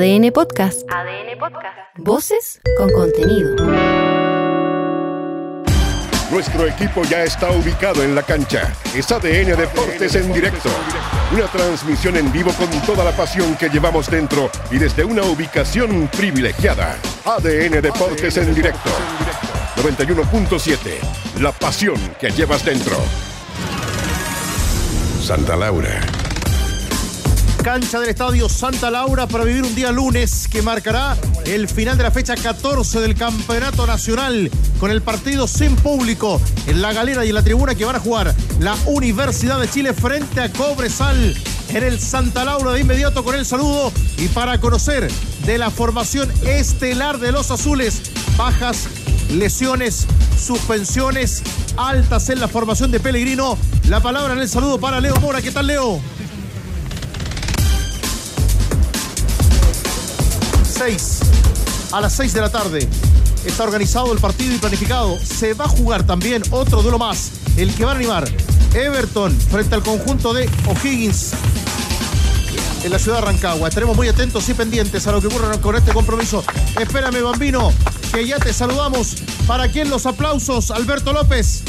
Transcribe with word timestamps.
ADN 0.00 0.32
Podcast. 0.32 0.90
ADN 0.90 1.38
Podcast. 1.38 1.76
Voces 1.98 2.60
con 2.78 2.90
contenido. 2.90 3.54
Nuestro 6.30 6.66
equipo 6.66 7.02
ya 7.02 7.22
está 7.24 7.50
ubicado 7.50 8.02
en 8.02 8.14
la 8.14 8.22
cancha. 8.22 8.72
Es 8.96 9.12
ADN 9.12 9.54
Deportes 9.58 10.14
en 10.14 10.32
directo. 10.32 10.70
Una 11.34 11.44
transmisión 11.48 12.16
en 12.16 12.32
vivo 12.32 12.50
con 12.52 12.70
toda 12.86 13.04
la 13.04 13.10
pasión 13.10 13.54
que 13.56 13.68
llevamos 13.68 14.10
dentro 14.10 14.50
y 14.70 14.78
desde 14.78 15.04
una 15.04 15.22
ubicación 15.22 16.08
privilegiada. 16.08 16.96
ADN 17.26 17.82
Deportes 17.82 18.38
en 18.38 18.54
directo. 18.54 18.88
91.7. 19.84 21.40
La 21.42 21.52
pasión 21.52 21.98
que 22.18 22.30
llevas 22.30 22.64
dentro. 22.64 22.96
Santa 25.20 25.56
Laura. 25.56 26.00
Cancha 27.62 28.00
del 28.00 28.08
Estadio 28.08 28.48
Santa 28.48 28.90
Laura 28.90 29.26
para 29.26 29.44
vivir 29.44 29.62
un 29.62 29.74
día 29.74 29.92
lunes 29.92 30.48
que 30.48 30.62
marcará 30.62 31.16
el 31.44 31.68
final 31.68 31.96
de 31.96 32.04
la 32.04 32.10
fecha 32.10 32.34
14 32.34 33.00
del 33.00 33.14
Campeonato 33.14 33.86
Nacional 33.86 34.50
con 34.78 34.90
el 34.90 35.02
partido 35.02 35.46
sin 35.46 35.76
público 35.76 36.40
en 36.66 36.80
la 36.80 36.92
galera 36.94 37.24
y 37.24 37.28
en 37.28 37.34
la 37.34 37.42
tribuna 37.42 37.74
que 37.74 37.84
van 37.84 37.96
a 37.96 38.00
jugar 38.00 38.34
la 38.60 38.76
Universidad 38.86 39.60
de 39.60 39.68
Chile 39.68 39.92
frente 39.92 40.40
a 40.40 40.50
Cobresal 40.50 41.36
en 41.68 41.82
el 41.82 42.00
Santa 42.00 42.44
Laura 42.44 42.72
de 42.72 42.80
inmediato 42.80 43.22
con 43.22 43.34
el 43.34 43.44
saludo 43.44 43.92
y 44.16 44.28
para 44.28 44.58
conocer 44.58 45.10
de 45.44 45.58
la 45.58 45.70
formación 45.70 46.30
estelar 46.46 47.18
de 47.18 47.32
los 47.32 47.50
azules, 47.50 48.00
bajas, 48.38 48.86
lesiones, 49.30 50.06
suspensiones 50.38 51.42
altas 51.76 52.28
en 52.30 52.40
la 52.40 52.48
formación 52.48 52.90
de 52.90 53.00
Pellegrino. 53.00 53.58
La 53.88 54.00
palabra 54.00 54.32
en 54.32 54.40
el 54.40 54.48
saludo 54.48 54.80
para 54.80 55.00
Leo 55.00 55.16
Mora. 55.16 55.42
¿Qué 55.42 55.50
tal, 55.50 55.66
Leo? 55.66 56.00
6 60.80 61.20
a 61.92 62.00
las 62.00 62.14
6 62.14 62.32
de 62.32 62.40
la 62.40 62.48
tarde. 62.48 62.88
Está 63.44 63.64
organizado 63.64 64.14
el 64.14 64.18
partido 64.18 64.54
y 64.54 64.56
planificado. 64.56 65.18
Se 65.22 65.52
va 65.52 65.66
a 65.66 65.68
jugar 65.68 66.04
también 66.04 66.42
otro 66.50 66.80
duelo 66.80 66.98
más, 66.98 67.32
el 67.58 67.74
que 67.74 67.84
va 67.84 67.92
a 67.92 67.96
animar 67.96 68.26
Everton 68.72 69.38
frente 69.38 69.74
al 69.74 69.82
conjunto 69.82 70.32
de 70.32 70.48
O'Higgins 70.66 71.32
en 72.82 72.90
la 72.90 72.98
ciudad 72.98 73.18
de 73.18 73.26
Rancagua. 73.26 73.68
Estaremos 73.68 73.94
muy 73.94 74.08
atentos 74.08 74.48
y 74.48 74.54
pendientes 74.54 75.06
a 75.06 75.12
lo 75.12 75.20
que 75.20 75.26
ocurra 75.26 75.54
con 75.60 75.76
este 75.76 75.92
compromiso. 75.92 76.42
Espérame, 76.80 77.22
Bambino, 77.22 77.74
que 78.10 78.26
ya 78.26 78.38
te 78.38 78.54
saludamos. 78.54 79.16
¿Para 79.46 79.68
quién 79.68 79.90
los 79.90 80.06
aplausos? 80.06 80.70
Alberto 80.70 81.12
López. 81.12 81.62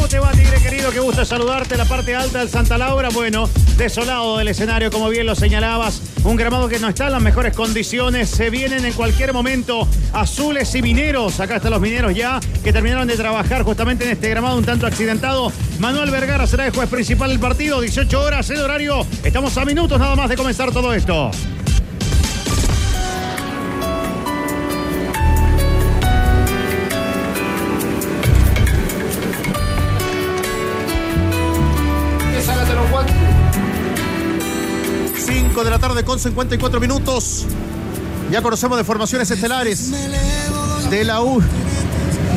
¿Cómo 0.00 0.08
te 0.08 0.18
va, 0.18 0.32
Tigre 0.32 0.62
querido? 0.62 0.90
Qué 0.90 0.98
gusto 0.98 1.26
saludarte. 1.26 1.76
La 1.76 1.84
parte 1.84 2.16
alta 2.16 2.38
del 2.38 2.48
Santa 2.48 2.78
Laura, 2.78 3.10
bueno, 3.10 3.50
desolado 3.76 4.38
del 4.38 4.48
escenario, 4.48 4.90
como 4.90 5.10
bien 5.10 5.26
lo 5.26 5.34
señalabas. 5.34 6.00
Un 6.24 6.36
gramado 6.36 6.70
que 6.70 6.78
no 6.78 6.88
está 6.88 7.08
en 7.08 7.12
las 7.12 7.20
mejores 7.20 7.54
condiciones. 7.54 8.30
Se 8.30 8.48
vienen 8.48 8.86
en 8.86 8.94
cualquier 8.94 9.34
momento 9.34 9.86
azules 10.14 10.74
y 10.74 10.80
mineros. 10.80 11.38
Acá 11.38 11.56
están 11.56 11.72
los 11.72 11.82
mineros 11.82 12.14
ya, 12.14 12.40
que 12.64 12.72
terminaron 12.72 13.06
de 13.08 13.16
trabajar 13.16 13.62
justamente 13.62 14.06
en 14.06 14.12
este 14.12 14.30
gramado 14.30 14.56
un 14.56 14.64
tanto 14.64 14.86
accidentado. 14.86 15.52
Manuel 15.80 16.10
Vergara 16.10 16.46
será 16.46 16.66
el 16.66 16.72
juez 16.72 16.88
principal 16.88 17.28
del 17.28 17.38
partido. 17.38 17.78
18 17.82 18.20
horas 18.22 18.48
el 18.48 18.62
horario. 18.62 19.06
Estamos 19.22 19.54
a 19.58 19.66
minutos 19.66 19.98
nada 19.98 20.16
más 20.16 20.30
de 20.30 20.36
comenzar 20.36 20.72
todo 20.72 20.94
esto. 20.94 21.30
De 35.64 35.70
la 35.70 35.78
tarde 35.78 36.04
con 36.04 36.18
54 36.18 36.80
minutos. 36.80 37.46
Ya 38.30 38.42
conocemos 38.42 38.78
de 38.78 38.84
formaciones 38.84 39.30
estelares 39.30 39.90
de 40.90 41.04
la 41.04 41.22
U 41.22 41.42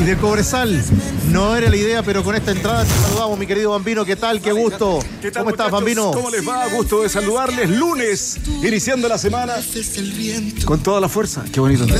y 0.01 0.03
de 0.03 0.17
Cobresal. 0.17 0.83
No 1.29 1.55
era 1.55 1.69
la 1.69 1.75
idea, 1.75 2.03
pero 2.03 2.23
con 2.23 2.35
esta 2.35 2.51
entrada 2.51 2.83
te 2.83 2.89
saludamos, 2.89 3.39
mi 3.39 3.47
querido 3.47 3.71
Bambino. 3.71 4.03
¿Qué 4.03 4.15
tal? 4.15 4.41
Qué 4.41 4.51
gusto. 4.51 4.99
¿Qué 5.21 5.31
tal, 5.31 5.43
¿Cómo 5.43 5.51
estás, 5.51 5.71
Bambino? 5.71 6.11
¿Cómo 6.11 6.29
les 6.29 6.47
va? 6.47 6.67
Gusto 6.67 7.03
de 7.03 7.09
saludarles. 7.09 7.69
Lunes, 7.69 8.37
iniciando 8.61 9.07
la 9.07 9.17
semana 9.17 9.55
con 10.65 10.81
toda 10.81 10.99
la 10.99 11.07
fuerza. 11.07 11.43
Qué 11.51 11.59
bonito. 11.59 11.85
Buen 11.85 11.99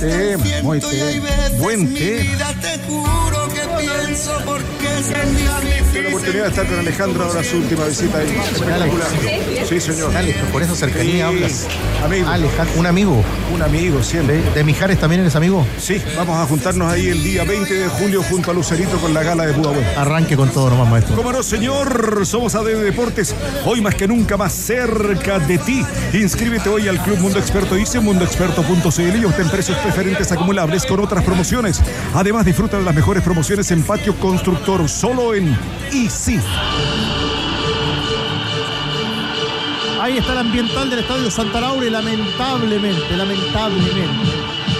tema, 0.00 0.44
muy 0.62 0.80
tema. 0.80 1.58
Buen 1.58 1.94
tema. 1.94 2.50
Tuve 5.90 6.02
la 6.02 6.08
oportunidad 6.08 6.42
de 6.44 6.48
estar 6.50 6.66
con 6.66 6.78
Alejandro 6.78 7.24
ahora 7.24 7.42
su 7.42 7.56
última 7.56 7.84
visita 7.86 8.18
ahí. 8.18 8.28
Espectacular. 8.52 9.08
Sí, 9.68 9.80
señor. 9.80 10.14
Alex, 10.16 10.38
por 10.52 10.62
esa 10.62 10.74
cercanía 10.74 11.12
Sí. 11.14 11.20
hablas. 11.22 11.66
Amigo. 12.04 12.28
Alejandro, 12.28 12.74
un 12.78 12.86
amigo. 12.86 13.24
Un 13.54 13.62
amigo 13.62 14.02
siempre. 14.02 14.42
¿De 14.54 14.64
Mijares 14.64 14.98
también 14.98 15.22
eres 15.22 15.34
amigo? 15.36 15.66
Sí, 15.78 16.00
vamos 16.16 16.36
a 16.38 16.46
juntarnos 16.46 16.92
ahí 16.92 17.08
el 17.08 17.22
día 17.22 17.44
20 17.44 17.72
de 17.74 17.88
julio 17.88 18.22
junto 18.22 18.50
a 18.50 18.54
Lucerito 18.54 18.98
con 18.98 19.14
la 19.14 19.22
gala 19.22 19.46
de 19.46 19.52
Pudahuel. 19.54 19.84
Arranque 19.96 20.36
con 20.36 20.50
todo 20.50 20.70
nomás, 20.70 20.88
maestro. 20.90 21.16
¿Cómo 21.16 21.32
no, 21.32 21.42
señor? 21.42 22.24
Somos 22.26 22.54
ADN 22.54 22.84
Deportes, 22.84 23.34
hoy 23.64 23.80
más 23.80 23.94
que 23.94 24.06
nunca 24.06 24.36
más 24.36 24.52
cerca 24.52 25.38
de 25.38 25.58
ti. 25.58 25.84
Inscríbete 26.12 26.68
hoy 26.68 26.88
al 26.88 27.02
Club 27.02 27.18
Mundo 27.18 27.38
Experto 27.38 27.76
ICE, 27.78 28.00
mundoexperto.cl 28.00 29.16
y 29.16 29.24
obtén 29.24 29.48
precios 29.50 29.78
preferentes 29.78 30.30
acumulables 30.32 30.84
con 30.86 31.00
otras 31.00 31.24
promociones. 31.24 31.80
Además, 32.14 32.44
disfruta 32.44 32.78
de 32.78 32.84
las 32.84 32.94
mejores 32.94 33.22
promociones 33.22 33.69
en 33.70 33.82
Patio 33.82 34.14
Constructor, 34.16 34.88
solo 34.88 35.34
en 35.34 35.56
Easy. 35.92 36.38
Ahí 40.00 40.16
está 40.18 40.32
el 40.32 40.38
ambiental 40.38 40.88
del 40.90 41.00
Estadio 41.00 41.30
Santa 41.30 41.60
Laura 41.60 41.86
y 41.86 41.90
lamentablemente, 41.90 43.16
lamentablemente, 43.16 44.00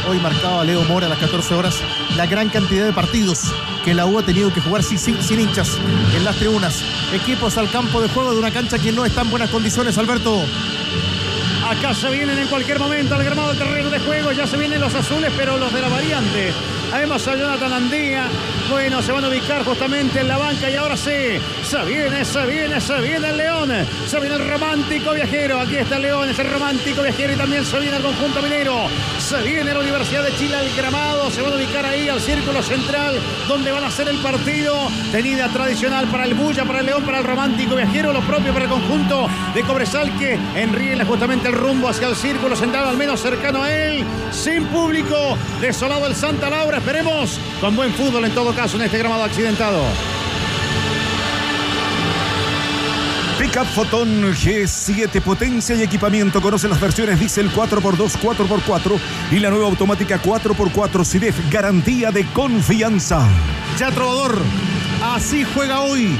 hoy 0.08 0.18
marcaba 0.18 0.64
Leo 0.64 0.82
Mora 0.84 1.06
a 1.06 1.10
las 1.10 1.18
14 1.18 1.54
horas 1.54 1.76
la 2.16 2.26
gran 2.26 2.48
cantidad 2.48 2.86
de 2.86 2.92
partidos 2.92 3.52
que 3.84 3.94
la 3.94 4.06
U 4.06 4.18
ha 4.18 4.22
tenido 4.22 4.52
que 4.52 4.60
jugar 4.60 4.82
sin, 4.82 4.98
sin- 4.98 5.22
sin 5.22 5.40
hinchas 5.40 5.78
en 6.16 6.24
las 6.24 6.36
tribunas. 6.36 6.82
Equipos 7.12 7.58
al 7.58 7.70
campo 7.70 8.00
de 8.00 8.08
juego 8.08 8.32
de 8.32 8.38
una 8.38 8.50
cancha 8.50 8.78
que 8.78 8.92
no 8.92 9.04
está 9.04 9.20
en 9.22 9.30
buenas 9.30 9.50
condiciones, 9.50 9.98
Alberto. 9.98 10.42
Acá 11.68 11.94
se 11.94 12.10
vienen 12.10 12.38
en 12.38 12.48
cualquier 12.48 12.78
momento 12.78 13.14
al 13.14 13.22
gramado 13.22 13.48
del 13.50 13.58
terreno 13.58 13.90
de 13.90 14.00
juego. 14.00 14.32
Ya 14.32 14.46
se 14.46 14.56
vienen 14.56 14.80
los 14.80 14.94
azules, 14.94 15.30
pero 15.36 15.58
los 15.58 15.72
de 15.72 15.80
la 15.82 15.88
variante. 15.88 16.52
Además 16.92 17.26
a 17.28 17.36
Jonathan 17.36 17.72
Andía. 17.72 18.24
Bueno, 18.68 19.02
se 19.02 19.10
van 19.10 19.24
a 19.24 19.28
ubicar 19.28 19.64
justamente 19.64 20.20
en 20.20 20.28
la 20.28 20.38
banca 20.38 20.70
y 20.70 20.76
ahora 20.76 20.96
sí. 20.96 21.40
Se 21.62 21.84
viene, 21.84 22.24
se 22.24 22.46
viene, 22.46 22.80
se 22.80 23.00
viene 23.00 23.30
el 23.30 23.36
León. 23.36 23.70
Se 24.06 24.20
viene 24.20 24.36
el 24.36 24.48
romántico 24.48 25.12
viajero. 25.12 25.60
Aquí 25.60 25.76
está 25.76 25.96
el 25.96 26.02
León, 26.02 26.28
es 26.28 26.38
el 26.38 26.50
romántico 26.50 27.02
viajero 27.02 27.32
y 27.32 27.36
también 27.36 27.64
se 27.64 27.78
viene 27.78 27.96
el 27.96 28.02
conjunto 28.02 28.42
minero. 28.42 28.88
Se 29.18 29.42
viene 29.42 29.72
la 29.72 29.80
Universidad 29.80 30.24
de 30.24 30.36
Chile 30.36 30.56
al 30.56 30.70
gramado. 30.76 31.30
Se 31.30 31.42
van 31.42 31.52
a 31.52 31.56
ubicar 31.56 31.86
ahí 31.86 32.08
al 32.08 32.20
círculo 32.20 32.62
central 32.62 33.18
donde 33.48 33.72
van 33.72 33.84
a 33.84 33.88
hacer 33.88 34.08
el 34.08 34.18
partido. 34.18 34.74
Tenida 35.12 35.48
tradicional 35.48 36.06
para 36.08 36.24
el 36.24 36.34
Bulla, 36.34 36.64
para 36.64 36.80
el 36.80 36.86
León, 36.86 37.04
para 37.04 37.18
el 37.18 37.24
romántico 37.24 37.76
viajero. 37.76 38.12
Lo 38.12 38.20
propio 38.20 38.52
para 38.52 38.64
el 38.64 38.70
conjunto 38.70 39.28
de 39.54 39.62
Cobresal 39.62 40.16
que 40.18 40.38
enriela 40.54 41.04
justamente 41.04 41.48
el 41.48 41.54
rumbo 41.54 41.88
hacia 41.88 42.08
el 42.08 42.16
círculo 42.16 42.56
central, 42.56 42.88
al 42.88 42.96
menos 42.96 43.20
cercano 43.20 43.62
a 43.62 43.72
él. 43.72 44.04
Sin 44.32 44.64
público, 44.66 45.36
desolado 45.60 46.06
el 46.06 46.14
Santa 46.14 46.50
Laura. 46.50 46.79
Esperemos 46.80 47.38
con 47.60 47.76
buen 47.76 47.92
fútbol 47.92 48.24
en 48.24 48.32
todo 48.32 48.54
caso 48.54 48.76
en 48.78 48.84
este 48.84 48.96
gramado 48.96 49.22
accidentado. 49.24 49.82
Pickup 53.38 53.66
Photon 53.66 54.32
G7 54.32 55.20
potencia 55.20 55.76
y 55.76 55.82
equipamiento. 55.82 56.40
Conoce 56.40 56.68
las 56.68 56.80
versiones 56.80 57.20
diésel 57.20 57.50
4x2, 57.52 58.18
4x4 58.18 58.98
y 59.30 59.40
la 59.40 59.50
nueva 59.50 59.66
automática 59.66 60.22
4x4 60.22 61.04
CIDEF. 61.04 61.50
Garantía 61.50 62.10
de 62.12 62.24
confianza. 62.32 63.28
Ya 63.78 63.90
Trovador, 63.90 64.38
así 65.02 65.44
juega 65.54 65.80
hoy. 65.80 66.16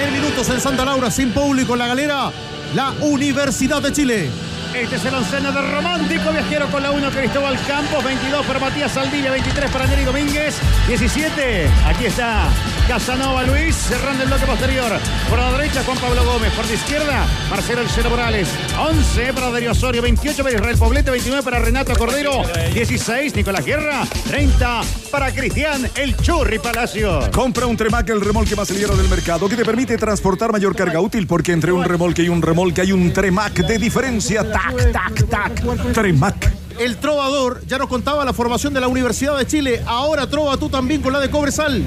En 0.00 0.12
minutos 0.12 0.48
en 0.48 0.60
Santa 0.60 0.84
Laura, 0.84 1.10
sin 1.10 1.32
público 1.32 1.72
en 1.72 1.80
la 1.80 1.88
galera, 1.88 2.30
la 2.72 2.92
Universidad 3.00 3.82
de 3.82 3.92
Chile. 3.92 4.30
Este 4.74 4.96
es 4.96 5.04
el 5.06 5.14
onceno 5.14 5.50
de 5.50 5.62
Romántico 5.62 6.30
Viajero 6.30 6.70
con 6.70 6.82
la 6.82 6.90
1 6.90 7.10
Cristóbal 7.10 7.58
Campos, 7.66 8.04
22 8.04 8.46
para 8.46 8.58
Matías 8.58 8.92
Saldivia, 8.92 9.30
23 9.30 9.70
para 9.70 9.86
Neri 9.86 10.04
Domínguez, 10.04 10.56
17. 10.86 11.68
Aquí 11.86 12.06
está 12.06 12.48
Casanova 12.86 13.44
Luis, 13.44 13.74
cerrando 13.74 14.22
el 14.22 14.28
bloque 14.28 14.46
posterior. 14.46 14.92
Por 15.28 15.38
la 15.38 15.52
derecha 15.52 15.82
Juan 15.84 15.98
Pablo 15.98 16.24
Gómez, 16.24 16.52
por 16.52 16.66
la 16.66 16.74
izquierda 16.74 17.26
Marcelo 17.50 17.80
El 17.82 18.10
Morales, 18.10 18.48
11 18.78 19.32
para 19.32 19.50
Darío 19.50 19.72
Osorio, 19.72 20.02
28 20.02 20.42
para 20.42 20.54
Israel 20.54 20.76
Poblete, 20.78 21.10
29 21.10 21.42
para 21.42 21.58
Renato 21.58 21.94
Cordero, 21.96 22.42
16 22.72 23.34
Nicolás 23.36 23.64
Guerra, 23.64 24.06
30 24.28 24.80
para 25.10 25.32
Cristian 25.32 25.90
El 25.94 26.16
Churri 26.16 26.58
Palacio. 26.58 27.30
Compra 27.32 27.66
un 27.66 27.76
Tremac, 27.76 28.08
el 28.10 28.20
remolque 28.20 28.54
más 28.54 28.70
ligero 28.70 28.96
del 28.96 29.08
mercado, 29.08 29.48
que 29.48 29.56
te 29.56 29.64
permite 29.64 29.96
transportar 29.96 30.52
mayor 30.52 30.76
carga 30.76 31.00
útil, 31.00 31.26
porque 31.26 31.52
entre 31.52 31.72
un 31.72 31.84
remolque 31.84 32.22
y 32.22 32.28
un 32.28 32.42
remolque 32.42 32.82
hay 32.82 32.92
un 32.92 33.12
Tremac 33.12 33.54
de 33.54 33.78
diferencia. 33.78 34.44
Tac, 34.58 34.90
tac, 34.90 35.28
tac. 35.30 35.92
Tremac. 35.92 36.52
El 36.80 36.96
Trovador 36.96 37.62
ya 37.68 37.78
nos 37.78 37.86
contaba 37.86 38.24
la 38.24 38.32
formación 38.32 38.74
de 38.74 38.80
la 38.80 38.88
Universidad 38.88 39.38
de 39.38 39.46
Chile. 39.46 39.82
Ahora 39.86 40.26
trova 40.26 40.56
tú 40.56 40.68
también 40.68 41.00
con 41.00 41.12
la 41.12 41.20
de 41.20 41.30
Cobresal. 41.30 41.84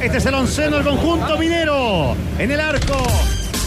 Este 0.00 0.16
es 0.16 0.24
el 0.24 0.34
onceno 0.34 0.76
del 0.76 0.86
conjunto 0.86 1.36
minero. 1.36 2.16
En 2.38 2.50
el 2.50 2.60
arco, 2.60 2.96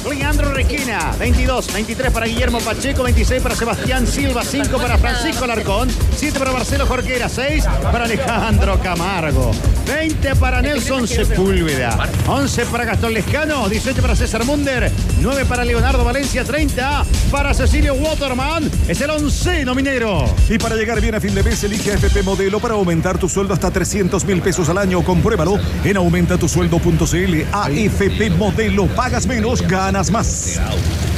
Leandro 0.10 0.54
Requina. 0.54 1.14
22, 1.18 1.74
23 1.74 2.12
para 2.12 2.28
Guillermo 2.28 2.60
Pacheco, 2.62 3.04
26 3.04 3.42
para 3.42 3.56
Sebastián 3.56 4.06
Silva, 4.06 4.44
5 4.44 4.78
para 4.78 4.98
Francisco 4.98 5.48
Larcón, 5.48 5.90
7 6.16 6.38
para 6.38 6.52
Marcelo 6.52 6.86
Jorquera, 6.86 7.28
6 7.28 7.66
para 7.92 8.06
Alejandro 8.06 8.80
Camargo, 8.80 9.52
20 9.88 10.36
para 10.36 10.62
Nelson 10.62 11.08
Sepúlveda, 11.08 12.10
11 12.28 12.66
para 12.66 12.86
Gastón 12.86 13.14
Lescano, 13.14 13.68
18 13.68 14.02
para 14.02 14.16
César 14.16 14.46
Munder, 14.46 14.92
9 15.22 15.46
para 15.46 15.66
Leonardo 15.66 16.04
Valencia, 16.04 16.44
30 16.44 17.06
para 17.32 17.54
Cecilio 17.54 17.96
Waterman. 17.96 18.70
Es 18.88 19.02
el 19.02 19.10
11 19.10 19.66
nominero. 19.66 20.26
Y 20.50 20.58
para 20.58 20.76
llegar 20.76 21.02
bien 21.02 21.16
a 21.16 21.22
fin 21.22 21.34
de 21.34 21.44
mes, 21.44 21.64
elige 21.64 21.94
AFP 21.94 22.24
Modelo 22.24 22.60
para 22.60 22.76
aumentar 22.76 23.18
tu 23.18 23.28
sueldo 23.28 23.54
hasta 23.54 23.72
300 23.72 24.24
mil 24.26 24.42
pesos 24.42 24.70
al 24.70 24.78
año. 24.78 25.04
Compruébalo 25.04 25.58
en 25.84 25.98
aumentatusueldo.cl. 25.98 27.42
AFP 27.52 28.30
Modelo. 28.32 28.88
Pagas 28.88 29.26
menos, 29.26 29.62
ganas 29.62 29.95
más. 29.96 30.60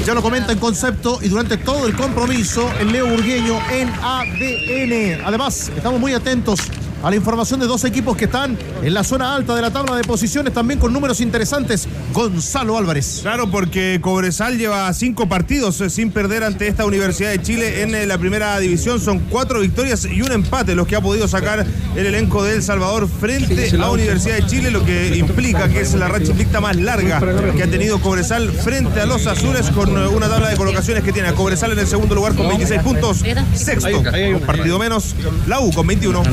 Ya 0.05 0.13
lo 0.13 0.21
comenta 0.21 0.51
en 0.51 0.59
concepto 0.59 1.17
y 1.23 1.29
durante 1.29 1.57
todo 1.57 1.87
el 1.87 1.95
compromiso 1.95 2.69
el 2.79 2.91
Leo 2.91 3.07
Burgueño 3.07 3.59
en 3.71 3.89
ADN. 3.89 5.25
Además, 5.25 5.71
estamos 5.75 5.99
muy 5.99 6.13
atentos 6.13 6.59
a 7.03 7.09
la 7.09 7.15
información 7.15 7.59
de 7.59 7.67
dos 7.67 7.83
equipos 7.83 8.17
que 8.17 8.25
están 8.25 8.57
en 8.81 8.93
la 8.93 9.03
zona 9.03 9.35
alta 9.35 9.55
de 9.55 9.61
la 9.61 9.71
tabla 9.71 9.95
de 9.95 10.03
posiciones, 10.03 10.53
también 10.53 10.79
con 10.79 10.93
números 10.93 11.21
interesantes. 11.21 11.87
Gonzalo 12.13 12.77
Álvarez. 12.77 13.19
Claro, 13.21 13.49
porque 13.49 13.99
Cobresal 14.01 14.57
lleva 14.57 14.91
cinco 14.93 15.29
partidos 15.29 15.79
eh, 15.81 15.89
sin 15.89 16.11
perder 16.11 16.43
ante 16.43 16.67
esta 16.67 16.85
Universidad 16.85 17.31
de 17.31 17.41
Chile 17.41 17.81
en 17.83 17.93
eh, 17.93 18.05
la 18.05 18.17
primera 18.17 18.57
división. 18.59 18.99
Son 18.99 19.19
cuatro 19.19 19.59
victorias 19.59 20.05
y 20.05 20.21
un 20.21 20.31
empate 20.31 20.75
los 20.75 20.87
que 20.87 20.95
ha 20.95 21.01
podido 21.01 21.27
sacar 21.27 21.65
el 21.95 22.05
elenco 22.05 22.43
de 22.43 22.55
El 22.55 22.63
Salvador 22.63 23.07
frente 23.07 23.71
a 23.79 23.89
Universidad 23.91 24.35
de 24.35 24.45
Chile, 24.45 24.71
lo 24.71 24.83
que 24.83 25.17
implica 25.17 25.69
que 25.69 25.81
es 25.81 25.93
la 25.93 26.07
racha 26.07 26.31
invicta 26.31 26.59
más 26.61 26.75
larga 26.75 27.19
que 27.55 27.63
ha 27.63 27.67
tenido 27.67 27.99
Cobresal 27.99 28.51
frente 28.51 29.01
a 29.01 29.05
los 29.05 29.27
azules 29.27 29.69
con 29.71 29.89
eh, 29.89 30.07
una 30.07 30.27
tabla 30.29 30.49
de 30.49 30.57
colocaciones 30.57 31.03
que 31.03 31.11
tiene 31.11 31.33
Cobresal 31.33 31.71
en 31.71 31.79
el 31.79 31.87
segundo 31.87 32.15
lugar 32.15 32.35
con 32.35 32.47
26 32.47 32.81
puntos, 32.81 33.23
sexto, 33.53 33.99
un 33.99 34.41
partido 34.41 34.79
menos, 34.79 35.15
la 35.47 35.57
con 35.73 35.87
21. 35.87 36.23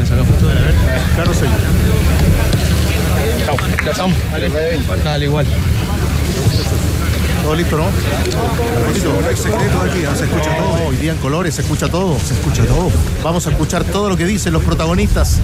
Carlos 1.17 1.37
Señor. 1.37 1.59
Dale, 5.05 5.25
igual. 5.25 5.47
Todo 7.43 7.55
listo, 7.55 7.77
¿no? 7.77 7.85
Se 10.17 10.25
escucha 10.25 10.57
todo. 10.57 10.87
Hoy 10.87 10.97
día 10.97 11.13
en 11.13 11.19
colores 11.19 11.55
se 11.55 11.63
escucha 11.63 11.89
todo. 11.89 12.19
Se 12.19 12.35
escucha 12.35 12.65
todo. 12.65 12.91
Vamos 13.23 13.47
a 13.47 13.51
escuchar 13.51 13.85
todo 13.85 14.09
lo 14.09 14.17
que 14.17 14.25
dicen 14.25 14.53
los 14.53 14.63
protagonistas. 14.63 15.39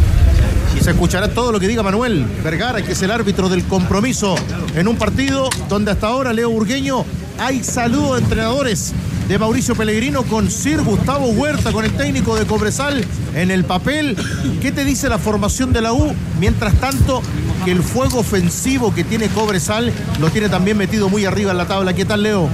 Y 0.76 0.82
se 0.82 0.90
escuchará 0.90 1.28
todo 1.28 1.52
lo 1.52 1.60
que 1.60 1.68
diga 1.68 1.82
Manuel 1.82 2.24
Vergara, 2.42 2.80
que 2.82 2.92
es 2.92 3.02
el 3.02 3.10
árbitro 3.10 3.48
del 3.48 3.64
compromiso 3.64 4.34
en 4.74 4.88
un 4.88 4.96
partido 4.96 5.50
donde 5.68 5.90
hasta 5.90 6.06
ahora 6.06 6.32
Leo 6.32 6.48
Burgueño 6.50 7.04
hay 7.38 7.62
saludo 7.62 8.14
de 8.14 8.20
entrenadores 8.20 8.92
de 9.30 9.38
Mauricio 9.38 9.76
Pellegrino 9.76 10.24
con 10.24 10.50
Sir 10.50 10.82
Gustavo 10.82 11.28
Huerta, 11.28 11.70
con 11.70 11.84
el 11.84 11.92
técnico 11.92 12.34
de 12.34 12.46
Cobresal 12.46 13.04
en 13.32 13.52
el 13.52 13.62
papel. 13.62 14.16
¿Qué 14.60 14.72
te 14.72 14.84
dice 14.84 15.08
la 15.08 15.18
formación 15.18 15.72
de 15.72 15.80
la 15.80 15.92
U? 15.92 16.12
Mientras 16.40 16.74
tanto, 16.80 17.22
que 17.64 17.70
el 17.70 17.80
fuego 17.84 18.18
ofensivo 18.18 18.92
que 18.92 19.04
tiene 19.04 19.28
Cobresal 19.28 19.92
lo 20.18 20.30
tiene 20.30 20.48
también 20.48 20.76
metido 20.76 21.08
muy 21.08 21.26
arriba 21.26 21.52
en 21.52 21.58
la 21.58 21.66
tabla. 21.66 21.94
¿Qué 21.94 22.04
tal, 22.04 22.24
Leo? 22.24 22.48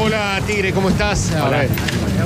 Hola 0.00 0.40
Tigre, 0.44 0.72
¿cómo 0.72 0.88
estás? 0.88 1.30
A 1.36 1.48
ver, 1.48 1.68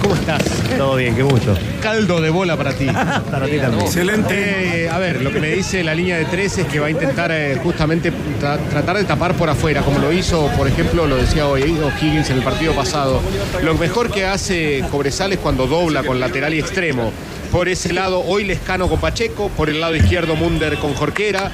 ¿Cómo 0.02 0.14
estás? 0.14 0.42
Todo 0.76 0.96
bien, 0.96 1.14
qué 1.14 1.22
gusto. 1.22 1.56
Caldo 1.82 2.20
de 2.20 2.30
bola 2.30 2.56
para 2.56 2.72
ti. 2.72 2.86
Para 3.30 3.46
ti 3.46 3.58
también. 3.58 3.86
Excelente. 3.86 4.84
Eh, 4.84 4.88
a 4.88 4.98
ver, 4.98 5.22
lo 5.22 5.32
que 5.32 5.40
me 5.40 5.48
dice 5.48 5.82
la 5.84 5.94
línea 5.94 6.16
de 6.18 6.24
tres 6.26 6.56
es 6.58 6.66
que 6.66 6.78
va 6.80 6.86
a 6.86 6.90
intentar 6.90 7.30
eh, 7.32 7.58
justamente 7.62 8.12
tra- 8.40 8.58
tratar 8.70 8.96
de 8.98 9.04
tapar 9.04 9.34
por 9.34 9.48
afuera, 9.50 9.82
como 9.82 9.98
lo 9.98 10.12
hizo, 10.12 10.46
por 10.56 10.68
ejemplo, 10.68 11.06
lo 11.06 11.16
decía 11.16 11.46
hoy 11.46 11.62
O'Higgins 11.62 12.30
en 12.30 12.36
el 12.38 12.42
partido 12.42 12.72
pasado. 12.74 13.20
Lo 13.62 13.74
mejor 13.74 14.10
que 14.10 14.24
hace 14.26 14.84
Cobresal 14.90 15.32
es 15.32 15.38
cuando 15.38 15.66
dobla 15.66 16.02
con 16.02 16.20
lateral 16.20 16.54
y 16.54 16.58
extremo. 16.60 17.12
Por 17.50 17.68
ese 17.68 17.92
lado, 17.92 18.20
hoy 18.26 18.44
Lescano 18.44 18.88
con 18.88 18.98
Pacheco, 19.00 19.48
por 19.50 19.68
el 19.70 19.80
lado 19.80 19.94
izquierdo 19.94 20.34
Munder 20.36 20.76
con 20.78 20.94
Jorquera. 20.94 21.52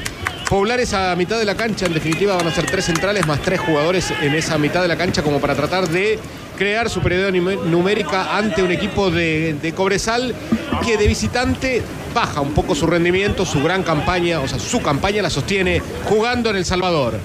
Poblar 0.50 0.80
esa 0.80 1.14
mitad 1.14 1.38
de 1.38 1.44
la 1.44 1.54
cancha, 1.54 1.86
en 1.86 1.94
definitiva 1.94 2.34
van 2.34 2.48
a 2.48 2.50
ser 2.50 2.66
tres 2.66 2.84
centrales 2.84 3.24
más 3.24 3.40
tres 3.40 3.60
jugadores 3.60 4.12
en 4.20 4.34
esa 4.34 4.58
mitad 4.58 4.82
de 4.82 4.88
la 4.88 4.96
cancha 4.96 5.22
como 5.22 5.40
para 5.40 5.54
tratar 5.54 5.88
de 5.88 6.18
crear 6.58 6.90
superioridad 6.90 7.32
numérica 7.66 8.36
ante 8.36 8.60
un 8.60 8.72
equipo 8.72 9.12
de, 9.12 9.54
de 9.62 9.72
Cobresal 9.72 10.34
que 10.84 10.96
de 10.96 11.06
visitante 11.06 11.82
baja 12.12 12.40
un 12.40 12.52
poco 12.52 12.74
su 12.74 12.88
rendimiento, 12.88 13.46
su 13.46 13.62
gran 13.62 13.84
campaña, 13.84 14.40
o 14.40 14.48
sea, 14.48 14.58
su 14.58 14.82
campaña 14.82 15.22
la 15.22 15.30
sostiene 15.30 15.80
jugando 16.08 16.50
en 16.50 16.56
El 16.56 16.64
Salvador. 16.64 17.20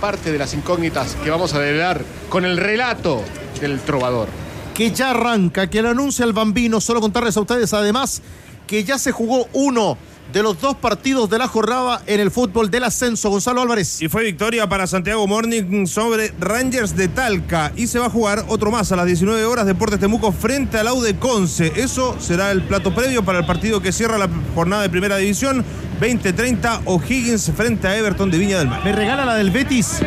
Parte 0.00 0.32
de 0.32 0.38
las 0.38 0.54
incógnitas 0.54 1.16
que 1.22 1.28
vamos 1.28 1.52
a 1.52 1.60
develar 1.60 2.02
con 2.30 2.46
el 2.46 2.56
relato 2.56 3.22
del 3.60 3.78
trovador. 3.80 4.28
que 4.72 4.90
ya 4.90 5.10
arranca, 5.10 5.66
que 5.66 5.82
lo 5.82 5.90
anuncia 5.90 6.24
el 6.24 6.32
bambino. 6.32 6.80
Solo 6.80 7.02
contarles 7.02 7.36
a 7.36 7.40
ustedes 7.42 7.74
además 7.74 8.22
que 8.66 8.84
ya 8.84 8.98
se 8.98 9.12
jugó 9.12 9.48
uno 9.52 9.98
de 10.32 10.42
los 10.42 10.60
dos 10.60 10.76
partidos 10.76 11.28
de 11.28 11.38
la 11.38 11.48
jornada 11.48 12.02
en 12.06 12.20
el 12.20 12.30
fútbol 12.30 12.70
del 12.70 12.84
ascenso. 12.84 13.30
Gonzalo 13.30 13.62
Álvarez. 13.62 14.00
Y 14.00 14.08
fue 14.08 14.24
victoria 14.24 14.68
para 14.68 14.86
Santiago 14.86 15.26
Morning 15.26 15.86
sobre 15.86 16.32
Rangers 16.38 16.96
de 16.96 17.08
Talca. 17.08 17.72
Y 17.76 17.86
se 17.86 17.98
va 17.98 18.06
a 18.06 18.10
jugar 18.10 18.44
otro 18.48 18.70
más 18.70 18.92
a 18.92 18.96
las 18.96 19.06
19 19.06 19.44
horas 19.44 19.66
Deportes 19.66 19.98
Temuco 19.98 20.32
frente 20.32 20.78
al 20.78 20.88
Aude 20.88 21.16
Conce. 21.16 21.72
Eso 21.76 22.16
será 22.20 22.50
el 22.50 22.62
plato 22.62 22.94
previo 22.94 23.24
para 23.24 23.40
el 23.40 23.46
partido 23.46 23.80
que 23.80 23.92
cierra 23.92 24.18
la 24.18 24.28
jornada 24.54 24.82
de 24.82 24.90
primera 24.90 25.16
división. 25.16 25.64
20-30 26.00 26.82
O'Higgins 26.84 27.50
frente 27.56 27.88
a 27.88 27.96
Everton 27.96 28.30
de 28.30 28.38
Viña 28.38 28.58
del 28.58 28.68
Mar. 28.68 28.84
Me 28.84 28.92
regala 28.92 29.24
la 29.24 29.34
del 29.34 29.50
Betis. 29.50 30.00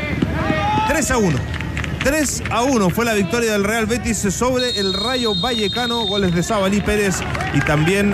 3 0.87 1.11
a 1.11 1.17
1. 1.17 1.39
3 2.03 2.43
a 2.49 2.63
1 2.63 2.89
fue 2.89 3.05
la 3.05 3.13
victoria 3.13 3.53
del 3.53 3.63
Real 3.63 3.85
Betis 3.85 4.17
sobre 4.17 4.77
el 4.79 4.93
Rayo 4.93 5.33
Vallecano. 5.39 6.05
Goles 6.05 6.33
de 6.33 6.43
Sabalí 6.43 6.81
Pérez 6.81 7.15
y 7.53 7.59
también 7.61 8.13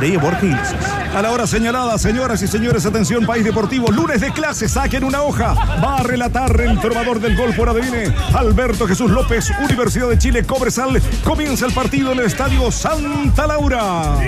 de 0.00 0.16
Borja 0.18 0.44
Iglesias. 0.44 0.84
A 1.14 1.22
la 1.22 1.30
hora 1.30 1.46
señalada, 1.46 1.96
señoras 1.98 2.42
y 2.42 2.46
señores, 2.46 2.84
atención, 2.84 3.24
País 3.24 3.44
Deportivo, 3.44 3.90
lunes 3.90 4.20
de 4.20 4.30
clase, 4.30 4.68
saquen 4.68 5.04
una 5.04 5.22
hoja. 5.22 5.54
Va 5.82 5.96
a 5.96 6.02
relatar 6.02 6.60
el 6.60 6.78
trovador 6.80 7.20
del 7.20 7.36
gol 7.36 7.54
por 7.54 7.68
Adivine, 7.68 8.12
Alberto 8.34 8.86
Jesús 8.86 9.10
López, 9.10 9.50
Universidad 9.62 10.08
de 10.08 10.18
Chile, 10.18 10.44
Cobresal. 10.44 11.00
Comienza 11.24 11.66
el 11.66 11.72
partido 11.72 12.12
en 12.12 12.20
el 12.20 12.26
Estadio 12.26 12.70
Santa 12.70 13.46
Laura. 13.46 14.18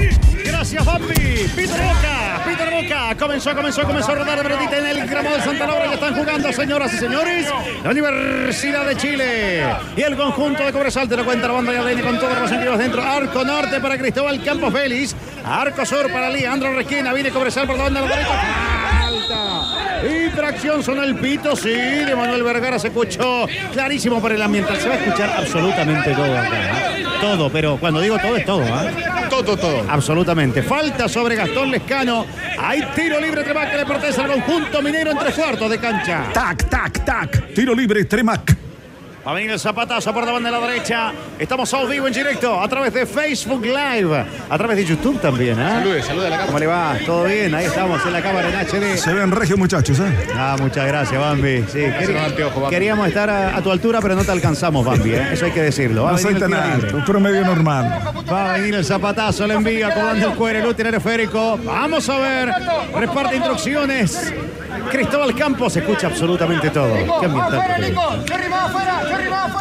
Gracias, 0.44 0.85
Bambi. 0.85 1.50
Peter 1.55 1.81
Boca, 1.81 2.28
Peter 2.59 2.75
Boca. 2.75 3.15
Comenzó, 3.19 3.55
comenzó, 3.55 3.83
comenzó 3.85 4.13
a 4.13 4.15
rodar 4.17 4.43
pelotita 4.43 4.79
en 4.79 4.87
el 4.87 5.07
gramo 5.07 5.31
de 5.31 5.41
Santa 5.43 5.67
Laura. 5.67 5.87
Ya 5.87 5.95
están 5.95 6.15
jugando, 6.15 6.53
señoras 6.53 6.93
y 6.93 6.99
señores. 6.99 7.47
La 7.85 7.91
Universidad 7.91 8.87
de 8.87 8.97
Chile 8.97 9.65
y 9.97 10.03
el 10.03 10.17
conjunto 10.17 10.65
de 10.65 10.73
Cobresal. 10.73 11.09
Te 11.09 11.17
lo 11.17 11.25
cuenta 11.25 11.47
la 11.47 11.55
banda 11.55 11.73
de 11.73 11.79
ADN 11.79 12.03
con 12.03 12.19
todos 12.19 12.38
los 12.38 12.50
sentidos 12.50 12.79
dentro. 12.79 13.03
Arco 13.03 13.45
norte 13.45 13.81
para 13.81 13.97
Cristóbal 13.97 14.43
Campos 14.43 14.73
Félix. 14.73 15.15
Arco 15.45 15.87
sur 15.87 16.11
para 16.12 16.31
Leandro 16.31 16.75
Resquina. 16.75 17.12
Viene 17.12 17.31
Cobresal 17.31 17.67
por 17.67 17.77
la 17.77 17.85
banda 17.85 18.03
de 18.03 18.09
la 18.09 18.17
derecha. 18.17 18.77
Falta. 18.90 20.07
Y 20.07 20.30
tracción 20.30 20.83
sonó 20.83 21.02
el 21.02 21.16
pito, 21.16 21.57
sí, 21.57 21.71
de 21.71 22.14
Manuel 22.14 22.42
Vergara 22.42 22.78
se 22.78 22.88
escuchó 22.88 23.47
clarísimo 23.73 24.21
por 24.21 24.33
el 24.33 24.40
ambiental. 24.40 24.76
Se 24.78 24.88
va 24.88 24.95
a 24.95 24.99
escuchar 24.99 25.30
absolutamente 25.38 26.12
todo 26.12 26.38
acá. 26.38 26.97
¿eh? 26.99 27.04
Todo, 27.21 27.50
pero 27.50 27.76
cuando 27.78 28.00
digo 28.00 28.16
todo 28.18 28.37
es 28.37 28.45
todo. 28.45 28.62
¿eh? 28.62 28.95
Todo, 29.28 29.57
todo. 29.57 29.85
Absolutamente. 29.88 30.62
Falta 30.62 31.09
sobre 31.09 31.35
Gastón 31.37 31.71
Lescano. 31.71 32.25
Hay 32.59 32.83
tiro 32.95 33.21
libre 33.21 33.40
entre 33.40 33.54
que 33.71 33.76
le 33.76 33.87
pertenece 33.87 34.21
al 34.21 34.28
conjunto 34.28 34.83
minero 34.83 35.11
en 35.11 35.18
tres 35.18 35.35
cuartos 35.35 35.71
de 35.71 35.78
cancha. 35.78 36.25
Tac, 36.33 36.68
tac, 36.68 37.04
tac. 37.04 37.54
Tiro 37.54 37.75
libre, 37.75 38.04
Tremac. 38.04 38.68
Va 39.28 39.32
a 39.32 39.35
venir 39.35 39.50
el 39.50 39.61
zapatazo 39.61 40.11
por 40.14 40.25
la 40.25 40.32
banda 40.32 40.50
de 40.50 40.58
la 40.58 40.66
derecha. 40.66 41.12
Estamos 41.38 41.75
a 41.75 41.85
vivo 41.85 42.06
en 42.06 42.14
directo 42.14 42.58
a 42.58 42.66
través 42.66 42.94
de 42.94 43.04
Facebook 43.04 43.62
Live, 43.62 44.25
a 44.49 44.56
través 44.56 44.78
de 44.78 44.87
YouTube 44.87 45.20
también. 45.20 45.61
¿eh? 45.61 45.68
Salude, 45.68 46.02
salude 46.02 46.26
a 46.28 46.30
la 46.30 46.37
¿Cómo 46.37 46.47
cámara. 46.47 46.61
le 46.61 46.66
va? 46.66 46.97
¿Todo 47.04 47.25
bien? 47.25 47.54
Ahí 47.54 47.66
estamos 47.66 48.06
en 48.06 48.12
la 48.14 48.23
cámara 48.23 48.49
en 48.49 48.54
HD. 48.66 48.97
Se 48.97 49.12
ven 49.12 49.30
regios, 49.30 49.58
muchachos, 49.58 50.00
¿eh? 50.00 50.28
Ah, 50.35 50.56
muchas 50.58 50.87
gracias, 50.87 51.20
Bambi. 51.20 51.62
Sí, 51.70 51.78
queríamos 52.70 53.06
estar 53.06 53.28
a, 53.28 53.54
a 53.54 53.61
tu 53.61 53.70
altura, 53.70 54.00
pero 54.00 54.14
no 54.14 54.25
te 54.25 54.32
alcanzamos, 54.32 54.82
Bambi. 54.82 55.12
¿eh? 55.12 55.28
Eso 55.35 55.44
hay 55.44 55.52
que 55.52 55.61
decirlo. 55.61 56.04
Va 56.04 56.12
No 56.12 56.16
soy 56.18 56.35
tan 56.37 56.54
alto, 56.54 57.04
promedio 57.04 57.44
normal. 57.44 58.00
Va 58.32 58.54
a 58.54 58.56
venir 58.56 58.76
el 58.76 58.85
zapatazo, 58.87 59.47
le 59.47 59.52
envía, 59.52 59.88
acomodando 59.88 60.28
el 60.28 60.35
cuero, 60.37 60.61
el 60.61 60.66
útil 60.68 60.87
esférico. 60.87 61.58
Vamos 61.64 62.08
a 62.08 62.18
ver, 62.18 62.50
reparte 62.94 63.37
instrucciones. 63.37 64.32
Cristóbal 64.90 65.35
Campos 65.35 65.76
escucha 65.76 66.06
absolutamente 66.06 66.70
todo. 66.70 66.94
Qué 66.94 67.28
tiene. 67.28 67.94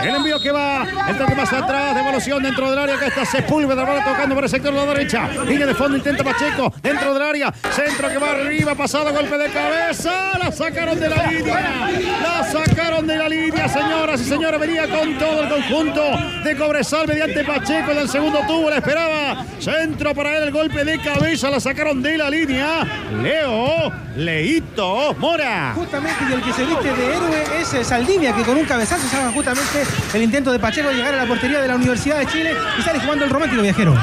El 0.01 0.15
envío 0.15 0.39
que 0.39 0.51
va, 0.51 0.85
el 1.09 1.17
toque 1.17 1.35
más 1.35 1.51
atrás, 1.51 1.95
devolución 1.95 2.43
dentro 2.43 2.69
del 2.69 2.79
área. 2.79 2.95
Acá 2.95 3.07
está 3.07 3.25
Sepúlveda, 3.25 3.83
va 3.83 4.03
tocando 4.03 4.35
por 4.35 4.43
el 4.43 4.49
sector 4.49 4.73
de 4.73 4.79
la 4.79 4.93
derecha. 4.93 5.27
Línea 5.45 5.65
de 5.65 5.73
fondo, 5.73 5.97
intenta 5.97 6.23
Pacheco, 6.23 6.73
dentro 6.81 7.13
del 7.13 7.23
área. 7.23 7.53
Centro 7.71 8.09
que 8.09 8.17
va 8.17 8.31
arriba, 8.31 8.75
pasado, 8.75 9.11
golpe 9.11 9.37
de 9.37 9.49
cabeza. 9.49 10.37
La 10.37 10.51
sacaron 10.51 10.99
de 10.99 11.09
la 11.09 11.27
línea. 11.27 11.89
La 12.21 12.43
sacaron 12.43 13.07
de 13.07 13.17
la 13.17 13.29
línea, 13.29 13.67
señoras 13.67 14.21
y 14.21 14.25
señores. 14.25 14.59
Venía 14.59 14.87
con 14.87 15.17
todo 15.17 15.43
el 15.43 15.49
conjunto 15.49 16.01
de 16.43 16.55
Cobresal 16.55 17.07
mediante 17.07 17.43
Pacheco 17.43 17.91
en 17.91 17.97
el 17.99 18.09
segundo 18.09 18.39
tubo. 18.47 18.69
La 18.69 18.77
esperaba. 18.77 19.45
Centro 19.59 20.13
para 20.13 20.37
él, 20.37 20.43
el 20.43 20.51
golpe 20.51 20.83
de 20.83 20.99
cabeza. 21.01 21.49
La 21.49 21.59
sacaron 21.59 22.01
de 22.01 22.17
la 22.17 22.29
línea. 22.29 22.85
Leo, 23.21 23.91
Leito, 24.15 25.15
Mora. 25.19 25.73
Justamente, 25.75 26.25
y 26.29 26.33
el 26.33 26.41
que 26.41 26.53
se 26.53 26.65
viste 26.65 26.93
de 26.93 27.05
héroe 27.15 27.43
es 27.59 27.73
eh, 27.73 27.83
Saldivia, 27.83 28.33
que 28.33 28.43
con 28.43 28.57
un 28.57 28.65
cabezazo 28.65 29.07
salva 29.07 29.31
justamente 29.37 29.83
el 30.15 30.23
intento 30.23 30.51
de 30.51 30.57
Pacheco 30.57 30.89
llegar 30.91 31.13
a 31.13 31.17
la 31.17 31.27
portería 31.27 31.61
de 31.61 31.67
la 31.67 31.75
Universidad 31.75 32.17
de 32.17 32.25
Chile 32.25 32.53
y 32.79 32.81
sale 32.81 32.99
jugando 32.99 33.23
el 33.23 33.29
romántico 33.29 33.61
viajero. 33.61 33.95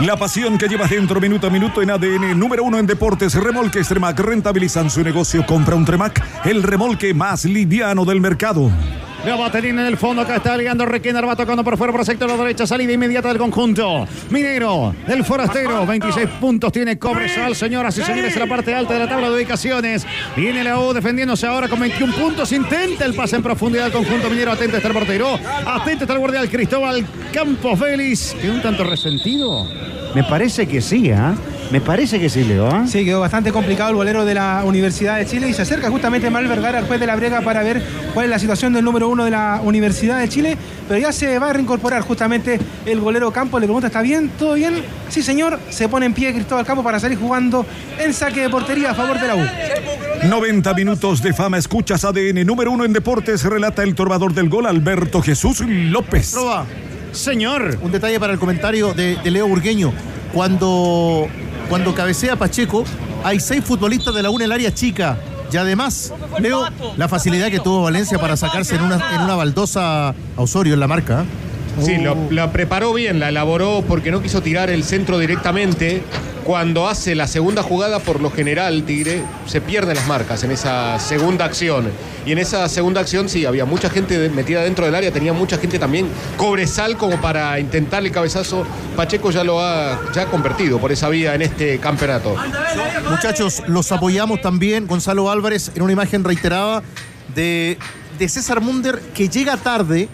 La 0.00 0.16
pasión 0.16 0.56
que 0.56 0.68
llevas 0.68 0.90
dentro 0.90 1.20
minuto 1.20 1.46
a 1.46 1.50
minuto 1.50 1.82
en 1.82 1.90
ADN, 1.90 2.38
número 2.38 2.64
uno 2.64 2.78
en 2.78 2.86
deportes, 2.86 3.34
remolques 3.34 3.86
Tremac, 3.88 4.18
rentabilizan 4.18 4.88
su 4.90 5.02
negocio, 5.02 5.44
compra 5.44 5.76
un 5.76 5.84
Tremac, 5.84 6.46
el 6.46 6.62
remolque 6.62 7.12
más 7.12 7.44
liviano 7.44 8.04
del 8.06 8.20
mercado. 8.20 8.70
La 9.24 9.36
batería 9.36 9.70
en 9.70 9.78
el 9.78 9.96
fondo, 9.96 10.20
acá 10.20 10.36
está 10.36 10.54
ligando 10.54 10.84
Requena, 10.84 11.20
va 11.22 11.34
tocando 11.34 11.64
por 11.64 11.78
fuera 11.78 11.90
por 11.92 12.00
el 12.00 12.06
sector 12.06 12.30
de 12.30 12.36
la 12.36 12.42
derecha, 12.42 12.66
salida 12.66 12.92
inmediata 12.92 13.28
del 13.28 13.38
conjunto. 13.38 14.06
Minero, 14.28 14.94
el 15.08 15.24
forastero, 15.24 15.86
26 15.86 16.28
puntos 16.40 16.70
tiene 16.70 16.98
Cobresal, 16.98 17.56
señoras 17.56 17.96
y 17.96 18.02
señores, 18.02 18.34
en 18.34 18.40
la 18.40 18.46
parte 18.46 18.74
alta 18.74 18.92
de 18.92 18.98
la 18.98 19.08
tabla 19.08 19.30
de 19.30 19.36
ubicaciones. 19.36 20.06
Viene 20.36 20.62
la 20.62 20.78
U 20.78 20.92
defendiéndose 20.92 21.46
ahora 21.46 21.68
con 21.68 21.80
21 21.80 22.14
puntos, 22.14 22.52
intenta 22.52 23.06
el 23.06 23.14
pase 23.14 23.36
en 23.36 23.42
profundidad 23.42 23.84
del 23.84 23.92
conjunto 23.92 24.28
minero, 24.28 24.52
atento 24.52 24.76
está 24.76 24.88
el 24.88 24.94
portero, 24.94 25.38
atento 25.66 26.04
está 26.04 26.12
el 26.12 26.18
guardián 26.18 26.46
Cristóbal 26.46 27.06
Campos 27.32 27.78
Félix, 27.78 28.34
que 28.34 28.50
un 28.50 28.60
tanto 28.60 28.84
resentido. 28.84 29.66
Me 30.14 30.22
parece 30.24 30.66
que 30.66 30.82
sí, 30.82 31.10
¿ah? 31.10 31.34
Me 31.74 31.80
parece 31.80 32.20
que 32.20 32.30
sí, 32.30 32.44
Leo. 32.44 32.68
¿ah? 32.68 32.84
Sí, 32.86 33.04
quedó 33.04 33.18
bastante 33.18 33.50
complicado 33.50 33.90
el 33.90 33.96
bolero 33.96 34.24
de 34.24 34.32
la 34.32 34.62
Universidad 34.64 35.16
de 35.16 35.26
Chile 35.26 35.48
y 35.48 35.54
se 35.54 35.62
acerca 35.62 35.90
justamente 35.90 36.30
Mal 36.30 36.46
Vergara 36.46 36.78
al 36.78 36.86
juez 36.86 37.00
de 37.00 37.06
la 37.08 37.16
brega 37.16 37.40
para 37.40 37.64
ver 37.64 37.82
cuál 38.12 38.26
es 38.26 38.30
la 38.30 38.38
situación 38.38 38.72
del 38.72 38.84
número 38.84 39.08
uno 39.08 39.24
de 39.24 39.32
la 39.32 39.60
Universidad 39.60 40.20
de 40.20 40.28
Chile, 40.28 40.56
pero 40.86 41.00
ya 41.00 41.10
se 41.10 41.36
va 41.40 41.50
a 41.50 41.52
reincorporar 41.52 42.02
justamente 42.02 42.60
el 42.86 43.00
bolero 43.00 43.32
Campos, 43.32 43.60
le 43.60 43.66
pregunta, 43.66 43.88
¿está 43.88 44.02
bien? 44.02 44.30
¿Todo 44.38 44.54
bien? 44.54 44.84
Sí, 45.08 45.20
señor, 45.20 45.58
se 45.68 45.88
pone 45.88 46.06
en 46.06 46.14
pie 46.14 46.32
Cristóbal 46.32 46.64
Campos 46.64 46.84
para 46.84 47.00
salir 47.00 47.18
jugando 47.18 47.66
el 47.98 48.14
saque 48.14 48.42
de 48.42 48.50
portería 48.50 48.92
a 48.92 48.94
favor 48.94 49.18
de 49.18 49.26
la 49.26 49.34
U. 49.34 50.28
90 50.28 50.74
minutos 50.74 51.22
de 51.24 51.32
fama, 51.32 51.58
escuchas 51.58 52.04
ADN, 52.04 52.46
número 52.46 52.70
uno 52.70 52.84
en 52.84 52.92
deportes, 52.92 53.42
relata 53.42 53.82
el 53.82 53.96
torbador 53.96 54.32
del 54.32 54.48
gol, 54.48 54.66
Alberto 54.66 55.20
Jesús 55.22 55.58
López. 55.66 56.34
Proba. 56.34 56.66
Señor. 57.10 57.78
Un 57.82 57.90
detalle 57.90 58.20
para 58.20 58.32
el 58.32 58.38
comentario 58.38 58.94
de, 58.94 59.16
de 59.16 59.30
Leo 59.32 59.48
Burgueño. 59.48 59.92
Cuando, 60.32 61.28
cuando 61.68 61.94
cabecea 61.94 62.36
Pacheco, 62.36 62.84
hay 63.22 63.40
seis 63.40 63.64
futbolistas 63.64 64.14
de 64.14 64.22
la 64.22 64.30
UNA 64.30 64.44
en 64.44 64.50
el 64.50 64.52
área 64.52 64.74
chica. 64.74 65.16
Y 65.52 65.56
además, 65.56 66.12
Leo, 66.40 66.66
la 66.96 67.08
facilidad 67.08 67.48
que 67.50 67.60
tuvo 67.60 67.82
Valencia 67.82 68.18
para 68.18 68.36
sacarse 68.36 68.74
en 68.74 68.82
una, 68.82 68.96
en 69.14 69.20
una 69.20 69.34
baldosa 69.36 70.08
a 70.08 70.14
Osorio 70.36 70.74
en 70.74 70.80
la 70.80 70.88
marca. 70.88 71.22
¿eh? 71.22 71.84
Sí, 71.84 71.94
Oh. 72.00 72.02
lo- 72.02 72.30
la 72.30 72.52
preparó 72.52 72.92
bien, 72.92 73.20
la 73.20 73.28
elaboró 73.28 73.82
porque 73.86 74.10
no 74.10 74.20
quiso 74.22 74.42
tirar 74.42 74.70
el 74.70 74.84
centro 74.84 75.18
directamente. 75.18 76.02
Cuando 76.44 76.86
hace 76.86 77.14
la 77.14 77.26
segunda 77.26 77.62
jugada, 77.62 78.00
por 78.00 78.20
lo 78.20 78.30
general, 78.30 78.84
Tigre 78.84 79.22
se 79.46 79.62
pierde 79.62 79.94
las 79.94 80.06
marcas 80.06 80.44
en 80.44 80.50
esa 80.50 80.98
segunda 81.00 81.46
acción. 81.46 81.90
Y 82.26 82.32
en 82.32 82.38
esa 82.38 82.68
segunda 82.68 83.00
acción, 83.00 83.30
sí, 83.30 83.46
había 83.46 83.64
mucha 83.64 83.88
gente 83.88 84.28
metida 84.28 84.62
dentro 84.62 84.84
del 84.84 84.94
área, 84.94 85.10
tenía 85.10 85.32
mucha 85.32 85.56
gente 85.56 85.78
también 85.78 86.06
cobresal 86.36 86.98
como 86.98 87.18
para 87.18 87.58
intentar 87.58 88.04
el 88.04 88.12
cabezazo. 88.12 88.66
Pacheco 88.94 89.30
ya 89.30 89.42
lo 89.42 89.58
ha, 89.58 89.98
ya 90.14 90.26
convertido 90.26 90.78
por 90.78 90.92
esa 90.92 91.08
vía 91.08 91.34
en 91.34 91.40
este 91.40 91.78
campeonato. 91.78 92.36
Muchachos, 93.08 93.62
los 93.66 93.90
apoyamos 93.90 94.42
también, 94.42 94.86
Gonzalo 94.86 95.30
Álvarez, 95.30 95.70
en 95.74 95.80
una 95.80 95.92
imagen 95.92 96.24
reiterada 96.24 96.82
de, 97.34 97.78
de 98.18 98.28
César 98.28 98.60
Munder, 98.60 99.00
que 99.14 99.30
llega 99.30 99.56
tarde. 99.56 100.10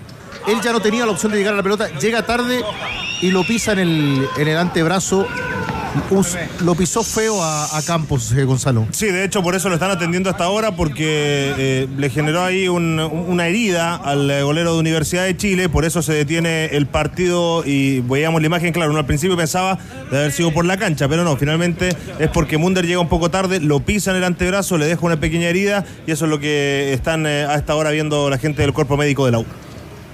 Él 0.47 0.61
ya 0.63 0.73
no 0.73 0.81
tenía 0.81 1.05
la 1.05 1.13
opción 1.13 1.33
de 1.33 1.39
llegar 1.39 1.55
a 1.55 1.57
la 1.57 1.63
pelota, 1.63 1.89
llega 1.99 2.25
tarde 2.25 2.63
y 3.21 3.31
lo 3.31 3.45
pisa 3.45 3.73
en 3.73 3.81
el, 3.81 4.29
en 4.39 4.49
el 4.49 4.57
antebrazo. 4.57 5.27
Lo 6.65 6.75
pisó 6.75 7.03
feo 7.03 7.43
a, 7.43 7.81
Campos, 7.87 8.31
eh, 8.33 8.45
Gonzalo. 8.45 8.87
Sí, 8.93 9.07
de 9.07 9.25
hecho 9.25 9.43
por 9.43 9.55
eso 9.55 9.69
lo 9.69 9.75
están 9.75 9.91
atendiendo 9.91 10.31
hasta 10.31 10.45
ahora 10.45 10.77
porque 10.77 11.53
eh, 11.59 11.89
le 11.97 12.11
generó 12.11 12.43
ahí 12.45 12.69
un- 12.69 13.01
una 13.01 13.47
herida 13.49 13.97
al 13.97 14.43
golero 14.45 14.75
de 14.75 14.81
Universidad 14.81 15.25
de 15.25 15.37
Chile, 15.37 15.69
por 15.69 15.85
eso 15.85 16.03
se 16.03 16.13
detiene 16.13 16.67
el 16.67 16.87
partido 16.87 17.65
y 17.65 18.01
veíamos 18.01 18.41
la 18.41 18.47
imagen, 18.47 18.73
claro, 18.73 18.91
uno 18.91 19.01
al 19.01 19.07
principio 19.07 19.37
pensaba 19.37 19.79
de 20.11 20.19
haber 20.19 20.33
sido 20.33 20.53
por 20.53 20.65
la 20.65 20.77
cancha, 20.77 21.09
pero 21.09 21.25
no, 21.25 21.37
finalmente 21.37 21.91
es 22.19 22.29
porque 22.29 22.59
Munder 22.59 22.87
llega 22.87 23.01
un 23.01 23.09
poco 23.09 23.31
tarde, 23.31 23.59
lo 23.61 23.81
pisa 23.81 24.11
en 24.13 24.19
el 24.19 24.25
antebrazo, 24.25 24.79
le 24.79 24.87
deja 24.87 25.05
una 25.05 25.19
pequeña 25.19 25.49
herida 25.49 25.85
y 26.07 26.13
eso 26.13 26.27
es 26.27 26.31
lo 26.31 26.39
que 26.39 26.93
están 26.93 27.27
eh, 27.27 27.45
a 27.49 27.55
esta 27.57 27.75
hora 27.75 27.91
viendo 27.91 28.31
la 28.31 28.39
gente 28.39 28.63
del 28.63 28.73
cuerpo 28.73 28.97
médico 28.97 29.27
de 29.27 29.33
la. 29.33 29.43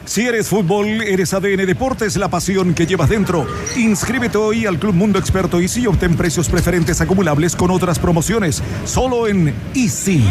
Si 0.06 0.24
eres 0.24 0.48
fútbol, 0.48 1.02
eres 1.02 1.34
ADN 1.34 1.66
Deportes, 1.66 2.16
la 2.16 2.28
pasión 2.28 2.74
que 2.74 2.86
llevas 2.86 3.08
dentro. 3.08 3.44
Inscríbete 3.76 4.38
hoy 4.38 4.64
al 4.64 4.78
Club 4.78 4.94
Mundo 4.94 5.18
Experto 5.18 5.60
Easy 5.60 5.82
y 5.82 5.86
obtén 5.88 6.16
precios 6.16 6.48
preferentes 6.48 7.00
acumulables 7.00 7.56
con 7.56 7.72
otras 7.72 7.98
promociones. 7.98 8.62
Solo 8.84 9.26
en 9.26 9.52
Easy. 9.74 10.24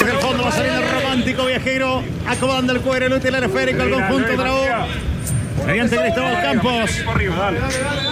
En 0.00 0.08
el 0.08 0.16
fondo 0.16 0.44
va 0.44 0.50
saliendo 0.50 0.80
el 0.80 0.90
romántico 0.90 1.44
viajero, 1.44 2.02
acomodando 2.26 2.72
el 2.72 2.80
cuero, 2.80 3.06
el 3.06 3.12
útil 3.12 3.34
esférico 3.34 3.82
al 3.82 3.90
conjunto 3.90 4.28
de 4.28 4.36
la 4.38 4.54
U. 4.54 5.66
Mediante 5.66 5.96
Cristóbal 5.98 6.42
Campos. 6.42 6.90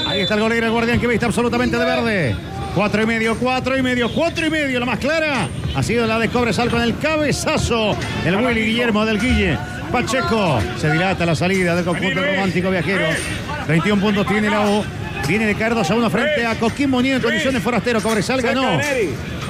Ahí 0.07 0.21
está 0.21 0.35
el 0.35 0.41
golero, 0.41 0.67
el 0.67 0.73
guardián 0.73 1.01
que 1.01 1.07
viste 1.07 1.25
absolutamente 1.25 1.79
de 1.79 1.85
verde. 1.85 2.37
Cuatro 2.75 3.03
y 3.03 3.07
medio, 3.07 3.37
cuatro 3.39 3.77
y 3.77 3.83
medio, 3.83 4.13
cuatro 4.13 4.47
y 4.47 4.51
medio. 4.51 4.79
La 4.79 4.87
más 4.87 4.99
clara 4.99 5.49
ha 5.75 5.83
sido 5.83 6.07
la 6.07 6.19
de 6.19 6.29
Cobresal 6.29 6.71
con 6.71 6.83
el 6.83 6.99
cabezazo. 6.99 7.97
El 8.25 8.37
Willy 8.37 8.67
Guillermo 8.67 9.07
del 9.07 9.19
Guille. 9.19 9.59
Pacheco. 9.93 10.59
Se 10.79 10.91
dilata 10.91 11.27
la 11.27 11.35
salida 11.35 11.77
del 11.77 11.85
conjunto 11.85 12.23
romántico 12.23 12.71
viajero. 12.71 13.05
21 13.69 14.03
puntos 14.03 14.27
tiene 14.27 14.49
la 14.49 14.63
U. 14.63 14.85
Viene 15.29 15.47
de 15.47 15.55
caer 15.55 15.75
2 15.75 15.91
a 15.91 15.95
1 15.95 16.11
frente 16.11 16.47
a 16.47 16.59
Coquimbo 16.59 16.99
Unido 16.99 17.17
en 17.17 17.23
condición 17.23 17.55
de 17.55 17.61
forastero. 17.61 18.01
Cobresal 18.01 18.41
ganó 18.41 18.81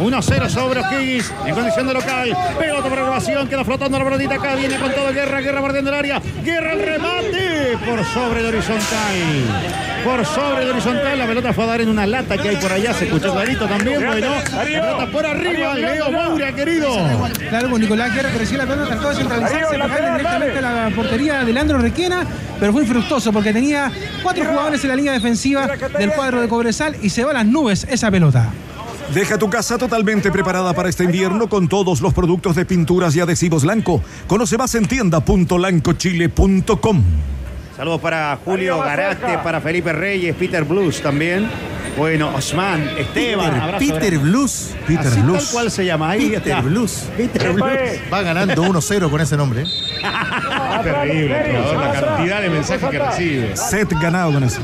1-0 0.03 0.49
sobre 0.49 0.81
O'Higgins 0.81 1.33
en 1.47 1.55
condición 1.55 1.87
de 1.87 1.95
local. 1.95 2.37
Pelota 2.59 2.89
por 2.89 2.99
elevación, 2.99 3.49
queda 3.49 3.65
flotando 3.65 3.99
la 3.99 4.05
pelotita 4.05 4.35
acá. 4.35 4.55
Viene 4.55 4.79
con 4.79 4.93
todo 4.93 5.13
Guerra, 5.13 5.41
Guerra 5.41 5.61
bordeando 5.61 5.91
el 5.91 5.97
área. 5.97 6.21
Guerra 6.45 6.73
el 6.73 6.83
remate 6.83 7.79
por 7.87 8.05
sobre 8.05 8.43
de 8.43 8.49
horizontal. 8.49 9.15
Por 10.05 10.27
sobre 10.27 10.65
de 10.65 10.71
horizontal. 10.73 11.19
La 11.19 11.27
pelota 11.27 11.53
fue 11.53 11.65
a 11.65 11.67
dar 11.69 11.81
en 11.81 11.89
una 11.89 12.07
lata 12.07 12.37
que 12.37 12.49
hay 12.49 12.57
por 12.57 12.73
allá. 12.73 12.93
Se 12.95 13.05
escuchó 13.05 13.33
clarito 13.33 13.67
también. 13.67 14.05
Bueno, 14.05 14.31
la 14.31 14.63
pelota 14.63 15.07
por 15.11 15.27
arriba. 15.27 15.75
Leo 15.75 16.11
Maura, 16.11 16.53
querido. 16.53 16.89
Claro, 17.49 17.71
con 17.71 17.81
Nicolás 17.81 18.15
Guerra 18.15 18.31
que 18.31 18.57
la 18.57 18.67
pelota, 18.67 18.89
trató 18.89 19.09
de 19.11 19.15
centralizarse, 19.17 19.79
pegarle 19.79 20.11
directamente 20.11 20.59
a 20.59 20.61
la 20.63 20.91
portería 20.95 21.45
de 21.45 21.53
Leandro 21.53 21.79
Requena, 21.79 22.27
pero 22.59 22.73
fue 22.73 22.83
infructuoso 22.83 23.33
porque 23.33 23.53
tenía 23.53 23.91
cuatro 24.23 24.45
jugadores 24.45 24.83
en 24.83 24.91
la 24.91 24.97
línea 24.97 25.13
defensiva 25.13 25.69
del 25.99 26.13
cuadro 26.13 26.41
de 26.41 26.49
Cobresal 26.49 26.97
y 27.01 27.11
se 27.11 27.25
va 27.25 27.31
a 27.31 27.35
las 27.35 27.47
nubes 27.47 27.87
esa 27.89 28.11
pelota. 28.11 28.51
Deja 29.15 29.39
tu 29.39 29.49
casa 29.51 29.79
totalmente 29.79 30.31
preparada 30.31 30.73
para 30.73 30.89
este 30.89 31.03
invierno 31.05 31.49
con 31.49 31.69
todos 31.69 32.01
los 32.01 32.15
productos 32.15 32.57
de 32.57 32.65
pinturas 32.65 33.15
y 33.15 33.21
adhesivos 33.21 33.65
Lanco. 33.65 34.03
Conoce 34.27 34.57
más 34.57 34.75
en 34.75 34.87
tienda.lancochile.com. 34.87 37.05
Saludos 37.83 38.01
para 38.01 38.39
Julio 38.45 38.79
Garate, 38.79 39.39
para 39.39 39.61
Felipe 39.61 39.93
Reyes, 39.93 40.37
Peter 40.37 40.63
Blues 40.63 41.03
también. 41.03 41.49
Bueno, 41.97 42.35
Osman, 42.35 42.89
Esteban. 42.97 43.77
Peter. 43.79 44.19
Blues. 44.19 44.75
Peter 44.87 45.07
Así 45.07 45.21
Blues. 45.21 45.45
tal 45.45 45.53
cual 45.53 45.71
se 45.71 45.85
llama. 45.85 46.11
Ahí 46.11 46.31
Peter 46.31 46.49
está. 46.49 46.61
Blues. 46.61 47.09
Peter 47.17 47.53
Blues. 47.53 47.69
Va 48.13 48.23
ganando 48.23 48.63
1-0 48.63 49.11
con 49.11 49.21
ese 49.21 49.37
nombre. 49.37 49.63
¿eh? 49.63 49.67
Terrible, 50.83 51.51
el 51.51 51.63
jugador, 51.63 51.95
la 51.95 52.01
cantidad 52.01 52.41
de 52.41 52.51
mensajes 52.51 52.89
que 52.91 52.99
recibe. 52.99 53.57
Set 53.57 53.93
ganado 54.01 54.33
con 54.33 54.45
eso. 54.45 54.61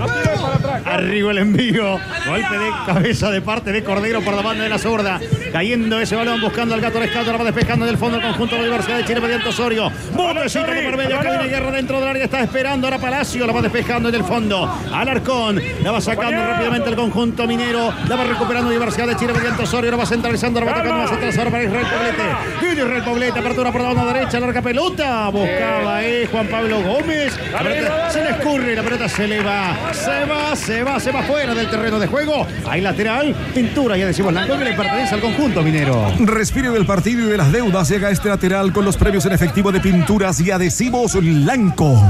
Arriba 0.85 1.31
el 1.33 1.39
envío. 1.39 1.99
Golpe 2.27 2.59
de 2.59 2.71
cabeza 2.87 3.31
de 3.31 3.43
parte 3.43 3.73
de 3.73 3.85
Cordero 3.85 4.23
por 4.23 4.35
la 4.35 4.43
banda 4.43 4.65
de 4.65 4.71
la 4.71 4.79
zurda. 4.79 5.21
Cayendo 5.53 6.01
ese 6.01 6.17
balón, 6.17 6.41
buscando 6.41 6.75
al 6.75 6.81
gato 6.81 6.99
rescato. 6.99 7.31
La 7.31 7.39
va 7.39 7.45
despejando 7.45 7.85
del 7.85 7.99
fondo 7.99 8.17
el 8.17 8.23
conjunto 8.23 8.55
de 8.55 8.63
la 8.63 8.69
Universidad 8.69 8.99
de 8.99 9.05
Chile 9.05 9.21
mediante 9.21 9.49
Osorio. 9.49 9.93
Botecito 10.15 10.71
de 10.71 10.83
por 10.83 10.97
medio. 10.97 11.21
Viene 11.21 11.49
Guerra 11.49 11.71
dentro 11.71 12.01
del 12.01 12.09
área. 12.09 12.25
Está 12.25 12.41
esperando 12.41 12.87
ahora 12.87 12.99
Palacio. 13.09 13.47
La 13.47 13.55
va 13.55 13.63
despejando 13.63 14.11
en 14.11 14.15
el 14.17 14.23
fondo. 14.23 14.71
Alarcón. 14.93 15.59
La 15.83 15.93
va 15.93 16.01
sacando 16.01 16.45
rápidamente 16.45 16.91
el 16.91 16.97
conjunto 16.97 17.47
minero. 17.47 17.91
La 18.07 18.17
va 18.17 18.25
recuperando 18.25 18.69
Universidad 18.69 19.07
de 19.07 19.17
Chile 19.17 19.33
mediante 19.33 19.63
Osorio. 19.63 19.91
La 19.91 19.97
va 19.97 20.05
centralizando. 20.05 20.61
La 20.61 20.67
va 20.67 20.75
tocando 20.75 20.99
más 20.99 21.13
atrás 21.13 21.39
ahora 21.39 21.51
para 21.51 21.65
Israel 21.65 21.87
Poblete. 21.87 22.23
Viene 22.61 22.83
Israel 22.83 23.03
Poblete. 23.05 23.39
Apertura 23.39 23.73
por 23.73 23.81
la 23.81 23.95
banda 23.95 24.13
derecha. 24.13 24.39
Larga 24.41 24.61
pelota. 24.61 25.31
Buscaba 25.31 26.05
eh, 26.05 26.29
Juan 26.31 26.49
Pablo 26.49 26.83
Gómez. 26.83 27.33
La 27.51 27.61
pelota 27.61 28.11
se 28.11 28.25
le 28.25 28.31
escurre. 28.31 28.77
La 28.77 28.83
pelota 28.83 29.09
se 29.09 29.27
le 29.27 29.43
va. 29.43 29.75
Se 29.95 30.25
va, 30.27 30.55
se 30.55 30.83
va, 30.83 31.01
se 31.01 31.11
va 31.11 31.23
fuera 31.23 31.55
del 31.55 31.71
terreno 31.71 31.99
de 31.99 32.09
juego. 32.09 32.47
Hay 32.69 32.83
lateral. 32.83 33.35
Pintura, 33.55 33.97
ya 33.97 34.05
decimos, 34.05 34.35
la 34.35 34.47
que 34.47 34.55
le 34.55 34.75
pertenece 34.75 35.15
al 35.15 35.23
conjunto 35.23 35.63
minero. 35.63 36.13
Respire 36.21 36.69
del 36.71 36.85
partido 36.85 37.27
y 37.27 37.31
de 37.31 37.39
las 37.39 37.51
deudas. 37.51 37.89
Llega 37.89 38.11
este 38.11 38.29
lateral 38.29 38.71
con 38.75 38.85
los 38.85 38.99
premios 38.99 39.25
en 39.25 39.33
efectivo 39.33 39.73
de 39.73 39.81
pinturas 39.81 40.39
y 40.41 40.51
adhesivos 40.51 41.15
Lanco. 41.15 42.03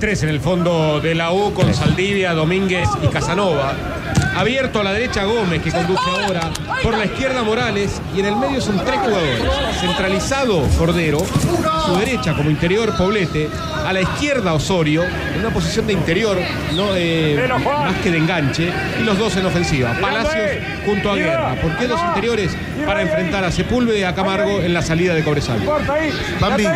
Tres 0.00 0.22
en 0.22 0.28
el 0.28 0.40
fondo 0.40 1.00
de 1.00 1.14
la 1.14 1.32
U 1.32 1.52
con 1.54 1.72
Saldivia, 1.72 2.34
Domínguez 2.34 2.88
y 3.02 3.06
Casanova. 3.08 3.74
Abierto 4.36 4.80
a 4.80 4.84
la 4.84 4.92
derecha 4.92 5.24
Gómez, 5.24 5.62
que 5.62 5.70
conduce 5.70 6.02
ahora. 6.10 6.50
Por 6.82 6.98
la 6.98 7.06
izquierda 7.06 7.42
Morales. 7.42 8.00
Y 8.14 8.20
en 8.20 8.26
el 8.26 8.36
medio 8.36 8.60
son 8.60 8.84
tres 8.84 8.98
jugadores. 9.00 9.42
Centralizado 9.80 10.62
Cordero. 10.76 11.18
Su 11.84 11.96
derecha 11.96 12.34
como 12.34 12.50
interior 12.50 12.96
Poblete, 12.96 13.48
a 13.86 13.92
la 13.92 14.00
izquierda 14.00 14.54
Osorio, 14.54 15.04
en 15.04 15.40
una 15.40 15.50
posición 15.50 15.86
de 15.86 15.92
interior, 15.92 16.38
no 16.74 16.94
eh, 16.96 17.48
más 17.48 17.96
que 18.02 18.10
de 18.10 18.18
enganche, 18.18 18.72
y 19.00 19.04
los 19.04 19.18
dos 19.18 19.36
en 19.36 19.46
ofensiva. 19.46 19.96
Palacios 20.00 20.44
junto 20.84 21.10
a 21.10 21.16
Guerra. 21.16 21.60
¿Por 21.60 21.76
qué 21.76 21.86
dos 21.86 22.00
interiores? 22.08 22.56
Para 22.86 23.02
enfrentar 23.02 23.44
a 23.44 23.50
Sepúlveda 23.50 23.98
y 23.98 24.02
a 24.02 24.14
Camargo 24.14 24.60
en 24.60 24.72
la 24.72 24.82
salida 24.82 25.14
de 25.14 25.22
Cobresal. 25.22 25.60
Bambi, 26.40 26.66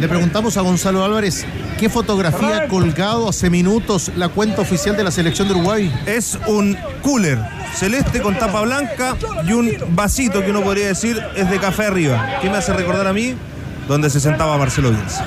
le 0.00 0.08
preguntamos 0.08 0.56
a 0.56 0.60
Gonzalo 0.62 1.04
Álvarez 1.04 1.46
qué 1.78 1.88
fotografía 1.88 2.64
ha 2.64 2.68
colgado 2.68 3.28
hace 3.28 3.48
minutos 3.48 4.12
la 4.16 4.28
cuenta 4.28 4.60
oficial 4.60 4.96
de 4.96 5.04
la 5.04 5.10
selección 5.10 5.48
de 5.48 5.54
Uruguay. 5.54 5.92
Es 6.06 6.38
un 6.46 6.76
cooler 7.02 7.38
celeste 7.74 8.20
con 8.20 8.38
tapa 8.38 8.60
blanca 8.62 9.16
y 9.46 9.52
un 9.52 9.72
vasito 9.90 10.42
que 10.44 10.50
uno 10.50 10.62
podría 10.62 10.88
decir 10.88 11.22
es 11.36 11.48
de 11.50 11.58
café 11.58 11.86
arriba. 11.86 12.38
¿Qué 12.42 12.50
me 12.50 12.56
hace 12.56 12.72
recordar 12.72 13.06
a 13.06 13.12
mí? 13.12 13.34
Donde 13.90 14.08
se 14.08 14.20
sentaba 14.20 14.56
Marcelo 14.56 14.92
Bielsa. 14.92 15.26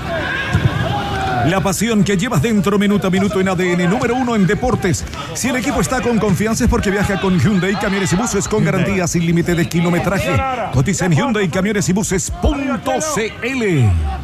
La 1.45 1.59
pasión 1.61 2.05
que 2.05 2.15
llevas 2.15 2.41
dentro 2.41 2.79
minuto 2.79 3.07
a 3.07 3.09
minuto 3.09 3.41
en 3.41 3.49
ADN, 3.49 3.89
número 3.89 4.15
uno 4.15 4.35
en 4.35 4.47
deportes. 4.47 5.03
Si 5.33 5.49
el 5.49 5.57
equipo 5.57 5.81
está 5.81 6.01
con 6.01 6.17
confianza 6.17 6.63
es 6.63 6.69
porque 6.69 6.89
viaja 6.89 7.19
con 7.19 7.37
Hyundai 7.37 7.77
Camiones 7.79 8.13
y 8.13 8.15
Buses 8.15 8.47
con 8.47 8.63
garantía 8.63 9.07
sin 9.07 9.25
límite 9.25 9.53
de 9.53 9.67
kilometraje. 9.67 10.31
Cotiza 10.71 11.05
en 11.05 11.13
Hyundai 11.13 11.49
Camiones 11.49 11.89
y 11.89 11.93
Buses.cl. 11.93 12.39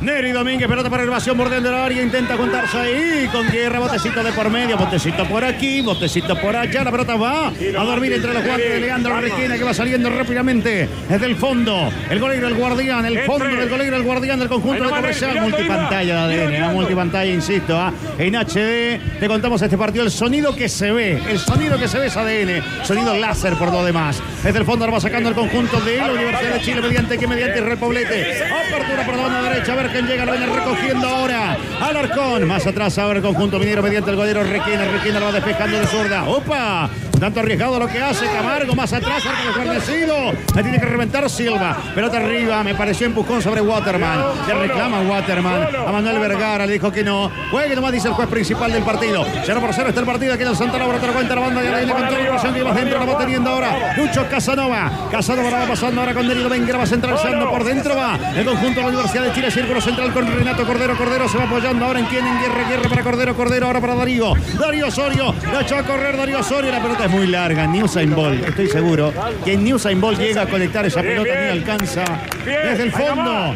Neri 0.01 0.31
Domínguez, 0.31 0.67
pelota 0.69 0.89
para 0.89 1.03
elevación, 1.03 1.35
mordiendo 1.35 1.67
el 1.69 1.75
área, 1.75 2.01
intenta 2.01 2.37
juntarse 2.37 2.77
ahí 2.77 3.29
con 3.31 3.49
guerra, 3.49 3.79
botecito 3.79 4.23
de 4.23 4.31
por 4.31 4.49
medio, 4.49 4.77
botecito 4.77 5.25
por 5.25 5.43
aquí, 5.43 5.81
botecito 5.81 6.39
por 6.39 6.55
allá, 6.55 6.85
la 6.85 6.91
pelota 6.91 7.15
va 7.17 7.47
a 7.47 7.83
dormir 7.83 8.13
entre 8.13 8.33
los 8.33 8.45
guantes 8.45 8.71
de 8.71 8.79
Leandro 8.79 9.19
Requena 9.19 9.57
que 9.57 9.63
va 9.65 9.73
saliendo 9.73 10.09
rápidamente 10.09 10.87
desde 11.09 11.25
el 11.25 11.35
fondo, 11.35 11.91
el 12.09 12.17
goleiro, 12.17 12.47
el 12.47 12.55
guardián, 12.55 13.05
el 13.05 13.19
fondo 13.25 13.45
del 13.45 13.69
goleiro, 13.69 13.97
el 13.97 14.03
guardián 14.03 14.39
del 14.39 14.47
conjunto 14.47 14.85
de 14.85 14.89
Cobresal, 14.89 15.41
multipantalla 15.41 16.27
de 16.27 16.43
ADN, 16.43 16.61
la 16.61 16.69
multipantalla, 17.09 17.33
insisto, 17.33 17.77
¿ah? 17.77 17.91
en 18.17 18.35
HD, 18.35 19.19
te 19.19 19.27
contamos 19.27 19.61
este 19.61 19.77
partido, 19.77 20.03
el 20.03 20.11
sonido 20.11 20.55
que 20.55 20.69
se 20.69 20.91
ve, 20.91 21.19
el 21.29 21.39
sonido 21.39 21.77
que 21.77 21.87
se 21.87 21.97
ve 21.97 22.07
es 22.07 22.15
ADN, 22.15 22.85
sonido 22.85 23.15
láser 23.15 23.55
por 23.55 23.71
lo 23.71 23.83
demás, 23.83 24.21
desde 24.43 24.59
el 24.59 24.65
fondo 24.65 24.89
va 24.89 24.99
sacando 24.99 25.29
el 25.29 25.35
conjunto 25.35 25.79
de 25.81 25.97
la 25.97 26.11
Universidad 26.11 26.53
de 26.53 26.61
Chile, 26.61 26.81
mediante 26.81 27.17
que 27.17 27.27
mediante 27.27 27.61
Repoblete, 27.61 28.43
apertura 28.43 29.05
por 29.05 29.15
la 29.15 29.23
banda 29.23 29.41
derecha, 29.49 29.73
a 29.73 29.75
ver 29.75 29.91
quién 29.91 30.07
llega, 30.07 30.25
lo 30.25 30.31
viene 30.31 30.47
recogiendo 30.47 31.07
ahora, 31.07 31.57
Alarcón, 31.81 32.47
más 32.47 32.65
atrás 32.67 32.97
ahora 32.97 33.17
el 33.17 33.25
conjunto 33.25 33.59
minero 33.59 33.81
mediante 33.81 34.11
el 34.11 34.15
golero 34.15 34.43
Requena, 34.43 34.85
Requena 34.85 35.19
lo 35.19 35.25
va 35.27 35.31
despejando 35.31 35.79
de 35.79 35.87
zurda, 35.87 36.23
¡opa! 36.25 36.89
Tanto 37.19 37.41
arriesgado 37.41 37.77
lo 37.79 37.87
que 37.87 38.01
hace 38.01 38.25
Camargo, 38.27 38.73
más 38.75 38.93
atrás, 38.93 39.25
arco 39.25 39.47
desguarnecido. 39.47 40.31
Le 40.55 40.63
tiene 40.63 40.79
que 40.79 40.85
reventar 40.85 41.29
Silva. 41.29 41.75
Pelota 41.93 42.17
arriba, 42.17 42.63
me 42.63 42.75
pareció 42.75 43.07
empujón 43.07 43.41
sobre 43.41 43.59
Waterman. 43.59 44.19
Le 44.47 44.53
reclama 44.53 45.01
Waterman 45.01 45.67
a 45.85 45.91
Manuel 45.91 46.19
Vergara, 46.19 46.65
le 46.65 46.73
dijo 46.73 46.91
que 46.91 47.03
no. 47.03 47.29
Juegue 47.51 47.75
nomás, 47.75 47.91
dice 47.91 48.07
el 48.07 48.13
juez 48.13 48.29
principal 48.29 48.71
del 48.71 48.83
partido. 48.83 49.25
0 49.45 49.59
por 49.59 49.73
0 49.73 49.89
está 49.89 49.99
el 49.99 50.05
partido 50.05 50.33
aquí 50.33 50.43
en 50.43 50.49
el 50.49 50.55
Santa 50.55 50.77
Laura, 50.77 50.97
te 50.97 51.07
lo 51.07 51.13
cuenta 51.13 51.35
la 51.35 51.41
banda 51.41 51.61
y 51.61 51.67
la 51.67 51.77
viene 51.77 51.91
con 51.91 52.07
toda 52.07 52.19
la 52.19 52.53
que 52.53 52.63
va 52.63 52.73
dentro, 52.73 52.99
la 52.99 53.05
va 53.05 53.17
teniendo 53.17 53.49
ahora. 53.49 53.93
Lucho 53.97 54.25
Casanova. 54.29 54.91
Casanova 55.11 55.49
la 55.49 55.59
va 55.59 55.67
pasando 55.67 55.99
ahora 55.99 56.13
con 56.13 56.27
Denis 56.27 56.43
Dominguez, 56.43 56.79
va 56.79 56.85
centralizando 56.85 57.49
por 57.49 57.63
dentro, 57.65 57.95
va 57.97 58.17
el 58.33 58.45
conjunto 58.45 58.79
de 58.79 58.81
la 58.81 58.87
Universidad 58.87 59.23
de 59.23 59.33
Chile, 59.33 59.51
círculo 59.51 59.81
central 59.81 60.13
con 60.13 60.25
Renato 60.25 60.65
Cordero. 60.65 60.95
Cordero 60.95 61.27
se 61.27 61.37
va 61.37 61.43
apoyando 61.43 61.85
ahora 61.85 61.99
en 61.99 62.05
quien 62.05 62.25
en 62.25 62.39
guerra, 62.39 62.69
guerra 62.69 62.89
para 62.89 63.03
Cordero, 63.03 63.35
Cordero 63.35 63.65
ahora 63.67 63.81
para 63.81 63.95
Darío. 63.95 64.33
Darío 64.57 64.87
Osorio, 64.87 65.35
la 65.51 65.61
echó 65.61 65.75
a 65.75 65.83
correr 65.83 66.15
Darío 66.15 66.39
Osorio, 66.39 66.71
la 66.71 66.81
pelota 66.81 67.08
es 67.09 67.15
muy 67.15 67.27
larga. 67.27 67.67
Newsain 67.67 68.15
Ball, 68.15 68.43
estoy 68.45 68.67
seguro 68.67 69.13
que 69.43 69.57
Newsain 69.57 69.99
Ball 69.99 70.17
llega 70.17 70.43
a 70.43 70.47
conectar 70.47 70.85
esa 70.85 71.01
pelota 71.01 71.29
ni 71.29 71.49
alcanza 71.49 72.03
desde 72.45 72.83
el 72.83 72.91
fondo. 72.91 73.55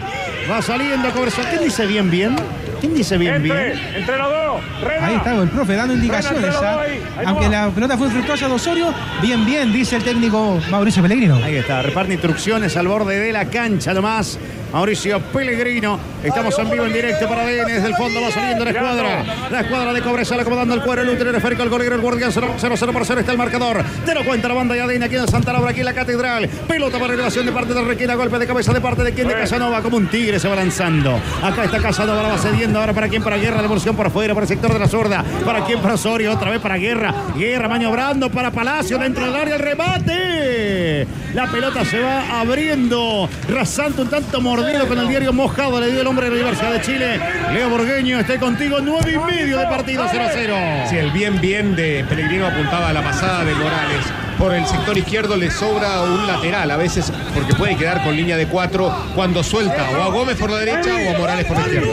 Va 0.50 0.62
saliendo 0.62 1.12
a. 1.12 1.44
¿Quién 1.50 1.64
dice 1.64 1.86
bien, 1.86 2.10
bien? 2.10 2.36
¿Quién 2.84 2.96
dice 2.96 3.18
bien, 3.18 3.42
bien? 3.42 3.80
Entre 3.96 4.18
los 4.18 4.30
dos. 4.30 4.62
Ahí 5.02 5.16
está 5.16 5.42
el 5.42 5.48
profe 5.48 5.74
dando 5.74 5.94
indicaciones. 5.94 6.54
¿ah? 6.54 6.84
Aunque 7.28 7.48
la 7.48 7.70
pelota 7.70 7.98
fue 7.98 8.10
fructuosa 8.10 8.50
de 8.50 8.54
Osorio, 8.54 8.94
bien, 9.22 9.46
bien, 9.46 9.72
dice 9.72 9.96
el 9.96 10.04
técnico 10.04 10.60
Mauricio 10.70 11.02
Pellegrino. 11.02 11.40
Ahí 11.42 11.56
está, 11.56 11.82
reparte 11.82 12.12
instrucciones 12.12 12.76
al 12.76 12.90
borde 12.90 13.18
de 13.18 13.32
la 13.32 13.46
cancha 13.46 13.94
nomás. 13.94 14.38
Mauricio 14.74 15.22
Pellegrino. 15.22 16.00
Estamos 16.24 16.58
en 16.58 16.72
vivo 16.72 16.84
en 16.84 16.94
directo 16.94 17.30
para 17.30 17.44
ADN. 17.44 17.68
Desde 17.68 17.88
el 17.90 17.96
fondo 17.96 18.20
va 18.20 18.32
saliendo 18.32 18.66
la 18.66 18.72
escuadra. 18.72 19.24
La 19.52 19.62
escuadra 19.62 19.94
de 19.94 20.02
Cobresal 20.02 20.40
acomodando 20.40 20.74
el 20.74 20.82
cuero. 20.82 21.04
El 21.04 21.10
útero 21.10 21.38
esférico, 21.38 21.62
el 21.62 21.70
golero, 21.70 21.96
el 21.96 22.02
guardián 22.02 22.32
0 22.34 22.56
0 22.58 22.92
por 22.92 23.06
0 23.06 23.20
está 23.20 23.32
el 23.32 23.38
marcador. 23.38 23.84
Te 24.04 24.16
lo 24.16 24.26
cuenta 24.26 24.48
la 24.48 24.56
banda 24.56 24.74
de 24.74 24.82
ADN 24.82 25.04
aquí 25.04 25.16
en 25.16 25.28
Santa 25.28 25.54
Laura, 25.54 25.70
aquí 25.70 25.82
en 25.82 25.86
la 25.86 25.94
catedral. 25.94 26.50
Pelota 26.68 26.98
para 27.00 27.14
elevación 27.14 27.46
de 27.46 27.52
parte 27.52 27.72
de 27.72 27.84
Requena. 27.84 28.16
Golpe 28.16 28.40
de 28.40 28.48
cabeza 28.48 28.74
de 28.74 28.82
parte 28.82 29.04
de 29.04 29.14
quien 29.14 29.28
de 29.28 29.36
Casanova. 29.36 29.80
Como 29.84 29.98
un 29.98 30.08
tigre 30.08 30.40
se 30.40 30.48
va 30.48 30.56
lanzando. 30.56 31.20
Acá 31.44 31.66
está 31.66 31.78
Casanova, 31.78 32.24
la 32.24 32.30
va 32.30 32.38
cediendo 32.40 32.73
ahora 32.80 32.94
para 32.94 33.08
quien 33.08 33.24
para 33.24 33.38
Guerra. 33.38 33.62
Devolución 33.62 33.96
por 33.96 34.08
afuera, 34.08 34.34
para 34.34 34.44
el 34.46 34.48
sector 34.48 34.74
de 34.74 34.80
la 34.80 34.88
sorda. 34.88 35.24
Para 35.46 35.66
quien 35.66 35.80
para 35.80 35.96
Osorio. 35.96 36.32
Otra 36.32 36.52
vez 36.52 36.60
para 36.60 36.78
Guerra. 36.78 37.14
Guerra 37.38 37.68
maniobrando 37.68 38.30
para 38.30 38.52
Palacio 38.52 38.98
dentro 38.98 39.26
del 39.26 39.36
área. 39.36 39.56
El 39.56 39.62
remate. 39.62 41.08
La 41.34 41.48
pelota 41.48 41.84
se 41.86 42.00
va 42.00 42.40
abriendo. 42.40 43.30
Rasante 43.50 44.02
un 44.02 44.10
tanto 44.10 44.42
mordido 44.42 44.88
con 44.88 44.98
el 45.00 45.08
diario 45.08 45.34
mojado. 45.34 45.80
Le 45.80 45.92
dio 45.92 46.02
el 46.02 46.08
hombre 46.08 46.26
de 46.26 46.32
la 46.32 46.36
Universidad 46.42 46.72
de 46.74 46.82
Chile. 46.82 47.20
Leo 47.54 47.70
Borgueño, 47.70 48.20
estoy 48.20 48.38
contigo. 48.38 48.78
Nueve 48.82 49.14
y 49.14 49.34
medio 49.34 49.58
de 49.58 49.66
partido 49.66 50.06
0 50.10 50.24
a 50.24 50.30
0. 50.32 50.56
Si 50.90 50.98
el 50.98 51.12
bien 51.12 51.40
bien 51.42 51.76
de 51.76 52.06
Pellegrino 52.08 52.48
apuntaba 52.48 52.90
a 52.90 52.94
la 52.94 53.02
pasada 53.02 53.44
de 53.44 53.54
Morales. 53.56 54.06
Por 54.38 54.54
el 54.54 54.66
sector 54.66 54.98
izquierdo 54.98 55.38
le 55.38 55.52
sobra 55.52 56.02
un 56.02 56.28
lateral 56.28 56.70
a 56.72 56.78
veces 56.78 57.12
porque 57.34 57.54
puede 57.54 57.78
quedar 57.78 58.04
con 58.04 58.16
línea 58.16 58.36
de 58.38 58.48
cuatro 58.48 58.94
cuando 59.16 59.44
suelta 59.44 59.90
o 59.92 60.02
a 60.02 60.08
Gómez 60.08 60.38
por 60.38 60.50
la 60.50 60.58
derecha 60.58 60.90
o 60.96 61.16
a 61.16 61.18
Morales 61.18 61.46
por 61.46 61.58
la 61.58 61.64
izquierda. 61.64 61.90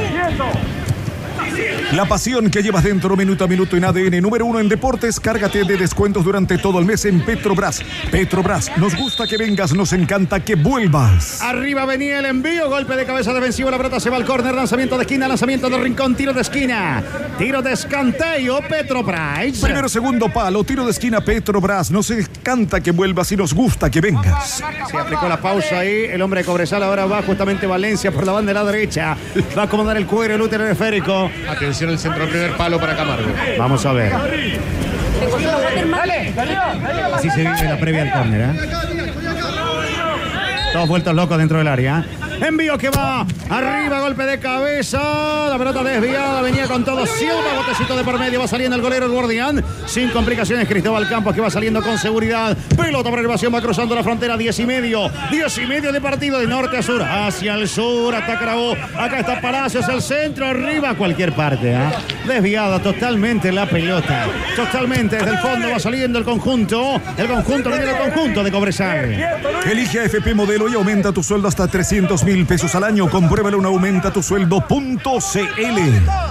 La 1.92 2.04
pasión 2.04 2.50
que 2.50 2.62
llevas 2.62 2.84
dentro 2.84 3.16
minuto 3.16 3.44
a 3.44 3.48
minuto 3.48 3.76
en 3.76 3.84
ADN 3.84 4.20
número 4.22 4.46
uno 4.46 4.60
en 4.60 4.68
deportes. 4.68 5.18
Cárgate 5.18 5.64
de 5.64 5.76
descuentos 5.76 6.24
durante 6.24 6.56
todo 6.58 6.78
el 6.78 6.84
mes 6.84 7.04
en 7.04 7.20
Petrobras. 7.20 7.82
Petrobras, 8.10 8.70
nos 8.76 8.94
gusta 8.94 9.26
que 9.26 9.36
vengas, 9.36 9.74
nos 9.74 9.92
encanta 9.92 10.40
que 10.40 10.54
vuelvas. 10.54 11.42
Arriba 11.42 11.84
venía 11.86 12.20
el 12.20 12.26
envío, 12.26 12.68
golpe 12.68 12.94
de 12.94 13.04
cabeza 13.04 13.32
defensivo, 13.34 13.70
la 13.70 13.76
pelota 13.76 13.98
se 13.98 14.08
va 14.08 14.16
al 14.16 14.24
córner, 14.24 14.54
lanzamiento 14.54 14.96
de 14.96 15.02
esquina, 15.02 15.26
lanzamiento 15.26 15.68
de 15.68 15.78
rincón, 15.78 16.14
tiro 16.14 16.32
de 16.32 16.42
esquina, 16.42 17.02
tiro 17.38 17.60
de 17.60 17.72
escanteo, 17.72 18.60
Petrobras. 18.68 19.58
Primero, 19.60 19.88
segundo 19.88 20.28
palo, 20.28 20.62
tiro 20.62 20.84
de 20.84 20.92
esquina 20.92 21.20
Petrobras. 21.20 21.90
Nos 21.90 22.10
encanta 22.10 22.80
que 22.80 22.92
vuelvas 22.92 23.32
y 23.32 23.36
nos 23.36 23.52
gusta 23.52 23.90
que 23.90 24.00
vengas. 24.00 24.62
Se 24.90 24.96
aplicó 24.96 25.28
la 25.28 25.40
pausa 25.40 25.80
ahí, 25.80 26.04
el 26.04 26.22
hombre 26.22 26.40
de 26.40 26.46
Cobresal 26.46 26.82
ahora 26.82 27.06
va 27.06 27.22
justamente 27.22 27.66
Valencia 27.66 28.12
por 28.12 28.24
la 28.24 28.32
banda 28.32 28.50
de 28.50 28.54
la 28.54 28.64
derecha. 28.64 29.16
Va 29.56 29.62
a 29.62 29.64
acomodar 29.64 29.96
el 29.96 30.06
cuero, 30.06 30.34
el 30.34 30.40
útero 30.40 30.68
esférico. 30.68 31.30
Atención 31.48 31.90
el 31.90 31.98
centro 31.98 32.22
del 32.22 32.30
primer 32.30 32.56
palo 32.56 32.78
para 32.80 32.96
Camargo. 32.96 33.28
Vamos 33.58 33.84
a 33.86 33.92
ver. 33.92 34.12
Así 37.14 37.30
se 37.30 37.40
vive 37.40 37.64
la 37.64 37.78
previa 37.78 38.02
al 38.02 38.12
córner, 38.12 38.40
¿eh? 38.40 38.70
Todos 40.72 40.88
vueltos 40.88 41.14
locos 41.14 41.38
dentro 41.38 41.58
del 41.58 41.68
área. 41.68 42.04
Envío 42.40 42.78
que 42.78 42.88
va 42.88 43.26
arriba, 43.50 44.00
golpe 44.00 44.24
de 44.24 44.40
cabeza. 44.40 45.48
La 45.50 45.58
pelota 45.58 45.82
desviada, 45.82 46.40
venía 46.40 46.66
con 46.66 46.84
todo. 46.84 47.04
Silva, 47.04 47.54
botecito 47.56 47.94
de 47.96 48.02
por 48.02 48.18
medio. 48.18 48.40
Va 48.40 48.48
saliendo 48.48 48.76
el 48.76 48.82
golero, 48.82 49.06
el 49.06 49.12
guardián. 49.12 49.62
Sin 49.86 50.08
complicaciones, 50.08 50.66
Cristóbal 50.66 51.06
Campos 51.08 51.34
que 51.34 51.40
va 51.42 51.50
saliendo 51.50 51.82
con 51.82 51.98
seguridad. 51.98 52.56
Pelota 52.76 53.10
por 53.10 53.18
elevación, 53.18 53.54
va 53.54 53.60
cruzando 53.60 53.94
la 53.94 54.02
frontera. 54.02 54.38
Diez 54.38 54.58
y 54.58 54.64
medio. 54.64 55.10
Diez 55.30 55.58
y 55.58 55.66
medio 55.66 55.92
de 55.92 56.00
partido 56.00 56.38
de 56.38 56.46
norte 56.46 56.78
a 56.78 56.82
sur. 56.82 57.02
Hacia 57.02 57.54
el 57.54 57.68
sur, 57.68 58.14
ataca 58.14 58.38
Carabobo. 58.38 58.76
Acá 58.96 59.20
está 59.20 59.40
Palacios, 59.40 59.86
el 59.88 60.00
centro, 60.00 60.46
arriba, 60.46 60.94
cualquier 60.94 61.32
parte. 61.34 61.72
¿eh? 61.72 61.90
Desviada 62.26 62.80
totalmente 62.80 63.52
la 63.52 63.66
pelota. 63.66 64.26
Totalmente 64.56 65.16
desde 65.16 65.30
el 65.30 65.38
fondo 65.38 65.70
va 65.70 65.78
saliendo 65.78 66.18
el 66.18 66.24
conjunto. 66.24 67.00
El 67.18 67.28
conjunto, 67.28 67.74
el 67.74 67.96
conjunto 67.96 68.42
de 68.42 68.50
Cobresal. 68.50 69.12
Elige 69.70 70.00
AFP 70.00 70.34
Modelo 70.34 70.68
y 70.68 70.74
aumenta 70.74 71.12
tu 71.12 71.22
sueldo 71.22 71.46
hasta 71.48 71.68
300 71.68 72.24
mil 72.24 72.29
pesos 72.38 72.74
al 72.76 72.84
año. 72.84 73.08
Compruébalo 73.10 73.58
en 73.58 73.64
aumenta 73.64 74.12
tu 74.12 74.22
sueldo.cl. 74.22 74.60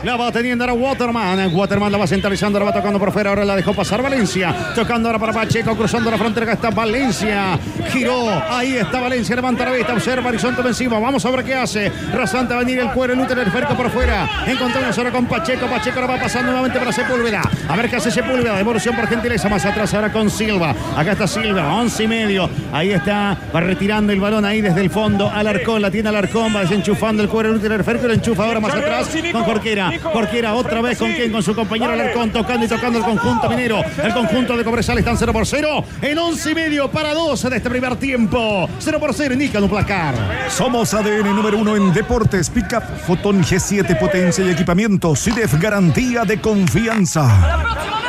La 0.04 0.16
va 0.16 0.32
teniendo 0.32 0.64
ahora 0.64 0.74
Waterman. 0.74 1.54
Waterman 1.54 1.92
la 1.92 1.98
va 1.98 2.08
centralizando, 2.08 2.58
la 2.58 2.66
va 2.66 2.74
tocando 2.74 2.98
por 2.98 3.12
fuera. 3.12 3.32
Ahora 3.32 3.44
la 3.44 3.56
dejó 3.56 3.74
pasar 3.74 4.02
Valencia. 4.02 4.74
Tocando 4.74 5.10
ahora 5.10 5.20
para 5.20 5.34
Pacheco, 5.34 5.76
cruzando 5.76 6.10
la 6.10 6.18
frontera. 6.18 6.46
Acá 6.46 6.54
está 6.54 6.70
Valencia. 6.70 7.60
Giró. 7.92 8.30
Ahí 8.50 8.78
está 8.78 9.02
Valencia. 9.02 9.36
Levanta 9.36 9.66
la 9.66 9.72
vista. 9.72 9.94
Observa 9.94 10.30
horizonte 10.30 10.62
ofensivo. 10.62 11.00
Vamos 11.00 11.26
a 11.26 11.32
ver 11.32 11.44
qué 11.44 11.56
hace. 11.56 11.92
Rasante 12.14 12.54
va 12.54 12.62
a 12.62 12.64
venir 12.64 12.80
el 12.80 12.92
cuero. 12.92 13.14
El 13.14 13.20
útero, 13.20 13.42
el 13.42 13.52
ferco 13.52 13.76
por 13.76 13.90
fuera. 13.90 14.30
Encontramos 14.48 14.98
ahora 14.98 15.12
con 15.12 15.26
Pacheco. 15.26 15.68
Pacheco 15.68 16.00
la 16.00 16.08
va 16.08 16.18
pasando 16.18 16.52
nuevamente 16.52 16.80
para 16.80 16.94
Sepúlveda. 16.94 17.42
A 17.68 17.76
ver 17.76 17.90
qué 17.90 17.98
hace 17.98 18.10
Sepúlveda. 18.10 18.56
Devolución 18.56 18.96
por 18.96 19.08
gentileza. 19.08 19.50
Más 19.50 19.66
atrás 19.66 19.94
ahora 19.94 20.12
con 20.12 20.30
Silva. 20.30 20.74
Acá 20.96 21.12
está 21.12 21.28
Silva. 21.28 21.74
Once 21.74 22.04
y 22.04 22.08
medio. 22.08 22.50
Ahí 22.72 22.92
está. 22.92 23.38
Va 23.54 23.60
retirando 23.60 24.14
el 24.14 24.20
balón 24.22 24.46
ahí 24.46 24.62
desde 24.62 24.80
el 24.82 24.90
fondo. 24.90 25.30
Alarcón. 25.30 25.82
La 25.82 25.88
tiene 25.91 26.10
Alarcón. 26.10 26.56
Va 26.56 26.62
desenchufando 26.62 27.23
el 27.23 27.30
cuero. 27.30 27.49
El 27.49 27.56
útero, 27.56 27.75
el 27.75 27.84
ferco. 27.84 28.08
Lo 28.08 28.13
enchufa 28.13 28.45
ahora 28.45 28.60
más 28.60 28.73
atrás. 28.73 29.10
con 29.32 29.43
Jorquera. 29.43 29.91
Jorquera 30.02 30.54
otra 30.54 30.82
vez 30.82 30.97
con 30.97 31.12
quién, 31.12 31.32
con 31.32 31.43
su 31.43 31.56
compañero 31.56 31.93
Alarcón, 31.93 32.32
tocando 32.32 32.65
y 32.65 32.69
tocando 32.69 32.99
el 32.99 33.06
conjunto 33.06 33.49
minero. 33.49 33.82
El 34.04 34.13
conjunto 34.13 34.58
de 34.58 34.63
Cobresal 34.63 34.97
están 34.97 35.17
0 35.17 35.34
por 35.34 35.45
0 35.45 35.84
en 36.02 36.17
11 36.17 36.52
y 36.52 36.56
medio 36.56 36.91
para 36.91 37.13
12 37.13 37.49
de 37.49 37.58
este 37.58 37.69
primer 37.69 37.95
tiempo. 37.95 38.69
0 38.80 38.99
por 38.99 39.13
0 39.13 39.34
indica 39.34 39.60
un 39.60 39.69
placar. 39.69 40.15
Somos 40.49 40.93
ADN 40.93 41.36
número 41.36 41.58
uno 41.58 41.75
en 41.75 41.93
deportes, 41.93 42.49
pickup, 42.49 42.84
Fotón 43.06 43.43
G7, 43.43 43.97
potencia 43.99 44.45
y 44.45 44.49
equipamiento, 44.49 45.15
CIDEF, 45.15 45.60
garantía 45.60 46.23
de 46.25 46.39
confianza. 46.39 48.09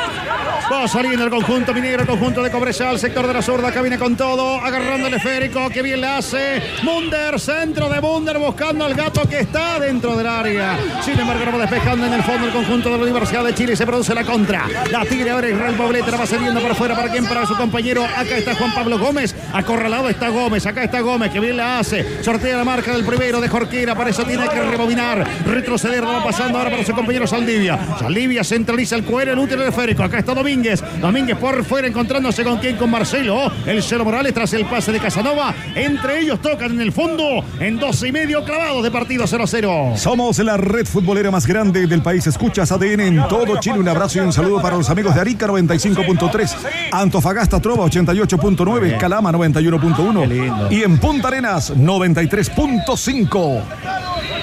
Va 0.71 0.87
saliendo 0.87 1.25
el 1.25 1.29
conjunto 1.29 1.73
minero, 1.73 2.03
el 2.03 2.07
conjunto 2.07 2.41
de 2.41 2.49
Cobresal, 2.49 2.97
sector 2.97 3.27
de 3.27 3.33
la 3.33 3.41
zurda, 3.41 3.67
acá 3.67 3.81
viene 3.81 3.99
con 3.99 4.15
todo, 4.15 4.55
agarrando 4.55 5.07
el 5.07 5.13
esférico, 5.15 5.69
que 5.69 5.81
bien 5.81 5.99
le 5.99 6.07
hace. 6.07 6.61
Munder, 6.83 7.37
centro 7.41 7.89
de 7.89 7.99
Munder, 7.99 8.37
buscando 8.37 8.85
al 8.85 8.93
gato 8.93 9.27
que 9.27 9.39
está 9.39 9.81
dentro 9.81 10.15
del 10.15 10.27
área. 10.27 10.79
Sin 11.03 11.19
embargo, 11.19 11.43
va 11.51 11.57
despejando 11.57 12.05
en 12.05 12.13
el 12.13 12.23
fondo 12.23 12.47
el 12.47 12.53
conjunto 12.53 12.89
de 12.89 12.97
la 12.97 13.03
Universidad 13.03 13.43
de 13.43 13.53
Chile, 13.53 13.75
se 13.75 13.85
produce 13.85 14.15
la 14.15 14.23
contra. 14.23 14.65
La 14.89 15.03
tigre 15.03 15.31
ahora 15.31 15.49
Israel 15.49 15.75
Poblete, 15.75 16.09
la 16.09 16.17
va 16.17 16.25
saliendo 16.25 16.61
para 16.61 16.73
afuera, 16.73 16.95
para 16.95 17.09
quien, 17.11 17.25
para 17.25 17.45
su 17.45 17.55
compañero. 17.57 18.05
Acá 18.05 18.37
está 18.37 18.55
Juan 18.55 18.73
Pablo 18.73 18.97
Gómez, 18.97 19.35
acorralado 19.51 20.07
está 20.07 20.29
Gómez, 20.29 20.65
acá 20.65 20.83
está 20.83 21.01
Gómez, 21.01 21.31
que 21.31 21.41
bien 21.41 21.57
la 21.57 21.79
hace. 21.79 22.23
Sortea 22.23 22.55
la 22.55 22.63
marca 22.63 22.93
del 22.93 23.03
primero 23.03 23.41
de 23.41 23.49
Jorquera, 23.49 23.93
para 23.93 24.11
eso 24.11 24.23
tiene 24.23 24.47
que 24.47 24.61
rebobinar, 24.61 25.27
retroceder, 25.45 26.05
va 26.05 26.23
pasando 26.23 26.57
ahora 26.57 26.71
para 26.71 26.85
su 26.85 26.93
compañero 26.93 27.27
Saldivia. 27.27 27.77
Saldivia 27.99 28.45
centraliza 28.45 28.95
el 28.95 29.03
cuero, 29.03 29.33
el 29.33 29.39
útil 29.39 29.61
esférico. 29.63 30.03
Acá 30.03 30.19
está 30.19 30.33
Domínguez. 30.61 30.83
Domínguez. 31.01 31.37
por 31.37 31.65
fuera 31.65 31.87
encontrándose 31.87 32.43
con 32.43 32.59
quién, 32.59 32.75
con 32.75 32.91
Marcelo. 32.91 33.51
El 33.65 33.81
Cero 33.81 34.05
Morales 34.05 34.31
tras 34.31 34.53
el 34.53 34.65
pase 34.65 34.91
de 34.91 34.99
Casanova. 34.99 35.55
Entre 35.73 36.19
ellos 36.19 36.39
tocan 36.39 36.73
en 36.73 36.81
el 36.81 36.91
fondo 36.91 37.43
en 37.59 37.79
dos 37.79 38.03
y 38.03 38.11
medio 38.11 38.43
clavados 38.43 38.83
de 38.83 38.91
partido 38.91 39.25
0-0. 39.25 39.97
Somos 39.97 40.37
la 40.39 40.57
red 40.57 40.85
futbolera 40.85 41.31
más 41.31 41.47
grande 41.47 41.87
del 41.87 42.03
país. 42.03 42.27
Escuchas 42.27 42.71
ADN 42.71 42.99
en 42.99 43.27
todo 43.27 43.59
Chile. 43.59 43.79
Un 43.79 43.87
abrazo 43.87 44.19
y 44.19 44.21
un 44.21 44.31
saludo 44.31 44.61
para 44.61 44.77
los 44.77 44.87
amigos 44.91 45.15
de 45.15 45.21
Arica 45.21 45.47
95.3, 45.47 46.55
Antofagasta 46.91 47.59
Trova 47.59 47.85
88.9, 47.85 48.99
Calama 48.99 49.31
91.1 49.31 50.71
y 50.71 50.83
en 50.83 50.99
Punta 50.99 51.29
Arenas 51.29 51.73
93.5. 51.75 53.63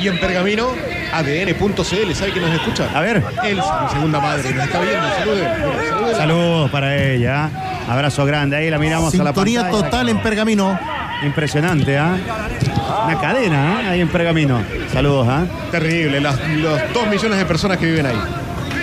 Y 0.00 0.08
en 0.08 0.18
Pergamino 0.18 0.72
ADN.cl, 1.12 2.14
¿sabe 2.14 2.32
que 2.32 2.40
nos 2.40 2.50
escucha? 2.52 2.88
A 2.94 3.00
ver. 3.00 3.22
Él, 3.44 3.56
mi 3.56 3.88
segunda 3.90 4.20
madre, 4.20 4.52
nos 4.52 4.64
está 4.64 4.80
viendo. 4.80 5.08
Saludos. 5.18 6.16
Saludos 6.16 6.70
para 6.70 6.96
ella. 6.96 7.50
Abrazo 7.88 8.24
grande. 8.24 8.56
Ahí 8.56 8.70
la 8.70 8.78
miramos 8.78 9.12
Sintonía 9.12 9.60
a 9.60 9.64
la 9.64 9.68
pantalla. 9.70 9.84
total 9.90 10.08
en 10.08 10.18
Pergamino. 10.20 10.78
Impresionante, 11.24 11.98
¿ah? 11.98 12.16
Una 13.06 13.18
cadena, 13.20 13.78
¿ah? 13.78 13.90
Ahí 13.90 14.00
en 14.00 14.08
Pergamino. 14.08 14.60
Saludos, 14.92 15.26
¿ah? 15.28 15.44
Terrible, 15.70 16.20
las, 16.20 16.38
los 16.48 16.80
dos 16.92 17.06
millones 17.08 17.38
de 17.38 17.44
personas 17.46 17.78
que 17.78 17.86
viven 17.86 18.06
ahí. 18.06 18.16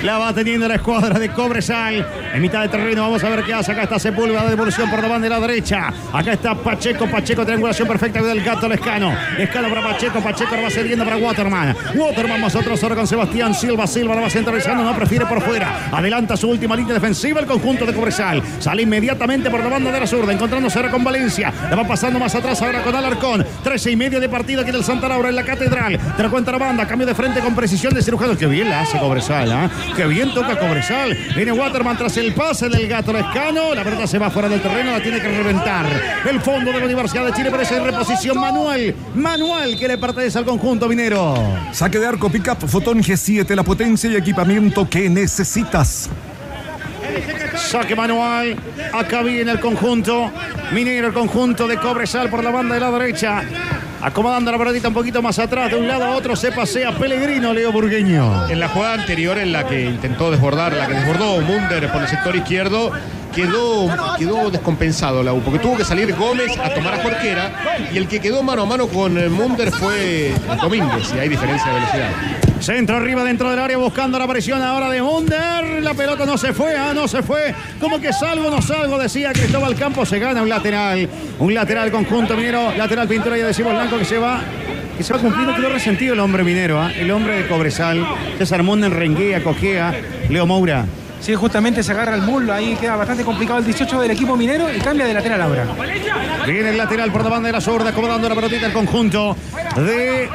La 0.05 0.19
va 0.19 0.31
teniendo 0.31 0.67
la 0.67 0.75
escuadra 0.75 1.17
de 1.17 1.29
Cobresal. 1.29 2.07
En 2.31 2.39
mitad 2.39 2.61
de 2.61 2.69
terreno 2.69 3.01
vamos 3.01 3.23
a 3.23 3.29
ver 3.29 3.43
qué 3.43 3.55
hace. 3.55 3.71
Acá 3.71 3.83
está 3.83 3.97
Sepúlveda 3.97 4.43
de 4.43 4.51
devolución 4.51 4.87
por 4.91 5.01
la 5.01 5.07
banda 5.07 5.23
de 5.23 5.29
la 5.31 5.39
derecha. 5.39 5.91
Acá 6.13 6.33
está 6.33 6.53
Pacheco. 6.53 7.07
Pacheco, 7.07 7.43
triangulación 7.43 7.87
perfecta 7.87 8.21
del 8.21 8.43
gato 8.43 8.69
Lescano. 8.69 9.17
Lescano 9.35 9.67
para 9.67 9.81
Pacheco. 9.81 10.21
Pacheco 10.21 10.55
la 10.55 10.61
va 10.61 10.69
cediendo 10.69 11.03
para 11.03 11.17
Waterman. 11.17 11.75
Waterman 11.95 12.39
nosotros 12.39 12.83
ahora 12.83 12.97
con 12.97 13.07
Sebastián 13.07 13.55
Silva. 13.55 13.87
Silva 13.87 14.13
la 14.13 14.21
va 14.21 14.29
centralizando. 14.29 14.83
No 14.83 14.95
prefiere 14.95 15.25
por 15.25 15.41
fuera. 15.41 15.89
Adelanta 15.91 16.37
su 16.37 16.49
última 16.51 16.75
línea 16.75 16.93
defensiva 16.93 17.39
el 17.39 17.47
conjunto 17.47 17.87
de 17.87 17.93
Cobresal. 17.95 18.43
Sale 18.59 18.83
inmediatamente 18.83 19.49
por 19.49 19.59
la 19.59 19.69
banda 19.69 19.91
de 19.91 20.01
la 20.01 20.05
zurda. 20.05 20.31
Encontrándose 20.31 20.77
ahora 20.77 20.91
con 20.91 21.03
Valencia. 21.03 21.51
La 21.67 21.75
va 21.77 21.87
pasando 21.87 22.19
más 22.19 22.35
atrás 22.35 22.61
ahora 22.61 22.83
con 22.83 22.95
Alarcón. 22.95 23.43
13 23.63 23.89
y 23.89 23.95
medio 23.95 24.19
de 24.19 24.29
partido 24.29 24.61
aquí 24.61 24.69
en 24.69 24.75
el 24.75 24.83
Santa 24.83 25.07
en 25.07 25.35
la 25.35 25.43
Catedral. 25.43 25.97
Te 26.15 26.21
la 26.21 26.29
cuenta 26.29 26.51
la 26.51 26.59
banda. 26.59 26.85
Cambio 26.85 27.07
de 27.07 27.15
frente 27.15 27.39
con 27.39 27.55
precisión 27.55 27.91
de 27.91 28.03
cirujano. 28.03 28.37
Que 28.37 28.45
bien 28.45 28.69
la 28.69 28.81
hace 28.81 28.99
Cobresal. 28.99 29.51
¿ah? 29.51 29.67
Que 29.95 30.05
bien 30.07 30.33
toca 30.33 30.59
Cobresal. 30.59 31.17
Viene 31.35 31.53
Waterman 31.53 31.97
tras 31.97 32.17
el 32.17 32.33
pase 32.33 32.67
del 32.67 32.85
gato 32.87 33.13
Lescano. 33.13 33.73
La 33.73 33.83
pelota 33.83 34.05
se 34.05 34.19
va 34.19 34.29
fuera 34.29 34.49
del 34.49 34.61
terreno. 34.61 34.91
La 34.91 35.01
tiene 35.01 35.21
que 35.21 35.29
reventar. 35.29 35.85
El 36.29 36.41
fondo 36.41 36.73
de 36.73 36.79
la 36.79 36.85
Universidad 36.85 37.25
de 37.25 37.31
Chile 37.31 37.49
parece 37.49 37.77
en 37.77 37.85
reposición 37.85 38.37
manual. 38.37 38.93
Manual 39.15 39.77
que 39.79 39.87
le 39.87 39.97
pertenece 39.97 40.37
al 40.37 40.45
conjunto 40.45 40.89
minero. 40.89 41.35
Saque 41.71 41.97
de 41.97 42.07
arco, 42.07 42.29
pickup, 42.29 42.67
Fotón 42.67 43.01
G7, 43.01 43.55
la 43.55 43.63
potencia 43.63 44.09
y 44.09 44.15
equipamiento 44.17 44.89
que 44.89 45.09
necesitas. 45.09 46.09
Saque 47.55 47.95
manual. 47.95 48.57
Acá 48.91 49.21
viene 49.21 49.51
el 49.51 49.59
conjunto. 49.61 50.29
Minero, 50.73 51.07
el 51.07 51.13
conjunto 51.13 51.67
de 51.67 51.77
Cobresal 51.77 52.29
por 52.29 52.43
la 52.43 52.51
banda 52.51 52.75
de 52.75 52.81
la 52.81 52.91
derecha. 52.91 53.43
Acomodando 54.01 54.51
la 54.51 54.57
pelotita 54.57 54.87
un 54.89 54.93
poquito 54.93 55.21
más 55.21 55.39
atrás, 55.39 55.71
de 55.71 55.77
un 55.77 55.87
lado 55.87 56.05
a 56.05 56.11
otro 56.11 56.35
se 56.35 56.51
pasea 56.51 56.91
Pellegrino, 56.91 57.53
Leo 57.53 57.71
Burgueño. 57.71 58.47
En 58.49 58.59
la 58.59 58.69
jugada 58.69 58.93
anterior, 58.95 59.37
en 59.37 59.51
la 59.51 59.65
que 59.65 59.85
intentó 59.85 60.29
desbordar, 60.29 60.73
la 60.73 60.87
que 60.87 60.93
desbordó 60.93 61.41
Munder 61.41 61.91
por 61.91 62.01
el 62.01 62.07
sector 62.07 62.35
izquierdo, 62.35 62.91
quedó, 63.33 63.87
quedó 64.17 64.51
descompensado 64.51 65.23
la 65.23 65.33
U, 65.33 65.41
porque 65.41 65.59
tuvo 65.59 65.77
que 65.77 65.85
salir 65.85 66.13
Gómez 66.15 66.57
a 66.57 66.73
tomar 66.73 66.93
a 66.93 67.03
Jorquera 67.03 67.51
y 67.91 67.97
el 67.97 68.07
que 68.07 68.19
quedó 68.19 68.43
mano 68.43 68.63
a 68.63 68.65
mano 68.65 68.87
con 68.87 69.13
Munder 69.33 69.71
fue 69.71 70.33
Domínguez, 70.61 71.13
y 71.15 71.19
hay 71.19 71.29
diferencia 71.29 71.71
de 71.71 71.79
velocidad. 71.79 72.09
Centro 72.59 72.95
arriba 72.95 73.23
dentro 73.23 73.49
del 73.51 73.59
área 73.59 73.77
buscando 73.77 74.17
la 74.17 74.27
presión 74.27 74.61
ahora 74.61 74.89
de 74.89 75.01
Munder. 75.01 75.83
La 75.83 75.93
pelota 75.93 76.25
no 76.25 76.37
se 76.37 76.53
fue, 76.53 76.75
ah, 76.75 76.93
no 76.95 77.07
se 77.07 77.21
fue. 77.21 77.53
Como 77.79 77.99
que 77.99 78.13
salgo, 78.13 78.49
no 78.49 78.61
salgo, 78.61 78.97
decía 78.97 79.33
Cristóbal 79.33 79.75
Campos. 79.75 80.09
Se 80.09 80.17
gana 80.17 80.41
un 80.41 80.49
lateral. 80.49 81.07
Un 81.37 81.53
lateral 81.53 81.91
conjunto 81.91 82.35
minero. 82.35 82.73
Lateral 82.75 83.07
pintura, 83.07 83.37
ya 83.37 83.47
decimos 83.47 83.73
Blanco 83.85 83.99
que 83.99 84.05
se 84.05 84.17
va. 84.17 84.41
Que 84.97 85.03
se 85.03 85.13
va 85.13 85.19
cumpliendo, 85.19 85.53
quedó 85.55 85.69
resentido 85.69 86.13
el 86.13 86.19
hombre 86.19 86.43
minero, 86.43 86.81
ah, 86.81 86.91
el 86.91 87.11
hombre 87.11 87.35
de 87.35 87.47
Cobresal. 87.47 88.03
César 88.37 88.63
Munden 88.63 88.91
renguea, 88.91 89.43
cojea. 89.43 89.93
Leo 90.27 90.47
Moura. 90.47 90.85
Sí, 91.19 91.35
justamente 91.35 91.83
se 91.83 91.91
agarra 91.91 92.15
el 92.15 92.21
muslo, 92.21 92.53
ahí 92.53 92.75
queda 92.75 92.95
bastante 92.95 93.23
complicado 93.23 93.59
el 93.59 93.65
18 93.65 94.01
del 94.01 94.11
equipo 94.11 94.35
minero 94.35 94.73
y 94.73 94.79
cambia 94.79 95.05
de 95.05 95.13
lateral 95.13 95.41
ahora. 95.41 95.67
Viene 96.45 96.69
el 96.69 96.77
lateral 96.77 97.11
por 97.11 97.23
la 97.23 97.29
banda 97.29 97.47
de 97.47 97.53
la 97.53 97.61
zurda, 97.61 97.89
acomodando 97.91 98.27
la 98.27 98.35
pelotita 98.35 98.65
el 98.65 98.73
conjunto 98.73 99.35
de 99.75 100.29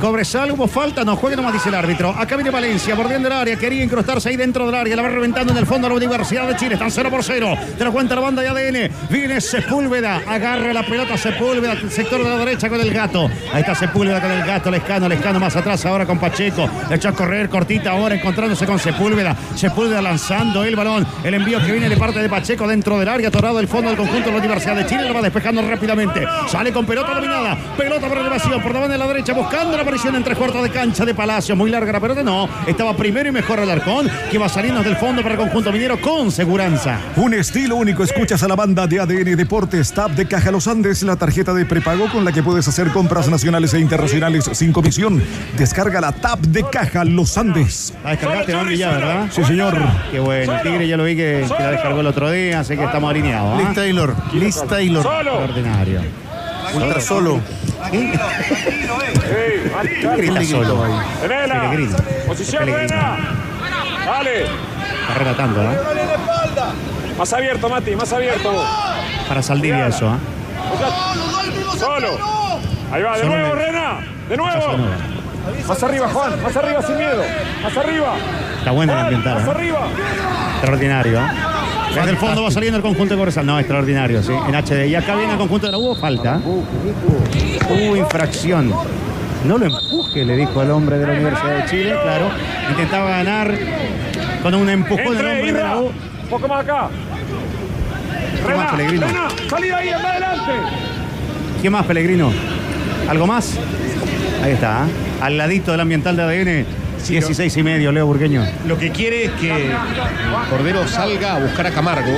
Cobresal. 0.00 0.52
Hubo 0.52 0.68
falta, 0.68 1.04
no 1.04 1.16
juegue 1.16 1.36
nomás, 1.36 1.52
dice 1.52 1.68
el 1.68 1.74
árbitro. 1.74 2.10
Acá 2.10 2.36
viene 2.36 2.50
Valencia, 2.50 2.94
bordeando 2.94 3.28
el 3.28 3.34
área, 3.34 3.56
quería 3.56 3.82
incrustarse 3.82 4.28
ahí 4.28 4.36
dentro 4.36 4.66
del 4.66 4.74
área, 4.74 4.96
la 4.96 5.02
va 5.02 5.08
reventando 5.08 5.52
en 5.52 5.58
el 5.58 5.66
fondo 5.66 5.88
de 5.88 5.94
la 5.94 5.96
Universidad 5.96 6.46
de 6.46 6.56
Chile. 6.56 6.74
Están 6.74 6.90
0 6.90 7.10
por 7.10 7.24
0. 7.24 7.54
Te 7.78 7.84
lo 7.84 7.92
cuenta 7.92 8.14
la 8.14 8.20
banda 8.20 8.42
de 8.42 8.48
ADN. 8.48 8.90
Viene 9.10 9.40
Sepúlveda, 9.40 10.22
agarra 10.26 10.72
la 10.72 10.82
pelota 10.82 11.16
Sepúlveda, 11.16 11.76
sector 11.88 12.22
de 12.22 12.28
la 12.28 12.36
derecha 12.36 12.68
con 12.68 12.80
el 12.80 12.92
gato. 12.92 13.30
Ahí 13.52 13.60
está 13.60 13.74
Sepúlveda 13.74 14.20
con 14.20 14.30
el 14.30 14.44
gato, 14.44 14.70
Lescano, 14.70 15.08
Lescano 15.08 15.40
más 15.40 15.56
atrás 15.56 15.84
ahora 15.86 16.04
con 16.04 16.18
Pacheco. 16.18 16.68
Le 16.88 16.96
echó 16.96 17.08
a 17.08 17.12
correr 17.12 17.48
cortita 17.48 17.92
ahora 17.92 18.14
encontrándose 18.14 18.66
con 18.66 18.78
Sepúlveda. 18.78 19.36
Sepúlveda 19.54 20.02
lanzando 20.02 20.64
el 20.64 20.76
balón. 20.76 21.06
El 21.24 21.34
envío 21.34 21.58
que 21.64 21.72
viene 21.72 21.88
de 21.88 21.96
parte 21.96 22.20
de 22.20 22.28
Pacheco 22.28 22.66
dentro 22.66 22.98
del 22.98 23.08
área, 23.08 23.28
atorado 23.28 23.58
el 23.60 23.68
fondo 23.68 23.88
del 23.88 23.96
conjunto 23.96 24.26
de 24.26 24.32
la 24.32 24.38
Universidad 24.38 24.76
de 24.76 24.86
Chile. 24.86 25.08
Lo 25.08 25.14
va 25.14 25.22
despejando 25.22 25.62
rápidamente. 25.62 26.26
Sale 26.48 26.72
con 26.72 26.84
pelota 26.84 27.14
dominada. 27.14 27.56
Pelota 27.76 28.08
por 28.08 28.18
elevación 28.18 28.62
por 28.62 28.72
la 28.72 28.80
banda 28.80 28.94
de 28.94 28.98
la 28.98 29.06
derecha, 29.06 29.32
buscando 29.32 29.76
la 29.76 29.85
aparición 29.86 30.16
en 30.16 30.24
tres 30.24 30.36
cuartos 30.36 30.64
de 30.64 30.70
cancha 30.70 31.04
de 31.04 31.14
Palacio. 31.14 31.54
Muy 31.54 31.70
larga 31.70 31.92
la 31.92 32.00
pelota, 32.00 32.24
no. 32.24 32.48
Estaba 32.66 32.96
primero 32.96 33.28
y 33.28 33.32
mejor 33.32 33.60
el 33.60 33.70
arcón, 33.70 34.10
que 34.32 34.36
va 34.36 34.48
saliendo 34.48 34.82
del 34.82 34.96
fondo 34.96 35.22
para 35.22 35.34
el 35.34 35.40
conjunto 35.40 35.70
minero 35.70 36.00
con 36.00 36.32
seguridad. 36.32 36.56
Un 37.14 37.34
estilo 37.34 37.76
único. 37.76 38.02
Escuchas 38.02 38.42
a 38.42 38.48
la 38.48 38.56
banda 38.56 38.88
de 38.88 38.98
ADN 38.98 39.36
Deportes, 39.36 39.92
TAP 39.92 40.12
de 40.12 40.26
Caja 40.26 40.50
Los 40.50 40.66
Andes, 40.66 41.04
la 41.04 41.14
tarjeta 41.14 41.54
de 41.54 41.64
prepago 41.66 42.10
con 42.10 42.24
la 42.24 42.32
que 42.32 42.42
puedes 42.42 42.66
hacer 42.66 42.88
compras 42.88 43.28
nacionales 43.28 43.74
e 43.74 43.78
internacionales 43.78 44.50
sin 44.54 44.72
comisión. 44.72 45.22
Descarga 45.56 46.00
la 46.00 46.10
TAP 46.10 46.40
de 46.40 46.64
Caja 46.64 47.04
Los 47.04 47.38
Andes. 47.38 47.94
La 48.02 48.10
descargaste, 48.10 48.54
Bambi, 48.54 48.76
ya, 48.76 48.90
¿verdad? 48.90 49.28
Sí, 49.30 49.44
señor. 49.44 49.78
Qué 50.10 50.18
bueno. 50.18 50.52
El 50.52 50.62
Tigre 50.62 50.88
ya 50.88 50.96
lo 50.96 51.04
vi 51.04 51.14
que, 51.14 51.46
que 51.56 51.62
la 51.62 51.70
descargó 51.70 52.00
el 52.00 52.06
otro 52.08 52.28
día, 52.28 52.60
así 52.60 52.76
que 52.76 52.82
estamos 52.82 53.08
alineados. 53.08 53.58
Liz 53.58 53.68
¿ah? 53.68 53.74
Taylor. 53.74 54.16
Liz 54.32 54.56
Taylor. 54.68 55.06
Extraordinario. 55.06 56.00
Ultra 56.74 57.00
solo. 57.00 57.40
¿Qué 57.90 58.12
grita 60.16 60.44
solo 60.44 60.84
ahí? 60.84 60.92
Pellegrino. 61.28 61.96
Posición 62.26 62.70
buena. 62.70 63.18
Dale. 64.06 64.42
Está 64.42 65.14
relatando, 65.16 65.62
¿eh? 65.62 65.78
Más 67.18 67.32
abierto, 67.32 67.68
Mati, 67.68 67.96
más 67.96 68.12
abierto. 68.12 68.64
Para 69.28 69.42
Saldivia 69.42 69.86
eso, 69.88 70.08
¿ah? 70.08 70.18
Solo. 71.78 72.18
Ahí 72.92 73.02
va, 73.02 73.16
de 73.16 73.22
Solo 73.22 73.36
nuevo, 73.36 73.54
me- 73.54 73.62
Rena. 73.64 73.98
De 74.28 74.36
nuevo. 74.36 74.76
Más 75.68 75.82
arriba, 75.82 76.08
Juan. 76.08 76.42
Más 76.42 76.56
arriba, 76.56 76.82
sin 76.82 76.96
miedo. 76.96 77.22
Más 77.62 77.76
arriba. 77.76 78.14
Está 78.58 78.70
bueno 78.70 78.92
el 78.92 78.98
ambiental, 78.98 79.34
Más 79.34 79.46
¿eh? 79.46 79.50
arriba. 79.50 79.86
Extraordinario, 80.54 81.20
¿eh? 81.20 81.26
Desde 81.94 82.10
el 82.10 82.16
fondo 82.18 82.42
va 82.42 82.50
saliendo 82.50 82.76
el 82.76 82.82
conjunto 82.82 83.14
de 83.14 83.18
Cobresal. 83.18 83.46
No, 83.46 83.58
extraordinario, 83.58 84.22
sí. 84.22 84.32
En 84.32 84.54
HD. 84.54 84.86
Y 84.88 84.94
acá 84.94 85.14
viene 85.16 85.32
el 85.32 85.38
conjunto 85.38 85.66
de 85.66 85.72
la 85.72 85.78
Hubo 85.78 85.94
falta. 85.94 86.40
Hubo 86.44 87.96
infracción. 87.96 88.72
No 89.44 89.58
lo 89.58 89.66
empuje, 89.66 90.24
le 90.24 90.36
dijo 90.36 90.60
al 90.60 90.70
hombre 90.72 90.98
de 90.98 91.06
la 91.06 91.12
Universidad 91.12 91.56
de 91.56 91.64
Chile, 91.70 91.94
claro. 92.02 92.28
Intentaba 92.70 93.10
ganar 93.10 93.54
con 94.42 94.54
un 94.54 94.68
empujón 94.68 95.06
el 95.06 95.12
Entre, 95.12 95.32
hombre 95.32 95.52
de 95.52 95.62
la. 95.62 95.76
U. 95.76 95.86
Un 95.86 96.28
poco 96.28 96.48
más 96.48 96.64
acá. 96.64 96.88
¿Qué 98.46 98.54
más, 98.54 98.72
Pellegrino? 98.72 99.06
Salida 99.48 99.76
ahí, 99.76 99.88
anda 99.90 100.10
adelante. 100.10 100.52
¿Qué 101.62 101.70
más, 101.70 101.86
Pellegrino? 101.86 102.32
¿Algo 103.08 103.26
más? 103.26 103.58
Ahí 104.46 104.52
está, 104.52 104.84
¿eh? 104.86 104.90
al 105.22 105.36
ladito 105.36 105.72
del 105.72 105.80
ambiental 105.80 106.16
de 106.16 106.22
ADN. 106.22 106.66
16 107.08 107.56
y 107.56 107.62
medio, 107.62 107.90
Leo 107.92 108.06
Burgueño. 108.06 108.44
Lo 108.66 108.78
que 108.78 108.90
quiere 108.90 109.24
es 109.26 109.30
que 109.32 109.70
Cordero 110.50 110.86
salga 110.88 111.34
a 111.34 111.38
buscar 111.40 111.66
a 111.66 111.70
Camargo, 111.70 112.10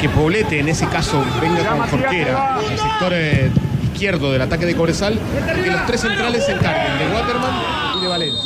que 0.00 0.08
Poblete 0.08 0.60
en 0.60 0.68
ese 0.68 0.86
caso 0.86 1.24
venga 1.40 1.64
con 1.66 1.80
Jorquera, 1.88 2.58
el 2.70 2.78
sector 2.78 3.12
eh, 3.14 3.50
izquierdo 3.92 4.30
del 4.32 4.42
ataque 4.42 4.66
de 4.66 4.74
Cobresal, 4.74 5.18
que 5.64 5.70
los 5.70 5.86
tres 5.86 6.00
centrales 6.02 6.44
se 6.46 6.52
encarguen 6.52 6.98
de 6.98 7.14
Waterman 7.14 7.52
y 7.98 8.02
de 8.02 8.08
Valencia. 8.08 8.42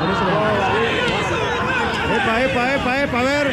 Por 0.00 0.10
eso 0.10 0.24
lo- 0.24 0.42
Epa, 2.16 2.42
epa, 2.42 2.74
epa, 2.74 3.02
epa, 3.02 3.20
a 3.20 3.22
ver. 3.22 3.52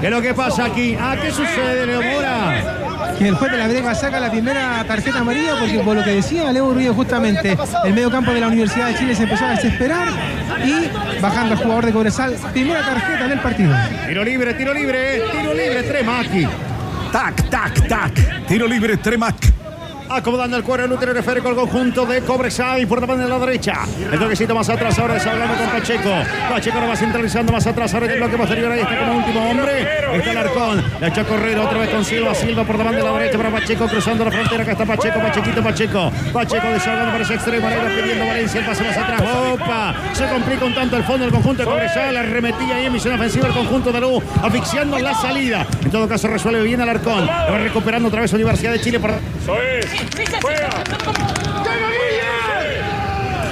¿Qué 0.00 0.06
es 0.06 0.12
lo 0.12 0.22
que 0.22 0.34
pasa 0.34 0.64
aquí? 0.64 0.96
Ah, 1.00 1.16
¿qué 1.20 1.30
sucede, 1.30 1.86
Leo 1.86 2.02
Mora? 2.02 2.87
Que 3.16 3.28
el 3.28 3.34
juez 3.34 3.52
de 3.52 3.58
la 3.58 3.68
Brega 3.68 3.94
saca 3.94 4.20
la 4.20 4.30
primera 4.30 4.84
tarjeta 4.84 5.20
amarilla 5.20 5.58
porque 5.58 5.78
por 5.80 5.96
lo 5.96 6.04
que 6.04 6.10
decía 6.10 6.52
Leo 6.52 6.66
Urbillo 6.66 6.94
justamente 6.94 7.56
el 7.84 7.94
medio 7.94 8.10
campo 8.10 8.32
de 8.32 8.40
la 8.40 8.48
Universidad 8.48 8.88
de 8.88 8.94
Chile 8.96 9.14
se 9.14 9.22
empezó 9.24 9.44
a 9.44 9.50
desesperar 9.50 10.08
y 10.64 11.20
bajando 11.20 11.54
al 11.54 11.60
jugador 11.60 11.86
de 11.86 11.92
Cobresal, 11.92 12.36
primera 12.52 12.80
tarjeta 12.80 13.28
del 13.28 13.40
partido. 13.40 13.74
Tiro 14.06 14.24
libre, 14.24 14.54
tiro 14.54 14.74
libre, 14.74 15.22
tiro 15.32 15.54
libre, 15.54 15.82
Tremaki. 15.82 16.46
Tac, 17.12 17.48
tac, 17.48 17.88
tac. 17.88 18.46
Tiro 18.46 18.66
libre, 18.66 18.96
Tremac. 18.98 19.67
Acomodando 20.10 20.56
el 20.56 20.62
cuero 20.62 20.86
el 20.86 20.92
útero 20.92 21.18
esférico 21.18 21.50
el 21.50 21.54
conjunto 21.54 22.06
de 22.06 22.22
Cobresal 22.22 22.86
por 22.86 23.00
la 23.00 23.06
banda 23.06 23.24
de 23.24 23.30
la 23.30 23.38
derecha. 23.38 23.80
El 24.10 24.18
toquecito 24.18 24.54
más 24.54 24.68
atrás, 24.68 24.98
ahora 24.98 25.14
desahogando 25.14 25.54
con 25.54 25.66
Pacheco. 25.68 26.10
Pacheco 26.48 26.80
lo 26.80 26.88
va 26.88 26.96
centralizando 26.96 27.52
más 27.52 27.66
atrás, 27.66 27.92
ahora 27.92 28.06
en 28.06 28.12
el 28.12 28.18
bloque 28.18 28.36
posterior. 28.38 28.72
Ahí 28.72 28.80
está 28.80 28.98
como 28.98 29.18
último 29.18 29.50
hombre. 29.50 29.82
Está 30.16 30.30
el 30.30 30.38
arcón. 30.38 30.84
La 31.00 31.08
echó 31.08 31.20
a 31.20 31.24
correr 31.24 31.58
otra 31.58 31.78
vez 31.78 31.90
con 31.90 32.04
Silva. 32.04 32.34
Silva 32.34 32.64
por 32.64 32.78
la 32.78 32.84
banda 32.84 32.98
de 32.98 33.04
la 33.04 33.18
derecha 33.18 33.36
para 33.36 33.50
Pacheco 33.50 33.86
cruzando 33.86 34.24
la 34.24 34.30
frontera. 34.30 34.62
Acá 34.62 34.72
está 34.72 34.86
Pacheco, 34.86 35.20
Pachequito, 35.20 35.62
Pacheco. 35.62 36.12
Pacheco 36.32 36.66
desahogando 36.68 37.12
por 37.12 37.20
ese 37.20 37.34
extremo. 37.34 37.68
Ahora 37.68 37.88
pidiendo 37.88 38.26
Valencia. 38.26 38.60
El 38.60 38.66
pase 38.66 38.84
más 38.84 38.96
atrás. 38.96 39.22
¡Opa! 39.52 39.94
Se 40.14 40.26
complica 40.28 40.64
un 40.64 40.74
tanto 40.74 40.96
el 40.96 41.04
fondo 41.04 41.24
del 41.24 41.34
conjunto 41.34 41.62
de 41.62 41.68
Cobresal. 41.68 42.16
Arremetía 42.16 42.76
ahí 42.76 42.86
en 42.86 42.92
misión 42.94 43.14
ofensiva 43.14 43.48
el 43.48 43.52
conjunto 43.52 43.92
de 43.92 44.00
Luz, 44.00 44.24
asfixiando 44.42 44.98
la 44.98 45.14
salida. 45.14 45.66
En 45.84 45.90
todo 45.90 46.08
caso, 46.08 46.28
resuelve 46.28 46.62
bien 46.62 46.80
el 46.80 46.88
arcón. 46.88 47.26
Lo 47.26 47.52
va 47.52 47.58
recuperando 47.58 48.08
otra 48.08 48.22
vez 48.22 48.32
Universidad 48.32 48.72
de 48.72 48.80
Chile 48.80 49.00
por. 49.48 49.88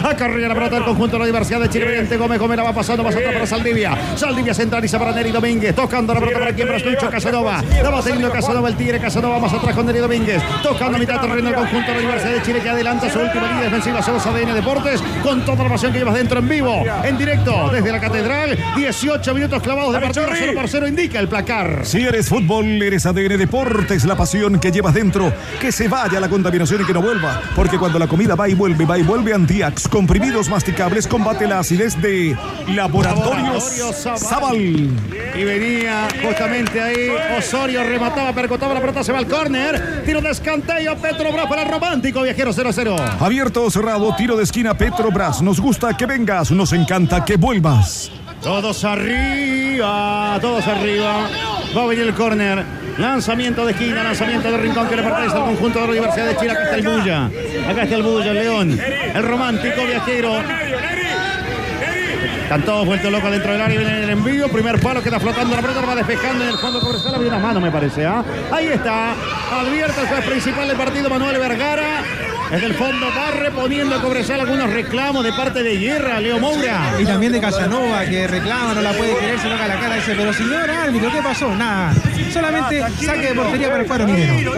Acarrea 0.02 0.48
la 0.48 0.54
pelota 0.54 0.76
del 0.76 0.84
conjunto 0.84 1.12
de 1.12 1.18
la 1.18 1.24
Universidad 1.24 1.60
de 1.60 1.68
Chile. 1.68 1.86
Mediante 1.86 2.16
Gómez 2.16 2.38
Gómez 2.38 2.56
la 2.56 2.62
va 2.64 2.72
pasando 2.72 3.02
más 3.02 3.14
atrás 3.14 3.32
para 3.32 3.46
Saldivia. 3.46 3.96
Saldivia 4.16 4.54
centraliza 4.54 4.98
para 4.98 5.12
Neri 5.12 5.30
Domínguez. 5.30 5.74
Tocando 5.74 6.14
la 6.14 6.20
pelota 6.20 6.38
para 6.38 6.54
quien 6.54 6.68
para 6.68 7.10
Casanova. 7.10 7.62
La 7.82 7.90
va 7.90 8.02
teniendo 8.02 8.30
Casanova 8.30 8.68
el 8.68 8.76
Tigre. 8.76 9.00
Casanova 9.00 9.38
más 9.38 9.52
atrás 9.52 9.74
con 9.74 9.86
Neri 9.86 9.98
Domínguez. 9.98 10.42
Tocando 10.62 10.96
a 10.96 11.00
mitad 11.00 11.20
terreno 11.20 11.48
el 11.48 11.54
conjunto 11.54 11.88
de 11.88 11.94
la 11.94 11.98
Universidad 11.98 12.32
de 12.32 12.42
Chile 12.42 12.60
que 12.60 12.68
adelanta 12.68 13.10
su 13.10 13.18
última 13.18 13.48
línea 13.48 13.64
defensiva. 13.64 14.02
Somos 14.02 14.26
ADN 14.26 14.54
Deportes 14.54 15.02
con 15.22 15.44
toda 15.44 15.64
la 15.64 15.70
pasión 15.70 15.92
que 15.92 15.98
llevas 15.98 16.14
dentro 16.14 16.38
en 16.38 16.48
vivo. 16.48 16.84
En 17.04 17.18
directo 17.18 17.70
desde 17.72 17.92
la 17.92 18.00
Catedral. 18.00 18.58
18 18.76 19.34
minutos 19.34 19.62
clavados 19.62 19.92
de 19.92 20.00
partido. 20.00 20.26
0 20.32 20.52
por 20.54 20.68
0 20.68 20.88
indica 20.88 21.18
el 21.20 21.28
placar. 21.28 21.80
Si 21.84 22.02
eres 22.02 22.28
fútbol, 22.28 22.82
eres 22.82 23.06
ADN 23.06 23.38
Deportes, 23.38 24.04
la 24.04 24.16
pasión 24.16 24.58
que 24.58 24.70
llevas 24.70 24.94
dentro. 24.94 25.32
Que 25.60 25.72
se 25.72 25.88
vaya 25.88 26.20
la 26.20 26.28
contaminación 26.28 26.82
y 26.82 26.84
que 26.84 26.92
no 26.92 27.02
vuelva. 27.02 27.40
Porque 27.54 27.78
cuando 27.78 27.98
la 27.98 28.06
comida 28.06 28.34
va 28.34 28.48
y 28.48 28.54
vuelve, 28.54 28.84
va 28.84 28.98
y 28.98 29.02
vuelve 29.02 29.32
Antiax, 29.32 29.85
comprimidos 29.88 30.48
masticables, 30.48 31.06
combate 31.06 31.46
la 31.46 31.60
acidez 31.60 32.00
de 32.00 32.36
Laboratorios 32.68 33.64
Zaval. 34.16 34.56
Y 34.56 35.44
venía 35.44 36.08
justamente 36.22 36.80
ahí 36.80 37.08
Osorio, 37.38 37.82
remataba, 37.84 38.32
percotaba 38.32 38.74
la 38.74 38.80
pelota, 38.80 39.04
se 39.04 39.12
va 39.12 39.18
al 39.18 39.26
córner. 39.26 40.04
Tiro 40.04 40.20
de 40.20 40.30
escanteo, 40.30 40.96
Petrobras 40.96 41.46
para 41.46 41.62
el 41.62 41.68
romántico, 41.68 42.22
viajero 42.22 42.52
0-0. 42.52 43.16
Abierto 43.20 43.64
o 43.64 43.70
cerrado, 43.70 44.14
tiro 44.16 44.36
de 44.36 44.44
esquina 44.44 44.76
Petrobras. 44.76 45.42
Nos 45.42 45.60
gusta 45.60 45.96
que 45.96 46.06
vengas, 46.06 46.50
nos 46.50 46.72
encanta 46.72 47.24
que 47.24 47.36
vuelvas. 47.36 48.10
Todos 48.42 48.84
arriba, 48.84 50.38
todos 50.40 50.66
arriba. 50.66 51.28
Va 51.76 51.82
a 51.82 51.86
venir 51.86 52.04
el 52.04 52.14
córner. 52.14 52.85
Lanzamiento 52.98 53.66
de 53.66 53.72
esquina, 53.72 54.02
lanzamiento 54.02 54.50
de 54.50 54.56
rincón 54.56 54.88
que 54.88 54.96
le 54.96 55.02
pertenece 55.02 55.36
al 55.36 55.44
conjunto 55.44 55.80
de 55.80 55.84
la 55.84 55.90
Universidad 55.90 56.26
de 56.26 56.36
Chile. 56.36 56.52
Acá 56.52 56.62
está 56.62 56.76
el 56.76 56.88
Bulla. 56.88 57.26
Acá 57.68 57.82
está 57.82 57.94
el 57.94 58.02
Bulla, 58.02 58.30
el 58.30 58.34
León. 58.34 58.80
El 59.14 59.22
romántico 59.22 59.84
viajero. 59.84 60.40
Están 62.42 62.62
todos 62.62 62.86
vueltos 62.86 63.12
locos 63.12 63.30
dentro 63.30 63.52
del 63.52 63.60
área. 63.60 63.78
Viene 63.78 64.02
el 64.04 64.10
envío. 64.10 64.48
Primer 64.48 64.80
palo 64.80 65.02
queda 65.02 65.20
flotando 65.20 65.54
la 65.54 65.60
pelota. 65.60 65.80
lo 65.82 65.86
Va 65.88 65.94
despejando 65.96 66.44
en 66.44 66.50
el 66.50 66.58
fondo. 66.58 66.80
Cobresal 66.80 67.14
había 67.14 67.28
unas 67.28 67.42
manos, 67.42 67.62
me 67.62 67.70
parece. 67.70 68.06
¿ah? 68.06 68.24
Ahí 68.50 68.68
está. 68.68 69.12
Advierte 69.52 70.00
el 70.00 70.22
principal 70.22 70.68
del 70.68 70.76
partido, 70.76 71.10
Manuel 71.10 71.38
Vergara. 71.38 72.02
Desde 72.50 72.66
el 72.66 72.74
fondo 72.74 73.06
va 73.06 73.32
reponiendo 73.32 73.96
a 73.96 74.00
Cobresal 74.00 74.40
algunos 74.40 74.72
reclamos 74.72 75.24
de 75.24 75.32
parte 75.32 75.64
de 75.64 75.78
Guerra, 75.78 76.20
Leo 76.20 76.38
Moura. 76.38 76.94
Y 77.00 77.04
también 77.04 77.32
de 77.32 77.40
Casanova, 77.40 78.04
que 78.04 78.26
reclama, 78.28 78.74
no 78.74 78.82
la 78.82 78.92
puede 78.92 79.16
querer, 79.16 79.38
se 79.40 79.48
toca 79.48 79.66
la 79.66 79.80
cara, 79.80 79.96
dice, 79.96 80.14
pero 80.16 80.32
señor 80.32 80.70
árbitro, 80.70 81.10
¿qué 81.10 81.22
pasó? 81.22 81.54
Nada, 81.54 81.92
solamente 82.32 82.84
saque 83.04 83.28
de 83.28 83.34
portería 83.34 83.68
para 83.68 83.80
el 83.80 83.86
cuadro 83.86 84.06
minero. 84.06 84.52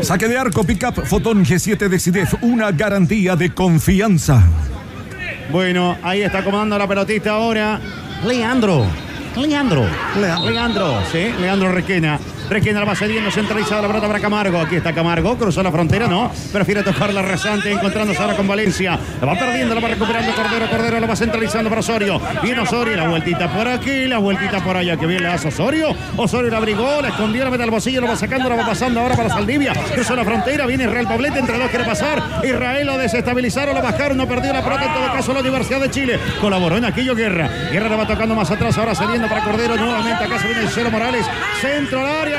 Saque 0.00 0.26
de 0.26 0.38
arco, 0.38 0.64
pickup, 0.64 1.04
Fotón 1.04 1.44
G7 1.44 1.88
de 1.88 1.98
CIDEF, 1.98 2.34
una 2.40 2.70
garantía 2.72 3.36
de 3.36 3.50
confianza. 3.52 4.42
Bueno, 5.50 5.98
ahí 6.02 6.22
está 6.22 6.42
comandando 6.42 6.78
la 6.78 6.88
pelotita 6.88 7.32
ahora. 7.32 7.78
Leandro. 8.24 8.86
Leandro. 9.36 9.86
Leandro, 10.16 11.02
sí, 11.12 11.30
Leandro 11.40 11.72
Requena. 11.72 12.18
Requena 12.48 12.80
la 12.80 12.86
va 12.86 12.94
cediendo, 12.94 13.30
centralizada 13.30 13.82
la 13.82 13.88
pelota 13.88 14.06
para 14.06 14.20
Camargo. 14.20 14.60
Aquí 14.60 14.76
está 14.76 14.92
Camargo, 14.92 15.36
cruzó 15.36 15.62
la 15.62 15.70
frontera, 15.70 16.06
no. 16.06 16.30
Prefiere 16.52 16.82
tocar 16.82 17.12
la 17.12 17.22
rasante, 17.22 17.70
encontrándose 17.70 18.20
ahora 18.20 18.36
con 18.36 18.48
Valencia. 18.48 18.98
La 19.20 19.26
va 19.26 19.38
perdiendo, 19.38 19.74
la 19.74 19.80
va 19.80 19.88
recuperando 19.88 20.32
Cordero. 20.34 20.68
Cordero 20.70 21.00
la 21.00 21.06
va 21.06 21.16
centralizando 21.16 21.68
para 21.68 21.80
Osorio. 21.80 22.20
Viene 22.42 22.60
Osorio, 22.60 22.96
la 22.96 23.08
vueltita 23.08 23.52
por 23.52 23.68
aquí, 23.68 24.06
la 24.06 24.18
vueltita 24.18 24.62
por 24.64 24.76
allá. 24.76 24.96
Que 24.96 25.06
bien 25.06 25.22
le 25.22 25.28
hace 25.28 25.48
Osorio. 25.48 25.94
Osorio 26.16 26.50
la 26.50 26.56
abrigó, 26.56 27.00
la 27.02 27.08
escondió, 27.08 27.44
la 27.44 27.50
mete 27.50 27.64
al 27.64 27.70
bolsillo, 27.70 28.00
la 28.00 28.08
va 28.08 28.16
sacando, 28.16 28.48
la 28.48 28.56
va 28.56 28.66
pasando 28.66 29.00
ahora 29.00 29.16
para 29.16 29.28
Saldivia. 29.28 29.72
Cruzó 29.94 30.16
la 30.16 30.24
frontera, 30.24 30.66
viene 30.66 30.84
Israel 30.84 31.06
Poblete, 31.06 31.38
entre 31.38 31.58
dos 31.58 31.68
quiere 31.68 31.84
pasar. 31.84 32.40
Israel 32.44 32.86
lo 32.86 32.98
desestabilizaron, 32.98 33.74
lo 33.74 33.82
bajaron, 33.82 34.16
no 34.16 34.26
perdió 34.26 34.52
la 34.52 34.62
pelota. 34.62 34.86
En 34.86 34.94
todo 34.94 35.12
caso, 35.12 35.32
la 35.32 35.40
Universidad 35.40 35.80
de 35.80 35.90
Chile 35.90 36.18
colaboró 36.40 36.76
en 36.76 36.84
aquello 36.84 37.14
Guerra. 37.14 37.48
Guerra 37.70 37.88
la 37.88 37.96
va 37.96 38.06
tocando 38.06 38.34
más 38.34 38.50
atrás, 38.50 38.76
ahora 38.78 38.94
saliendo 38.94 39.28
para 39.28 39.44
Cordero 39.44 39.76
nuevamente. 39.76 40.24
Acá 40.24 40.38
se 40.38 40.46
viene 40.46 40.62
el 40.62 40.68
Cero 40.68 40.90
Morales. 40.90 41.26
Centro 41.60 42.00
al 42.00 42.22
área, 42.22 42.37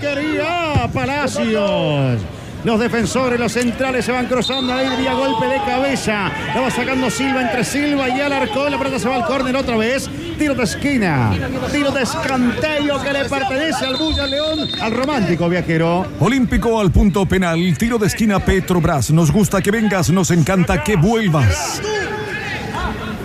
Quería 0.00 0.88
Palacios. 0.92 2.20
Los 2.64 2.80
defensores, 2.80 3.38
los 3.38 3.52
centrales 3.52 4.04
se 4.04 4.10
van 4.10 4.26
cruzando 4.26 4.72
ahí 4.72 4.88
vía 4.98 5.12
golpe 5.12 5.46
de 5.46 5.58
cabeza. 5.58 6.32
La 6.52 6.62
va 6.62 6.70
sacando 6.70 7.08
Silva 7.10 7.42
entre 7.42 7.62
Silva 7.62 8.08
y 8.08 8.20
Alarcón. 8.20 8.72
La 8.72 8.78
pelota 8.78 8.98
se 8.98 9.08
va 9.08 9.14
al 9.16 9.24
córner 9.24 9.54
otra 9.54 9.76
vez. 9.76 10.10
Tiro 10.36 10.54
de 10.54 10.64
esquina. 10.64 11.32
Tiro 11.70 11.92
de 11.92 12.02
escanteo 12.02 13.00
que 13.02 13.12
le 13.12 13.24
pertenece 13.26 13.86
al 13.86 13.96
Bulla 13.96 14.26
León, 14.26 14.68
al 14.80 14.92
romántico 14.92 15.48
viajero. 15.48 16.06
Olímpico 16.18 16.80
al 16.80 16.90
punto 16.90 17.24
penal, 17.26 17.76
tiro 17.78 17.98
de 17.98 18.08
esquina 18.08 18.40
Petrobras. 18.40 19.12
Nos 19.12 19.30
gusta 19.30 19.62
que 19.62 19.70
vengas, 19.70 20.10
nos 20.10 20.32
encanta 20.32 20.82
que 20.82 20.96
vuelvas. 20.96 21.80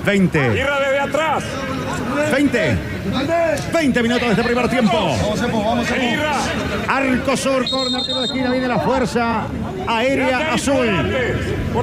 20. 0.05 0.51
Tira 0.51 0.79
desde 0.79 0.99
atrás. 0.99 1.43
20. 2.31 2.77
20 3.73 4.03
minutos 4.03 4.27
de 4.27 4.31
este 4.31 4.43
primer 4.43 4.69
tiempo. 4.69 5.15
Tira. 5.87 6.33
Arco 6.87 7.37
sur, 7.37 7.69
corner, 7.69 8.03
tiro 8.03 8.19
de 8.19 8.25
esquina, 8.27 8.51
viene 8.51 8.67
la 8.67 8.79
fuerza 8.79 9.43
aérea 9.87 10.53
azul. 10.53 10.87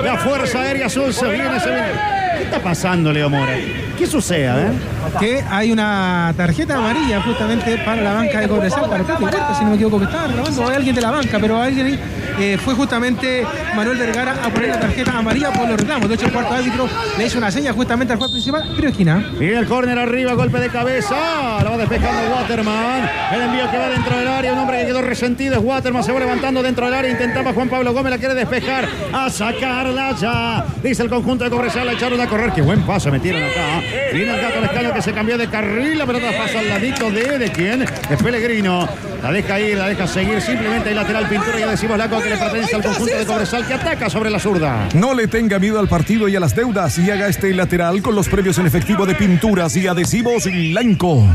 La 0.03 0.17
fuerza 0.19 0.61
aérea 0.63 0.87
azul 0.87 1.13
se 1.13 1.27
viene, 1.29 1.61
se 1.61 1.69
viene. 1.69 2.19
¿Qué 2.39 2.45
está 2.45 2.61
pasando, 2.61 3.13
Leo 3.13 3.29
Mora? 3.29 3.53
¿Qué 3.99 4.07
sucede? 4.07 4.69
eh? 4.69 4.73
Que 5.19 5.45
hay 5.51 5.73
una 5.73 6.33
tarjeta 6.37 6.77
amarilla 6.77 7.21
justamente 7.21 7.79
para 7.79 8.01
la 8.01 8.13
banca 8.13 8.41
de 8.41 8.47
Cobresal, 8.49 8.89
para 8.89 9.03
Tati 9.03 9.25
Huerta, 9.25 9.55
si 9.59 9.65
no 9.65 9.71
me 9.71 9.75
equivoco, 9.77 9.99
que 9.99 10.05
estaba 10.05 10.29
reclamando, 10.29 10.63
o 10.63 10.69
hay 10.69 10.77
alguien 10.77 10.95
de 10.95 11.01
la 11.01 11.11
banca, 11.11 11.39
pero 11.41 11.61
alguien 11.61 11.87
ahí, 11.87 11.99
eh, 12.39 12.59
fue 12.65 12.75
justamente 12.75 13.45
Manuel 13.75 13.99
Vergara 13.99 14.37
a 14.45 14.51
poner 14.51 14.69
la 14.69 14.79
tarjeta 14.79 15.19
amarilla 15.19 15.51
por 15.53 15.67
los 15.69 15.81
reclamos. 15.81 16.09
De 16.09 16.15
hecho, 16.15 16.27
el 16.27 16.33
cuarto 16.33 16.55
árbitro 16.55 16.89
le 17.17 17.27
hizo 17.27 17.39
una 17.39 17.51
seña 17.51 17.73
justamente 17.73 18.13
al 18.13 18.21
juez 18.21 18.31
principal, 18.31 18.71
pero 18.77 18.89
esquina. 18.91 19.33
Viene 19.37 19.59
el 19.59 19.67
córner 19.67 19.99
arriba, 19.99 20.35
golpe 20.35 20.61
de 20.61 20.69
cabeza. 20.69 21.08
La 21.11 21.71
va 21.71 21.77
despejando 21.79 22.35
Waterman. 22.35 23.11
El 23.33 23.41
envío 23.43 23.71
que 23.71 23.79
va 23.79 23.89
dentro 23.89 24.17
del 24.17 24.29
área. 24.29 24.53
Un 24.53 24.59
hombre 24.59 24.81
que 24.81 24.87
quedó 24.87 25.01
resentido 25.01 25.55
es 25.55 25.61
Waterman. 25.63 26.05
Se 26.05 26.13
va 26.13 26.21
levantando 26.21 26.63
dentro 26.63 26.85
del 26.85 26.95
área. 26.95 27.11
Intentaba 27.11 27.53
Juan 27.53 27.69
Pablo 27.69 27.93
Gómez. 27.93 28.11
La 28.11 28.19
quiere 28.19 28.35
despejar. 28.35 28.87
A 29.13 29.31
sacarla 29.31 30.15
ya. 30.17 30.67
Dice 30.83 31.03
el 31.03 31.09
conjunto 31.09 31.45
de 31.45 31.51
Cobresal. 31.51 31.87
La 31.87 31.93
echaron 31.93 32.21
a 32.21 32.27
correr. 32.27 32.53
Qué 32.53 32.61
buen 32.61 32.83
paso 32.83 33.11
metieron 33.11 33.43
acá. 33.43 33.81
Viene 34.13 34.35
el 34.35 34.41
gato 34.41 34.61
Lescano 34.61 34.93
que 34.93 35.03
se 35.03 35.13
cambió 35.13 35.39
de 35.39 35.49
carril. 35.49 35.97
La 35.97 36.07
pelota 36.07 36.27
pasa 36.37 36.59
al 36.59 36.69
ladito 36.69 37.11
de. 37.11 37.39
¿De 37.39 37.53
quién? 37.53 37.81
De 37.81 38.17
Pellegrino. 38.17 38.89
La 39.23 39.33
deja 39.33 39.61
ir, 39.61 39.77
la 39.77 39.89
deja 39.89 40.07
seguir. 40.07 40.41
Simplemente 40.41 40.91
hay 40.91 40.95
lateral 40.95 41.29
pintura. 41.29 41.59
Ya 41.59 41.69
decimos 41.69 41.99
la 41.99 42.09
que 42.09 42.29
le 42.29 42.37
pertenece 42.37 42.77
al 42.77 42.83
conjunto 42.83 43.17
de 43.17 43.27
Cobresal 43.27 43.67
que 43.67 43.75
ataca 43.75 44.09
sobre 44.09 44.31
la 44.31 44.39
zurda. 44.39 44.89
No 44.95 45.15
le 45.15 45.27
tenga 45.27 45.59
miedo 45.59 45.81
al 45.81 45.89
partido 45.89 46.29
y 46.29 46.37
a 46.37 46.41
las 46.41 46.55
deudas 46.55 46.99
y 46.99 47.11
haga 47.11 47.27
este 47.27 47.53
lateral 47.53 48.01
con 48.01 48.15
los 48.15 48.29
premios 48.29 48.59
en 48.59 48.67
efectivo 48.67 49.07
de 49.07 49.15
pinturas 49.15 49.77
y 49.77 49.87
adhesivos 49.87 50.45
Blanco. 50.45 51.27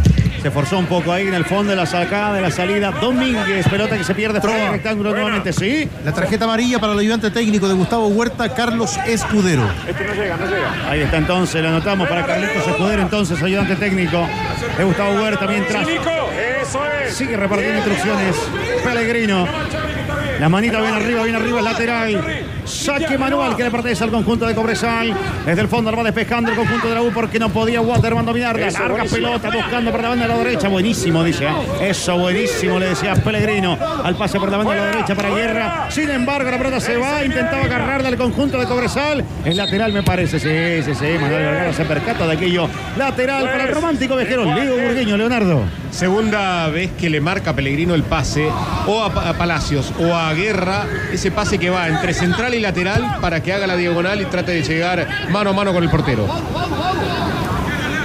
Se 0.42 0.52
forzó 0.52 0.78
un 0.78 0.88
poco 0.88 1.12
ahí 1.12 1.28
en 1.28 1.34
el 1.34 1.46
fondo 1.46 1.70
de 1.70 1.78
la 1.78 1.86
sacada, 1.86 2.34
de 2.34 2.42
la 2.42 2.52
salida. 2.52 2.92
Domínguez, 2.92 3.68
pelota 3.70 3.98
que 3.98 4.04
se 4.04 4.14
pierde 4.14 4.42
frente 4.42 4.62
al 4.62 4.74
rectángulo 4.74 5.12
nuevamente, 5.12 5.54
sí. 5.54 5.88
La 6.04 6.12
tarjeta 6.12 6.46
amarilla 6.46 6.80
para 6.80 6.94
el 6.94 7.00
ayudante 7.00 7.32
técnico 7.32 7.68
de 7.68 7.74
Gustavo 7.74 8.08
Huerta, 8.08 8.54
Carlos 8.54 8.98
Escudero. 9.06 9.70
Este 9.88 10.04
no 10.04 10.14
llega, 10.14 10.36
no 10.36 10.46
llega. 10.46 10.90
Ahí 10.90 11.02
está 11.02 11.18
entonces, 11.18 11.62
lo 11.62 11.70
anotamos 11.70 12.10
para 12.10 12.26
Carlitos 12.26 12.68
Escudero, 12.68 13.02
entonces 13.02 13.42
ayudante 13.42 13.76
técnico 13.78 14.28
de 14.78 14.84
Gustavo 14.84 15.14
Huerta 15.22 15.48
mientras. 15.48 15.88
Sigue 17.10 17.38
repartiendo 17.38 17.78
instrucciones. 17.78 18.36
Pellegrino. 18.84 19.48
La 20.40 20.50
manita 20.50 20.82
bien 20.82 20.94
arriba, 20.94 21.24
bien 21.24 21.36
arriba, 21.36 21.60
el 21.60 21.66
lateral. 21.66 22.22
Saque 22.66 23.18
manual 23.18 23.56
que 23.56 23.64
le 23.64 23.72
pertenece 23.72 24.04
al 24.04 24.12
conjunto 24.12 24.46
de 24.46 24.56
Cobresal. 24.56 25.14
Desde 25.46 25.62
el 25.62 25.68
fondo 25.68 25.92
lo 25.92 25.98
va 25.98 26.04
despejando 26.04 26.52
el 26.52 26.58
conjunto 26.58 26.88
de 26.88 26.96
la 26.96 27.02
U 27.02 27.12
porque 27.14 27.40
no 27.40 27.50
podía 27.50 27.82
Waterman 27.82 28.26
dominarla. 28.26 28.72
Larga 28.72 29.04
pelota 29.06 29.50
buscando 29.50 29.92
por 29.92 30.02
la 30.02 30.10
banda 30.10 30.28
de 30.28 30.34
la 30.34 30.38
derecha. 30.38 30.68
Buenísimo, 30.70 31.24
dice. 31.24 31.46
¿eh? 31.46 31.90
Eso, 31.90 32.18
buenísimo, 32.18 32.80
le 32.80 32.90
decía 32.90 33.16
Pellegrino. 33.16 33.78
Al 34.04 34.16
pase 34.16 34.40
por 34.40 34.50
la 34.50 34.58
banda 34.58 34.74
de 34.74 34.80
la 34.80 34.86
derecha 34.88 35.16
para 35.16 35.30
Guerra. 35.30 35.88
Sin 35.90 36.10
embargo, 36.10 36.50
la 36.50 36.58
pelota 36.58 36.80
se 36.80 36.98
va. 36.98 37.24
Intentaba 37.24 37.64
agarrarla 37.64 38.10
al 38.10 38.18
conjunto 38.18 38.58
de 38.60 38.66
Cobresal. 38.66 39.24
Es 39.46 39.56
lateral, 39.56 39.94
me 39.94 40.04
parece. 40.04 40.40
Sí, 40.40 40.84
sí, 40.84 40.96
sí. 40.98 41.18
Manuel 41.20 41.44
Vergara 41.44 41.74
se 41.74 41.86
percata 41.86 42.26
de 42.28 42.34
aquello. 42.34 42.68
Lateral 42.98 43.44
para 43.44 43.64
el 43.66 43.74
romántico 43.74 44.16
viajero. 44.16 44.46
Leo 44.46 44.78
Burgueño, 44.78 45.18
Leonardo. 45.18 45.64
Segunda 45.92 46.68
vez 46.70 46.92
que 47.00 47.10
le 47.10 47.22
marca 47.22 47.54
Pellegrino 47.54 47.94
el 47.94 48.04
pase 48.04 48.48
o 48.88 49.04
a 49.04 49.34
Palacios 49.34 49.94
o 50.00 50.14
a 50.14 50.23
Guerra, 50.32 50.86
ese 51.12 51.32
pase 51.32 51.58
que 51.58 51.70
va 51.70 51.88
entre 51.88 52.14
central 52.14 52.54
y 52.54 52.60
lateral 52.60 53.18
para 53.20 53.42
que 53.42 53.52
haga 53.52 53.68
la 53.68 53.76
diagonal 53.76 54.22
y 54.22 54.26
trate 54.26 54.52
de 54.54 54.64
llegar 54.64 55.08
mano 55.32 55.50
a 55.50 55.54
mano 55.54 55.74
con 55.74 55.84
el 55.84 55.90
portero. 55.90 56.28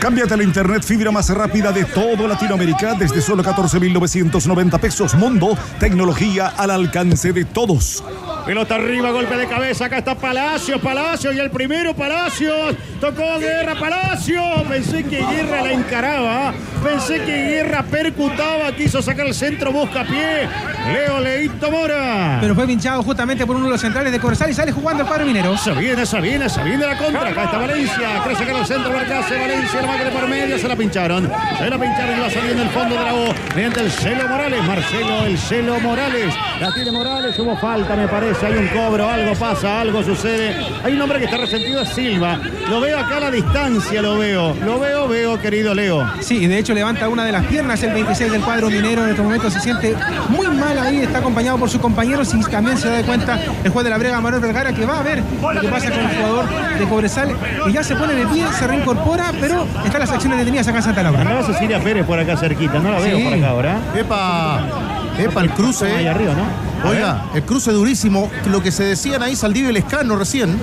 Cámbiate 0.01 0.35
a 0.35 0.37
la 0.37 0.45
internet 0.45 0.85
fibra 0.85 1.11
más 1.11 1.29
rápida 1.29 1.73
de 1.73 1.85
todo 1.85 2.29
Latinoamérica 2.29 2.95
desde 2.95 3.21
solo 3.21 3.43
14.990 3.43 4.79
pesos. 4.79 5.15
Mundo, 5.15 5.59
tecnología 5.81 6.53
al 6.57 6.71
alcance 6.71 7.33
de 7.33 7.45
todos. 7.45 8.05
Pelota 8.47 8.77
arriba, 8.77 9.11
golpe 9.11 9.37
de 9.37 9.47
cabeza. 9.47 9.87
Acá 9.87 9.99
está 9.99 10.15
Palacios, 10.15 10.81
Palacios 10.81 11.35
y 11.35 11.39
el 11.39 11.51
primero 11.51 11.95
Palacios. 11.95 12.77
Tocó 13.01 13.39
Guerra, 13.39 13.75
Palacios. 13.75 14.63
Pensé 14.69 15.05
que 15.05 15.19
Guerra 15.19 15.63
la 15.63 15.73
encaraba. 15.73 16.55
Pensé 16.83 17.19
que 17.25 17.49
Guerra 17.49 17.83
percutaba. 17.83 18.73
Quiso 18.73 19.03
sacar 19.03 19.27
el 19.27 19.35
centro, 19.35 19.73
busca 19.73 20.05
pie. 20.05 20.49
Leo 20.93 21.21
Leito 21.21 21.71
Mora. 21.71 22.39
Pero 22.41 22.55
fue 22.55 22.67
pinchado 22.67 23.03
justamente 23.03 23.45
por 23.45 23.57
uno 23.57 23.67
de 23.67 23.73
los 23.73 23.81
centrales 23.81 24.13
de 24.13 24.21
Cobresal 24.21 24.49
y 24.49 24.55
sale 24.55 24.73
jugando 24.73 25.03
el 25.03 25.09
cuadro 25.09 25.27
minero. 25.27 25.59
Se 25.59 25.73
viene, 25.73 26.07
se 26.07 26.21
viene, 26.21 26.49
se 26.49 26.63
viene 26.63 26.87
la 26.87 26.97
contra. 26.97 27.29
Acá 27.29 27.45
está 27.45 27.59
Valencia. 27.59 28.23
Quiere 28.23 28.39
sacar 28.39 28.57
el 28.57 28.67
centro 28.67 28.99
hace 28.99 29.39
Valencia, 29.39 29.83
la. 29.97 30.59
Se 30.59 30.67
la 30.67 30.77
pincharon. 30.77 31.31
Se 31.59 31.71
la 31.71 31.79
pincharon 31.79 32.19
y 32.19 32.21
va 32.21 32.31
saliendo 32.31 32.63
el 32.63 32.69
fondo 32.71 32.97
de 32.97 33.05
la 33.05 33.15
O. 33.15 33.35
Mediante 33.55 33.81
el 33.81 33.91
Celo 33.91 34.27
Morales. 34.29 34.65
Marcelo, 34.65 35.27
el 35.27 35.39
Celo 35.39 35.79
Morales. 35.81 36.35
La 36.61 36.73
tiene 36.73 36.91
Morales. 36.91 37.39
Hubo 37.39 37.57
falta, 37.57 37.95
me 37.95 38.09
parece. 38.09 38.47
Hay 38.47 38.55
un 38.55 38.67
cobro. 38.69 39.09
Algo 39.09 39.35
pasa, 39.35 39.81
algo 39.81 40.03
sucede. 40.03 40.57
Hay 40.83 40.95
un 40.95 41.03
hombre 41.03 41.19
que 41.19 41.27
está 41.27 41.37
resentido. 41.37 41.83
Es 41.83 41.91
Silva. 41.91 42.41
Lo 42.69 42.81
veo 42.81 42.99
acá 42.99 43.19
a 43.19 43.21
la 43.21 43.31
distancia. 43.31 44.03
Lo 44.03 44.19
veo. 44.19 44.55
Lo 44.65 44.81
veo, 44.81 45.07
veo, 45.07 45.41
querido 45.41 45.75
Leo. 45.75 46.11
Sí, 46.21 46.39
y 46.39 46.47
de 46.47 46.59
hecho 46.59 46.75
levanta 46.75 47.09
una 47.09 47.25
de 47.25 47.33
las 47.33 47.45
piernas 47.47 47.83
el 47.83 47.93
26 47.93 48.33
del 48.33 48.41
cuadro 48.43 48.69
minero. 48.69 49.05
En 49.05 49.11
este 49.11 49.23
momento 49.23 49.51
se 49.51 49.61
siente 49.61 49.95
muy 50.29 50.47
mal 50.49 50.79
ahí, 50.79 51.01
está 51.01 51.19
acompañado 51.19 51.59
por 51.59 51.71
sus 51.71 51.81
compañeros 51.81 52.35
y 52.35 52.41
también 52.51 52.77
se 52.79 52.89
da 52.89 53.03
cuenta 53.03 53.39
el 53.63 53.71
juez 53.71 53.85
de 53.85 53.91
la 53.91 53.99
brega, 53.99 54.21
Manuel 54.21 54.43
Vergara, 54.43 54.73
que 54.73 54.85
va 54.85 54.99
a 54.99 55.03
ver 55.03 55.23
lo 55.41 55.61
que 55.61 55.69
pasa 55.69 55.91
con 55.91 56.01
el 56.01 56.17
jugador 56.17 56.47
de 56.79 56.85
Cobresal, 56.87 57.37
que 57.65 57.73
ya 57.73 57.83
se 57.83 57.95
pone 57.95 58.15
de 58.15 58.27
pie, 58.27 58.47
se 58.59 58.67
reincorpora, 58.67 59.33
pero 59.41 59.67
están 59.87 60.01
las 60.01 60.11
acciones 60.11 60.39
detenidas 60.39 60.69
acá 60.69 60.79
en 60.79 60.83
Santa 60.85 61.03
Laura. 61.03 61.21
Andaba 61.21 61.43
Cecilia 61.45 61.81
Pérez 61.83 62.05
por 62.05 62.19
acá 62.19 62.37
cerquita. 62.37 62.79
No 62.79 62.91
la 62.91 62.99
veo 62.99 63.17
Sí. 63.19 63.25
por 63.25 63.33
acá 63.35 63.49
ahora. 63.49 63.79
Epa, 63.97 64.61
epa, 65.19 65.41
el 65.43 65.51
cruce. 65.51 65.87
Ahí 65.93 66.07
arriba, 66.07 66.33
¿no? 66.35 66.89
Oiga, 66.89 67.25
el 67.35 67.43
cruce 67.43 67.73
durísimo. 67.73 68.31
Lo 68.51 68.63
que 68.63 68.71
se 68.71 68.85
decían 68.85 69.23
ahí 69.23 69.35
Saldivia 69.37 69.71
y 69.71 69.73
Lescano 69.75 70.17
recién. 70.17 70.59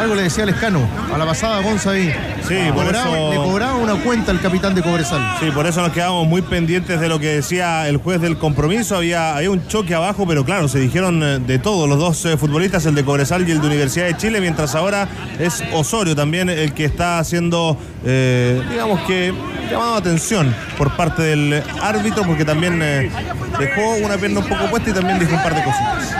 Algo 0.00 0.14
le 0.14 0.22
decía 0.22 0.46
Lescano 0.46 0.80
a 1.14 1.18
la 1.18 1.26
pasada 1.26 1.60
Gonza 1.60 1.90
ahí. 1.90 2.12
Sí, 2.50 2.72
por 2.72 2.84
Cobraba- 2.86 3.08
eso- 3.08 3.30
Le 3.30 3.36
cobraba 3.36 3.74
una 3.76 3.94
cuenta 3.96 4.30
al 4.32 4.40
capitán 4.40 4.74
de 4.74 4.82
Cobresal. 4.82 5.36
Sí, 5.40 5.50
por 5.50 5.66
eso 5.66 5.80
nos 5.82 5.92
quedamos 5.92 6.26
muy 6.26 6.42
pendientes 6.42 7.00
de 7.00 7.08
lo 7.08 7.18
que 7.18 7.28
decía 7.36 7.88
el 7.88 7.96
juez 7.98 8.20
del 8.20 8.36
compromiso. 8.38 8.96
Había, 8.96 9.36
había 9.36 9.50
un 9.50 9.66
choque 9.68 9.94
abajo, 9.94 10.26
pero 10.26 10.44
claro, 10.44 10.68
se 10.68 10.78
dijeron 10.78 11.22
eh, 11.22 11.38
de 11.38 11.58
todo 11.58 11.86
los 11.86 11.98
dos 11.98 12.24
eh, 12.26 12.36
futbolistas, 12.36 12.84
el 12.86 12.94
de 12.94 13.04
Cobresal 13.04 13.48
y 13.48 13.52
el 13.52 13.60
de 13.60 13.66
Universidad 13.66 14.06
de 14.06 14.16
Chile, 14.16 14.40
mientras 14.40 14.74
ahora 14.74 15.08
es 15.38 15.62
Osorio 15.72 16.14
también 16.16 16.48
el 16.50 16.72
que 16.74 16.84
está 16.84 17.18
haciendo, 17.18 17.76
eh, 18.04 18.60
digamos 18.70 19.00
que, 19.06 19.32
llamado 19.70 19.94
atención 19.96 20.54
por 20.76 20.96
parte 20.96 21.22
del 21.22 21.62
árbitro, 21.80 22.24
porque 22.24 22.44
también 22.44 22.80
eh, 22.82 23.10
dejó 23.58 23.94
una 24.04 24.16
pierna 24.16 24.40
un 24.40 24.48
poco 24.48 24.64
puesta 24.70 24.90
y 24.90 24.92
también 24.92 25.18
dijo 25.18 25.34
un 25.34 25.42
par 25.42 25.54
de 25.54 25.62
cositas. 25.62 26.14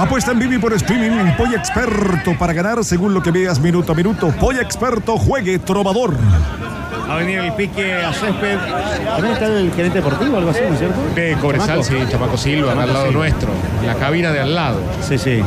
Apuesta 0.00 0.32
en 0.32 0.38
Vivi 0.38 0.58
por 0.58 0.72
streaming. 0.72 1.32
Polla 1.36 1.58
Experto 1.58 2.36
para 2.38 2.54
ganar 2.54 2.82
según 2.84 3.12
lo 3.12 3.22
que 3.22 3.30
veas 3.30 3.60
minuto 3.60 3.92
a 3.92 3.94
minuto. 3.94 4.28
Polla 4.40 4.62
Experto, 4.62 5.18
juegue 5.18 5.58
trovador. 5.58 6.14
Va 7.08 7.14
a 7.14 7.18
venir 7.18 7.40
el 7.40 7.52
pique 7.52 7.92
a 8.02 8.10
césped. 8.12 8.58
¿También 9.04 9.34
está 9.34 9.46
el 9.46 9.70
gerente 9.74 9.98
deportivo 9.98 10.36
o 10.36 10.38
algo 10.38 10.50
así, 10.50 10.60
¿no 10.66 10.72
es 10.72 10.78
cierto? 10.78 11.00
De 11.14 11.36
Cobresal, 11.38 11.82
Chamaco. 11.82 11.84
sí, 11.84 11.96
Chamaco 12.10 12.36
Silva, 12.38 12.68
Chamaco 12.68 12.88
al 12.88 12.92
lado 12.94 13.06
Silva. 13.08 13.18
nuestro, 13.20 13.48
en 13.80 13.86
la 13.86 13.94
cabina 13.96 14.32
de 14.32 14.40
al 14.40 14.54
lado. 14.54 14.80
Sí, 15.06 15.18
sí. 15.18 15.42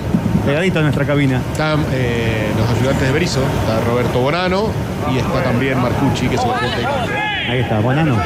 Pegadito 0.46 0.80
a 0.80 0.82
nuestra 0.84 1.06
cabina. 1.06 1.42
Están 1.52 1.84
eh, 1.92 2.52
los 2.56 2.70
ayudantes 2.78 3.08
de 3.08 3.12
Berizo, 3.14 3.40
está 3.62 3.80
Roberto 3.90 4.20
Bonano 4.20 4.68
y 5.12 5.18
está 5.18 5.42
también 5.42 5.82
Marcucci, 5.82 6.28
que 6.28 6.36
es 6.36 6.42
el 6.44 6.54
gerente. 6.54 6.86
Ahí 7.50 7.60
está, 7.60 7.80
Bonano. 7.80 8.18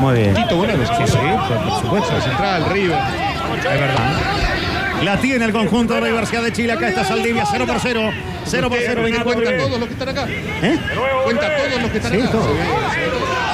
Muy 0.00 0.14
bien. 0.14 0.34
Tito 0.34 0.56
Bonano, 0.56 0.82
sí, 0.86 1.02
sí, 1.06 1.18
por 1.18 1.80
supuesto. 1.82 2.20
Central, 2.20 2.64
River. 2.70 2.98
Es 3.58 3.64
verdad. 3.64 4.61
La 5.02 5.16
tiene 5.16 5.44
el 5.44 5.52
conjunto 5.52 5.94
de 5.94 6.00
la 6.00 6.06
Universidad 6.06 6.42
de 6.42 6.52
Chile. 6.52 6.72
Acá 6.72 6.88
está 6.88 7.04
Saldivia, 7.04 7.44
0 7.50 7.66
por 7.66 7.80
0. 7.80 8.10
0 8.44 8.68
por 8.68 8.78
0. 8.78 9.00
Cuenta 9.02 9.24
Cuenta 9.24 9.56
todos 9.56 9.80
los 9.80 9.88
que 9.88 9.92
están 9.94 10.08
acá. 10.08 10.26
¿Eh? 10.28 10.78
Cuenta 11.24 11.56
todos 11.56 11.82
los 11.82 11.90
que 11.90 11.98
están 11.98 12.12
acá. 12.14 12.38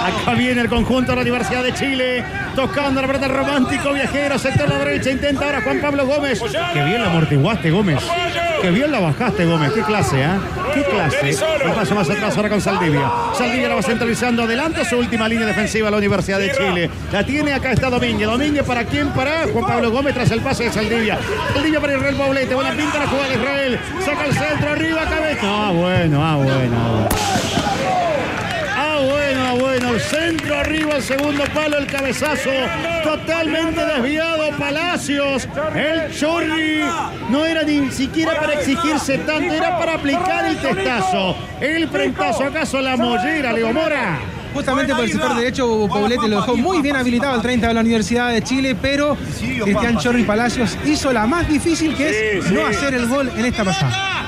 Acá 0.06 0.34
viene 0.34 0.60
el 0.60 0.68
conjunto 0.68 1.12
de 1.12 1.16
la 1.16 1.22
Universidad 1.22 1.62
de 1.62 1.72
Chile. 1.72 2.24
Tocando 2.54 3.00
la 3.00 3.06
pelota 3.06 3.28
romántico, 3.28 3.92
viajero, 3.92 4.38
sector 4.38 4.66
a 4.66 4.78
la 4.78 4.84
derecha. 4.84 5.10
Intenta 5.10 5.46
ahora 5.46 5.62
Juan 5.62 5.80
Pablo 5.80 6.06
Gómez. 6.06 6.40
Qué 6.40 6.84
bien 6.84 7.00
la 7.00 7.10
amortiguaste, 7.10 7.70
Gómez. 7.70 8.02
Qué 8.60 8.70
bien 8.70 8.90
la 8.90 9.00
bajaste, 9.00 9.44
Gómez. 9.44 9.72
Qué 9.72 9.82
clase, 9.82 10.24
¿ah? 10.24 10.38
Qué 10.74 10.82
clase. 10.82 11.44
Un 11.64 11.74
paso 11.74 11.94
más 11.94 12.10
atrás 12.10 12.36
ahora 12.36 12.48
con 12.48 12.60
Saldivia. 12.60 13.10
Saldivia 13.34 13.68
la 13.68 13.74
va 13.76 13.82
centralizando 13.82 14.42
adelante 14.42 14.84
su 14.84 14.96
última 14.96 15.28
línea 15.28 15.46
defensiva 15.46 15.90
la 15.90 15.96
Universidad 15.96 16.38
de 16.38 16.52
Chile. 16.52 16.90
La 17.12 17.24
tiene 17.24 17.52
acá 17.52 17.72
está 17.72 17.88
Domínguez. 17.90 18.28
Domínguez 18.28 18.64
para 18.64 18.84
quién? 18.84 19.08
Para 19.10 19.46
Juan 19.52 19.64
Pablo 19.64 19.90
Gómez 19.90 20.14
tras 20.14 20.30
el 20.30 20.40
pase 20.40 20.64
de 20.64 20.72
Saldivia. 20.72 21.18
Saldivia 21.54 21.80
para 21.80 21.96
Israel 21.96 22.16
Paulete. 22.16 22.54
Buena 22.54 22.72
pinta 22.72 22.98
la 22.98 23.06
jugada 23.06 23.28
de 23.28 23.34
Israel. 23.34 23.78
Saca 24.04 24.24
el 24.24 24.32
centro 24.32 24.70
arriba, 24.70 25.04
cabeza. 25.04 25.40
Ah, 25.42 25.70
bueno, 25.72 26.24
ah, 26.24 26.36
bueno. 26.36 26.76
ah, 26.76 27.06
bueno. 27.08 27.67
Bueno, 29.58 29.88
bueno. 29.88 29.94
El 29.94 30.00
centro 30.00 30.58
arriba, 30.58 30.96
el 30.96 31.02
segundo 31.02 31.44
palo, 31.54 31.78
el 31.78 31.86
cabezazo. 31.86 32.50
Totalmente 33.02 33.84
desviado, 33.84 34.50
Palacios. 34.58 35.48
El 35.74 36.14
Chorri 36.14 36.82
no 37.30 37.44
era 37.44 37.62
ni 37.62 37.90
siquiera 37.90 38.38
para 38.38 38.54
exigirse 38.54 39.18
tanto, 39.18 39.52
era 39.52 39.78
para 39.78 39.94
aplicar 39.94 40.46
el 40.46 40.56
testazo. 40.56 41.36
El 41.60 41.88
frentazo, 41.88 42.44
¿acaso 42.44 42.80
la 42.80 42.96
mollera, 42.96 43.52
Leo 43.52 43.72
Mora? 43.72 44.18
Justamente 44.54 44.94
por 44.94 45.04
el 45.04 45.12
sector 45.12 45.36
derecho, 45.36 45.88
Paulete 45.88 46.28
lo 46.28 46.36
dejó 46.40 46.56
muy 46.56 46.80
bien 46.80 46.96
habilitado 46.96 47.34
al 47.34 47.42
30 47.42 47.68
de 47.68 47.74
la 47.74 47.80
Universidad 47.80 48.32
de 48.32 48.42
Chile, 48.42 48.76
pero 48.80 49.16
Cristian 49.38 49.98
Chorri 49.98 50.24
Palacios 50.24 50.76
hizo 50.86 51.12
la 51.12 51.26
más 51.26 51.48
difícil 51.48 51.94
que 51.94 52.38
es 52.38 52.50
no 52.50 52.66
hacer 52.66 52.94
el 52.94 53.06
gol 53.06 53.30
en 53.36 53.44
esta 53.44 53.64
pasada. 53.64 54.24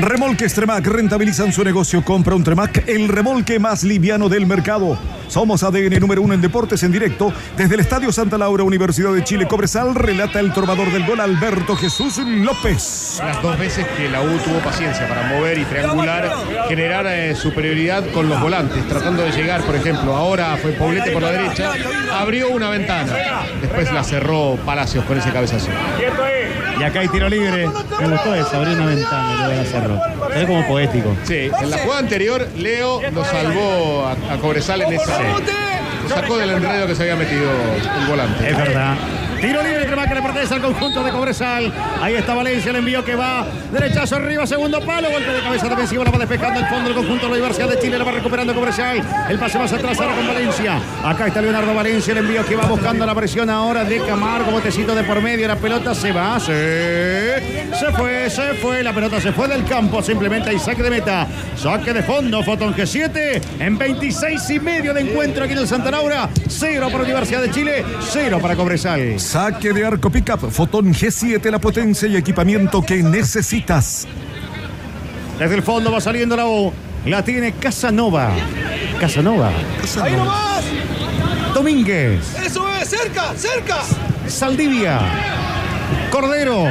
Remolques 0.00 0.54
Tremac 0.54 0.86
rentabilizan 0.86 1.52
su 1.52 1.62
negocio. 1.62 2.04
Compra 2.04 2.34
un 2.34 2.42
Tremac, 2.42 2.88
el 2.88 3.08
remolque 3.08 3.58
más 3.58 3.84
liviano 3.84 4.28
del 4.28 4.46
mercado. 4.46 4.98
Somos 5.32 5.62
ADN 5.62 5.98
número 5.98 6.20
uno 6.20 6.34
en 6.34 6.42
deportes 6.42 6.82
en 6.82 6.92
directo. 6.92 7.32
Desde 7.56 7.72
el 7.72 7.80
Estadio 7.80 8.12
Santa 8.12 8.36
Laura, 8.36 8.64
Universidad 8.64 9.14
de 9.14 9.24
Chile, 9.24 9.48
Cobresal, 9.48 9.94
relata 9.94 10.38
el 10.40 10.52
trovador 10.52 10.92
del 10.92 11.06
gol 11.06 11.20
Alberto 11.20 11.74
Jesús 11.74 12.18
López. 12.18 13.18
Las 13.18 13.40
dos 13.40 13.58
veces 13.58 13.86
que 13.96 14.10
la 14.10 14.20
U 14.20 14.28
tuvo 14.44 14.58
paciencia 14.58 15.08
para 15.08 15.28
mover 15.28 15.56
y 15.56 15.64
triangular, 15.64 16.30
generar 16.68 17.06
eh, 17.06 17.34
superioridad 17.34 18.04
con 18.12 18.28
los 18.28 18.38
volantes, 18.42 18.86
tratando 18.86 19.22
de 19.22 19.32
llegar, 19.32 19.62
por 19.62 19.74
ejemplo, 19.74 20.14
ahora 20.14 20.54
fue 20.58 20.72
Poblete 20.72 21.12
por 21.12 21.22
la 21.22 21.32
derecha, 21.32 21.72
abrió 22.12 22.50
una 22.50 22.68
ventana, 22.68 23.14
después 23.58 23.90
la 23.90 24.04
cerró 24.04 24.58
Palacios 24.66 25.02
con 25.06 25.16
ese 25.16 25.32
cabezazo. 25.32 25.70
Y 26.78 26.82
acá 26.82 27.00
hay 27.00 27.08
tiro 27.08 27.30
libre. 27.30 27.70
Me 28.00 28.08
gustó 28.08 28.34
eso, 28.34 28.56
abrir 28.56 28.76
una 28.76 28.86
ventana 28.86 29.32
y 29.32 29.36
luego 29.38 29.62
la 29.62 29.64
cerró. 29.64 30.21
Es 30.34 30.46
como 30.46 30.66
poético. 30.66 31.14
Sí, 31.24 31.50
en 31.60 31.70
la 31.70 31.78
jugada 31.78 32.00
anterior, 32.00 32.48
Leo 32.56 33.00
lo 33.10 33.24
salvó 33.24 34.06
a, 34.06 34.34
a 34.34 34.36
Cobresal 34.38 34.82
en 34.82 34.92
esa. 34.94 35.18
Lo 36.02 36.08
sacó 36.08 36.38
del 36.38 36.50
enredo 36.50 36.86
que 36.86 36.94
se 36.94 37.02
había 37.02 37.16
metido 37.16 37.50
el 38.00 38.06
volante. 38.08 38.48
Es 38.50 38.56
verdad. 38.56 38.96
Tiro 39.42 39.60
libre 39.60 39.86
que 40.08 40.14
le 40.14 40.22
pertenece 40.22 40.54
al 40.54 40.62
conjunto 40.62 41.02
de 41.02 41.10
Cobresal. 41.10 41.72
Ahí 42.00 42.14
está 42.14 42.32
Valencia, 42.32 42.70
el 42.70 42.76
envío 42.76 43.04
que 43.04 43.16
va 43.16 43.44
derechazo 43.72 44.14
arriba, 44.14 44.46
segundo 44.46 44.80
palo, 44.80 45.10
golpe 45.10 45.32
de 45.32 45.40
cabeza 45.40 45.68
defensivo, 45.68 46.04
la 46.04 46.12
va 46.12 46.18
despejando 46.18 46.60
el 46.60 46.66
fondo 46.66 46.84
del 46.84 46.94
conjunto 46.94 47.26
de 47.26 47.30
la 47.32 47.38
Universidad 47.38 47.68
de 47.68 47.78
Chile, 47.80 47.98
la 47.98 48.04
va 48.04 48.12
recuperando 48.12 48.54
Cobresal. 48.54 49.02
El 49.28 49.38
pase 49.40 49.58
más 49.58 49.72
atrás 49.72 49.98
ahora 49.98 50.14
con 50.14 50.28
Valencia. 50.28 50.78
Acá 51.04 51.26
está 51.26 51.42
Leonardo 51.42 51.74
Valencia, 51.74 52.12
el 52.12 52.18
envío 52.18 52.46
que 52.46 52.54
va 52.54 52.66
buscando 52.66 53.04
la 53.04 53.16
presión 53.16 53.50
ahora 53.50 53.82
de 53.82 53.98
Camargo, 54.00 54.52
botecito 54.52 54.94
de 54.94 55.02
por 55.02 55.20
medio, 55.20 55.48
la 55.48 55.56
pelota 55.56 55.92
se 55.92 56.12
va, 56.12 56.38
se, 56.38 57.70
se 57.78 57.92
fue, 57.96 58.30
se 58.30 58.54
fue, 58.54 58.82
la 58.84 58.92
pelota 58.92 59.20
se 59.20 59.32
fue 59.32 59.48
del 59.48 59.64
campo, 59.64 60.02
simplemente 60.02 60.50
hay 60.50 60.58
saque 60.60 60.84
de 60.84 60.90
meta, 60.90 61.26
saque 61.56 61.92
de 61.92 62.04
fondo, 62.04 62.44
Fotón 62.44 62.74
G7 62.74 63.42
en 63.58 63.76
26 63.76 64.50
y 64.50 64.60
medio 64.60 64.94
de 64.94 65.00
encuentro 65.00 65.44
aquí 65.44 65.52
en 65.52 65.58
el 65.58 65.66
Santa 65.66 65.90
Laura, 65.90 66.28
cero 66.48 66.86
para 66.86 66.98
la 66.98 67.04
Universidad 67.04 67.42
de 67.42 67.50
Chile, 67.50 67.84
cero 68.08 68.38
para 68.40 68.54
Cobresal. 68.54 69.18
Saque 69.32 69.72
de 69.72 69.82
arco 69.82 70.10
pickup, 70.10 70.50
Fotón 70.50 70.92
G7, 70.92 71.50
la 71.50 71.58
potencia 71.58 72.06
y 72.06 72.16
equipamiento 72.16 72.82
que 72.82 73.02
necesitas. 73.02 74.06
Desde 75.38 75.54
el 75.54 75.62
fondo 75.62 75.90
va 75.90 76.02
saliendo 76.02 76.36
la 76.36 76.46
U. 76.46 76.70
La 77.06 77.24
tiene 77.24 77.52
Casanova. 77.54 78.30
Casanova. 79.00 79.50
¡Ahí 80.02 80.16
nomás! 80.16 80.64
Domínguez. 81.54 82.38
¡Eso 82.44 82.68
es! 82.74 82.90
¡Cerca! 82.90 83.32
¡Cerca! 83.34 83.78
Saldivia. 84.28 85.00
Cordero. 86.10 86.66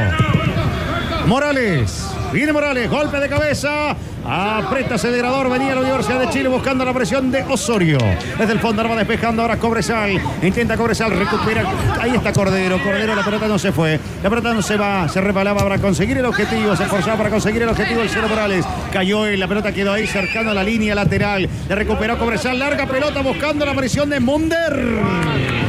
Morales. 1.25 2.11
Viene 2.31 2.53
Morales, 2.53 2.89
golpe 2.89 3.19
de 3.19 3.27
cabeza. 3.27 3.95
Aprieta 4.25 4.95
acelerador, 4.95 5.49
venía 5.49 5.75
la 5.75 5.81
Universidad 5.81 6.19
de 6.19 6.29
Chile 6.29 6.47
buscando 6.47 6.85
la 6.85 6.93
presión 6.93 7.31
de 7.31 7.43
Osorio. 7.43 7.97
Desde 8.37 8.53
el 8.53 8.59
fondo 8.59 8.87
va 8.87 8.95
despejando 8.95 9.41
ahora 9.41 9.57
Cobresal. 9.57 10.11
Intenta 10.41 10.77
Cobresal, 10.77 11.11
recupera. 11.11 11.63
Ahí 11.99 12.11
está 12.11 12.31
Cordero. 12.31 12.81
Cordero, 12.81 13.15
la 13.15 13.25
pelota 13.25 13.47
no 13.47 13.59
se 13.59 13.71
fue. 13.71 13.99
La 14.23 14.29
pelota 14.29 14.53
no 14.53 14.61
se 14.61 14.77
va. 14.77 15.09
Se 15.09 15.19
repalaba 15.19 15.61
para 15.61 15.79
conseguir 15.79 16.17
el 16.17 16.25
objetivo. 16.25 16.75
Se 16.75 16.83
esforzaba 16.83 17.17
para 17.17 17.29
conseguir 17.29 17.63
el 17.63 17.69
objetivo 17.69 18.01
el 18.01 18.09
Cero 18.09 18.27
Morales. 18.29 18.65
Cayó 18.93 19.29
y 19.29 19.37
la 19.37 19.47
pelota 19.47 19.73
quedó 19.73 19.91
ahí 19.91 20.07
cercano 20.07 20.51
a 20.51 20.53
la 20.53 20.63
línea 20.63 20.95
lateral. 20.95 21.49
Le 21.67 21.75
recuperó 21.75 22.17
Cobresal. 22.17 22.57
Larga 22.57 22.85
pelota 22.85 23.21
buscando 23.21 23.65
la 23.65 23.73
presión 23.73 24.09
de 24.09 24.19
Munder. 24.19 25.60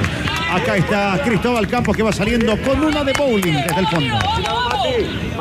Acá 0.52 0.76
está 0.76 1.18
Cristóbal 1.24 1.66
Campos 1.66 1.96
que 1.96 2.02
va 2.02 2.12
saliendo 2.12 2.60
con 2.60 2.84
una 2.84 3.02
de 3.02 3.14
bowling 3.14 3.54
desde 3.54 3.80
el 3.80 3.86
fondo. 3.86 4.18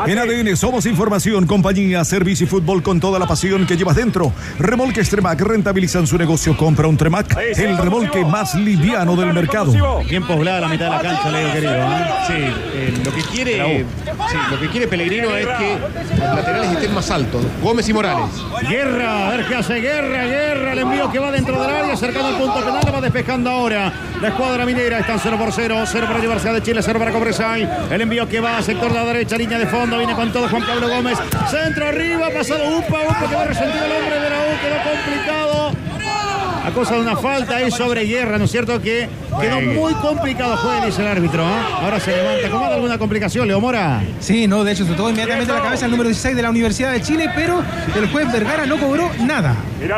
En 0.07 0.18
ADN 0.18 0.55
somos 0.55 0.86
información, 0.86 1.45
compañía, 1.45 2.05
servicio 2.05 2.45
y 2.45 2.49
fútbol 2.49 2.82
con 2.82 2.99
toda 2.99 3.20
la 3.20 3.28
pasión 3.28 3.68
que 3.68 3.76
llevas 3.76 3.97
dentro. 3.97 4.32
Remolques 4.57 5.09
Tremac 5.09 5.41
rentabilizan 5.41 6.07
su 6.07 6.18
negocio. 6.18 6.55
Compra 6.55 6.88
un 6.88 6.95
Tremac, 6.95 7.38
el 7.57 7.78
remolque 7.78 8.24
más 8.24 8.55
liviano 8.55 9.18
del 9.18 9.34
mercado. 9.34 9.74
Bien 10.07 10.26
poblada 10.26 10.62
la 10.62 10.68
mitad 10.70 10.86
de 10.86 10.91
la 10.91 11.01
cancha, 11.01 11.30
Leo 11.30 11.51
querido. 11.51 11.74
¿eh? 11.74 12.05
Sí, 12.28 12.34
eh, 12.34 12.93
lo 13.03 13.14
que 13.14 13.22
quiere, 13.22 13.86
sí, 14.30 14.38
lo 14.49 14.59
que 14.59 14.70
quiere 14.70 14.88
Pellegrino 14.88 15.36
es 15.36 15.45
que 15.45 15.78
los 16.18 16.36
laterales 16.36 16.72
estén 16.72 16.93
más 16.93 17.12
altos. 17.12 17.43
Gómez 17.62 17.88
y 17.89 17.93
Morales. 17.93 18.32
Guerra, 18.68 19.28
a 19.28 19.32
ver 19.32 19.45
qué 19.45 19.55
hace 19.55 19.76
Guerra, 19.76 20.26
Guerra, 20.26 20.74
el 20.74 20.80
envío 20.80 21.12
que 21.12 21.20
va 21.20 21.32
dentro 21.32 21.62
del 21.62 21.70
área, 21.70 21.97
cercano 21.97 22.28
al 22.30 22.38
punto 22.38 22.59
penal, 22.64 22.95
va 22.95 23.01
despejando 23.01 23.49
ahora. 23.49 23.93
La 24.22 24.30
escuadra 24.30 24.66
minera 24.66 25.01
están 25.02 25.20
0 25.20 25.38
por 25.38 25.52
0, 25.52 25.84
0 25.86 26.06
para 26.08 26.20
Universidad 26.20 26.54
de 26.54 26.64
Chile, 26.64 26.82
0 26.82 26.99
para 26.99 27.12
Cobresal. 27.12 27.88
El 27.91 28.02
envío 28.02 28.28
que 28.28 28.39
va, 28.39 28.62
sector 28.62 28.89
de 28.89 28.95
la 28.99 29.06
derecha, 29.06 29.38
línea 29.38 29.58
de 29.58 29.68
fondo, 29.68 29.97
viene 29.97 30.14
con 30.16 30.32
todo 30.32 30.47
Juan 30.47 30.64
Pablo 30.66 30.88
Gómez. 30.88 31.18
Centro 31.49 31.88
arriba, 31.88 32.30
pasado 32.30 32.78
Upa, 32.78 32.99
Upa 33.04 33.28
que 33.30 33.36
va 33.36 33.45
resentido 33.45 33.86
el 33.86 33.91
hombre 33.91 34.20
de 34.20 34.30
la 34.30 34.38
U, 34.38 34.49
quedó 34.62 34.91
complicado. 34.91 35.72
A 36.64 36.72
cosa 36.72 36.93
de 36.95 37.02
una 37.02 37.16
falta 37.16 37.58
ahí 37.58 37.72
sobre 37.72 38.06
Guerra, 38.06 38.38
¿no 38.38 38.45
es 38.45 38.52
cierto? 38.52 38.80
Que 38.80 39.10
quedó 39.39 39.61
muy 39.61 39.93
complicado 39.95 40.57
dice 40.86 41.01
el 41.01 41.07
árbitro. 41.07 41.43
¿eh? 41.43 41.61
Ahora 41.82 41.99
se 41.99 42.15
levanta. 42.15 42.49
¿Cómo 42.49 42.65
hay 42.65 42.73
alguna 42.73 42.97
complicación, 42.97 43.47
Leo 43.47 43.59
Mora? 43.59 44.01
Sí, 44.19 44.47
no, 44.47 44.63
de 44.63 44.71
hecho 44.71 44.86
se 44.86 44.93
tocó 44.93 45.09
inmediatamente 45.09 45.53
la 45.53 45.61
cabeza 45.61 45.86
el 45.86 45.91
número 45.91 46.09
16 46.09 46.36
de 46.36 46.41
la 46.41 46.49
Universidad 46.49 46.91
de 46.91 47.01
Chile, 47.01 47.29
pero 47.36 47.61
el 47.95 48.09
juez 48.09 48.32
Vergara 48.32 48.65
no 48.65 48.77
cobró 48.77 49.09
nada. 49.21 49.55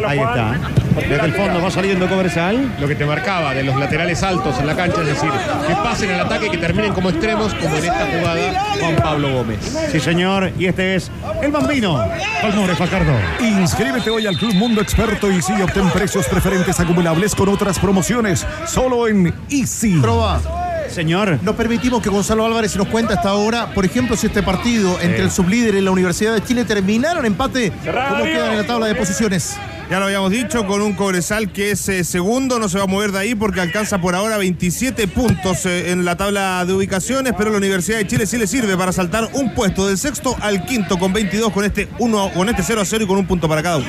Ahí 0.08 0.20
está. 0.20 0.58
Desde 0.96 1.26
el 1.26 1.34
fondo 1.34 1.62
va 1.62 1.72
saliendo 1.72 2.08
Cobresal. 2.08 2.76
Lo 2.80 2.88
que 2.88 2.96
te 2.96 3.06
marcaba 3.06 3.54
de 3.54 3.64
los 3.64 3.76
laterales 3.78 4.22
altos 4.22 4.60
en 4.60 4.68
la 4.68 4.76
cancha, 4.76 5.02
es 5.02 5.08
decir, 5.08 5.32
que 5.68 5.74
pasen 5.76 6.12
al 6.12 6.22
ataque, 6.22 6.50
que 6.50 6.58
terminen 6.58 6.94
como 6.94 7.10
extremos, 7.10 7.54
como 7.56 7.76
en 7.78 7.84
esta 7.84 8.06
jugada 8.06 8.76
Juan 8.80 8.96
Pablo 8.98 9.34
Gómez. 9.34 9.60
Sí, 9.92 10.00
señor. 10.00 10.52
Y 10.58 10.68
este 10.68 10.96
es 10.96 11.10
el 11.42 11.52
bambino. 11.52 12.04
Palmore 12.42 12.76
Facardo. 12.76 13.14
Inscríbete 13.42 14.10
hoy 14.10 14.28
al 14.28 14.38
Club 14.38 14.54
Mundo 14.54 14.82
Experto 14.82 15.32
y 15.32 15.42
sí 15.42 15.54
obtén 15.62 15.90
precios 15.90 16.28
preferentes 16.28 16.80
acumulables 16.80 17.34
con 17.34 17.50
otras 17.50 17.80
promociones. 17.80 18.46
Solo 18.68 19.08
en 19.08 19.33
Easy. 19.50 20.00
Proba. 20.00 20.42
Señor. 20.90 21.40
Nos 21.42 21.56
permitimos 21.56 22.04
que 22.04 22.10
Gonzalo 22.10 22.46
Álvarez 22.46 22.76
nos 22.76 22.88
cuente 22.88 23.14
hasta 23.14 23.30
ahora, 23.30 23.74
por 23.74 23.84
ejemplo, 23.84 24.16
si 24.16 24.28
este 24.28 24.44
partido 24.44 25.00
entre 25.02 25.24
el 25.24 25.32
sublíder 25.32 25.76
y 25.76 25.82
la 25.82 25.92
Universidad 25.92 26.34
de 26.34 26.44
Chile 26.44 26.66
terminaron 26.66 27.26
empate, 27.26 27.72
¿cómo 27.72 28.24
quedan 28.24 28.52
en 28.52 28.58
la 28.58 28.68
tabla 28.68 28.86
de 28.86 28.96
posiciones? 28.96 29.56
Ya 29.90 30.00
lo 30.00 30.06
habíamos 30.06 30.32
dicho, 30.32 30.66
con 30.66 30.82
un 30.82 30.94
Cobresal 30.94 31.52
que 31.52 31.72
es 31.72 31.90
eh, 31.90 32.04
segundo, 32.04 32.58
no 32.58 32.70
se 32.70 32.78
va 32.78 32.86
a 32.86 32.88
mover 32.88 33.12
de 33.12 33.20
ahí 33.20 33.36
porque 33.36 33.60
alcanza 33.60 34.00
por 34.00 34.16
ahora 34.16 34.38
27 34.38 35.08
puntos 35.08 35.66
eh, 35.66 35.92
en 35.92 36.06
la 36.06 36.16
tabla 36.16 36.64
de 36.66 36.74
ubicaciones, 36.74 37.34
pero 37.38 37.52
la 37.52 37.58
Universidad 37.58 37.98
de 37.98 38.08
Chile 38.08 38.26
sí 38.26 38.38
le 38.38 38.48
sirve 38.48 38.78
para 38.78 38.92
saltar 38.92 39.30
un 39.34 39.54
puesto 39.54 39.88
del 39.88 39.98
sexto 39.98 40.36
al 40.42 40.66
quinto 40.66 40.98
con 40.98 41.12
22 41.12 41.52
con 41.52 41.66
este 41.66 41.90
1 42.00 42.32
con 42.34 42.50
este 42.50 42.64
0 42.64 42.82
a 42.82 42.86
0 42.86 43.04
y 43.04 43.08
con 43.08 43.18
un 43.18 43.28
punto 43.28 43.50
para 43.50 43.62
cada 43.62 43.78
uno. 43.78 43.88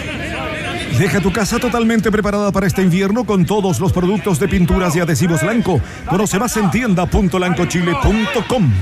Deja 0.99 1.21
tu 1.21 1.33
casa 1.33 1.59
totalmente 1.59 2.13
preparada 2.13 2.53
para 2.53 2.67
este 2.67 2.83
invierno 2.83 3.25
con 3.25 3.45
todos 3.45 3.81
los 3.81 3.93
productos 3.93 4.39
de 4.39 4.49
pinturas 4.49 4.95
y 4.95 5.01
adhesivos 5.01 5.43
Lanco. 5.43 5.81
Conoce 6.09 6.39
más 6.39 6.57
en 6.57 6.71
tienda.lancochile.com. 6.71 8.73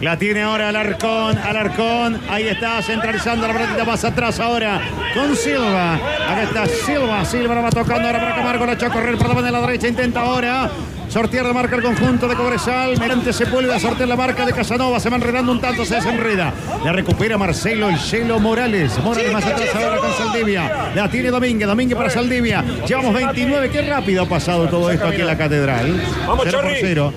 La 0.00 0.18
tiene 0.18 0.42
ahora 0.42 0.68
Alarcón, 0.68 1.38
Alarcón, 1.38 2.20
ahí 2.28 2.48
está 2.48 2.82
centralizando 2.82 3.48
la 3.48 3.54
pelotita 3.54 3.84
más 3.84 4.04
atrás 4.04 4.38
ahora 4.40 4.82
con 5.14 5.34
Silva. 5.34 5.94
Acá 5.94 6.42
está 6.42 6.66
Silva, 6.66 7.24
Silva 7.24 7.54
la 7.54 7.62
va 7.62 7.70
tocando 7.70 8.06
ahora 8.06 8.20
para 8.20 8.34
Camargo, 8.34 8.66
la 8.66 8.74
echó 8.74 8.86
a 8.86 8.90
correr 8.90 9.16
la 9.18 9.42
de 9.42 9.50
la 9.50 9.60
derecha, 9.62 9.88
intenta 9.88 10.20
ahora 10.20 10.70
sortear 11.16 11.46
la 11.46 11.54
marca 11.54 11.76
el 11.76 11.82
conjunto 11.82 12.28
de 12.28 12.34
Cobresal. 12.34 12.98
Merente 12.98 13.32
se 13.32 13.46
vuelve 13.46 13.72
a 13.72 13.80
sortear 13.80 14.06
la 14.06 14.16
marca 14.16 14.44
de 14.44 14.52
Casanova, 14.52 15.00
se 15.00 15.08
va 15.08 15.16
enredando 15.16 15.50
un 15.50 15.62
tanto, 15.62 15.82
se 15.86 15.94
desenreda. 15.94 16.52
La 16.84 16.92
recupera 16.92 17.38
Marcelo 17.38 17.88
el 17.88 17.98
Cielo 17.98 18.38
Morales. 18.38 18.98
Morales 19.02 19.32
más 19.32 19.46
atrás 19.46 19.74
ahora 19.74 19.96
con 19.96 20.12
Saldivia. 20.12 20.90
La 20.94 21.08
tiene 21.08 21.30
Domínguez, 21.30 21.66
Domínguez 21.66 21.96
para 21.96 22.10
Saldivia. 22.10 22.62
Llevamos 22.86 23.14
29, 23.14 23.70
qué 23.70 23.80
rápido 23.80 24.24
ha 24.24 24.28
pasado 24.28 24.68
todo 24.68 24.90
esto 24.90 25.06
aquí 25.06 25.22
en 25.22 25.26
la 25.26 25.38
catedral. 25.38 26.02
Vamos, 26.26 26.44
0 26.44 26.58
por 26.60 26.68
Chorri. 26.68 26.80
0. 26.82 27.12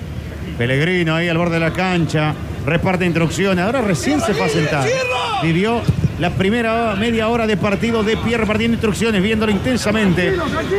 Pellegrino 0.56 1.16
ahí 1.16 1.28
al 1.28 1.36
borde 1.36 1.56
de 1.56 1.60
la 1.60 1.72
cancha. 1.74 2.32
Reparte 2.64 3.04
instrucciones. 3.04 3.62
Ahora 3.62 3.82
recién 3.82 4.18
se 4.22 4.32
fue 4.32 4.46
a 4.46 4.48
sentar. 4.48 4.88
Vivió 5.42 5.82
la 6.18 6.30
primera 6.30 6.94
media 6.94 7.28
hora 7.28 7.46
de 7.46 7.58
partido 7.58 8.02
de 8.02 8.16
pie 8.16 8.38
repartiendo 8.38 8.76
instrucciones, 8.76 9.22
viéndolo 9.22 9.52
intensamente. 9.52 10.28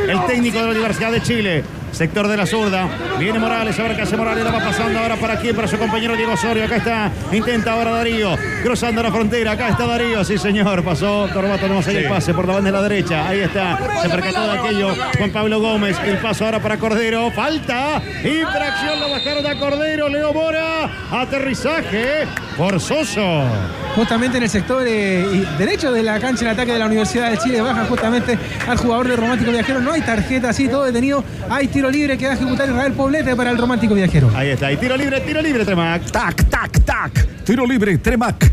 El 0.07 0.25
técnico 0.25 0.57
de 0.57 0.63
la 0.63 0.71
Universidad 0.71 1.11
de 1.11 1.21
Chile. 1.21 1.63
Sector 1.91 2.27
de 2.27 2.37
la 2.37 2.45
zurda. 2.45 2.87
Viene 3.19 3.39
Morales. 3.39 3.79
A 3.79 3.83
ver 3.83 3.95
qué 3.95 4.01
hace 4.03 4.17
Morales. 4.17 4.43
La 4.43 4.51
va 4.51 4.59
pasando 4.59 4.99
ahora 4.99 5.15
para 5.17 5.37
quién. 5.37 5.55
Para 5.55 5.67
su 5.67 5.77
compañero 5.77 6.15
Diego 6.15 6.33
Osorio. 6.33 6.65
Acá 6.65 6.77
está. 6.77 7.11
Intenta 7.31 7.73
ahora 7.73 7.91
Darío. 7.91 8.35
Cruzando 8.63 9.03
la 9.03 9.11
frontera. 9.11 9.51
Acá 9.51 9.69
está 9.69 9.85
Darío. 9.85 10.23
Sí, 10.23 10.37
señor. 10.37 10.83
Pasó. 10.83 11.29
Corbato 11.33 11.67
no 11.67 11.79
ahí 11.79 11.97
el 11.97 12.07
pase 12.07 12.33
por 12.33 12.47
la 12.47 12.55
banda 12.55 12.71
de 12.71 12.77
la 12.77 12.83
derecha. 12.83 13.27
Ahí 13.27 13.41
está. 13.41 13.77
Se 14.01 14.09
percató 14.09 14.47
de 14.47 14.59
aquello. 14.59 14.95
Juan 15.17 15.31
Pablo 15.31 15.59
Gómez. 15.59 15.97
El 16.05 16.17
paso 16.17 16.45
ahora 16.45 16.59
para 16.59 16.77
Cordero. 16.77 17.31
Falta. 17.31 18.01
Infracción. 18.23 18.99
Lo 18.99 19.09
bajaron 19.09 19.45
a 19.45 19.59
Cordero. 19.59 20.09
Leo 20.09 20.33
Mora. 20.33 20.89
Aterrizaje. 21.11 22.25
Forzoso. 22.57 23.43
Justamente 23.95 24.37
en 24.37 24.43
el 24.43 24.49
sector 24.49 24.85
eh, 24.87 25.45
derecho 25.57 25.91
de 25.91 26.03
la 26.03 26.19
cancha 26.19 26.45
en 26.45 26.51
ataque 26.51 26.71
de 26.71 26.79
la 26.79 26.85
Universidad 26.85 27.29
de 27.29 27.37
Chile 27.37 27.61
baja 27.61 27.85
justamente 27.85 28.37
al 28.67 28.77
jugador 28.77 29.07
del 29.07 29.17
Romántico 29.17 29.51
Viajero. 29.51 29.81
No 29.81 29.91
hay 29.91 30.01
tarjeta 30.01 30.49
así, 30.49 30.67
todo 30.67 30.85
detenido. 30.85 31.23
Hay 31.49 31.67
tiro 31.67 31.80
libre 31.89 32.17
que 32.17 32.25
va 32.25 32.31
a 32.33 32.35
ejecutar 32.35 32.69
Israel 32.69 32.93
Poblete 32.93 33.35
para 33.35 33.49
el 33.51 33.57
Romántico 33.57 33.93
Viajero. 33.93 34.29
Ahí 34.35 34.49
está. 34.49 34.71
Y 34.71 34.77
tiro 34.77 34.95
libre, 34.97 35.21
tiro 35.21 35.41
libre, 35.41 35.65
Tremac. 35.65 36.11
Tac, 36.11 36.49
tac, 36.49 36.79
tac. 36.83 37.43
Tiro 37.43 37.65
libre, 37.65 37.97
Tremac. 37.97 38.51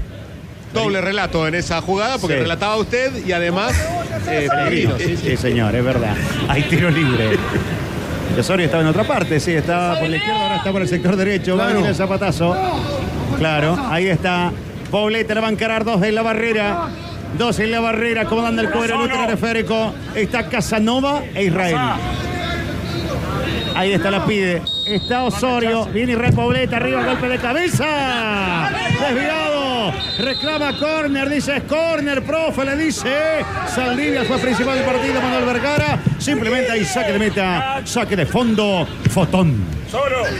Doble 0.72 1.00
relato 1.00 1.46
en 1.48 1.54
esa 1.54 1.80
jugada, 1.80 2.18
porque 2.18 2.36
Sí. 2.36 2.42
relataba 2.42 2.76
usted 2.76 3.24
y 3.26 3.32
además 3.32 3.72
eh, 4.28 4.48
Pellegrino. 4.50 4.98
sí, 4.98 5.16
sí. 5.16 5.30
Sí, 5.30 5.36
señor, 5.36 5.74
es 5.74 5.84
verdad. 5.84 6.14
Hay 6.48 6.62
tiro 6.64 6.90
libre. 6.90 7.36
Osorio 8.38 8.66
estaba 8.66 8.82
en 8.84 8.88
otra 8.90 9.02
parte, 9.04 9.40
sí, 9.40 9.52
estaba 9.52 9.98
por 9.98 10.08
la 10.08 10.16
izquierda, 10.16 10.42
ahora 10.42 10.56
está 10.56 10.70
por 10.70 10.82
el 10.82 10.88
sector 10.88 11.16
derecho. 11.16 11.56
Va 11.56 11.64
a 11.64 11.72
venir 11.72 11.86
el 11.86 11.94
zapatazo. 11.94 12.54
Claro, 13.38 13.76
ahí 13.90 14.06
está. 14.06 14.52
Poblete 14.92 15.34
la 15.34 15.40
va 15.40 15.48
a 15.48 15.50
encarar 15.50 15.84
dos 15.84 16.00
en 16.02 16.14
la 16.14 16.22
barrera. 16.22 16.88
Dos 17.36 17.58
en 17.58 17.70
la 17.72 17.80
barrera, 17.80 18.24
comandando 18.26 18.62
el 18.62 18.70
cuadro 18.70 19.04
el 19.04 19.10
periférico. 19.10 19.92
Está 20.14 20.48
Casanova 20.48 21.22
e 21.34 21.44
Israel. 21.44 21.76
Ahí 23.78 23.92
está 23.92 24.10
la 24.10 24.26
pide. 24.26 24.60
Está 24.86 25.22
Osorio. 25.22 25.86
Viene 25.86 26.14
Israel 26.14 26.34
Poblete 26.34 26.74
arriba, 26.74 27.04
golpe 27.04 27.28
de 27.28 27.38
cabeza. 27.38 28.68
Desviado. 29.00 29.92
reclama 30.18 30.76
córner, 30.76 31.30
dice 31.30 31.58
es 31.58 31.62
córner, 31.62 32.24
profe, 32.24 32.64
le 32.64 32.76
dice. 32.76 33.44
Saldivia 33.72 34.24
fue 34.24 34.36
principal 34.38 34.78
del 34.78 34.84
partido, 34.84 35.22
Manuel 35.22 35.44
Vergara. 35.44 36.02
Simplemente 36.18 36.72
hay 36.72 36.84
saque 36.84 37.12
de 37.12 37.18
meta, 37.20 37.80
saque 37.84 38.16
de 38.16 38.26
fondo, 38.26 38.84
fotón. 39.10 39.64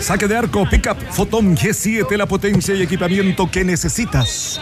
Saque 0.00 0.26
de 0.26 0.36
arco, 0.36 0.68
pickup, 0.68 0.98
Fotón 1.12 1.56
G7, 1.56 2.16
la 2.16 2.26
potencia 2.26 2.74
y 2.74 2.82
equipamiento 2.82 3.48
que 3.48 3.64
necesitas. 3.64 4.60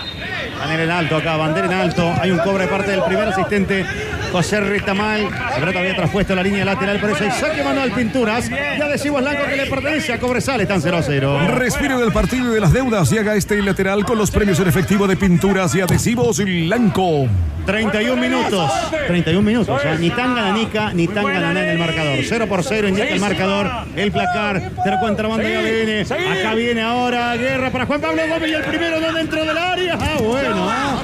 Bandera 0.59 0.85
en 0.85 0.91
alto 0.91 1.17
acá, 1.17 1.37
bandera 1.37 1.67
en 1.67 1.73
alto. 1.73 2.15
Hay 2.21 2.31
un 2.31 2.39
cobre 2.39 2.65
de 2.65 2.71
parte 2.71 2.91
del 2.91 3.03
primer 3.03 3.29
asistente, 3.29 3.85
José 4.33 4.61
Ritamal. 4.61 5.25
La 5.25 5.57
pelota 5.57 5.79
había 5.79 5.97
traspuesto 5.97 6.35
la 6.35 6.43
línea 6.43 6.65
lateral, 6.65 6.99
por 7.01 7.11
eso 7.11 7.25
hay 7.25 7.31
saque 7.31 7.63
manual 7.63 7.93
Pinturas. 7.93 8.49
Ya 8.49 8.89
decimos 8.89 9.21
Blanco 9.21 9.45
que 9.49 9.57
le 9.57 9.67
pertenece 9.67 10.13
a 10.13 10.19
Cobresal, 10.19 10.61
están 10.61 10.81
0 10.81 10.97
a 10.97 11.03
0. 11.03 11.39
Respire 11.55 11.97
del 11.97 12.13
partido 12.13 12.51
y 12.51 12.55
de 12.55 12.61
las 12.61 12.73
deudas 12.73 13.11
y 13.13 13.19
haga 13.19 13.35
este 13.35 13.61
lateral 13.63 14.05
con 14.05 14.19
los 14.19 14.31
premios 14.31 14.59
en 14.61 14.69
efectivo 14.69 15.07
de 15.07 15.17
pinturas 15.17 15.75
y 15.75 15.81
adhesivos 15.81 16.39
Blanco. 16.39 17.29
31 17.67 18.17
minutos. 18.17 18.71
31 19.09 19.43
minutos. 19.43 19.81
¿eh? 19.85 19.97
Ni 19.99 20.11
tan 20.11 20.35
gananica 20.37 20.93
ni 20.95 21.09
tan 21.09 21.25
gananá 21.25 21.63
en 21.65 21.69
el 21.71 21.79
marcador. 21.79 22.19
0 22.23 22.47
por 22.49 22.63
0 22.63 22.89
indica 22.89 23.09
el 23.09 23.21
marcador. 23.21 23.69
El 23.97 24.13
placar. 24.13 24.71
Te 24.85 24.91
lo 24.91 25.01
cuenta 25.01 25.27
banda 25.27 25.49
ya 25.49 25.61
viene. 25.61 26.03
Acá 26.03 26.55
viene 26.55 26.83
ahora 26.83 27.37
guerra 27.37 27.71
para 27.71 27.87
Juan 27.87 28.01
Pablo 28.01 28.23
Gómez 28.29 28.51
y 28.51 28.55
el 28.55 28.63
primero 28.63 29.01
no 29.01 29.13
dentro 29.13 29.45
del 29.45 29.59
área. 29.59 29.99
Ah, 30.01 30.17
bueno. 30.21 30.46
Ah. 30.55 31.03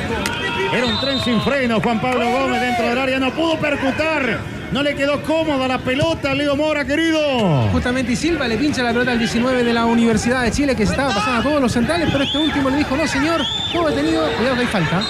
Era 0.72 0.86
un 0.86 1.00
tren 1.00 1.20
sin 1.20 1.40
freno. 1.40 1.80
Juan 1.80 2.00
Pablo 2.00 2.30
Gómez 2.30 2.60
dentro 2.60 2.86
del 2.86 2.98
área. 2.98 3.18
No 3.18 3.30
pudo 3.32 3.58
percutar. 3.58 4.38
No 4.72 4.82
le 4.82 4.94
quedó 4.94 5.22
cómoda 5.22 5.68
la 5.68 5.78
pelota, 5.78 6.34
Leo 6.34 6.56
Mora, 6.56 6.86
querido. 6.86 7.68
Justamente 7.72 8.12
y 8.12 8.16
Silva 8.16 8.48
le 8.48 8.56
pincha 8.56 8.82
la 8.82 8.92
pelota 8.92 9.10
al 9.10 9.18
19 9.18 9.64
de 9.64 9.72
la 9.74 9.84
Universidad 9.84 10.42
de 10.42 10.50
Chile 10.50 10.74
que 10.74 10.86
se 10.86 10.92
estaba 10.92 11.14
pasando 11.14 11.40
a 11.40 11.42
todos 11.42 11.60
los 11.60 11.72
centrales, 11.72 12.08
pero 12.10 12.24
este 12.24 12.38
último 12.38 12.70
le 12.70 12.78
dijo, 12.78 12.96
no 12.96 13.06
señor, 13.06 13.42
todo 13.70 13.88
detenido, 13.88 14.26
cuidado 14.38 14.56
que 14.56 14.62
hay 14.62 14.66
falta. 14.68 15.00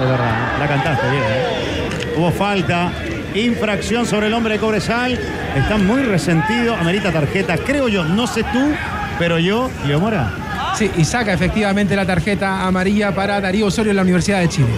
Es 0.00 0.08
verdad, 0.08 0.58
la 0.58 0.66
cantaste 0.66 1.10
bien. 1.10 1.22
¿eh? 1.26 2.14
Hubo 2.16 2.30
falta, 2.30 2.90
infracción 3.34 4.06
sobre 4.06 4.28
el 4.28 4.32
hombre 4.32 4.54
de 4.54 4.60
Cobresal. 4.60 5.20
Está 5.54 5.76
muy 5.76 6.02
resentido, 6.02 6.74
amerita 6.74 7.12
tarjeta. 7.12 7.58
Creo 7.58 7.88
yo, 7.88 8.04
no 8.04 8.26
sé 8.26 8.44
tú, 8.44 8.72
pero 9.18 9.38
yo, 9.38 9.70
Leo 9.86 10.00
Mora. 10.00 10.47
Sí, 10.74 10.90
y 10.96 11.04
saca 11.04 11.32
efectivamente 11.32 11.96
la 11.96 12.06
tarjeta 12.06 12.66
amarilla 12.66 13.14
para 13.14 13.40
Darío 13.40 13.66
Osorio 13.66 13.90
en 13.90 13.96
la 13.96 14.02
Universidad 14.02 14.40
de 14.40 14.48
Chile. 14.48 14.68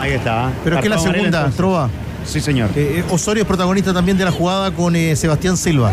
Ahí 0.00 0.12
está. 0.12 0.50
Pero 0.64 0.76
es 0.76 0.82
que 0.82 0.88
la 0.88 0.98
segunda. 0.98 1.50
Trova. 1.50 1.90
Sí, 2.24 2.40
señor. 2.40 2.70
Eh, 2.76 2.98
eh, 2.98 3.04
Osorio 3.10 3.42
es 3.42 3.46
protagonista 3.46 3.92
también 3.92 4.16
de 4.16 4.24
la 4.24 4.30
jugada 4.30 4.70
con 4.70 4.94
eh, 4.96 5.16
Sebastián 5.16 5.56
Silva. 5.56 5.92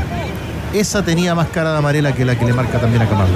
Esa 0.73 1.03
tenía 1.03 1.33
más 1.33 1.47
cara 1.47 1.71
de 1.71 1.77
amarela 1.77 2.13
que 2.13 2.25
la 2.25 2.37
que 2.37 2.45
le 2.45 2.53
marca 2.53 2.79
también 2.79 3.01
a 3.01 3.07
Camargo. 3.07 3.33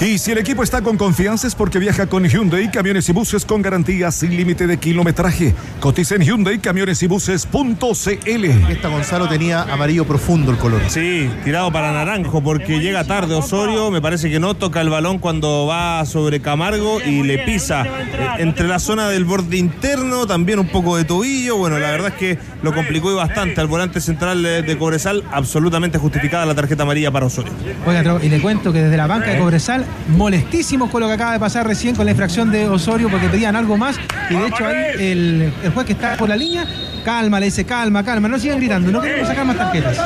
Y 0.00 0.16
si 0.16 0.32
el 0.32 0.38
equipo 0.38 0.62
está 0.62 0.80
con 0.80 0.96
confianza 0.96 1.46
es 1.46 1.54
porque 1.54 1.78
viaja 1.78 2.06
con 2.06 2.24
Hyundai, 2.24 2.70
camiones 2.70 3.06
y 3.10 3.12
buses 3.12 3.44
con 3.44 3.60
garantía 3.60 4.10
sin 4.10 4.34
límite 4.34 4.66
de 4.66 4.78
kilometraje. 4.78 5.54
Cotiza 5.78 6.14
en 6.14 6.22
Hyundai, 6.22 6.58
camiones 6.58 7.02
y 7.02 7.06
buses.cl. 7.06 8.44
Esta 8.70 8.88
Gonzalo 8.88 9.28
tenía 9.28 9.60
amarillo 9.64 10.06
profundo 10.06 10.52
el 10.52 10.56
color. 10.56 10.80
Sí, 10.88 11.28
tirado 11.44 11.70
para 11.70 11.92
naranjo 11.92 12.42
porque 12.42 12.80
llega 12.80 13.04
tarde 13.04 13.34
Osorio, 13.34 13.90
me 13.90 14.00
parece 14.00 14.30
que 14.30 14.40
no 14.40 14.54
toca 14.54 14.80
el 14.80 14.88
balón 14.88 15.18
cuando 15.18 15.66
va 15.66 16.02
sobre 16.06 16.40
Camargo 16.40 17.02
y 17.02 17.22
le 17.22 17.40
pisa 17.40 17.84
eh, 17.84 18.28
entre 18.38 18.68
la 18.68 18.78
zona 18.78 19.10
del 19.10 19.26
borde 19.26 19.58
interno, 19.58 20.26
también 20.26 20.60
un 20.60 20.68
poco 20.68 20.96
de 20.96 21.04
tobillo, 21.04 21.58
bueno, 21.58 21.78
la 21.78 21.90
verdad 21.90 22.08
es 22.08 22.14
que 22.14 22.38
lo 22.62 22.74
complicó 22.74 23.12
y 23.12 23.16
bastante 23.16 23.60
al 23.60 23.66
volante 23.66 24.00
central 24.00 24.42
de, 24.42 24.62
de 24.62 24.78
Cobresal, 24.78 25.24
absolutamente 25.30 25.98
justificada 25.98 26.46
la 26.46 26.54
tarjeta 26.54 26.84
amarilla 26.84 27.10
para 27.10 27.26
Osorio. 27.26 27.52
Oiga, 27.86 28.18
y 28.22 28.30
le 28.30 28.40
cuento 28.40 28.72
que 28.72 28.82
desde 28.82 28.96
la 28.96 29.06
banca 29.06 29.30
de 29.32 29.38
Cobresal, 29.38 29.84
molestísimos 30.08 30.90
con 30.90 31.00
lo 31.00 31.08
que 31.08 31.14
acaba 31.14 31.32
de 31.32 31.40
pasar 31.40 31.66
recién 31.66 31.94
con 31.94 32.04
la 32.04 32.12
infracción 32.12 32.50
de 32.50 32.68
Osorio, 32.68 33.08
porque 33.08 33.28
pedían 33.28 33.56
algo 33.56 33.76
más, 33.76 33.96
y 34.28 34.34
de 34.34 34.46
hecho 34.46 34.66
ahí 34.66 34.76
el, 34.98 35.52
el 35.62 35.72
juez 35.72 35.86
que 35.86 35.92
está 35.92 36.16
por 36.16 36.28
la 36.28 36.36
línea, 36.36 36.66
calma, 37.04 37.40
le 37.40 37.46
dice 37.46 37.64
calma, 37.64 38.04
calma, 38.04 38.28
no 38.28 38.38
sigan 38.38 38.58
gritando, 38.58 38.90
no 38.90 39.00
queremos 39.00 39.28
sacar 39.28 39.44
más 39.44 39.56
tarjetas. 39.56 39.98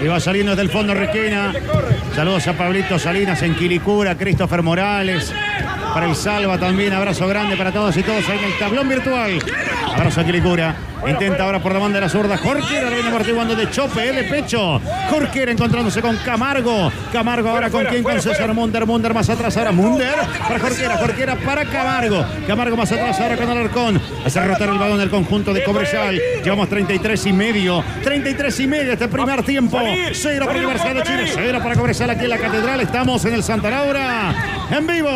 Y 0.00 0.06
va 0.06 0.18
saliendo 0.18 0.52
desde 0.52 0.62
el 0.62 0.70
fondo 0.70 0.94
Requena. 0.94 1.52
Saludos 2.16 2.48
a 2.48 2.54
Pablito 2.54 2.98
Salinas 2.98 3.40
en 3.42 3.54
Quilicura, 3.54 4.16
Christopher 4.16 4.62
Morales. 4.62 5.32
Para 5.94 6.06
el 6.06 6.16
Salva 6.16 6.58
también, 6.58 6.92
abrazo 6.92 7.28
grande 7.28 7.56
para 7.56 7.70
todos 7.70 7.96
y 7.96 8.02
todos 8.02 8.28
ahí 8.28 8.38
en 8.38 8.44
el 8.44 8.58
tablón 8.58 8.88
virtual. 8.88 9.38
Abrazo 9.94 10.20
a 10.20 10.24
Quilicura. 10.24 10.74
Intenta 11.06 11.44
ahora 11.44 11.60
por 11.60 11.72
la 11.72 11.78
banda 11.80 11.96
de 11.96 12.02
la 12.02 12.08
zurda. 12.08 12.36
Jorquera 12.36 12.88
viene 12.88 13.08
amortiguando 13.08 13.56
de 13.56 13.68
chope, 13.70 14.08
él 14.08 14.16
de 14.16 14.24
pecho. 14.24 14.80
Jorquera 15.10 15.52
encontrándose 15.52 16.00
con 16.00 16.16
Camargo. 16.18 16.92
Camargo 17.12 17.48
ahora 17.50 17.70
con 17.70 17.84
quién? 17.86 18.02
Con 18.02 18.20
César 18.20 18.52
Munder. 18.54 18.86
Munder 18.86 19.12
más 19.12 19.28
atrás 19.28 19.56
ahora. 19.56 19.72
Munder 19.72 20.14
para 20.46 20.60
Jorquera. 20.60 20.96
Jorquera 20.96 21.36
para 21.36 21.64
Camargo. 21.64 22.24
Camargo 22.46 22.76
más 22.76 22.92
atrás 22.92 23.18
ahora 23.20 23.36
con 23.36 23.50
Alarcón. 23.50 24.00
Hace 24.24 24.40
rotar 24.40 24.68
el 24.68 24.78
balón 24.78 24.98
del 24.98 25.10
conjunto 25.10 25.52
de 25.52 25.64
Cobresal. 25.64 26.20
Llevamos 26.42 26.68
33 26.68 27.26
y 27.26 27.32
medio. 27.32 27.84
33 28.04 28.60
y 28.60 28.66
medio 28.66 28.92
este 28.92 29.08
primer 29.08 29.42
tiempo. 29.42 29.80
Cero 30.12 30.46
para 30.46 30.58
Universidad 30.58 30.94
de 30.94 31.02
Chile. 31.02 31.30
Cero 31.34 31.58
para 31.62 31.74
Cobresal 31.74 32.10
aquí 32.10 32.24
en 32.24 32.30
la 32.30 32.38
Catedral. 32.38 32.80
Estamos 32.80 33.24
en 33.24 33.34
el 33.34 33.42
Santa 33.42 33.70
Laura. 33.70 34.34
En 34.70 34.86
vivo. 34.86 35.10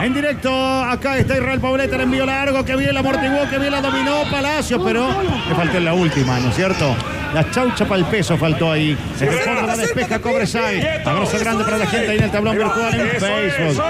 En 0.00 0.12
directo. 0.14 0.52
Acá 0.84 1.16
está 1.16 1.34
Israel 1.34 1.60
Pauleta. 1.60 1.96
El 1.96 2.02
envío 2.02 2.26
largo. 2.26 2.64
Que 2.64 2.76
bien 2.76 2.92
la 2.92 3.00
amortiguó. 3.00 3.48
Que 3.48 3.58
bien 3.58 3.72
la 3.72 3.80
dominó 3.80 4.22
Palacio. 4.30 4.82
Pero 4.84 5.08
le 5.48 5.54
faltó 5.54 5.76
en 5.78 5.84
la 5.84 5.94
última, 5.94 6.38
¿no 6.40 6.50
es 6.50 6.56
cierto? 6.56 6.94
La 7.34 7.48
chaucha 7.50 7.84
para 7.84 8.00
el 8.00 8.06
peso 8.06 8.36
faltó 8.36 8.72
ahí. 8.72 8.96
Desde 9.18 9.38
el 9.38 9.40
fondo 9.44 9.62
la 9.62 9.76
despeja 9.76 10.18
Cobresal. 10.18 11.02
Abrazo 11.04 11.38
grande 11.38 11.64
para 11.64 11.78
la 11.78 11.86
gente 11.86 12.10
ahí 12.10 12.18
en 12.18 12.24
el 12.24 12.30
tablón 12.30 12.56
virtual 12.56 13.00
en 13.00 13.08
Facebook. 13.10 13.84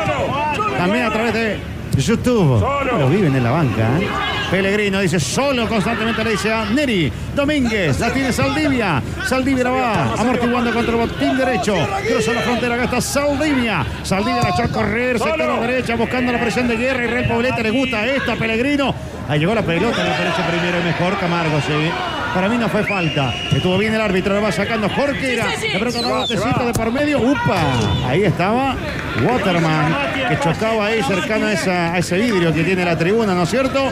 También 0.76 1.04
a 1.04 1.10
través 1.10 1.34
de 1.34 1.58
YouTube. 1.96 2.64
Lo 2.98 3.08
viven 3.08 3.34
en 3.34 3.42
la 3.42 3.50
banca, 3.50 3.88
¿eh? 4.00 4.08
Pellegrino 4.50 4.98
dice 5.00 5.20
solo 5.20 5.68
constantemente 5.68 6.24
le 6.24 6.32
dice 6.32 6.52
a 6.52 6.64
Neri 6.64 7.12
Domínguez. 7.36 8.00
La 8.00 8.12
tiene 8.12 8.32
Saldivia. 8.32 9.00
Saldivia 9.28 9.64
la 9.64 9.70
va 9.70 10.14
amortiguando 10.14 10.72
contra 10.72 10.92
el 10.92 10.98
botín 10.98 11.36
derecho. 11.36 11.74
Cruza 12.08 12.32
la 12.32 12.40
frontera. 12.40 12.74
Acá 12.74 12.84
está 12.84 13.00
Saldivia. 13.00 13.86
Saldivia 14.02 14.42
la 14.42 14.48
echó 14.48 14.64
a 14.64 14.68
correr. 14.68 15.18
Sector 15.18 15.42
a 15.42 15.46
la 15.46 15.60
derecha 15.60 15.94
buscando 15.94 16.32
la 16.32 16.40
presión 16.40 16.66
de 16.66 16.76
guerra. 16.76 17.04
Y 17.04 17.06
Real 17.06 17.28
Pauleta 17.28 17.62
le 17.62 17.70
gusta 17.70 18.04
esto 18.06 18.32
a 18.32 18.36
Pellegrino. 18.36 18.92
Ahí 19.30 19.38
llegó 19.38 19.54
la 19.54 19.62
pelota. 19.62 19.96
Me 20.02 20.10
parece 20.10 20.42
primero 20.50 20.80
y 20.80 20.82
mejor 20.84 21.18
Camargo, 21.18 21.60
sí. 21.60 21.90
Para 22.34 22.48
mí 22.48 22.58
no 22.58 22.68
fue 22.68 22.84
falta. 22.84 23.32
Estuvo 23.52 23.78
bien 23.78 23.94
el 23.94 24.00
árbitro, 24.00 24.34
lo 24.34 24.42
va 24.42 24.52
sacando 24.52 24.88
Jorquera. 24.88 25.46
La 25.46 25.78
pelota 25.78 26.00
botecito 26.20 26.66
de 26.66 26.72
por 26.72 26.92
medio. 26.92 27.18
¡Upa! 27.20 28.08
Ahí 28.08 28.22
estaba 28.24 28.76
Waterman, 29.24 29.96
que 30.28 30.38
chocaba 30.40 30.86
ahí 30.86 31.02
cercano 31.02 31.46
a, 31.46 31.52
esa- 31.52 31.92
a 31.94 31.98
ese 31.98 32.16
vidrio 32.18 32.52
que 32.52 32.62
tiene 32.64 32.84
la 32.84 32.96
tribuna, 32.96 33.34
¿no 33.34 33.42
es 33.44 33.50
cierto? 33.50 33.90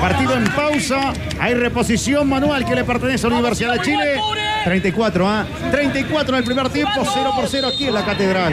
Partido 0.00 0.34
en 0.36 0.44
pausa. 0.52 1.12
Hay 1.40 1.54
reposición 1.54 2.28
manual 2.28 2.64
que 2.64 2.74
le 2.74 2.84
pertenece 2.84 3.26
a 3.26 3.30
la 3.30 3.36
Universidad 3.36 3.72
de 3.74 3.80
Chile. 3.80 4.20
34, 4.66 5.28
¿ah? 5.28 5.46
34 5.70 6.34
en 6.34 6.38
el 6.40 6.44
primer 6.44 6.68
tiempo, 6.70 7.04
0 7.04 7.30
por 7.36 7.46
0 7.48 7.68
aquí 7.72 7.86
en 7.86 7.94
la 7.94 8.04
Catedral. 8.04 8.52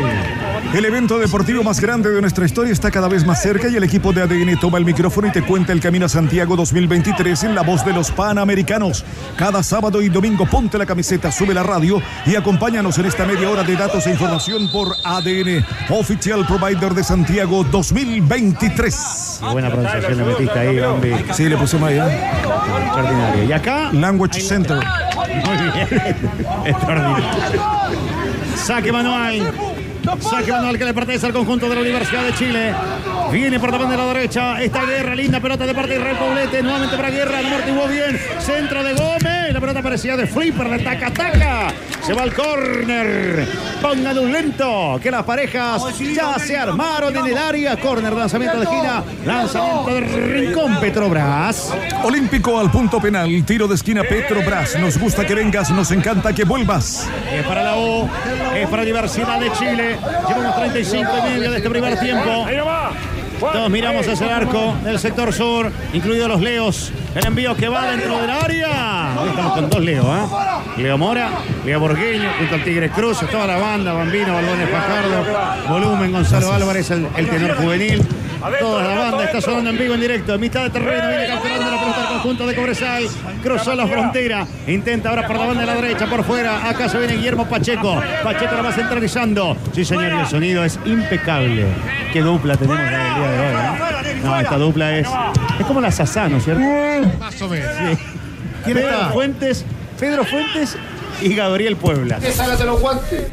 El 0.71 0.85
evento 0.85 1.17
deportivo 1.17 1.63
más 1.63 1.79
grande 1.79 2.11
de 2.11 2.21
nuestra 2.21 2.45
historia 2.45 2.71
está 2.71 2.91
cada 2.91 3.07
vez 3.07 3.25
más 3.25 3.41
cerca 3.41 3.67
y 3.67 3.75
el 3.75 3.83
equipo 3.83 4.13
de 4.13 4.21
ADN 4.21 4.59
toma 4.59 4.77
el 4.77 4.85
micrófono 4.85 5.29
y 5.29 5.31
te 5.31 5.41
cuenta 5.41 5.73
el 5.73 5.79
camino 5.79 6.05
a 6.05 6.09
Santiago 6.09 6.55
2023 6.55 7.45
en 7.45 7.55
la 7.55 7.63
voz 7.63 7.83
de 7.83 7.93
los 7.93 8.11
Panamericanos. 8.11 9.03
Cada 9.37 9.63
sábado 9.63 10.03
y 10.03 10.09
domingo 10.09 10.45
ponte 10.45 10.77
la 10.77 10.85
camiseta, 10.85 11.31
sube 11.31 11.51
la 11.51 11.63
radio 11.63 11.99
y 12.27 12.35
acompáñanos 12.35 12.99
en 12.99 13.07
esta 13.07 13.25
media 13.25 13.49
hora 13.49 13.63
de 13.63 13.75
datos 13.75 14.05
e 14.05 14.11
información 14.11 14.69
por 14.71 14.95
ADN, 15.03 15.65
Official 15.89 16.45
Provider 16.45 16.93
de 16.93 17.03
Santiago 17.03 17.63
2023. 17.63 19.39
Qué 19.39 19.51
buena 19.51 19.71
pronunciación 19.71 20.17
le 20.19 20.23
metiste 20.25 20.59
ahí, 20.59 20.79
Bambi. 20.79 21.11
Sí, 21.33 21.49
le 21.49 21.57
pusimos 21.57 21.89
ahí. 21.89 21.97
¿eh? 21.97 22.29
Extraordinario. 22.85 23.43
Y 23.45 23.51
acá, 23.51 23.89
Language 23.91 24.41
Center. 24.41 24.77
Saque 28.55 28.91
manual. 28.91 29.51
Saque 30.19 30.51
manual 30.51 30.77
que 30.77 30.85
le 30.85 30.93
pertenece 30.93 31.25
al 31.25 31.33
conjunto 31.33 31.67
de 31.69 31.75
la 31.75 31.81
Universidad 31.81 32.23
de 32.23 32.33
Chile. 32.33 32.73
Viene 33.31 33.59
por 33.59 33.71
la 33.71 33.77
banda 33.77 33.91
de 33.91 33.97
la 33.97 34.13
derecha. 34.13 34.61
Esta 34.61 34.85
guerra, 34.85 35.15
linda 35.15 35.39
pelota 35.39 35.65
de 35.65 35.73
parte 35.73 35.93
de 35.93 35.99
Israel 35.99 36.17
Poblete. 36.17 36.61
Nuevamente 36.63 36.95
para 36.95 37.09
guerra. 37.09 37.39
El 37.39 37.45
amortiguó 37.47 37.87
bien. 37.87 38.19
Centro 38.39 38.83
de 38.83 38.93
Gómez. 38.93 39.42
La 39.63 39.67
pelota 39.67 39.83
parecía 39.83 40.17
de 40.17 40.27
flipper, 40.27 40.69
de 40.71 40.79
taca 40.79 41.09
taca. 41.09 41.67
Se 42.05 42.13
va 42.13 42.23
al 42.23 42.33
córner. 42.33 43.47
Pongan 43.81 44.19
un 44.19 44.29
lento. 44.29 44.99
Que 45.01 45.09
las 45.09 45.23
parejas 45.23 45.81
ya 45.97 46.37
se 46.37 46.57
armaron 46.57 47.15
en 47.15 47.27
el 47.27 47.37
área. 47.37 47.79
Córner, 47.79 48.11
lanzamiento 48.11 48.57
de 48.57 48.65
esquina. 48.65 49.01
Lanzamiento 49.25 49.89
de 49.89 50.01
rincón 50.01 50.81
Petrobras. 50.81 51.73
Olímpico 52.03 52.59
al 52.59 52.71
punto 52.71 52.99
penal, 52.99 53.29
tiro 53.45 53.65
de 53.65 53.75
esquina 53.75 54.03
Petrobras. 54.03 54.77
Nos 54.77 54.97
gusta 54.97 55.25
que 55.25 55.33
vengas, 55.33 55.71
nos 55.71 55.91
encanta 55.91 56.33
que 56.33 56.43
vuelvas. 56.43 57.07
Es 57.33 57.45
para 57.47 57.63
la 57.63 57.77
U, 57.77 58.09
es 58.53 58.67
para 58.67 58.81
Universidad 58.81 59.39
de 59.39 59.49
Chile. 59.53 59.95
Llevamos 60.27 60.57
35 60.57 61.09
y 61.19 61.29
medio 61.29 61.51
de 61.51 61.57
este 61.57 61.69
primer 61.69 61.97
tiempo. 62.01 62.47
Todos 63.51 63.69
miramos 63.69 64.07
hacia 64.07 64.25
el 64.25 64.31
arco 64.31 64.75
del 64.83 64.97
sector 64.99 65.33
sur, 65.33 65.71
incluidos 65.91 66.29
los 66.29 66.41
Leos. 66.41 66.91
El 67.13 67.25
envío 67.25 67.55
que 67.55 67.67
va 67.67 67.91
dentro 67.91 68.17
del 68.19 68.29
área. 68.29 69.15
Hoy 69.19 69.29
estamos 69.29 69.53
con 69.53 69.69
dos 69.69 69.81
Leo, 69.81 70.05
¿ah? 70.09 70.61
Leo 70.77 70.97
Mora, 70.97 71.29
Leo 71.65 71.79
Borgueño, 71.79 72.29
junto 72.39 72.55
al 72.55 72.63
Tigre 72.63 72.89
Cruz, 72.89 73.19
toda 73.29 73.45
la 73.45 73.57
banda, 73.57 73.93
Bambino, 73.93 74.33
Balbones 74.33 74.69
Fajardo, 74.69 75.69
Volumen, 75.69 76.11
Gonzalo 76.11 76.53
Álvarez, 76.53 76.89
el, 76.91 77.07
el 77.17 77.29
tenor 77.29 77.57
juvenil. 77.57 78.01
Toda 78.59 78.83
la 78.83 78.95
banda 78.99 79.23
está 79.25 79.41
sonando 79.41 79.69
en 79.69 79.77
vivo 79.77 79.93
en 79.93 80.01
directo. 80.01 80.33
En 80.33 80.41
mitad 80.41 80.63
de 80.63 80.69
terreno 80.69 81.07
viene 81.07 81.27
capturando 81.27 81.71
la 81.71 81.82
conjunto 82.23 82.47
de 82.47 82.55
Cobresal. 82.55 83.03
Cruzó 83.41 83.75
la 83.75 83.85
frontera. 83.85 84.47
Intenta 84.65 85.09
ahora 85.09 85.27
por 85.27 85.37
la 85.37 85.45
banda 85.47 85.61
de 85.61 85.67
la 85.67 85.75
derecha, 85.75 86.07
por 86.07 86.23
fuera. 86.23 86.69
Acá 86.69 86.87
se 86.87 86.97
viene 86.97 87.15
Guillermo 87.15 87.45
Pacheco. 87.47 88.01
Pacheco 88.23 88.55
la 88.55 88.61
va 88.61 88.71
centralizando. 88.71 89.57
Sí, 89.73 89.83
señor, 89.83 90.13
y 90.13 90.19
el 90.19 90.27
sonido 90.27 90.63
es 90.63 90.79
impecable. 90.85 91.65
Qué 92.13 92.21
dupla 92.21 92.55
tenemos 92.55 92.79
el 92.79 92.89
día 92.89 92.97
de 92.97 93.39
hoy. 93.39 93.55
¿eh? 94.05 94.21
No, 94.23 94.39
esta 94.39 94.57
dupla 94.57 94.97
es. 94.97 95.07
Es 95.59 95.65
como 95.65 95.81
la 95.81 95.91
Sasá, 95.91 96.29
¿no 96.29 96.37
es 96.37 96.45
cierto? 96.45 96.63
Más 97.19 97.41
o 97.41 97.49
menos. 97.49 97.69
Sí. 97.77 97.97
¿Quién 98.63 98.77
Pedro 98.77 98.89
está? 98.89 99.09
Fuentes, 99.09 99.65
Pedro 99.99 100.23
Fuentes 100.23 100.77
y 101.21 101.35
Gabriel 101.35 101.75
Puebla. 101.75 102.21
¡Sácate 102.21 102.63
los 102.63 102.79
guantes! 102.79 103.27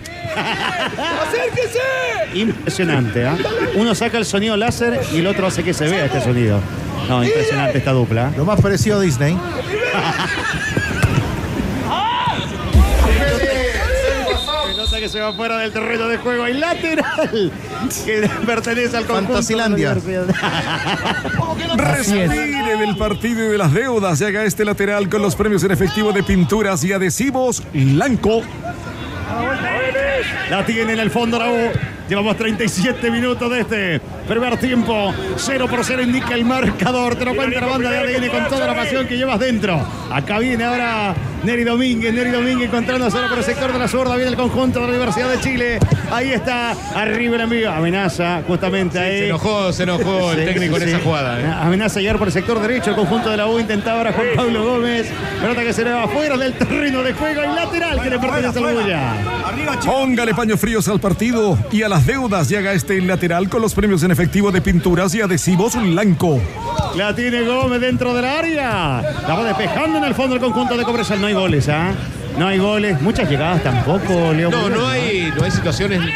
¡Acérquese! 1.29 1.79
Impresionante, 2.35 3.25
¿ah? 3.25 3.37
Uno 3.77 3.95
saca 3.95 4.19
el 4.19 4.25
sonido 4.25 4.57
láser 4.57 5.01
y 5.13 5.19
el 5.19 5.29
otro 5.29 5.47
hace 5.47 5.63
que 5.63 5.73
se 5.73 5.87
vea 5.87 6.07
este 6.07 6.21
sonido. 6.21 6.61
No, 7.09 7.25
impresionante 7.25 7.79
esta 7.79 7.93
dupla. 7.93 8.33
Lo 8.37 8.45
más 8.45 8.61
parecido 8.61 8.99
a 8.99 9.01
Disney. 9.01 9.37
Pelota 14.67 15.01
que 15.01 15.09
se 15.09 15.21
va 15.21 15.33
fuera 15.33 15.59
del 15.59 15.73
terreno 15.73 16.09
de 16.09 16.19
juego. 16.19 16.45
Hay 16.45 16.55
lateral 16.55 17.53
que 18.05 18.31
pertenece 18.47 18.97
al 18.97 19.07
conjunto. 19.07 19.33
Fantasilandia. 19.33 19.95
de. 19.95 20.33
Respire 21.77 22.77
del 22.79 22.97
partido 22.97 23.45
y 23.45 23.49
de 23.49 23.59
las 23.59 23.73
deudas. 23.73 24.19
Llega 24.19 24.45
este 24.45 24.65
lateral 24.65 25.09
con 25.09 25.23
los 25.23 25.35
premios 25.35 25.65
en 25.65 25.73
efectivo 25.73 26.13
de 26.13 26.23
pinturas 26.23 26.85
y 26.85 26.93
adhesivos 26.93 27.63
Blanco. 27.73 28.43
La 30.51 30.65
tiene 30.67 30.93
en 30.95 31.01
el 31.01 31.11
fondo 31.11 31.39
la 31.39 31.51
U. 31.51 31.71
Llevamos 32.11 32.37
37 32.37 33.09
minutos 33.09 33.49
de 33.49 33.61
este 33.61 34.01
primer 34.27 34.59
tiempo. 34.59 35.15
0 35.37 35.69
por 35.71 35.85
0 35.85 36.03
indica 36.03 36.35
el 36.35 36.45
marcador. 36.45 37.15
Te 37.15 37.25
lo 37.25 37.37
cuenta 37.37 37.61
la 37.61 37.69
banda 37.69 37.89
de 37.89 37.99
ADN 37.99 38.29
con 38.31 38.49
toda 38.49 38.67
la 38.67 38.75
pasión 38.75 39.07
que 39.07 39.17
llevas 39.17 39.39
dentro. 39.39 39.81
Acá 40.11 40.41
viene 40.41 40.65
ahora 40.65 41.15
Neri 41.45 41.65
Domínguez. 41.65 42.13
Neri 42.13 42.31
Domínguez 42.31 42.69
encontrando 42.69 43.07
a 43.07 43.11
cero 43.11 43.27
por 43.29 43.39
el 43.39 43.45
sector 43.45 43.73
de 43.73 43.79
la 43.79 43.89
zurda. 43.89 44.15
Viene 44.17 44.31
el 44.31 44.37
conjunto 44.37 44.81
de 44.81 44.87
la 44.87 44.93
Universidad 44.93 45.31
de 45.31 45.41
Chile. 45.41 45.79
Ahí 46.13 46.31
está. 46.33 46.73
Arriba 46.95 47.37
el 47.37 47.43
envío. 47.43 47.73
Amenaza 47.73 48.43
justamente 48.47 48.99
ahí. 48.99 49.19
Se 49.21 49.27
enojó, 49.29 49.73
se 49.73 49.83
enojó 49.85 50.33
el 50.33 50.41
Sí, 50.41 50.45
técnico 50.47 50.77
sí, 50.77 50.83
en 50.83 50.89
esa 50.91 50.99
jugada. 51.01 51.41
¿eh? 51.41 51.45
Amenaza 51.61 52.01
llegar 52.01 52.19
por 52.19 52.29
el 52.29 52.33
sector 52.33 52.61
derecho. 52.61 52.91
El 52.91 52.97
conjunto 52.97 53.31
de 53.31 53.37
la 53.37 53.47
U 53.47 53.59
intentaba 53.59 53.99
ahora 53.99 54.13
Juan 54.13 54.27
Pablo 54.37 54.65
Gómez. 54.65 55.09
Pelota 55.41 55.63
que 55.63 55.73
se 55.73 55.85
le 55.85 55.93
va 55.93 56.09
fuera 56.09 56.37
del 56.37 56.53
terreno 56.55 57.03
de 57.03 57.13
juego. 57.15 57.43
Y 57.43 57.55
lateral 57.55 58.03
que 58.03 58.11
le 58.11 58.19
pertenece 58.19 58.59
al 58.59 58.75
Bulla. 58.75 59.13
Póngale 59.87 60.35
paños 60.35 60.61
fríos 60.61 60.89
al 60.89 61.01
partido 61.01 61.59
y 61.73 61.83
a 61.83 61.89
las 61.89 62.07
deudas. 62.07 62.49
Llega 62.49 62.73
este 62.73 63.01
lateral 63.01 63.49
con 63.49 63.63
los 63.63 63.75
premios 63.75 64.03
en 64.03 64.11
efectivo 64.11 64.51
de 64.53 64.61
pinturas 64.61 65.15
y 65.15 65.21
adhesivos 65.21 65.75
Blanco. 65.81 66.41
La 66.97 67.15
tiene 67.15 67.43
Gómez 67.43 67.81
dentro 67.81 68.13
del 68.15 68.25
área. 68.25 69.03
La 69.27 69.35
va 69.35 69.45
despejando 69.45 69.99
en 69.99 70.05
el 70.05 70.15
fondo 70.15 70.35
el 70.35 70.41
conjunto 70.41 70.77
de 70.77 70.85
Cobresal. 70.85 71.21
No 71.21 71.30
hay 71.31 71.35
goles, 71.35 71.69
¿ah? 71.69 71.93
No 72.39 72.47
hay 72.47 72.59
goles. 72.59 73.01
Muchas 73.01 73.29
llegadas 73.31 73.63
tampoco, 73.63 74.33
Leo. 74.33 74.51
No, 74.51 74.69
no 74.69 74.87
hay, 74.89 75.33
no 75.37 75.45
hay 75.45 75.51
situaciones 75.51 76.01
eh, 76.01 76.13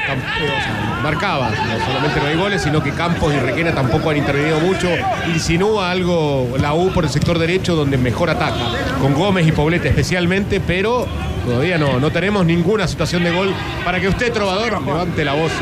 marcadas. 1.02 1.52
No 1.52 1.86
solamente 1.86 2.20
no 2.20 2.26
hay 2.26 2.36
goles, 2.36 2.62
sino 2.62 2.82
que 2.82 2.90
Campos 2.90 3.32
y 3.32 3.38
Requena 3.38 3.72
tampoco 3.72 4.10
han 4.10 4.16
intervenido 4.16 4.58
mucho. 4.58 4.88
Insinúa 5.32 5.90
algo 5.90 6.56
la 6.60 6.74
U 6.74 6.90
por 6.92 7.04
el 7.04 7.10
sector 7.10 7.38
derecho 7.38 7.76
donde 7.76 7.96
mejor 7.96 8.30
ataca. 8.30 8.56
Con 9.00 9.14
Gómez 9.14 9.46
y 9.46 9.52
Poblete 9.52 9.88
especialmente, 9.88 10.60
pero 10.60 11.06
todavía 11.44 11.78
no, 11.78 12.00
no 12.00 12.10
tenemos 12.10 12.44
ninguna 12.44 12.88
situación 12.88 13.22
de 13.22 13.30
gol 13.30 13.52
para 13.84 14.00
que 14.00 14.08
usted, 14.08 14.32
trovador, 14.32 14.82
levante 14.82 15.24
la 15.24 15.34
voz 15.34 15.52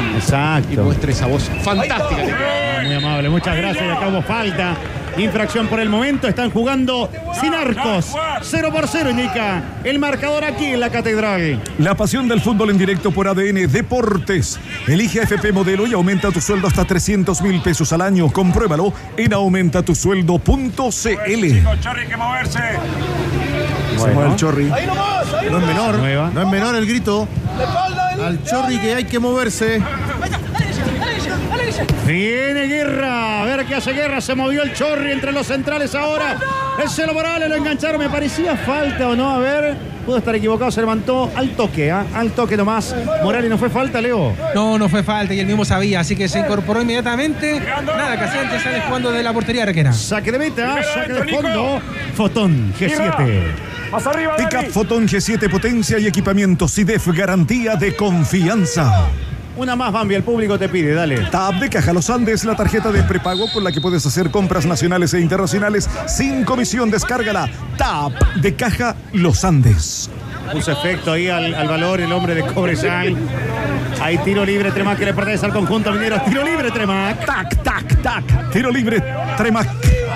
y, 0.70 0.76
muestre 0.76 1.12
esa 1.12 1.26
voz 1.26 1.50
fantástica. 1.62 2.22
Ah, 2.22 2.82
Muy 2.84 2.94
amable, 2.94 3.28
muchas 3.28 3.56
gracias. 3.56 3.84
Y 3.84 4.10
hubo 4.10 4.22
falta. 4.22 4.76
Infracción 5.16 5.68
por 5.68 5.80
el 5.80 5.88
momento. 5.88 6.28
Están 6.28 6.50
jugando 6.50 7.10
sin 7.40 7.54
arcos. 7.54 8.12
0 8.42 8.70
por 8.72 8.88
0 8.88 9.10
indica 9.10 9.62
el 9.84 9.98
marcador 9.98 10.44
aquí 10.44 10.66
en 10.66 10.80
la 10.80 10.90
catedral. 10.90 11.62
La 11.78 11.94
pasión 11.94 12.28
del 12.28 12.40
fútbol 12.40 12.70
en 12.70 12.78
directo 12.78 13.10
por 13.10 13.28
ADN 13.28 13.70
Deportes. 13.70 14.58
Elige 14.86 15.20
AFP 15.20 15.52
Modelo 15.52 15.86
y 15.86 15.92
aumenta 15.92 16.30
tu 16.30 16.40
sueldo 16.40 16.68
hasta 16.68 16.84
300 16.84 17.40
mil 17.42 17.60
pesos 17.62 17.92
al 17.92 18.00
año. 18.00 18.30
Compruébalo 18.30 18.92
en 19.16 19.32
aumentatusueldo.cl. 19.32 21.80
Chorri, 21.80 22.06
que 22.08 22.16
moverse. 22.16 22.60
Se 23.98 24.06
mueve 24.12 24.30
el 24.30 24.36
Chorri. 24.36 24.70
¡Ahí 24.70 24.86
nomás! 24.86 25.34
¡Ahí 25.34 25.50
No 25.50 25.58
es 25.58 25.66
menor. 25.66 25.98
No 26.32 26.42
es 26.42 26.48
menor 26.48 26.74
el 26.74 26.86
grito. 26.86 27.28
¡La 27.56 27.64
espalda 27.64 28.08
del... 28.10 28.20
Al 28.22 28.44
Chorri 28.44 28.78
que 28.78 28.94
hay 28.94 29.04
que 29.04 29.18
moverse. 29.18 29.82
Viene 32.06 32.66
Guerra. 32.66 33.42
A 33.42 33.44
ver 33.44 33.64
qué 33.66 33.74
hace 33.74 33.92
Guerra. 33.92 34.20
Se 34.20 34.34
movió 34.34 34.62
el 34.62 34.72
Chorri 34.74 35.12
entre 35.12 35.32
los 35.32 35.46
centrales 35.46 35.94
ahora. 35.94 36.38
El 36.82 36.88
Celo 36.88 37.14
Morales 37.14 37.48
lo 37.48 37.56
engancharon. 37.56 38.00
Me 38.00 38.08
parecía 38.08 38.56
falta 38.56 39.08
o 39.08 39.16
no. 39.16 39.30
A 39.30 39.38
ver. 39.38 39.76
Pudo 40.04 40.18
estar 40.18 40.34
equivocado. 40.34 40.70
Se 40.70 40.80
levantó 40.80 41.30
al 41.34 41.50
toque. 41.50 41.90
¿ah? 41.90 42.04
Al 42.14 42.32
toque 42.32 42.56
nomás. 42.56 42.94
Morales 43.22 43.48
no 43.48 43.58
fue 43.58 43.70
falta, 43.70 44.00
Leo. 44.00 44.34
No, 44.54 44.78
no 44.78 44.88
fue 44.88 45.02
falta 45.02 45.32
y 45.32 45.40
él 45.40 45.46
mismo 45.46 45.64
sabía, 45.64 46.00
así 46.00 46.16
que 46.16 46.28
se 46.28 46.40
incorporó 46.40 46.82
inmediatamente. 46.82 47.60
Nada, 47.60 48.18
que 48.18 48.38
antes 48.38 48.62
sale 48.62 48.80
jugando 48.82 49.12
de 49.12 49.22
la 49.22 49.32
portería 49.32 49.64
Requena. 49.64 49.92
Saque 49.92 50.32
de 50.32 50.38
meta. 50.38 50.82
Saque 50.82 51.12
de 51.12 51.32
fondo. 51.32 51.80
Fotón 52.14 52.74
G7. 52.78 53.42
Más 53.92 54.06
arriba, 54.06 54.36
Pickup. 54.36 54.70
Fotón 54.70 55.06
G7 55.06 55.50
potencia 55.50 55.98
y 55.98 56.06
equipamiento 56.06 56.66
SIDEF 56.66 57.08
garantía 57.08 57.76
de 57.76 57.94
confianza. 57.94 59.08
Una 59.56 59.76
más, 59.76 59.92
Bambi. 59.92 60.14
El 60.14 60.22
público 60.22 60.58
te 60.58 60.68
pide. 60.68 60.94
Dale. 60.94 61.18
TAP 61.30 61.54
de 61.56 61.68
Caja 61.68 61.92
Los 61.92 62.08
Andes, 62.10 62.44
la 62.44 62.56
tarjeta 62.56 62.90
de 62.90 63.02
prepago 63.02 63.50
con 63.52 63.62
la 63.64 63.72
que 63.72 63.80
puedes 63.80 64.04
hacer 64.06 64.30
compras 64.30 64.66
nacionales 64.66 65.12
e 65.14 65.20
internacionales 65.20 65.88
sin 66.06 66.44
comisión. 66.44 66.90
Descárgala. 66.90 67.48
TAP 67.76 68.12
de 68.36 68.54
Caja 68.54 68.96
Los 69.12 69.44
Andes. 69.44 70.10
Puso 70.52 70.72
efecto 70.72 71.12
ahí 71.12 71.28
al, 71.28 71.54
al 71.54 71.68
valor 71.68 72.00
el 72.00 72.12
hombre 72.12 72.34
de 72.34 72.42
Cobresal. 72.42 73.16
Hay 74.00 74.18
tiro 74.18 74.44
libre, 74.44 74.72
Tremac 74.72 74.98
que 74.98 75.04
le 75.04 75.14
pertenece 75.14 75.46
al 75.46 75.52
conjunto 75.52 75.92
minero. 75.92 76.20
Tiro 76.22 76.44
libre, 76.44 76.70
Tremac. 76.70 77.24
Tac, 77.24 77.62
tac, 77.62 78.02
tac. 78.02 78.50
Tiro 78.50 78.70
libre, 78.70 79.02
Tremac. 79.36 79.68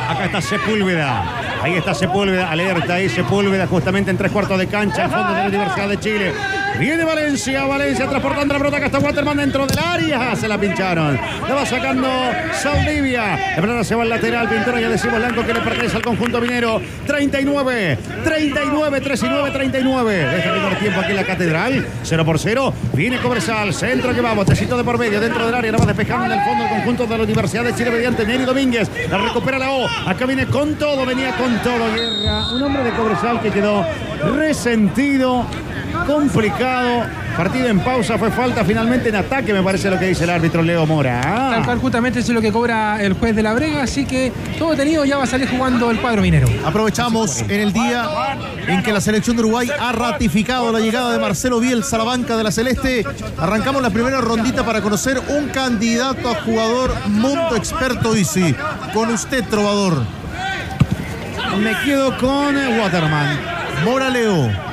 Acá 0.09 0.25
está 0.25 0.41
Sepúlveda. 0.41 1.25
Ahí 1.63 1.75
está 1.75 1.95
Sepúlveda, 1.95 2.51
alerta 2.51 2.95
ahí 2.95 3.09
Sepúlveda, 3.09 3.67
justamente 3.67 4.11
en 4.11 4.17
tres 4.17 4.31
cuartos 4.31 4.59
de 4.59 4.67
cancha, 4.67 5.05
al 5.05 5.11
fondo 5.11 5.33
de 5.33 5.41
la 5.41 5.49
Universidad 5.49 5.89
de 5.89 5.99
Chile. 6.01 6.33
Viene 6.79 7.05
Valencia, 7.05 7.65
Valencia 7.65 8.07
transportando 8.07 8.53
la 8.53 8.59
pelota, 8.59 8.77
acá 8.77 8.87
está 8.87 8.99
Waterman 8.99 9.39
dentro 9.39 9.67
del 9.67 9.79
área. 9.79 10.37
Se 10.37 10.47
la 10.47 10.59
pincharon. 10.59 11.19
La 11.49 11.55
va 11.55 11.65
sacando 11.65 12.09
Saldivia. 12.53 13.57
La 13.57 13.85
se 13.85 13.95
va 13.95 14.03
al 14.03 14.11
lateral, 14.11 14.49
pintura 14.49 14.81
ya 14.81 14.91
decimos 14.91 15.19
blanco 15.19 15.45
que 15.47 15.55
le 15.55 15.61
pertenece 15.61 15.97
al 15.97 16.03
conjunto 16.03 16.41
minero. 16.41 16.81
39, 17.07 17.99
39, 18.23 19.01
39, 19.01 19.51
39. 19.51 20.15
De 20.15 20.37
este 20.37 20.51
primer 20.51 20.79
tiempo 20.79 21.01
aquí 21.01 21.11
en 21.11 21.17
la 21.17 21.25
catedral. 21.25 21.87
0 22.03 22.25
por 22.25 22.39
0. 22.39 22.75
Viene 22.93 23.19
Cobresal, 23.19 23.73
centro 23.73 24.15
que 24.15 24.21
va, 24.21 24.35
botecito 24.35 24.77
de 24.77 24.85
por 24.85 24.99
medio, 24.99 25.21
dentro 25.21 25.47
del 25.47 25.55
área, 25.55 25.73
la 25.73 25.79
va 25.79 25.87
despejando 25.87 26.27
en 26.27 26.33
el 26.33 26.45
fondo 26.45 26.65
el 26.65 26.71
conjunto 26.71 27.07
de 27.07 27.17
la 27.17 27.25
Universidad 27.25 27.65
de 27.65 27.75
Chile 27.75 27.91
mediante 27.91 28.27
Neri 28.27 28.45
Domínguez. 28.45 28.91
La 29.11 29.19
recupera 29.19 29.59
la 29.59 29.71
O. 29.71 29.87
Acá 30.07 30.27
viene 30.27 30.47
con 30.47 30.75
todo, 30.75 31.07
venía 31.07 31.35
con 31.37 31.57
todo 31.63 31.93
Guerra. 31.95 32.53
Un 32.53 32.63
hombre 32.63 32.85
de 32.85 32.91
Cobresal 32.91 33.41
que 33.41 33.51
quedó 33.51 33.87
resentido, 34.35 35.47
complicado. 36.07 37.05
Partido 37.37 37.69
en 37.69 37.81
pausa, 37.81 38.17
fue 38.17 38.31
falta 38.31 38.65
finalmente 38.65 39.11
en 39.11 39.17
ataque, 39.17 39.53
me 39.53 39.63
parece 39.63 39.91
lo 39.91 39.99
que 39.99 40.07
dice 40.07 40.25
el 40.25 40.31
árbitro 40.31 40.63
Leo 40.63 40.87
Mora. 40.87 41.21
Tal 41.21 41.65
cual 41.65 41.79
justamente 41.79 42.21
eso 42.21 42.33
es 42.33 42.35
lo 42.35 42.41
que 42.41 42.51
cobra 42.51 43.03
el 43.03 43.13
juez 43.13 43.37
de 43.37 43.43
la 43.43 43.53
Brega, 43.53 43.83
así 43.83 44.07
que 44.07 44.33
todo 44.59 44.75
tenido 44.75 45.05
ya 45.05 45.19
va 45.19 45.25
a 45.25 45.27
salir 45.27 45.49
jugando 45.49 45.91
el 45.91 46.01
cuadro 46.01 46.23
minero. 46.23 46.49
Aprovechamos 46.65 47.43
en 47.43 47.61
el 47.61 47.73
día 47.75 48.39
en 48.67 48.83
que 48.83 48.91
la 48.91 49.03
selección 49.03 49.37
de 49.37 49.43
Uruguay 49.43 49.69
ha 49.79 49.93
ratificado 49.93 50.73
la 50.73 50.81
llegada 50.81 51.13
de 51.13 51.19
Marcelo 51.19 51.61
Bielsa 51.61 51.97
a 51.97 51.99
la 51.99 52.05
banca 52.05 52.37
de 52.39 52.45
la 52.45 52.51
Celeste. 52.51 53.05
Arrancamos 53.39 53.83
la 53.83 53.91
primera 53.91 54.21
rondita 54.23 54.65
para 54.65 54.81
conocer 54.81 55.21
un 55.29 55.49
candidato 55.49 56.31
a 56.31 56.43
jugador 56.43 56.95
mundo 57.09 57.55
experto 57.55 58.15
Easy. 58.15 58.55
Con 58.95 59.11
usted, 59.11 59.45
trovador. 59.45 60.03
Me 61.63 61.73
quedo 61.85 62.17
con 62.19 62.57
eh, 62.57 62.81
Waterman. 62.81 63.39
Mora 63.85 64.11
Leo. 64.11 64.66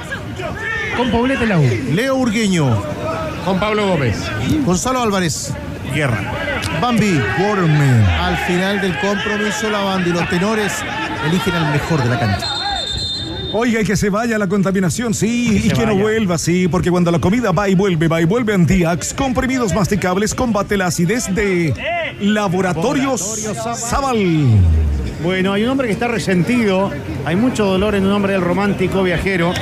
Con 0.97 1.09
Poblete 1.09 1.45
la 1.45 1.59
U. 1.59 1.69
Leo 1.91 2.15
Urgueño. 2.15 2.81
Con 3.45 3.59
Pablo 3.59 3.87
Gómez. 3.87 4.17
Gonzalo 4.65 5.01
Álvarez. 5.01 5.53
Guerra. 5.93 6.31
Bambi. 6.79 7.19
Waterman. 7.39 8.03
Al 8.03 8.37
final 8.37 8.81
del 8.81 8.99
compromiso, 8.99 9.69
la 9.69 9.79
banda 9.79 10.09
y 10.09 10.13
los 10.13 10.29
tenores 10.29 10.73
eligen 11.27 11.55
al 11.55 11.71
mejor 11.71 12.03
de 12.03 12.09
la 12.09 12.19
cancha. 12.19 12.47
Oiga, 13.53 13.81
y 13.81 13.83
que 13.83 13.95
se 13.95 14.09
vaya 14.09 14.39
la 14.39 14.47
contaminación, 14.47 15.13
sí, 15.13 15.61
y 15.65 15.69
que 15.69 15.85
no 15.85 15.95
vuelva, 15.95 16.39
sí, 16.39 16.67
porque 16.67 16.89
cuando 16.89 17.11
la 17.11 17.19
comida 17.19 17.51
va 17.51 17.69
y 17.69 17.75
vuelve, 17.75 18.07
va 18.07 18.19
y 18.19 18.25
vuelve 18.25 18.51
Antiax, 18.55 19.13
comprimidos 19.13 19.75
masticables, 19.75 20.33
combate 20.33 20.75
la 20.75 20.87
acidez 20.87 21.33
de 21.35 21.71
Laboratorios 22.19 23.47
Zaval. 23.75 24.57
Bueno, 25.23 25.53
hay 25.53 25.63
un 25.63 25.69
hombre 25.69 25.87
que 25.87 25.93
está 25.93 26.07
resentido. 26.07 26.91
Hay 27.25 27.37
mucho 27.37 27.65
dolor 27.65 27.95
en 27.95 28.05
un 28.05 28.11
hombre 28.11 28.33
del 28.33 28.41
romántico 28.41 29.01
viajero. 29.01 29.53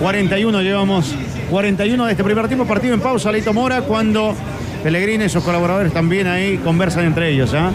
41 0.00 0.62
llevamos. 0.62 1.14
41 1.50 2.06
de 2.06 2.12
este 2.12 2.22
primer 2.22 2.46
tiempo. 2.46 2.64
Partido 2.64 2.94
en 2.94 3.00
pausa, 3.00 3.32
Leito 3.32 3.52
Mora, 3.52 3.82
cuando 3.82 4.34
Pellegrini 4.84 5.24
y 5.24 5.28
sus 5.28 5.42
colaboradores 5.42 5.92
también 5.92 6.28
ahí 6.28 6.58
conversan 6.58 7.04
entre 7.04 7.30
ellos. 7.30 7.52
¿ah? 7.54 7.72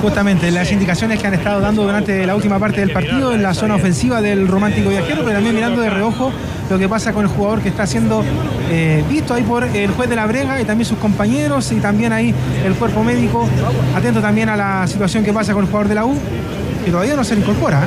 Justamente 0.00 0.50
las 0.52 0.70
indicaciones 0.70 1.20
que 1.20 1.26
han 1.26 1.34
estado 1.34 1.60
dando 1.60 1.82
durante 1.82 2.24
la 2.24 2.36
última 2.36 2.58
parte 2.58 2.80
del 2.80 2.92
partido 2.92 3.32
en 3.32 3.42
la 3.42 3.52
zona 3.52 3.74
ofensiva 3.74 4.22
del 4.22 4.46
romántico 4.46 4.90
viajero, 4.90 5.22
pero 5.24 5.32
también 5.32 5.54
mirando 5.54 5.80
de 5.80 5.90
reojo 5.90 6.32
lo 6.70 6.78
que 6.78 6.88
pasa 6.88 7.12
con 7.12 7.24
el 7.24 7.30
jugador 7.30 7.60
que 7.60 7.68
está 7.68 7.86
siendo 7.86 8.24
eh, 8.70 9.04
visto 9.08 9.34
ahí 9.34 9.42
por 9.42 9.64
el 9.64 9.90
juez 9.90 10.08
de 10.08 10.16
la 10.16 10.26
Brega 10.26 10.60
y 10.60 10.64
también 10.64 10.86
sus 10.86 10.98
compañeros 10.98 11.70
y 11.72 11.76
también 11.76 12.12
ahí 12.12 12.34
el 12.64 12.74
cuerpo 12.74 13.02
médico, 13.04 13.48
atento 13.94 14.20
también 14.20 14.48
a 14.48 14.56
la 14.56 14.86
situación 14.86 15.24
que 15.24 15.32
pasa 15.32 15.52
con 15.52 15.64
el 15.64 15.70
jugador 15.70 15.88
de 15.88 15.94
la 15.94 16.04
U, 16.04 16.16
que 16.84 16.90
todavía 16.90 17.16
no 17.16 17.24
se 17.24 17.34
le 17.34 17.42
incorpora. 17.42 17.86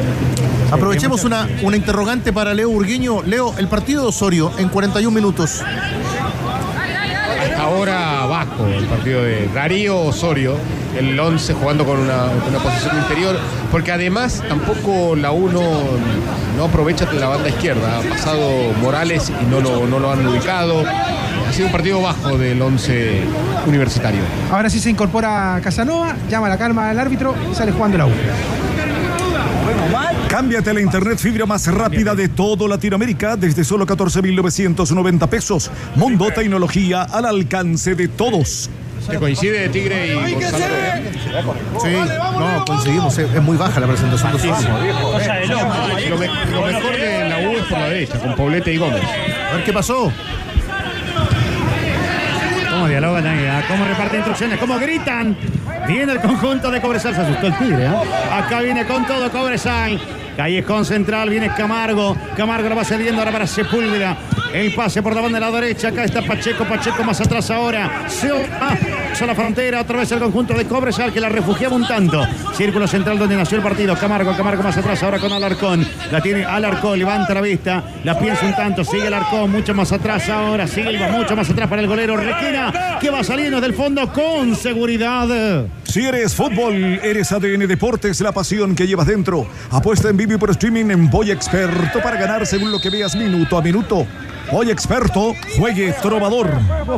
Aprovechemos 0.71 1.23
una, 1.23 1.47
una 1.63 1.77
interrogante 1.77 2.31
para 2.31 2.53
Leo 2.53 2.69
Urgueño. 2.69 3.23
Leo, 3.23 3.53
el 3.57 3.67
partido 3.67 4.03
de 4.03 4.07
Osorio 4.09 4.51
en 4.57 4.69
41 4.69 5.13
minutos. 5.13 5.61
Hasta 7.41 7.63
ahora 7.63 8.25
bajo 8.25 8.67
el 8.67 8.85
partido 8.85 9.23
de 9.23 9.47
Darío 9.47 9.99
Osorio, 9.99 10.55
el 10.97 11.19
11 11.19 11.53
jugando 11.53 11.85
con 11.85 11.99
una, 11.99 12.25
una 12.47 12.59
posición 12.59 12.97
interior, 12.97 13.37
porque 13.71 13.91
además 13.91 14.43
tampoco 14.47 15.15
la 15.15 15.31
1 15.31 15.61
no 16.57 16.63
aprovecha 16.63 17.11
la 17.13 17.29
banda 17.29 17.49
izquierda. 17.49 17.99
Ha 17.99 18.01
pasado 18.01 18.73
Morales 18.81 19.31
y 19.41 19.45
no 19.49 19.61
lo, 19.61 19.87
no 19.87 19.99
lo 19.99 20.11
han 20.11 20.25
ubicado. 20.27 20.83
Ha 20.85 21.53
sido 21.53 21.67
un 21.67 21.71
partido 21.71 22.01
bajo 22.01 22.37
del 22.37 22.61
11 22.61 23.23
universitario. 23.65 24.21
Ahora 24.51 24.69
sí 24.69 24.79
se 24.79 24.89
incorpora 24.91 25.59
Casanova, 25.63 26.15
llama 26.29 26.47
la 26.47 26.57
calma 26.57 26.89
al 26.89 26.99
árbitro 26.99 27.33
y 27.51 27.55
sale 27.55 27.71
jugando 27.71 27.97
la 27.97 28.05
U. 28.05 28.11
Cámbiate 30.39 30.69
a 30.69 30.73
la 30.73 30.79
internet 30.79 31.17
fibra 31.19 31.45
más 31.45 31.67
rápida 31.67 32.15
de 32.15 32.29
todo 32.29 32.65
Latinoamérica 32.65 33.35
desde 33.35 33.65
solo 33.65 33.85
14.990 33.85 35.27
pesos. 35.27 35.69
Mundo 35.95 36.31
Tecnología 36.33 37.01
al 37.01 37.25
alcance 37.25 37.93
de 37.93 38.07
todos. 38.07 38.69
¿Te 39.09 39.17
coincide 39.17 39.67
Tigre 39.67 40.07
y 40.07 40.33
Gonzalo? 40.35 40.65
Sí, 41.83 41.89
no, 42.39 42.63
conseguimos. 42.65 43.17
Es, 43.17 43.41
muy 43.41 43.57
baja 43.57 43.81
la 43.81 43.87
presentación 43.87 44.31
de 44.31 44.37
Osorio. 44.37 44.63
Lo, 46.09 46.17
me- 46.17 46.27
lo 46.27 46.65
mejor 46.67 46.97
de 46.97 47.27
la 47.29 47.39
U 47.39 47.51
es 47.57 47.63
por 47.65 47.77
la 47.77 47.89
derecha, 47.89 48.19
con 48.19 48.35
Poblete 48.35 48.73
y 48.73 48.77
Gómez. 48.77 49.03
A 49.51 49.55
ver 49.55 49.65
qué 49.65 49.73
pasó. 49.73 50.09
¿Cómo 52.71 52.87
dialogan 52.87 53.27
ahí? 53.27 53.45
ah? 53.45 53.61
¿Cómo 53.67 53.83
reparten 53.83 54.19
instrucciones? 54.19 54.57
¿Cómo 54.57 54.79
gritan? 54.79 55.35
Viene 55.85 56.13
el 56.13 56.21
conjunto 56.21 56.71
de 56.71 56.79
Cobresal. 56.79 57.13
Se 57.13 57.19
asustó 57.23 57.47
el 57.47 57.57
tigre. 57.57 57.87
¿ah? 57.87 58.37
Acá 58.45 58.61
viene 58.61 58.85
con 58.85 59.05
todo 59.05 59.29
Cobresal. 59.31 59.99
Callejón 60.39 60.85
central, 60.85 61.29
viene 61.29 61.53
Camargo. 61.53 62.15
Camargo 62.37 62.69
lo 62.69 62.75
va 62.77 62.85
cediendo 62.85 63.19
ahora 63.19 63.33
para 63.33 63.45
Sepúlveda. 63.45 64.15
El 64.53 64.73
pase 64.73 65.03
por 65.03 65.13
la 65.13 65.19
banda 65.19 65.37
de 65.37 65.45
la 65.45 65.51
derecha. 65.51 65.89
Acá 65.89 66.05
está 66.05 66.21
Pacheco. 66.21 66.63
Pacheco 66.63 67.03
más 67.03 67.19
atrás 67.19 67.51
ahora. 67.51 68.05
Se 68.07 68.31
ah, 68.31 68.73
a 69.21 69.25
la 69.25 69.35
frontera. 69.35 69.81
Otra 69.81 69.99
vez 69.99 70.11
el 70.11 70.19
conjunto 70.19 70.53
de 70.53 70.65
Cobresal 70.65 71.11
que 71.11 71.19
la 71.19 71.29
refugiaba 71.29 71.75
un 71.75 71.87
tanto. 71.87 72.25
Círculo 72.55 72.87
central 72.87 73.17
donde 73.17 73.35
nació 73.35 73.57
el 73.57 73.63
partido. 73.63 73.95
Camargo, 73.95 74.35
Camargo 74.35 74.63
más 74.63 74.77
atrás 74.77 75.01
ahora 75.03 75.19
con 75.19 75.31
Alarcón. 75.31 75.85
La 76.11 76.21
tiene 76.21 76.45
Alarcón. 76.45 76.97
Levanta 76.99 77.33
la 77.33 77.41
vista. 77.41 77.83
La 78.03 78.17
piensa 78.17 78.45
un 78.45 78.55
tanto. 78.55 78.83
Sigue 78.83 79.07
Alarcón. 79.07 79.51
Mucho 79.51 79.73
más 79.73 79.91
atrás 79.91 80.29
ahora. 80.29 80.67
Silva. 80.67 81.09
Mucho 81.09 81.35
más 81.35 81.49
atrás 81.49 81.67
para 81.67 81.81
el 81.81 81.87
golero. 81.87 82.15
Requina. 82.17 82.97
Que 82.99 83.09
va 83.09 83.23
saliendo 83.23 83.59
del 83.59 83.73
fondo 83.73 84.11
con 84.11 84.55
seguridad. 84.55 85.65
Si 85.83 86.05
eres 86.05 86.35
fútbol, 86.35 86.99
eres 87.01 87.31
ADN 87.31 87.67
Deportes, 87.67 88.21
la 88.21 88.31
pasión 88.31 88.75
que 88.75 88.85
llevas 88.85 89.07
dentro. 89.07 89.47
Apuesta 89.71 90.09
en 90.09 90.17
vivo 90.17 90.33
y 90.33 90.37
por 90.37 90.51
streaming 90.51 90.91
en 90.91 91.09
Boy 91.09 91.31
Experto 91.31 91.99
para 92.01 92.19
ganar 92.19 92.45
según 92.45 92.71
lo 92.71 92.79
que 92.79 92.91
veas 92.91 93.15
minuto 93.15 93.57
a 93.57 93.61
minuto. 93.61 94.05
Boy 94.51 94.71
Experto, 94.71 95.35
juegue 95.57 95.93
trovador. 96.01 96.49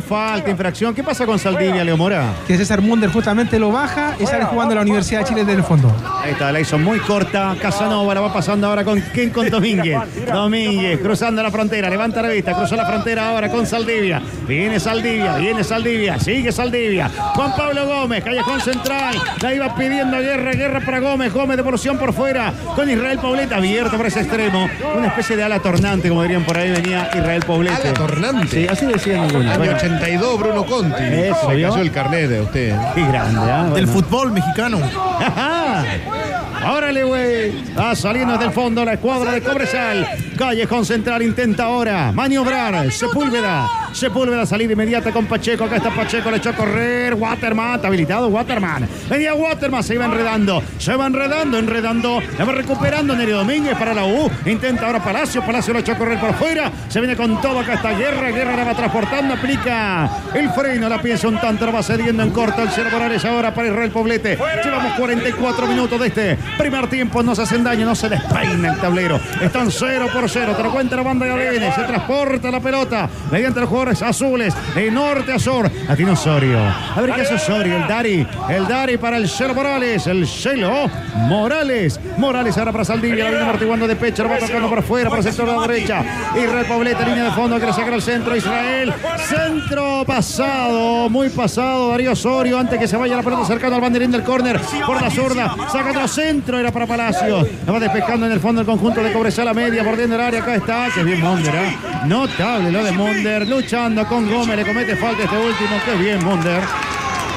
Falta, 0.08 0.50
infracción. 0.50 0.94
¿Qué 0.94 1.04
pasa 1.04 1.26
con 1.26 1.38
Saldivia, 1.38 1.84
Leo 1.84 1.98
Mora? 1.98 2.34
Que 2.48 2.58
César 2.58 2.82
Munder 2.82 3.12
justamente 3.12 3.60
lo 3.60 3.72
baja 3.72 4.16
y 4.20 4.26
sale 4.26 4.46
jugando 4.46 4.72
a 4.72 4.76
la 4.76 4.82
Universidad 4.82 5.20
de 5.20 5.26
Chile 5.26 5.42
desde 5.42 5.60
el 5.60 5.64
fondo. 5.64 5.94
Ahí 6.24 6.32
está, 6.32 6.52
la 6.52 6.62
hizo 6.62 6.80
muy 6.80 7.00
corta. 7.00 7.56
Casanova 7.62 8.14
la 8.14 8.22
va 8.22 8.34
pasando 8.34 8.68
ahora 8.68 8.86
con 8.86 9.02
quién 9.14 9.32
con 9.32 9.50
Domínguez. 9.50 10.00
Domínguez 10.32 11.00
cruzando 11.02 11.44
la 11.44 11.52
frontera, 11.52 11.90
levanta 11.90 12.22
la 12.22 12.30
vista, 12.30 12.54
cruzó 12.54 12.76
la 12.76 12.86
frontera 12.86 13.30
ahora 13.30 13.50
con 13.50 13.66
Saldivia. 13.66 14.22
Viene 14.48 14.80
Saldivia, 14.80 15.36
viene 15.36 15.64
Saldivia, 15.64 16.20
sigue 16.20 16.52
Saldivia. 16.54 17.10
Juan 17.36 17.54
Pablo 17.58 17.86
Gómez, 17.86 18.24
callejón 18.24 18.62
central. 18.62 19.16
La 19.42 19.54
iba 19.54 19.76
pidiendo 19.76 20.18
guerra, 20.20 20.52
guerra 20.54 20.82
para 20.86 21.00
Gómez. 21.00 21.34
Gómez 21.34 21.58
devolución 21.58 21.98
por 21.98 22.14
fuera 22.14 22.54
con 22.76 22.90
Israel 22.90 23.20
Pauleta 23.20 23.58
abierto 23.58 23.98
por 23.98 24.06
ese 24.06 24.22
extremo. 24.22 24.70
Una 24.96 25.08
especie 25.08 25.36
de 25.36 25.44
ala 25.44 25.60
tornante, 25.60 26.08
como 26.08 26.22
dirían 26.24 26.46
por 26.46 26.58
ahí, 26.58 26.72
venía 26.72 27.10
Israel 27.14 27.41
Pauleta. 27.42 27.76
Ala 27.78 27.94
tornante. 27.94 28.48
Sí, 28.48 28.68
así 28.70 28.86
decían 28.86 29.22
algunos. 29.26 29.48
Año 29.48 29.58
Bueno, 29.60 29.76
82, 29.78 30.40
Bruno 30.40 30.66
Conti. 30.66 31.04
Eso, 31.04 31.48
¿vio? 31.50 31.70
cayó 31.70 31.82
el 31.82 31.92
carnet 31.92 32.30
de 32.30 32.42
usted. 32.42 32.76
Qué 32.96 33.06
grande, 33.06 33.40
¿ah? 33.52 33.64
Del 33.74 33.86
Bueno. 33.86 33.88
fútbol 33.92 34.32
mexicano. 34.32 34.80
Órale, 36.74 37.04
güey. 37.04 37.54
Va 37.78 37.96
saliendo 37.96 38.34
desde 38.34 38.46
el 38.48 38.52
fondo 38.52 38.86
la 38.86 38.94
escuadra 38.94 39.32
de 39.34 39.42
Cobresal. 39.42 40.08
Callejón 40.42 40.84
Central 40.88 41.22
intenta 41.22 41.66
ahora 41.66 42.12
maniobrar. 42.12 42.92
Sepúlveda. 42.92 43.70
Sepúlveda 43.94 44.44
salir 44.48 44.72
inmediata 44.72 45.12
con 45.12 45.28
Pacheco. 45.28 45.66
Acá 45.66 45.76
está 45.76 45.92
Pacheco. 45.92 46.32
Le 46.32 46.38
echó 46.38 46.50
a 46.50 46.54
correr. 46.54 47.14
Waterman. 47.14 47.76
Está 47.76 47.90
habilitado 47.90 48.28
Waterman. 48.28 48.90
Venía 49.08 49.36
Waterman. 49.36 49.84
Se 49.84 49.94
iba 49.94 50.06
enredando. 50.06 50.64
Se 50.80 50.96
va 50.96 51.06
enredando, 51.06 51.60
enredando. 51.60 52.24
La 52.40 52.46
va 52.46 52.54
recuperando 52.54 53.16
Nerio 53.16 53.38
Domínguez 53.38 53.78
para 53.78 53.94
la 53.94 54.04
U. 54.06 54.32
Intenta 54.48 54.88
ahora 54.88 55.04
Palacio. 55.04 55.46
Palacio 55.46 55.74
lo 55.74 55.80
echó 55.80 55.92
a 55.92 55.98
correr 56.00 56.20
por 56.20 56.34
fuera. 56.34 56.72
Se 56.88 57.00
viene 57.00 57.16
con 57.16 57.40
todo. 57.40 57.60
Acá 57.60 57.76
está 57.76 57.92
Guerra. 57.92 58.32
Guerra 58.32 58.56
la 58.56 58.64
va 58.64 58.74
transportando. 58.74 59.36
Aplica 59.36 60.10
el 60.34 60.50
freno. 60.50 60.90
La 60.90 61.00
piensa 61.00 61.28
un 61.28 61.40
tanto. 61.40 61.68
Lo 61.68 61.74
va 61.74 61.84
cediendo 61.84 62.24
en 62.24 62.32
corto. 62.32 62.64
El 62.64 62.70
Cero 62.72 62.90
ahora 63.30 63.54
para 63.54 63.68
Israel 63.68 63.92
Poblete. 63.92 64.40
Llevamos 64.64 64.94
44 64.94 65.68
minutos 65.68 66.00
de 66.00 66.08
este 66.08 66.38
primer 66.58 66.88
tiempo. 66.90 67.22
No 67.22 67.36
se 67.36 67.44
hacen 67.44 67.64
daño. 67.64 67.86
No 67.86 67.94
se 67.94 68.10
despeina 68.10 68.74
el 68.74 68.80
tablero. 68.80 69.20
Están 69.40 69.70
0 69.70 70.08
por 70.12 70.31
0. 70.32 70.54
Te 70.56 70.64
lo 70.64 70.72
cuenta 70.72 70.96
la 70.96 71.04
banda 71.04 71.26
de 71.26 71.32
Gabriel. 71.32 71.74
Se 71.76 71.84
transporta 71.84 72.50
la 72.50 72.60
pelota 72.60 73.10
mediante 73.30 73.60
los 73.60 73.68
jugadores 73.68 74.02
azules 74.02 74.54
de 74.74 74.90
norte 74.90 75.34
a 75.34 75.40
sur. 75.40 75.70
La 75.88 75.96
tiene 75.96 76.12
Osorio. 76.12 76.58
A 76.60 77.02
ver 77.02 77.14
qué 77.14 77.22
hace 77.22 77.36
Osorio. 77.36 77.76
El 77.76 77.88
Dari. 77.88 78.28
El 78.50 78.68
Dari 78.68 78.98
para 78.98 79.18
el 79.18 79.28
Celo 79.28 79.54
Morales. 79.54 80.08
El 80.08 80.26
Celo 80.26 80.90
Morales. 81.28 82.00
Morales 82.18 82.58
ahora 82.58 82.72
para 82.72 82.86
Saldivia. 82.86 83.26
La 83.26 83.30
viene 83.32 83.44
amortiguando 83.44 83.88
de 83.88 83.96
pecho. 83.96 84.24
Lo 84.24 84.30
va 84.30 84.38
tocando 84.38 84.70
por 84.70 84.84
fuera. 84.84 85.10
Para 85.10 85.22
el 85.22 85.28
sector 85.28 85.48
de 85.48 85.56
la 85.56 85.68
derecha. 85.68 86.04
Israel 86.36 86.66
Poblete. 86.66 87.06
Línea 87.06 87.26
de 87.26 87.32
fondo. 87.32 87.60
Que 87.60 87.66
le 87.66 87.74
saca 87.74 87.94
al 87.94 88.02
centro. 88.02 88.36
Israel. 88.36 88.94
Centro 89.28 90.06
pasado. 90.06 91.10
Muy 91.10 91.30
pasado. 91.30 91.90
Darío 91.90 92.14
Osorio. 92.14 92.58
Antes 92.58 92.80
que 92.80 92.88
se 92.88 92.96
vaya 92.96 93.18
la 93.18 93.24
pelota 93.24 93.46
cercano 93.46 93.76
al 93.76 93.82
banderín 93.82 94.12
del 94.12 94.24
córner. 94.24 94.62
Por 94.86 95.02
la 95.02 95.12
zurda. 95.12 95.56
Saca 95.72 95.92
otro 95.92 96.08
centro. 96.08 96.58
Era 96.58 96.72
para 96.72 96.88
Palacio. 96.88 97.46
La 97.66 97.72
va 97.74 97.80
despejando 97.80 98.26
en 98.26 98.32
el 98.32 98.40
fondo 98.40 98.62
el 98.62 98.68
conjunto 98.68 99.04
de 99.04 99.12
Cobresal 99.12 99.48
a 99.48 99.54
media. 99.54 99.84
Por 99.84 99.98
dentro 99.98 100.21
área. 100.22 100.42
Acá 100.42 100.56
está. 100.56 100.90
Que 100.94 101.04
bien 101.04 101.22
Monder. 101.22 101.54
¿eh? 101.54 101.78
Notable 102.06 102.72
lo 102.72 102.84
de 102.84 102.92
Monder. 102.92 103.48
Luchando 103.48 104.06
con 104.08 104.30
Gómez. 104.30 104.56
Le 104.56 104.66
comete 104.66 104.96
falta 104.96 105.24
este 105.24 105.38
último. 105.38 105.70
Qué 105.86 105.96
bien 105.96 106.24
Monder. 106.24 106.62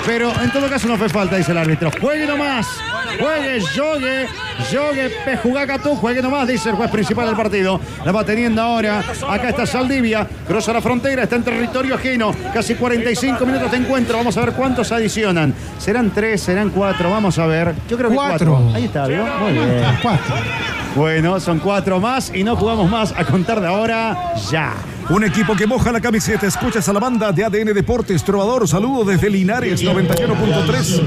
Pero 0.06 0.30
en 0.42 0.50
todo 0.50 0.68
caso 0.68 0.86
no 0.86 0.98
fue 0.98 1.08
falta, 1.08 1.36
dice 1.36 1.52
el 1.52 1.58
árbitro. 1.58 1.90
Juegue 1.98 2.26
nomás. 2.26 2.66
Juegue, 3.18 3.60
jogue, 3.60 4.26
jogue, 4.70 5.10
pejugaca 5.24 5.78
tú, 5.78 5.94
juegue 5.94 6.20
nomás, 6.20 6.48
dice 6.48 6.70
el 6.70 6.76
juez 6.76 6.90
principal 6.90 7.26
del 7.26 7.36
partido. 7.36 7.80
La 8.04 8.12
va 8.12 8.24
teniendo 8.24 8.60
ahora. 8.60 9.02
Acá 9.28 9.50
está 9.50 9.66
Saldivia, 9.66 10.26
cruza 10.46 10.72
la 10.72 10.80
frontera, 10.80 11.22
está 11.22 11.36
en 11.36 11.44
territorio 11.44 11.94
ajeno. 11.94 12.34
Casi 12.52 12.74
45 12.74 13.46
minutos 13.46 13.70
de 13.70 13.78
encuentro. 13.78 14.18
Vamos 14.18 14.36
a 14.36 14.40
ver 14.40 14.52
cuántos 14.54 14.90
adicionan. 14.92 15.54
Serán 15.78 16.10
tres, 16.10 16.42
serán 16.42 16.70
cuatro. 16.70 17.10
Vamos 17.10 17.38
a 17.38 17.46
ver. 17.46 17.74
Yo 17.88 17.96
creo 17.96 18.10
que 18.10 18.16
cuatro. 18.16 18.50
Cuatro. 18.52 18.74
Ahí 18.74 18.84
está, 18.86 19.06
¿vio? 19.06 19.24
Muy 19.24 19.52
bien. 19.52 19.98
Cuatro. 20.02 20.34
Bueno, 20.94 21.40
son 21.40 21.58
cuatro 21.58 21.98
más 21.98 22.30
y 22.32 22.44
no 22.44 22.54
jugamos 22.54 22.88
más 22.88 23.12
a 23.16 23.24
contar 23.24 23.60
de 23.60 23.66
ahora 23.66 24.34
ya. 24.50 24.74
Un 25.10 25.24
equipo 25.24 25.56
que 25.56 25.66
moja 25.66 25.90
la 25.90 26.00
camiseta. 26.00 26.46
Escuchas 26.46 26.88
a 26.88 26.92
la 26.92 27.00
banda 27.00 27.32
de 27.32 27.44
ADN 27.44 27.74
Deportes 27.74 28.22
Trovador. 28.22 28.68
Saludos 28.68 29.08
desde 29.08 29.28
Linares 29.28 29.82
91.3. 29.82 31.02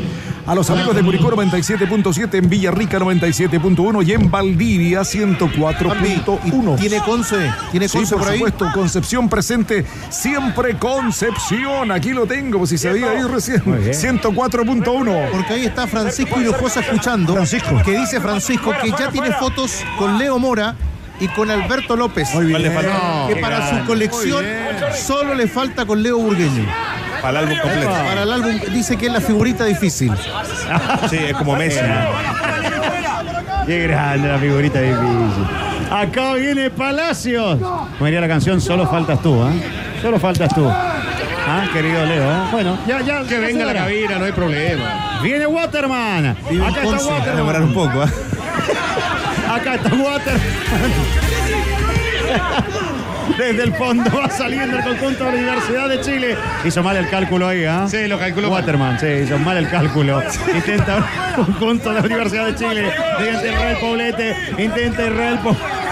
A 0.47 0.55
los 0.55 0.69
amigos 0.69 0.95
de 0.95 1.03
Curicó 1.03 1.29
97.7, 1.29 2.33
en 2.35 2.47
Villarrica 2.49 2.97
97.1 2.99 4.07
y 4.07 4.13
en 4.13 4.31
Valdivia 4.31 5.01
104.1. 5.01 6.77
¿Tiene 6.79 6.99
Conce? 7.01 7.51
¿Tiene 7.71 7.89
Sí, 7.89 7.97
Conce 7.97 8.13
por 8.15 8.23
por 8.23 8.31
ahí? 8.31 8.37
supuesto, 8.37 8.69
Concepción 8.73 9.27
presente, 9.27 9.85
siempre 10.09 10.77
Concepción. 10.77 11.91
Aquí 11.91 12.11
lo 12.13 12.25
tengo, 12.25 12.59
pues 12.59 12.69
si 12.69 12.77
se 12.77 12.87
había 12.89 13.11
ahí 13.11 13.23
recién. 13.23 13.61
104.1. 13.61 15.29
Porque 15.31 15.53
ahí 15.53 15.65
está 15.65 15.85
Francisco 15.85 16.39
Hinojosa 16.39 16.79
escuchando. 16.79 17.33
Francisco. 17.33 17.81
Que 17.83 17.97
dice 17.97 18.21
Francisco 18.21 18.73
que 18.81 18.91
ya 18.91 19.09
tiene 19.11 19.31
fotos 19.33 19.83
con 19.97 20.17
Leo 20.17 20.39
Mora 20.39 20.75
y 21.19 21.27
con 21.27 21.51
Alberto 21.51 21.97
López. 21.97 22.33
Muy 22.33 22.45
bien. 22.45 22.63
Que 23.27 23.35
para 23.41 23.79
su 23.81 23.85
colección 23.85 24.45
solo 24.95 25.35
le 25.35 25.47
falta 25.47 25.85
con 25.85 26.01
Leo 26.01 26.17
Burgueño. 26.17 26.65
Para 27.21 27.29
el 27.29 27.37
álbum 27.45 27.57
completo. 27.59 27.89
Para 27.89 28.23
el 28.23 28.31
álbum 28.33 28.59
dice 28.73 28.97
que 28.97 29.07
es 29.07 29.13
la 29.13 29.21
figurita 29.21 29.65
difícil. 29.65 30.11
Sí, 31.09 31.17
es 31.17 31.33
como 31.33 31.55
Messi. 31.55 31.79
Qué 33.65 33.87
grande 33.87 34.27
la 34.27 34.37
figurita 34.37 34.79
difícil. 34.81 35.47
Acá 35.91 36.33
viene 36.33 36.69
Palacios. 36.69 37.59
Como 37.59 38.05
diría 38.05 38.21
la 38.21 38.27
canción, 38.27 38.59
solo 38.61 38.87
faltas 38.87 39.21
tú, 39.21 39.41
¿ah? 39.41 39.51
Solo 40.01 40.19
faltas 40.19 40.53
tú. 40.53 40.69
Ah, 40.69 41.63
querido 41.71 42.05
Leo. 42.05 42.29
¿eh? 42.29 42.47
Bueno, 42.51 42.77
ya, 42.85 43.01
ya. 43.01 43.23
Que 43.23 43.39
venga 43.39 43.65
la 43.65 43.73
cabina, 43.73 44.19
no 44.19 44.25
hay 44.25 44.31
problema. 44.33 45.19
Viene 45.23 45.47
Waterman. 45.47 46.35
En 46.49 46.61
Acá 46.61 46.83
está 46.83 47.31
a 47.31 47.35
demorar 47.35 47.61
Waterman. 47.61 47.63
un 47.63 47.73
poco, 47.73 48.03
¿eh? 48.03 48.09
Acá 49.49 49.75
está 49.75 49.89
Waterman. 49.95 50.41
Desde 53.37 53.63
el 53.63 53.73
fondo 53.73 54.09
va 54.17 54.29
saliendo 54.29 54.77
el 54.77 54.83
conjunto 54.83 55.25
de 55.25 55.31
la 55.31 55.37
Universidad 55.37 55.89
de 55.89 56.01
Chile. 56.01 56.37
Hizo 56.63 56.83
mal 56.83 56.97
el 56.97 57.09
cálculo 57.09 57.47
ahí, 57.47 57.65
¿ah? 57.65 57.87
Sí, 57.89 58.07
lo 58.07 58.17
calculó. 58.19 58.49
Waterman, 58.49 58.99
sí, 58.99 59.07
hizo 59.23 59.37
mal 59.39 59.57
el 59.57 59.69
cálculo. 59.69 60.21
Intenta 60.55 60.97
el 60.97 61.45
conjunto 61.45 61.89
de 61.89 61.99
la 62.01 62.05
Universidad 62.05 62.45
de 62.47 62.55
Chile. 62.55 62.91
Intenta 63.19 63.47
Israel 63.47 63.77
Poblete. 63.79 64.35
Intenta 64.57 65.07
Israel 65.07 65.39
Poblete. 65.39 65.86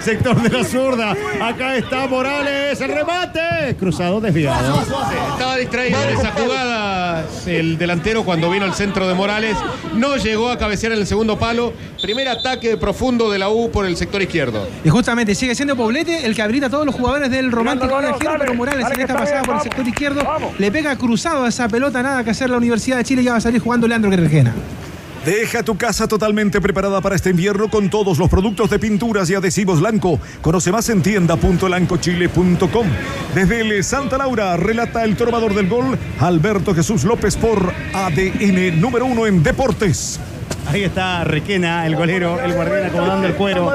Sector 0.00 0.42
de 0.42 0.48
la 0.50 0.64
zurda. 0.64 1.14
Acá 1.42 1.76
está 1.76 2.06
Morales. 2.06 2.80
El 2.80 2.94
remate. 2.94 3.76
Cruzado 3.78 4.20
desviado. 4.20 4.80
Estaba 4.80 5.56
distraído 5.56 6.02
en 6.02 6.18
esa 6.18 6.30
jugada 6.32 7.24
el 7.46 7.78
delantero 7.78 8.24
cuando 8.24 8.50
vino 8.50 8.64
al 8.64 8.74
centro 8.74 9.08
de 9.08 9.14
Morales. 9.14 9.56
No 9.94 10.16
llegó 10.16 10.50
a 10.50 10.58
cabecear 10.58 10.92
en 10.92 10.98
el 10.98 11.06
segundo 11.06 11.38
palo. 11.38 11.72
Primer 12.02 12.28
ataque 12.28 12.76
profundo 12.76 13.30
de 13.30 13.38
la 13.38 13.48
U 13.48 13.70
por 13.70 13.86
el 13.86 13.96
sector 13.96 14.20
izquierdo. 14.22 14.66
Y 14.84 14.88
justamente 14.88 15.34
sigue 15.34 15.54
siendo 15.54 15.76
Poblete 15.76 16.26
el 16.26 16.34
que 16.34 16.42
habilita 16.42 16.66
a 16.66 16.70
todos 16.70 16.86
los 16.86 16.94
jugadores 16.94 17.30
del 17.30 17.50
romántico 17.50 17.98
viajero, 17.98 18.34
pero 18.38 18.54
Morales 18.54 18.86
en 18.92 19.00
esta 19.00 19.16
pasada 19.16 19.42
por 19.42 19.56
el 19.56 19.62
sector 19.62 19.86
izquierdo 19.86 20.22
le 20.58 20.70
pega 20.70 20.96
cruzado 20.96 21.44
a 21.44 21.48
esa 21.48 21.68
pelota, 21.68 22.02
nada 22.02 22.24
que 22.24 22.30
hacer 22.30 22.50
la 22.50 22.56
Universidad 22.56 22.98
de 22.98 23.04
Chile, 23.04 23.22
ya 23.22 23.32
va 23.32 23.38
a 23.38 23.40
salir 23.40 23.60
jugando 23.60 23.88
Leandro 23.88 24.10
Guerrejena. 24.10 24.54
Deja 25.24 25.62
tu 25.62 25.78
casa 25.78 26.06
totalmente 26.06 26.60
preparada 26.60 27.00
para 27.00 27.16
este 27.16 27.30
invierno 27.30 27.70
con 27.70 27.88
todos 27.88 28.18
los 28.18 28.28
productos 28.28 28.68
de 28.68 28.78
pinturas 28.78 29.30
y 29.30 29.34
adhesivos 29.34 29.80
Lanco. 29.80 30.20
Conoce 30.42 30.70
más 30.70 30.90
en 30.90 31.02
tienda.lancochile.com. 31.02 32.86
Desde 33.34 33.60
el 33.62 33.82
Santa 33.82 34.18
Laura 34.18 34.54
relata 34.58 35.02
el 35.02 35.16
trovador 35.16 35.54
del 35.54 35.68
gol, 35.68 35.98
Alberto 36.20 36.74
Jesús 36.74 37.04
López 37.04 37.36
por 37.36 37.72
ADN 37.94 38.78
número 38.78 39.06
uno 39.06 39.26
en 39.26 39.42
deportes. 39.42 40.20
Ahí 40.66 40.84
está 40.84 41.24
Requena, 41.24 41.86
el 41.86 41.96
golero, 41.96 42.40
el 42.40 42.52
guardián 42.52 42.86
acomodando 42.86 43.26
el 43.26 43.34
cuero. 43.34 43.72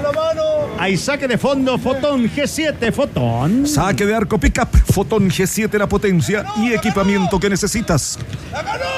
Hay 0.77 0.95
saque 0.97 1.27
de 1.27 1.37
fondo, 1.37 1.77
Fotón 1.77 2.29
G7, 2.29 2.91
Fotón. 2.93 3.67
Saque 3.67 4.05
de 4.05 4.15
arco 4.15 4.39
pickup, 4.39 4.69
Fotón 4.93 5.29
G7 5.29 5.77
la 5.77 5.87
potencia 5.87 6.45
y 6.57 6.73
equipamiento 6.73 7.39
que 7.39 7.49
necesitas. 7.49 8.17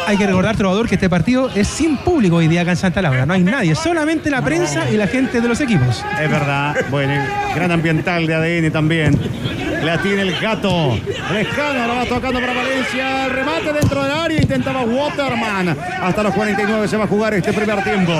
Hay 0.07 0.15
que 0.15 0.27
recordar, 0.27 0.55
Trovador, 0.55 0.87
que 0.87 0.95
este 0.95 1.09
partido 1.09 1.49
es 1.55 1.67
sin 1.67 1.97
público 1.97 2.35
hoy 2.37 2.47
día 2.47 2.61
acá 2.61 2.71
en 2.71 2.77
Santa 2.77 3.01
Laura. 3.01 3.25
No 3.25 3.33
hay 3.33 3.43
nadie, 3.43 3.75
solamente 3.75 4.29
la 4.29 4.43
prensa 4.43 4.89
y 4.89 4.97
la 4.97 5.07
gente 5.07 5.41
de 5.41 5.47
los 5.47 5.59
equipos. 5.59 6.05
Es 6.21 6.29
verdad, 6.29 6.75
bueno, 6.91 7.13
gran 7.55 7.71
ambiental 7.71 8.27
de 8.27 8.35
ADN 8.35 8.71
también. 8.71 9.19
La 9.83 10.01
tiene 10.01 10.21
el 10.21 10.39
gato. 10.39 10.97
Lescano 11.33 11.87
lo 11.87 11.95
va 11.95 12.05
tocando 12.05 12.39
para 12.39 12.53
Valencia. 12.53 13.25
El 13.25 13.31
remate 13.31 13.73
dentro 13.73 14.03
del 14.03 14.11
área. 14.11 14.41
Intentaba 14.41 14.81
Waterman. 14.83 15.77
Hasta 16.01 16.23
los 16.23 16.33
49 16.33 16.87
se 16.87 16.97
va 16.97 17.05
a 17.05 17.07
jugar 17.07 17.33
este 17.33 17.51
primer 17.51 17.83
tiempo. 17.83 18.13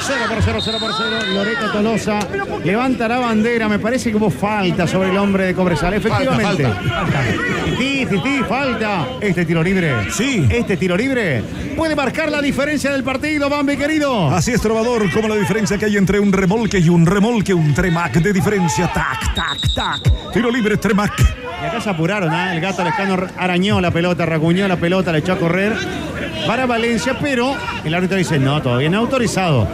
0 0.00 0.18
por 0.28 0.42
0, 0.42 0.58
0 0.62 0.78
por 0.80 0.90
0. 0.96 1.16
Loreto 1.32 1.70
Tolosa 1.72 2.18
levanta 2.64 3.06
la 3.06 3.18
bandera. 3.18 3.68
Me 3.68 3.78
parece 3.78 4.10
que 4.10 4.16
hubo 4.16 4.30
falta 4.30 4.86
sobre 4.88 5.10
el 5.10 5.16
hombre 5.16 5.46
de 5.46 5.54
Cobresal. 5.54 5.94
Efectivamente. 5.94 6.66
Sí, 7.78 8.06
sí, 8.10 8.20
sí, 8.22 8.40
falta. 8.48 9.06
Este 9.20 9.44
tiro 9.44 9.62
libre. 9.62 10.10
Sí. 10.10 10.46
Este 10.50 10.76
tiro 10.76 10.96
libre 10.96 11.42
puede 11.76 11.94
marcar 11.94 12.30
la 12.30 12.40
diferencia 12.40 12.90
del 12.92 13.04
partido, 13.04 13.48
Bambi 13.48 13.76
querido. 13.76 14.30
Así 14.30 14.52
es, 14.52 14.60
trovador, 14.60 15.10
como 15.12 15.28
la 15.28 15.36
diferencia 15.36 15.78
que 15.78 15.84
hay 15.84 15.96
entre 15.96 16.18
un 16.20 16.32
remolque 16.32 16.78
y 16.78 16.88
un 16.88 17.06
remolque, 17.06 17.54
un 17.54 17.72
tremac 17.74 18.14
de 18.14 18.32
diferencia. 18.32 18.90
Tac, 18.92 19.34
tac, 19.34 19.74
tac. 19.74 20.32
Tiro 20.32 20.50
libre, 20.50 20.76
tremac. 20.76 21.03
Y 21.62 21.66
acá 21.66 21.80
se 21.80 21.90
apuraron, 21.90 22.30
¿ah? 22.32 22.54
el 22.54 22.60
gato 22.60 22.84
Lescano 22.84 23.16
arañó 23.38 23.80
la 23.80 23.90
pelota, 23.90 24.26
raguñó 24.26 24.68
la 24.68 24.76
pelota, 24.76 25.12
le 25.12 25.20
echó 25.20 25.32
a 25.32 25.38
correr 25.38 25.72
para 26.46 26.66
Valencia, 26.66 27.16
pero 27.20 27.56
el 27.84 27.94
árbitro 27.94 28.18
dice, 28.18 28.38
no, 28.38 28.60
todavía 28.60 28.90
no 28.90 28.98
autorizado. 28.98 29.66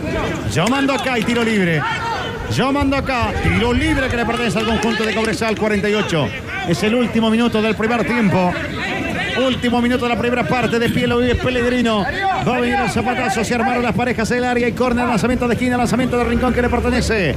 Yo 0.53 0.67
mando 0.69 0.93
acá 0.93 1.19
y 1.19 1.25
tiro 1.25 1.43
libre. 1.43 1.83
Yo 2.55 2.73
mando 2.73 2.97
acá, 2.97 3.33
tiro 3.43 3.73
libre 3.73 4.09
que 4.09 4.17
le 4.17 4.27
pertenece 4.27 4.59
al 4.59 4.67
conjunto 4.67 5.05
de 5.05 5.15
Cobresal 5.15 5.57
48. 5.57 6.29
Es 6.69 6.83
el 6.83 6.95
último 6.95 7.31
minuto 7.31 7.61
del 7.63 7.75
primer 7.75 8.05
tiempo. 8.05 8.53
Último 9.45 9.81
minuto 9.81 10.05
de 10.05 10.15
la 10.15 10.21
primera 10.21 10.45
parte 10.45 10.79
de 10.79 10.91
pie 10.91 11.07
Luis 11.07 11.35
Pellegrino. 11.37 12.05
Va 12.47 12.57
a 12.57 12.61
venir 12.61 12.79
el 12.79 12.91
zapatazo, 12.91 13.45
se 13.45 13.55
armaron 13.55 13.83
las 13.83 13.95
parejas 13.95 14.29
del 14.29 14.45
área 14.45 14.69
y 14.69 14.73
córner, 14.73 15.07
lanzamiento 15.07 15.49
de 15.49 15.55
esquina, 15.55 15.77
lanzamiento 15.77 16.19
de 16.19 16.25
rincón 16.25 16.53
que 16.53 16.63
le 16.63 16.69
pertenece 16.69 17.35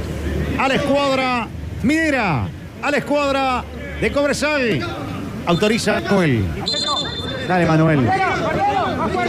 a 0.58 0.68
la 0.68 0.74
escuadra 0.74 1.48
minera, 1.82 2.46
a 2.82 2.90
la 2.90 2.96
escuadra 2.96 3.64
de 4.00 4.12
Cobresal. 4.12 4.80
Autoriza 5.46 6.00
Manuel. 6.00 6.44
Dale, 7.46 7.66
Manuel. 7.66 8.10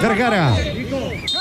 Vergara. 0.01 0.53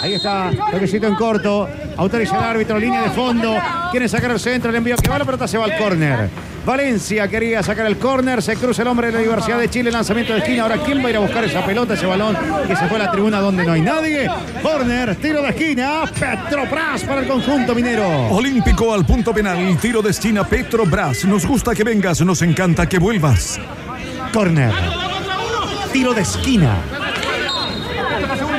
Ahí 0.00 0.14
está, 0.14 0.50
toquecito 0.70 1.06
en 1.06 1.14
corto. 1.14 1.68
Autoriza 1.96 2.36
el 2.38 2.44
árbitro, 2.44 2.78
línea 2.78 3.02
de 3.02 3.10
fondo. 3.10 3.56
Quiere 3.90 4.08
sacar 4.08 4.30
el 4.30 4.40
centro, 4.40 4.70
el 4.70 4.76
envío 4.76 4.96
que 4.96 5.08
va, 5.08 5.18
la 5.18 5.24
pelota 5.24 5.46
se 5.46 5.56
va 5.56 5.64
al 5.64 5.76
córner. 5.78 6.28
Valencia 6.64 7.28
quería 7.28 7.62
sacar 7.62 7.86
el 7.86 7.98
córner, 7.98 8.40
se 8.42 8.56
cruza 8.56 8.82
el 8.82 8.88
hombre 8.88 9.08
de 9.08 9.12
la 9.12 9.18
Universidad 9.18 9.58
de 9.58 9.68
Chile, 9.68 9.92
lanzamiento 9.92 10.32
de 10.32 10.38
esquina. 10.38 10.62
Ahora, 10.62 10.78
¿quién 10.78 11.02
va 11.02 11.08
a 11.08 11.10
ir 11.10 11.16
a 11.16 11.20
buscar 11.20 11.44
esa 11.44 11.64
pelota, 11.64 11.92
ese 11.92 12.06
balón 12.06 12.36
que 12.66 12.74
se 12.74 12.86
fue 12.88 12.96
a 12.96 13.04
la 13.04 13.10
tribuna 13.10 13.38
donde 13.40 13.64
no 13.64 13.72
hay 13.72 13.82
nadie? 13.82 14.30
Córner, 14.62 15.14
tiro 15.16 15.42
de 15.42 15.50
esquina, 15.50 16.04
Petrobras 16.18 17.02
para 17.04 17.20
el 17.20 17.28
conjunto 17.28 17.74
minero. 17.74 18.28
Olímpico 18.28 18.94
al 18.94 19.04
punto 19.04 19.34
penal, 19.34 19.76
tiro 19.78 20.00
de 20.00 20.10
esquina 20.10 20.44
Petrobras. 20.44 21.26
Nos 21.26 21.44
gusta 21.44 21.74
que 21.74 21.84
vengas, 21.84 22.22
nos 22.22 22.40
encanta 22.40 22.88
que 22.88 22.98
vuelvas. 22.98 23.60
Córner, 24.32 24.72
tiro 25.92 26.14
de 26.14 26.22
esquina. 26.22 26.76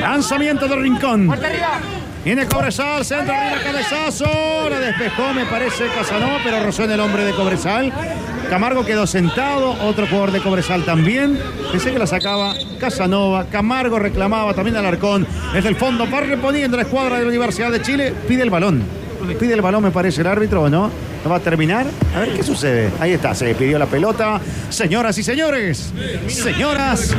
Lanzamiento 0.00 0.68
de 0.68 0.76
rincón. 0.76 1.28
Viene 2.26 2.44
Cobresal, 2.48 3.04
centro 3.04 3.32
arriba, 3.32 3.62
cabezazo. 3.62 4.68
La 4.68 4.80
despejó, 4.80 5.32
me 5.32 5.46
parece 5.46 5.86
Casanova, 5.96 6.40
pero 6.42 6.60
rozó 6.60 6.82
en 6.82 6.90
el 6.90 6.98
hombre 6.98 7.24
de 7.24 7.30
Cobresal. 7.30 7.92
Camargo 8.50 8.84
quedó 8.84 9.06
sentado, 9.06 9.76
otro 9.84 10.08
jugador 10.08 10.32
de 10.32 10.40
Cobresal 10.40 10.84
también. 10.84 11.38
Pensé 11.70 11.92
que 11.92 12.00
la 12.00 12.06
sacaba 12.08 12.56
Casanova. 12.80 13.44
Camargo 13.44 14.00
reclamaba 14.00 14.54
también 14.54 14.76
al 14.76 14.86
Arcón. 14.86 15.24
Desde 15.54 15.68
el 15.68 15.76
fondo 15.76 16.10
va 16.10 16.20
reponiendo 16.20 16.76
la 16.76 16.82
escuadra 16.82 17.14
de 17.14 17.22
la 17.22 17.28
Universidad 17.28 17.70
de 17.70 17.80
Chile. 17.80 18.12
Pide 18.26 18.42
el 18.42 18.50
balón. 18.50 18.82
Pide 19.38 19.54
el 19.54 19.62
balón, 19.62 19.84
me 19.84 19.92
parece 19.92 20.22
el 20.22 20.26
árbitro, 20.26 20.62
¿o 20.62 20.68
no? 20.68 20.90
¿No 21.22 21.30
va 21.30 21.36
a 21.36 21.40
terminar? 21.40 21.86
A 22.12 22.18
ver 22.18 22.34
qué 22.34 22.42
sucede. 22.42 22.90
Ahí 22.98 23.12
está, 23.12 23.36
se 23.36 23.54
pidió 23.54 23.78
la 23.78 23.86
pelota. 23.86 24.40
Señoras 24.68 25.16
y 25.16 25.22
señores. 25.22 25.92
Señoras. 26.26 27.14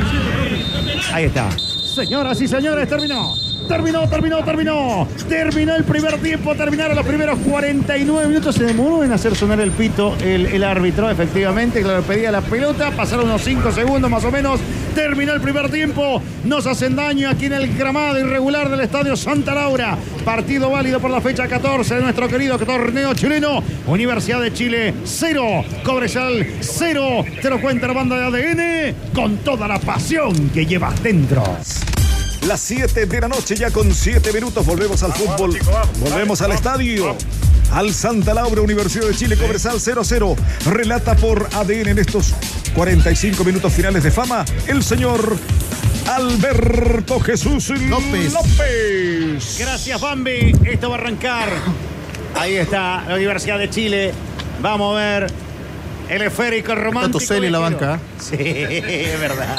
Ahí 1.14 1.24
está. 1.24 1.48
Señoras 1.58 2.38
y 2.42 2.46
señores, 2.46 2.86
terminó. 2.86 3.47
Terminó, 3.68 4.08
terminó, 4.08 4.42
terminó. 4.42 5.08
Terminó 5.28 5.76
el 5.76 5.84
primer 5.84 6.18
tiempo. 6.18 6.54
Terminaron 6.54 6.96
los 6.96 7.06
primeros 7.06 7.38
49 7.40 8.26
minutos. 8.26 8.54
Se 8.54 8.64
demoró 8.64 9.04
en 9.04 9.12
hacer 9.12 9.36
sonar 9.36 9.60
el 9.60 9.72
pito 9.72 10.16
el, 10.22 10.46
el 10.46 10.64
árbitro, 10.64 11.10
efectivamente. 11.10 11.82
Claro, 11.82 12.02
pedía 12.02 12.32
la 12.32 12.40
pelota. 12.40 12.90
Pasaron 12.92 13.26
unos 13.26 13.42
5 13.42 13.70
segundos 13.72 14.10
más 14.10 14.24
o 14.24 14.30
menos. 14.30 14.58
Terminó 14.94 15.34
el 15.34 15.42
primer 15.42 15.70
tiempo. 15.70 16.22
Nos 16.44 16.66
hacen 16.66 16.96
daño 16.96 17.28
aquí 17.28 17.46
en 17.46 17.52
el 17.52 17.76
gramado 17.76 18.18
irregular 18.18 18.70
del 18.70 18.80
Estadio 18.80 19.16
Santa 19.16 19.54
Laura. 19.54 19.98
Partido 20.24 20.70
válido 20.70 20.98
por 20.98 21.10
la 21.10 21.20
fecha 21.20 21.46
14 21.46 21.96
de 21.96 22.00
nuestro 22.00 22.26
querido 22.26 22.58
torneo 22.58 23.12
chileno. 23.12 23.62
Universidad 23.86 24.40
de 24.40 24.52
Chile 24.52 24.94
0. 25.04 25.64
Cobresal 25.84 26.46
0. 26.60 27.24
Te 27.42 27.50
lo 27.50 27.60
cuenta 27.60 27.86
la 27.86 27.92
banda 27.92 28.30
de 28.30 28.94
ADN 28.94 29.12
con 29.14 29.36
toda 29.38 29.68
la 29.68 29.78
pasión 29.78 30.48
que 30.50 30.64
llevas 30.64 31.02
dentro. 31.02 31.44
Las 32.46 32.60
7 32.60 33.06
de 33.06 33.20
la 33.20 33.28
noche, 33.28 33.56
ya 33.56 33.70
con 33.70 33.94
7 33.94 34.32
minutos, 34.32 34.64
volvemos 34.64 35.02
al 35.02 35.12
fútbol. 35.12 35.58
Volvemos 36.00 36.40
al 36.40 36.52
estadio. 36.52 37.16
Al 37.72 37.92
Santa 37.92 38.32
Laura, 38.32 38.62
Universidad 38.62 39.06
de 39.06 39.14
Chile, 39.14 39.36
Cobresal 39.36 39.78
0-0. 39.78 40.36
Relata 40.66 41.14
por 41.16 41.48
ADN 41.52 41.88
en 41.88 41.98
estos 41.98 42.34
45 42.74 43.44
minutos 43.44 43.72
finales 43.72 44.04
de 44.04 44.10
fama 44.10 44.44
el 44.66 44.82
señor 44.82 45.36
Alberto 46.06 47.20
Jesús 47.20 47.68
López. 47.68 48.32
López. 48.32 49.56
Gracias, 49.58 50.00
Bambi. 50.00 50.54
Esto 50.64 50.88
va 50.88 50.96
a 50.96 50.98
arrancar. 51.00 51.50
Ahí 52.34 52.54
está 52.54 53.04
la 53.06 53.16
Universidad 53.16 53.58
de 53.58 53.68
Chile. 53.68 54.14
Vamos 54.62 54.96
a 54.96 55.00
ver 55.00 55.26
el 56.08 56.22
esférico 56.22 56.74
romántico. 56.74 57.18
Toselli 57.18 57.46
en 57.46 57.52
la 57.52 57.58
banca. 57.58 58.00
Sí, 58.18 58.36
es 58.38 59.20
verdad. 59.20 59.58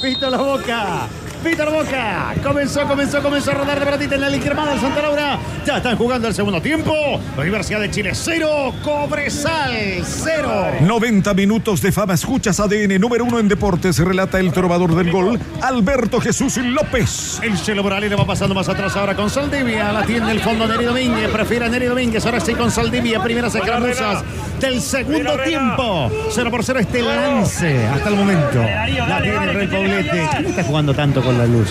Pito 0.00 0.30
la 0.30 0.38
boca. 0.38 1.08
Peter 1.42 1.68
Boca. 1.68 2.34
Comenzó, 2.40 2.86
comenzó, 2.86 3.20
comenzó 3.20 3.50
a 3.50 3.54
rodar 3.54 3.78
de 3.78 3.84
baratita 3.84 4.14
en 4.14 4.20
la 4.20 4.28
Liquermada 4.28 4.70
del 4.70 4.80
Santa 4.80 5.02
Laura. 5.02 5.38
Ya 5.66 5.78
están 5.78 5.96
jugando 5.96 6.28
el 6.28 6.34
segundo 6.34 6.62
tiempo. 6.62 6.94
Universidad 7.36 7.80
de 7.80 7.90
Chile 7.90 8.12
0, 8.14 8.74
Cobresal 8.84 9.72
0. 10.04 10.72
90 10.82 11.34
minutos 11.34 11.82
de 11.82 11.90
fama. 11.90 12.14
Escuchas 12.14 12.60
ADN 12.60 13.00
número 13.00 13.24
uno 13.24 13.40
en 13.40 13.48
deportes. 13.48 13.98
Relata 13.98 14.38
el 14.38 14.52
trovador 14.52 14.94
del 14.94 15.10
gol, 15.10 15.40
Alberto 15.60 16.20
Jesús 16.20 16.58
López. 16.58 17.40
El 17.42 17.60
Chelo 17.60 17.82
Morales 17.82 18.12
va 18.16 18.24
pasando 18.24 18.54
más 18.54 18.68
atrás 18.68 18.96
ahora 18.96 19.16
con 19.16 19.28
Saldivia. 19.28 19.92
La 19.92 20.04
tiene 20.04 20.30
el 20.30 20.40
fondo 20.40 20.68
Neri 20.68 20.84
Domínguez. 20.84 21.28
Prefiere 21.30 21.64
a 21.64 21.68
Neri 21.68 21.86
Domínguez. 21.86 22.24
Ahora 22.24 22.38
sí 22.38 22.54
con 22.54 22.70
Saldivia. 22.70 23.20
Primeras 23.20 23.52
escaramuzas 23.52 24.22
del 24.60 24.80
segundo 24.80 25.36
tiempo. 25.40 26.08
0 26.30 26.50
por 26.52 26.62
0 26.62 26.78
este 26.78 27.02
lance 27.02 27.84
hasta 27.88 28.08
el 28.08 28.14
momento. 28.14 28.62
La 29.08 29.20
tiene 29.20 29.68
Poblete. 29.72 30.28
¿Quién 30.32 30.46
está 30.46 30.64
jugando 30.64 30.94
tanto 30.94 31.22
con 31.22 31.38
la 31.38 31.46
luz? 31.46 31.70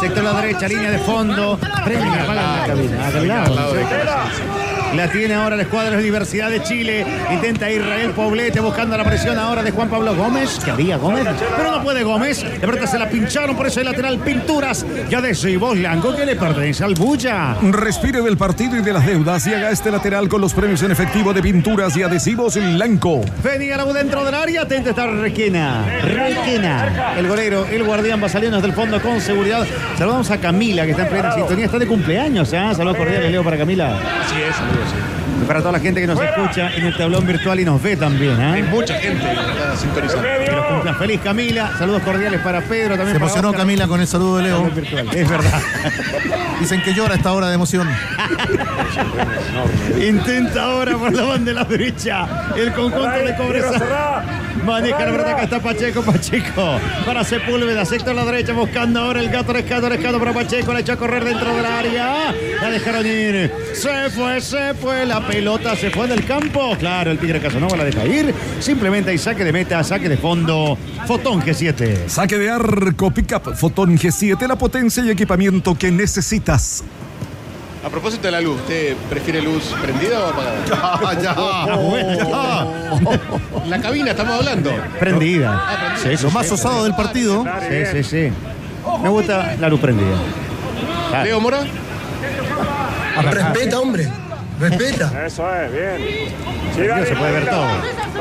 Sector 0.00 0.26
a 0.26 0.32
la 0.32 0.40
derecha, 0.40 0.68
línea 0.68 0.90
de 0.90 0.98
fondo. 0.98 1.58
Y 1.60 1.96
apaga 1.96 2.34
la 2.34 2.66
cabina. 2.66 3.06
Ah, 3.06 3.10
cabina. 3.12 4.63
La 4.96 5.10
tiene 5.10 5.34
ahora 5.34 5.56
la 5.56 5.62
escuadra 5.62 5.90
de 5.90 5.96
la 5.96 6.00
Universidad 6.00 6.50
de 6.50 6.62
Chile. 6.62 7.04
Intenta 7.32 7.70
Israel 7.70 8.10
Poblete 8.10 8.60
buscando 8.60 8.96
la 8.96 9.04
presión 9.04 9.38
ahora 9.38 9.62
de 9.62 9.72
Juan 9.72 9.88
Pablo 9.88 10.14
Gómez. 10.14 10.60
Que 10.64 10.70
había 10.70 10.96
Gómez, 10.98 11.26
pero 11.56 11.72
no 11.72 11.82
puede 11.82 12.04
Gómez. 12.04 12.42
De 12.42 12.66
verdad 12.66 12.86
se 12.86 12.98
la 12.98 13.08
pincharon, 13.08 13.56
por 13.56 13.66
eso 13.66 13.80
el 13.80 13.86
lateral 13.86 14.18
Pinturas. 14.18 14.86
Ya 15.10 15.20
de 15.20 15.56
vos 15.56 15.76
Blanco 15.76 16.14
que 16.14 16.24
le 16.24 16.36
pertenece 16.36 16.84
al 16.84 16.94
Bulla. 16.94 17.56
Respire 17.60 18.22
del 18.22 18.36
partido 18.36 18.76
y 18.76 18.82
de 18.82 18.92
las 18.92 19.04
deudas 19.04 19.46
y 19.46 19.54
haga 19.54 19.70
este 19.70 19.90
lateral 19.90 20.28
con 20.28 20.40
los 20.40 20.54
premios 20.54 20.82
en 20.82 20.92
efectivo 20.92 21.32
de 21.32 21.42
pinturas 21.42 21.96
y 21.96 22.02
adhesivos 22.02 22.54
Blanco. 22.54 23.22
Venía 23.42 23.76
dentro 23.84 24.24
del 24.24 24.34
área. 24.34 24.62
Atenta 24.62 24.90
está 24.90 25.06
Requena. 25.08 25.84
Requena. 26.02 27.14
El 27.18 27.26
golero, 27.26 27.66
el 27.66 27.82
guardián 27.82 28.22
va 28.22 28.28
saliendo 28.28 28.58
desde 28.58 28.68
el 28.68 28.74
fondo 28.74 29.02
con 29.02 29.20
seguridad. 29.20 29.66
Saludamos 29.98 30.30
a 30.30 30.38
Camila 30.38 30.84
que 30.84 30.92
está 30.92 31.02
en 31.02 31.08
plena 31.08 31.34
sintonía. 31.34 31.64
Está 31.66 31.78
de 31.78 31.86
cumpleaños, 31.86 32.52
¿eh? 32.52 32.62
Saludos 32.76 32.96
cordiales, 32.96 33.30
Leo, 33.30 33.42
para 33.42 33.58
Camila. 33.58 33.98
Así 34.24 34.36
es, 34.40 34.54
saludos. 34.54 34.83
Para 35.46 35.60
toda 35.60 35.72
la 35.72 35.80
gente 35.80 36.00
que 36.00 36.06
nos 36.06 36.20
escucha 36.20 36.74
en 36.74 36.86
el 36.86 36.96
tablón 36.96 37.26
virtual 37.26 37.60
y 37.60 37.64
nos 37.64 37.82
ve 37.82 37.96
también. 37.96 38.40
¿eh? 38.40 38.44
Hay 38.44 38.62
mucha 38.62 38.94
gente 38.94 39.22
que 39.22 39.32
está 39.32 39.76
sintonizando. 39.76 40.22
Que 40.22 40.52
los 40.52 40.64
cumpla 40.66 40.94
feliz 40.94 41.20
Camila. 41.22 41.72
Saludos 41.78 42.02
cordiales 42.02 42.40
para 42.40 42.60
Pedro 42.62 42.96
también. 42.96 43.08
Se 43.08 43.14
para 43.14 43.26
emocionó 43.26 43.48
Oscar. 43.50 43.62
Camila 43.62 43.86
con 43.86 44.00
el 44.00 44.06
saludo 44.06 44.38
de 44.38 44.42
Leo. 44.44 44.70
Es 45.12 45.28
verdad. 45.28 45.60
Dicen 46.60 46.82
que 46.82 46.94
llora 46.94 47.14
a 47.14 47.16
esta 47.16 47.32
hora 47.32 47.48
de 47.48 47.54
emoción. 47.54 47.88
Intenta 50.00 50.64
ahora 50.64 50.96
por 50.96 51.12
la 51.12 51.24
banda 51.24 51.50
de 51.50 51.54
la 51.54 51.64
derecha. 51.64 52.26
El 52.56 52.72
conjunto 52.72 53.10
de 53.10 53.36
Cobresal. 53.36 53.82
Maneja 54.64 55.04
la 55.04 55.10
verdad 55.10 55.36
que 55.36 55.44
está 55.44 55.60
Pacheco, 55.60 56.02
Pacheco. 56.02 56.78
Para 57.04 57.22
Sepúlveda, 57.24 57.84
sector 57.84 58.10
a 58.10 58.14
la 58.14 58.24
derecha, 58.24 58.52
buscando 58.52 59.00
ahora 59.00 59.20
el 59.20 59.28
gato 59.28 59.52
rescato, 59.52 59.88
rescato 59.88 60.18
para 60.18 60.32
Pacheco. 60.32 60.72
La 60.72 60.80
echó 60.80 60.92
a 60.92 60.96
correr 60.96 61.24
dentro 61.24 61.54
del 61.54 61.66
área. 61.66 62.34
La 62.60 62.70
dejaron 62.70 63.06
ir. 63.06 63.52
Se 63.74 64.10
fue, 64.10 64.40
se 64.40 64.74
fue. 64.74 65.04
La 65.06 65.26
pelota 65.26 65.76
se 65.76 65.90
fue 65.90 66.06
del 66.06 66.24
campo. 66.24 66.76
Claro, 66.78 67.10
el 67.10 67.18
Tigre 67.18 67.40
Casanova 67.40 67.76
la 67.76 67.84
deja 67.84 68.06
ir. 68.06 68.34
Simplemente 68.60 69.10
hay 69.10 69.18
saque 69.18 69.44
de 69.44 69.52
meta, 69.52 69.82
saque 69.84 70.08
de 70.08 70.16
fondo. 70.16 70.78
Fotón 71.06 71.42
G7. 71.42 72.08
Saque 72.08 72.38
de 72.38 72.50
arco, 72.50 73.10
pickup, 73.10 73.54
Fotón 73.54 73.98
G7, 73.98 74.46
la 74.46 74.56
potencia 74.56 75.04
y 75.04 75.10
equipamiento 75.10 75.74
que 75.74 75.90
necesitas. 75.90 76.82
A 77.84 77.90
propósito 77.90 78.22
de 78.22 78.32
la 78.32 78.40
luz, 78.40 78.60
¿usted 78.60 78.96
prefiere 79.10 79.42
luz 79.42 79.74
prendida 79.82 80.20
o 80.20 80.28
apagada? 80.28 81.20
ya. 81.22 81.34
La 83.68 83.80
cabina, 83.80 84.12
estamos 84.12 84.36
hablando. 84.36 84.70
Prendida. 84.98 85.96
Sí, 86.02 86.10
Lo 86.22 86.30
más 86.30 86.50
osado 86.50 86.84
del 86.84 86.94
partido. 86.94 87.44
Sí, 87.68 87.84
sí, 87.92 88.02
sí. 88.02 88.32
Me 89.02 89.08
gusta 89.08 89.56
la 89.58 89.68
luz 89.68 89.80
prendida. 89.80 90.16
Leo 91.22 91.40
Mora. 91.40 91.60
Respeta, 93.30 93.80
hombre. 93.80 94.08
Respeta. 94.60 95.26
Eso 95.26 95.44
es, 95.54 95.72
bien. 95.72 96.28
No 96.88 97.04
se 97.04 97.16
puede 97.16 97.32
ver 97.32 97.48
todo. 97.48 97.66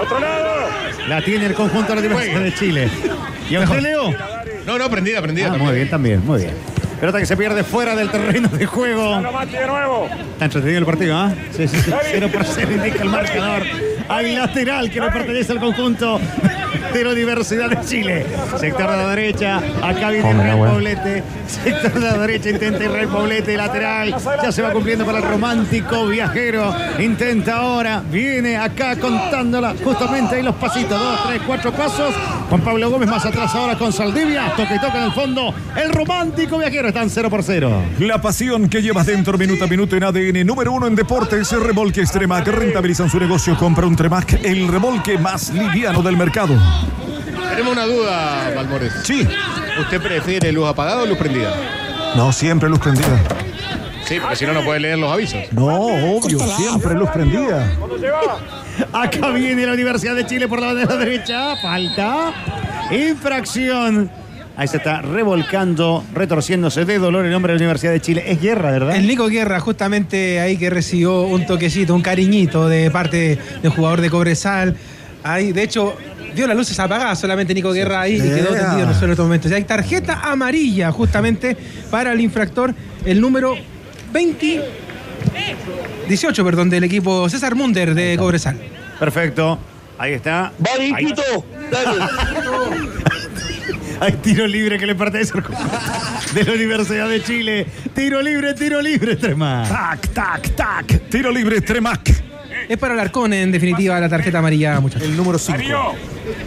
Otro 0.02 0.20
lado. 0.20 0.54
La 1.08 1.24
tiene 1.24 1.46
el 1.46 1.54
conjunto 1.54 1.96
de 1.96 2.02
la 2.02 2.08
Universidad 2.08 2.42
de 2.42 2.54
Chile. 2.54 2.90
¿Y 3.50 3.56
a 3.56 3.62
usted, 3.62 3.80
Leo? 3.80 4.14
No, 4.66 4.78
no, 4.78 4.90
prendida, 4.90 5.22
prendida. 5.22 5.52
Ah, 5.54 5.58
muy 5.58 5.76
bien, 5.76 5.90
también, 5.90 6.26
muy 6.26 6.42
bien. 6.42 6.54
Pelota 7.04 7.20
que 7.20 7.26
se 7.26 7.36
pierde 7.36 7.66
fuera 7.66 7.98
del 7.98 8.10
terreno 8.10 8.48
de 8.48 8.66
juego. 8.66 9.18
Está 9.18 10.46
entretenido 10.46 10.80
el 10.80 10.86
partido, 10.86 11.18
¿ah? 11.18 11.34
Sí, 11.52 11.68
sí, 11.68 11.78
sí. 11.82 11.92
0 12.02 12.30
por 12.32 12.46
0 12.46 12.72
indica 12.72 13.04
el 13.04 13.10
marcador. 13.10 13.64
Hay 14.10 14.36
lateral 14.36 14.90
que 14.90 15.00
le 15.00 15.12
pertenece 15.12 15.52
al 15.52 15.60
conjunto 15.60 16.20
de 16.94 17.04
la 17.04 17.12
Universidad 17.12 17.70
de 17.70 17.86
Chile. 17.86 18.26
Sector 18.60 18.92
de 18.92 18.98
la 18.98 19.08
derecha, 19.10 19.58
acá 19.82 20.10
viene 20.10 20.30
Israel 20.32 20.58
Poblete. 20.58 21.24
Sector 21.48 21.94
de 21.94 22.00
la 22.00 22.18
derecha 22.18 22.50
intenta 22.50 22.84
Israel 22.84 23.08
Poblete, 23.08 23.58
lateral. 23.58 24.16
Ya 24.42 24.52
se 24.52 24.62
va 24.62 24.72
cumpliendo 24.72 25.06
para 25.06 25.18
el 25.20 25.24
romántico 25.24 26.08
viajero. 26.08 26.74
Intenta 27.00 27.58
ahora, 27.58 28.04
viene 28.12 28.58
acá 28.58 28.96
contándola 28.96 29.74
justamente 29.84 30.36
ahí 30.36 30.44
los 30.44 30.56
pasitos. 30.56 31.00
Dos, 31.00 31.28
tres, 31.28 31.42
cuatro 31.46 31.72
pasos. 31.72 32.14
Juan 32.50 32.62
Pablo 32.62 32.90
Gómez 32.90 33.10
más 33.10 33.26
atrás 33.26 33.54
ahora 33.56 33.78
con 33.78 33.92
Saldivia. 33.92 34.54
Toca 34.56 34.76
y 34.76 34.80
toca 34.80 34.98
en 35.00 35.04
el 35.06 35.12
fondo. 35.14 35.54
El 35.76 35.92
romántico 35.92 36.60
viajero 36.60 36.90
están 36.90 37.10
0 37.10 37.30
por 37.30 37.44
0. 37.44 37.72
La 38.00 38.22
pasión 38.22 38.70
que 38.70 38.82
llevas 38.82 39.08
dentro 39.08 39.38
minuto 39.38 39.64
a 39.64 39.68
minuto 39.68 39.96
en 39.96 40.04
ADN, 40.04 40.46
número 40.46 40.72
uno 40.72 40.86
en 40.88 40.96
deportes, 40.96 41.52
Remolque 41.52 42.02
Extremac. 42.02 42.48
Rentabilizan 42.48 43.10
su 43.10 43.20
negocio, 43.20 43.58
compra 43.58 43.88
un 43.88 43.93
Tremac, 43.96 44.34
el 44.44 44.68
remolque 44.68 45.18
más 45.18 45.50
liviano 45.50 46.02
del 46.02 46.18
mercado. 46.18 46.56
Tenemos 47.50 47.74
una 47.74 47.86
duda, 47.86 48.52
Valmores. 48.56 48.94
Sí. 49.04 49.28
¿Usted 49.80 50.02
prefiere 50.02 50.52
luz 50.52 50.68
apagada 50.68 51.04
o 51.04 51.06
luz 51.06 51.18
prendida? 51.18 51.54
No, 52.16 52.32
siempre 52.32 52.70
luz 52.70 52.80
prendida. 52.80 53.20
Sí, 54.06 54.20
porque 54.20 54.36
si 54.36 54.46
no, 54.46 54.54
no 54.54 54.64
puede 54.64 54.80
leer 54.80 54.98
los 54.98 55.12
avisos. 55.12 55.42
No, 55.52 55.66
obvio, 55.66 56.40
siempre 56.40 56.94
luz 56.94 57.10
prendida. 57.10 57.72
Acá 58.92 59.30
viene 59.30 59.66
la 59.66 59.74
Universidad 59.74 60.16
de 60.16 60.26
Chile 60.26 60.48
por 60.48 60.60
la 60.60 60.68
bandera 60.68 60.96
derecha. 60.98 61.56
Falta. 61.62 62.34
Infracción. 62.92 64.10
Ahí 64.56 64.68
se 64.68 64.78
está 64.78 65.02
revolcando, 65.02 66.04
retorciéndose 66.14 66.86
de 66.86 67.00
dolor 67.00 67.26
el 67.26 67.34
hombre 67.34 67.54
de 67.54 67.60
la 67.60 67.64
Universidad 67.64 67.92
de 67.92 68.02
Chile. 68.02 68.24
Es 68.28 68.40
guerra, 68.40 68.72
¿verdad? 68.72 68.96
El 68.96 69.08
Nico 69.08 69.28
Guerra, 69.28 69.60
justamente 69.60 70.40
ahí 70.40 70.58
que 70.58 70.70
recibió 70.70 71.22
un 71.22 71.46
toquecito, 71.48 71.96
un 71.96 72.04
cariñito 72.04 72.70
de 72.70 72.92
parte 72.92 73.40
del 73.64 73.72
jugador 73.72 74.02
de 74.02 74.12
Cobresal. 74.12 74.76
Ahí, 75.24 75.54
de 75.54 75.64
hecho, 75.64 75.96
vio 76.36 76.46
las 76.46 76.56
luces 76.56 76.80
apagadas 76.80 77.20
solamente 77.20 77.54
Nico 77.56 77.72
Guerra 77.72 78.02
ahí 78.02 78.18
y 78.18 78.20
quedó 78.20 78.54
tendido 78.54 78.84
en 78.84 78.90
el 78.90 78.96
suelo 78.96 79.06
en 79.06 79.12
estos 79.12 79.26
momentos. 79.26 79.52
Y 79.52 79.56
hay 79.56 79.64
tarjeta 79.64 80.20
amarilla 80.24 80.92
justamente 80.92 81.58
para 81.90 82.14
el 82.14 82.22
infractor, 82.22 82.76
el 83.06 83.20
número 83.20 83.56
20. 84.12 84.62
18, 86.08 86.46
perdón, 86.46 86.70
del 86.70 86.84
equipo 86.84 87.28
César 87.28 87.56
Munder 87.56 87.96
de 87.96 88.18
Cobresal. 88.18 88.58
Perfecto. 89.00 89.58
Ahí 89.98 90.14
está. 90.14 90.52
Vale, 90.60 90.92
Ahí-. 90.94 91.14
Hay 94.00 94.14
tiro 94.14 94.48
libre 94.48 94.78
que 94.78 94.86
le 94.86 94.96
pertenece 94.96 95.34
al 95.38 95.44
de 96.34 96.44
la 96.44 96.54
Universidad 96.54 97.10
de 97.10 97.24
Chile. 97.24 97.68
Tiro 97.94 98.22
libre, 98.22 98.54
tiro 98.54 98.82
libre, 98.82 99.16
Trema. 99.16 99.64
Tac, 99.68 100.08
tac, 100.10 100.50
tac. 100.56 101.10
Tiro 101.10 101.32
libre, 101.32 101.62
Tremac. 101.62 102.24
Es 102.70 102.78
para 102.78 102.94
Alarcón, 102.94 103.34
en 103.34 103.52
definitiva, 103.52 104.00
la 104.00 104.10
tarjeta 104.10 104.40
amarilla, 104.40 104.80
muchachos. 104.80 105.08
El 105.08 105.18
número 105.18 105.38
5. 105.38 105.58
Darío. 105.58 105.94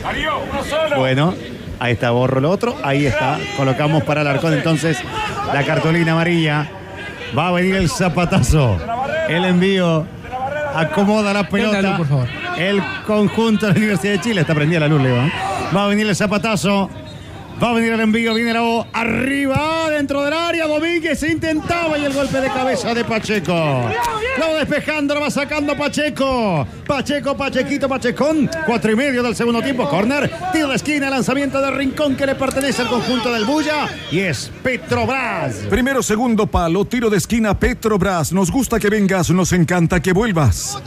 Darío, 0.03 0.39
uno 0.51 0.65
solo. 0.65 0.99
Bueno, 0.99 1.35
ahí 1.79 1.93
está, 1.93 2.11
borro 2.11 2.41
lo 2.41 2.51
otro. 2.51 2.77
Ahí 2.83 3.07
está. 3.07 3.39
Colocamos 3.57 4.03
para 4.05 4.23
el 4.23 4.27
arcón 4.29 4.55
entonces 4.55 4.99
la 5.53 5.65
cartulina 5.65 6.13
amarilla. 6.13 6.69
Va 7.37 7.49
a 7.49 7.53
venir 7.53 7.75
el 7.77 7.91
zapatazo. 7.91 8.79
El 9.29 9.45
envío. 9.45 10.07
Acomoda 10.75 11.33
la 11.33 11.49
pelota. 11.49 11.83
luz, 11.83 11.97
por 11.97 12.09
favor. 12.09 12.29
El 12.59 12.83
conjunto 13.07 13.67
de 13.67 13.73
la 13.73 13.79
Universidad 13.79 14.13
de 14.13 14.21
Chile. 14.21 14.41
Está 14.43 14.55
prendida 14.55 14.81
la 14.81 14.89
luz, 14.89 15.03
Leo. 15.03 15.17
¿eh? 15.17 15.33
Va 15.75 15.85
a 15.85 15.89
venir 15.89 16.07
el 16.07 16.17
zapatazo. 16.17 16.89
Va 17.63 17.71
a 17.71 17.73
venir 17.73 17.93
el 17.93 18.01
envío, 18.01 18.35
viene 18.35 18.53
la 18.53 18.63
O 18.63 18.87
arriba, 18.93 19.89
dentro 19.89 20.23
del 20.23 20.35
área, 20.35 20.67
Domínguez 20.67 21.23
intentaba 21.23 21.97
y 21.97 22.05
el 22.05 22.13
golpe 22.13 22.39
de 22.39 22.49
cabeza 22.49 22.93
de 22.93 23.03
Pacheco. 23.03 23.91
Lo 24.39 24.55
despejando, 24.59 25.15
lo 25.15 25.23
va 25.23 25.31
sacando 25.31 25.75
Pacheco. 25.75 26.67
Pacheco, 26.87 27.35
Pachequito, 27.35 27.89
Pachecón. 27.89 28.51
Cuatro 28.67 28.93
y 28.93 28.97
medio 28.97 29.23
del 29.23 29.35
segundo 29.35 29.63
tiempo, 29.63 29.89
corner, 29.89 30.31
tiro 30.53 30.69
de 30.69 30.77
esquina, 30.77 31.09
lanzamiento 31.09 31.59
de 31.63 31.71
rincón 31.71 32.15
que 32.15 32.27
le 32.27 32.35
pertenece 32.35 32.83
al 32.83 32.89
conjunto 32.89 33.33
del 33.33 33.47
Bulla 33.47 33.89
y 34.13 34.21
es 34.21 34.51
Petrobras. 34.63 35.55
Primero, 35.71 36.03
segundo 36.03 36.47
palo, 36.47 36.85
tiro 36.85 37.09
de 37.09 37.17
esquina, 37.17 37.59
Petrobras. 37.59 38.35
Nos 38.35 38.51
gusta 38.51 38.79
que 38.79 38.91
vengas, 38.91 39.31
nos 39.31 39.55
encanta 39.55 40.01
que 40.01 40.13
vuelvas. 40.13 40.79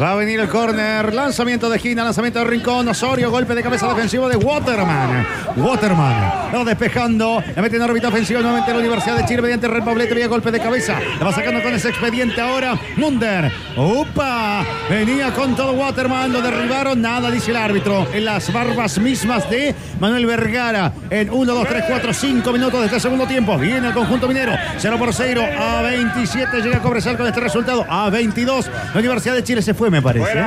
Va 0.00 0.10
a 0.10 0.14
venir 0.16 0.40
el 0.40 0.48
córner. 0.48 1.14
Lanzamiento 1.14 1.70
de 1.70 1.76
esquina, 1.76 2.02
lanzamiento 2.02 2.40
de 2.40 2.46
rincón. 2.46 2.88
Osorio, 2.88 3.30
golpe 3.30 3.54
de 3.54 3.62
cabeza 3.62 3.86
defensivo 3.86 4.28
de 4.28 4.36
Waterman. 4.36 5.24
Waterman. 5.56 6.32
Va 6.52 6.64
despejando. 6.64 7.40
La 7.54 7.62
mete 7.62 7.76
en 7.76 7.82
órbita 7.82 8.08
ofensiva 8.08 8.40
nuevamente 8.40 8.72
la 8.72 8.78
Universidad 8.80 9.16
de 9.18 9.24
Chile 9.24 9.40
mediante 9.40 9.68
Red 9.68 9.84
Pablete 9.84 10.14
vía 10.14 10.26
golpe 10.26 10.50
de 10.50 10.58
cabeza. 10.58 10.98
La 11.20 11.26
va 11.26 11.32
sacando 11.32 11.62
con 11.62 11.72
ese 11.74 11.90
expediente 11.90 12.40
ahora. 12.40 12.76
Munder. 12.96 13.52
¡Upa! 13.76 14.64
Venía 14.90 15.32
con 15.32 15.54
todo 15.54 15.72
Waterman. 15.74 16.32
Lo 16.32 16.42
derribaron. 16.42 17.00
Nada, 17.00 17.30
dice 17.30 17.52
el 17.52 17.56
árbitro. 17.56 18.08
En 18.12 18.24
las 18.24 18.52
barbas 18.52 18.98
mismas 18.98 19.48
de 19.48 19.76
Manuel 20.00 20.26
Vergara. 20.26 20.92
En 21.08 21.30
1, 21.30 21.54
2, 21.54 21.68
3, 21.68 21.84
4, 21.88 22.12
5 22.12 22.52
minutos 22.52 22.80
de 22.80 22.86
este 22.86 22.98
segundo 22.98 23.26
tiempo. 23.28 23.56
Viene 23.56 23.88
el 23.88 23.94
conjunto 23.94 24.26
minero. 24.26 24.54
0 24.76 24.96
por 24.98 25.14
0. 25.14 25.42
A 25.56 25.82
27 25.82 26.62
llega 26.62 26.80
Cobresal 26.80 27.16
con 27.16 27.28
este 27.28 27.38
resultado. 27.38 27.86
A 27.88 28.10
22. 28.10 28.68
La 28.92 28.98
Universidad 28.98 29.34
de 29.36 29.44
Chile 29.44 29.62
se 29.62 29.72
fue, 29.72 29.83
me 29.90 30.02
parece. 30.02 30.42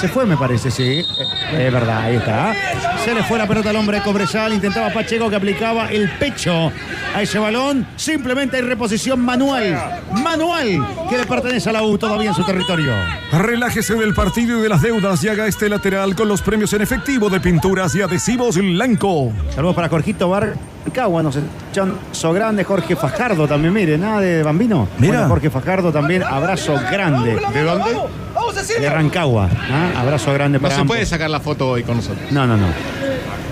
Se 0.00 0.08
fue, 0.08 0.26
me 0.26 0.36
parece, 0.36 0.70
sí. 0.70 1.04
Eh, 1.52 1.66
Es 1.66 1.72
verdad, 1.72 1.98
ahí 2.02 2.16
está. 2.16 2.54
Se 3.04 3.14
le 3.14 3.22
fue 3.24 3.38
la 3.38 3.46
pelota 3.46 3.70
al 3.70 3.76
hombre 3.76 3.98
de 3.98 4.02
Cobresal. 4.02 4.52
Intentaba 4.52 4.90
Pacheco 4.92 5.28
que 5.30 5.36
aplicaba 5.36 5.90
el 5.90 6.08
pecho 6.18 6.70
a 7.14 7.22
ese 7.22 7.38
balón. 7.38 7.86
Simplemente 7.96 8.56
hay 8.56 8.62
reposición 8.62 9.20
manual. 9.20 10.00
Manual 10.22 10.86
que 11.08 11.18
le 11.18 11.26
pertenece 11.26 11.70
a 11.70 11.72
la 11.72 11.82
U 11.82 11.98
todavía 11.98 12.28
en 12.30 12.34
su 12.34 12.44
territorio. 12.44 12.92
Relájese 13.32 13.94
del 13.94 14.14
partido 14.14 14.58
y 14.58 14.62
de 14.62 14.68
las 14.68 14.82
deudas 14.82 15.22
y 15.24 15.28
haga 15.28 15.46
este 15.46 15.68
lateral 15.68 16.14
con 16.14 16.28
los 16.28 16.42
premios 16.42 16.72
en 16.72 16.82
efectivo 16.82 17.28
de 17.28 17.40
pinturas 17.40 17.94
y 17.94 18.02
adhesivos 18.02 18.56
Blanco. 18.56 19.32
Saludos 19.54 19.74
para 19.74 19.88
Jorgito 19.88 20.28
Barcagua, 20.88 21.22
nos 21.22 21.36
echan 21.70 21.94
so 22.12 22.32
grande. 22.32 22.64
Jorge 22.64 22.96
Fajardo 22.96 23.46
también, 23.46 23.72
mire, 23.72 23.98
nada 23.98 24.20
de 24.20 24.42
Bambino. 24.42 24.88
Mira. 24.98 25.14
Bueno, 25.14 25.28
Jorge 25.28 25.50
Fajardo 25.50 25.92
también, 25.92 26.22
abrazo 26.22 26.74
grande. 26.90 27.36
¿De 27.52 27.62
dónde? 27.62 27.96
De 28.80 28.88
Rancagua. 28.90 29.48
¿ah? 29.70 30.00
Abrazo 30.00 30.32
grande 30.32 30.58
No 30.58 30.62
para 30.62 30.74
se 30.74 30.80
ambos. 30.80 30.94
puede 30.96 31.06
sacar 31.06 31.28
la 31.30 31.40
foto 31.40 31.70
hoy 31.70 31.82
con 31.82 31.96
nosotros. 31.96 32.30
No, 32.32 32.46
no, 32.46 32.56
no. 32.56 32.66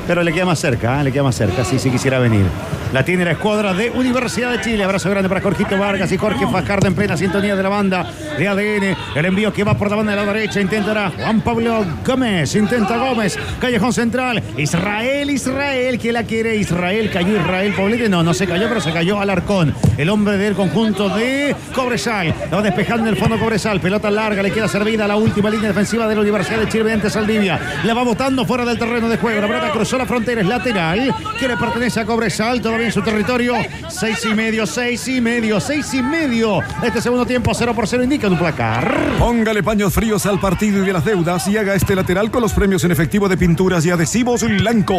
Pero 0.07 0.22
le 0.22 0.32
queda 0.32 0.44
más 0.44 0.59
cerca, 0.59 1.00
¿eh? 1.00 1.04
le 1.04 1.12
queda 1.12 1.24
más 1.24 1.34
cerca, 1.34 1.64
sí, 1.64 1.78
sí 1.78 1.90
quisiera 1.90 2.18
venir. 2.18 2.46
La 2.92 3.04
tiene 3.04 3.24
la 3.24 3.32
escuadra 3.32 3.74
de 3.74 3.90
Universidad 3.90 4.52
de 4.52 4.61
Chile. 4.61 4.84
Abrazo 4.84 5.11
grande 5.11 5.28
para 5.28 5.40
Jorgito 5.40 5.76
Vargas 5.76 6.11
y 6.12 6.16
Jorge 6.16 6.46
Fajardo 6.46 6.86
en 6.86 6.94
plena 6.94 7.16
sintonía 7.16 7.57
de 7.57 7.62
la 7.62 7.68
banda 7.68 8.11
de 8.38 8.46
ADN. 8.46 8.96
El 9.16 9.24
envío 9.24 9.52
que 9.52 9.64
va 9.64 9.76
por 9.76 9.90
la 9.90 9.96
banda 9.96 10.12
de 10.14 10.24
la 10.24 10.32
derecha. 10.32 10.61
Intentará 10.61 11.11
Juan 11.11 11.40
Pablo 11.40 11.84
Gómez. 12.07 12.54
Intenta 12.54 12.96
Gómez. 12.96 13.36
Callejón 13.61 13.92
central. 13.92 14.42
Israel, 14.57 15.30
Israel. 15.30 15.98
que 15.98 16.12
la 16.12 16.22
quiere? 16.22 16.57
Israel. 16.57 17.11
Cayó 17.12 17.36
Israel 17.36 17.74
Poblete. 17.76 18.09
No, 18.09 18.22
no 18.22 18.32
se 18.32 18.46
cayó, 18.46 18.68
pero 18.68 18.80
se 18.80 18.92
cayó 18.92 19.20
Alarcón. 19.20 19.74
El 19.98 20.09
hombre 20.09 20.36
del 20.36 20.54
conjunto 20.54 21.09
de 21.09 21.57
Cobresal. 21.74 22.32
La 22.50 22.57
va 22.57 22.62
despejando 22.62 23.09
en 23.09 23.14
el 23.14 23.20
fondo 23.20 23.38
Cobresal. 23.38 23.80
Pelota 23.80 24.11
larga. 24.11 24.42
Le 24.42 24.52
queda 24.52 24.68
servida 24.68 25.09
la 25.09 25.16
última 25.16 25.50
línea 25.50 25.68
defensiva 25.68 26.07
de 26.07 26.14
la 26.14 26.20
Universidad 26.20 26.61
de 26.61 26.68
Chile 26.68 26.84
mediante 26.84 27.11
Saldivia. 27.11 27.59
La 27.84 27.94
va 27.94 28.04
botando 28.04 28.46
fuera 28.46 28.64
del 28.64 28.78
terreno 28.78 29.09
de 29.09 29.16
juego. 29.16 29.40
La 29.40 29.48
pelota 29.48 29.70
cruzó 29.72 29.95
la 29.99 30.07
frontera. 30.07 30.40
Es 30.40 30.47
lateral. 30.47 31.14
Que 31.38 31.49
le 31.49 31.57
pertenece 31.57 32.01
a 32.01 32.05
Cobresal. 32.05 32.61
Todavía 32.61 32.86
en 32.86 32.92
su 32.92 33.03
territorio. 33.03 33.55
Seis 33.88 34.24
y 34.24 34.34
medio, 34.34 34.66
seis 34.66 35.07
y 35.09 35.20
medio, 35.20 35.61
seis 35.61 35.92
y 35.94 36.03
medio. 36.03 36.61
Este 36.82 37.01
segundo 37.01 37.26
tiempo, 37.26 37.53
0 37.55 37.74
por 37.74 37.86
0 37.86 38.03
indica 38.03 38.28
un 38.28 38.38
placar. 38.38 38.94
Póngale 39.18 39.62
paños 39.62 39.92
fríos 39.92 40.26
al 40.26 40.40
partido 40.40 40.82
y 40.82 40.86
de 40.86 40.92
las 40.92 41.05
deudas 41.05 41.47
y 41.49 41.57
haga 41.57 41.74
este 41.74 41.94
lateral 41.94 42.30
con 42.30 42.42
los 42.42 42.53
premios 42.53 42.84
en 42.84 42.92
efectivo 42.92 43.28
de 43.28 43.36
pinturas 43.36 43.84
y 43.86 43.90
adhesivos 43.90 44.42
Blanco. 44.42 44.97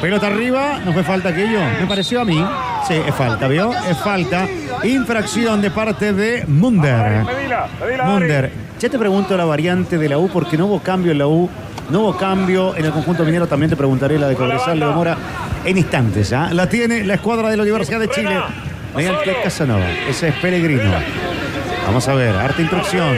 Pelota 0.00 0.26
arriba, 0.26 0.80
no 0.84 0.92
fue 0.92 1.04
falta 1.04 1.28
aquello. 1.28 1.60
Me 1.80 1.86
pareció 1.86 2.20
a 2.20 2.24
mí. 2.24 2.44
Sí, 2.88 2.94
es 2.94 3.14
falta, 3.14 3.46
¿vio? 3.46 3.72
Es 3.88 3.96
falta. 3.98 4.48
Infracción 4.82 5.60
de 5.60 5.70
parte 5.70 6.12
de 6.12 6.44
Munder. 6.46 7.24
Munder. 8.04 8.50
Ya 8.80 8.88
te 8.88 8.98
pregunto 8.98 9.36
la 9.36 9.44
variante 9.44 9.98
de 9.98 10.08
la 10.08 10.18
U 10.18 10.28
porque 10.28 10.56
no 10.58 10.66
hubo 10.66 10.80
cambio 10.80 11.12
en 11.12 11.18
la 11.18 11.28
U. 11.28 11.48
No 11.92 12.00
hubo 12.00 12.16
cambio 12.16 12.74
en 12.74 12.86
el 12.86 12.90
conjunto 12.90 13.22
minero. 13.22 13.46
También 13.46 13.68
te 13.68 13.76
preguntaré 13.76 14.18
la 14.18 14.26
de 14.26 14.34
Cobresal, 14.34 14.80
Leo 14.80 14.92
Mora, 14.92 15.14
en 15.62 15.76
instantes. 15.76 16.32
¿ah? 16.32 16.48
La 16.50 16.66
tiene 16.66 17.04
la 17.04 17.14
escuadra 17.14 17.50
de 17.50 17.56
la 17.58 17.64
Universidad 17.64 18.00
de 18.00 18.08
Chile. 18.08 18.34
Mediante 18.96 19.36
Casanova. 19.42 19.90
Ese 20.08 20.28
es 20.28 20.34
Pellegrino. 20.36 20.90
Vamos 21.84 22.08
a 22.08 22.14
ver, 22.14 22.34
arte 22.34 22.62
instrucción. 22.62 23.14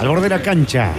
Al 0.00 0.08
borde 0.08 0.24
de 0.24 0.30
la 0.30 0.42
cancha. 0.42 0.90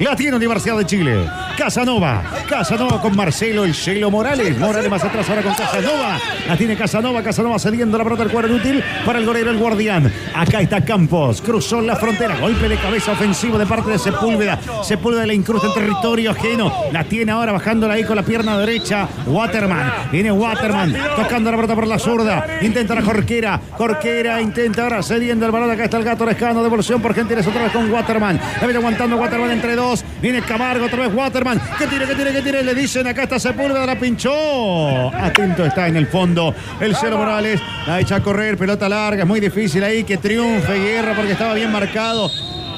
La 0.00 0.16
tiene 0.16 0.34
Universidad 0.34 0.78
de 0.78 0.86
Chile. 0.86 1.26
Casanova. 1.56 2.22
Casanova 2.48 3.00
con 3.00 3.16
Marcelo 3.16 3.64
el 3.64 3.72
Chelo 3.72 4.10
Morales. 4.10 4.58
Morales 4.58 4.90
más 4.90 5.02
atrás 5.02 5.28
ahora 5.28 5.42
con 5.42 5.54
Casanova. 5.54 6.18
La 6.46 6.56
tiene 6.56 6.76
Casanova. 6.76 7.22
Casanova 7.22 7.58
cediendo 7.58 7.96
la 7.96 8.04
pelota 8.04 8.24
al 8.24 8.30
cuadro 8.30 8.54
inútil 8.54 8.84
para 9.04 9.18
el 9.18 9.24
golero, 9.24 9.50
el 9.50 9.56
guardián. 9.56 10.12
Acá 10.34 10.60
está 10.60 10.84
Campos. 10.84 11.40
Cruzó 11.40 11.80
la 11.80 11.96
frontera. 11.96 12.36
Golpe 12.38 12.68
de 12.68 12.76
cabeza 12.76 13.12
ofensivo 13.12 13.56
de 13.58 13.66
parte 13.66 13.90
de 13.90 13.98
Sepúlveda. 13.98 14.60
Sepúlveda 14.82 15.26
le 15.26 15.34
incrusta 15.34 15.68
en 15.68 15.74
territorio 15.74 16.32
ajeno. 16.32 16.72
La 16.92 17.04
tiene 17.04 17.32
ahora 17.32 17.52
bajándola 17.52 17.94
ahí 17.94 18.04
con 18.04 18.16
la 18.16 18.22
pierna 18.22 18.58
derecha. 18.58 19.08
Waterman. 19.26 20.10
Viene 20.12 20.30
Waterman. 20.30 20.94
Tocando 21.16 21.50
la 21.50 21.56
pelota 21.56 21.74
por 21.74 21.86
la 21.86 21.98
zurda. 21.98 22.46
Intenta 22.60 22.94
la 22.94 23.02
Jorquera. 23.02 23.60
Jorquera 23.72 24.42
intenta 24.42 24.82
ahora 24.82 25.02
cediendo 25.02 25.46
el 25.46 25.52
balón. 25.52 25.70
Acá 25.70 25.84
está 25.84 25.96
el 25.96 26.04
gato 26.04 26.26
Lescano. 26.26 26.62
Devolución 26.62 27.00
por 27.00 27.14
gentileza 27.14 27.48
otra 27.48 27.64
vez 27.64 27.72
con 27.72 27.90
Waterman. 27.90 28.38
La 28.60 28.66
viene 28.66 28.78
aguantando 28.78 29.16
Waterman 29.16 29.50
entre 29.50 29.74
dos. 29.74 30.04
Viene 30.20 30.42
Camargo 30.42 30.84
otra 30.84 31.06
vez 31.06 31.14
Waterman. 31.14 31.45
Que 31.78 31.86
tire, 31.86 32.06
que 32.06 32.14
tire, 32.14 32.32
que 32.32 32.42
tire. 32.42 32.62
Le 32.64 32.74
dicen 32.74 33.06
acá 33.06 33.22
está 33.22 33.38
Sepúlveda. 33.38 33.86
La 33.86 33.98
pinchó. 33.98 35.10
Atento 35.14 35.64
está 35.64 35.86
en 35.86 35.96
el 35.96 36.08
fondo. 36.08 36.52
El 36.80 36.96
Cero 36.96 37.18
Morales. 37.18 37.60
La 37.86 38.00
echa 38.00 38.16
a 38.16 38.22
correr. 38.22 38.56
Pelota 38.56 38.88
larga. 38.88 39.22
Es 39.22 39.28
muy 39.28 39.38
difícil 39.38 39.84
ahí 39.84 40.02
que 40.02 40.16
triunfe 40.16 40.74
Guerra 40.78 41.14
porque 41.14 41.32
estaba 41.32 41.54
bien 41.54 41.70
marcado. 41.70 42.30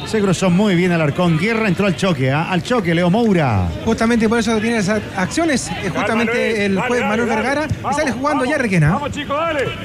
Se 0.09 0.22
cruzó 0.22 0.48
muy 0.48 0.74
bien 0.74 0.90
Alarcón. 0.90 1.36
Guerra 1.38 1.68
entró 1.68 1.86
al 1.86 1.94
choque, 1.94 2.30
¿ah? 2.30 2.50
al 2.50 2.62
choque, 2.62 2.94
Leo 2.94 3.11
Moura. 3.11 3.68
Justamente 3.84 4.26
por 4.26 4.38
eso 4.38 4.56
tiene 4.59 4.78
esas 4.78 5.02
acciones. 5.14 5.70
Es 5.84 5.92
justamente 5.92 6.64
el 6.64 6.80
juez 6.80 7.02
Manuel 7.02 7.28
Vergara 7.28 7.68
que 7.68 7.94
sale 7.94 8.12
jugando 8.12 8.46
ya 8.46 8.56
Requena. 8.56 8.98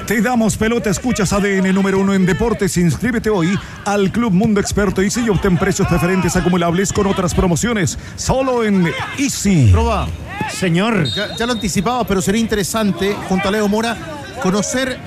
Te 0.06 0.22
damos 0.22 0.56
pelota, 0.56 0.88
escuchas 0.88 1.30
ADN 1.30 1.74
número 1.74 1.98
uno 1.98 2.14
en 2.14 2.24
deportes. 2.24 2.78
Inscríbete 2.78 3.28
hoy 3.28 3.58
al 3.84 4.10
Club 4.12 4.32
Mundo 4.32 4.60
Experto 4.60 5.02
Easy 5.02 5.20
y 5.26 5.28
obtén 5.28 5.58
precios 5.58 5.86
preferentes 5.86 6.34
acumulables 6.36 6.90
con 6.90 7.06
otras 7.06 7.34
promociones. 7.34 7.98
Solo 8.16 8.64
en 8.64 8.90
Easy. 9.18 9.68
Proba. 9.72 10.08
Señor. 10.50 11.04
Ya, 11.04 11.36
ya 11.36 11.44
lo 11.44 11.52
anticipaba, 11.52 12.06
pero 12.06 12.22
sería 12.22 12.40
interesante, 12.40 13.14
junto 13.28 13.48
a 13.48 13.50
Leo 13.50 13.68
Mora, 13.68 13.94
conocer 14.42 14.98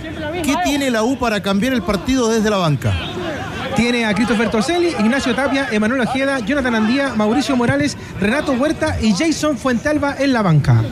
qué 0.44 0.56
tiene 0.64 0.92
la 0.92 1.02
U 1.02 1.18
para 1.18 1.42
cambiar 1.42 1.74
el 1.74 1.82
partido 1.82 2.30
desde 2.30 2.52
la 2.52 2.58
banca. 2.58 2.94
Tiene 3.78 4.06
a 4.06 4.14
Christopher 4.16 4.50
Torselli, 4.50 4.88
Ignacio 5.00 5.36
Tapia, 5.36 5.68
Emanuel 5.72 6.02
Ojeda, 6.02 6.40
Jonathan 6.40 6.74
Andía, 6.74 7.14
Mauricio 7.16 7.56
Morales, 7.56 7.96
Renato 8.20 8.54
Huerta 8.54 8.98
y 9.00 9.14
Jason 9.14 9.56
Fuentalba 9.56 10.16
en 10.18 10.34
la 10.34 10.42
banca. 10.42 10.84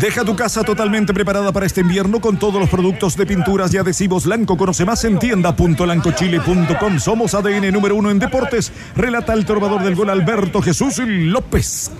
Deja 0.00 0.24
tu 0.24 0.34
casa 0.34 0.62
totalmente 0.62 1.12
preparada 1.12 1.52
para 1.52 1.66
este 1.66 1.82
invierno 1.82 2.20
con 2.20 2.38
todos 2.38 2.58
los 2.58 2.70
productos 2.70 3.16
de 3.16 3.26
pinturas 3.26 3.74
y 3.74 3.76
adhesivos 3.76 4.24
Lanco. 4.24 4.56
Conoce 4.56 4.86
más 4.86 5.04
en 5.04 5.18
tienda.lancochile.com. 5.18 6.98
Somos 7.00 7.34
ADN 7.34 7.70
número 7.70 7.96
uno 7.96 8.10
en 8.10 8.18
deportes. 8.18 8.72
Relata 8.96 9.34
el 9.34 9.44
trovador 9.44 9.82
del 9.82 9.94
gol 9.94 10.08
Alberto 10.08 10.62
Jesús 10.62 10.98
López. 10.98 11.90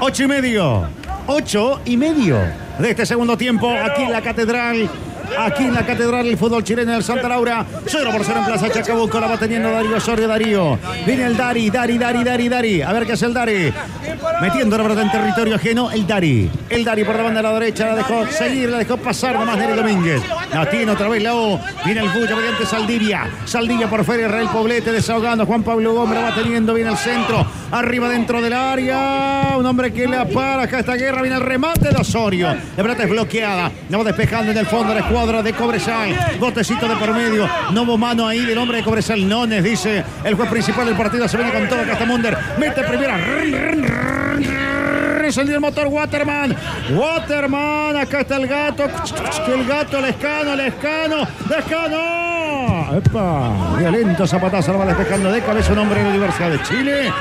Ocho 0.00 0.24
y 0.24 0.26
medio. 0.26 0.86
Ocho 1.28 1.80
y 1.86 1.96
medio 1.96 2.38
de 2.78 2.90
este 2.90 3.06
segundo 3.06 3.38
tiempo 3.38 3.70
aquí 3.70 4.02
en 4.02 4.12
la 4.12 4.20
Catedral. 4.20 4.90
Aquí 5.38 5.64
en 5.64 5.74
la 5.74 5.84
Catedral 5.84 6.24
del 6.24 6.36
Fútbol 6.36 6.62
Chileno 6.62 6.92
del 6.92 7.02
Santa 7.02 7.28
Laura. 7.28 7.64
0 7.86 8.10
por 8.12 8.24
0 8.24 8.38
en 8.40 8.44
Plaza 8.46 8.70
Chacabuco. 8.70 9.20
La 9.20 9.26
va 9.26 9.38
teniendo 9.38 9.70
Darío 9.70 9.96
Osorio. 9.96 10.28
Darío. 10.28 10.78
Viene 11.04 11.26
el 11.26 11.36
Dari, 11.36 11.70
Dari, 11.70 11.98
Dari, 11.98 12.24
Dari, 12.24 12.48
Dari. 12.48 12.82
A 12.82 12.92
ver 12.92 13.06
qué 13.06 13.12
hace 13.12 13.26
el 13.26 13.34
Dari. 13.34 13.72
Metiendo 14.40 14.76
la 14.76 14.82
pelota 14.84 15.02
en 15.02 15.10
territorio 15.10 15.54
ajeno. 15.56 15.90
El 15.90 16.06
Dari. 16.06 16.50
El 16.68 16.84
Dari 16.84 17.04
por 17.04 17.16
la 17.16 17.22
banda 17.22 17.42
de 17.42 17.48
la 17.48 17.54
derecha. 17.58 17.86
La 17.86 17.96
dejó 17.96 18.26
seguir, 18.26 18.70
la 18.70 18.78
dejó 18.78 18.96
pasar 18.96 19.38
nomás 19.38 19.58
Neri 19.58 19.74
Domínguez. 19.74 20.22
La 20.52 20.68
tiene 20.68 20.92
otra 20.92 21.08
vez 21.08 21.22
la 21.22 21.34
O. 21.34 21.60
Viene 21.84 22.00
el 22.00 22.08
Bulla 22.08 22.36
mediante 22.36 22.64
Saldivia. 22.66 23.28
Saldivia 23.44 23.88
por 23.88 24.04
fuera. 24.04 24.26
Israel 24.26 24.48
Poblete 24.52 24.92
desahogando. 24.92 25.44
Juan 25.46 25.62
Pablo 25.62 25.94
Gómez 25.94 26.18
la 26.18 26.30
va 26.30 26.34
teniendo 26.34 26.72
bien 26.74 26.88
el 26.88 26.96
centro. 26.96 27.46
Arriba 27.70 28.08
dentro 28.08 28.40
del 28.40 28.52
área. 28.52 29.54
Un 29.58 29.66
hombre 29.66 29.92
que 29.92 30.06
le 30.06 30.24
para 30.26 30.62
acá 30.62 30.80
esta 30.80 30.94
guerra. 30.94 31.22
Viene 31.22 31.36
el 31.36 31.42
remate 31.42 31.90
de 31.90 31.96
Osorio. 31.96 32.48
La 32.76 32.82
pelota 32.82 33.02
es 33.02 33.10
bloqueada. 33.10 33.70
La 33.88 33.98
va 33.98 34.04
despejando 34.04 34.52
en 34.52 34.58
el 34.58 34.66
fondo 34.66 34.94
la 34.94 35.00
escuadra 35.16 35.42
de 35.42 35.54
Cobresal. 35.54 36.14
Botecito 36.38 36.86
de 36.86 36.94
por 36.96 37.14
medio. 37.14 37.48
No 37.72 37.82
hubo 37.82 37.96
mano 37.96 38.28
ahí 38.28 38.44
del 38.44 38.58
hombre 38.58 38.78
de 38.78 38.84
Cobresal. 38.84 39.26
Nones, 39.26 39.64
dice 39.64 40.04
el 40.22 40.34
juez 40.34 40.50
principal 40.50 40.84
del 40.84 40.94
partido. 40.94 41.26
Se 41.26 41.38
viene 41.38 41.52
con 41.52 41.66
todo. 41.66 41.80
Acá 41.80 41.92
está 41.94 42.04
Munder. 42.04 42.36
Mete 42.58 42.82
primera. 42.82 43.18
Salió 45.30 45.54
el 45.54 45.60
motor 45.60 45.86
Waterman. 45.86 46.54
Waterman. 46.90 47.96
Acá 47.96 48.20
está 48.20 48.36
el 48.36 48.46
gato. 48.46 48.84
El 48.84 49.66
gato, 49.66 50.00
Lescano, 50.02 50.54
Lescano. 50.54 51.26
Lescano. 51.48 52.98
¡Epa! 52.98 53.76
Violento 53.78 54.26
zapatazo. 54.26 54.72
La 54.72 54.78
va 54.78 54.86
despejando 54.86 55.32
de 55.32 55.40
cabeza 55.40 55.72
un 55.72 55.78
hombre 55.78 55.98
de 56.00 56.04
la 56.04 56.10
Universidad 56.10 56.50
de 56.50 56.62
Chile. 56.62 57.12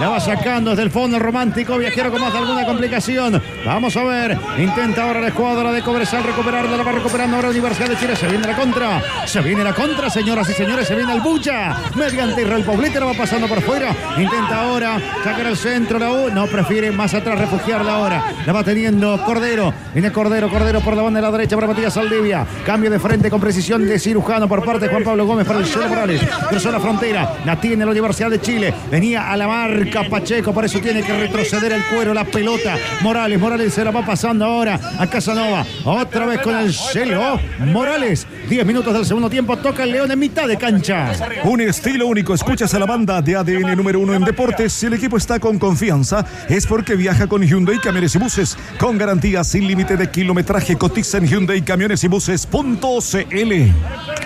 La 0.00 0.08
va 0.08 0.20
sacando 0.20 0.70
desde 0.70 0.82
el 0.82 0.90
fondo 0.90 1.18
romántico 1.18 1.78
viajero 1.78 2.10
con 2.10 2.20
más 2.20 2.32
de 2.32 2.38
alguna 2.40 2.66
complicación. 2.66 3.40
Vamos 3.64 3.96
a 3.96 4.04
ver. 4.04 4.36
Intenta 4.58 5.04
ahora 5.04 5.20
la 5.20 5.28
escuadra 5.28 5.70
de 5.72 5.82
Cobresal 5.82 6.24
recuperarla. 6.24 6.76
La 6.76 6.82
va 6.82 6.92
recuperando 6.92 7.36
ahora 7.36 7.50
Universidad 7.50 7.88
de 7.88 7.96
Chile. 7.96 8.16
Se 8.16 8.26
viene 8.26 8.46
la 8.46 8.56
contra. 8.56 9.02
Se 9.26 9.40
viene 9.40 9.62
la 9.62 9.72
contra, 9.72 10.10
señoras 10.10 10.48
y 10.50 10.52
señores. 10.52 10.88
Se 10.88 10.94
viene 10.94 11.12
el 11.12 11.20
bucha. 11.20 11.76
Mediante 11.94 12.42
Israel 12.42 12.64
Poblete 12.64 12.98
la 12.98 13.06
va 13.06 13.14
pasando 13.14 13.46
por 13.46 13.62
fuera. 13.62 13.94
Intenta 14.18 14.62
ahora 14.62 14.98
sacar 15.22 15.46
al 15.46 15.56
centro 15.56 15.98
la 15.98 16.10
U. 16.10 16.30
No, 16.30 16.46
prefiere 16.46 16.90
más 16.90 17.14
atrás 17.14 17.38
refugiarla 17.38 17.94
ahora. 17.94 18.24
La 18.44 18.52
va 18.52 18.64
teniendo 18.64 19.22
Cordero. 19.24 19.72
Viene 19.92 20.10
Cordero, 20.10 20.48
Cordero 20.48 20.80
por 20.80 20.96
la 20.96 21.02
banda 21.02 21.20
de 21.20 21.26
la 21.26 21.30
derecha 21.30 21.56
para 21.56 21.68
Matías 21.68 21.94
Saldivia. 21.94 22.44
Cambio 22.66 22.90
de 22.90 22.98
frente 22.98 23.30
con 23.30 23.40
precisión 23.40 23.86
de 23.86 23.98
cirujano 23.98 24.48
por 24.48 24.64
parte 24.64 24.86
de 24.86 24.90
Juan 24.90 25.04
Pablo 25.04 25.24
Gómez 25.24 25.46
para 25.46 25.60
el 25.60 25.66
Chelo 25.66 25.88
Morales. 25.88 26.20
Cruzó 26.48 26.72
la 26.72 26.80
frontera. 26.80 27.36
La 27.44 27.60
tiene 27.60 27.84
la 27.84 27.92
Universidad 27.92 28.30
de 28.30 28.40
Chile. 28.40 28.74
Venía 28.90 29.30
a 29.30 29.36
la 29.36 29.46
marca 29.84 30.08
Pacheco. 30.08 30.52
Por 30.52 30.64
eso 30.64 30.78
tiene 30.80 31.02
que 31.02 31.12
retroceder 31.12 31.72
el 31.72 31.84
cuero, 31.86 32.14
la 32.14 32.24
pelota. 32.24 32.76
Morales, 33.02 33.38
Morales 33.38 33.74
se 33.74 33.84
la 33.84 33.90
va 33.90 34.04
pasando 34.04 34.44
ahora 34.44 34.78
a 34.98 35.06
Casanova. 35.06 35.64
Otra 35.84 36.26
vez 36.26 36.40
con 36.40 36.56
el 36.56 36.72
Chelo 36.72 37.38
Morales. 37.66 38.26
10 38.48 38.66
minutos 38.66 38.92
del 38.94 39.04
segundo 39.04 39.30
tiempo. 39.30 39.56
Toca 39.56 39.84
el 39.84 39.92
León 39.92 40.10
en 40.10 40.18
mitad 40.18 40.46
de 40.46 40.56
cancha. 40.56 41.12
Un 41.44 41.60
estilo 41.60 42.06
único. 42.06 42.34
Escuchas 42.34 42.72
a 42.74 42.78
la 42.78 42.86
banda 42.86 43.20
de 43.22 43.36
ADN 43.36 43.76
número 43.76 44.00
uno 44.00 44.14
en 44.14 44.24
deportes. 44.24 44.72
Si 44.72 44.86
el 44.86 44.94
equipo 44.94 45.16
está 45.16 45.38
con 45.38 45.58
confianza, 45.58 46.24
es 46.48 46.66
porque 46.66 46.94
viaja 46.94 47.26
con 47.26 47.42
Hyundai 47.42 47.78
Camiones 47.78 48.14
y 48.14 48.18
Buses. 48.18 48.56
Con 48.78 48.98
garantía 48.98 49.44
sin 49.44 49.66
límite 49.66 49.96
de 49.96 50.10
kilometraje. 50.10 50.76
Cotiza 50.76 51.18
en 51.18 51.26
Hyundai 51.26 51.62
Camiones 51.62 52.02
y 52.04 52.08
Buses.cl. 52.08 53.52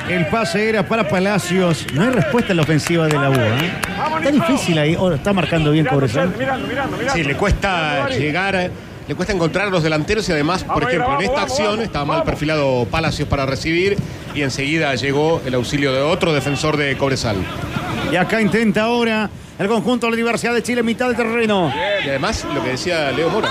El 0.08 0.26
pase 0.30 0.68
era 0.68 0.88
para 0.88 1.08
Palacios. 1.08 1.86
No 1.92 2.02
hay 2.02 2.10
respuesta 2.10 2.52
en 2.52 2.56
la 2.56 2.62
ofensiva 2.62 3.06
de 3.06 3.14
la 3.14 3.30
U. 3.30 3.34
¿eh? 3.34 3.72
Está 4.18 4.30
difícil 4.30 4.78
ahí. 4.78 4.96
Oh, 4.98 5.12
está 5.12 5.32
marcando 5.48 5.70
bien 5.70 5.86
Cobresal. 5.86 6.34
Sí, 7.14 7.24
le 7.24 7.34
cuesta 7.34 8.08
llegar, 8.10 8.70
le 9.08 9.14
cuesta 9.14 9.32
encontrar 9.32 9.68
a 9.68 9.70
los 9.70 9.82
delanteros 9.82 10.28
y 10.28 10.32
además, 10.32 10.62
por 10.64 10.82
ejemplo, 10.82 11.18
en 11.18 11.24
esta 11.26 11.42
acción 11.42 11.80
estaba 11.80 12.04
mal 12.04 12.22
perfilado 12.22 12.86
Palacios 12.90 13.26
para 13.28 13.46
recibir 13.46 13.96
y 14.34 14.42
enseguida 14.42 14.94
llegó 14.94 15.40
el 15.46 15.54
auxilio 15.54 15.92
de 15.94 16.02
otro 16.02 16.34
defensor 16.34 16.76
de 16.76 16.96
Cobresal. 16.98 17.36
Y 18.12 18.16
acá 18.16 18.42
intenta 18.42 18.82
ahora 18.82 19.30
el 19.58 19.68
conjunto 19.68 20.06
de 20.06 20.12
la 20.12 20.14
Universidad 20.16 20.52
de 20.52 20.62
Chile, 20.62 20.82
mitad 20.82 21.08
de 21.08 21.14
terreno. 21.14 21.72
Y 22.04 22.08
además, 22.10 22.46
lo 22.54 22.62
que 22.62 22.70
decía 22.70 23.10
Leo 23.10 23.30
Mora, 23.30 23.48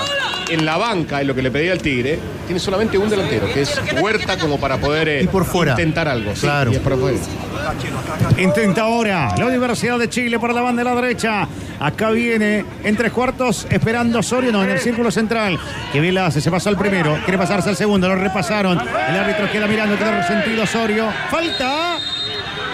en 0.48 0.64
la 0.64 0.76
banca, 0.78 1.20
en 1.20 1.26
lo 1.26 1.34
que 1.34 1.42
le 1.42 1.50
pedía 1.50 1.72
al 1.72 1.78
Tigre, 1.82 2.18
tiene 2.46 2.60
solamente 2.60 2.96
un 2.96 3.10
delantero, 3.10 3.52
que 3.52 3.62
es 3.62 3.78
Huerta, 4.00 4.38
como 4.38 4.58
para 4.60 4.78
poder 4.78 5.08
eh, 5.08 5.22
Y 5.22 5.26
por 5.26 5.44
fuera. 5.44 5.72
intentar 5.72 6.06
algo. 6.08 6.34
Sí, 6.34 6.42
Claro. 6.42 6.72
y 6.72 6.76
es 6.76 6.80
por 6.80 6.92
afuera. 6.94 7.18
Intenta 8.38 8.82
ahora 8.82 9.34
la 9.36 9.46
Universidad 9.46 9.98
de 9.98 10.08
Chile 10.08 10.38
por 10.38 10.52
la 10.54 10.60
banda 10.60 10.82
de 10.82 10.90
la 10.90 11.00
derecha. 11.00 11.48
Acá 11.80 12.10
viene 12.10 12.64
en 12.82 12.96
tres 12.96 13.12
cuartos 13.12 13.66
esperando 13.70 14.18
Osorio, 14.18 14.52
no, 14.52 14.62
en 14.64 14.70
el 14.70 14.78
círculo 14.78 15.10
central. 15.10 15.58
Que 15.92 16.00
bien 16.00 16.14
la 16.14 16.26
hace, 16.26 16.40
se 16.40 16.50
pasó 16.50 16.68
al 16.68 16.76
primero, 16.76 17.18
quiere 17.24 17.38
pasarse 17.38 17.68
al 17.68 17.76
segundo, 17.76 18.08
lo 18.08 18.16
repasaron. 18.16 18.78
El 18.78 19.16
árbitro 19.16 19.50
queda 19.50 19.66
mirando, 19.66 19.96
queda 19.96 20.18
resentido 20.18 20.62
Osorio. 20.62 21.08
Falta. 21.30 21.98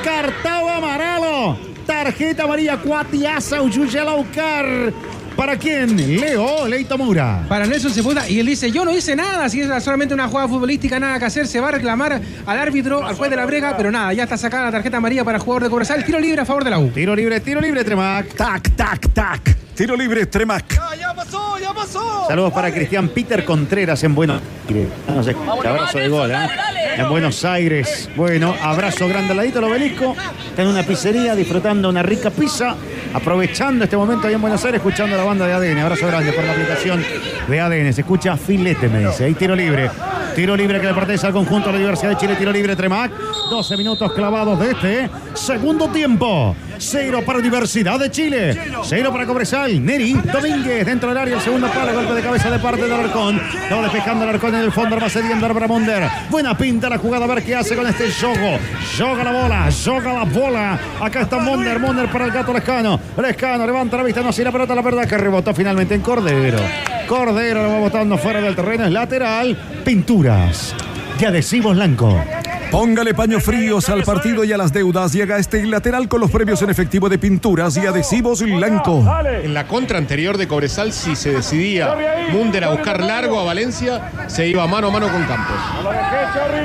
Cartao 0.05 0.69
Amaralo. 0.69 1.57
Tarjeta 1.87 2.45
amarilla 2.45 2.79
Cuatiasa 2.79 3.61
Uyuyelaucar. 3.61 4.93
¿Para 5.37 5.57
quién? 5.57 6.21
Leo 6.21 6.67
Leito 6.69 6.97
Mura. 6.97 7.45
Para 7.49 7.67
Nelson 7.67 7.93
Sepúlveda 7.93 8.29
y 8.29 8.39
él 8.39 8.47
dice, 8.47 8.71
yo 8.71 8.85
no 8.85 8.93
hice 8.93 9.17
nada, 9.17 9.49
si 9.49 9.61
es 9.61 9.83
solamente 9.83 10.15
una 10.15 10.29
jugada 10.29 10.49
futbolística, 10.49 11.01
nada 11.01 11.19
que 11.19 11.25
hacer, 11.25 11.47
se 11.47 11.61
va 11.61 11.69
a 11.69 11.73
reclamar 11.73 12.21
al 12.47 12.59
árbitro, 12.59 13.05
al 13.05 13.17
juez 13.17 13.31
de 13.31 13.37
la 13.37 13.45
brega, 13.45 13.77
pero 13.77 13.91
nada, 13.91 14.13
ya 14.13 14.23
está 14.23 14.37
sacada 14.37 14.67
la 14.67 14.71
tarjeta 14.71 14.99
amarilla 14.99 15.25
para 15.25 15.39
el 15.39 15.43
jugador 15.43 15.65
de 15.65 15.71
Cobresal, 15.71 16.05
tiro 16.05 16.21
libre 16.21 16.41
a 16.43 16.45
favor 16.45 16.63
de 16.65 16.71
la 16.71 16.79
U. 16.79 16.89
Tiro 16.91 17.17
libre, 17.17 17.41
tiro 17.41 17.61
libre, 17.61 17.83
Tremac. 17.83 18.35
Tac, 18.35 18.71
tac, 18.77 19.13
tac. 19.13 19.57
Tiro 19.75 19.97
libre, 19.97 20.27
Tremac. 20.27 20.79
Ya 20.99 21.13
pasó, 21.15 21.59
ya 21.59 21.75
pasó. 21.75 22.27
Saludos 22.29 22.53
para 22.53 22.73
Cristian 22.73 23.09
Peter 23.09 23.45
Contreras 23.45 24.05
en 24.05 24.15
Buenos 24.15 24.41
Aires. 24.69 24.89
No 25.09 25.23
sé, 25.25 25.35
abrazo 25.69 25.99
de 25.99 26.09
gol, 26.09 26.31
¿eh? 26.31 26.49
En 26.97 27.09
Buenos 27.09 27.45
Aires. 27.45 28.09
Bueno, 28.15 28.55
abrazo 28.63 29.09
grande 29.09 29.33
al 29.33 29.39
ladito 29.39 29.61
del 29.61 29.71
obelisco. 29.71 30.15
Está 30.49 30.63
en 30.63 30.69
una 30.69 30.85
pizzería 30.85 31.35
disfrutando 31.35 31.89
una 31.89 32.05
rica 32.05 32.31
pizza. 32.31 32.77
Aprovechando 33.15 33.85
este 33.85 33.97
momento 33.97 34.27
ahí 34.27 34.35
en 34.35 34.41
Buenos 34.41 34.65
Aires, 34.65 34.81
escuchando 34.81 35.17
la 35.17 35.23
banda 35.23 35.47
de 35.47 35.53
ADN. 35.53 35.79
Abrazo 35.79 36.09
grande 36.09 36.33
por 36.33 36.45
la 36.45 36.51
aplicación 36.51 37.03
de 37.47 37.61
ADN. 37.61 37.93
Se 37.93 38.01
escucha 38.01 38.37
filete, 38.37 38.89
me 38.89 39.07
dice. 39.07 39.25
Ahí 39.25 39.35
tiro 39.35 39.55
libre. 39.55 39.89
Tiro 40.35 40.57
libre 40.57 40.81
que 40.81 40.89
le 40.89 40.95
pertenece 40.95 41.29
al 41.29 41.33
conjunto 41.33 41.69
de 41.69 41.75
la 41.75 41.79
Universidad 41.79 42.11
de 42.11 42.17
Chile. 42.17 42.35
Tiro 42.35 42.51
libre 42.51 42.75
Tremac. 42.75 43.13
12 43.51 43.77
minutos 43.77 44.13
clavados 44.13 44.59
de 44.59 44.71
este 44.71 45.11
segundo 45.35 45.89
tiempo. 45.89 46.57
Cero 46.79 47.23
para 47.25 47.39
Universidad 47.39 47.99
de 47.99 48.11
Chile. 48.11 48.59
Cero 48.83 49.11
para 49.13 49.27
Cobresal. 49.27 49.85
Neri 49.85 50.15
Domínguez 50.15 50.87
dentro 50.87 51.09
del 51.11 51.19
área. 51.19 51.37
El 51.37 51.41
segundo 51.41 51.69
palo. 51.69 51.93
Golpe 51.93 52.15
de 52.15 52.23
cabeza 52.23 52.51
de 52.51 52.59
parte 52.59 52.83
del 52.83 52.93
Arcón. 52.93 53.41
Lo 53.71 53.77
va 53.77 53.83
despejando 53.83 54.25
el 54.25 54.31
Arcón 54.31 54.55
en 54.55 54.61
el 54.63 54.73
fondo. 54.73 54.99
Va 54.99 55.09
cediendo 55.09 55.47
para 55.53 55.69
Munder. 55.69 56.09
Buena 56.31 56.57
pinta 56.57 56.89
la 56.89 56.99
jugada. 56.99 57.25
A 57.25 57.29
ver 57.29 57.45
qué 57.45 57.55
hace 57.55 57.77
con 57.77 57.87
este 57.87 58.11
yogo. 58.11 58.59
Yoga 58.97 59.25
la 59.25 59.33
bola. 59.33 59.69
Yoga 59.71 60.13
la 60.13 60.25
bola. 60.25 60.79
Acá 61.01 61.23
está 61.23 61.39
Munder. 61.39 61.79
Munder 61.79 62.11
para 62.11 62.25
el 62.25 62.31
gato 62.33 62.53
Lescano. 62.53 62.99
Lescano 63.21 63.67
levanta 63.67 63.97
la 63.97 64.03
vista. 64.03 64.23
No 64.23 64.33
si 64.33 64.43
la 64.43 64.53
pelota. 64.53 64.75
La 64.75 64.83
verdad 64.83 65.07
que 65.07 65.17
rebotó 65.19 65.55
finalmente 65.55 65.95
en 65.95 66.01
Cordero. 66.01 66.59
Cordero 67.07 67.63
lo 67.63 67.69
va 67.69 67.79
botando 67.79 68.19
fuera 68.19 68.41
del 68.41 68.57
terreno. 68.57 68.85
Es 68.85 68.93
lateral. 68.93 69.57
Pinturas. 69.85 70.75
De 71.19 71.27
adhesivos 71.27 71.75
blanco. 71.77 72.23
Póngale 72.71 73.15
paños 73.15 73.45
fríos 73.45 73.89
al 73.89 74.03
partido 74.03 74.43
y 74.43 74.53
a 74.53 74.57
las 74.57 74.73
deudas. 74.73 75.13
Llega 75.13 75.39
este 75.39 75.65
lateral 75.65 76.09
con 76.09 76.21
los 76.21 76.31
premios 76.31 76.61
en 76.63 76.71
efectivo 76.71 77.09
de 77.09 77.19
pinturas 77.19 77.77
y 77.77 77.87
adhesivos 77.87 78.43
blanco. 78.43 79.05
En 79.43 79.55
la 79.55 79.67
contra 79.69 79.97
anterior 79.99 80.37
de 80.37 80.49
Cobresal, 80.49 80.93
si 80.93 81.15
se 81.15 81.31
decidía 81.33 81.95
Munder 82.33 82.65
a 82.65 82.71
buscar 82.71 83.01
largo 83.01 83.39
a 83.39 83.45
Valencia, 83.45 84.11
se 84.27 84.49
iba 84.49 84.67
mano 84.67 84.89
a 84.89 84.91
mano 84.91 85.09
con 85.09 85.23
Campos. 85.23 85.57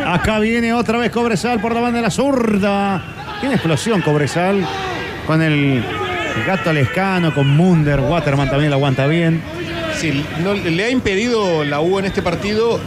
Acá 0.07 0.39
viene 0.39 0.73
otra 0.73 0.97
vez 0.97 1.11
Cobresal 1.11 1.61
por 1.61 1.75
la 1.75 1.81
banda 1.81 1.97
de 1.97 2.03
la 2.03 2.11
zurda. 2.11 3.03
Tiene 3.39 3.55
explosión 3.55 4.01
Cobresal 4.01 4.65
con 5.27 5.43
el 5.43 5.83
gato 6.47 6.73
Lescano, 6.73 7.33
con 7.35 7.47
Munder. 7.47 7.99
Waterman 7.99 8.49
también 8.49 8.71
lo 8.71 8.77
aguanta 8.77 9.05
bien. 9.05 9.41
Sí, 9.95 10.25
no- 10.43 10.53
le 10.53 10.83
ha 10.85 10.89
impedido 10.89 11.63
la 11.65 11.81
U 11.81 11.99
en 11.99 12.05
este 12.05 12.21
partido 12.21 12.77
eh, 12.77 12.79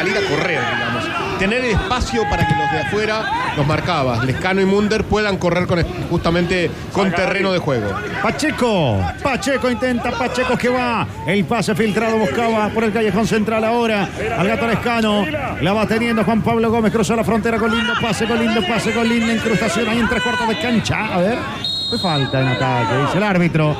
salir 0.00 0.16
a 0.16 0.22
correr, 0.22 0.58
digamos. 0.58 1.38
Tener 1.38 1.64
espacio 1.64 2.22
para 2.30 2.46
que 2.46 2.54
los 2.54 2.70
de 2.70 2.78
afuera, 2.78 3.52
los 3.56 3.66
marcabas, 3.66 4.24
Lescano 4.24 4.60
y 4.62 4.64
Munder, 4.64 5.04
puedan 5.04 5.36
correr 5.36 5.66
con, 5.66 5.82
justamente 6.08 6.70
con 6.92 7.10
terreno 7.12 7.52
de 7.52 7.58
juego. 7.58 7.90
Pacheco, 8.22 8.98
Pacheco 9.22 9.70
intenta, 9.70 10.10
Pacheco 10.12 10.56
que 10.56 10.70
va. 10.70 11.06
El 11.26 11.44
pase 11.44 11.74
filtrado 11.74 12.16
buscaba 12.16 12.68
por 12.70 12.84
el 12.84 12.92
callejón 12.92 13.26
central 13.26 13.62
ahora. 13.62 14.08
Al 14.38 14.48
gato 14.48 14.66
Lescano. 14.66 15.26
La 15.60 15.72
va 15.74 15.86
teniendo 15.86 16.24
Juan 16.24 16.40
Pablo 16.40 16.70
Gómez. 16.70 16.92
Cruzó 16.92 17.14
la 17.14 17.24
frontera 17.24 17.58
con 17.58 17.70
lindo 17.70 17.92
pase, 18.00 18.26
con 18.26 18.38
lindo 18.38 18.62
pase, 18.66 18.92
con 18.92 19.06
linda 19.06 19.34
incrustación 19.34 19.88
ahí 19.88 19.98
en 19.98 20.08
tres 20.08 20.22
cuartos 20.22 20.48
de 20.48 20.58
cancha. 20.58 21.14
A 21.14 21.18
ver. 21.18 21.38
Fue 21.90 21.98
falta 21.98 22.40
en 22.40 22.48
ataque, 22.48 22.96
dice 23.02 23.18
el 23.18 23.24
árbitro. 23.24 23.76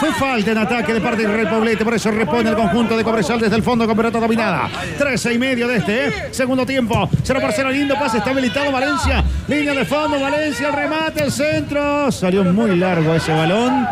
Fue 0.00 0.14
falta 0.14 0.52
en 0.52 0.56
ataque 0.56 0.94
de 0.94 1.00
parte 1.02 1.20
del 1.20 1.32
Real 1.32 1.50
Poblete, 1.50 1.84
por 1.84 1.92
eso 1.92 2.10
repone 2.10 2.48
el 2.48 2.56
conjunto 2.56 2.96
de 2.96 3.04
Cobresal 3.04 3.38
desde 3.38 3.56
el 3.56 3.62
fondo 3.62 3.86
con 3.86 3.94
pelota 3.94 4.18
dominada. 4.18 4.70
13 4.96 5.34
y 5.34 5.38
medio 5.38 5.68
de 5.68 5.76
este, 5.76 6.08
¿eh? 6.08 6.12
segundo 6.30 6.64
tiempo. 6.64 7.06
Será 7.22 7.38
parcero 7.38 7.70
lindo 7.70 7.94
pase, 7.96 8.16
está 8.16 8.30
habilitado 8.30 8.72
Valencia. 8.72 9.22
Línea 9.46 9.74
de 9.74 9.84
fondo, 9.84 10.18
Valencia, 10.18 10.70
remate, 10.70 11.24
el 11.24 11.30
centro. 11.30 12.10
Salió 12.10 12.44
muy 12.44 12.76
largo 12.76 13.14
ese 13.14 13.30
balón. 13.30 13.86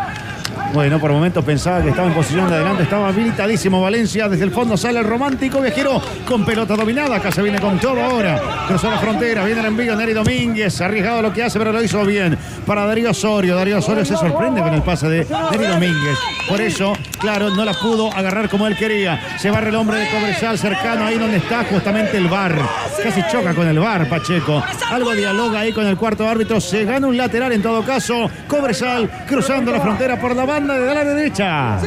Bueno, 0.71 0.99
por 0.99 1.11
momentos 1.11 1.43
pensaba 1.43 1.81
que 1.81 1.89
estaba 1.89 2.07
en 2.07 2.13
posición 2.13 2.47
de 2.47 2.55
adelante, 2.55 2.83
estaba 2.83 3.07
habilitadísimo 3.07 3.81
Valencia. 3.81 4.29
Desde 4.29 4.43
el 4.43 4.51
fondo 4.51 4.77
sale 4.77 4.99
el 4.99 5.05
romántico 5.05 5.61
viajero 5.61 5.99
con 6.27 6.45
pelota 6.45 6.75
dominada. 6.75 7.15
Acá 7.15 7.31
se 7.31 7.41
viene 7.41 7.59
con 7.59 7.79
todo 7.79 7.99
ahora. 7.99 8.39
Cruzó 8.67 8.89
la 8.91 8.99
frontera, 8.99 9.43
viene 9.45 9.61
el 9.61 9.65
envío 9.65 9.95
Neri 9.95 10.13
Domínguez. 10.13 10.79
Arriesgado 10.79 11.23
lo 11.23 11.33
que 11.33 11.43
hace, 11.43 11.57
pero 11.57 11.71
lo 11.71 11.81
hizo 11.81 12.05
bien. 12.05 12.37
Para 12.67 12.85
Darío 12.85 13.09
Osorio. 13.09 13.55
Darío 13.55 13.79
Osorio 13.79 14.05
se 14.05 14.15
sorprende 14.15 14.61
con 14.61 14.71
el 14.73 14.83
pase 14.83 15.09
de 15.09 15.27
Neri 15.51 15.65
Domínguez. 15.65 16.17
Por 16.47 16.61
eso, 16.61 16.93
claro, 17.19 17.49
no 17.49 17.65
la 17.65 17.73
pudo 17.73 18.13
agarrar 18.13 18.47
como 18.47 18.67
él 18.67 18.77
quería. 18.77 19.19
Se 19.39 19.49
barre 19.49 19.69
el 19.69 19.75
hombre 19.75 19.97
de 19.97 20.09
Cobresal 20.09 20.59
cercano 20.59 21.05
ahí 21.05 21.17
donde 21.17 21.37
está 21.37 21.63
justamente 21.63 22.17
el 22.17 22.27
bar. 22.27 22.55
Casi 23.03 23.21
choca 23.31 23.55
con 23.55 23.67
el 23.67 23.79
bar, 23.79 24.07
Pacheco. 24.07 24.63
Algo 24.91 25.15
dialoga 25.15 25.61
ahí 25.61 25.73
con 25.73 25.87
el 25.87 25.97
cuarto 25.97 26.27
árbitro. 26.27 26.61
Se 26.61 26.85
gana 26.85 27.07
un 27.07 27.17
lateral 27.17 27.53
en 27.53 27.63
todo 27.63 27.83
caso. 27.83 28.29
Cobresal 28.47 29.09
cruzando 29.27 29.71
la 29.71 29.81
frontera 29.81 30.19
por 30.19 30.35
la 30.35 30.45
banda 30.59 30.77
de 30.77 30.93
la 30.93 31.03
derecha. 31.03 31.79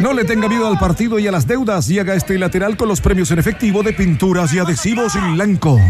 No 0.00 0.12
le 0.12 0.24
tenga 0.24 0.48
miedo 0.48 0.66
al 0.66 0.78
partido 0.78 1.18
y 1.18 1.26
a 1.26 1.32
las 1.32 1.46
deudas. 1.46 1.86
Llega 1.86 2.14
este 2.14 2.38
lateral 2.38 2.76
con 2.76 2.88
los 2.88 3.00
premios 3.00 3.30
en 3.30 3.38
efectivo 3.38 3.82
de 3.82 3.92
pinturas 3.92 4.52
y 4.52 4.58
adhesivos 4.58 5.14
blanco. 5.34 5.80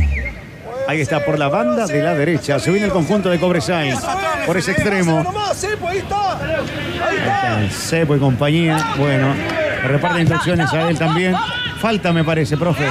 Ahí 0.89 1.01
está 1.01 1.25
por 1.25 1.37
la 1.37 1.49
banda 1.49 1.87
de 1.87 2.01
la 2.01 2.15
derecha. 2.15 2.61
Se 2.61 2.71
viene 2.71 2.87
el 2.87 2.93
conjunto 2.93 3.29
de 3.29 3.41
Cobresal. 3.41 3.99
Por 4.47 4.57
ese 4.57 4.71
extremo. 4.71 5.25
Cepo 7.71 8.15
y 8.15 8.19
compañía. 8.21 8.95
Bueno, 8.97 9.35
reparte 9.85 10.21
instrucciones 10.21 10.73
a 10.73 10.89
él 10.89 10.97
también. 10.97 11.35
Falta, 11.81 12.13
me 12.13 12.23
parece, 12.23 12.57
profe. 12.57 12.87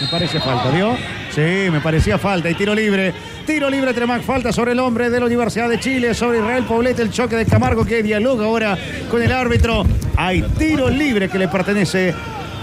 Me 0.00 0.08
parece 0.08 0.40
falta, 0.40 0.70
¿vio? 0.70 0.96
Sí, 1.30 1.70
me 1.70 1.80
parecía 1.80 2.18
falta. 2.18 2.50
Y 2.50 2.54
tiro 2.54 2.74
libre 2.74 3.12
tiro 3.46 3.70
libre 3.70 3.94
Tremac. 3.94 4.22
Falta 4.22 4.52
sobre 4.52 4.72
el 4.72 4.78
hombre 4.80 5.10
de 5.10 5.20
la 5.20 5.26
Universidad 5.26 5.68
de 5.68 5.80
Chile, 5.80 6.14
sobre 6.14 6.38
Israel 6.38 6.64
Poblete. 6.64 7.02
El 7.02 7.10
choque 7.10 7.36
de 7.36 7.46
Camargo 7.46 7.84
que 7.84 8.02
dialoga 8.02 8.46
ahora 8.46 8.76
con 9.10 9.22
el 9.22 9.32
árbitro. 9.32 9.84
Hay 10.16 10.42
tiro 10.58 10.90
libre 10.90 11.28
que 11.28 11.38
le 11.38 11.48
pertenece. 11.48 12.14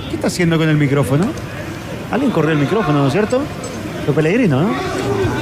¿Qué 0.09 0.15
está 0.15 0.27
haciendo 0.27 0.57
con 0.57 0.69
el 0.69 0.77
micrófono? 0.77 1.25
Alguien 2.11 2.31
corrió 2.31 2.51
el 2.51 2.59
micrófono, 2.59 2.99
¿no 2.99 3.07
es 3.07 3.13
cierto? 3.13 3.41
Lo 4.05 4.13
Pellegrino, 4.13 4.61
¿no? 4.61 4.75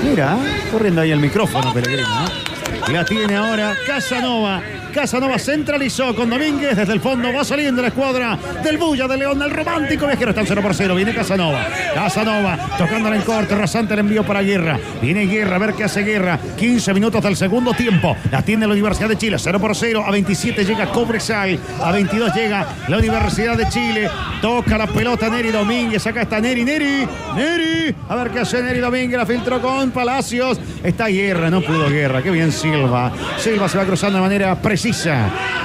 Mira, 0.03 0.37
corriendo 0.71 1.01
ahí 1.01 1.11
el 1.11 1.19
micrófono, 1.19 1.73
Pellegrino. 1.73 2.07
¿no? 2.07 2.93
La 2.93 3.05
tiene 3.05 3.35
ahora 3.35 3.75
Casanova. 3.85 4.61
Casanova 4.94 5.40
centralizó 5.40 6.15
con 6.15 6.30
Domínguez 6.30 6.78
desde 6.78 6.94
el 6.94 6.99
fondo. 6.99 7.34
Va 7.34 7.44
saliendo 7.44 7.82
la 7.82 7.88
escuadra 7.88 8.38
del 8.64 8.78
Bulla 8.78 9.07
de 9.07 9.18
León, 9.18 9.40
del 9.40 9.49
romántico 9.49 10.06
viajero. 10.06 10.30
Está 10.30 10.44
0 10.45 10.61
por 10.61 10.76
0. 10.76 10.94
Viene 10.95 11.15
Casanova. 11.15 11.68
Casanova 11.95 12.57
tocándola 12.78 13.15
en 13.15 13.24
corte. 13.24 13.56
Rasante 13.56 13.95
el 13.95 14.02
envío 14.02 14.24
para 14.24 14.44
Guerra. 14.44 14.80
Viene 15.02 15.26
Guerra 15.26 15.56
a 15.56 15.60
ver 15.60 15.74
qué 15.74 15.86
hace 15.86 16.03
Guerra. 16.03 16.40
15 16.57 16.94
minutos 16.94 17.24
del 17.24 17.36
segundo 17.36 17.74
tiempo. 17.74 18.15
La 18.32 18.44
tiene 18.44 18.68
la 18.68 18.74
Universidad 18.74 19.10
de 19.10 19.18
Chile. 19.18 19.38
0 19.40 19.60
por 19.60 19.76
0. 19.76 20.03
A 20.06 20.11
27 20.11 20.64
llega 20.64 20.86
Cobresal. 20.91 21.60
A 21.82 21.91
22 21.91 22.34
llega 22.36 22.68
la 22.88 22.98
Universidad 22.98 23.57
de 23.57 23.68
Chile. 23.70 24.10
Toca 24.41 24.78
la 24.78 24.86
pelota 24.86 25.28
Neri 25.28 25.49
Domínguez. 25.49 26.06
Acá 26.06 26.22
está 26.22 26.40
Neri. 26.40 26.64
Neri. 26.64 27.07
Neri. 27.36 27.95
A 28.10 28.15
ver 28.15 28.30
qué 28.30 28.41
hace 28.41 28.61
Neri 28.61 28.80
Domínguez. 28.80 29.18
La 29.18 29.26
filtró 29.26 29.60
con 29.60 29.90
Palacios. 29.90 30.60
Está 30.84 31.07
Guerra. 31.07 31.49
No 31.49 31.61
pudo 31.61 31.90
Guerra. 31.90 32.22
Qué 32.22 32.30
bien 32.30 32.52
Silva. 32.52 33.11
Silva 33.40 33.68
se 33.68 33.80
va 33.80 33.86
cruzando 33.86 34.18
de 34.18 34.22
manera 34.22 34.56
precisa. 34.61 34.82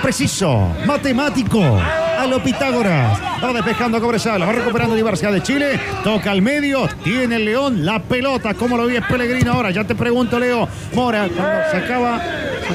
Preciso. 0.00 0.72
Matemático. 0.86 1.60
A 1.60 2.24
lo 2.26 2.40
Pitágoras. 2.40 3.20
Va 3.42 3.52
despejando 3.52 3.98
a 3.98 4.00
Cobresal. 4.00 4.40
Va 4.42 4.52
recuperando 4.52 4.94
Universidad 4.94 5.32
de 5.32 5.42
Chile. 5.42 5.80
Toca 6.04 6.30
al 6.30 6.40
medio. 6.40 6.88
Tiene 7.02 7.34
el 7.36 7.44
León. 7.44 7.84
La 7.84 7.98
pelota. 7.98 8.54
¿Cómo 8.54 8.76
lo 8.76 8.86
vi 8.86 8.94
es 8.94 9.04
Pellegrino 9.06 9.54
ahora? 9.54 9.72
Ya 9.72 9.82
te 9.82 9.96
pregunto, 9.96 10.38
Leo. 10.38 10.68
Mora, 10.94 11.28
cuando 11.36 11.58
se 11.68 11.76
acaba. 11.78 12.22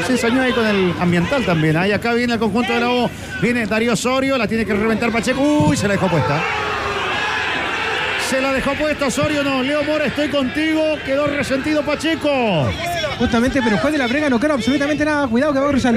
Se 0.05 0.11
ensañó 0.11 0.41
ahí 0.41 0.51
con 0.51 0.65
el 0.65 0.93
ambiental 0.99 1.45
también. 1.45 1.77
Ahí 1.77 1.93
acá 1.93 2.11
viene 2.13 2.33
el 2.33 2.39
conjunto 2.39 2.73
de 2.73 2.79
la 2.81 2.89
O. 2.89 3.09
Viene 3.41 3.65
Darío 3.65 3.93
Osorio. 3.93 4.37
La 4.37 4.45
tiene 4.45 4.65
que 4.65 4.73
reventar 4.73 5.13
Pacheco. 5.13 5.39
Uy, 5.41 5.77
se 5.77 5.87
la 5.87 5.93
dejó 5.93 6.09
puesta. 6.09 6.41
Se 8.29 8.41
la 8.41 8.51
dejó 8.51 8.73
puesta 8.73 9.05
Osorio. 9.05 9.43
No, 9.43 9.63
Leo 9.63 9.81
Mora, 9.83 10.07
estoy 10.07 10.27
contigo. 10.27 10.97
Quedó 11.05 11.27
resentido 11.27 11.83
Pacheco. 11.83 12.67
Justamente, 13.17 13.61
pero 13.63 13.77
juez 13.77 13.91
de 13.93 13.97
la 13.99 14.07
brega 14.07 14.29
no 14.29 14.39
queda 14.39 14.53
absolutamente 14.53 15.05
nada. 15.05 15.27
Cuidado 15.27 15.53
que 15.53 15.59
va 15.59 15.69
cruzar. 15.69 15.95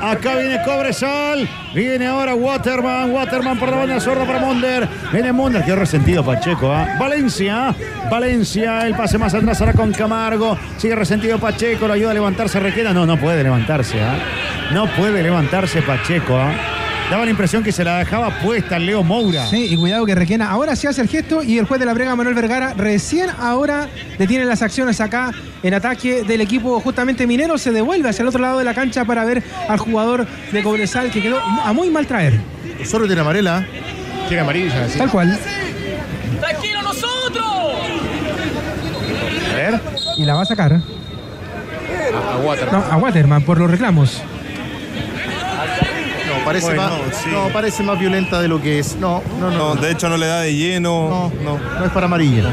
Acá 0.00 0.36
viene 0.36 0.62
Cobresal. 0.64 1.48
Viene 1.74 2.06
ahora 2.06 2.34
Waterman. 2.34 3.10
Waterman 3.10 3.58
por 3.58 3.70
la 3.70 3.76
banda 3.78 4.00
sorda 4.00 4.24
para 4.24 4.38
Monder. 4.40 4.88
Viene 5.12 5.32
Monder. 5.32 5.64
Qué 5.64 5.74
resentido 5.74 6.24
Pacheco. 6.24 6.72
¿ah? 6.72 6.96
Valencia. 6.98 7.74
Valencia. 8.10 8.86
El 8.86 8.94
pase 8.94 9.18
más 9.18 9.34
atrás 9.34 9.60
ahora 9.60 9.72
con 9.72 9.92
Camargo. 9.92 10.58
Sigue 10.76 10.94
resentido 10.94 11.38
Pacheco. 11.38 11.86
Lo 11.86 11.94
ayuda 11.94 12.10
a 12.10 12.14
levantarse. 12.14 12.60
Requena. 12.60 12.92
No, 12.92 13.06
no 13.06 13.16
puede 13.16 13.42
levantarse. 13.42 14.00
¿ah? 14.00 14.18
No 14.72 14.86
puede 14.96 15.22
levantarse 15.22 15.82
Pacheco. 15.82 16.36
¿ah? 16.36 16.52
Daba 17.10 17.24
la 17.24 17.30
impresión 17.30 17.64
que 17.64 17.72
se 17.72 17.84
la 17.84 17.98
dejaba 17.98 18.28
puesta 18.40 18.78
Leo 18.78 19.02
Moura. 19.02 19.46
Sí, 19.46 19.68
y 19.70 19.76
cuidado 19.76 20.04
que 20.04 20.14
Requena 20.14 20.50
ahora 20.50 20.76
sí 20.76 20.86
hace 20.86 21.00
el 21.00 21.08
gesto 21.08 21.42
y 21.42 21.56
el 21.56 21.64
juez 21.64 21.80
de 21.80 21.86
la 21.86 21.94
brega, 21.94 22.14
Manuel 22.14 22.34
Vergara, 22.34 22.74
recién 22.74 23.30
ahora 23.38 23.88
detiene 24.18 24.44
las 24.44 24.60
acciones 24.60 25.00
acá 25.00 25.30
en 25.62 25.72
ataque 25.72 26.22
del 26.22 26.42
equipo 26.42 26.78
justamente 26.80 27.26
minero. 27.26 27.56
Se 27.56 27.72
devuelve 27.72 28.10
hacia 28.10 28.22
el 28.22 28.28
otro 28.28 28.42
lado 28.42 28.58
de 28.58 28.64
la 28.64 28.74
cancha 28.74 29.06
para 29.06 29.24
ver 29.24 29.42
al 29.68 29.78
jugador 29.78 30.26
de 30.52 30.62
Cobresal 30.62 31.10
que 31.10 31.22
quedó 31.22 31.40
a 31.40 31.72
muy 31.72 31.88
mal 31.88 32.06
traer. 32.06 32.40
Solo 32.84 33.06
tiene 33.06 33.22
amarela. 33.22 33.66
Tiene 34.28 34.42
amarilla, 34.42 34.86
sí. 34.88 34.98
Tal 34.98 35.10
cual. 35.10 35.38
¡Tranquilo 36.40 36.82
nosotros! 36.82 37.46
A 39.50 39.56
ver. 39.56 39.80
Y 40.18 40.24
la 40.26 40.34
va 40.34 40.42
a 40.42 40.44
sacar. 40.44 40.74
A, 40.74 42.34
a 42.34 42.36
Waterman. 42.36 42.80
No, 42.80 42.92
a 42.92 42.96
Waterman 42.98 43.42
por 43.44 43.58
los 43.58 43.70
reclamos. 43.70 44.20
No, 46.48 46.52
parece, 46.52 46.66
Bueno, 46.66 46.82
más, 46.82 47.16
sí. 47.16 47.28
no, 47.30 47.48
parece 47.52 47.82
más 47.82 47.98
violenta 47.98 48.40
de 48.40 48.48
lo 48.48 48.60
que 48.62 48.78
es. 48.78 48.96
No, 48.96 49.22
no, 49.38 49.50
no. 49.50 49.58
No, 49.58 49.74
No, 49.74 49.80
de 49.80 49.90
hecho 49.92 50.08
no 50.08 50.16
le 50.16 50.26
da 50.26 50.40
de 50.40 50.54
lleno. 50.54 51.30
no, 51.44 51.58
no, 51.78 51.84
es 51.84 51.90
para 51.92 52.06
amarilla. 52.06 52.52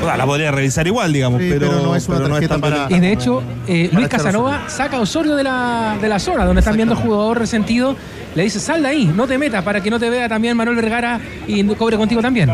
O 0.00 0.04
sea, 0.04 0.16
la 0.16 0.26
podría 0.26 0.50
revisar 0.50 0.86
igual, 0.86 1.12
digamos, 1.12 1.40
Sí, 1.40 1.48
pero, 1.52 1.68
pero 1.70 1.82
no 1.82 1.94
es 1.96 2.08
una 2.08 2.18
pero 2.18 2.28
tarjeta 2.30 2.54
tan 2.54 2.60
para-. 2.60 2.86
Y 2.90 3.00
de 3.00 3.12
hecho, 3.12 3.42
eh, 3.68 3.88
Luis 3.92 4.08
Casanova 4.08 4.68
saca 4.68 4.96
a 4.96 5.00
Osorio 5.00 5.36
de 5.36 5.44
la, 5.44 5.96
de 6.00 6.08
la 6.08 6.18
zona 6.18 6.44
donde 6.44 6.60
están 6.60 6.76
viendo 6.76 6.94
al 6.94 7.00
jugador 7.00 7.38
resentido. 7.38 7.96
Le 8.34 8.44
dice, 8.44 8.58
sal 8.60 8.82
de 8.82 8.88
ahí, 8.88 9.04
no 9.14 9.26
te 9.26 9.36
metas 9.38 9.62
para 9.62 9.80
que 9.80 9.90
no 9.90 10.00
te 10.00 10.08
vea 10.08 10.28
también 10.28 10.56
Manuel 10.56 10.76
Vergara 10.76 11.20
y 11.46 11.62
cobre 11.74 11.96
contigo 11.96 12.22
también. 12.22 12.48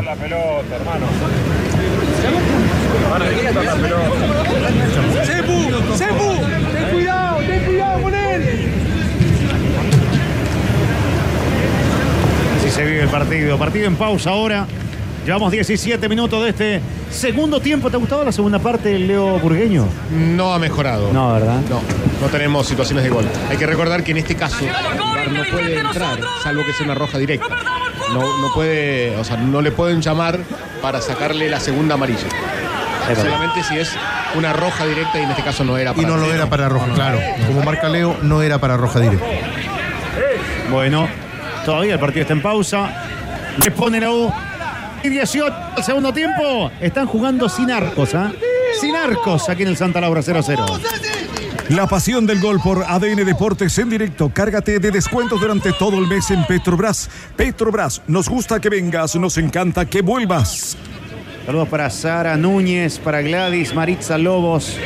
¡Sepu! 5.25 5.97
¡Sepu! 5.97 6.35
¡Ten 6.73 6.91
cuidado! 6.93 7.39
¡Ten 7.39 7.65
cuidado 7.65 8.03
con 8.03 8.15
él! 8.15 8.69
Así 12.59 12.68
se 12.79 12.85
vive 12.85 13.03
el 13.03 13.09
partido. 13.09 13.59
Partido 13.59 13.87
en 13.89 13.97
pausa 13.97 14.31
ahora. 14.31 14.65
Llevamos 15.27 15.51
17 15.51 16.09
minutos 16.09 16.45
de 16.45 16.51
este 16.51 16.81
segundo 17.11 17.59
tiempo. 17.59 17.91
¿Te 17.91 17.97
ha 17.97 17.99
gustado 17.99 18.25
la 18.25 18.31
segunda 18.31 18.61
parte 18.61 18.91
del 18.91 19.09
Leo 19.09 19.37
Burgueño? 19.41 19.85
No 20.13 20.55
ha 20.55 20.61
mejorado. 20.61 21.13
No, 21.13 21.33
¿verdad? 21.33 21.61
No, 21.69 21.81
no 22.21 22.29
tenemos 22.29 22.69
situaciones 22.69 23.03
de 23.03 23.11
gol. 23.11 23.25
Hay 23.51 23.57
que 23.57 23.67
recordar 23.67 24.05
que 24.05 24.13
en 24.13 24.19
este 24.19 24.37
caso 24.37 24.61
el 24.61 25.35
no 25.35 25.43
puede 25.51 25.77
entrar, 25.77 26.21
salvo 26.45 26.65
que 26.65 26.73
sea 26.73 26.85
una 26.85 26.95
roja 26.95 27.19
directa. 27.19 27.49
No, 28.15 28.41
no 28.41 28.55
puede, 28.55 29.17
o 29.17 29.25
sea, 29.25 29.39
no 29.39 29.61
le 29.61 29.73
pueden 29.73 30.01
llamar 30.01 30.39
para 30.81 31.01
sacarle 31.01 31.51
la 31.51 31.59
segunda 31.59 31.95
amarilla. 31.95 32.29
Solamente 33.13 33.65
si 33.65 33.77
es 33.77 33.91
una 34.37 34.53
roja 34.53 34.87
directa 34.87 35.19
y 35.19 35.25
en 35.25 35.31
este 35.31 35.43
caso 35.43 35.65
no 35.65 35.79
era 35.79 35.91
Y 35.91 35.95
para 35.95 36.09
no 36.09 36.17
lo 36.17 36.33
era 36.33 36.49
para 36.49 36.69
roja, 36.69 36.87
claro. 36.95 37.19
Como 37.49 37.65
marca 37.65 37.89
Leo, 37.89 38.17
no 38.23 38.41
era 38.41 38.59
para 38.59 38.77
roja 38.77 39.01
directa. 39.01 39.27
Bueno, 40.71 41.09
todavía 41.69 41.93
el 41.93 42.01
partido 42.01 42.23
está 42.23 42.32
en 42.32 42.40
pausa. 42.40 42.90
Responde 43.59 44.01
la 44.01 44.11
U. 44.11 44.32
Y 45.03 45.11
18 45.11 45.55
al 45.77 45.85
segundo 45.85 46.15
tiempo. 46.15 46.70
Están 46.81 47.07
jugando 47.07 47.47
sin 47.47 47.70
arcos, 47.70 48.15
¿ah? 48.15 48.32
Sin 48.81 48.97
arcos 48.97 49.51
aquí 49.51 49.65
en 49.65 49.69
el 49.69 49.77
Santa 49.77 50.01
Laura 50.01 50.23
0-0. 50.23 50.81
La 51.69 51.86
pasión 51.86 52.27
del 52.27 52.40
gol 52.40 52.59
por 52.65 52.85
ADN 52.89 53.23
Deportes 53.23 53.77
en 53.78 53.90
directo. 53.90 54.31
Cárgate 54.32 54.78
de 54.78 54.90
descuentos 54.90 55.43
durante 55.43 55.74
todo 55.74 55.99
el 55.99 56.07
mes 56.07 56.31
en 56.31 56.43
Petrobras. 56.47 57.11
Petrobras, 57.36 58.01
nos 58.07 58.31
gusta 58.31 58.59
que 58.61 58.70
vengas, 58.70 59.15
nos 59.16 59.36
encanta 59.36 59.85
que 59.85 60.01
vuelvas. 60.01 60.74
Saludos 61.45 61.69
para 61.69 61.90
Sara 61.90 62.39
Núñez, 62.39 62.99
para 62.99 63.20
Gladys, 63.20 63.74
Maritza 63.74 64.16
Lobos. 64.16 64.78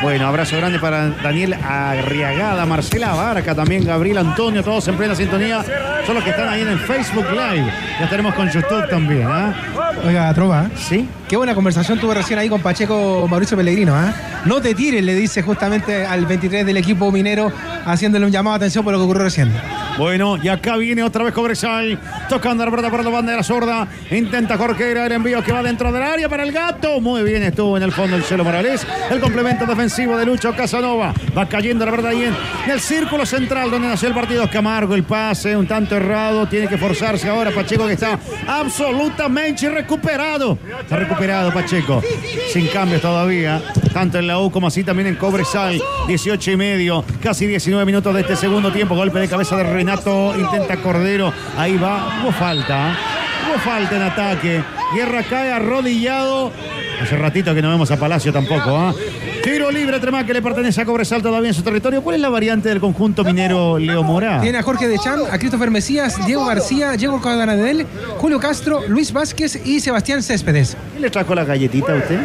Bueno, 0.00 0.28
abrazo 0.28 0.56
grande 0.56 0.78
para 0.78 1.08
Daniel 1.08 1.54
Arriagada, 1.54 2.64
Marcela 2.66 3.14
Barca, 3.14 3.54
también 3.54 3.84
Gabriel 3.84 4.18
Antonio, 4.18 4.62
todos 4.62 4.86
en 4.86 4.96
plena 4.96 5.14
sintonía. 5.16 5.64
Son 6.06 6.14
los 6.14 6.22
que 6.22 6.30
están 6.30 6.48
ahí 6.48 6.62
en 6.62 6.68
el 6.68 6.78
Facebook 6.78 7.26
Live. 7.32 7.72
Ya 7.98 8.08
tenemos 8.08 8.34
con 8.34 8.48
YouTube 8.48 8.88
también, 8.88 9.26
¿ah? 9.26 9.52
Oiga, 10.06 10.32
Trova, 10.34 10.70
¿Sí? 10.76 11.08
Qué 11.28 11.36
buena 11.36 11.54
conversación 11.54 12.00
tuve 12.00 12.14
recién 12.14 12.38
ahí 12.38 12.48
con 12.48 12.62
Pacheco 12.62 13.26
Mauricio 13.28 13.56
Pellegrino. 13.56 13.94
¿ah? 13.94 14.14
No 14.46 14.62
te 14.62 14.74
tires, 14.74 15.04
le 15.04 15.14
dice 15.14 15.42
justamente 15.42 16.06
al 16.06 16.24
23 16.24 16.64
del 16.64 16.78
equipo 16.78 17.12
minero, 17.12 17.52
haciéndole 17.84 18.24
un 18.24 18.32
llamado 18.32 18.54
de 18.54 18.64
atención 18.64 18.82
por 18.82 18.94
lo 18.94 18.98
que 18.98 19.04
ocurrió 19.04 19.24
recién. 19.24 19.52
Bueno, 19.98 20.36
y 20.40 20.46
acá 20.48 20.76
viene 20.76 21.02
otra 21.02 21.24
vez 21.24 21.34
Cobresal, 21.34 21.98
tocando 22.28 22.64
la 22.64 22.70
pelota 22.70 22.90
para 22.90 23.02
la 23.02 23.10
bandera 23.10 23.42
sorda. 23.42 23.88
Intenta 24.12 24.56
Jorquera 24.56 25.06
el 25.06 25.12
envío 25.12 25.42
que 25.42 25.50
va 25.52 25.60
dentro 25.62 25.90
del 25.90 26.02
área 26.02 26.28
para 26.28 26.44
el 26.44 26.52
gato. 26.52 27.00
Muy 27.00 27.24
bien 27.24 27.42
estuvo 27.42 27.76
en 27.76 27.82
el 27.82 27.90
fondo 27.90 28.16
el 28.16 28.24
Chelo 28.24 28.44
Morales. 28.44 28.86
El 29.10 29.20
complemento 29.20 29.66
defensivo 29.66 30.16
de 30.16 30.24
Lucho 30.24 30.54
Casanova. 30.54 31.12
Va 31.36 31.48
cayendo 31.48 31.84
la 31.84 31.90
verdad 31.90 32.12
ahí 32.12 32.22
en 32.22 32.70
el 32.70 32.80
círculo 32.80 33.26
central 33.26 33.72
donde 33.72 33.88
nació 33.88 34.08
el 34.08 34.14
partido. 34.14 34.48
Camargo, 34.48 34.94
el 34.94 35.02
pase, 35.02 35.56
un 35.56 35.66
tanto 35.66 35.96
errado. 35.96 36.46
Tiene 36.46 36.68
que 36.68 36.78
forzarse 36.78 37.28
ahora 37.28 37.50
Pacheco 37.50 37.86
que 37.88 37.94
está 37.94 38.20
absolutamente 38.46 39.68
recuperado. 39.68 40.56
Está 40.80 40.96
recuperado 40.96 41.17
Pacheco. 41.52 42.02
Sin 42.52 42.68
cambios 42.68 43.02
todavía. 43.02 43.60
Tanto 43.92 44.18
en 44.18 44.26
la 44.26 44.38
U 44.38 44.50
como 44.50 44.68
así 44.68 44.84
también 44.84 45.08
en 45.08 45.16
Cobresal. 45.16 45.80
18 46.06 46.52
y 46.52 46.56
medio, 46.56 47.04
casi 47.22 47.46
19 47.46 47.84
minutos 47.84 48.14
de 48.14 48.20
este 48.20 48.36
segundo 48.36 48.70
tiempo. 48.70 48.94
Golpe 48.94 49.18
de 49.18 49.28
cabeza 49.28 49.56
de 49.56 49.64
Renato. 49.64 50.34
Intenta 50.38 50.76
Cordero. 50.76 51.32
Ahí 51.56 51.76
va. 51.76 52.20
Hubo 52.22 52.32
falta. 52.32 52.90
¿eh? 52.90 52.94
Hubo 53.48 53.58
falta 53.58 53.96
en 53.96 54.02
ataque. 54.02 54.62
Guerra 54.94 55.22
cae 55.24 55.52
arrodillado. 55.52 56.52
Hace 57.02 57.16
ratito 57.16 57.54
que 57.54 57.62
no 57.62 57.70
vemos 57.70 57.90
a 57.90 57.96
Palacio 57.98 58.32
tampoco. 58.32 58.76
¿ah? 58.76 58.94
Tiro 59.42 59.70
libre, 59.70 59.98
Tremá, 60.00 60.24
que 60.26 60.32
le 60.34 60.42
pertenece 60.42 60.80
a 60.80 60.84
Cobresal 60.84 61.22
todavía 61.22 61.48
en 61.48 61.54
su 61.54 61.62
territorio. 61.62 62.02
¿Cuál 62.02 62.16
es 62.16 62.22
la 62.22 62.28
variante 62.28 62.68
del 62.68 62.80
conjunto 62.80 63.24
minero 63.24 63.78
Leo 63.78 64.02
Morá? 64.02 64.40
Tiene 64.40 64.58
a 64.58 64.62
Jorge 64.62 64.88
Dechan, 64.88 65.20
a 65.30 65.38
Christopher 65.38 65.70
Mesías, 65.70 66.16
Diego 66.26 66.44
García, 66.44 66.92
Diego 66.92 67.20
Cadanadel, 67.20 67.86
Julio 68.18 68.40
Castro, 68.40 68.82
Luis 68.88 69.12
Vázquez 69.12 69.60
y 69.64 69.80
Sebastián 69.80 70.22
Céspedes. 70.22 70.76
¿Quién 70.92 71.02
le 71.02 71.10
trajo 71.10 71.34
la 71.34 71.44
galletita 71.44 71.92
a 71.92 71.96
usted? 71.96 72.18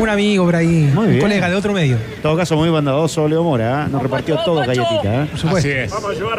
Un 0.00 0.08
amigo 0.08 0.44
por 0.44 0.56
ahí, 0.56 0.90
Muy 0.94 1.04
un 1.04 1.10
bien. 1.10 1.20
colega 1.22 1.48
de 1.48 1.54
otro 1.54 1.72
medio. 1.72 1.96
En 1.96 2.22
todo 2.22 2.36
caso, 2.36 2.56
muy 2.56 2.68
bondadoso 2.70 3.28
Leo 3.28 3.44
Mora. 3.44 3.84
¿ah? 3.84 3.88
Nos 3.88 4.02
repartió 4.02 4.36
todo 4.44 4.56
galletitas. 4.60 5.04
¿eh? 5.04 5.26
Por 5.30 5.38
supuesto. 5.38 5.68
Así 5.68 5.78
es. 5.78 5.92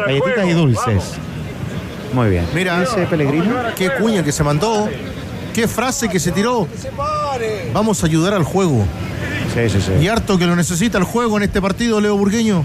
Galletitas 0.06 0.46
y 0.46 0.52
dulces. 0.52 1.04
Muy 2.12 2.28
bien. 2.30 2.44
Mira, 2.54 2.82
ese 2.82 3.06
Pellegrino. 3.06 3.54
qué 3.76 3.90
cuña 3.98 4.22
que 4.22 4.32
se 4.32 4.42
mandó. 4.44 4.88
qué 5.54 5.66
frase 5.68 6.08
que 6.08 6.18
se 6.20 6.32
tiró. 6.32 6.68
Vamos 7.72 8.02
a 8.02 8.06
ayudar 8.06 8.34
al 8.34 8.42
juego. 8.44 8.84
Sí, 9.54 9.68
sí, 9.68 9.80
sí. 9.80 9.92
Y 10.04 10.08
harto 10.08 10.36
que 10.36 10.46
lo 10.46 10.56
necesita 10.56 10.98
el 10.98 11.04
juego 11.04 11.36
en 11.36 11.44
este 11.44 11.62
partido, 11.62 12.00
Leo 12.00 12.16
Burgueño. 12.16 12.64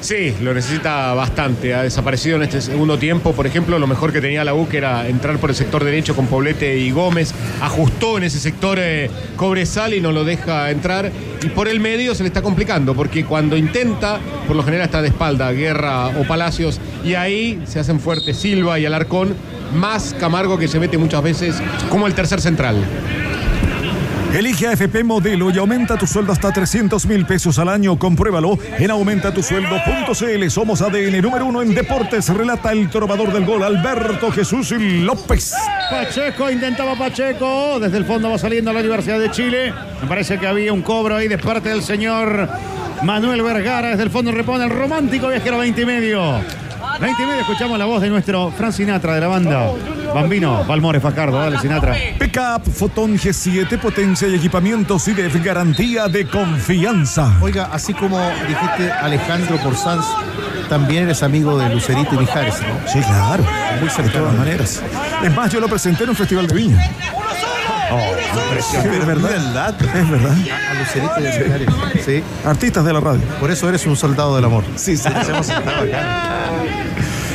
Sí, 0.00 0.34
lo 0.40 0.52
necesita 0.54 1.14
bastante. 1.14 1.74
Ha 1.74 1.82
desaparecido 1.82 2.36
en 2.36 2.42
este 2.44 2.60
segundo 2.60 2.98
tiempo. 2.98 3.32
Por 3.32 3.46
ejemplo, 3.46 3.78
lo 3.78 3.86
mejor 3.86 4.12
que 4.12 4.20
tenía 4.20 4.44
la 4.44 4.54
U 4.54 4.68
que 4.68 4.76
era 4.76 5.08
entrar 5.08 5.38
por 5.38 5.50
el 5.50 5.56
sector 5.56 5.82
derecho 5.82 6.14
con 6.14 6.26
Poblete 6.26 6.78
y 6.78 6.90
Gómez. 6.90 7.34
Ajustó 7.60 8.18
en 8.18 8.24
ese 8.24 8.38
sector 8.38 8.78
eh, 8.80 9.10
Cobresal 9.36 9.94
y 9.94 10.00
no 10.00 10.12
lo 10.12 10.24
deja 10.24 10.70
entrar. 10.70 11.10
Y 11.42 11.48
por 11.48 11.66
el 11.66 11.80
medio 11.80 12.14
se 12.14 12.22
le 12.22 12.28
está 12.28 12.42
complicando, 12.42 12.94
porque 12.94 13.24
cuando 13.24 13.56
intenta, 13.56 14.18
por 14.46 14.56
lo 14.56 14.62
general 14.62 14.86
está 14.86 15.02
de 15.02 15.08
espalda, 15.08 15.50
Guerra 15.52 16.08
o 16.08 16.24
Palacios, 16.26 16.80
y 17.04 17.14
ahí 17.14 17.62
se 17.66 17.80
hacen 17.80 18.00
fuertes 18.00 18.36
Silva 18.36 18.78
y 18.78 18.86
Alarcón, 18.86 19.34
más 19.74 20.14
Camargo 20.18 20.58
que 20.58 20.68
se 20.68 20.78
mete 20.78 20.98
muchas 20.98 21.22
veces 21.22 21.56
como 21.90 22.06
el 22.06 22.14
tercer 22.14 22.40
central. 22.40 22.76
Elige 24.34 24.66
AFP 24.66 25.02
Modelo 25.04 25.50
y 25.50 25.58
aumenta 25.58 25.96
tu 25.96 26.06
sueldo 26.06 26.32
hasta 26.32 26.52
300 26.52 27.06
mil 27.06 27.24
pesos 27.24 27.58
al 27.58 27.68
año. 27.68 27.98
Compruébalo 27.98 28.58
en 28.78 28.90
aumentatusueldo.cl. 28.90 30.50
Somos 30.50 30.82
ADN 30.82 31.22
número 31.22 31.46
uno 31.46 31.62
en 31.62 31.74
deportes. 31.74 32.28
Relata 32.28 32.72
el 32.72 32.90
trovador 32.90 33.32
del 33.32 33.46
gol, 33.46 33.62
Alberto 33.62 34.30
Jesús 34.30 34.72
López. 34.72 35.54
Pacheco 35.90 36.50
intentaba 36.50 36.96
Pacheco. 36.96 37.80
Desde 37.80 37.96
el 37.96 38.04
fondo 38.04 38.30
va 38.30 38.38
saliendo 38.38 38.70
a 38.70 38.74
la 38.74 38.80
Universidad 38.80 39.18
de 39.18 39.30
Chile. 39.30 39.72
Me 40.02 40.08
parece 40.08 40.38
que 40.38 40.46
había 40.46 40.72
un 40.72 40.82
cobro 40.82 41.16
ahí 41.16 41.28
de 41.28 41.38
parte 41.38 41.70
del 41.70 41.82
señor 41.82 42.48
Manuel 43.02 43.42
Vergara. 43.42 43.88
Desde 43.90 44.02
el 44.02 44.10
fondo 44.10 44.32
repone 44.32 44.64
el 44.64 44.70
romántico 44.70 45.28
viajero 45.28 45.58
20 45.58 45.80
y 45.80 45.86
medio. 45.86 46.40
20 47.00 47.22
y 47.22 47.26
medio 47.26 47.40
escuchamos 47.40 47.78
la 47.78 47.84
voz 47.84 48.02
de 48.02 48.10
nuestro 48.10 48.50
Fran 48.50 48.72
Sinatra 48.72 49.14
de 49.14 49.20
la 49.20 49.28
banda. 49.28 49.70
Bambino, 50.22 50.64
Valmores, 50.64 51.02
Facardo, 51.02 51.38
dale 51.38 51.58
Sinatra. 51.58 51.94
Pickup 52.18 52.64
Fotón 52.72 53.18
G7, 53.18 53.78
potencia 53.78 54.26
y 54.28 54.34
equipamientos 54.34 55.06
y 55.08 55.12
de 55.12 55.28
garantía 55.40 56.08
de 56.08 56.26
confianza. 56.26 57.36
Oiga, 57.42 57.68
así 57.70 57.92
como 57.92 58.18
dijiste 58.48 58.90
Alejandro 58.90 59.56
por 59.58 59.76
Sanz, 59.76 60.06
también 60.70 61.04
eres 61.04 61.22
amigo 61.22 61.58
de 61.58 61.68
Lucerito 61.68 62.14
y 62.14 62.18
Mijares, 62.18 62.54
¿no? 62.62 62.90
Sí, 62.90 62.98
claro. 63.00 63.44
Muy 63.78 63.88
De 63.88 63.94
cercano. 63.94 64.18
todas 64.24 64.34
maneras. 64.38 64.82
Es 65.22 65.34
más, 65.36 65.52
yo 65.52 65.60
lo 65.60 65.68
presenté 65.68 66.04
en 66.04 66.10
un 66.10 66.16
festival 66.16 66.46
de 66.46 66.54
viña. 66.54 66.82
Sí, 68.58 68.76
es 68.78 69.06
verdad. 69.06 69.30
Es 69.94 70.10
verdad. 70.10 70.34
A 70.70 70.74
Lucerito 70.74 71.20
y 71.20 71.26
a 71.26 71.44
Mijares. 71.44 71.68
Sí. 72.04 72.22
Artistas 72.44 72.84
de 72.86 72.92
la 72.92 73.00
radio. 73.00 73.20
Por 73.38 73.50
eso 73.50 73.68
eres 73.68 73.84
un 73.86 73.96
soldado 73.96 74.34
del 74.34 74.44
amor. 74.46 74.64
Sí, 74.76 74.96
sí. 74.96 75.08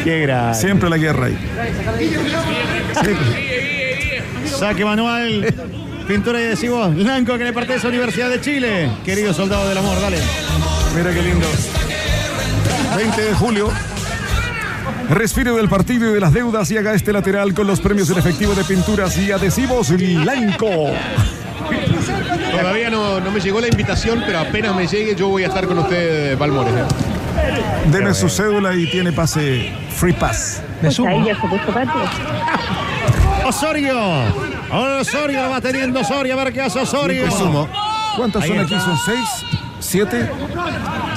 Qué 0.04 0.22
grande. 0.22 0.58
Siempre 0.58 0.90
la 0.90 0.98
guerra 0.98 1.28
ahí. 1.28 1.38
Saque 4.46 4.86
manual. 4.86 5.54
Pintura 6.08 6.42
y 6.42 6.46
adhesivos 6.46 6.94
blanco 6.96 7.38
que 7.38 7.44
le 7.44 7.54
pertenece 7.54 7.88
a 7.88 7.90
la 7.90 7.96
Universidad 7.96 8.30
de 8.30 8.42
Chile. 8.42 8.92
Querido 9.06 9.34
soldado 9.34 9.70
del 9.70 9.78
amor, 9.78 10.00
dale. 10.02 10.18
Mira 10.96 11.14
qué 11.14 11.22
lindo. 11.22 11.48
20 12.96 13.22
de 13.22 13.34
julio. 13.34 13.70
Respire 15.10 15.52
del 15.52 15.70
partido 15.70 16.10
y 16.10 16.14
de 16.14 16.20
las 16.20 16.34
deudas 16.34 16.70
y 16.72 16.78
haga 16.78 16.94
este 16.94 17.14
lateral 17.14 17.54
con 17.54 17.68
los 17.68 17.80
premios 17.80 18.10
en 18.10 18.18
efectivo 18.18 18.56
de 18.56 18.64
pinturas 18.64 19.18
y 19.18 19.32
adhesivos 19.32 19.92
blanco. 19.92 20.90
Todavía 22.52 22.90
no, 22.90 23.20
no 23.20 23.32
me 23.32 23.40
llegó 23.40 23.62
la 23.62 23.68
invitación, 23.68 24.24
pero 24.26 24.40
apenas 24.40 24.76
me 24.76 24.88
llegue 24.88 25.16
yo 25.16 25.28
voy 25.28 25.44
a 25.44 25.48
estar 25.48 25.66
con 25.66 25.80
usted, 25.80 26.38
Valmores. 26.38 26.74
¿eh? 26.74 27.11
Deme 27.92 28.14
su 28.14 28.30
cédula 28.30 28.74
y 28.76 28.90
tiene 28.90 29.12
pase 29.12 29.72
free 29.96 30.14
pass. 30.14 30.62
Me 30.82 30.92
sumo. 30.92 31.16
Osorio. 33.46 34.00
Osorio 35.00 35.50
va 35.50 35.62
teniendo 35.62 36.00
Osorio. 36.00 36.40
A 36.40 36.44
ver 36.44 36.54
qué 36.54 36.62
hace 36.62 36.80
Osorio. 36.80 37.26
¿Cuántas 38.16 38.44
Ahí 38.44 38.50
son 38.50 38.60
aquí? 38.60 38.76
¿Son 38.76 38.98
seis? 39.06 39.46
¿Siete? 39.92 40.26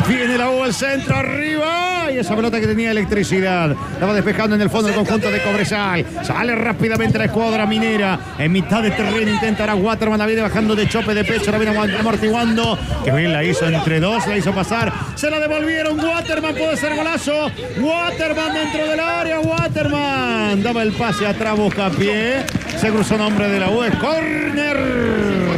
Viene 0.08 0.36
la 0.36 0.50
U 0.50 0.64
al 0.64 0.74
centro, 0.74 1.14
arriba. 1.14 2.10
Y 2.12 2.18
esa 2.18 2.34
pelota 2.34 2.58
que 2.58 2.66
tenía 2.66 2.90
electricidad. 2.90 3.72
La 4.00 4.06
va 4.06 4.12
despejando 4.12 4.56
en 4.56 4.62
el 4.62 4.68
fondo 4.68 4.88
el 4.88 4.96
conjunto 4.96 5.30
de 5.30 5.40
Cobresal. 5.42 6.04
Sale 6.24 6.56
rápidamente 6.56 7.16
la 7.16 7.26
escuadra 7.26 7.66
minera. 7.66 8.18
En 8.36 8.50
mitad 8.50 8.82
de 8.82 8.90
terreno 8.90 9.30
intentará 9.30 9.76
Waterman. 9.76 10.18
La 10.18 10.26
viene 10.26 10.42
bajando 10.42 10.74
de 10.74 10.88
chope 10.88 11.14
de 11.14 11.24
pecho. 11.24 11.52
La 11.52 11.58
viene 11.58 11.78
amortiguando. 12.00 12.76
Que 13.04 13.12
bien 13.12 13.32
la 13.32 13.44
hizo 13.44 13.64
entre 13.68 14.00
dos. 14.00 14.26
La 14.26 14.36
hizo 14.36 14.52
pasar. 14.52 14.92
Se 15.14 15.30
la 15.30 15.38
devolvieron. 15.38 15.96
Waterman 15.96 16.56
puede 16.56 16.76
ser 16.76 16.96
golazo. 16.96 17.52
Waterman 17.78 18.54
dentro 18.54 18.88
del 18.88 18.98
área. 18.98 19.38
Waterman. 19.38 20.64
Daba 20.64 20.82
el 20.82 20.90
pase 20.94 21.28
atrás, 21.28 21.56
busca 21.56 21.90
pie. 21.90 22.44
Se 22.76 22.88
cruzó 22.88 23.16
nombre 23.16 23.48
de 23.48 23.60
la 23.60 23.70
U. 23.70 23.84
Corner. 24.00 25.53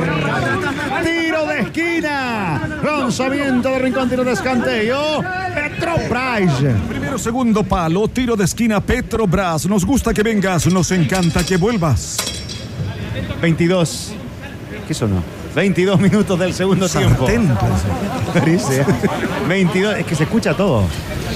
Tiro 1.02 1.46
de 1.46 1.60
esquina. 1.60 2.80
Lanzamiento 2.82 3.70
de 3.70 3.78
rincón, 3.78 4.08
tiro 4.08 4.24
de 4.24 4.32
escanteo. 4.32 5.22
Petro 5.54 5.94
Price. 6.08 6.74
Primero, 6.88 7.18
segundo 7.18 7.62
palo, 7.62 8.08
tiro 8.08 8.36
de 8.36 8.44
esquina 8.44 8.80
Petrobras. 8.80 9.66
Nos 9.66 9.84
gusta 9.84 10.12
que 10.12 10.22
vengas, 10.22 10.66
nos 10.66 10.90
encanta 10.90 11.44
que 11.44 11.56
vuelvas. 11.56 12.16
22. 13.40 14.12
¿Qué 14.86 14.94
sonó? 14.94 15.22
22 15.54 15.98
minutos 16.00 16.38
del 16.38 16.52
segundo 16.52 16.88
tiempo. 16.88 17.26
Sartén, 17.26 17.56
Parece. 18.34 18.84
22. 19.48 19.98
Es 19.98 20.06
que 20.06 20.14
se 20.14 20.24
escucha 20.24 20.54
todo. 20.54 20.84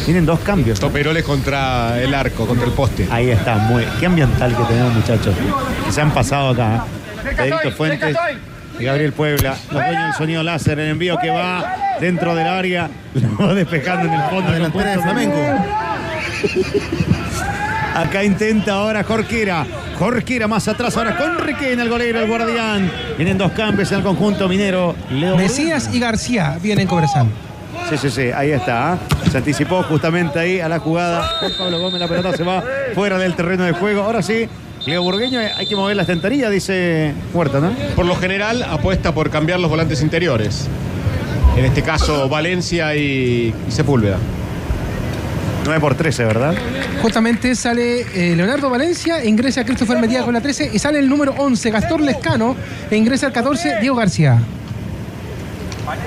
Tienen 0.04 0.26
dos 0.26 0.40
cambios. 0.40 0.78
Toperoles 0.78 1.24
contra 1.24 2.00
el 2.00 2.12
arco, 2.14 2.46
contra 2.46 2.66
el 2.66 2.72
poste. 2.72 3.08
Ahí 3.10 3.30
está. 3.30 3.56
Muy, 3.56 3.84
qué 3.98 4.06
ambiental 4.06 4.54
que 4.54 4.62
tenemos, 4.64 4.92
muchachos. 4.92 5.34
Que 5.86 5.92
se 5.92 6.00
han 6.00 6.12
pasado 6.12 6.50
acá. 6.50 6.84
Federico 7.22 7.70
Fuentes 7.72 8.16
y 8.80 8.84
Gabriel 8.84 9.12
Puebla. 9.12 9.56
Los 9.70 9.84
dueños 9.84 10.04
del 10.04 10.12
sonido 10.14 10.42
láser. 10.42 10.78
El 10.78 10.90
envío 10.90 11.18
que 11.18 11.30
va 11.30 11.96
dentro 12.00 12.34
del 12.34 12.46
área. 12.46 12.88
Lo 13.14 13.46
va 13.46 13.54
despejando 13.54 14.08
en 14.08 14.14
el 14.14 14.30
fondo. 14.30 14.50
La 14.50 14.56
delantera 14.56 14.90
de 14.90 15.02
Flamengo. 15.02 15.36
Acá 17.94 18.24
intenta 18.24 18.74
ahora 18.74 19.04
Jorquera. 19.04 19.66
Jorquera 19.98 20.48
más 20.48 20.66
atrás 20.68 20.96
ahora 20.96 21.16
con 21.16 21.38
Riquén, 21.38 21.78
el 21.78 21.90
golero, 21.90 22.20
el 22.20 22.28
guardián. 22.28 22.90
Vienen 23.18 23.36
dos 23.36 23.52
cambios 23.52 23.92
en 23.92 23.98
el 23.98 24.04
conjunto 24.04 24.48
minero. 24.48 24.94
Leo 25.10 25.36
Mesías 25.36 25.90
y 25.92 26.00
García 26.00 26.56
vienen 26.62 26.86
Cobresal. 26.86 27.26
Sí, 27.90 27.98
sí, 27.98 28.10
sí, 28.10 28.30
ahí 28.34 28.52
está. 28.52 28.92
¿ah? 28.92 28.98
Se 29.30 29.38
anticipó 29.38 29.82
justamente 29.82 30.38
ahí 30.38 30.60
a 30.60 30.68
la 30.68 30.78
jugada. 30.78 31.28
Pablo 31.58 31.80
Gómez, 31.80 32.00
la 32.00 32.08
pelota 32.08 32.34
se 32.34 32.44
va 32.44 32.62
fuera 32.94 33.18
del 33.18 33.34
terreno 33.34 33.64
de 33.64 33.72
juego. 33.72 34.02
Ahora 34.02 34.22
sí, 34.22 34.48
Leo 34.86 35.02
Burgueño, 35.02 35.40
hay 35.40 35.66
que 35.66 35.76
mover 35.76 35.96
la 35.96 36.02
estantería, 36.02 36.48
dice 36.48 37.12
Huerta, 37.34 37.60
¿no? 37.60 37.72
Por 37.94 38.06
lo 38.06 38.16
general 38.16 38.62
apuesta 38.62 39.12
por 39.12 39.30
cambiar 39.30 39.60
los 39.60 39.70
volantes 39.70 40.02
interiores. 40.02 40.68
En 41.56 41.64
este 41.64 41.82
caso, 41.82 42.28
Valencia 42.28 42.94
y, 42.96 43.54
y 43.68 43.70
Sepúlveda. 43.70 44.18
9 45.64 45.80
por 45.80 45.94
13, 45.94 46.24
¿verdad? 46.24 46.54
Justamente 47.02 47.54
sale 47.54 48.00
eh, 48.14 48.34
Leonardo 48.34 48.70
Valencia, 48.70 49.24
ingresa 49.24 49.64
Christopher 49.64 49.98
Medina 49.98 50.22
con 50.22 50.34
la 50.34 50.40
13 50.40 50.70
y 50.72 50.78
sale 50.78 50.98
el 50.98 51.08
número 51.08 51.34
11, 51.36 51.70
Gastón 51.70 52.04
Lescano, 52.06 52.56
e 52.90 52.96
ingresa 52.96 53.26
el 53.26 53.32
14, 53.32 53.80
Diego 53.80 53.96
García. 53.96 54.38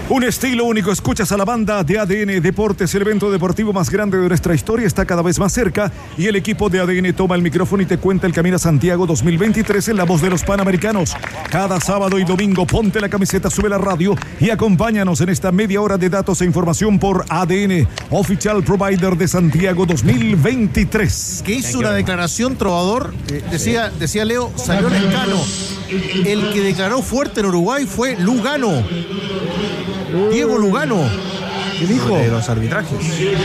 Un 0.09 0.23
estilo 0.23 0.65
único. 0.65 0.91
Escuchas 0.91 1.31
a 1.31 1.37
la 1.37 1.45
banda 1.45 1.83
de 1.83 1.97
ADN 1.99 2.41
Deportes. 2.41 2.93
El 2.95 3.01
evento 3.01 3.31
deportivo 3.31 3.73
más 3.73 3.89
grande 3.89 4.17
de 4.17 4.27
nuestra 4.27 4.53
historia 4.53 4.85
está 4.87 5.05
cada 5.05 5.21
vez 5.21 5.39
más 5.39 5.51
cerca 5.53 5.91
y 6.17 6.27
el 6.27 6.35
equipo 6.35 6.69
de 6.69 6.79
ADN 6.79 7.13
toma 7.13 7.35
el 7.35 7.41
micrófono 7.41 7.83
y 7.83 7.85
te 7.85 7.97
cuenta 7.97 8.27
el 8.27 8.33
camino 8.33 8.55
a 8.57 8.59
Santiago 8.59 9.05
2023 9.05 9.89
en 9.89 9.97
la 9.97 10.03
voz 10.03 10.21
de 10.21 10.29
los 10.29 10.43
Panamericanos. 10.43 11.15
Cada 11.49 11.79
sábado 11.79 12.19
y 12.19 12.23
domingo 12.23 12.65
ponte 12.65 12.99
la 12.99 13.09
camiseta, 13.09 13.49
sube 13.49 13.69
la 13.69 13.77
radio 13.77 14.15
y 14.39 14.49
acompáñanos 14.49 15.21
en 15.21 15.29
esta 15.29 15.51
media 15.51 15.81
hora 15.81 15.97
de 15.97 16.09
datos 16.09 16.41
e 16.41 16.45
información 16.45 16.99
por 16.99 17.25
ADN, 17.29 17.87
Official 18.09 18.63
Provider 18.63 19.17
de 19.17 19.27
Santiago 19.27 19.85
2023. 19.85 21.43
Que 21.45 21.53
hizo 21.53 21.79
una 21.79 21.91
declaración 21.91 22.55
trovador. 22.57 23.13
eh, 23.29 23.43
decía, 23.51 23.91
decía 23.99 24.25
Leo, 24.25 24.51
salió 24.55 24.89
Lescano. 24.89 25.37
El 25.89 26.51
que 26.51 26.61
declaró 26.61 27.01
fuerte 27.01 27.39
en 27.41 27.47
Uruguay 27.47 27.85
fue 27.85 28.15
Lugano. 28.17 28.83
Diego 30.31 30.57
Lugano. 30.57 31.03
¿Qué 31.79 31.87
dijo? 31.87 32.17
De 32.17 32.27
los 32.27 32.47
arbitrajes. 32.49 32.99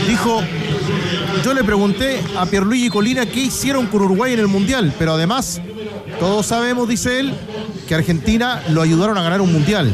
Dijo, 0.07 0.41
yo 1.43 1.53
le 1.53 1.63
pregunté 1.63 2.21
a 2.37 2.45
Pierluigi 2.45 2.89
Colina 2.89 3.25
qué 3.25 3.41
hicieron 3.41 3.87
con 3.87 4.01
Uruguay 4.03 4.33
en 4.33 4.39
el 4.39 4.47
Mundial, 4.47 4.93
pero 4.97 5.13
además, 5.13 5.61
todos 6.19 6.45
sabemos, 6.45 6.87
dice 6.87 7.19
él, 7.19 7.33
que 7.87 7.95
Argentina 7.95 8.61
lo 8.69 8.81
ayudaron 8.81 9.17
a 9.17 9.23
ganar 9.23 9.41
un 9.41 9.51
Mundial. 9.51 9.91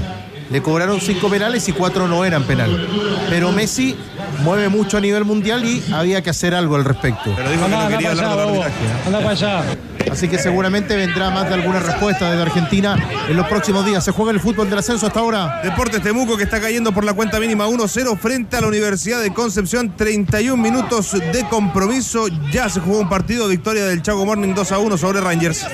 Le 0.51 0.61
cobraron 0.61 1.01
cinco 1.01 1.27
penales 1.27 1.67
y 1.69 1.72
cuatro 1.72 2.07
no 2.07 2.23
eran 2.23 2.43
penal. 2.43 2.88
Pero 3.30 3.51
Messi 3.51 3.95
mueve 4.43 4.69
mucho 4.69 4.97
a 4.97 5.01
nivel 5.01 5.26
mundial 5.26 5.65
y 5.65 5.84
había 5.91 6.22
que 6.22 6.30
hacer 6.30 6.53
algo 6.53 6.76
al 6.76 6.85
respecto. 6.85 7.34
Pero 7.35 7.49
dijo 7.49 7.65
que 7.65 7.72
no 7.72 7.88
quería 7.88 8.11
hablar 8.11 8.30
del 8.30 8.39
arbitraje. 8.39 8.76
Anda 9.07 9.17
para 9.19 9.31
allá. 9.31 9.63
Así 10.11 10.27
que 10.27 10.38
seguramente 10.38 10.95
vendrá 10.95 11.30
más 11.30 11.48
de 11.49 11.56
alguna 11.56 11.80
respuesta 11.80 12.30
desde 12.30 12.44
Argentina 12.44 12.98
en 13.27 13.36
los 13.36 13.48
próximos 13.48 13.86
días. 13.86 14.03
Se 14.03 14.11
juega 14.11 14.32
el 14.32 14.40
fútbol 14.40 14.69
del 14.69 14.80
ascenso 14.80 15.07
hasta 15.07 15.19
ahora. 15.19 15.61
Deportes 15.64 16.02
Temuco 16.02 16.38
que 16.38 16.44
está 16.44 16.61
cayendo 16.61 16.94
por 16.94 17.03
la 17.03 17.14
cuenta 17.14 17.40
mínima 17.40 17.68
1-0 17.68 18.18
frente 18.18 18.57
a 18.57 18.61
la 18.61 18.68
Universidad 18.68 19.22
de 19.22 19.34
Concepción. 19.34 19.95
31 19.95 20.61
minutos 20.61 21.11
de 21.11 21.48
compromiso. 21.49 22.27
Ya 22.52 22.69
se 22.69 22.80
jugó 22.80 22.99
un 22.99 23.10
partido. 23.10 23.48
Victoria 23.48 23.86
del 23.86 24.02
Chago 24.02 24.26
Morning 24.26 24.53
2-1 24.53 24.98
sobre 24.98 25.22
Rangers. 25.22 25.65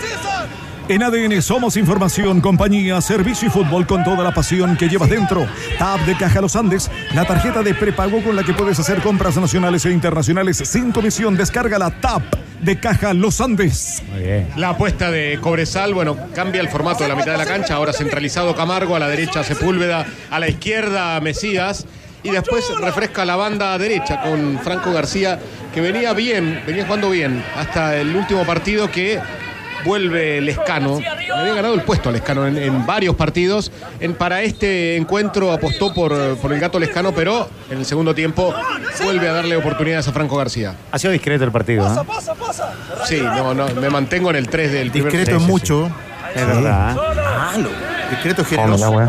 En 0.88 1.04
ADN 1.04 1.42
somos 1.42 1.78
información, 1.78 2.42
compañía, 2.42 3.00
servicio 3.02 3.48
y 3.48 3.52
fútbol 3.52 3.88
con 3.88 4.04
toda 4.04 4.24
la 4.24 4.34
pasión 4.34 4.76
que 4.76 4.90
llevas 4.90 5.10
dentro. 5.10 5.48
TAP 5.78 6.02
de 6.02 6.18
Caja 6.18 6.42
Los 6.42 6.56
Andes, 6.56 6.90
la 7.14 7.24
tarjeta 7.24 7.64
de 7.64 7.74
prepago 7.74 8.22
con 8.22 8.36
la 8.36 8.44
que 8.44 8.54
puedes 8.54 8.78
hacer 8.80 9.02
compras 9.02 9.38
nacionales 9.38 9.86
e 9.86 9.92
internacionales 9.92 10.58
sin 10.58 10.92
comisión. 10.92 11.38
Descarga 11.38 11.78
la 11.78 11.92
TAP 11.92 12.24
de 12.62 12.80
Caja 12.80 13.14
Los 13.14 13.40
Andes. 13.40 14.04
La 14.58 14.70
apuesta 14.70 15.12
de 15.12 15.40
Cobresal, 15.40 15.94
bueno, 15.94 16.18
cambia 16.34 16.62
el 16.62 16.68
formato 16.68 17.04
de 17.04 17.10
la 17.10 17.16
mitad 17.16 17.32
de 17.32 17.38
la 17.38 17.46
cancha. 17.46 17.76
Ahora 17.76 17.94
centralizado 17.94 18.56
Camargo, 18.56 18.96
a 18.96 19.00
la 19.00 19.08
derecha 19.08 19.44
Sepúlveda, 19.44 20.06
a 20.30 20.40
la 20.40 20.50
izquierda 20.50 21.20
Mesías. 21.22 21.86
Y 22.24 22.30
después 22.30 22.66
refresca 22.80 23.26
la 23.26 23.36
banda 23.36 23.76
derecha 23.78 24.22
con 24.22 24.60
Franco 24.60 24.92
García, 24.92 25.40
que 25.74 25.82
venía 25.82 26.14
bien, 26.14 26.62
venía 26.68 26.86
jugando 26.86 27.10
bien 27.10 27.44
hasta 27.56 27.98
el 27.98 28.16
último 28.16 28.46
partido 28.46 28.92
que 28.92 29.20
vuelve 29.86 30.42
Lescano. 30.42 31.00
Le 31.00 31.08
había 31.32 31.54
ganado 31.56 31.74
el 31.74 31.82
puesto 31.82 32.10
a 32.10 32.12
Lescano 32.12 32.48
en, 32.48 32.58
en 32.58 32.86
varios 32.86 33.16
partidos. 33.16 33.72
En, 34.00 34.14
para 34.14 34.42
este 34.42 34.98
encuentro 34.98 35.52
apostó 35.52 35.94
por, 35.94 36.14
por 36.38 36.54
el 36.54 36.60
gato 36.60 36.80
Lescano, 36.80 37.12
pero 37.14 37.50
en 37.70 37.80
el 37.80 37.86
segundo 37.86 38.14
tiempo 38.16 38.54
vuelve 39.04 39.28
a 39.30 39.34
darle 39.34 39.56
oportunidades 39.56 40.08
a 40.08 40.12
Franco 40.12 40.38
García. 40.38 40.76
Ha 40.92 41.00
sido 41.00 41.12
discreto 41.14 41.44
el 41.44 41.52
partido. 41.52 41.86
¿eh? 41.88 42.06
Sí, 43.06 43.22
no, 43.22 43.54
no, 43.54 43.68
me 43.76 43.90
mantengo 43.90 44.30
en 44.30 44.36
el 44.38 44.48
3 44.48 44.72
del 44.72 44.92
primer 44.92 45.12
Discreto 45.12 45.38
es 45.38 45.44
sí, 45.44 45.50
mucho. 45.50 45.90
Es 46.36 46.48
verdad. 46.48 46.96
Malo. 46.96 47.70
Discreto 48.10 48.42
es 48.44 48.48
generoso. 48.48 49.02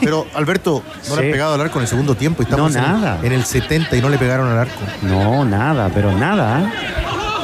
Pero 0.00 0.26
Alberto, 0.34 0.82
no 1.08 1.16
le 1.16 1.20
Sí. 1.22 1.26
han 1.26 1.32
pegado 1.32 1.54
al 1.54 1.60
arco 1.60 1.78
en 1.78 1.82
el 1.82 1.88
segundo 1.88 2.14
tiempo. 2.14 2.42
y 2.42 2.44
Estamos 2.44 2.72
No, 2.74 2.78
en, 2.78 2.84
nada. 3.00 3.18
en 3.22 3.32
el 3.32 3.44
70 3.44 3.96
y 3.96 4.00
no 4.00 4.08
le 4.08 4.18
pegaron 4.18 4.50
al 4.50 4.58
arco. 4.58 4.80
No, 5.02 5.44
nada, 5.44 5.90
pero 5.94 6.12
nada. 6.12 6.60
¿eh? 6.60 6.72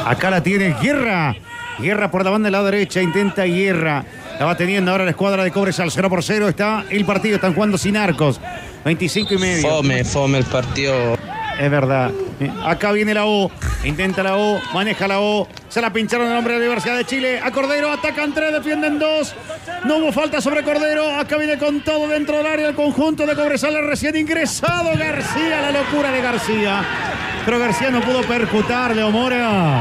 Acá 0.05 0.29
la 0.29 0.41
tiene 0.43 0.75
Guerra. 0.81 1.35
Guerra 1.81 2.11
por 2.11 2.23
la 2.23 2.31
banda 2.31 2.47
de 2.47 2.51
la 2.51 2.63
derecha, 2.63 3.01
intenta 3.01 3.43
Guerra. 3.43 4.03
La 4.39 4.45
va 4.45 4.55
teniendo 4.55 4.91
ahora 4.91 5.05
la 5.05 5.11
escuadra 5.11 5.43
de 5.43 5.51
Cobresal. 5.51 5.89
0 5.91 6.09
por 6.09 6.23
0 6.23 6.49
está 6.49 6.85
el 6.89 7.05
partido, 7.05 7.35
están 7.35 7.53
jugando 7.53 7.77
sin 7.77 7.95
arcos. 7.97 8.39
25 8.85 9.33
y 9.33 9.37
medio. 9.37 9.69
Fome, 9.69 10.03
fome 10.03 10.37
el 10.39 10.45
partido. 10.45 11.17
Es 11.59 11.69
verdad. 11.71 12.11
Eh, 12.39 12.49
Acá 12.65 12.91
viene 12.91 13.13
la 13.13 13.25
O. 13.25 13.51
Intenta 13.83 14.23
la 14.23 14.37
O. 14.37 14.59
Maneja 14.73 15.07
la 15.07 15.19
O. 15.19 15.47
Se 15.69 15.81
la 15.81 15.93
pincharon 15.93 16.31
el 16.31 16.35
hombre 16.37 16.53
de 16.53 16.59
la 16.59 16.65
Universidad 16.65 16.97
de 16.97 17.05
Chile. 17.05 17.39
A 17.43 17.51
Cordero. 17.51 17.91
Atacan 17.91 18.33
tres. 18.33 18.51
Defienden 18.51 18.97
dos. 18.97 19.35
No 19.85 19.97
hubo 19.97 20.11
falta 20.11 20.41
sobre 20.41 20.63
Cordero. 20.63 21.15
Acá 21.15 21.37
viene 21.37 21.57
con 21.59 21.81
todo 21.81 22.07
dentro 22.07 22.37
del 22.37 22.47
área 22.47 22.69
el 22.69 22.75
conjunto 22.75 23.25
de 23.27 23.35
Cobresal. 23.35 23.75
el 23.75 23.87
Recién 23.87 24.15
ingresado 24.15 24.89
García. 24.97 25.61
La 25.61 25.71
locura 25.71 26.11
de 26.11 26.21
García. 26.21 26.81
Pero 27.45 27.59
García 27.59 27.91
no 27.91 28.01
pudo 28.01 28.21
percutar. 28.23 28.95
Leo 28.95 29.11
Mora. 29.11 29.79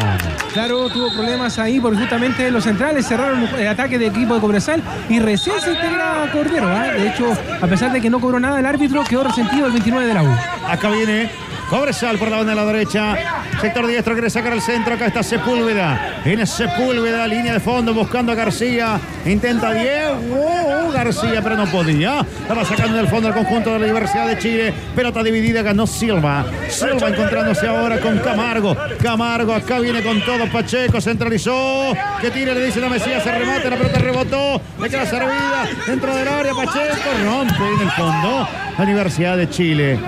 Claro, 0.52 0.90
tuvo 0.90 1.10
problemas 1.12 1.58
ahí 1.58 1.80
porque 1.80 1.98
justamente 1.98 2.50
los 2.50 2.64
centrales 2.64 3.06
cerraron 3.06 3.48
el 3.58 3.68
ataque 3.68 3.98
del 3.98 4.10
equipo 4.10 4.34
de 4.34 4.40
Cobresal 4.40 4.82
y 5.08 5.20
recién 5.20 5.58
se 5.60 5.72
integra 5.72 6.28
Cordero. 6.32 6.68
¿ah? 6.68 6.84
De 6.92 7.08
hecho, 7.08 7.32
a 7.60 7.66
pesar 7.66 7.92
de 7.92 8.00
que 8.00 8.10
no 8.10 8.20
cobró 8.20 8.38
nada 8.38 8.58
el 8.58 8.66
árbitro, 8.66 9.04
quedó 9.04 9.24
resentido 9.24 9.66
el 9.66 9.72
29 9.72 10.06
de 10.06 10.14
la 10.14 10.22
U. 10.22 10.36
Acá 10.66 10.90
viene 10.90 11.30
Cobresal 11.68 12.16
por 12.18 12.30
la 12.30 12.38
banda 12.38 12.54
de 12.54 12.56
la 12.56 12.64
derecha. 12.64 13.16
Sector 13.60 13.86
diestro 13.86 14.14
quiere 14.14 14.30
sacar 14.30 14.52
al 14.52 14.62
centro. 14.62 14.94
Acá 14.94 15.06
está 15.06 15.22
Sepúlveda. 15.22 16.20
Viene 16.24 16.46
Sepúlveda, 16.46 17.26
línea 17.26 17.52
de 17.52 17.60
fondo 17.60 17.92
buscando 17.92 18.32
a 18.32 18.34
García. 18.34 18.98
Intenta 19.26 19.72
Diego 19.72 20.18
oh, 20.32 20.90
García, 20.90 21.42
pero 21.42 21.56
no 21.56 21.66
podía. 21.66 22.20
Estaba 22.20 22.64
sacando 22.64 22.96
del 22.96 23.08
fondo 23.08 23.28
el 23.28 23.34
conjunto 23.34 23.72
de 23.72 23.80
la 23.80 23.84
Universidad 23.84 24.26
de 24.26 24.38
Chile. 24.38 24.72
Pelota 24.96 25.22
dividida, 25.22 25.60
ganó 25.60 25.86
Silva. 25.86 26.46
Silva 26.68 27.08
encontrándose 27.08 27.68
ahora 27.68 28.00
con 28.00 28.18
Camargo. 28.18 28.74
Camargo 29.02 29.52
acá 29.52 29.78
viene 29.78 30.02
con 30.02 30.24
todo. 30.24 30.46
Pacheco 30.50 31.00
centralizó. 31.02 31.92
Que 32.20 32.30
tire, 32.30 32.54
le 32.54 32.64
dice 32.64 32.80
la 32.80 32.88
Mesías. 32.88 33.22
Se 33.22 33.30
remate, 33.30 33.68
la 33.68 33.76
pelota 33.76 33.98
rebotó. 33.98 34.60
Le 34.80 34.88
queda 34.88 35.04
servida 35.04 35.68
dentro 35.86 36.16
del 36.16 36.28
área. 36.28 36.52
Pacheco 36.54 37.10
rompe 37.24 37.54
en 37.54 37.80
el 37.82 37.90
fondo. 37.90 38.48
La 38.78 38.84
Universidad 38.84 39.36
de 39.36 39.50
Chile. 39.50 39.98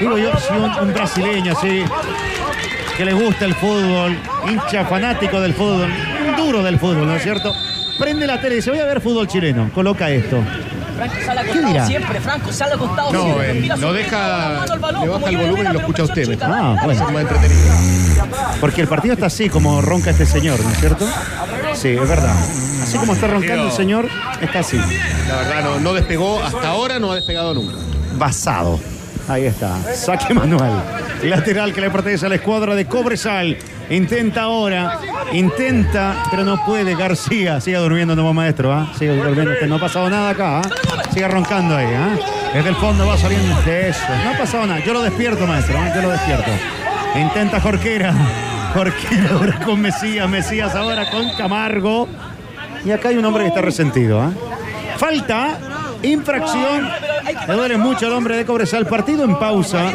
Digo 0.00 0.16
yo, 0.18 0.30
si 0.38 0.52
un, 0.54 0.70
un 0.88 0.92
brasileño 0.94 1.52
así, 1.52 1.82
que 2.96 3.04
le 3.04 3.12
gusta 3.14 3.44
el 3.44 3.54
fútbol, 3.54 4.16
hincha 4.48 4.84
fanático 4.84 5.40
del 5.40 5.54
fútbol, 5.54 5.90
un 6.28 6.36
duro 6.36 6.62
del 6.62 6.78
fútbol, 6.78 7.06
¿no 7.06 7.14
es 7.16 7.22
cierto? 7.22 7.52
Prende 7.98 8.26
la 8.26 8.40
tele 8.40 8.54
y 8.54 8.56
dice, 8.58 8.70
voy 8.70 8.78
a 8.80 8.84
ver 8.84 9.00
fútbol 9.00 9.26
chileno, 9.26 9.70
coloca 9.74 10.08
esto. 10.10 10.40
Franco 10.96 11.14
sale 11.24 11.40
¿Qué 11.42 11.50
acostado 11.50 11.68
dirá? 11.72 11.86
siempre, 11.86 12.20
Franco 12.20 12.52
sale 12.52 12.74
acostado 12.74 13.12
No, 13.12 13.22
siempre. 13.22 13.50
él 13.52 13.60
Mira 13.60 13.76
lo 13.76 13.88
su- 13.88 13.94
deja, 13.94 14.64
le 14.66 15.08
baja 15.08 15.28
el 15.30 15.36
volumen 15.36 15.66
y 15.66 15.72
lo 15.72 15.78
escucha 15.80 16.02
usted 16.04 16.24
chica. 16.26 16.46
Ah, 16.48 16.76
bueno. 16.84 17.10
más 17.10 17.22
entretenido. 17.22 17.74
Porque 18.60 18.80
el 18.82 18.88
partido 18.88 19.14
está 19.14 19.26
así 19.26 19.48
como 19.48 19.80
ronca 19.80 20.10
este 20.10 20.26
señor, 20.26 20.58
¿no 20.60 20.70
es 20.70 20.78
cierto? 20.80 21.06
Sí, 21.74 21.88
es 21.90 22.08
verdad. 22.08 22.34
Así 22.82 22.98
como 22.98 23.12
está 23.14 23.28
roncando 23.28 23.66
el 23.66 23.72
señor, 23.72 24.08
está 24.40 24.58
así. 24.60 24.76
La 25.28 25.36
verdad, 25.36 25.62
no, 25.64 25.78
no 25.80 25.92
despegó, 25.94 26.42
hasta 26.42 26.68
ahora 26.68 26.98
no 26.98 27.12
ha 27.12 27.14
despegado 27.16 27.54
nunca. 27.54 27.74
Basado. 28.16 28.80
Ahí 29.28 29.44
está. 29.44 29.76
Saque 29.94 30.32
manual. 30.32 30.82
Lateral 31.22 31.74
que 31.74 31.80
le 31.80 31.90
pertenece 31.90 32.26
a 32.26 32.28
la 32.30 32.36
escuadra 32.36 32.74
de 32.74 32.86
Cobresal. 32.86 33.58
Intenta 33.90 34.42
ahora. 34.42 34.98
Intenta, 35.32 36.24
pero 36.30 36.44
no 36.44 36.64
puede. 36.64 36.94
García. 36.94 37.60
Siga 37.60 37.80
durmiendo, 37.80 38.16
no 38.16 38.32
maestro. 38.32 38.72
¿ah? 38.72 38.90
Sigue 38.98 39.14
durmiendo. 39.16 39.52
usted. 39.52 39.66
No 39.66 39.76
ha 39.76 39.80
pasado 39.80 40.08
nada 40.08 40.30
acá. 40.30 40.60
¿ah? 40.60 40.62
Sigue 41.12 41.28
roncando 41.28 41.76
ahí. 41.76 41.92
¿ah? 41.94 42.18
Desde 42.54 42.70
el 42.70 42.76
fondo 42.76 43.06
va 43.06 43.18
saliendo 43.18 43.60
de 43.62 43.90
eso. 43.90 44.00
No 44.24 44.30
ha 44.30 44.38
pasado 44.38 44.66
nada. 44.66 44.80
Yo 44.84 44.94
lo 44.94 45.02
despierto, 45.02 45.46
maestro. 45.46 45.78
¿ah? 45.78 45.92
Yo 45.94 46.02
lo 46.02 46.10
despierto. 46.10 46.50
Intenta 47.14 47.60
Jorquera. 47.60 48.14
Jorquera 48.72 49.30
ahora 49.32 49.60
con 49.64 49.80
Mesías. 49.80 50.28
Mesías 50.28 50.74
ahora 50.74 51.10
con 51.10 51.30
Camargo. 51.36 52.08
Y 52.84 52.90
acá 52.92 53.08
hay 53.10 53.16
un 53.16 53.24
hombre 53.24 53.44
que 53.44 53.48
está 53.48 53.60
resentido. 53.60 54.32
Falta, 54.96 55.58
infracción. 56.02 56.88
Le 57.46 57.54
duele 57.54 57.76
mucho 57.76 58.06
al 58.06 58.12
hombre 58.12 58.36
de 58.36 58.44
Cobresal. 58.44 58.86
Partido 58.86 59.24
en 59.24 59.38
pausa. 59.38 59.92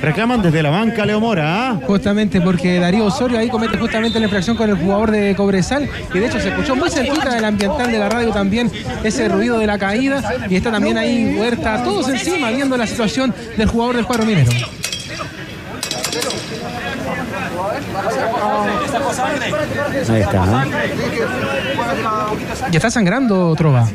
Reclaman 0.00 0.42
desde 0.42 0.62
la 0.62 0.70
banca 0.70 1.06
Leo 1.06 1.20
Mora. 1.20 1.70
¿ah? 1.70 1.80
Justamente 1.86 2.40
porque 2.40 2.78
Darío 2.78 3.06
Osorio 3.06 3.38
ahí 3.38 3.48
comete 3.48 3.78
justamente 3.78 4.18
la 4.18 4.26
infracción 4.26 4.56
con 4.56 4.68
el 4.68 4.76
jugador 4.76 5.10
de 5.10 5.34
Cobresal 5.34 5.88
y 6.12 6.18
de 6.18 6.26
hecho 6.26 6.40
se 6.40 6.48
escuchó 6.48 6.76
muy 6.76 6.90
cerquita 6.90 7.34
del 7.34 7.44
ambiental 7.44 7.90
de 7.90 7.98
la 7.98 8.08
radio 8.08 8.30
también 8.30 8.70
ese 9.02 9.28
ruido 9.28 9.58
de 9.58 9.66
la 9.66 9.78
caída 9.78 10.22
y 10.50 10.56
está 10.56 10.70
también 10.70 10.98
ahí 10.98 11.36
Huerta, 11.38 11.82
todos 11.82 12.08
encima 12.08 12.50
viendo 12.50 12.76
la 12.76 12.86
situación 12.86 13.34
del 13.56 13.68
jugador 13.68 13.96
del 13.96 14.04
cuadro 14.04 14.26
minero. 14.26 14.50
Ahí 20.08 20.20
está. 20.20 20.42
¿ah? 20.42 20.64
Ya 22.70 22.78
está 22.78 22.90
sangrando 22.90 23.54
Trova. 23.56 23.88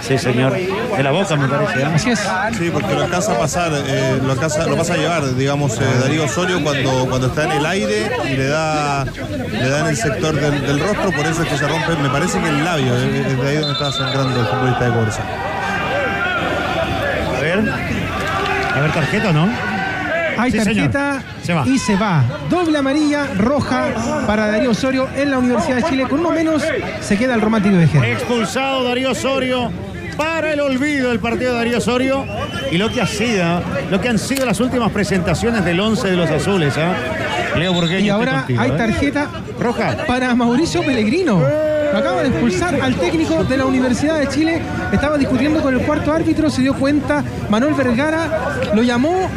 Sí, 0.00 0.18
señor. 0.18 0.52
De 0.52 1.02
la 1.02 1.10
boca, 1.10 1.36
me 1.36 1.48
parece. 1.48 1.84
¿ah? 1.84 1.92
Así 1.94 2.10
es. 2.10 2.28
Sí, 2.58 2.70
porque 2.72 2.94
lo 2.94 3.02
alcanza 3.02 3.32
a 3.32 3.38
pasar, 3.38 3.72
eh, 3.74 4.18
lo, 4.22 4.32
alcanza, 4.32 4.66
lo 4.66 4.76
pasa 4.76 4.94
a 4.94 4.96
llevar, 4.96 5.34
digamos, 5.34 5.78
eh, 5.80 5.84
Darío 6.00 6.24
Osorio 6.24 6.62
cuando, 6.62 7.06
cuando 7.08 7.28
está 7.28 7.44
en 7.44 7.52
el 7.52 7.66
aire 7.66 8.10
y 8.24 8.36
le 8.36 8.46
da, 8.48 9.04
le 9.04 9.68
da 9.68 9.80
en 9.80 9.86
el 9.86 9.96
sector 9.96 10.34
del, 10.34 10.66
del 10.66 10.80
rostro, 10.80 11.10
por 11.12 11.26
eso 11.26 11.42
es 11.42 11.48
que 11.48 11.58
se 11.58 11.66
rompe, 11.66 11.96
me 12.02 12.08
parece 12.08 12.40
que 12.40 12.48
el 12.48 12.64
labio, 12.64 12.96
eh, 12.96 13.24
es 13.26 13.38
de 13.38 13.48
ahí 13.48 13.56
donde 13.56 13.72
está 13.72 13.92
sangrando 13.92 14.40
el 14.40 14.46
futbolista 14.46 14.84
de 14.84 14.92
Cobresal. 14.92 15.26
A 17.36 17.40
ver. 17.40 17.58
A 18.74 18.80
ver, 18.80 18.92
tarjeta, 18.92 19.30
o 19.30 19.32
¿no? 19.32 19.75
Hay 20.38 20.50
Sí, 20.52 20.58
tarjeta 20.58 21.22
Se 21.42 21.52
va. 21.54 21.64
y 21.66 21.78
se 21.78 21.96
va. 21.96 22.24
Doble 22.50 22.78
amarilla, 22.78 23.26
roja 23.36 24.24
para 24.26 24.46
Darío 24.48 24.70
Osorio 24.70 25.08
en 25.16 25.30
la 25.30 25.38
Universidad 25.38 25.76
de 25.76 25.82
Chile. 25.84 26.04
Con 26.08 26.20
uno 26.20 26.30
menos 26.30 26.62
se 27.00 27.16
queda 27.18 27.34
el 27.34 27.40
romántico 27.40 27.76
de 27.76 27.86
Jerez. 27.88 28.18
Expulsado 28.18 28.84
Darío 28.84 29.10
Osorio 29.12 29.70
para 30.16 30.52
el 30.52 30.60
olvido 30.60 31.10
del 31.10 31.18
partido 31.20 31.52
de 31.52 31.58
Darío 31.58 31.78
Osorio 31.78 32.24
y 32.70 32.78
lo 32.78 32.90
que 32.90 33.02
ha 33.02 33.06
sido, 33.06 33.62
lo 33.90 34.00
que 34.00 34.08
han 34.08 34.18
sido 34.18 34.46
las 34.46 34.60
últimas 34.60 34.90
presentaciones 34.90 35.64
del 35.64 35.78
11 35.78 36.08
de 36.08 36.16
los 36.16 36.30
azules. 36.30 36.74
¿ah? 36.78 36.94
Leo 37.58 37.72
Burgueño, 37.72 38.04
Y 38.06 38.08
ahora 38.10 38.38
contigo, 38.38 38.60
hay 38.60 38.70
¿eh? 38.70 38.74
tarjeta 38.76 39.28
roja 39.60 39.96
para 40.06 40.34
Mauricio 40.34 40.82
Pellegrino. 40.82 41.42
Lo 41.96 42.00
acaba 42.02 42.22
de 42.24 42.28
expulsar 42.28 42.74
al 42.78 42.94
técnico 42.96 43.42
de 43.42 43.56
la 43.56 43.64
Universidad 43.64 44.18
de 44.18 44.28
Chile. 44.28 44.60
Estaba 44.92 45.16
discutiendo 45.16 45.62
con 45.62 45.72
el 45.72 45.80
cuarto 45.80 46.12
árbitro, 46.12 46.50
se 46.50 46.60
dio 46.60 46.74
cuenta. 46.74 47.24
Manuel 47.48 47.72
Vergara 47.72 48.58
lo 48.74 48.82
llamó 48.82 49.30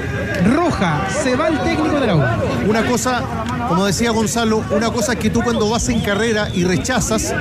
roja. 0.54 1.08
Se 1.24 1.38
va 1.38 1.48
el 1.48 1.58
técnico 1.60 1.98
de 2.02 2.08
la 2.08 2.16
U. 2.18 2.22
Una 2.68 2.84
cosa, 2.86 3.22
como 3.70 3.86
decía 3.86 4.12
Gonzalo, 4.12 4.62
una 4.72 4.92
cosa 4.92 5.14
es 5.14 5.20
que 5.20 5.30
tú 5.30 5.42
cuando 5.42 5.70
vas 5.70 5.88
en 5.88 6.02
carrera 6.02 6.50
y 6.54 6.66
rechazas 6.66 7.34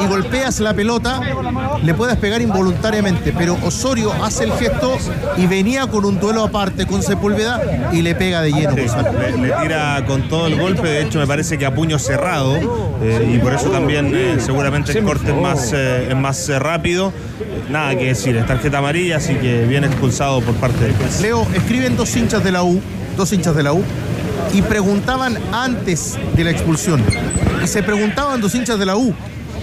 y 0.00 0.06
golpeas 0.08 0.58
la 0.58 0.74
pelota, 0.74 1.20
le 1.84 1.94
puedes 1.94 2.16
pegar 2.16 2.42
involuntariamente, 2.42 3.32
pero 3.38 3.56
Osorio 3.64 4.12
hace 4.24 4.44
el 4.44 4.52
gesto 4.54 4.98
y 5.36 5.46
venía 5.46 5.86
con 5.86 6.04
un 6.04 6.18
duelo 6.18 6.42
aparte 6.42 6.86
con 6.86 7.02
Sepúlveda 7.04 7.60
y 7.92 8.02
le 8.02 8.16
pega 8.16 8.42
de 8.42 8.50
lleno, 8.52 8.74
Sí, 8.74 8.80
Gonzalo. 8.88 9.12
le, 9.20 9.36
le 9.48 9.52
tira 9.62 10.04
con 10.08 10.28
todo 10.28 10.48
el 10.48 10.58
golpe, 10.58 10.88
de 10.88 11.02
hecho 11.02 11.20
me 11.20 11.26
parece 11.26 11.56
que 11.56 11.66
a 11.66 11.72
puño 11.74 11.98
cerrado 12.00 12.56
eh, 13.02 13.32
y 13.34 13.38
por 13.38 13.52
eso 13.54 13.68
también 13.70 14.12
eh, 14.14 14.38
seguramente 14.56 14.98
el 14.98 15.04
corte 15.04 15.30
es 15.32 15.36
más, 15.36 15.72
eh, 15.74 16.08
es 16.08 16.16
más 16.16 16.48
eh, 16.48 16.58
rápido. 16.58 17.12
Nada 17.68 17.94
que 17.94 18.06
decir, 18.06 18.36
es 18.36 18.46
tarjeta 18.46 18.78
amarilla, 18.78 19.18
así 19.18 19.34
que 19.34 19.66
viene 19.66 19.86
expulsado 19.86 20.40
por 20.40 20.54
parte 20.54 20.82
del 20.82 20.94
juez. 20.94 21.20
Leo, 21.20 21.46
escriben 21.54 21.94
dos 21.94 22.16
hinchas 22.16 22.42
de 22.42 22.52
la 22.52 22.62
U, 22.62 22.80
dos 23.18 23.32
hinchas 23.34 23.54
de 23.54 23.62
la 23.62 23.74
U, 23.74 23.84
y 24.54 24.62
preguntaban 24.62 25.36
antes 25.52 26.16
de 26.34 26.44
la 26.44 26.52
expulsión. 26.52 27.04
Y 27.62 27.66
se 27.66 27.82
preguntaban 27.82 28.40
los 28.40 28.54
hinchas 28.54 28.78
de 28.78 28.86
la 28.86 28.96
U, 28.96 29.14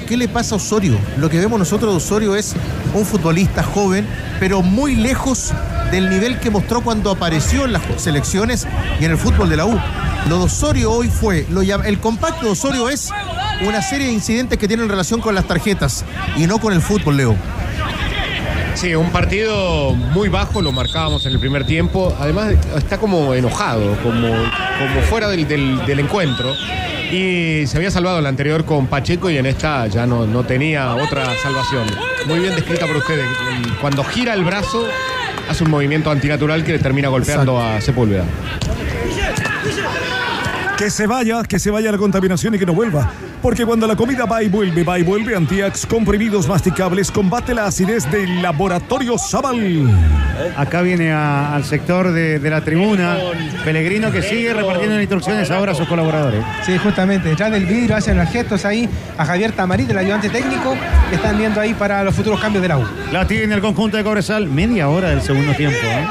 ¿qué 0.07 0.15
le 0.15 0.27
pasa 0.27 0.53
a 0.53 0.57
Osorio? 0.57 0.95
Lo 1.17 1.27
que 1.27 1.39
vemos 1.39 1.57
nosotros 1.57 1.91
de 1.91 1.97
Osorio 1.97 2.35
es 2.35 2.53
un 2.93 3.03
futbolista 3.03 3.63
joven, 3.63 4.05
pero 4.39 4.61
muy 4.61 4.95
lejos 4.95 5.53
del 5.89 6.07
nivel 6.09 6.39
que 6.39 6.51
mostró 6.51 6.81
cuando 6.81 7.09
apareció 7.09 7.65
en 7.65 7.73
las 7.73 7.81
selecciones 7.97 8.67
y 8.99 9.05
en 9.05 9.11
el 9.11 9.17
fútbol 9.17 9.49
de 9.49 9.57
la 9.57 9.65
U. 9.65 9.79
Lo 10.29 10.37
de 10.37 10.43
Osorio 10.45 10.91
hoy 10.91 11.09
fue, 11.09 11.45
lo 11.49 11.61
el 11.61 11.99
compacto 11.99 12.45
de 12.45 12.51
Osorio 12.51 12.89
es 12.89 13.09
una 13.67 13.81
serie 13.81 14.07
de 14.07 14.13
incidentes 14.13 14.57
que 14.57 14.67
tienen 14.67 14.89
relación 14.89 15.19
con 15.21 15.35
las 15.35 15.45
tarjetas 15.45 16.03
y 16.37 16.45
no 16.47 16.59
con 16.59 16.73
el 16.73 16.81
fútbol, 16.81 17.17
Leo. 17.17 17.35
Sí, 18.75 18.95
un 18.95 19.11
partido 19.11 19.93
muy 19.93 20.29
bajo, 20.29 20.61
lo 20.61 20.71
marcábamos 20.71 21.25
en 21.25 21.33
el 21.33 21.39
primer 21.39 21.65
tiempo. 21.65 22.15
Además, 22.19 22.53
está 22.75 22.97
como 22.97 23.33
enojado, 23.33 23.95
como, 24.01 24.27
como 24.27 25.01
fuera 25.09 25.27
del, 25.29 25.47
del- 25.47 25.85
del 25.85 25.99
encuentro. 25.99 26.53
Y 27.11 27.67
se 27.67 27.77
había 27.77 27.91
salvado 27.91 28.17
en 28.17 28.23
la 28.23 28.29
anterior 28.29 28.65
con 28.65 28.87
Pacheco 28.87 29.29
y 29.29 29.37
en 29.37 29.45
esta 29.45 29.85
ya 29.87 30.07
no, 30.07 30.25
no 30.25 30.43
tenía 30.43 30.95
otra 30.95 31.25
salvación. 31.43 31.85
Muy 32.25 32.39
bien 32.39 32.55
descrita 32.55 32.87
por 32.87 32.97
ustedes. 32.97 33.25
El- 33.63 33.73
Cuando 33.77 34.03
gira 34.03 34.33
el 34.33 34.43
brazo, 34.43 34.87
hace 35.47 35.63
un 35.63 35.69
movimiento 35.69 36.09
antinatural 36.09 36.63
que 36.63 36.71
le 36.71 36.79
termina 36.79 37.09
golpeando 37.09 37.61
a 37.61 37.79
Sepúlveda. 37.79 38.25
Que 40.83 40.89
se 40.89 41.07
vaya, 41.07 41.41
que 41.43 41.59
se 41.59 41.71
vaya 41.71 41.93
la 41.93 41.97
contaminación 41.97 42.55
y 42.55 42.59
que 42.59 42.65
no 42.65 42.73
vuelva. 42.73 43.09
Porque 43.41 43.65
cuando 43.65 43.87
la 43.87 43.95
comida 43.95 44.25
va 44.25 44.43
y 44.43 44.49
vuelve, 44.49 44.83
va 44.83 44.99
y 44.99 45.03
vuelve, 45.03 45.33
Antiax 45.33 45.85
comprimidos 45.85 46.45
masticables 46.45 47.09
combate 47.09 47.53
la 47.53 47.67
acidez 47.67 48.11
del 48.11 48.41
laboratorio 48.41 49.17
Zaval. 49.17 49.89
Acá 50.57 50.81
viene 50.81 51.13
a- 51.13 51.55
al 51.55 51.63
sector 51.63 52.11
de, 52.11 52.37
de 52.39 52.49
la 52.49 52.59
tribuna 52.59 53.15
Pellegrino 53.63 54.11
que 54.11 54.21
sigue 54.21 54.53
repartiendo 54.53 54.99
instrucciones 54.99 55.49
ahora 55.51 55.71
a 55.71 55.75
sus 55.75 55.87
colaboradores. 55.87 56.43
Sí, 56.65 56.77
justamente, 56.77 57.29
detrás 57.29 57.49
del 57.51 57.65
vidrio 57.65 57.95
hacen 57.95 58.17
los 58.17 58.27
gestos 58.29 58.65
ahí 58.65 58.89
a 59.17 59.23
Javier 59.25 59.53
Tamarit, 59.53 59.89
el 59.89 59.97
ayudante 59.97 60.29
técnico, 60.29 60.75
que 61.09 61.15
están 61.15 61.37
viendo 61.37 61.61
ahí 61.61 61.73
para 61.73 62.03
los 62.03 62.13
futuros 62.13 62.41
cambios 62.41 62.61
de 62.61 62.67
la 62.67 62.77
U. 62.77 62.83
La 63.13 63.25
tiene 63.25 63.55
el 63.55 63.61
conjunto 63.61 63.95
de 63.95 64.03
Cobresal. 64.03 64.47
Media 64.47 64.89
hora 64.89 65.11
del 65.11 65.21
segundo 65.21 65.53
tiempo. 65.53 65.77
¿eh? 65.81 66.05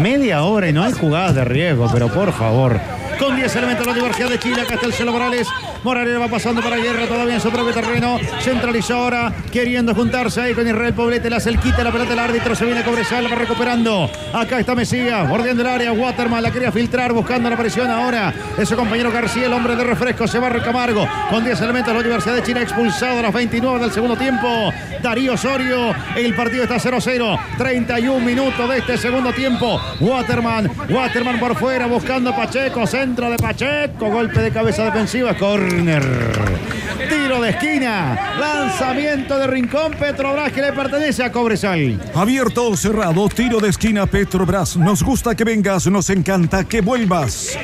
Media 0.00 0.42
hora 0.44 0.68
y 0.68 0.72
no 0.72 0.84
hay 0.84 0.92
jugadas 0.92 1.34
de 1.34 1.44
riesgo, 1.44 1.90
pero 1.92 2.06
por 2.06 2.32
favor. 2.32 2.78
Con 3.18 3.34
10 3.34 3.56
elementos 3.56 3.84
la 3.86 3.92
Universidad 3.92 4.28
de 4.28 4.38
Chile. 4.38 4.62
Acá 4.62 4.74
está 4.74 4.86
el 4.86 4.92
Morales. 5.12 5.48
Morales 5.82 6.20
va 6.20 6.28
pasando 6.28 6.60
para 6.60 6.76
Guerra 6.76 7.06
todavía 7.06 7.34
en 7.34 7.40
su 7.40 7.50
propio 7.50 7.72
terreno. 7.72 8.18
Centralizó 8.40 8.96
ahora, 8.96 9.32
queriendo 9.50 9.94
juntarse 9.94 10.40
ahí 10.40 10.54
con 10.54 10.66
Israel 10.66 10.92
Poblete. 10.94 11.30
Le 11.30 11.36
hace 11.36 11.50
el 11.50 11.58
quita 11.58 11.82
la 11.84 11.92
pelota 11.92 12.10
del 12.10 12.18
árbitro. 12.18 12.54
Se 12.54 12.64
viene 12.64 12.82
Cobresal, 12.82 13.30
va 13.30 13.36
recuperando. 13.36 14.10
Acá 14.32 14.58
está 14.58 14.74
Mesías, 14.74 15.28
bordeando 15.28 15.62
el 15.62 15.68
área. 15.68 15.92
Waterman 15.92 16.42
la 16.42 16.50
quería 16.50 16.72
filtrar, 16.72 17.12
buscando 17.12 17.48
la 17.48 17.56
presión 17.56 17.90
ahora. 17.90 18.34
Es 18.58 18.68
su 18.68 18.76
compañero 18.76 19.10
García, 19.12 19.46
el 19.46 19.52
hombre 19.52 19.76
de 19.76 19.84
refresco. 19.84 20.26
Se 20.26 20.38
va 20.38 20.48
Camargo. 20.62 21.06
Con 21.30 21.44
10 21.44 21.60
elementos 21.60 21.92
la 21.94 22.00
Universidad 22.00 22.34
de 22.34 22.42
Chile 22.42 22.62
expulsado 22.62 23.18
a 23.18 23.22
las 23.22 23.32
29 23.32 23.80
del 23.80 23.92
segundo 23.92 24.16
tiempo. 24.16 24.72
Darío 25.02 25.34
Osorio. 25.34 25.94
El 26.16 26.34
partido 26.34 26.64
está 26.64 26.76
0-0. 26.76 27.38
31 27.56 28.24
minutos 28.24 28.68
de 28.68 28.78
este 28.78 28.96
segundo 28.96 29.32
tiempo. 29.32 29.80
Waterman, 30.00 30.70
Waterman 30.88 31.38
por 31.38 31.56
fuera 31.56 31.86
buscando 31.86 32.30
a 32.30 32.36
Pacheco. 32.36 32.86
Centro 32.86 33.30
de 33.30 33.36
Pacheco. 33.36 34.10
Golpe 34.10 34.40
de 34.40 34.50
cabeza 34.50 34.84
defensiva. 34.84 35.34
Tiro 35.68 37.40
de 37.42 37.50
esquina. 37.50 38.36
Lanzamiento 38.38 39.38
de 39.38 39.46
Rincón. 39.46 39.92
Petrobras 39.92 40.52
que 40.52 40.62
le 40.62 40.72
pertenece 40.72 41.22
a 41.22 41.30
Cobresal. 41.30 42.00
Abierto 42.14 42.68
o 42.68 42.76
cerrado, 42.76 43.28
tiro 43.28 43.60
de 43.60 43.68
esquina 43.68 44.06
Petrobras. 44.06 44.76
Nos 44.76 45.02
gusta 45.02 45.34
que 45.34 45.44
vengas, 45.44 45.86
nos 45.86 46.10
encanta 46.10 46.64
que 46.64 46.80
vuelvas. 46.80 47.58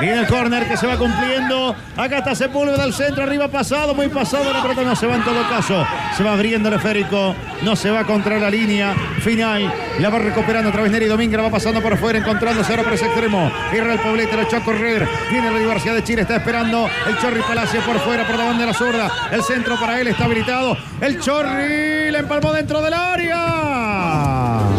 Viene 0.00 0.20
el 0.20 0.26
córner 0.26 0.68
que 0.68 0.76
se 0.76 0.86
va 0.86 0.96
cumpliendo. 0.96 1.74
Acá 1.96 2.18
está 2.18 2.34
Sepúlveda 2.34 2.82
al 2.84 2.92
centro, 2.92 3.22
arriba 3.22 3.48
pasado, 3.48 3.94
muy 3.94 4.08
pasado. 4.08 4.52
La 4.52 4.62
pelota 4.62 4.82
no 4.82 4.94
se 4.94 5.06
va 5.06 5.16
en 5.16 5.24
todo 5.24 5.48
caso. 5.48 5.86
Se 6.16 6.22
va 6.22 6.34
abriendo 6.34 6.68
el 6.68 6.74
esférico. 6.74 7.34
No 7.62 7.74
se 7.74 7.90
va 7.90 8.04
contra 8.04 8.38
la 8.38 8.50
línea 8.50 8.94
final. 9.20 9.72
La 9.98 10.10
va 10.10 10.18
recuperando 10.18 10.68
otra 10.68 10.82
vez 10.82 10.92
Neri 10.92 11.06
Domínguez. 11.06 11.40
Va 11.40 11.50
pasando 11.50 11.80
por 11.80 11.96
fuera, 11.96 12.18
encontrándose 12.18 12.70
ahora 12.70 12.82
por 12.84 12.92
ese 12.92 13.06
extremo. 13.06 13.50
Israel 13.72 13.98
Poblete 14.02 14.36
lo 14.36 14.42
echó 14.42 14.58
a 14.58 14.60
correr. 14.64 15.08
Viene 15.30 15.50
la 15.50 15.56
Universidad 15.56 15.94
de 15.94 16.04
Chile, 16.04 16.22
está 16.22 16.36
esperando 16.36 16.88
el 17.08 17.18
Chorri 17.18 17.40
Palacio 17.42 17.80
por 17.80 17.98
fuera, 18.00 18.26
por 18.26 18.36
la 18.36 18.44
banda 18.44 18.60
de 18.60 18.66
la 18.66 18.74
zurda. 18.74 19.10
El 19.32 19.42
centro 19.42 19.76
para 19.80 19.98
él 20.00 20.08
está 20.08 20.24
habilitado. 20.24 20.76
El 21.00 21.18
Chorri 21.20 22.10
le 22.10 22.18
empalmó 22.18 22.52
dentro 22.52 22.82
del 22.82 22.92
área. 22.92 24.75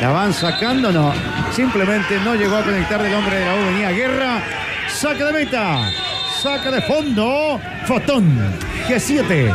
La 0.00 0.10
van 0.10 0.32
sacando, 0.32 0.92
no. 0.92 1.12
Simplemente 1.52 2.18
no 2.24 2.34
llegó 2.34 2.56
a 2.56 2.62
conectar 2.62 3.02
del 3.02 3.14
hombre 3.14 3.38
de 3.38 3.44
la 3.44 3.54
U. 3.54 3.58
Venía 3.66 3.90
Guerra. 3.90 4.42
Saque 4.88 5.24
de 5.24 5.32
meta. 5.32 5.90
Saque 6.40 6.70
de 6.70 6.82
fondo. 6.82 7.60
Fotón. 7.84 8.54
G7. 8.88 9.52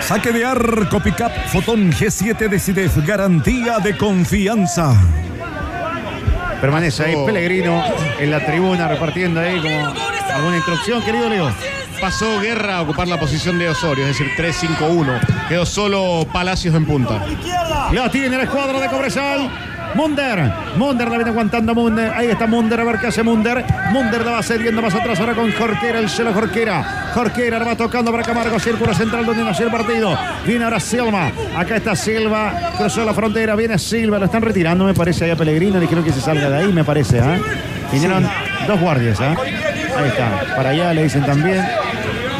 Saque 0.00 0.32
de 0.32 0.44
arco 0.44 1.00
pickup 1.00 1.32
Fotón 1.46 1.90
G7 1.90 2.48
de 2.48 2.58
CIDEF. 2.58 2.98
Garantía 3.06 3.78
de 3.78 3.96
confianza. 3.96 4.94
Permanece 6.60 7.04
ahí 7.04 7.16
Pellegrino 7.26 7.82
en 8.20 8.30
la 8.30 8.44
tribuna 8.44 8.86
repartiendo 8.88 9.40
ahí 9.40 9.60
como 9.60 9.94
alguna 10.32 10.56
instrucción, 10.56 11.02
querido 11.02 11.28
Leo. 11.28 11.50
Pasó 12.02 12.40
Guerra 12.40 12.78
a 12.78 12.82
ocupar 12.82 13.06
la 13.06 13.16
posición 13.16 13.60
de 13.60 13.68
Osorio, 13.68 14.04
es 14.04 14.18
decir, 14.18 14.26
3-5-1. 14.36 15.46
Quedó 15.48 15.64
solo 15.64 16.26
Palacios 16.32 16.74
en 16.74 16.84
punta. 16.84 17.24
La 17.92 18.10
tiene 18.10 18.36
la 18.36 18.42
escuadra 18.42 18.80
de 18.80 18.88
Cobresal. 18.88 19.48
Munder, 19.94 20.52
Munder 20.76 21.08
la 21.08 21.16
viene 21.16 21.30
aguantando 21.30 21.76
Munder. 21.76 22.12
Ahí 22.12 22.26
está 22.26 22.48
Munder, 22.48 22.80
a 22.80 22.84
ver 22.84 22.98
qué 22.98 23.06
hace 23.06 23.22
Munder. 23.22 23.64
Munder 23.92 24.26
la 24.26 24.32
va 24.32 24.42
cediendo 24.42 24.82
más 24.82 24.92
atrás 24.92 25.20
ahora 25.20 25.34
con 25.34 25.52
Jorquera, 25.52 26.00
el 26.00 26.10
celo 26.10 26.34
Jorquera. 26.34 27.12
Jorquera 27.14 27.60
la 27.60 27.66
va 27.66 27.76
tocando 27.76 28.10
para 28.10 28.24
Camargo, 28.24 28.58
círculo 28.58 28.92
central 28.94 29.24
donde 29.24 29.44
nació 29.44 29.66
el 29.66 29.72
partido. 29.72 30.18
Viene 30.44 30.64
ahora 30.64 30.80
Silva. 30.80 31.30
Acá 31.56 31.76
está 31.76 31.94
Silva, 31.94 32.72
cruzó 32.78 33.04
la 33.04 33.14
frontera, 33.14 33.54
viene 33.54 33.78
Silva, 33.78 34.18
lo 34.18 34.24
están 34.24 34.42
retirando, 34.42 34.84
me 34.84 34.94
parece, 34.94 35.26
ahí 35.26 35.30
a 35.30 35.36
Pellegrino. 35.36 35.74
Le 35.74 35.82
dijeron 35.82 36.02
que 36.02 36.12
se 36.12 36.20
salga 36.20 36.50
de 36.50 36.64
ahí, 36.64 36.72
me 36.72 36.82
parece, 36.82 37.20
¿ah? 37.20 37.38
Vinieron 37.92 38.28
dos 38.66 38.80
guardias, 38.80 39.20
¿ah? 39.20 39.36
Ahí 39.40 40.08
está, 40.08 40.56
para 40.56 40.70
allá 40.70 40.92
le 40.94 41.04
dicen 41.04 41.24
también. 41.24 41.64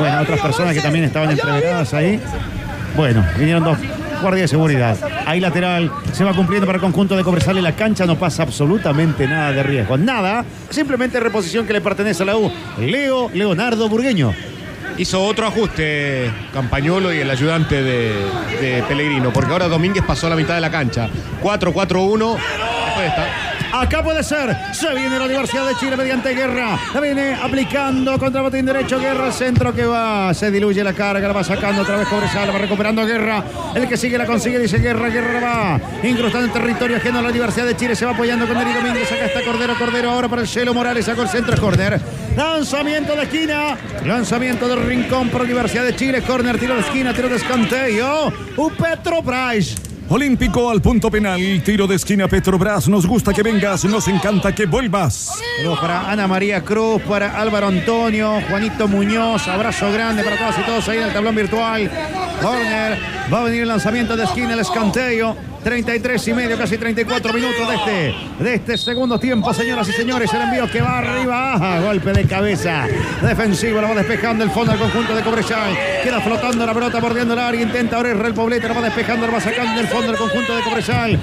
Bueno, 0.02 0.20
otras 0.20 0.40
personas 0.40 0.74
que 0.74 0.80
también 0.80 1.04
estaban 1.04 1.30
entreveradas 1.30 1.94
ahí. 1.94 2.20
Bueno, 2.96 3.24
vinieron 3.38 3.62
dos 3.62 3.78
guardias 4.20 4.42
de 4.42 4.48
seguridad. 4.48 4.98
Ahí 5.26 5.38
lateral, 5.38 5.92
se 6.12 6.24
va 6.24 6.34
cumpliendo 6.34 6.66
para 6.66 6.78
el 6.78 6.82
conjunto 6.82 7.16
de 7.16 7.22
Cobresal 7.22 7.56
en 7.56 7.62
la 7.62 7.76
cancha, 7.76 8.04
no 8.04 8.18
pasa 8.18 8.42
absolutamente 8.42 9.28
nada 9.28 9.52
de 9.52 9.62
riesgo. 9.62 9.96
Nada, 9.96 10.44
simplemente 10.70 11.20
reposición 11.20 11.68
que 11.68 11.72
le 11.72 11.80
pertenece 11.80 12.24
a 12.24 12.26
la 12.26 12.36
U. 12.36 12.50
Leo 12.78 13.30
Leonardo 13.32 13.88
Burgueño. 13.88 14.34
Hizo 14.98 15.22
otro 15.24 15.46
ajuste 15.46 16.32
Campañolo 16.52 17.14
y 17.14 17.18
el 17.18 17.30
ayudante 17.30 17.80
de, 17.80 18.12
de 18.60 18.82
Pellegrino, 18.88 19.32
porque 19.32 19.52
ahora 19.52 19.68
Domínguez 19.68 20.02
pasó 20.04 20.26
a 20.26 20.30
la 20.30 20.36
mitad 20.36 20.56
de 20.56 20.62
la 20.62 20.70
cancha. 20.72 21.08
4-4-1. 21.44 22.36
Después 22.86 23.08
está. 23.08 23.51
Acá 23.72 24.02
puede 24.02 24.22
ser. 24.22 24.54
Se 24.74 24.94
viene 24.94 25.18
la 25.18 25.24
Universidad 25.24 25.66
de 25.66 25.74
Chile 25.76 25.96
mediante 25.96 26.34
Guerra. 26.34 26.78
La 26.92 27.00
viene 27.00 27.34
aplicando 27.34 28.18
contra 28.18 28.42
botín 28.42 28.66
derecho. 28.66 29.00
Guerra, 29.00 29.32
centro 29.32 29.72
que 29.72 29.86
va. 29.86 30.34
Se 30.34 30.50
diluye 30.50 30.84
la 30.84 30.92
carga. 30.92 31.26
La 31.26 31.32
va 31.32 31.42
sacando 31.42 31.80
otra 31.80 31.96
vez 31.96 32.06
Cobresal. 32.06 32.54
Va 32.54 32.58
recuperando 32.58 33.04
Guerra. 33.06 33.42
El 33.74 33.88
que 33.88 33.96
sigue 33.96 34.18
la 34.18 34.26
consigue. 34.26 34.58
Dice 34.58 34.76
Guerra. 34.78 35.08
Guerra 35.08 35.40
va. 35.40 35.80
Incrustando 36.06 36.46
en 36.46 36.52
territorio 36.52 36.98
ajeno 36.98 37.20
a 37.20 37.22
la 37.22 37.30
Universidad 37.30 37.64
de 37.64 37.74
Chile. 37.74 37.96
Se 37.96 38.04
va 38.04 38.10
apoyando 38.12 38.46
con 38.46 38.58
Neri 38.58 38.74
Domínguez. 38.74 39.10
Acá 39.10 39.24
está 39.24 39.42
Cordero. 39.42 39.74
Cordero 39.78 40.10
ahora 40.10 40.28
para 40.28 40.42
el 40.42 40.48
Cielo 40.48 40.74
Morales. 40.74 41.06
Sacó 41.06 41.22
el 41.22 41.28
centro. 41.28 41.58
Corner. 41.58 41.98
Lanzamiento 42.36 43.16
de 43.16 43.22
esquina. 43.22 43.76
Lanzamiento 44.04 44.68
del 44.68 44.84
rincón 44.84 45.30
para 45.30 45.44
Universidad 45.44 45.84
de 45.84 45.96
Chile. 45.96 46.20
Corner. 46.22 46.58
Tiro 46.58 46.74
de 46.74 46.80
esquina. 46.82 47.14
Tiro 47.14 47.30
de 47.30 47.36
escanteo. 47.36 48.32
Un 48.58 48.74
Petro 48.74 49.22
Price. 49.22 49.91
Olímpico 50.14 50.68
al 50.68 50.82
punto 50.82 51.10
penal, 51.10 51.40
tiro 51.64 51.86
de 51.86 51.94
esquina 51.94 52.28
Petrobras. 52.28 52.86
Nos 52.86 53.06
gusta 53.06 53.32
que 53.32 53.42
vengas, 53.42 53.86
nos 53.86 54.08
encanta 54.08 54.54
que 54.54 54.66
vuelvas. 54.66 55.40
Para 55.80 56.10
Ana 56.10 56.28
María 56.28 56.60
Cruz, 56.60 57.00
para 57.00 57.40
Álvaro 57.40 57.68
Antonio, 57.68 58.42
Juanito 58.46 58.88
Muñoz, 58.88 59.48
abrazo 59.48 59.90
grande 59.90 60.22
para 60.22 60.36
todas 60.36 60.58
y 60.58 60.62
todos 60.64 60.86
ahí 60.90 60.98
en 60.98 61.04
el 61.04 61.14
tablón 61.14 61.34
virtual. 61.34 61.90
Corner, 62.42 62.98
va 63.32 63.40
a 63.40 63.44
venir 63.44 63.62
el 63.62 63.68
lanzamiento 63.68 64.14
de 64.14 64.24
esquina, 64.24 64.52
el 64.52 64.60
escanteo. 64.60 65.34
33 65.62 66.28
y 66.28 66.34
medio, 66.34 66.58
casi 66.58 66.76
34 66.76 67.32
minutos 67.32 67.68
de 67.68 67.74
este, 67.74 68.44
de 68.44 68.54
este 68.54 68.76
segundo 68.76 69.18
tiempo, 69.18 69.52
señoras 69.54 69.88
y 69.88 69.92
señores. 69.92 70.32
El 70.34 70.42
envío 70.42 70.70
que 70.70 70.80
va 70.80 70.98
arriba, 70.98 71.80
golpe 71.80 72.12
de 72.12 72.24
cabeza. 72.24 72.86
Defensivo, 73.22 73.80
la 73.80 73.88
va 73.88 73.94
despejando 73.94 74.42
el 74.44 74.50
fondo 74.50 74.72
del 74.72 74.80
conjunto 74.80 75.14
de 75.14 75.22
Cobresal. 75.22 75.76
Queda 76.02 76.20
flotando 76.20 76.66
la 76.66 76.74
pelota, 76.74 77.00
bordeando 77.00 77.34
el 77.34 77.40
área. 77.40 77.62
Intenta 77.62 77.96
abrir 77.96 78.16
el 78.16 78.34
Poblete, 78.34 78.68
la 78.68 78.74
va 78.74 78.82
despejando, 78.82 79.26
la 79.26 79.34
va 79.34 79.40
sacando 79.40 79.76
del 79.76 79.88
fondo 79.88 80.08
del 80.08 80.16
conjunto 80.16 80.56
de 80.56 80.62
Cobresal. 80.62 81.18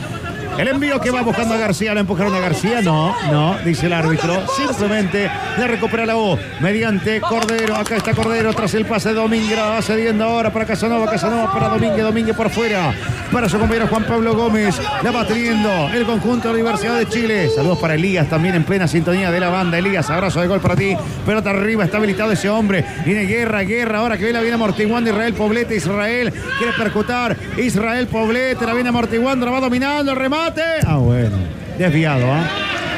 El 0.57 0.67
envío 0.67 0.99
que 0.99 1.09
va 1.09 1.21
buscando 1.21 1.53
a 1.53 1.57
García, 1.57 1.93
lo 1.93 2.01
empujaron 2.01 2.35
a 2.35 2.39
García. 2.39 2.81
No, 2.81 3.15
no, 3.31 3.57
dice 3.63 3.85
el 3.85 3.93
árbitro. 3.93 4.45
Simplemente 4.57 5.29
le 5.57 5.67
recupera 5.67 6.05
la 6.05 6.15
voz 6.15 6.39
mediante 6.59 7.21
Cordero. 7.21 7.75
Acá 7.75 7.95
está 7.95 8.13
Cordero 8.13 8.53
tras 8.53 8.73
el 8.73 8.85
pase 8.85 9.09
de 9.09 9.15
Domínguez. 9.15 9.57
La 9.57 9.69
va 9.69 9.81
cediendo 9.81 10.25
ahora 10.25 10.51
para 10.51 10.65
Casanova. 10.65 11.09
Casanova 11.09 11.53
para 11.53 11.69
Domínguez. 11.69 12.03
Domínguez 12.03 12.35
por 12.35 12.49
fuera. 12.49 12.93
Para 13.31 13.47
su 13.47 13.57
compañero 13.57 13.87
Juan 13.87 14.03
Pablo 14.03 14.35
Gómez. 14.35 14.75
La 15.01 15.11
va 15.11 15.25
teniendo 15.25 15.89
el 15.93 16.05
conjunto 16.05 16.49
de 16.49 16.55
la 16.55 16.59
Universidad 16.59 16.97
de 16.97 17.07
Chile. 17.07 17.49
Saludos 17.55 17.79
para 17.79 17.95
Elías 17.95 18.27
también 18.27 18.55
en 18.55 18.65
plena 18.65 18.87
sintonía 18.87 19.31
de 19.31 19.39
la 19.39 19.49
banda. 19.49 19.77
Elías, 19.77 20.09
abrazo 20.09 20.41
de 20.41 20.47
gol 20.47 20.59
para 20.59 20.75
ti. 20.75 20.97
Pelota 21.25 21.51
arriba, 21.51 21.85
está 21.85 21.97
habilitado 21.97 22.33
ese 22.33 22.49
hombre. 22.49 22.83
Viene 23.05 23.23
guerra, 23.23 23.61
guerra. 23.61 23.99
Ahora 23.99 24.17
que 24.17 24.25
viene, 24.25 24.41
viene 24.41 24.55
amortiguando 24.55 25.09
Israel 25.09 25.33
Poblete. 25.35 25.75
Israel 25.75 26.33
quiere 26.57 26.73
percutar. 26.73 27.37
Israel 27.57 28.07
Poblete 28.07 28.65
la 28.65 28.73
viene 28.73 28.89
amortiguando. 28.89 29.45
La 29.45 29.53
va 29.53 29.59
dominando. 29.61 30.11
El 30.11 30.17
remate. 30.17 30.38
Ah, 30.85 30.97
bueno. 30.97 31.37
Desviado, 31.77 32.25
¿ah? 32.31 32.43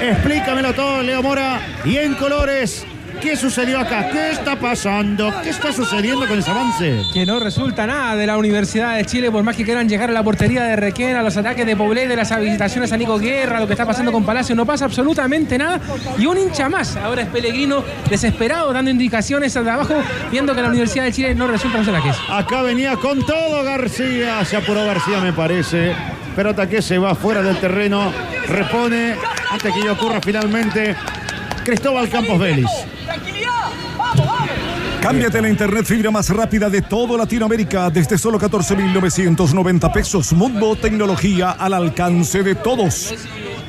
Explícamelo 0.02 0.74
todo, 0.74 1.02
Leo 1.04 1.22
Mora. 1.22 1.60
Y 1.86 1.98
en 1.98 2.16
colores. 2.16 2.86
¿Qué 3.22 3.36
sucedió 3.36 3.80
acá? 3.80 4.10
¿Qué 4.10 4.32
está 4.32 4.56
pasando? 4.56 5.32
¿Qué 5.44 5.50
está 5.50 5.72
sucediendo 5.72 6.28
con 6.28 6.40
ese 6.40 6.50
avance? 6.50 7.04
Que 7.14 7.24
no 7.24 7.40
resulta 7.40 7.86
nada 7.86 8.16
de 8.16 8.26
la 8.26 8.36
Universidad 8.36 8.96
de 8.96 9.06
Chile, 9.06 9.30
por 9.30 9.44
más 9.44 9.56
que 9.56 9.64
quieran 9.64 9.88
llegar 9.88 10.10
a 10.10 10.14
la 10.14 10.24
portería 10.24 10.64
de 10.64 10.76
Requena, 10.76 11.20
a 11.20 11.24
los 11.24 11.38
ataques 11.38 11.64
de 11.66 11.76
Poblete, 11.76 12.08
de 12.08 12.16
las 12.16 12.32
habilitaciones 12.32 12.92
a 12.92 12.98
Nico 12.98 13.20
Guerra, 13.20 13.60
lo 13.60 13.68
que 13.68 13.74
está 13.74 13.86
pasando 13.86 14.12
con 14.12 14.26
Palacio, 14.26 14.56
no 14.56 14.66
pasa 14.66 14.86
absolutamente 14.86 15.56
nada. 15.58 15.80
Y 16.18 16.26
un 16.26 16.38
hincha 16.38 16.68
más, 16.68 16.96
ahora 16.96 17.22
es 17.22 17.28
Pellegrino, 17.28 17.84
desesperado, 18.10 18.74
dando 18.74 18.90
indicaciones 18.90 19.56
al 19.56 19.66
de 19.66 19.72
abajo, 19.72 19.96
viendo 20.32 20.56
que 20.56 20.62
la 20.64 20.70
Universidad 20.70 21.04
de 21.04 21.12
Chile 21.12 21.36
no 21.36 21.46
resulta 21.46 21.78
los 21.78 21.88
ataques. 21.90 22.16
Acá 22.28 22.64
venía 22.64 22.96
con 22.96 23.24
todo 23.24 23.64
García, 23.64 24.44
se 24.46 24.58
apuró 24.58 24.84
García 24.84 25.20
me 25.20 25.34
parece. 25.34 25.94
Pelota 26.36 26.68
que 26.68 26.82
se 26.82 26.98
va 26.98 27.14
fuera 27.14 27.42
del 27.42 27.60
terreno, 27.60 28.12
repone, 28.48 29.16
antes 29.50 29.74
que 29.74 29.80
ello 29.80 29.94
ocurra 29.94 30.22
finalmente, 30.22 30.96
Cristóbal 31.64 32.10
Campos 32.10 32.40
Vélez. 32.40 32.70
Cámbiate 35.02 35.42
la 35.42 35.50
internet 35.50 35.86
fibra 35.86 36.12
más 36.12 36.30
rápida 36.30 36.70
de 36.70 36.84
todo 36.84 37.18
Latinoamérica 37.18 37.90
desde 37.90 38.18
solo 38.18 38.40
14.990 38.40 39.92
pesos. 39.92 40.32
Mundo 40.32 40.76
Tecnología 40.76 41.52
al 41.52 41.74
alcance 41.74 42.44
de 42.44 42.56
todos. 42.56 43.14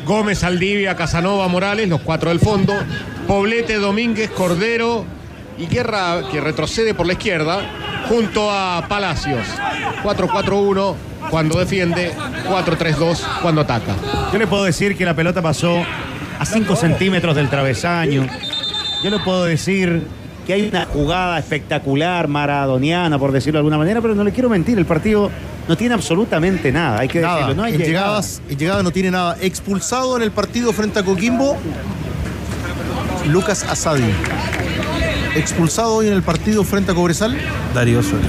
Gómez, 0.04 0.44
Aldivia, 0.44 0.94
Casanova, 0.94 1.48
Morales, 1.48 1.88
los 1.88 2.02
cuatro 2.02 2.28
del 2.28 2.38
fondo. 2.38 2.74
Poblete, 3.26 3.76
Domínguez, 3.76 4.30
Cordero 4.30 5.04
y 5.58 5.66
Guerra 5.66 6.22
que 6.30 6.40
retrocede 6.40 6.94
por 6.94 7.06
la 7.06 7.14
izquierda 7.14 7.60
junto 8.08 8.50
a 8.50 8.84
Palacios. 8.88 9.46
4-4-1 10.04 11.11
cuando 11.32 11.58
defiende, 11.58 12.12
4-3-2 12.46 13.18
cuando 13.40 13.62
ataca. 13.62 13.94
Yo 14.30 14.38
le 14.38 14.46
puedo 14.46 14.64
decir 14.64 14.94
que 14.98 15.06
la 15.06 15.14
pelota 15.14 15.40
pasó 15.40 15.82
a 16.38 16.44
5 16.44 16.76
centímetros 16.76 17.34
del 17.34 17.48
travesaño. 17.48 18.26
Yo 19.02 19.08
le 19.08 19.18
puedo 19.20 19.44
decir 19.44 20.06
que 20.46 20.52
hay 20.52 20.68
una 20.68 20.84
jugada 20.84 21.38
espectacular, 21.38 22.28
maradoniana, 22.28 23.18
por 23.18 23.32
decirlo 23.32 23.56
de 23.56 23.60
alguna 23.60 23.78
manera, 23.78 24.02
pero 24.02 24.14
no 24.14 24.24
le 24.24 24.32
quiero 24.32 24.50
mentir, 24.50 24.76
el 24.76 24.84
partido 24.84 25.30
no 25.68 25.74
tiene 25.74 25.94
absolutamente 25.94 26.70
nada, 26.70 26.98
hay 27.00 27.08
que 27.08 27.22
Nada. 27.22 27.36
decirlo. 27.36 27.54
No 27.54 27.62
hay 27.62 27.72
en, 27.76 27.78
llegada. 27.78 28.06
llegadas, 28.08 28.42
en 28.50 28.58
llegadas 28.58 28.84
no 28.84 28.90
tiene 28.90 29.10
nada. 29.10 29.38
Expulsado 29.40 30.14
en 30.18 30.22
el 30.24 30.32
partido 30.32 30.70
frente 30.74 30.98
a 30.98 31.02
Coquimbo, 31.02 31.56
Lucas 33.30 33.64
Asadi. 33.70 34.04
Expulsado 35.34 35.94
hoy 35.94 36.08
en 36.08 36.12
el 36.12 36.22
partido 36.22 36.62
frente 36.62 36.92
a 36.92 36.94
Cobresal, 36.94 37.38
Darío 37.72 38.02
Soria. 38.02 38.28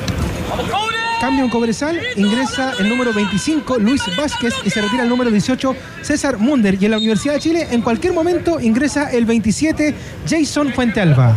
Cambio 1.24 1.46
en 1.46 1.50
Cobresal, 1.50 2.02
ingresa 2.18 2.74
el 2.80 2.90
número 2.90 3.14
25, 3.14 3.80
Luis 3.80 4.02
Vázquez, 4.18 4.56
y 4.66 4.70
se 4.70 4.82
retira 4.82 5.04
el 5.04 5.10
número 5.10 5.32
18, 5.32 5.74
César 6.02 6.38
Munder. 6.38 6.76
Y 6.78 6.84
en 6.84 6.92
la 6.92 6.98
Universidad 6.98 7.36
de 7.36 7.40
Chile, 7.40 7.68
en 7.72 7.82
cualquier 7.82 8.12
momento, 8.12 8.60
ingresa 8.60 9.10
el 9.10 9.24
27, 9.24 9.96
Jason 10.28 10.74
Fuentealba. 10.74 11.34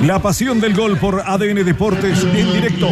La 0.00 0.20
pasión 0.20 0.60
del 0.60 0.74
gol 0.74 0.98
por 0.98 1.22
ADN 1.24 1.64
Deportes 1.64 2.24
en 2.24 2.52
directo. 2.52 2.88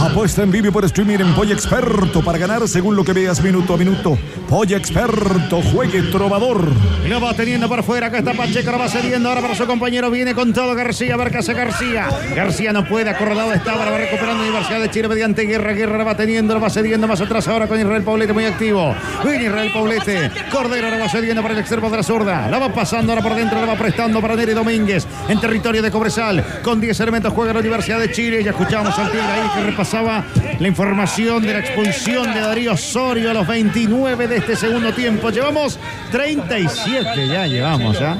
Apuesta 0.00 0.42
en 0.42 0.50
vivo 0.50 0.72
por 0.72 0.84
streaming 0.84 1.18
en 1.18 1.34
Polla 1.34 1.54
Experto 1.54 2.22
para 2.22 2.38
ganar 2.38 2.66
según 2.68 2.96
lo 2.96 3.04
que 3.04 3.12
veas 3.12 3.42
minuto 3.42 3.74
a 3.74 3.76
minuto. 3.76 4.16
Polla 4.48 4.76
Experto, 4.76 5.60
juegue 5.72 6.02
trovador. 6.04 6.70
Lo 7.08 7.20
va 7.20 7.34
teniendo 7.34 7.68
por 7.68 7.82
fuera. 7.82 8.06
Acá 8.06 8.18
está 8.18 8.32
Pacheco, 8.32 8.70
lo 8.70 8.78
va 8.78 8.88
cediendo 8.88 9.28
ahora 9.28 9.40
para 9.40 9.54
su 9.54 9.66
compañero. 9.66 10.10
Viene 10.10 10.34
con 10.34 10.52
todo 10.52 10.74
García. 10.74 11.14
A 11.14 11.16
ver 11.16 11.30
García. 11.30 12.08
García 12.34 12.72
no 12.72 12.84
puede. 12.84 13.10
Acorralado 13.10 13.52
está. 13.52 13.72
Ahora 13.72 13.90
va 13.90 13.98
recuperando 13.98 14.42
Universidad 14.42 14.80
de 14.80 14.90
Chile 14.90 15.08
mediante 15.08 15.42
Guerra. 15.42 15.72
Guerra 15.72 15.98
lo 15.98 16.04
va 16.04 16.16
teniendo, 16.16 16.54
lo 16.54 16.60
va 16.60 16.70
cediendo 16.70 17.06
más 17.06 17.20
atrás 17.20 17.46
ahora 17.48 17.66
con 17.66 17.78
Israel 17.78 18.02
Poblete 18.02 18.32
muy 18.32 18.44
activo. 18.44 18.94
Viene 19.24 19.44
Israel 19.44 19.70
Poblete. 19.72 20.30
Cordero 20.50 20.90
lo 20.90 20.98
va 20.98 21.08
cediendo 21.08 21.42
para 21.42 21.54
el 21.54 21.60
extremo 21.60 21.90
de 21.90 21.96
la 21.96 22.02
zurda. 22.02 22.48
La 22.48 22.58
va 22.58 22.72
pasando 22.72 23.12
ahora 23.12 23.22
por 23.22 23.34
dentro. 23.34 23.60
La 23.60 23.66
va 23.66 23.76
prestando 23.76 24.20
para 24.20 24.36
Neri 24.36 24.54
Domínguez 24.54 25.06
en 25.28 25.40
territorio 25.40 25.82
de 25.82 25.90
Cobresal. 26.04 26.44
Con 26.62 26.82
10 26.82 27.00
elementos 27.00 27.32
juega 27.32 27.54
la 27.54 27.60
Universidad 27.60 27.98
de 27.98 28.12
Chile. 28.12 28.44
Ya 28.44 28.50
escuchábamos 28.50 28.98
al 28.98 29.10
Tigre 29.10 29.24
ahí 29.24 29.48
que 29.54 29.70
repasaba 29.70 30.22
la 30.60 30.68
información 30.68 31.42
de 31.42 31.54
la 31.54 31.60
expulsión 31.60 32.34
de 32.34 32.40
Darío 32.40 32.74
Osorio 32.74 33.30
a 33.30 33.32
los 33.32 33.46
29 33.46 34.28
de 34.28 34.36
este 34.36 34.54
segundo 34.54 34.92
tiempo. 34.92 35.30
Llevamos 35.30 35.78
37 36.12 37.26
ya 37.26 37.46
llevamos 37.46 37.98
ya. 37.98 38.18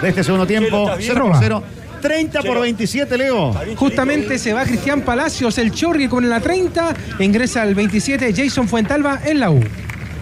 De 0.00 0.08
este 0.08 0.24
segundo 0.24 0.46
tiempo, 0.46 0.90
0 0.98 1.26
por 1.26 1.36
0. 1.38 1.62
30 2.00 2.42
por 2.42 2.60
27, 2.60 3.18
Leo. 3.18 3.52
Justamente 3.76 4.38
se 4.38 4.54
va 4.54 4.64
Cristian 4.64 5.02
Palacios, 5.02 5.58
el 5.58 5.72
Chorri 5.72 6.08
con 6.08 6.26
la 6.28 6.40
30, 6.40 6.94
ingresa 7.18 7.64
el 7.64 7.74
27, 7.74 8.32
Jason 8.34 8.66
Fuentalba 8.66 9.20
en 9.24 9.40
la 9.40 9.50
U. 9.50 9.60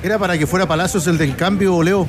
¿Era 0.02 0.18
para 0.18 0.36
que 0.36 0.46
fuera 0.46 0.66
Palacios 0.66 1.06
el 1.06 1.18
del 1.18 1.36
cambio, 1.36 1.80
Leo? 1.82 2.08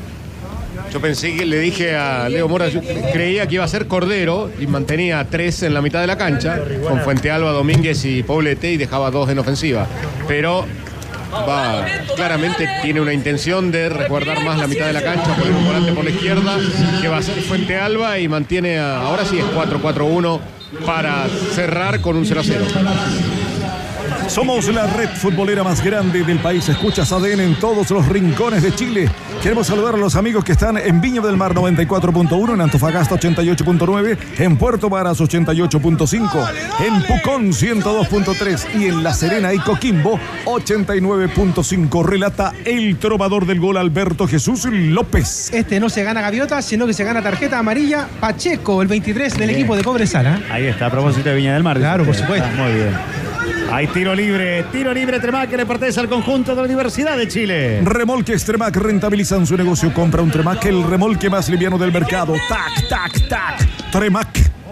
Yo 0.93 1.01
pensé 1.01 1.35
que 1.35 1.45
le 1.45 1.59
dije 1.59 1.95
a 1.95 2.29
Leo 2.29 2.47
Mora, 2.47 2.67
creía 3.11 3.47
que 3.47 3.55
iba 3.55 3.63
a 3.65 3.67
ser 3.67 3.87
Cordero 3.87 4.49
y 4.59 4.65
mantenía 4.67 5.25
tres 5.29 5.61
en 5.63 5.73
la 5.73 5.81
mitad 5.81 5.99
de 5.99 6.07
la 6.07 6.17
cancha, 6.17 6.59
con 6.87 7.01
Fuente 7.01 7.29
Alba, 7.31 7.51
Domínguez 7.51 8.05
y 8.05 8.23
Poblete 8.23 8.71
y 8.71 8.77
dejaba 8.77 9.11
dos 9.11 9.29
en 9.29 9.39
ofensiva. 9.39 9.87
Pero 10.27 10.65
va, 11.33 11.85
claramente 12.15 12.65
tiene 12.81 13.01
una 13.01 13.11
intención 13.13 13.71
de 13.71 13.89
resguardar 13.89 14.41
más 14.45 14.57
la 14.57 14.67
mitad 14.67 14.85
de 14.87 14.93
la 14.93 15.01
cancha, 15.01 15.35
poner 15.35 15.53
un 15.53 15.65
volante 15.65 15.91
por 15.91 16.05
la 16.05 16.11
izquierda, 16.11 16.57
que 17.01 17.07
va 17.09 17.17
a 17.17 17.21
ser 17.21 17.41
Fuente 17.41 17.75
Alba 17.77 18.17
y 18.19 18.29
mantiene, 18.29 18.77
a- 18.79 19.01
ahora 19.01 19.25
sí 19.25 19.37
es 19.37 19.45
4-4-1 19.45 20.39
para 20.85 21.25
cerrar 21.53 21.99
con 21.99 22.15
un 22.15 22.25
0-0. 22.25 22.61
Somos 24.29 24.67
la 24.73 24.87
red 24.87 25.09
futbolera 25.09 25.63
más 25.63 25.83
grande 25.83 26.23
del 26.23 26.39
país. 26.39 26.67
Escuchas 26.67 27.11
ADN 27.11 27.41
en 27.41 27.55
todos 27.55 27.89
los 27.91 28.07
rincones 28.07 28.63
de 28.63 28.73
Chile. 28.73 29.09
Queremos 29.41 29.67
saludar 29.67 29.93
a 29.93 29.97
los 29.97 30.15
amigos 30.15 30.43
que 30.43 30.53
están 30.53 30.77
en 30.77 31.01
Viña 31.01 31.21
del 31.21 31.37
Mar 31.37 31.53
94.1, 31.53 32.53
en 32.55 32.61
Antofagasta 32.61 33.15
88.9, 33.15 34.17
en 34.39 34.57
Puerto 34.57 34.89
Varas 34.89 35.21
88.5, 35.21 36.49
en 36.85 37.03
Pucón 37.03 37.51
102.3 37.51 38.79
y 38.79 38.85
en 38.85 39.03
La 39.03 39.13
Serena 39.13 39.53
y 39.53 39.59
Coquimbo 39.59 40.19
89.5. 40.45 42.03
Relata 42.03 42.53
el 42.65 42.97
trovador 42.97 43.45
del 43.45 43.59
gol 43.59 43.77
Alberto 43.77 44.27
Jesús 44.27 44.65
López. 44.65 45.53
Este 45.53 45.79
no 45.79 45.89
se 45.89 46.03
gana 46.03 46.21
gaviota, 46.21 46.61
sino 46.63 46.87
que 46.87 46.93
se 46.93 47.03
gana 47.03 47.21
tarjeta 47.21 47.59
amarilla. 47.59 48.07
Pacheco, 48.19 48.81
el 48.81 48.87
23 48.87 49.37
del 49.37 49.51
equipo 49.51 49.75
de 49.75 49.83
Cobresal. 49.83 50.25
¿ah? 50.25 50.39
Ahí 50.49 50.65
está, 50.65 50.87
a 50.87 50.91
propósito 50.91 51.29
de 51.29 51.35
Viña 51.35 51.53
del 51.53 51.63
Mar. 51.63 51.77
Claro, 51.77 52.03
por 52.03 52.15
supuesto. 52.15 52.47
Ah, 52.51 52.63
muy 52.63 52.73
bien. 52.73 53.24
Hay 53.71 53.87
tiro 53.87 54.15
libre, 54.15 54.63
tiro 54.71 54.93
libre 54.93 55.19
Tremac 55.19 55.49
que 55.49 55.57
le 55.57 55.65
pertenece 55.65 55.99
al 55.99 56.07
conjunto 56.07 56.51
de 56.51 56.57
la 56.57 56.63
Universidad 56.65 57.17
de 57.17 57.27
Chile. 57.27 57.81
Remolques 57.83 58.45
Tremac 58.45 58.75
rentabilizan 58.77 59.45
su 59.45 59.57
negocio. 59.57 59.93
Compra 59.93 60.21
un 60.21 60.31
Tremac, 60.31 60.63
el 60.65 60.83
remolque 60.83 61.29
más 61.29 61.49
liviano 61.49 61.77
del 61.77 61.91
mercado. 61.91 62.33
Tac, 62.47 62.87
tac, 62.87 63.27
tac. 63.27 63.91
Tremac. 63.91 64.27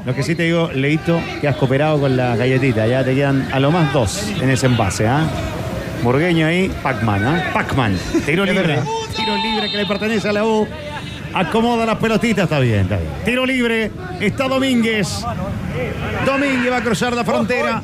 Lo 0.06 0.14
que 0.14 0.24
sí 0.24 0.36
te 0.36 0.44
digo, 0.44 0.70
Leito, 0.74 1.22
que 1.42 1.48
has 1.48 1.56
cooperado 1.56 2.00
con 2.00 2.16
la 2.16 2.36
galletita. 2.36 2.88
Ya 2.88 3.04
te 3.04 3.16
quedan 3.16 3.48
a 3.52 3.60
lo 3.60 3.72
más 3.72 3.92
dos 3.94 4.32
en 4.42 4.50
ese 4.50 4.68
envase, 4.68 5.08
¿ah? 5.08 5.26
Burgueño 6.04 6.46
ahí, 6.48 6.72
Pac-Man, 6.84 7.26
¿ah? 7.26 7.52
Pac-Man. 7.54 7.98
Tiro 8.26 8.46
libre. 8.46 8.80
Tiro 9.16 9.36
libre 9.38 9.72
que 9.72 9.78
le 9.78 9.86
pertenece 9.86 10.30
a 10.30 10.34
la 10.34 10.46
U. 10.46 10.68
Acomoda 11.34 11.86
las 11.86 11.98
pelotitas, 11.98 12.44
está 12.44 12.60
bien, 12.60 12.82
está 12.82 12.98
bien. 12.98 13.10
Tiro 13.26 13.46
libre, 13.46 13.92
está 14.20 14.48
Domínguez. 14.48 15.26
Domínguez 16.26 16.72
va 16.72 16.78
a 16.78 16.84
cruzar 16.84 17.14
la 17.14 17.24
frontera. 17.24 17.82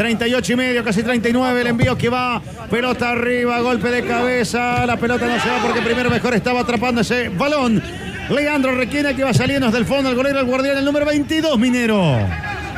38 0.00 0.54
y 0.54 0.56
medio, 0.56 0.82
casi 0.82 1.02
39, 1.02 1.60
el 1.60 1.66
envío 1.66 1.98
que 1.98 2.08
va, 2.08 2.40
pelota 2.70 3.10
arriba, 3.10 3.60
golpe 3.60 3.90
de 3.90 4.02
cabeza, 4.02 4.86
la 4.86 4.96
pelota 4.96 5.26
no 5.26 5.38
se 5.38 5.46
va 5.46 5.58
porque 5.60 5.82
primero 5.82 6.08
mejor 6.08 6.32
estaba 6.32 6.60
atrapando 6.60 7.02
ese 7.02 7.28
balón. 7.28 7.82
Leandro 8.30 8.74
Requena 8.74 9.12
que 9.12 9.24
va 9.24 9.34
saliendo 9.34 9.66
desde 9.66 9.76
el 9.76 9.84
fondo, 9.84 10.08
el 10.08 10.16
golero, 10.16 10.40
el 10.40 10.46
guardián, 10.46 10.78
el 10.78 10.86
número 10.86 11.04
22, 11.04 11.58
Minero. 11.58 12.16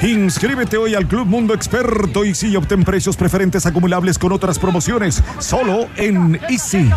Inscríbete 0.02 0.76
hoy 0.76 0.96
al 0.96 1.06
Club 1.06 1.28
Mundo 1.28 1.54
Experto 1.54 2.24
y 2.24 2.34
sí 2.34 2.56
obtén 2.56 2.82
precios 2.82 3.16
preferentes 3.16 3.66
acumulables 3.66 4.18
con 4.18 4.32
otras 4.32 4.58
promociones. 4.58 5.22
Solo 5.38 5.86
en 5.96 6.40
Easy. 6.48 6.90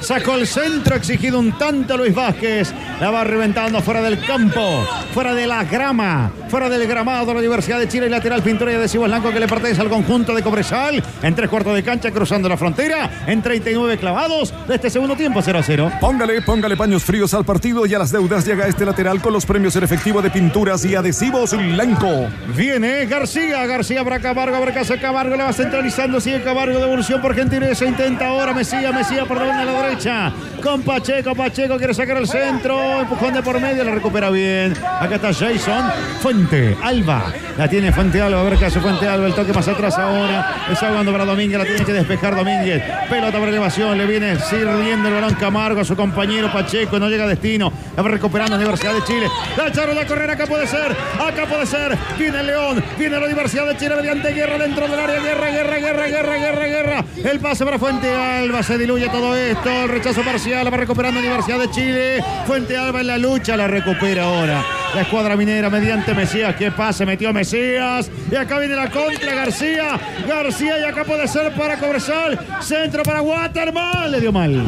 Sacó 0.00 0.34
el 0.34 0.46
centro, 0.46 0.94
exigido 0.94 1.40
un 1.40 1.58
tanto 1.58 1.96
Luis 1.96 2.14
Vázquez. 2.14 2.72
La 3.00 3.10
va 3.10 3.24
reventando 3.24 3.80
fuera 3.80 4.02
del 4.02 4.24
campo, 4.24 4.86
fuera 5.12 5.34
de 5.34 5.46
la 5.46 5.64
grama, 5.64 6.30
fuera 6.48 6.68
del 6.68 6.86
gramado 6.86 7.26
de 7.26 7.32
la 7.32 7.40
Universidad 7.40 7.78
de 7.80 7.88
Chile. 7.88 8.06
Y 8.06 8.10
lateral 8.10 8.42
pintura 8.42 8.70
de 8.70 8.76
adhesivo 8.76 9.04
blanco 9.04 9.32
que 9.32 9.40
le 9.40 9.48
pertenece 9.48 9.80
al 9.80 9.88
conjunto 9.88 10.34
de 10.34 10.42
Cobresal. 10.42 11.02
En 11.22 11.34
tres 11.34 11.48
cuartos 11.48 11.74
de 11.74 11.82
cancha, 11.82 12.12
cruzando 12.12 12.48
la 12.48 12.56
frontera. 12.56 13.24
En 13.26 13.42
39 13.42 13.98
clavados 13.98 14.54
de 14.68 14.74
este 14.74 14.90
segundo 14.90 15.16
tiempo, 15.16 15.40
0 15.42 15.58
a 15.58 15.62
0. 15.62 15.92
Póngale, 16.00 16.42
póngale 16.42 16.76
paños 16.76 17.02
fríos 17.02 17.34
al 17.34 17.44
partido 17.44 17.86
y 17.86 17.94
a 17.94 17.98
las 17.98 18.12
deudas. 18.12 18.46
Llega 18.46 18.68
este 18.68 18.84
lateral 18.84 19.20
con 19.20 19.32
los 19.32 19.44
premios 19.44 19.74
en 19.74 19.84
efectivo 19.84 20.22
de 20.22 20.30
pinturas 20.30 20.84
y 20.84 20.94
adhesivos 20.94 21.52
blanco. 21.52 22.28
Viene 22.48 23.06
García, 23.06 23.64
García 23.66 24.04
para 24.04 24.20
Camargo, 24.20 24.60
para 24.60 24.74
casa 24.74 24.98
Camargo, 24.98 25.34
le 25.34 25.42
va 25.42 25.52
centralizando, 25.52 26.20
sigue 26.20 26.42
Camargo, 26.42 26.78
devolución 26.78 27.20
por 27.22 27.34
Gentileza, 27.34 27.86
intenta 27.86 28.28
ahora 28.28 28.52
Mesía, 28.52 28.92
Mesía 28.92 29.24
por 29.24 29.38
donde 29.38 29.62
a 29.62 29.64
la 29.64 29.82
derecha, 29.82 30.32
con 30.62 30.82
Pacheco, 30.82 31.34
Pacheco 31.34 31.78
quiere 31.78 31.94
sacar 31.94 32.18
al 32.18 32.28
centro, 32.28 33.00
empujón 33.00 33.32
de 33.32 33.42
por 33.42 33.58
medio, 33.58 33.82
la 33.82 33.92
recupera 33.92 34.28
bien. 34.28 34.74
Acá 35.00 35.14
está 35.14 35.32
Jason, 35.32 35.90
Fuente, 36.20 36.76
Alba, 36.82 37.32
la 37.56 37.66
tiene 37.66 37.90
Fuente 37.92 38.20
Alba, 38.20 38.42
a 38.42 38.44
ver 38.44 38.58
qué 38.58 38.66
hace 38.66 38.78
Fuente 38.78 39.08
Alba, 39.08 39.26
el 39.26 39.34
toque 39.34 39.52
más 39.54 39.66
atrás 39.66 39.98
ahora, 39.98 40.66
está 40.70 40.90
jugando 40.90 41.12
para 41.12 41.24
Domínguez, 41.24 41.58
la 41.58 41.64
tiene 41.64 41.84
que 41.84 41.92
despejar 41.94 42.36
Domínguez, 42.36 42.82
pelota 43.08 43.38
por 43.38 43.48
elevación, 43.48 43.96
le 43.96 44.06
viene 44.06 44.38
sirviendo 44.38 45.08
el 45.08 45.14
balón 45.14 45.34
Camargo 45.34 45.80
a 45.80 45.84
su 45.84 45.96
compañero 45.96 46.52
Pacheco, 46.52 46.98
no 46.98 47.08
llega 47.08 47.24
a 47.24 47.28
destino, 47.28 47.72
la 47.96 48.02
va 48.02 48.08
recuperando 48.08 48.56
Universidad 48.56 48.94
de 48.94 49.04
Chile, 49.04 49.28
la 49.56 49.68
echaron 49.68 49.94
la 49.94 50.06
correr, 50.06 50.30
acá 50.30 50.46
puede 50.46 50.66
ser, 50.66 50.96
acá 51.20 51.46
puede 51.46 51.66
ser, 51.66 51.96
viene 52.18 52.40
el 52.40 52.46
León, 52.46 52.84
viene 52.98 53.18
la 53.18 53.26
Universidad 53.26 53.66
de 53.66 53.76
Chile 53.76 53.96
mediante 53.96 54.32
guerra 54.32 54.58
dentro 54.58 54.88
del 54.88 54.98
área, 54.98 55.20
guerra, 55.20 55.50
guerra, 55.50 55.76
guerra, 55.78 56.06
guerra, 56.06 56.36
guerra, 56.36 56.66
guerra, 56.66 57.04
el 57.24 57.40
pase 57.40 57.64
para 57.64 57.78
Fuente 57.78 58.14
Alba, 58.14 58.62
se 58.62 58.78
diluye 58.78 59.08
todo 59.08 59.36
esto, 59.36 59.70
el 59.70 59.88
rechazo 59.88 60.22
parcial, 60.22 60.64
la 60.64 60.70
va 60.70 60.76
recuperando 60.76 61.20
Universidad 61.20 61.58
de 61.58 61.70
Chile, 61.70 62.24
Fuente 62.46 62.76
Alba 62.76 63.00
en 63.00 63.06
la 63.06 63.18
lucha, 63.18 63.56
la 63.56 63.68
recupera 63.68 64.24
ahora. 64.24 64.64
La 64.94 65.00
escuadra 65.00 65.36
minera 65.36 65.68
mediante 65.70 66.14
Mesías. 66.14 66.54
¿Qué 66.54 66.70
pase? 66.70 67.04
Metió 67.04 67.32
Mesías. 67.32 68.08
Y 68.30 68.36
acá 68.36 68.60
viene 68.60 68.76
la 68.76 68.88
contra 68.88 69.34
García. 69.34 69.98
García 70.28 70.78
y 70.78 70.84
acá 70.84 71.02
puede 71.02 71.26
ser 71.26 71.52
para 71.54 71.78
Cobresal. 71.78 72.38
Centro 72.60 73.02
para 73.02 73.20
Waterman. 73.20 74.12
Le 74.12 74.20
dio 74.20 74.30
mal. 74.30 74.64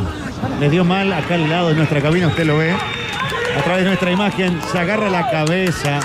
Le 0.58 0.68
dio 0.68 0.84
mal 0.84 1.12
acá 1.12 1.34
al 1.34 1.48
lado 1.48 1.68
de 1.68 1.76
nuestra 1.76 2.02
cabina. 2.02 2.26
Usted 2.26 2.44
lo 2.44 2.58
ve. 2.58 2.74
A 3.56 3.62
través 3.62 3.82
de 3.82 3.88
nuestra 3.88 4.10
imagen. 4.10 4.60
Se 4.70 4.78
agarra 4.78 5.08
la 5.08 5.30
cabeza. 5.30 6.00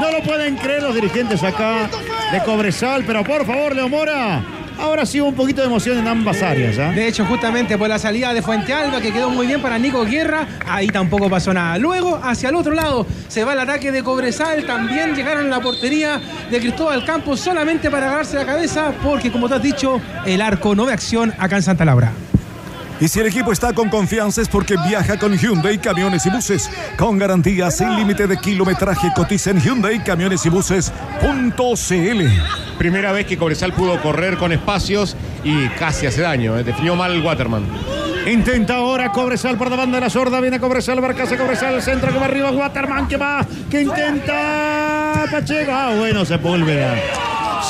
No 0.00 0.10
lo 0.10 0.22
pueden 0.22 0.56
creer 0.56 0.82
los 0.82 0.94
dirigentes 0.94 1.42
acá 1.42 1.88
de 2.30 2.42
Cobresal. 2.44 3.04
Pero 3.04 3.24
por 3.24 3.44
favor, 3.44 3.74
Leo 3.74 3.88
Mora. 3.88 4.42
Ahora 4.78 5.06
sí 5.06 5.20
hubo 5.20 5.28
un 5.28 5.34
poquito 5.34 5.60
de 5.60 5.68
emoción 5.68 5.98
en 5.98 6.08
ambas 6.08 6.42
áreas. 6.42 6.78
¿ah? 6.78 6.90
De 6.90 7.06
hecho, 7.06 7.24
justamente 7.24 7.78
por 7.78 7.88
la 7.88 7.98
salida 7.98 8.32
de 8.34 8.42
Fuente 8.42 8.72
Alba, 8.72 9.00
que 9.00 9.12
quedó 9.12 9.30
muy 9.30 9.46
bien 9.46 9.60
para 9.62 9.78
Nico 9.78 10.04
Guerra, 10.04 10.46
ahí 10.66 10.88
tampoco 10.88 11.30
pasó 11.30 11.52
nada. 11.52 11.78
Luego, 11.78 12.18
hacia 12.22 12.48
el 12.48 12.56
otro 12.56 12.72
lado, 12.72 13.06
se 13.28 13.44
va 13.44 13.52
el 13.52 13.60
ataque 13.60 13.92
de 13.92 14.02
Cobresal. 14.02 14.64
También 14.64 15.14
llegaron 15.14 15.46
a 15.46 15.56
la 15.56 15.60
portería 15.60 16.20
de 16.50 16.58
Cristóbal 16.58 17.04
Campos 17.04 17.38
solamente 17.40 17.90
para 17.90 18.06
agarrarse 18.06 18.36
la 18.36 18.46
cabeza, 18.46 18.92
porque 19.02 19.30
como 19.30 19.48
te 19.48 19.54
has 19.54 19.62
dicho, 19.62 20.00
el 20.24 20.40
arco 20.40 20.74
no 20.74 20.86
ve 20.86 20.92
acción 20.92 21.32
acá 21.38 21.56
en 21.56 21.62
Santa 21.62 21.84
Laura. 21.84 22.12
Y 23.02 23.08
si 23.08 23.18
el 23.18 23.26
equipo 23.26 23.50
está 23.50 23.72
con 23.72 23.88
confianza 23.88 24.40
es 24.42 24.48
porque 24.48 24.76
viaja 24.86 25.18
con 25.18 25.36
Hyundai 25.36 25.76
Camiones 25.78 26.24
y 26.24 26.30
Buses. 26.30 26.70
Con 26.96 27.18
garantía 27.18 27.68
sin 27.72 27.96
límite 27.96 28.28
de 28.28 28.36
kilometraje. 28.36 29.10
Cotiza 29.12 29.50
en 29.50 29.60
Hyundai 29.60 30.04
Camiones 30.04 30.46
y 30.46 30.48
Buses.cl. 30.48 30.86
Primera 32.78 33.10
vez 33.10 33.26
que 33.26 33.36
Cobresal 33.36 33.72
pudo 33.72 34.00
correr 34.00 34.36
con 34.36 34.52
espacios 34.52 35.16
y 35.42 35.66
casi 35.70 36.06
hace 36.06 36.20
daño. 36.20 36.56
¿eh? 36.56 36.62
Definió 36.62 36.94
mal 36.94 37.10
el 37.10 37.24
Waterman. 37.24 37.66
Intenta 38.30 38.76
ahora 38.76 39.10
Cobresal 39.10 39.58
por 39.58 39.68
la 39.68 39.74
banda 39.74 39.96
de 39.96 40.02
la 40.02 40.10
sorda. 40.10 40.40
Viene 40.40 40.60
Cobresal, 40.60 41.00
Barcaza, 41.00 41.36
Cobresal, 41.36 41.74
el 41.74 41.82
centro 41.82 42.12
que 42.12 42.20
va 42.20 42.26
arriba. 42.26 42.52
Waterman 42.52 43.08
que 43.08 43.16
va, 43.16 43.44
que 43.68 43.82
intenta 43.82 45.24
Pacheco. 45.28 45.72
Ah, 45.74 45.92
bueno, 45.98 46.24
Sepúlveda. 46.24 46.94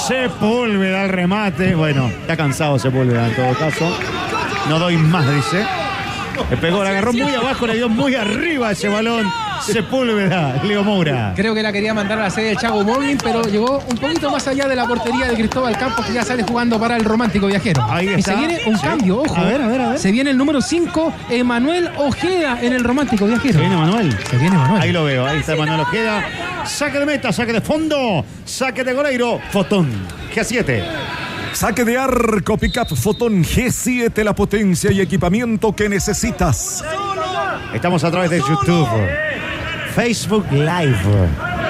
Sepúlveda 0.06 1.04
al 1.04 1.08
remate. 1.08 1.74
Bueno, 1.74 2.08
está 2.08 2.36
cansado 2.36 2.78
Sepúlveda 2.78 3.28
en 3.28 3.34
todo 3.34 3.54
caso. 3.54 3.90
No 4.68 4.78
doy 4.78 4.96
más, 4.96 5.26
dice. 5.34 5.64
Le 6.50 6.56
pegó, 6.56 6.82
la 6.82 6.90
agarró 6.90 7.12
muy 7.12 7.34
abajo, 7.34 7.66
le 7.66 7.74
dio 7.74 7.88
muy 7.88 8.14
arriba 8.14 8.70
ese 8.72 8.88
balón. 8.88 9.30
Sepúlveda, 9.60 10.60
Leo 10.64 10.82
Moura. 10.82 11.34
Creo 11.36 11.54
que 11.54 11.62
la 11.62 11.70
quería 11.72 11.94
mandar 11.94 12.18
a 12.18 12.22
la 12.24 12.30
sede 12.30 12.46
del 12.48 12.56
Chago 12.56 12.82
Móvil, 12.82 13.16
pero 13.22 13.42
llegó 13.42 13.78
un 13.88 13.96
poquito 13.96 14.28
más 14.30 14.48
allá 14.48 14.66
de 14.66 14.74
la 14.74 14.86
portería 14.88 15.26
de 15.28 15.34
Cristóbal 15.34 15.76
Campos, 15.78 16.04
que 16.06 16.14
ya 16.14 16.24
sale 16.24 16.42
jugando 16.42 16.80
para 16.80 16.96
el 16.96 17.04
romántico 17.04 17.46
viajero. 17.46 17.84
Ahí 17.88 18.06
Y 18.08 18.14
está. 18.14 18.32
se 18.32 18.38
viene 18.38 18.58
un 18.66 18.76
Sí. 18.76 18.82
cambio, 18.84 19.18
ojo. 19.20 19.36
A 19.36 19.44
ver, 19.44 19.62
a 19.62 19.68
ver, 19.68 19.80
a 19.80 19.88
ver. 19.90 19.98
Se 20.00 20.10
viene 20.10 20.30
el 20.30 20.36
número 20.38 20.60
5, 20.60 21.12
Emanuel 21.30 21.90
Ojeda 21.96 22.58
en 22.60 22.72
el 22.72 22.82
romántico 22.82 23.26
viajero. 23.26 23.54
Se 23.54 23.60
viene 23.60 23.76
Manuel. 23.76 24.16
Se 24.28 24.36
viene 24.36 24.56
Manuel. 24.56 24.82
Ahí 24.82 24.90
lo 24.92 25.04
veo, 25.04 25.26
ahí 25.26 25.38
está 25.38 25.54
Manuel 25.54 25.80
Ojeda. 25.80 26.24
Saque 26.64 26.98
de 26.98 27.06
meta, 27.06 27.32
saque 27.32 27.52
de 27.52 27.60
fondo, 27.60 28.24
saque 28.44 28.82
de 28.82 28.92
goleiro, 28.94 29.38
Fotón. 29.52 29.92
G7. 30.34 30.82
Saque 31.52 31.84
de 31.84 31.98
arco, 31.98 32.56
pickup 32.56 32.96
Fotón 32.96 33.44
G7, 33.44 34.24
la 34.24 34.34
potencia 34.34 34.90
y 34.90 35.00
equipamiento 35.00 35.74
que 35.76 35.88
necesitas. 35.88 36.82
Estamos 37.74 38.02
a 38.04 38.10
través 38.10 38.30
de 38.30 38.38
YouTube, 38.38 38.88
Facebook 39.94 40.46
Live. 40.50 40.98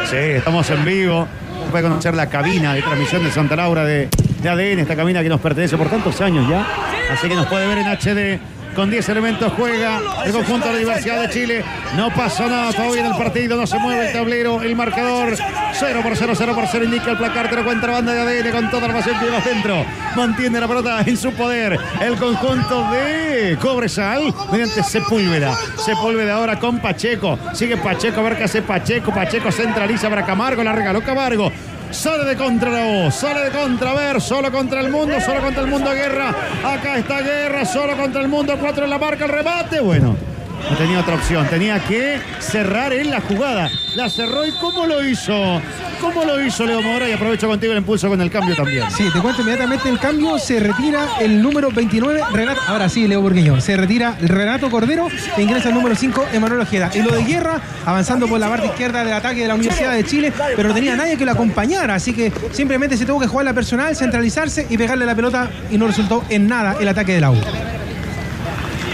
Sí, 0.09 0.17
estamos 0.17 0.71
en 0.71 0.85
vivo. 0.85 1.27
Puede 1.71 1.85
conocer 1.85 2.15
la 2.15 2.29
cabina 2.29 2.75
de 2.75 2.83
transmisión 2.83 3.25
de 3.25 3.33
Santa 3.33 3.57
Laura 3.57 3.85
de, 3.85 4.09
de 4.43 4.49
ADN, 4.49 4.81
esta 4.81 4.97
cabina 4.97 5.23
que 5.23 5.29
nos 5.29 5.41
pertenece 5.41 5.77
por 5.77 5.89
tantos 5.89 6.21
años 6.21 6.49
ya. 6.49 6.67
Así 7.13 7.29
que 7.29 7.35
nos 7.35 7.47
puede 7.47 7.67
ver 7.67 7.79
en 7.79 7.89
HD. 7.89 8.41
Con 8.75 8.91
10 8.91 9.07
elementos 9.11 9.53
juega 9.53 10.01
el 10.25 10.33
conjunto 10.33 10.67
de 10.69 10.73
la 10.73 10.79
Universidad 10.79 11.21
de 11.21 11.29
Chile. 11.29 11.65
No 11.95 12.09
pasa 12.11 12.47
nada 12.47 12.73
todavía 12.73 13.01
en 13.01 13.13
el 13.13 13.19
partido. 13.19 13.57
No 13.57 13.67
se 13.67 13.79
mueve 13.79 14.07
el 14.07 14.13
tablero, 14.15 14.63
el 14.63 14.75
marcador. 14.75 15.37
0 15.73 16.01
por 16.03 16.17
0, 16.17 16.33
0 16.35 16.53
por 16.55 16.65
0 16.67 16.85
indica 16.85 17.11
el 17.11 17.19
placar. 17.19 17.51
Te 17.51 17.57
lo 17.57 17.65
cuenta 17.65 17.87
la 17.89 17.93
banda 17.95 18.15
de 18.15 18.41
ADN 18.41 18.51
con 18.51 18.71
toda 18.71 18.89
la 18.89 18.95
pasión 18.95 19.19
que 19.19 19.27
lleva 19.27 19.41
dentro. 19.41 19.85
Mantiene 20.17 20.59
la 20.59 20.69
pelota 20.69 21.03
en 21.05 21.17
su 21.19 21.33
poder. 21.33 21.79
El 22.01 22.17
conjunto 22.17 22.91
de 22.91 23.59
Cobresal 23.61 24.33
mediante 24.51 24.83
Sepúlveda. 24.83 25.55
Sepúlveda 25.77 26.37
ahora 26.37 26.59
con 26.59 26.79
Pacheco. 26.79 27.39
Sigue 27.53 27.77
Pacheco 27.77 28.21
a 28.21 28.23
ver 28.23 28.39
qué 28.39 28.45
hace 28.45 28.63
Pacheco. 28.63 29.13
Pacheco 29.13 29.53
centraliza 29.53 30.09
para 30.09 30.25
Camargo. 30.25 30.65
La 30.65 30.73
regaló 30.73 31.03
Camargo. 31.03 31.53
Sale 31.93 32.25
de 32.25 32.37
contra 32.37 32.71
la 32.71 32.85
voz, 32.85 33.15
sale 33.15 33.45
de 33.45 33.51
contra, 33.51 33.91
a 33.91 33.95
ver, 33.95 34.21
solo 34.21 34.51
contra 34.51 34.81
el 34.81 34.91
mundo, 34.91 35.21
solo 35.21 35.41
contra 35.43 35.63
el 35.63 35.69
mundo 35.69 35.91
Guerra. 35.93 36.35
Acá 36.65 36.97
está 36.97 37.21
Guerra, 37.21 37.67
solo 37.67 37.97
contra 37.97 38.23
el 38.23 38.29
mundo, 38.29 38.57
cuatro 38.59 38.85
en 38.85 38.91
la 38.91 38.99
marca, 38.99 39.27
el 39.27 39.31
remate. 39.31 39.81
Bueno, 39.81 40.17
no 40.71 40.77
tenía 40.77 41.01
otra 41.01 41.15
opción, 41.17 41.47
tenía 41.49 41.79
que 41.81 42.21
cerrar 42.39 42.93
en 42.93 43.11
la 43.11 43.21
jugada. 43.21 43.71
La 43.95 44.09
cerró 44.09 44.47
y 44.47 44.53
¿cómo 44.53 44.87
lo 44.87 45.07
hizo? 45.07 45.61
¿Cómo 46.01 46.25
lo 46.25 46.45
hizo 46.45 46.67
Leo 46.67 46.81
Mora? 46.83 47.09
Y 47.09 47.13
aprovecho 47.13 47.47
contigo 47.47 47.73
el 47.73 47.79
impulso 47.79 48.09
con 48.09 48.21
el 48.21 48.31
cambio 48.31 48.57
también. 48.57 48.91
Sí, 48.91 49.05
te 49.13 49.21
cuento 49.21 49.43
inmediatamente 49.43 49.89
el 49.89 49.99
cambio. 49.99 50.39
Se 50.39 50.59
retira 50.59 51.07
el 51.21 51.43
número 51.43 51.71
29, 51.71 52.23
Renato. 52.33 52.61
Ahora 52.67 52.89
sí, 52.89 53.07
Leo 53.07 53.21
Burgueño. 53.21 53.61
Se 53.61 53.77
retira 53.77 54.17
Renato 54.21 54.71
Cordero 54.71 55.09
e 55.37 55.43
ingresa 55.43 55.69
el 55.69 55.75
número 55.75 55.95
5, 55.95 56.27
Emanuel 56.33 56.63
Ojeda. 56.63 56.91
Y 56.95 57.03
lo 57.03 57.15
de 57.15 57.23
Guerra, 57.23 57.61
avanzando 57.85 58.27
por 58.27 58.41
la 58.41 58.49
parte 58.49 58.67
izquierda 58.67 59.05
del 59.05 59.13
ataque 59.13 59.43
de 59.43 59.49
la 59.49 59.55
Universidad 59.55 59.93
de 59.93 60.05
Chile, 60.05 60.33
pero 60.57 60.69
no 60.69 60.75
tenía 60.75 60.97
nadie 60.97 61.17
que 61.17 61.25
lo 61.25 61.33
acompañara. 61.33 61.95
Así 61.95 62.13
que 62.13 62.33
simplemente 62.53 62.97
se 62.97 63.05
tuvo 63.05 63.21
que 63.21 63.27
jugar 63.27 63.45
la 63.45 63.55
personal, 63.55 63.95
centralizarse 63.95 64.67
y 64.69 64.79
pegarle 64.79 65.07
la 65.07 65.15
pelota. 65.15 65.51
Y 65.71 65.79
no 65.79 65.87
resultó 65.87 66.25
en 66.31 66.49
nada 66.49 66.77
el 66.81 66.89
ataque 66.89 67.13
de 67.13 67.21
la. 67.21 67.33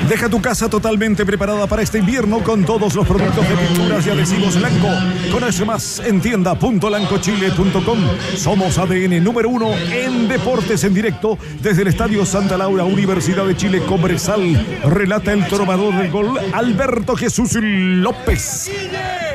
Deja 0.07 0.29
tu 0.29 0.41
casa 0.41 0.69
totalmente 0.69 1.27
preparada 1.27 1.67
para 1.67 1.83
este 1.83 1.99
invierno 1.99 2.39
con 2.41 2.65
todos 2.65 2.95
los 2.95 3.07
productos 3.07 3.49
de 3.49 3.57
pinturas 3.57 4.07
y 4.07 4.11
adhesivos 4.11 4.57
Lanco. 4.57 4.89
Conoce 5.33 5.65
más 5.65 5.99
en 6.01 6.21
tienda.lancochile.com. 6.21 7.99
Somos 8.37 8.79
ADN 8.79 9.23
número 9.23 9.49
uno 9.49 9.73
en 9.75 10.29
deportes 10.29 10.85
en 10.85 10.95
directo 10.95 11.37
desde 11.61 11.83
el 11.83 11.89
Estadio 11.89 12.25
Santa 12.25 12.57
Laura, 12.57 12.85
Universidad 12.85 13.45
de 13.45 13.57
Chile, 13.57 13.83
Cobresal. 13.87 14.67
Relata 14.85 15.33
el 15.33 15.47
trovador 15.47 15.95
del 15.97 16.11
gol, 16.11 16.39
Alberto 16.53 17.17
Jesús 17.17 17.55
López. 17.55 18.71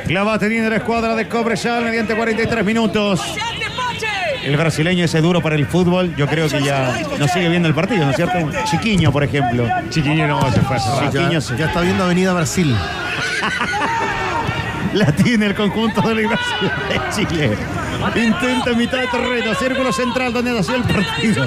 La 0.08 0.24
va 0.24 0.38
teniendo 0.38 0.70
la 0.70 0.76
escuadra 0.76 1.14
de 1.14 1.28
Cobresal 1.28 1.84
mediante 1.84 2.14
43 2.14 2.64
minutos. 2.64 3.20
El 4.44 4.56
brasileño 4.56 5.04
ese 5.04 5.20
duro 5.20 5.40
para 5.40 5.56
el 5.56 5.66
fútbol, 5.66 6.14
yo 6.16 6.26
creo 6.26 6.48
que 6.48 6.62
ya 6.62 7.02
no 7.18 7.26
sigue 7.28 7.48
viendo 7.48 7.66
el 7.66 7.74
partido, 7.74 8.04
¿no 8.04 8.10
es 8.10 8.16
cierto? 8.16 8.38
Chiquiño, 8.64 9.10
por 9.10 9.24
ejemplo. 9.24 9.66
Chiquiño 9.88 10.26
no, 10.26 10.52
se 10.52 10.60
fue 10.60 10.76
hace 10.76 10.90
rato. 10.90 11.12
Chiquiño 11.12 11.40
Ya, 11.40 11.56
ya 11.56 11.66
está 11.66 11.80
viendo 11.80 12.04
Avenida 12.04 12.34
Brasil. 12.34 12.76
la 14.94 15.06
tiene 15.12 15.46
el 15.46 15.54
conjunto 15.54 16.00
de 16.02 16.08
la 16.08 16.20
Universidad 16.20 16.88
de 16.88 17.00
Chile. 17.14 17.56
Intenta 18.14 18.70
en 18.70 18.78
mitad 18.78 18.98
de 18.98 19.08
terreno, 19.08 19.54
círculo 19.54 19.92
central 19.92 20.32
donde 20.32 20.52
nació 20.52 20.76
el 20.76 20.82
partido. 20.82 21.46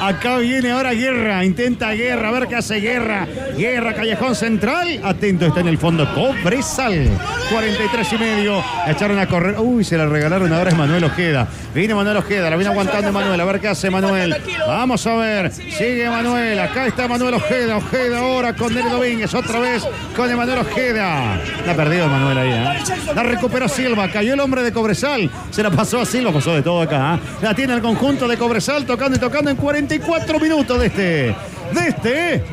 Acá 0.00 0.38
viene 0.38 0.70
ahora 0.70 0.92
Guerra, 0.92 1.44
intenta 1.44 1.92
Guerra, 1.92 2.28
a 2.28 2.32
ver 2.32 2.46
qué 2.48 2.56
hace 2.56 2.76
Guerra. 2.76 3.26
Guerra, 3.56 3.94
callejón 3.94 4.34
central. 4.34 5.00
Atento, 5.02 5.46
está 5.46 5.60
en 5.60 5.68
el 5.68 5.78
fondo 5.78 6.06
Cobresal. 6.14 7.08
43 7.50 8.12
y 8.12 8.18
medio. 8.18 8.64
La 8.86 8.92
echaron 8.92 9.18
a 9.18 9.26
correr. 9.26 9.56
Uy, 9.58 9.84
se 9.84 9.96
la 9.96 10.06
regalaron 10.06 10.52
ahora 10.52 10.70
es 10.70 10.76
Manuel 10.76 11.04
Ojeda. 11.04 11.48
Viene 11.74 11.94
Manuel 11.94 12.16
Ojeda, 12.18 12.50
la 12.50 12.56
viene 12.56 12.70
aguantando 12.70 13.12
Manuel. 13.12 13.40
A 13.40 13.44
ver 13.44 13.60
qué 13.60 13.68
hace 13.68 13.90
Manuel. 13.90 14.36
Vamos 14.66 15.06
a 15.06 15.16
ver. 15.16 15.52
Sigue 15.52 16.08
Manuel. 16.08 16.58
Acá 16.58 16.86
está 16.86 17.08
Manuel 17.08 17.34
Ojeda. 17.34 17.76
Ojeda 17.76 18.18
ahora 18.18 18.54
con 18.54 18.74
Neri 18.74 18.88
Domínguez. 18.88 19.34
Otra 19.34 19.58
vez 19.58 19.86
con 20.16 20.30
Emanuel 20.30 20.60
Ojeda. 20.60 21.40
La 21.66 21.72
ha 21.72 21.76
perdido 21.76 22.08
Manuel 22.08 22.38
ahí. 22.38 22.50
¿eh? 22.50 23.12
La 23.14 23.22
recuperó 23.22 23.68
Silva. 23.68 24.08
Cayó 24.10 24.34
el 24.34 24.40
hombre 24.40 24.62
de 24.62 24.72
Cobresal. 24.72 25.30
Se 25.50 25.62
la 25.62 25.70
pasó 25.70 26.00
a 26.00 26.06
Silva. 26.06 26.32
Pasó 26.32 26.54
de 26.54 26.62
todo 26.62 26.82
acá. 26.82 27.14
¿eh? 27.16 27.18
La 27.42 27.54
tiene 27.54 27.74
el 27.74 27.80
conjunto 27.80 28.28
de 28.28 28.36
Cobresal 28.36 28.84
tocando 28.84 29.16
y 29.16 29.20
tocando 29.20 29.50
en 29.50 29.56
44 29.86 30.40
minutos 30.40 30.80
de 30.80 30.86
este. 30.86 31.36
De 31.72 31.88
este. 31.88 32.44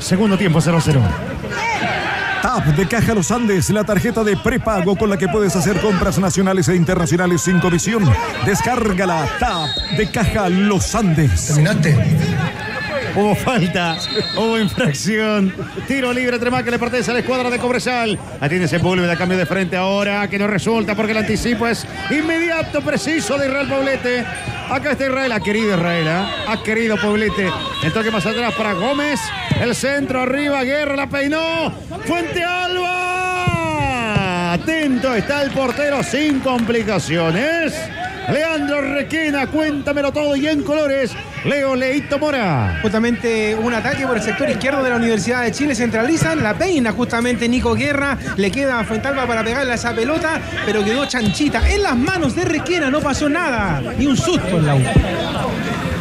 Segundo 0.00 0.36
tiempo 0.36 0.60
0-0. 0.60 1.00
TAP 2.42 2.64
de 2.68 2.88
Caja 2.88 3.14
Los 3.14 3.30
Andes, 3.30 3.70
la 3.70 3.84
tarjeta 3.84 4.24
de 4.24 4.36
prepago 4.36 4.96
con 4.96 5.10
la 5.10 5.16
que 5.16 5.28
puedes 5.28 5.54
hacer 5.54 5.80
compras 5.80 6.18
nacionales 6.18 6.68
e 6.68 6.74
internacionales 6.74 7.42
sin 7.42 7.60
comisión. 7.60 8.02
Descárgala, 8.44 9.28
TAP 9.38 9.68
de 9.96 10.10
Caja 10.10 10.48
Los 10.48 10.94
Andes. 10.94 11.46
¿Terminaste? 11.46 11.96
Hubo 13.14 13.34
falta, 13.34 13.98
hubo 14.36 14.58
infracción. 14.58 15.52
Tiro 15.86 16.12
libre, 16.12 16.38
Tremá 16.38 16.62
que 16.62 16.70
le 16.70 16.78
pertenece 16.78 17.10
a 17.10 17.14
la 17.14 17.20
escuadra 17.20 17.50
de 17.50 17.58
Cobresal. 17.58 18.18
Atiende 18.40 18.68
Sepúlveda, 18.68 19.16
cambio 19.16 19.36
de 19.36 19.46
frente 19.46 19.76
ahora, 19.76 20.28
que 20.28 20.38
no 20.38 20.46
resulta 20.46 20.94
porque 20.94 21.12
el 21.12 21.18
anticipo 21.18 21.66
es 21.66 21.86
inmediato, 22.10 22.80
preciso 22.82 23.36
de 23.36 23.48
Israel 23.48 23.68
Poblete. 23.68 24.24
Acá 24.70 24.92
está 24.92 25.06
Israel, 25.06 25.32
ha 25.32 25.40
querido 25.40 25.76
Israel, 25.76 26.06
¿eh? 26.06 26.24
ha 26.46 26.62
querido 26.62 26.96
Poblete. 26.96 27.50
El 27.82 27.92
toque 27.92 28.10
más 28.10 28.24
atrás 28.24 28.54
para 28.54 28.72
Gómez. 28.74 29.20
El 29.60 29.74
centro 29.74 30.22
arriba, 30.22 30.62
Guerra 30.62 30.96
la 30.96 31.08
peinó. 31.08 31.72
Fuente 32.06 32.44
Alba. 32.44 34.52
Atento 34.52 35.14
está 35.14 35.42
el 35.42 35.50
portero 35.50 36.02
sin 36.02 36.40
complicaciones. 36.40 37.74
Leandro 38.28 38.80
Requena, 38.80 39.46
cuéntamelo 39.46 40.12
todo 40.12 40.36
y 40.36 40.46
en 40.46 40.62
colores. 40.62 41.12
Leo 41.44 41.74
Leito 41.74 42.18
Mora. 42.18 42.78
Justamente 42.82 43.54
un 43.54 43.72
ataque 43.72 44.06
por 44.06 44.16
el 44.16 44.22
sector 44.22 44.48
izquierdo 44.50 44.82
de 44.82 44.90
la 44.90 44.96
Universidad 44.96 45.42
de 45.42 45.52
Chile. 45.52 45.74
Centralizan, 45.74 46.42
la 46.42 46.54
peina 46.54 46.92
justamente 46.92 47.48
Nico 47.48 47.74
Guerra. 47.74 48.18
Le 48.36 48.50
queda 48.50 48.80
a 48.80 48.84
Fuentalba 48.84 49.26
para 49.26 49.42
pegarle 49.42 49.72
a 49.72 49.74
esa 49.74 49.94
pelota, 49.94 50.40
pero 50.66 50.84
quedó 50.84 51.06
chanchita. 51.06 51.68
En 51.70 51.82
las 51.82 51.96
manos 51.96 52.34
de 52.36 52.44
Requena 52.44 52.90
no 52.90 53.00
pasó 53.00 53.28
nada. 53.28 53.82
Ni 53.98 54.06
un 54.06 54.16
susto 54.16 54.58
en 54.58 54.66
la 54.66 54.74
U. 54.76 54.80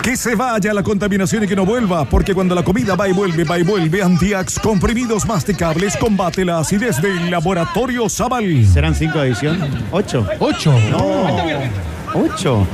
Que 0.04 0.16
se 0.16 0.36
vaya 0.36 0.74
la 0.74 0.84
contaminación 0.84 1.44
y 1.44 1.48
que 1.48 1.56
no 1.56 1.66
vuelva, 1.66 2.06
porque 2.06 2.34
cuando 2.34 2.56
la 2.56 2.64
comida 2.64 2.96
va 2.96 3.08
y 3.08 3.12
vuelve, 3.12 3.44
va 3.44 3.60
y 3.60 3.64
vuelve, 3.64 4.02
Antiax, 4.02 4.58
comprimidos 4.58 5.26
masticables, 5.26 5.96
combate 5.98 6.46
la 6.46 6.60
acidez 6.60 7.02
del 7.02 7.30
laboratorio 7.30 8.10
Zaval. 8.10 8.66
¿Serán 8.66 8.96
cinco 8.96 9.20
de 9.20 9.28
edición? 9.28 9.60
¿Ocho? 9.92 10.26
¿Ocho? 10.40 10.74
No. 10.90 11.99
¿Ocho? 12.14 12.68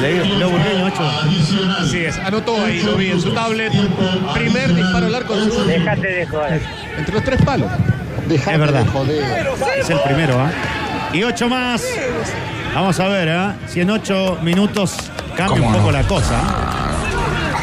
Leo, 0.00 0.24
Leo 0.24 0.50
Burgueño, 0.50 0.84
ocho. 0.84 1.10
Así 1.80 2.04
es, 2.04 2.18
anotó 2.18 2.62
ahí, 2.64 2.82
lo 2.82 2.96
vi 2.96 3.10
en 3.10 3.20
su 3.20 3.32
tablet. 3.32 3.72
Primer 4.34 4.74
disparo 4.74 5.06
al 5.06 5.14
arco. 5.14 5.34
Déjate 5.34 6.06
de 6.06 6.26
joder. 6.26 6.60
Entre 6.98 7.14
los 7.14 7.24
tres 7.24 7.42
palos. 7.42 7.70
es 8.28 8.58
verdad. 8.58 8.84
Es 9.78 9.90
el 9.90 10.00
primero, 10.00 10.38
¿ah? 10.40 10.50
Y 11.12 11.22
ocho 11.24 11.48
más. 11.48 11.82
Vamos 12.74 13.00
a 13.00 13.08
ver, 13.08 13.30
¿ah? 13.30 13.56
Si 13.66 13.80
en 13.80 13.90
ocho 13.90 14.38
minutos 14.42 14.96
cambia 15.36 15.66
un 15.66 15.72
poco 15.72 15.90
la 15.90 16.02
cosa. 16.02 16.42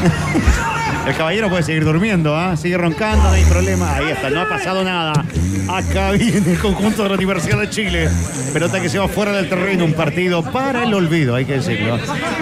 El 1.06 1.16
caballero 1.16 1.50
puede 1.50 1.64
seguir 1.64 1.84
durmiendo, 1.84 2.36
¿ah? 2.36 2.56
sigue 2.56 2.78
roncando, 2.78 3.24
no 3.24 3.32
hay 3.32 3.44
problema. 3.44 3.96
Ahí 3.96 4.12
está, 4.12 4.30
no 4.30 4.42
ha 4.42 4.48
pasado 4.48 4.84
nada. 4.84 5.26
Acá 5.68 6.12
viene 6.12 6.52
el 6.52 6.60
conjunto 6.60 7.04
de 7.04 7.10
la 7.10 7.16
Universidad 7.16 7.60
de 7.60 7.70
Chile. 7.70 8.10
Pelota 8.54 8.82
que 8.82 8.88
se 8.88 9.00
va 9.00 9.08
fuera 9.08 9.34
del 9.34 9.50
terreno, 9.50 9.84
un 9.84 9.94
partido 9.94 10.42
para 10.44 10.84
el 10.84 10.94
olvido, 10.94 11.36
hay 11.36 11.46
que 11.46 11.54
decirlo. 11.54 12.00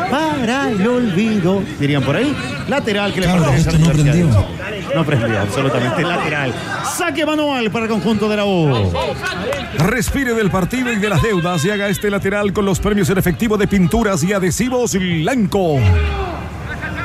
Para 0.09 0.69
el 0.69 0.85
olvido, 0.87 1.63
dirían 1.79 2.03
por 2.03 2.15
ahí. 2.15 2.35
Lateral 2.67 3.13
que 3.13 3.21
le 3.21 3.27
pertenece 3.27 3.69
a 3.69 3.71
la 3.71 3.77
Universidad 3.79 4.13
de 4.13 4.19
Chile. 4.19 4.91
No 4.95 5.05
prendió, 5.05 5.39
absolutamente. 5.39 6.03
Lateral. 6.03 6.53
Saque 6.97 7.25
manual 7.25 7.71
para 7.71 7.85
el 7.85 7.91
conjunto 7.91 8.29
de 8.29 8.37
la 8.37 8.45
U. 8.45 8.91
Respire 9.77 10.33
del 10.33 10.51
partido 10.51 10.91
y 10.91 10.97
de 10.97 11.09
las 11.09 11.21
deudas 11.21 11.63
y 11.65 11.71
haga 11.71 11.87
este 11.87 12.09
lateral 12.09 12.53
con 12.53 12.65
los 12.65 12.79
premios 12.79 13.09
en 13.09 13.17
efectivo 13.17 13.57
de 13.57 13.67
pinturas 13.67 14.23
y 14.23 14.33
adhesivos 14.33 14.93
Blanco. 14.93 15.79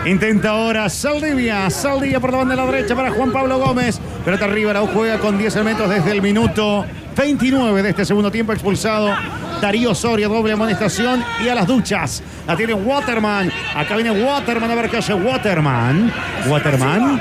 Intenta 0.07 0.51
ahora 0.51 0.89
Saldivia. 0.89 1.69
Saldivia 1.69 2.20
por 2.20 2.31
la 2.31 2.39
banda 2.39 2.55
de 2.55 2.62
la 2.62 2.70
derecha 2.70 2.95
para 2.95 3.11
Juan 3.11 3.33
Pablo 3.33 3.59
Gómez. 3.59 3.99
Pelota 4.24 4.45
arriba, 4.45 4.81
U 4.81 4.87
juega 4.87 5.19
con 5.19 5.37
10 5.37 5.57
elementos 5.57 5.91
desde 5.91 6.12
el 6.12 6.23
minuto 6.23 6.87
29 7.16 7.83
de 7.83 7.91
este 7.91 8.05
segundo 8.05 8.31
tiempo 8.31 8.53
expulsado. 8.53 9.12
Darío 9.61 9.97
Soria, 9.97 10.28
doble 10.28 10.53
amonestación 10.53 11.24
y 11.45 11.49
a 11.49 11.57
las 11.57 11.66
duchas. 11.66 12.23
La 12.47 12.57
tiene 12.57 12.74
Waterman. 12.74 13.51
Acá 13.74 13.97
viene 13.97 14.12
Waterman 14.12 14.70
a 14.70 14.74
ver 14.77 14.89
qué 14.91 14.99
hace 14.99 15.12
Waterman. 15.12 16.12
Waterman. 16.47 17.20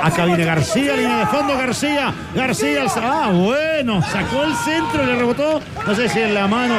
Acá 0.00 0.24
viene 0.24 0.44
García, 0.44 0.94
línea 0.94 1.18
de 1.18 1.26
fondo 1.26 1.56
García. 1.56 2.14
García. 2.32 2.84
Ah, 2.96 3.30
bueno. 3.32 4.02
Sacó 4.02 4.44
el 4.44 4.54
centro, 4.54 5.04
le 5.04 5.16
rebotó. 5.16 5.60
No 5.84 5.94
sé 5.96 6.08
si 6.08 6.20
en 6.20 6.34
la 6.34 6.46
mano. 6.46 6.76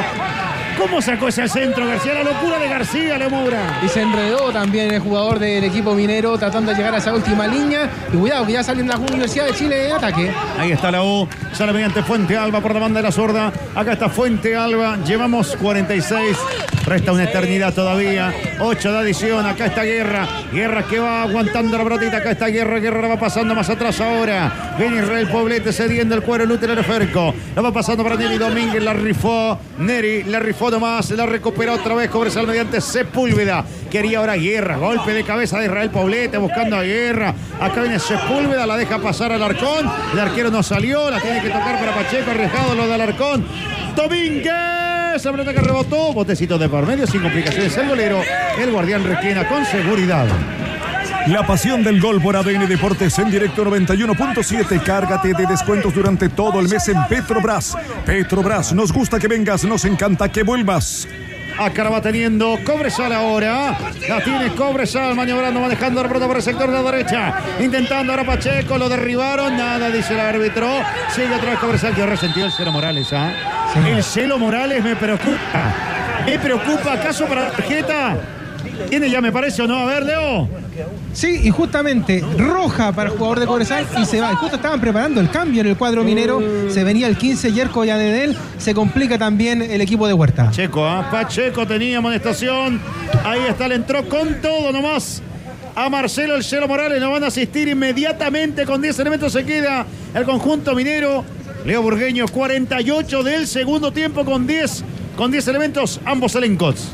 ¿Cómo 0.82 1.00
sacó 1.00 1.28
ese 1.28 1.46
centro 1.46 1.86
García? 1.86 2.12
La 2.12 2.24
locura 2.24 2.58
de 2.58 2.68
García, 2.68 3.16
Le 3.16 3.28
Moura. 3.28 3.80
Y 3.84 3.88
se 3.88 4.02
enredó 4.02 4.50
también 4.50 4.92
el 4.92 4.98
jugador 4.98 5.38
del 5.38 5.62
equipo 5.62 5.94
minero 5.94 6.36
tratando 6.36 6.72
de 6.72 6.76
llegar 6.76 6.92
a 6.92 6.98
esa 6.98 7.14
última 7.14 7.46
línea. 7.46 7.88
Y 8.12 8.16
cuidado 8.16 8.44
que 8.44 8.54
ya 8.54 8.64
sale 8.64 8.80
en 8.80 8.88
la 8.88 8.96
Universidad 8.96 9.46
de 9.46 9.54
Chile 9.54 9.76
de 9.76 9.92
ataque. 9.92 10.32
Ahí 10.58 10.72
está 10.72 10.90
la 10.90 11.04
U. 11.04 11.28
Sale 11.52 11.72
mediante 11.72 12.02
Fuente 12.02 12.36
Alba 12.36 12.60
por 12.60 12.74
la 12.74 12.80
banda 12.80 12.98
de 12.98 13.04
la 13.04 13.12
sorda. 13.12 13.52
Acá 13.76 13.92
está 13.92 14.08
Fuente 14.08 14.56
Alba. 14.56 14.98
Llevamos 15.06 15.54
46. 15.54 16.36
Resta 16.84 17.12
una 17.12 17.24
eternidad 17.24 17.72
todavía. 17.72 18.34
8 18.58 18.92
de 18.92 18.98
adición. 18.98 19.46
Acá 19.46 19.66
está 19.66 19.84
Guerra. 19.84 20.26
Guerra 20.52 20.82
que 20.82 20.98
va 20.98 21.22
aguantando 21.22 21.78
la 21.78 21.84
brotita. 21.84 22.16
Acá 22.16 22.32
está 22.32 22.46
Guerra. 22.48 22.80
Guerra 22.80 23.02
la 23.02 23.08
va 23.08 23.20
pasando 23.20 23.54
más 23.54 23.70
atrás 23.70 24.00
ahora. 24.00 24.74
Viene 24.76 24.98
Israel 24.98 25.28
Poblete 25.28 25.72
cediendo 25.72 26.16
el 26.16 26.22
cuero. 26.22 26.44
Luther 26.44 26.82
Ferco. 26.82 27.32
La 27.54 27.62
va 27.62 27.72
pasando 27.72 28.02
para 28.02 28.16
Neri 28.16 28.36
Domínguez. 28.36 28.82
La 28.82 28.92
rifó. 28.94 29.60
Neri 29.78 30.24
la 30.24 30.40
rifó 30.40 30.71
nomás. 30.72 31.10
La 31.10 31.26
recupera 31.26 31.74
otra 31.74 31.94
vez. 31.94 32.10
Cobresal 32.10 32.46
mediante 32.46 32.80
Sepúlveda. 32.80 33.64
Quería 33.90 34.18
ahora 34.18 34.34
Guerra. 34.34 34.76
Golpe 34.76 35.12
de 35.12 35.22
cabeza 35.22 35.58
de 35.58 35.66
Israel 35.66 35.90
Poblete 35.90 36.38
buscando 36.38 36.76
a 36.76 36.82
Guerra. 36.82 37.34
Acá 37.60 37.82
viene 37.82 37.98
Sepúlveda. 37.98 38.66
La 38.66 38.76
deja 38.76 38.98
pasar 38.98 39.30
al 39.30 39.42
Arcón. 39.42 39.88
El 40.12 40.18
arquero 40.18 40.50
no 40.50 40.62
salió. 40.62 41.10
La 41.10 41.20
tiene 41.20 41.42
que 41.42 41.48
tocar 41.48 41.78
para 41.78 41.94
Pacheco. 41.94 42.30
Arriesgado 42.30 42.74
lo 42.74 42.88
del 42.88 43.00
Arcón. 43.00 43.44
Domínguez. 43.94 45.14
Esa 45.14 45.30
pelota 45.30 45.52
que 45.52 45.60
rebotó. 45.60 46.12
Botecito 46.12 46.58
de 46.58 46.68
por 46.68 46.86
medio 46.86 47.06
sin 47.06 47.22
complicaciones. 47.22 47.76
El 47.76 47.88
golero. 47.88 48.20
El 48.58 48.72
guardián 48.72 49.04
requena 49.04 49.46
con 49.46 49.64
seguridad. 49.66 50.26
La 51.28 51.46
pasión 51.46 51.84
del 51.84 52.00
gol 52.00 52.20
por 52.20 52.36
ADN 52.36 52.68
Deportes 52.68 53.16
en 53.20 53.30
directo 53.30 53.64
91.7. 53.64 54.82
Cárgate 54.82 55.32
de 55.34 55.46
descuentos 55.46 55.94
durante 55.94 56.28
todo 56.28 56.58
el 56.58 56.68
mes 56.68 56.88
en 56.88 56.96
Petrobras. 57.08 57.76
Petrobras, 58.04 58.72
nos 58.72 58.92
gusta 58.92 59.20
que 59.20 59.28
vengas, 59.28 59.64
nos 59.64 59.84
encanta 59.84 60.30
que 60.30 60.42
vuelvas. 60.42 61.06
Acá 61.58 61.84
la 61.84 61.90
va 61.90 62.00
teniendo 62.02 62.58
Cobresal 62.64 63.12
ahora. 63.12 63.78
La 64.08 64.20
tiene 64.24 64.52
Cobresal 64.54 65.14
maniobrando, 65.14 65.60
manejando 65.60 66.02
la 66.02 66.08
pelota 66.08 66.26
por 66.26 66.36
el 66.36 66.42
sector 66.42 66.68
de 66.70 66.82
la 66.82 66.90
derecha. 66.90 67.34
Intentando 67.60 68.12
ahora 68.12 68.24
Pacheco, 68.24 68.76
lo 68.76 68.88
derribaron. 68.88 69.56
Nada, 69.56 69.90
dice 69.90 70.14
el 70.14 70.20
árbitro. 70.20 70.68
Sigue 71.14 71.34
otra 71.34 71.50
vez 71.50 71.58
Cobresal 71.60 71.94
que 71.94 72.02
ha 72.02 72.06
resentido 72.06 72.46
el 72.46 72.52
Celo 72.52 72.72
Morales. 72.72 73.12
¿ah? 73.12 73.32
El 73.86 74.02
Celo 74.02 74.38
Morales 74.38 74.82
me 74.82 74.96
preocupa. 74.96 75.74
Me 76.26 76.36
preocupa. 76.38 76.94
¿Acaso 76.94 77.26
para 77.26 77.44
la 77.44 77.50
tarjeta? 77.52 78.16
Tiene 78.88 79.10
ya, 79.10 79.20
me 79.20 79.32
parece, 79.32 79.62
¿o 79.62 79.66
no? 79.66 79.78
A 79.78 79.86
ver, 79.86 80.04
Leo. 80.04 80.48
Sí, 81.12 81.40
y 81.44 81.50
justamente 81.50 82.24
roja 82.38 82.92
para 82.92 83.10
el 83.10 83.16
jugador 83.16 83.40
de 83.40 83.46
Cobresal 83.46 83.86
y 84.00 84.04
se 84.06 84.20
va. 84.20 84.32
Y 84.32 84.36
justo 84.36 84.56
estaban 84.56 84.80
preparando 84.80 85.20
el 85.20 85.30
cambio 85.30 85.60
en 85.60 85.68
el 85.68 85.76
cuadro 85.76 86.04
minero. 86.04 86.40
Se 86.70 86.84
venía 86.84 87.06
el 87.06 87.16
15 87.16 87.52
Yerko 87.52 87.84
Yanedel. 87.84 88.36
Se 88.58 88.74
complica 88.74 89.18
también 89.18 89.62
el 89.62 89.80
equipo 89.80 90.06
de 90.06 90.14
Huerta. 90.14 90.46
Pacheco, 90.46 90.86
¿ah? 90.86 91.08
Pacheco 91.10 91.66
tenía 91.66 91.98
amonestación. 91.98 92.80
Ahí 93.24 93.40
está, 93.48 93.68
le 93.68 93.74
entró 93.76 94.08
con 94.08 94.40
todo 94.40 94.72
nomás. 94.72 95.22
A 95.74 95.88
Marcelo 95.88 96.36
El 96.36 96.44
Celo 96.44 96.68
Morales 96.68 97.00
lo 97.00 97.10
van 97.10 97.24
a 97.24 97.28
asistir 97.28 97.68
inmediatamente 97.68 98.66
con 98.66 98.82
10 98.82 98.98
elementos. 98.98 99.32
Se 99.32 99.44
queda 99.44 99.86
el 100.14 100.24
conjunto 100.24 100.74
minero. 100.74 101.24
Leo 101.64 101.80
Burgueño, 101.80 102.26
48 102.26 103.22
del 103.22 103.46
segundo 103.46 103.92
tiempo 103.92 104.24
con 104.24 104.46
10, 104.46 104.84
con 105.16 105.30
10 105.30 105.46
elementos, 105.48 106.00
ambos 106.04 106.34
elencos. 106.34 106.88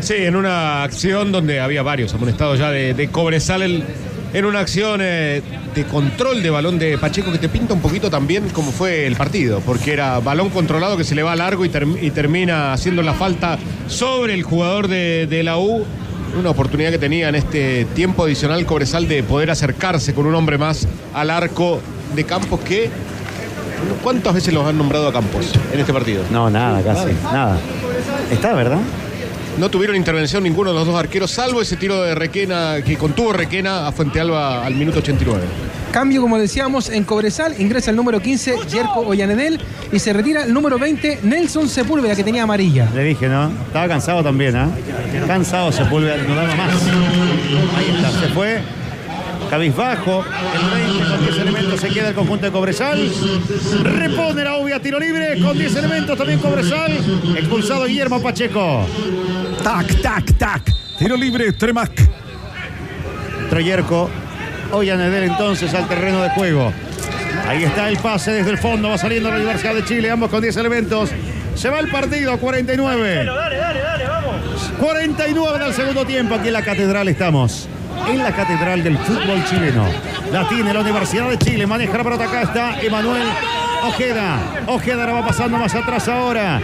Sí, 0.00 0.14
en 0.16 0.36
una 0.36 0.82
acción 0.82 1.30
donde 1.30 1.60
había 1.60 1.82
varios 1.82 2.12
amonestados 2.14 2.58
ya 2.58 2.70
de, 2.70 3.08
Cobresal. 3.10 3.84
En 4.32 4.44
una 4.44 4.60
acción 4.60 5.00
eh, 5.02 5.42
de 5.74 5.84
control 5.84 6.40
de 6.42 6.50
balón 6.50 6.78
de 6.78 6.96
Pacheco 6.98 7.32
que 7.32 7.38
te 7.38 7.48
pinta 7.48 7.74
un 7.74 7.80
poquito 7.80 8.10
también 8.10 8.48
como 8.50 8.70
fue 8.70 9.06
el 9.06 9.16
partido, 9.16 9.60
porque 9.66 9.92
era 9.92 10.20
balón 10.20 10.50
controlado 10.50 10.96
que 10.96 11.02
se 11.02 11.16
le 11.16 11.24
va 11.24 11.34
largo 11.34 11.64
y, 11.64 11.70
y 12.00 12.10
termina 12.12 12.72
haciendo 12.72 13.02
la 13.02 13.12
falta 13.12 13.58
sobre 13.88 14.34
el 14.34 14.44
jugador 14.44 14.86
de, 14.86 15.26
de 15.28 15.42
la 15.42 15.58
U. 15.58 15.84
Una 16.38 16.50
oportunidad 16.50 16.92
que 16.92 16.98
tenía 16.98 17.28
en 17.28 17.34
este 17.34 17.86
tiempo 17.86 18.24
adicional 18.24 18.64
Cobresal 18.66 19.08
de 19.08 19.24
poder 19.24 19.50
acercarse 19.50 20.14
con 20.14 20.26
un 20.26 20.34
hombre 20.36 20.58
más 20.58 20.86
al 21.12 21.30
arco 21.30 21.80
de 22.14 22.24
Campos 22.24 22.60
que... 22.60 22.88
¿Cuántas 24.02 24.34
veces 24.34 24.54
los 24.54 24.64
han 24.66 24.78
nombrado 24.78 25.08
a 25.08 25.12
Campos 25.12 25.52
en 25.72 25.80
este 25.80 25.92
partido? 25.92 26.22
No, 26.30 26.50
nada, 26.50 26.82
casi, 26.82 27.12
nada. 27.32 27.58
Está, 28.30 28.54
¿verdad? 28.54 28.78
No 29.58 29.68
tuvieron 29.70 29.96
intervención 29.96 30.42
ninguno 30.42 30.70
de 30.70 30.78
los 30.78 30.86
dos 30.86 30.96
arqueros, 30.98 31.30
salvo 31.30 31.60
ese 31.60 31.76
tiro 31.76 32.02
de 32.02 32.14
Requena 32.14 32.76
que 32.84 32.96
contuvo 32.96 33.32
Requena 33.32 33.86
a 33.86 33.92
Fuente 33.92 34.20
Alba 34.20 34.64
al 34.64 34.74
minuto 34.74 34.98
89. 35.00 35.42
Cambio, 35.92 36.20
como 36.22 36.38
decíamos, 36.38 36.88
en 36.88 37.04
Cobresal, 37.04 37.60
ingresa 37.60 37.90
el 37.90 37.96
número 37.96 38.20
15, 38.20 38.54
Yerko 38.70 39.00
Ollanedel, 39.00 39.60
y 39.92 39.98
se 39.98 40.12
retira 40.12 40.44
el 40.44 40.54
número 40.54 40.78
20, 40.78 41.20
Nelson 41.24 41.68
Sepúlveda, 41.68 42.14
que 42.14 42.22
tenía 42.22 42.44
amarilla. 42.44 42.88
Le 42.94 43.02
dije, 43.02 43.28
¿no? 43.28 43.50
Estaba 43.66 43.88
cansado 43.88 44.22
también, 44.22 44.54
¿ah? 44.54 44.70
Cansado 45.26 45.72
Sepúlveda, 45.72 46.16
no 46.18 46.34
daba 46.36 46.54
más. 46.54 46.74
Ahí 47.76 47.92
está, 47.96 48.12
se 48.20 48.28
fue. 48.28 48.60
Cabizbajo, 49.50 50.24
el 50.54 50.80
20 50.84 51.10
con 51.10 51.20
10 51.24 51.38
elementos 51.38 51.80
se 51.80 51.88
queda 51.88 52.10
el 52.10 52.14
conjunto 52.14 52.46
de 52.46 52.52
Cobresal. 52.52 53.10
Repone 53.82 54.44
la 54.44 54.54
obvia 54.54 54.80
tiro 54.80 55.00
libre 55.00 55.40
con 55.40 55.58
10 55.58 55.74
elementos 55.74 56.16
también 56.16 56.38
Cobresal. 56.38 56.92
Expulsado 57.36 57.86
Guillermo 57.86 58.22
Pacheco. 58.22 58.86
Tac, 59.60 60.00
tac, 60.00 60.38
tac. 60.38 60.72
Tiro 61.00 61.16
libre, 61.16 61.52
Tremac. 61.52 61.90
Troyerco. 63.48 64.08
Ollanedel 64.70 65.24
entonces 65.24 65.74
al 65.74 65.88
terreno 65.88 66.22
de 66.22 66.30
juego. 66.30 66.72
Ahí 67.48 67.64
está 67.64 67.88
el 67.88 67.98
pase 67.98 68.30
desde 68.30 68.52
el 68.52 68.58
fondo. 68.58 68.90
Va 68.90 68.98
saliendo 68.98 69.30
la 69.30 69.36
Universidad 69.36 69.74
de 69.74 69.84
Chile. 69.84 70.12
Ambos 70.12 70.30
con 70.30 70.42
10 70.42 70.56
elementos. 70.58 71.10
Se 71.56 71.70
va 71.70 71.80
el 71.80 71.90
partido. 71.90 72.38
49. 72.38 73.28
49 74.78 75.58
del 75.58 75.74
segundo 75.74 76.04
tiempo. 76.04 76.36
Aquí 76.36 76.46
en 76.46 76.54
la 76.54 76.62
catedral 76.62 77.08
estamos. 77.08 77.68
En 78.08 78.18
la 78.22 78.32
catedral 78.32 78.82
del 78.82 78.98
fútbol 78.98 79.44
chileno. 79.44 79.84
La 80.32 80.48
tiene 80.48 80.72
la 80.72 80.80
Universidad 80.80 81.28
de 81.28 81.38
Chile. 81.38 81.66
Maneja 81.66 81.98
la 81.98 82.04
pelota. 82.04 82.24
Acá 82.24 82.42
está 82.42 82.80
Emanuel 82.80 83.26
Ojeda. 83.84 84.38
Ojeda 84.66 85.06
la 85.06 85.12
va 85.12 85.26
pasando 85.26 85.58
más 85.58 85.74
atrás 85.74 86.08
ahora. 86.08 86.60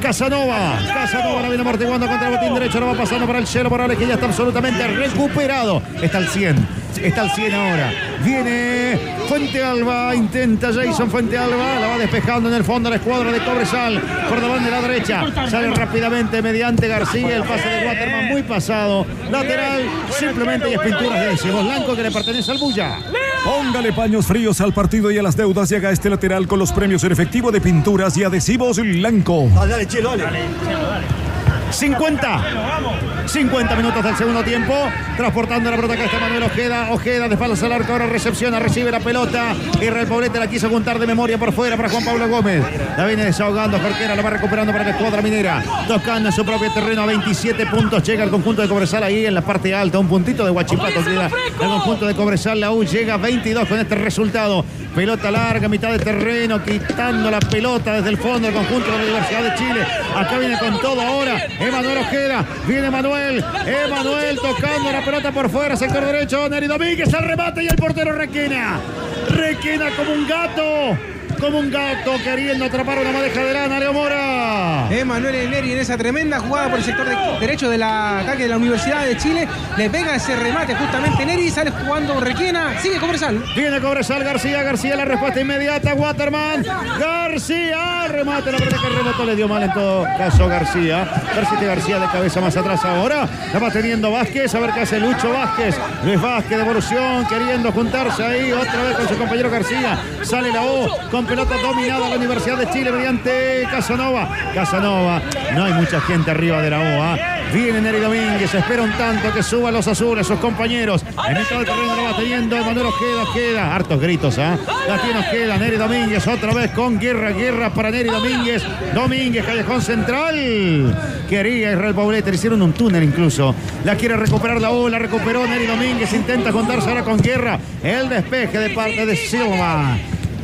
Casanova. 0.00 0.78
Casanova 0.92 1.42
la 1.42 1.48
viene 1.48 1.60
amortiguando 1.60 2.06
contra 2.06 2.28
el 2.28 2.36
botín 2.36 2.54
derecho. 2.54 2.80
La 2.80 2.86
va 2.86 2.94
pasando 2.94 3.26
para 3.26 3.38
el 3.38 3.44
Chelo 3.44 3.70
Morales 3.70 3.98
que 3.98 4.06
ya 4.06 4.14
está 4.14 4.26
absolutamente 4.26 4.86
recuperado. 4.86 5.82
Está 6.00 6.18
al 6.18 6.28
100. 6.28 6.68
Está 7.02 7.22
al 7.22 7.30
100 7.30 7.54
ahora. 7.54 7.92
Viene 8.22 9.15
Fuente 9.28 9.62
Alba. 9.62 10.14
Intenta 10.14 10.72
Jason 10.72 11.10
Fuente 11.10 11.36
Alba. 11.36 11.80
La 11.80 11.88
va 11.88 11.98
despejando 11.98 12.48
en 12.48 12.54
el 12.54 12.64
fondo 12.64 12.90
la 12.90 12.96
escuadra 12.96 13.32
de 13.32 13.44
Cobresal. 13.44 14.00
Por 14.28 14.40
delante 14.40 14.64
de 14.64 14.70
la 14.70 14.82
derecha. 14.82 15.24
Sale 15.48 15.70
rápidamente 15.70 16.42
mediante 16.42 16.88
García. 16.88 17.36
El 17.36 17.44
pase 17.44 17.68
de 17.68 17.86
Waterman 17.86 18.28
muy 18.28 18.42
pasado. 18.42 19.06
Lateral. 19.30 19.82
Simplemente 20.10 20.70
y 20.70 20.74
es 20.74 20.80
pinturas 20.80 21.20
de 21.20 21.32
ese 21.32 21.50
blanco 21.50 21.94
que 21.94 22.02
le 22.02 22.10
pertenece 22.10 22.50
al 22.50 22.58
Bulla. 22.58 22.98
Póngale 23.44 23.92
paños 23.92 24.26
fríos 24.26 24.60
al 24.60 24.72
partido 24.72 25.10
y 25.10 25.18
a 25.18 25.22
las 25.22 25.36
deudas 25.36 25.70
y 25.70 25.76
haga 25.76 25.90
este 25.90 26.10
lateral 26.10 26.46
con 26.48 26.58
los 26.58 26.72
premios 26.72 27.04
en 27.04 27.12
efectivo 27.12 27.52
de 27.52 27.60
pinturas 27.60 28.16
y 28.16 28.24
adhesivos 28.24 28.78
Blanco. 28.78 29.48
Dale, 29.54 29.86
Chelo, 29.86 30.16
dale. 30.16 31.25
50. 31.70 33.26
50 33.26 33.76
minutos 33.76 34.02
del 34.02 34.16
segundo 34.16 34.42
tiempo. 34.42 34.74
Transportando 35.16 35.70
la 35.70 35.76
pelota 35.76 35.94
acá 35.94 36.04
está 36.04 36.18
Manuel 36.18 36.44
Ojeda. 36.44 36.88
Ojeda 36.90 37.28
de 37.28 37.34
espaldas 37.34 37.62
al 37.62 37.72
arco. 37.72 37.92
Ahora 37.92 38.06
recepciona, 38.06 38.58
recibe 38.58 38.90
la 38.90 39.00
pelota. 39.00 39.54
Israel 39.80 40.06
Poblete 40.06 40.38
la 40.38 40.46
quiso 40.46 40.68
juntar 40.68 40.98
de 40.98 41.06
memoria 41.06 41.38
por 41.38 41.52
fuera 41.52 41.76
para 41.76 41.88
Juan 41.88 42.04
Pablo 42.04 42.28
Gómez. 42.28 42.64
La 42.96 43.04
viene 43.06 43.24
desahogando. 43.24 43.78
Jorquera 43.78 44.14
la 44.14 44.22
va 44.22 44.30
recuperando 44.30 44.72
para 44.72 44.84
la 44.84 44.90
escuadra 44.90 45.22
minera. 45.22 45.62
Tocando 45.88 46.28
en 46.28 46.34
su 46.34 46.44
propio 46.44 46.72
terreno 46.72 47.02
a 47.02 47.06
27 47.06 47.66
puntos. 47.66 48.02
Llega 48.02 48.24
el 48.24 48.30
conjunto 48.30 48.62
de 48.62 48.68
Cobresal 48.68 49.02
ahí 49.02 49.26
en 49.26 49.34
la 49.34 49.42
parte 49.42 49.74
alta. 49.74 49.98
Un 49.98 50.08
puntito 50.08 50.44
de 50.44 50.50
Guachipato 50.50 51.00
el 51.00 51.68
conjunto 51.68 52.06
de 52.06 52.14
Cobresal. 52.14 52.60
La 52.60 52.70
U 52.70 52.84
llega 52.84 53.14
a 53.14 53.16
22 53.16 53.68
con 53.68 53.78
este 53.78 53.94
resultado. 53.94 54.64
Pelota 54.96 55.30
larga, 55.30 55.68
mitad 55.68 55.92
de 55.92 55.98
terreno, 55.98 56.64
quitando 56.64 57.30
la 57.30 57.38
pelota 57.38 57.92
desde 57.92 58.08
el 58.08 58.16
fondo 58.16 58.48
del 58.48 58.54
conjunto 58.54 58.90
de 58.90 58.96
la 58.96 59.02
Universidad 59.04 59.42
de 59.42 59.54
Chile. 59.54 59.86
Acá 60.16 60.38
viene 60.38 60.58
con 60.58 60.80
todo 60.80 61.02
ahora. 61.02 61.36
Emanuel 61.60 61.98
Ojeda. 61.98 62.42
Viene 62.66 62.90
Manuel. 62.90 63.44
Emanuel 63.66 64.36
tocando 64.36 64.90
la 64.90 65.04
pelota 65.04 65.32
por 65.32 65.50
fuera, 65.50 65.76
sector 65.76 66.02
derecho. 66.02 66.48
Neri 66.48 66.66
Domínguez 66.66 67.12
al 67.12 67.24
remate 67.24 67.62
y 67.62 67.66
el 67.66 67.76
portero 67.76 68.12
Requena. 68.12 68.80
Requena 69.28 69.90
como 69.90 70.12
un 70.14 70.26
gato. 70.26 71.15
Como 71.40 71.58
un 71.58 71.70
gato 71.70 72.12
queriendo 72.24 72.64
atrapar 72.64 72.98
una 72.98 73.12
madeja 73.12 73.44
de 73.44 73.52
lana, 73.52 73.78
Leo 73.78 73.92
Mora. 73.92 74.86
Emanuel 74.90 75.50
Neri 75.50 75.72
en 75.72 75.78
esa 75.78 75.96
tremenda 75.96 76.40
jugada 76.40 76.68
por 76.70 76.78
el 76.78 76.84
sector 76.84 77.06
de- 77.08 77.16
derecho 77.40 77.68
del 77.68 77.82
ataque 77.82 78.44
de 78.44 78.48
la 78.48 78.56
Universidad 78.56 79.04
de 79.04 79.16
Chile. 79.16 79.46
Le 79.76 79.90
pega 79.90 80.16
ese 80.16 80.34
remate 80.34 80.74
justamente 80.74 81.24
Neri, 81.26 81.50
sale 81.50 81.70
jugando 81.70 82.18
Requena, 82.20 82.80
sigue 82.80 82.98
Cobresal. 82.98 83.44
Viene 83.54 83.80
Cobresal 83.80 84.24
García, 84.24 84.62
García 84.62 84.96
la 84.96 85.04
respuesta 85.04 85.40
inmediata, 85.40 85.94
Waterman, 85.94 86.64
García, 86.98 88.06
remate, 88.08 88.52
la 88.52 88.58
verdad 88.58 88.78
que 88.80 88.86
el 88.86 88.94
rebote 88.96 89.26
le 89.26 89.36
dio 89.36 89.46
mal 89.48 89.62
en 89.62 89.72
todo 89.72 90.04
caso 90.16 90.48
García, 90.48 91.04
García 91.34 91.60
García 91.68 91.98
de 91.98 92.06
cabeza 92.06 92.40
más 92.40 92.56
atrás 92.56 92.84
ahora, 92.84 93.28
la 93.52 93.58
va 93.58 93.70
teniendo 93.70 94.10
Vázquez, 94.10 94.54
a 94.54 94.60
ver 94.60 94.70
qué 94.72 94.80
hace 94.80 94.98
Lucho 94.98 95.30
Vázquez, 95.32 95.76
Luis 96.04 96.20
Vázquez, 96.20 96.58
devolución, 96.58 97.26
queriendo 97.26 97.70
juntarse 97.72 98.24
ahí 98.24 98.52
otra 98.52 98.82
vez 98.82 98.96
con 98.96 99.08
su 99.08 99.16
compañero 99.18 99.50
García, 99.50 99.98
sale 100.22 100.50
la 100.52 100.62
O, 100.62 100.88
con 101.10 101.25
pelota 101.26 101.56
dominada 101.60 102.08
la 102.08 102.16
Universidad 102.16 102.56
de 102.56 102.70
Chile 102.70 102.92
mediante 102.92 103.66
Casanova, 103.70 104.28
Casanova, 104.54 105.20
no 105.54 105.64
hay 105.64 105.72
mucha 105.72 106.00
gente 106.00 106.30
arriba 106.30 106.62
de 106.62 106.70
la 106.70 106.78
O, 106.78 107.02
¿ah? 107.02 107.16
Viene 107.52 107.80
Neri 107.80 108.00
Domínguez, 108.00 108.52
espera 108.54 108.82
un 108.82 108.92
tanto 108.92 109.32
que 109.32 109.42
suban 109.42 109.72
los 109.72 109.86
azules, 109.86 110.26
sus 110.26 110.38
compañeros. 110.38 111.02
En 111.28 111.38
mitad 111.38 111.56
del 111.56 111.64
terreno 111.64 111.96
lo 111.96 112.02
va 112.04 112.16
teniendo 112.16 112.56
Manuel 112.56 112.86
Ojeda, 112.86 113.22
Ojeda. 113.22 113.74
Hartos 113.74 114.00
gritos, 114.00 114.38
¿ah? 114.38 114.58
La 114.88 115.00
tiene 115.00 115.20
Ojeda, 115.20 115.56
Neri 115.56 115.76
Domínguez, 115.76 116.26
otra 116.26 116.52
vez 116.52 116.70
con 116.72 116.98
guerra, 116.98 117.30
guerra 117.30 117.70
para 117.70 117.90
Neri 117.90 118.10
Domínguez. 118.10 118.62
Domínguez, 118.94 119.44
Callejón 119.44 119.80
Central. 119.80 120.96
Quería 121.28 121.72
Israel 121.72 121.94
le 122.10 122.34
hicieron 122.34 122.62
un 122.62 122.72
túnel 122.72 123.02
incluso. 123.02 123.54
La 123.84 123.94
quiere 123.96 124.16
recuperar 124.16 124.60
la 124.60 124.70
U, 124.70 124.88
la 124.88 124.98
recuperó 124.98 125.46
Neri 125.46 125.66
Domínguez, 125.66 126.12
intenta 126.12 126.52
contarse 126.52 126.88
ahora 126.88 127.04
con 127.04 127.18
guerra. 127.18 127.58
El 127.82 128.08
despeje 128.08 128.58
de 128.58 128.70
parte 128.70 129.06
de 129.06 129.16
Silva. 129.16 129.96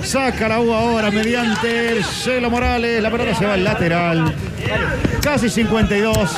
Saca 0.03 0.49
la 0.49 0.61
U 0.61 0.73
ahora 0.73 1.11
mediante 1.11 1.93
el 1.93 2.05
Celo 2.05 2.51
Morales. 2.51 3.03
La 3.03 3.11
pelota 3.11 3.35
se 3.35 3.47
va 3.47 3.55
al 3.55 3.65
lateral. 3.65 4.35
Casi 5.23 5.49
52 5.49 6.31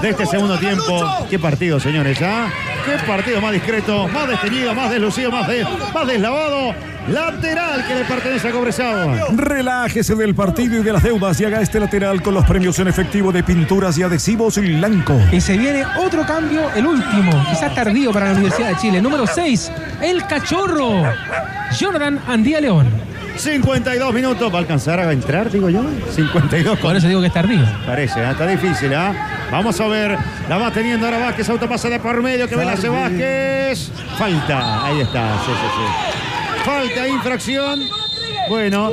de 0.00 0.10
este 0.10 0.26
segundo 0.26 0.58
tiempo. 0.58 1.26
Qué 1.28 1.38
partido, 1.38 1.78
señores, 1.78 2.20
¿ah? 2.22 2.48
Qué 2.84 2.98
partido 3.06 3.40
más 3.40 3.52
discreto, 3.52 4.08
más 4.08 4.28
destenido, 4.28 4.74
más 4.74 4.90
deslucido, 4.90 5.30
más, 5.30 5.48
más 5.94 6.06
deslavado. 6.06 6.74
Lateral 7.08 7.86
que 7.86 7.94
le 7.94 8.04
pertenece 8.04 8.48
a 8.48 8.52
Cobresal. 8.52 9.20
Relájese 9.36 10.14
del 10.14 10.34
partido 10.34 10.80
y 10.80 10.82
de 10.82 10.92
las 10.92 11.02
deudas 11.02 11.40
y 11.40 11.44
haga 11.44 11.60
este 11.60 11.80
lateral 11.80 12.22
con 12.22 12.34
los 12.34 12.44
premios 12.44 12.78
en 12.78 12.88
efectivo 12.88 13.32
de 13.32 13.42
pinturas 13.42 13.98
y 13.98 14.02
adhesivos 14.02 14.56
Blanco. 14.56 15.18
Y 15.32 15.40
se 15.40 15.58
viene 15.58 15.84
otro 15.98 16.24
cambio, 16.24 16.70
el 16.74 16.86
último, 16.86 17.44
quizás 17.50 17.74
tardío 17.74 18.12
para 18.12 18.26
la 18.26 18.32
Universidad 18.32 18.68
de 18.68 18.76
Chile. 18.76 19.02
Número 19.02 19.26
6, 19.26 19.72
el 20.00 20.26
cachorro, 20.26 21.02
Jordan 21.78 22.20
Andía 22.28 22.60
León. 22.60 22.88
52 23.36 24.14
minutos. 24.14 24.52
¿Va 24.52 24.58
a 24.58 24.60
alcanzar 24.60 25.00
a 25.00 25.12
entrar, 25.12 25.50
digo 25.50 25.68
yo? 25.70 25.82
52 26.14 26.78
Por 26.78 26.96
eso 26.96 27.08
digo 27.08 27.20
que 27.20 27.28
es 27.28 27.32
tardío. 27.32 27.64
Parece, 27.86 28.20
¿ah? 28.20 28.32
está 28.32 28.46
difícil, 28.46 28.92
¿ah? 28.94 29.48
Vamos 29.50 29.80
a 29.80 29.86
ver. 29.88 30.16
La 30.48 30.58
va 30.58 30.70
teniendo 30.70 31.06
ahora 31.06 31.18
Vázquez, 31.18 31.48
autopasa 31.48 31.88
de 31.88 31.98
por 31.98 32.22
medio, 32.22 32.48
que 32.48 32.54
hace 32.54 32.88
Vázquez. 32.88 33.90
Falta, 34.18 34.86
ahí 34.86 35.00
está, 35.00 35.34
sí, 35.44 35.50
sí, 35.50 35.66
sí. 35.76 36.21
Falta, 36.64 37.08
infracción. 37.08 37.80
Bueno, 38.48 38.92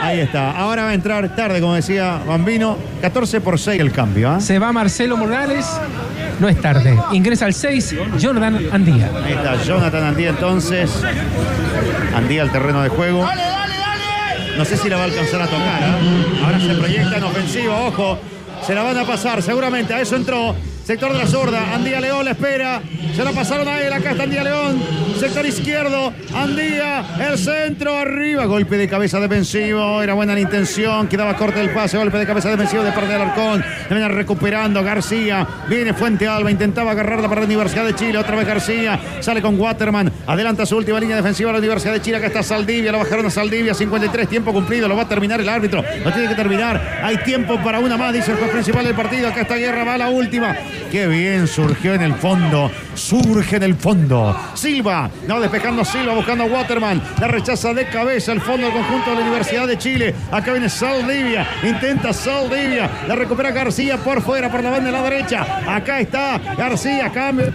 ahí 0.00 0.20
está. 0.20 0.50
Ahora 0.50 0.84
va 0.84 0.90
a 0.90 0.94
entrar 0.94 1.34
tarde, 1.36 1.60
como 1.60 1.74
decía 1.74 2.20
Bambino. 2.26 2.76
14 3.00 3.40
por 3.40 3.58
6 3.58 3.80
el 3.80 3.92
cambio, 3.92 4.30
¿ah? 4.30 4.40
Se 4.40 4.58
va 4.58 4.72
Marcelo 4.72 5.16
Morales, 5.16 5.66
no 6.40 6.48
es 6.48 6.60
tarde. 6.60 6.98
Ingresa 7.12 7.46
al 7.46 7.54
6, 7.54 7.96
Jordan 8.20 8.68
Andía. 8.72 9.10
Ahí 9.24 9.32
está 9.32 9.62
Jonathan 9.62 10.04
Andía 10.04 10.30
entonces. 10.30 10.90
Andía 12.14 12.42
al 12.42 12.50
terreno 12.50 12.82
de 12.82 12.88
juego. 12.88 13.28
No 14.56 14.64
sé 14.64 14.76
si 14.76 14.88
la 14.88 14.96
va 14.96 15.02
a 15.02 15.06
alcanzar 15.06 15.42
a 15.42 15.46
tocar. 15.46 15.82
¿ah? 15.82 15.98
Ahora 16.44 16.60
se 16.60 16.74
proyecta 16.74 17.16
en 17.18 17.24
ofensiva, 17.24 17.82
ojo. 17.82 18.18
Se 18.66 18.74
la 18.74 18.82
van 18.82 18.96
a 18.96 19.04
pasar, 19.04 19.42
seguramente. 19.42 19.92
A 19.94 20.00
eso 20.00 20.16
entró. 20.16 20.54
Sector 20.86 21.12
de 21.14 21.18
la 21.18 21.26
zurda. 21.26 21.74
Andía 21.74 22.00
León 22.00 22.24
la 22.24 22.30
espera. 22.30 22.80
Se 23.16 23.24
la 23.24 23.32
pasaron 23.32 23.66
a 23.66 23.80
él. 23.80 23.92
Acá 23.92 24.12
está 24.12 24.22
Andía 24.22 24.44
León. 24.44 24.80
Sector 25.18 25.44
izquierdo. 25.44 26.12
Andía. 26.32 27.04
El 27.28 27.36
centro 27.38 27.98
arriba. 27.98 28.44
Golpe 28.44 28.76
de 28.76 28.88
cabeza 28.88 29.18
defensivo. 29.18 30.00
Era 30.00 30.14
buena 30.14 30.34
la 30.34 30.38
intención. 30.38 31.08
Quedaba 31.08 31.36
corto 31.36 31.60
el 31.60 31.70
pase. 31.70 31.98
Golpe 31.98 32.18
de 32.18 32.26
cabeza 32.26 32.50
defensivo 32.50 32.84
de 32.84 32.92
parte 32.92 33.12
del 33.12 33.20
Arcón. 33.20 33.64
Viene 33.90 34.06
recuperando 34.06 34.80
García. 34.84 35.44
Viene 35.68 35.92
Fuente 35.92 36.28
Alba. 36.28 36.52
Intentaba 36.52 36.92
agarrarla 36.92 37.28
para 37.28 37.40
la 37.40 37.46
Universidad 37.46 37.84
de 37.84 37.96
Chile. 37.96 38.16
Otra 38.16 38.36
vez 38.36 38.46
García. 38.46 39.00
Sale 39.18 39.42
con 39.42 39.58
Waterman. 39.58 40.12
Adelanta 40.28 40.64
su 40.66 40.76
última 40.76 41.00
línea 41.00 41.16
defensiva 41.16 41.50
la 41.50 41.58
Universidad 41.58 41.94
de 41.94 42.00
Chile. 42.00 42.18
Acá 42.18 42.28
está 42.28 42.44
Saldivia. 42.44 42.92
Lo 42.92 42.98
bajaron 42.98 43.26
a 43.26 43.30
Saldivia. 43.30 43.74
53. 43.74 44.28
Tiempo 44.28 44.52
cumplido. 44.52 44.86
Lo 44.86 44.94
va 44.94 45.02
a 45.02 45.08
terminar 45.08 45.40
el 45.40 45.48
árbitro. 45.48 45.82
Lo 46.04 46.12
tiene 46.12 46.28
que 46.28 46.36
terminar. 46.36 47.00
Hay 47.02 47.16
tiempo 47.24 47.58
para 47.64 47.80
una 47.80 47.96
más. 47.96 48.12
Dice 48.12 48.30
el 48.30 48.36
juez 48.36 48.50
principal 48.52 48.84
del 48.84 48.94
partido. 48.94 49.26
Acá 49.26 49.40
está 49.40 49.56
Guerra. 49.56 49.82
Va 49.82 49.98
la 49.98 50.10
última. 50.10 50.56
Qué 50.90 51.06
bien 51.06 51.46
surgió 51.46 51.94
en 51.94 52.02
el 52.02 52.14
fondo. 52.14 52.70
Surge 52.94 53.56
en 53.56 53.62
el 53.62 53.74
fondo. 53.74 54.36
Silva. 54.54 55.10
No 55.26 55.40
despejando 55.40 55.84
Silva. 55.84 56.14
Buscando 56.14 56.44
a 56.44 56.46
Waterman. 56.46 57.02
La 57.20 57.28
rechaza 57.28 57.74
de 57.74 57.86
cabeza 57.88 58.32
el 58.32 58.40
fondo 58.40 58.66
del 58.66 58.74
conjunto 58.74 59.10
de 59.10 59.16
la 59.16 59.22
Universidad 59.22 59.66
de 59.66 59.78
Chile. 59.78 60.14
Acá 60.30 60.52
viene 60.52 60.68
Saldivia. 60.68 61.46
Intenta 61.62 62.12
Saldivia. 62.12 62.90
La 63.08 63.14
recupera 63.14 63.50
García 63.50 63.96
por 63.98 64.22
fuera. 64.22 64.50
Por 64.50 64.62
la 64.62 64.70
banda 64.70 64.86
de 64.86 64.92
la 64.92 65.02
derecha. 65.02 65.60
Acá 65.66 66.00
está 66.00 66.38
García. 66.56 67.10
Cambio. 67.12 67.52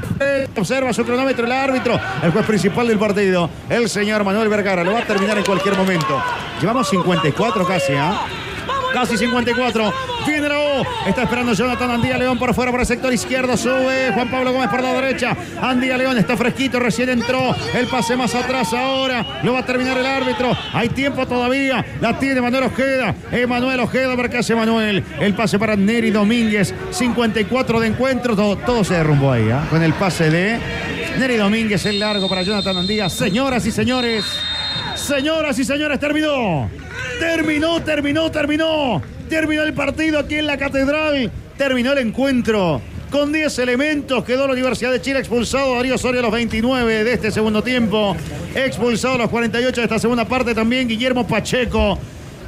Observa 0.58 0.94
su 0.94 1.04
cronómetro 1.04 1.46
el 1.46 1.52
árbitro. 1.52 2.00
El 2.22 2.32
juez 2.32 2.46
principal 2.46 2.88
del 2.88 3.00
partido. 3.00 3.50
El 3.70 3.90
señor 3.90 4.24
Manuel 4.24 4.50
Vergara. 4.50 4.84
Lo 4.84 4.94
va 4.94 5.00
a 5.00 5.06
terminar 5.06 5.38
en 5.38 5.44
cualquier 5.44 5.78
momento. 5.78 6.22
Llevamos 6.60 6.90
54 6.90 7.66
casi, 7.66 7.94
¿ah? 7.94 8.22
Casi 8.94 9.18
54. 9.18 9.94
Viene 10.28 10.50
la 10.50 10.60
O. 10.60 10.86
Está 11.06 11.24
esperando 11.24 11.54
Jonathan 11.54 11.92
Andía 11.92 12.18
León 12.18 12.38
por 12.38 12.54
fuera, 12.54 12.72
por 12.72 12.80
el 12.80 12.86
sector 12.86 13.12
izquierdo. 13.14 13.58
Sube 13.58 14.12
Juan 14.14 14.30
Pablo 14.30 14.54
Gómez 14.54 14.70
por 14.70 14.82
la 14.82 14.94
derecha. 14.94 15.36
Andía 15.62 15.98
León 15.98 16.18
está 16.18 16.38
fresquito, 16.38 16.80
recién 16.80 17.10
entró. 17.10 17.56
El 17.74 17.88
pase 17.88 18.16
más 18.16 18.34
atrás 18.36 18.74
ahora. 18.74 19.42
Lo 19.44 19.54
va 19.54 19.60
a 19.60 19.66
terminar 19.66 19.98
el 19.98 20.06
árbitro. 20.06 20.56
Hay 20.74 20.90
tiempo 20.90 21.26
todavía. 21.26 21.84
La 22.00 22.18
tiene 22.20 22.42
Manuel 22.42 22.64
Ojeda. 22.64 23.16
Emanuel 23.32 23.80
Ojeda, 23.80 24.16
qué 24.30 24.38
hace 24.38 24.56
Manuel. 24.56 25.04
El 25.20 25.34
pase 25.34 25.58
para 25.58 25.76
Neri 25.76 26.12
Domínguez. 26.12 26.74
54 26.92 27.80
de 27.80 27.88
encuentro. 27.88 28.36
Todo, 28.36 28.58
todo 28.58 28.84
se 28.84 28.96
derrumbó 28.96 29.32
ahí, 29.32 29.50
¿ah? 29.50 29.66
Con 29.70 29.82
el 29.84 29.94
pase 29.94 30.30
de 30.30 30.60
Neri 31.18 31.38
Domínguez. 31.38 31.86
El 31.86 32.00
largo 32.00 32.30
para 32.30 32.44
Jonathan 32.44 32.78
Andía. 32.78 33.10
Señoras 33.10 33.66
y 33.66 33.72
señores. 33.72 34.26
Señoras 34.96 35.58
y 35.60 35.66
señores, 35.66 36.00
terminó. 36.00 36.70
Terminó, 37.20 37.82
terminó, 37.82 38.32
terminó. 38.32 39.02
Terminó 39.30 39.64
el 39.64 39.74
partido 39.74 40.20
aquí 40.20 40.36
en 40.36 40.48
la 40.48 40.58
catedral. 40.58 41.32
Terminó 41.58 41.94
el 41.94 42.00
encuentro. 42.00 42.82
Con 43.10 43.32
10 43.34 43.60
elementos 43.60 44.24
quedó 44.24 44.48
la 44.48 44.54
Universidad 44.54 44.92
de 44.92 45.02
Chile 45.02 45.20
expulsado. 45.20 45.76
Darío 45.76 45.96
Osorio 45.96 46.20
a 46.20 46.24
los 46.24 46.32
29 46.32 47.04
de 47.04 47.14
este 47.14 47.32
segundo 47.32 47.62
tiempo. 47.62 48.16
Expulsado 48.56 49.16
a 49.16 49.18
los 49.20 49.30
48 49.30 49.82
de 49.82 49.84
esta 49.84 50.00
segunda 50.00 50.26
parte 50.26 50.56
también 50.56 50.88
Guillermo 50.88 51.28
Pacheco. 51.28 51.98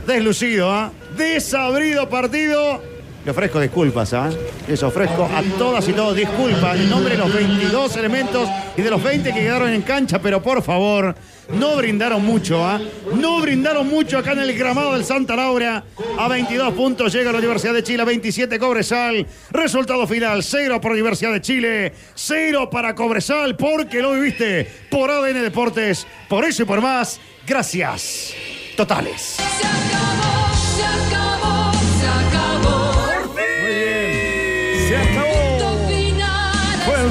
Deslucido, 0.08 0.72
¿ah? 0.72 0.92
Desabrido 1.18 2.10
partido. 2.10 2.82
Le 3.26 3.32
ofrezco 3.32 3.60
disculpas, 3.62 4.14
¿ah? 4.14 4.30
Les 4.68 4.84
ofrezco 4.84 5.24
a 5.24 5.42
todas 5.58 5.88
y 5.88 5.94
todos 5.94 6.16
disculpas 6.16 6.78
en 6.78 6.90
nombre 6.90 7.14
de 7.14 7.20
los 7.20 7.34
22 7.34 7.96
elementos 7.96 8.50
y 8.76 8.82
de 8.82 8.90
los 8.90 9.02
20 9.02 9.34
que 9.34 9.40
quedaron 9.40 9.70
en 9.70 9.82
cancha, 9.82 10.20
pero 10.20 10.42
por 10.42 10.62
favor, 10.62 11.16
no 11.50 11.76
brindaron 11.76 12.26
mucho, 12.26 12.66
¿ah? 12.66 12.80
No 13.14 13.42
brindaron 13.42 13.90
mucho 13.90 14.18
acá 14.18 14.32
en 14.32 14.40
el 14.40 14.58
gramado 14.58 14.94
del 14.94 15.04
Santa 15.04 15.36
Laura. 15.36 15.84
A 16.18 16.28
22 16.28 16.74
puntos 16.74 17.14
llega 17.14 17.32
la 17.32 17.40
Universidad 17.40 17.74
de 17.74 17.84
Chile, 17.84 18.02
a 18.02 18.06
27 18.06 18.60
Cobresal. 18.60 19.26
Resultado 19.52 20.08
final, 20.08 20.44
0 20.44 20.82
para 20.82 20.94
Universidad 20.94 21.34
de 21.34 21.42
Chile, 21.42 21.94
0 22.16 22.70
para 22.70 22.96
Cobresal, 22.96 23.56
porque 23.56 24.02
lo 24.02 24.14
viviste 24.14 24.68
por 24.90 25.12
ADN 25.12 25.42
Deportes. 25.42 26.08
Por 26.30 26.46
eso 26.46 26.64
y 26.64 26.66
por 26.66 26.82
más, 26.82 27.20
gracias. 27.46 28.34
Totales. 28.76 29.38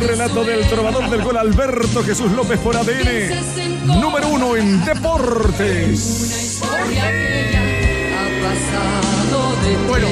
Relato 0.06 0.44
del 0.44 0.66
trovador 0.68 1.08
del 1.10 1.22
gol 1.22 1.36
Alberto 1.36 2.02
Jesús 2.02 2.32
López 2.32 2.58
por 2.60 2.76
ADN. 2.76 4.00
Número 4.00 4.28
uno 4.28 4.56
en 4.56 4.84
deportes. 4.84 6.60
Bueno, 9.88 10.08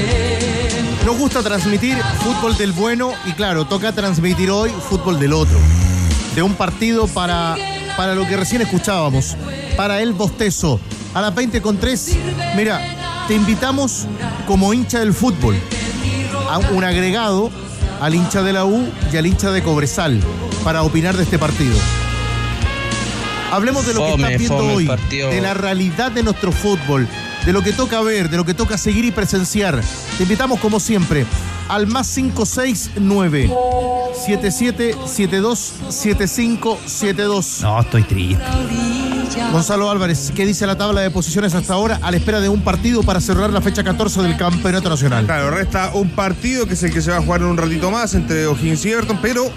nos 1.04 1.18
gusta 1.18 1.42
transmitir 1.42 1.96
fútbol 2.22 2.56
del 2.56 2.72
bueno 2.72 3.12
y 3.26 3.32
claro, 3.32 3.64
toca 3.64 3.92
transmitir 3.92 4.50
hoy 4.50 4.70
fútbol 4.70 5.18
del 5.18 5.32
otro. 5.32 5.58
De 6.34 6.42
un 6.42 6.54
partido 6.54 7.06
para, 7.08 7.56
para 7.96 8.14
lo 8.14 8.26
que 8.26 8.36
recién 8.36 8.62
escuchábamos, 8.62 9.36
para 9.76 10.00
el 10.00 10.12
bostezo. 10.12 10.80
A 11.14 11.20
las 11.20 11.34
20 11.34 11.60
con 11.60 11.78
3, 11.78 12.16
mira, 12.56 12.80
te 13.26 13.34
invitamos 13.34 14.06
como 14.46 14.72
hincha 14.72 15.00
del 15.00 15.12
fútbol 15.12 15.56
a 16.48 16.58
un 16.58 16.84
agregado 16.84 17.50
al 18.00 18.14
hincha 18.14 18.42
de 18.42 18.52
la 18.52 18.64
U 18.64 18.88
y 19.12 19.16
al 19.16 19.26
hincha 19.26 19.50
de 19.50 19.62
Cobresal 19.62 20.20
para 20.64 20.82
opinar 20.82 21.16
de 21.16 21.24
este 21.24 21.38
partido. 21.38 21.76
Hablemos 23.50 23.86
de 23.86 23.94
lo 23.94 24.06
que 24.06 24.14
estás 24.14 24.38
viendo 24.38 24.58
hoy, 24.58 24.86
partido. 24.86 25.30
de 25.30 25.40
la 25.40 25.54
realidad 25.54 26.12
de 26.12 26.22
nuestro 26.22 26.52
fútbol, 26.52 27.08
de 27.44 27.52
lo 27.52 27.62
que 27.62 27.72
toca 27.72 28.00
ver, 28.00 28.30
de 28.30 28.36
lo 28.36 28.44
que 28.44 28.54
toca 28.54 28.78
seguir 28.78 29.04
y 29.04 29.10
presenciar. 29.10 29.80
Te 30.16 30.22
invitamos 30.22 30.60
como 30.60 30.78
siempre 30.78 31.26
al 31.68 31.86
más 31.86 32.08
569 32.14 33.50
7772 34.14 35.72
7572. 35.88 37.60
No, 37.62 37.80
estoy 37.80 38.02
triste. 38.02 38.44
Gonzalo 39.52 39.90
Álvarez, 39.90 40.32
¿qué 40.34 40.44
dice 40.46 40.66
la 40.66 40.76
tabla 40.76 41.00
de 41.00 41.10
posiciones 41.10 41.54
hasta 41.54 41.74
ahora 41.74 41.98
a 42.02 42.10
la 42.10 42.16
espera 42.16 42.40
de 42.40 42.48
un 42.48 42.62
partido 42.62 43.02
para 43.02 43.20
cerrar 43.20 43.50
la 43.50 43.60
fecha 43.60 43.82
14 43.82 44.22
del 44.22 44.36
Campeonato 44.36 44.88
Nacional? 44.88 45.24
Claro, 45.24 45.50
resta 45.50 45.90
un 45.94 46.10
partido 46.10 46.66
que 46.66 46.74
es 46.74 46.82
el 46.82 46.92
que 46.92 47.00
se 47.00 47.10
va 47.10 47.18
a 47.18 47.22
jugar 47.22 47.40
en 47.40 47.46
un 47.46 47.56
ratito 47.56 47.90
más 47.90 48.14
entre 48.14 48.46
O'Higgins 48.46 48.84
y 48.84 48.90
Everton, 48.90 49.18
pero, 49.22 49.50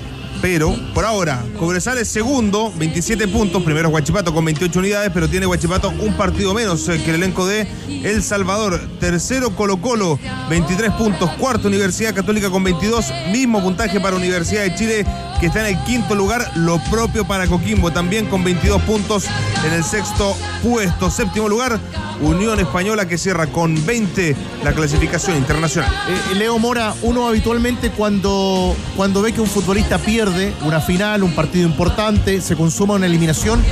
pero, 0.43 0.75
por 0.93 1.05
ahora, 1.05 1.41
Cobresal 1.57 1.99
es 1.99 2.09
segundo, 2.09 2.69
27 2.75 3.29
puntos, 3.29 3.63
primero 3.63 3.87
Guachipato 3.87 4.33
con 4.33 4.43
28 4.43 4.77
unidades, 4.77 5.09
pero 5.13 5.29
tiene 5.29 5.45
Guachipato 5.45 5.87
un 5.87 6.17
partido 6.17 6.53
menos 6.53 6.85
eh, 6.89 7.01
que 7.01 7.11
el 7.11 7.15
elenco 7.15 7.47
de 7.47 7.65
El 7.87 8.21
Salvador. 8.21 8.81
Tercero 8.99 9.55
Colo 9.55 9.77
Colo, 9.77 10.19
23 10.49 10.91
puntos, 10.95 11.31
cuarto 11.35 11.69
Universidad 11.69 12.13
Católica 12.13 12.49
con 12.49 12.61
22, 12.61 13.05
mismo 13.31 13.63
puntaje 13.63 14.01
para 14.01 14.17
Universidad 14.17 14.63
de 14.63 14.75
Chile 14.75 15.05
que 15.39 15.47
está 15.47 15.67
en 15.67 15.77
el 15.77 15.83
quinto 15.83 16.15
lugar, 16.15 16.51
lo 16.55 16.79
propio 16.89 17.25
para 17.25 17.47
Coquimbo, 17.47 17.91
también 17.91 18.27
con 18.27 18.45
22 18.45 18.81
puntos 18.83 19.25
en 19.65 19.73
el 19.73 19.83
sexto 19.83 20.37
puesto. 20.61 21.11
Séptimo 21.11 21.49
lugar, 21.49 21.79
Unión 22.21 22.61
Española 22.61 23.07
que 23.09 23.17
cierra 23.17 23.47
con 23.47 23.85
20 23.85 24.35
la 24.63 24.71
clasificación 24.71 25.35
internacional. 25.35 25.91
Eh, 26.07 26.35
Leo 26.35 26.57
Mora, 26.59 26.93
uno 27.01 27.27
habitualmente 27.27 27.91
cuando, 27.91 28.73
cuando 28.95 29.21
ve 29.21 29.33
que 29.33 29.41
un 29.41 29.47
futbolista 29.47 29.97
pierde 29.97 30.32
una 30.63 30.81
final, 30.81 31.23
un 31.23 31.33
partido 31.33 31.67
importante, 31.67 32.41
se 32.41 32.55
consuma 32.55 32.95
una 32.95 33.05
eliminación, 33.05 33.63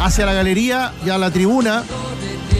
hacia 0.00 0.26
la 0.26 0.32
galería 0.32 0.92
y 1.06 1.10
a 1.10 1.18
la 1.18 1.30
tribuna, 1.30 1.84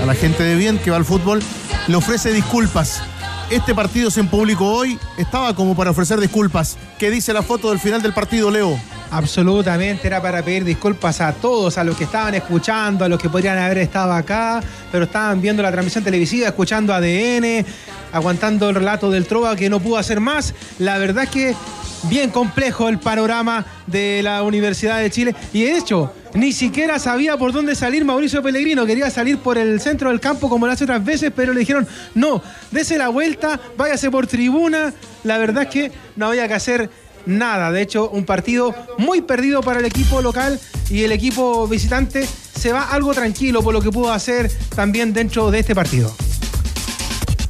a 0.00 0.06
la 0.06 0.14
gente 0.14 0.44
de 0.44 0.54
bien 0.54 0.78
que 0.78 0.90
va 0.90 0.96
al 0.96 1.04
fútbol, 1.04 1.40
le 1.88 1.96
ofrece 1.96 2.32
disculpas. 2.32 3.02
Este 3.50 3.74
partido 3.74 4.10
sin 4.10 4.28
público 4.28 4.64
hoy 4.64 4.98
estaba 5.16 5.54
como 5.54 5.74
para 5.74 5.90
ofrecer 5.90 6.20
disculpas. 6.20 6.76
¿Qué 6.98 7.10
dice 7.10 7.32
la 7.32 7.42
foto 7.42 7.70
del 7.70 7.80
final 7.80 8.00
del 8.00 8.12
partido, 8.12 8.50
Leo? 8.50 8.78
Absolutamente, 9.10 10.06
era 10.06 10.20
para 10.20 10.42
pedir 10.42 10.64
disculpas 10.64 11.20
a 11.20 11.32
todos, 11.32 11.78
a 11.78 11.84
los 11.84 11.96
que 11.96 12.04
estaban 12.04 12.34
escuchando, 12.34 13.04
a 13.04 13.08
los 13.08 13.20
que 13.20 13.28
podrían 13.28 13.58
haber 13.58 13.78
estado 13.78 14.12
acá, 14.12 14.60
pero 14.92 15.04
estaban 15.04 15.40
viendo 15.40 15.62
la 15.62 15.72
transmisión 15.72 16.04
televisiva, 16.04 16.46
escuchando 16.46 16.92
ADN, 16.92 17.64
aguantando 18.12 18.68
el 18.68 18.74
relato 18.74 19.10
del 19.10 19.26
Trova 19.26 19.56
que 19.56 19.70
no 19.70 19.80
pudo 19.80 19.96
hacer 19.96 20.20
más. 20.20 20.54
La 20.78 20.98
verdad 20.98 21.24
es 21.24 21.30
que 21.30 21.56
bien 22.04 22.30
complejo 22.30 22.88
el 22.88 22.98
panorama 22.98 23.66
de 23.86 24.20
la 24.22 24.42
Universidad 24.42 25.00
de 25.00 25.10
Chile 25.10 25.34
y 25.52 25.64
de 25.64 25.76
hecho 25.76 26.12
ni 26.34 26.52
siquiera 26.52 26.98
sabía 26.98 27.36
por 27.36 27.52
dónde 27.52 27.74
salir 27.74 28.04
Mauricio 28.04 28.42
Pellegrino, 28.42 28.86
quería 28.86 29.10
salir 29.10 29.38
por 29.38 29.58
el 29.58 29.80
centro 29.80 30.10
del 30.10 30.20
campo 30.20 30.48
como 30.48 30.66
lo 30.66 30.72
hace 30.72 30.84
otras 30.84 31.04
veces, 31.04 31.32
pero 31.34 31.52
le 31.52 31.60
dijeron, 31.60 31.86
no, 32.14 32.42
dese 32.70 32.98
la 32.98 33.08
vuelta, 33.08 33.58
váyase 33.76 34.10
por 34.10 34.26
tribuna. 34.26 34.92
La 35.24 35.38
verdad 35.38 35.64
es 35.64 35.68
que 35.70 35.92
no 36.16 36.26
había 36.26 36.46
que 36.46 36.54
hacer 36.54 36.90
nada. 37.26 37.72
De 37.72 37.82
hecho, 37.82 38.10
un 38.10 38.24
partido 38.24 38.74
muy 38.98 39.22
perdido 39.22 39.62
para 39.62 39.80
el 39.80 39.86
equipo 39.86 40.20
local 40.22 40.60
y 40.90 41.02
el 41.02 41.12
equipo 41.12 41.66
visitante 41.66 42.26
se 42.26 42.72
va 42.72 42.90
algo 42.90 43.14
tranquilo 43.14 43.62
por 43.62 43.72
lo 43.72 43.80
que 43.80 43.90
pudo 43.90 44.12
hacer 44.12 44.50
también 44.74 45.12
dentro 45.12 45.50
de 45.50 45.60
este 45.60 45.74
partido. 45.74 46.14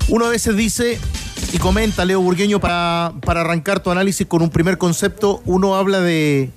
Uno 0.08 0.26
a 0.26 0.30
veces 0.30 0.56
dice 0.56 0.98
y 1.52 1.58
comenta, 1.58 2.04
Leo 2.04 2.20
Burgueño, 2.20 2.60
para, 2.60 3.12
para 3.24 3.40
arrancar 3.40 3.80
tu 3.80 3.90
análisis 3.90 4.26
con 4.26 4.42
un 4.42 4.50
primer 4.50 4.76
concepto, 4.76 5.42
uno 5.46 5.76
habla 5.76 6.00
de, 6.00 6.50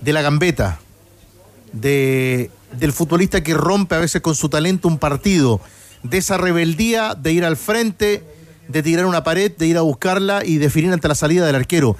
de 0.00 0.12
la 0.12 0.22
gambeta, 0.22 0.80
de, 1.72 2.50
del 2.78 2.92
futbolista 2.92 3.42
que 3.42 3.54
rompe 3.54 3.94
a 3.94 3.98
veces 3.98 4.22
con 4.22 4.34
su 4.34 4.48
talento 4.48 4.88
un 4.88 4.98
partido, 4.98 5.60
de 6.02 6.18
esa 6.18 6.38
rebeldía 6.38 7.14
de 7.14 7.32
ir 7.32 7.44
al 7.44 7.56
frente, 7.56 8.24
de 8.68 8.82
tirar 8.82 9.06
una 9.06 9.22
pared, 9.22 9.52
de 9.56 9.66
ir 9.66 9.76
a 9.76 9.82
buscarla 9.82 10.44
y 10.44 10.56
definir 10.56 10.92
ante 10.92 11.08
la 11.08 11.14
salida 11.14 11.46
del 11.46 11.56
arquero. 11.56 11.96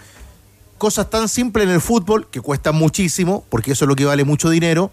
cosas 0.79 1.11
tan 1.11 1.29
simples 1.29 1.67
en 1.67 1.73
el 1.73 1.81
fútbol 1.81 2.29
que 2.31 2.41
cuestan 2.41 2.77
muchísimo, 2.77 3.45
porque 3.49 3.73
eso 3.73 3.85
es 3.85 3.89
lo 3.89 3.97
que 3.97 4.05
vale 4.05 4.25
mucho 4.25 4.51
dinero, 4.51 4.91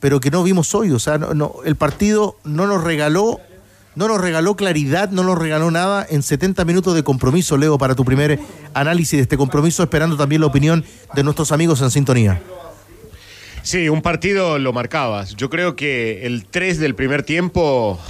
pero 0.00 0.20
que 0.20 0.30
no 0.30 0.42
vimos 0.42 0.74
hoy. 0.74 0.90
O 0.90 0.98
sea, 0.98 1.18
no, 1.18 1.56
el 1.64 1.76
partido 1.76 2.36
no 2.44 2.66
nos 2.66 2.82
regaló, 2.82 3.40
no 3.94 4.08
nos 4.08 4.20
regaló 4.20 4.56
claridad, 4.56 5.10
no 5.10 5.22
nos 5.22 5.38
regaló 5.38 5.70
nada 5.70 6.06
en 6.08 6.22
70 6.22 6.64
minutos 6.64 6.94
de 6.94 7.02
compromiso, 7.02 7.56
Leo, 7.56 7.78
para 7.78 7.94
tu 7.94 8.04
primer 8.04 8.38
análisis 8.74 9.18
de 9.18 9.22
este 9.22 9.36
compromiso, 9.36 9.82
esperando 9.82 10.16
también 10.16 10.40
la 10.40 10.46
opinión 10.46 10.84
de 11.14 11.22
nuestros 11.22 11.52
amigos 11.52 11.80
en 11.82 11.90
sintonía. 11.90 12.42
Sí, 13.62 13.88
un 13.88 14.02
partido 14.02 14.58
lo 14.58 14.72
marcabas. 14.72 15.36
Yo 15.36 15.48
creo 15.48 15.76
que 15.76 16.26
el 16.26 16.46
3 16.46 16.78
del 16.78 16.94
primer 16.94 17.22
tiempo 17.22 18.00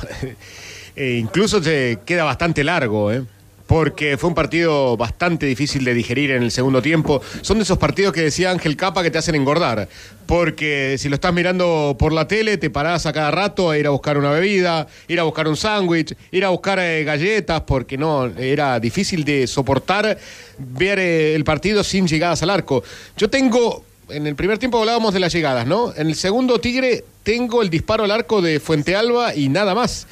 eh, 0.96 1.18
incluso 1.20 1.62
se 1.62 1.98
queda 2.06 2.24
bastante 2.24 2.64
largo, 2.64 3.12
¿eh? 3.12 3.24
Porque 3.72 4.18
fue 4.18 4.28
un 4.28 4.34
partido 4.34 4.98
bastante 4.98 5.46
difícil 5.46 5.82
de 5.82 5.94
digerir 5.94 6.32
en 6.32 6.42
el 6.42 6.50
segundo 6.50 6.82
tiempo. 6.82 7.22
Son 7.40 7.56
de 7.56 7.62
esos 7.62 7.78
partidos 7.78 8.12
que 8.12 8.20
decía 8.20 8.50
Ángel 8.50 8.76
Capa 8.76 9.02
que 9.02 9.10
te 9.10 9.16
hacen 9.16 9.34
engordar, 9.34 9.88
porque 10.26 10.96
si 10.98 11.08
lo 11.08 11.14
estás 11.14 11.32
mirando 11.32 11.96
por 11.98 12.12
la 12.12 12.28
tele, 12.28 12.58
te 12.58 12.68
parás 12.68 13.06
a 13.06 13.14
cada 13.14 13.30
rato 13.30 13.70
a 13.70 13.78
ir 13.78 13.86
a 13.86 13.90
buscar 13.90 14.18
una 14.18 14.30
bebida, 14.30 14.86
ir 15.08 15.18
a 15.18 15.22
buscar 15.22 15.48
un 15.48 15.56
sándwich, 15.56 16.14
ir 16.32 16.44
a 16.44 16.50
buscar 16.50 16.80
eh, 16.80 17.02
galletas, 17.04 17.62
porque 17.62 17.96
no, 17.96 18.26
era 18.26 18.78
difícil 18.78 19.24
de 19.24 19.46
soportar 19.46 20.18
ver 20.58 20.98
eh, 20.98 21.34
el 21.34 21.44
partido 21.44 21.82
sin 21.82 22.06
llegadas 22.06 22.42
al 22.42 22.50
arco. 22.50 22.84
Yo 23.16 23.30
tengo 23.30 23.86
en 24.10 24.26
el 24.26 24.34
primer 24.34 24.58
tiempo 24.58 24.80
hablábamos 24.80 25.14
de 25.14 25.20
las 25.20 25.32
llegadas, 25.32 25.66
¿no? 25.66 25.94
En 25.96 26.08
el 26.08 26.14
segundo 26.14 26.60
Tigre 26.60 27.04
tengo 27.22 27.62
el 27.62 27.70
disparo 27.70 28.04
al 28.04 28.10
arco 28.10 28.42
de 28.42 28.60
Fuente 28.60 28.94
Alba 28.96 29.34
y 29.34 29.48
nada 29.48 29.74
más. 29.74 30.06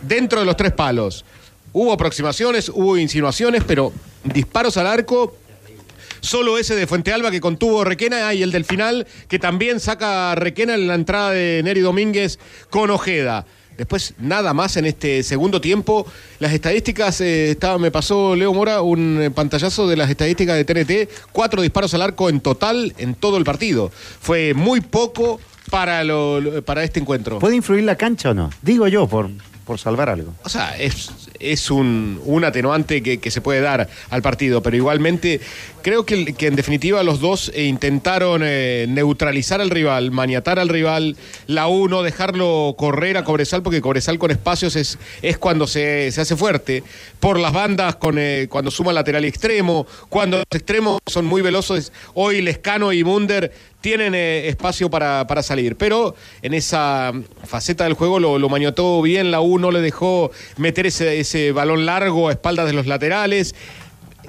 Dentro 0.00 0.40
de 0.40 0.46
los 0.46 0.56
tres 0.56 0.72
palos. 0.72 1.22
Hubo 1.74 1.92
aproximaciones, 1.92 2.68
hubo 2.68 2.96
insinuaciones, 2.96 3.64
pero 3.66 3.92
disparos 4.22 4.76
al 4.76 4.86
arco. 4.86 5.36
Solo 6.20 6.56
ese 6.56 6.76
de 6.76 6.86
Fuente 6.86 7.12
Alba 7.12 7.32
que 7.32 7.40
contuvo 7.40 7.82
Requena 7.82 8.32
y 8.32 8.44
el 8.44 8.52
del 8.52 8.64
final 8.64 9.08
que 9.26 9.40
también 9.40 9.80
saca 9.80 10.36
Requena 10.36 10.74
en 10.74 10.86
la 10.86 10.94
entrada 10.94 11.32
de 11.32 11.62
Neri 11.64 11.80
Domínguez 11.80 12.38
con 12.70 12.90
Ojeda. 12.90 13.44
Después 13.76 14.14
nada 14.18 14.54
más 14.54 14.76
en 14.76 14.84
este 14.84 15.24
segundo 15.24 15.60
tiempo. 15.60 16.06
Las 16.38 16.52
estadísticas, 16.52 17.20
eh, 17.20 17.50
estaba, 17.50 17.76
me 17.78 17.90
pasó 17.90 18.36
Leo 18.36 18.54
Mora 18.54 18.80
un 18.80 19.20
eh, 19.20 19.30
pantallazo 19.32 19.88
de 19.88 19.96
las 19.96 20.08
estadísticas 20.08 20.54
de 20.54 20.64
TNT. 20.64 21.10
Cuatro 21.32 21.60
disparos 21.60 21.92
al 21.94 22.02
arco 22.02 22.28
en 22.28 22.40
total 22.40 22.94
en 22.98 23.16
todo 23.16 23.36
el 23.36 23.42
partido. 23.42 23.90
Fue 24.20 24.54
muy 24.54 24.80
poco 24.80 25.40
para, 25.70 26.04
lo, 26.04 26.62
para 26.64 26.84
este 26.84 27.00
encuentro. 27.00 27.40
¿Puede 27.40 27.56
influir 27.56 27.82
la 27.82 27.96
cancha 27.96 28.30
o 28.30 28.34
no? 28.34 28.50
Digo 28.62 28.86
yo, 28.86 29.08
por, 29.08 29.28
por 29.66 29.80
salvar 29.80 30.08
algo. 30.08 30.34
O 30.44 30.48
sea, 30.48 30.78
es, 30.78 31.10
es 31.52 31.70
un, 31.70 32.20
un 32.24 32.44
atenuante 32.44 33.02
que, 33.02 33.18
que 33.18 33.30
se 33.30 33.40
puede 33.40 33.60
dar 33.60 33.88
al 34.10 34.22
partido, 34.22 34.62
pero 34.62 34.76
igualmente 34.76 35.40
creo 35.82 36.06
que, 36.06 36.34
que 36.34 36.46
en 36.46 36.56
definitiva 36.56 37.02
los 37.02 37.20
dos 37.20 37.52
eh, 37.54 37.64
intentaron 37.64 38.42
eh, 38.42 38.86
neutralizar 38.88 39.60
al 39.60 39.70
rival, 39.70 40.10
maniatar 40.10 40.58
al 40.58 40.70
rival, 40.70 41.16
la 41.46 41.66
uno, 41.66 42.02
dejarlo 42.02 42.74
correr 42.78 43.18
a 43.18 43.24
Cobresal, 43.24 43.62
porque 43.62 43.82
Cobresal 43.82 44.18
con 44.18 44.30
espacios 44.30 44.76
es, 44.76 44.98
es 45.20 45.36
cuando 45.36 45.66
se, 45.66 46.10
se 46.10 46.22
hace 46.22 46.36
fuerte, 46.36 46.82
por 47.20 47.38
las 47.38 47.52
bandas 47.52 47.96
con, 47.96 48.16
eh, 48.18 48.46
cuando 48.48 48.70
suma 48.70 48.92
lateral 48.92 49.24
extremo, 49.24 49.86
cuando 50.08 50.38
los 50.38 50.46
extremos 50.50 51.00
son 51.06 51.26
muy 51.26 51.42
veloces, 51.42 51.92
hoy 52.14 52.40
Lescano 52.40 52.92
y 52.92 53.04
Munder 53.04 53.52
tienen 53.84 54.14
eh, 54.14 54.48
espacio 54.48 54.88
para, 54.88 55.26
para, 55.26 55.42
salir. 55.42 55.76
Pero 55.76 56.14
en 56.40 56.54
esa 56.54 57.12
faceta 57.44 57.84
del 57.84 57.92
juego 57.92 58.18
lo, 58.18 58.38
lo 58.38 58.48
maniotó 58.48 59.02
bien, 59.02 59.30
la 59.30 59.42
U 59.42 59.58
no 59.58 59.70
le 59.70 59.82
dejó 59.82 60.30
meter 60.56 60.86
ese, 60.86 61.20
ese 61.20 61.52
balón 61.52 61.84
largo 61.84 62.30
a 62.30 62.32
espaldas 62.32 62.66
de 62.66 62.72
los 62.72 62.86
laterales. 62.86 63.54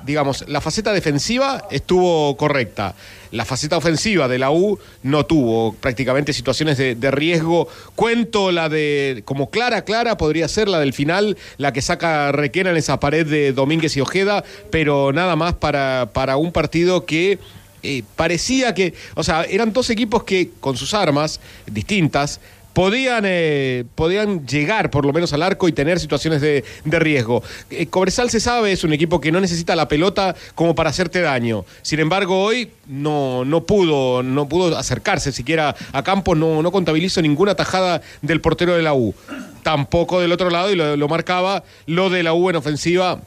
Digamos, 0.06 0.44
la 0.50 0.60
faceta 0.60 0.92
defensiva 0.92 1.70
estuvo 1.72 2.36
correcta. 2.36 2.96
La 3.32 3.46
faceta 3.46 3.78
ofensiva 3.78 4.28
de 4.28 4.40
la 4.40 4.52
U 4.52 4.78
no 5.04 5.26
tuvo 5.26 5.74
prácticamente 5.76 6.34
situaciones 6.34 6.78
de, 6.78 7.12
riesgo. 7.12 7.70
Cuento 7.96 8.52
la 8.52 8.68
de, 8.68 9.24
como 9.24 9.50
clara, 9.50 9.86
clara, 9.86 10.18
podría 10.18 10.50
ser 10.50 10.68
la 10.68 10.82
del 10.82 10.92
final, 10.92 11.38
la 11.58 11.72
que 11.72 11.82
saca 11.82 12.34
Requena 12.34 12.72
en 12.72 12.78
esa 12.78 13.00
pared 13.00 13.26
de 13.26 13.54
Domínguez 13.54 13.96
y 13.96 14.02
Ojeda, 14.02 14.44
pero 14.70 15.14
nada 15.14 15.38
más 15.38 15.54
para, 15.54 16.10
para 16.12 16.36
un 16.36 16.52
partido 16.52 17.06
que 17.06 17.40
eh, 17.86 18.04
parecía 18.16 18.74
que, 18.74 18.94
o 19.16 19.24
sea, 19.24 19.44
eran 19.44 19.72
dos 19.72 19.90
equipos 19.90 20.24
que 20.24 20.50
con 20.60 20.76
sus 20.76 20.94
armas 20.94 21.40
distintas 21.66 22.40
podían, 22.76 23.24
eh, 23.26 23.86
podían 23.96 24.46
llegar 24.46 24.90
por 24.92 25.06
lo 25.06 25.14
menos 25.14 25.32
al 25.32 25.42
arco 25.42 25.70
y 25.70 25.72
tener 25.72 25.98
situaciones 25.98 26.42
de, 26.42 26.66
de 26.84 27.00
riesgo. 27.00 27.42
Eh, 27.70 27.86
Cobresal 27.88 28.30
se 28.30 28.42
sabe, 28.42 28.74
es 28.74 28.84
un 28.84 28.92
equipo 28.92 29.22
que 29.22 29.32
no 29.32 29.40
necesita 29.40 29.78
la 29.78 29.88
pelota 29.88 30.36
como 30.56 30.76
para 30.76 30.90
hacerte 30.90 31.22
daño. 31.22 31.64
Sin 31.82 32.02
embargo, 32.02 32.44
hoy 32.44 32.70
no, 32.88 33.46
no, 33.46 33.64
pudo, 33.64 34.22
no 34.24 34.50
pudo 34.50 34.78
acercarse 34.78 35.32
siquiera 35.32 35.74
a 35.94 36.04
campo, 36.04 36.36
no, 36.36 36.62
no 36.62 36.72
contabilizó 36.72 37.22
ninguna 37.22 37.56
tajada 37.56 38.02
del 38.22 38.42
portero 38.42 38.76
de 38.76 38.84
la 38.84 38.94
U. 38.94 39.16
Tampoco 39.64 40.20
del 40.20 40.34
otro 40.34 40.50
lado, 40.50 40.70
y 40.70 40.76
lo, 40.76 40.98
lo 40.98 41.08
marcaba, 41.08 41.64
lo 41.86 42.10
de 42.10 42.24
la 42.24 42.34
U 42.34 42.50
en 42.50 42.58
ofensiva 42.58 43.22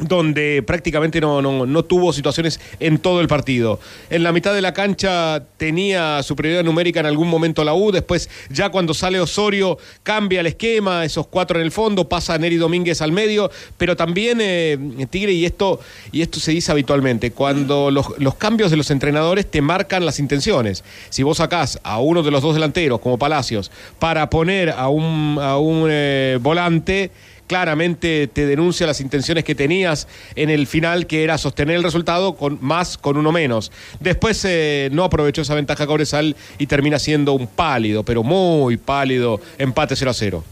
donde 0.00 0.62
prácticamente 0.64 1.20
no, 1.20 1.42
no, 1.42 1.66
no, 1.66 1.84
tuvo 1.84 2.12
situaciones 2.12 2.60
en 2.78 2.98
todo 2.98 3.20
el 3.20 3.28
partido. 3.28 3.80
En 4.10 4.22
la 4.22 4.32
mitad 4.32 4.54
de 4.54 4.62
la 4.62 4.72
cancha 4.72 5.42
tenía 5.56 6.22
superioridad 6.22 6.64
numérica 6.64 7.00
en 7.00 7.06
algún 7.06 7.28
momento 7.28 7.64
la 7.64 7.74
U, 7.74 7.90
después 7.90 8.30
ya 8.48 8.68
cuando 8.70 8.94
sale 8.94 9.18
Osorio 9.20 9.78
cambia 10.02 10.40
el 10.40 10.46
esquema, 10.46 11.04
esos 11.04 11.26
cuatro 11.26 11.58
en 11.58 11.64
el 11.64 11.72
fondo, 11.72 12.08
pasa 12.08 12.38
Neri 12.38 12.56
Domínguez 12.56 13.02
al 13.02 13.12
medio, 13.12 13.50
pero 13.76 13.96
también 13.96 14.38
eh, 14.40 14.78
Tigre, 15.10 15.32
y 15.32 15.44
esto, 15.44 15.80
y 16.12 16.22
esto 16.22 16.38
se 16.38 16.52
dice 16.52 16.70
habitualmente, 16.70 17.32
cuando 17.32 17.90
los, 17.90 18.06
los, 18.18 18.34
cambios 18.36 18.70
de 18.70 18.76
los 18.76 18.90
entrenadores 18.90 19.50
te 19.50 19.60
marcan 19.60 20.06
las 20.06 20.20
intenciones. 20.20 20.84
Si 21.10 21.22
vos 21.22 21.38
sacás 21.38 21.80
a 21.82 21.98
uno 21.98 22.22
de 22.22 22.30
los 22.30 22.42
dos 22.42 22.54
delanteros, 22.54 23.00
como 23.00 23.18
Palacios, 23.18 23.70
para 23.98 24.30
poner 24.30 24.70
a 24.70 24.88
un, 24.88 25.38
a 25.40 25.58
un 25.58 25.88
eh, 25.90 26.38
volante, 26.40 27.10
claramente 27.48 28.28
te 28.28 28.46
denuncia 28.46 28.86
las 28.86 29.00
intenciones 29.00 29.42
que 29.42 29.56
tenías 29.56 30.06
en 30.36 30.50
el 30.50 30.68
final, 30.68 31.08
que 31.08 31.24
era 31.24 31.36
sostener 31.38 31.74
el 31.74 31.82
resultado 31.82 32.36
con 32.36 32.58
más 32.60 32.96
con 32.96 33.16
uno 33.16 33.32
menos. 33.32 33.72
Después 33.98 34.44
eh, 34.44 34.88
no 34.92 35.02
aprovechó 35.02 35.42
esa 35.42 35.56
ventaja 35.56 35.86
Cobresal 35.86 36.36
y 36.58 36.66
termina 36.66 37.00
siendo 37.00 37.32
un 37.32 37.48
pálido, 37.48 38.04
pero 38.04 38.22
muy 38.22 38.76
pálido 38.76 39.40
empate 39.58 39.96
0 39.96 40.10
a 40.12 40.14
0. 40.14 40.44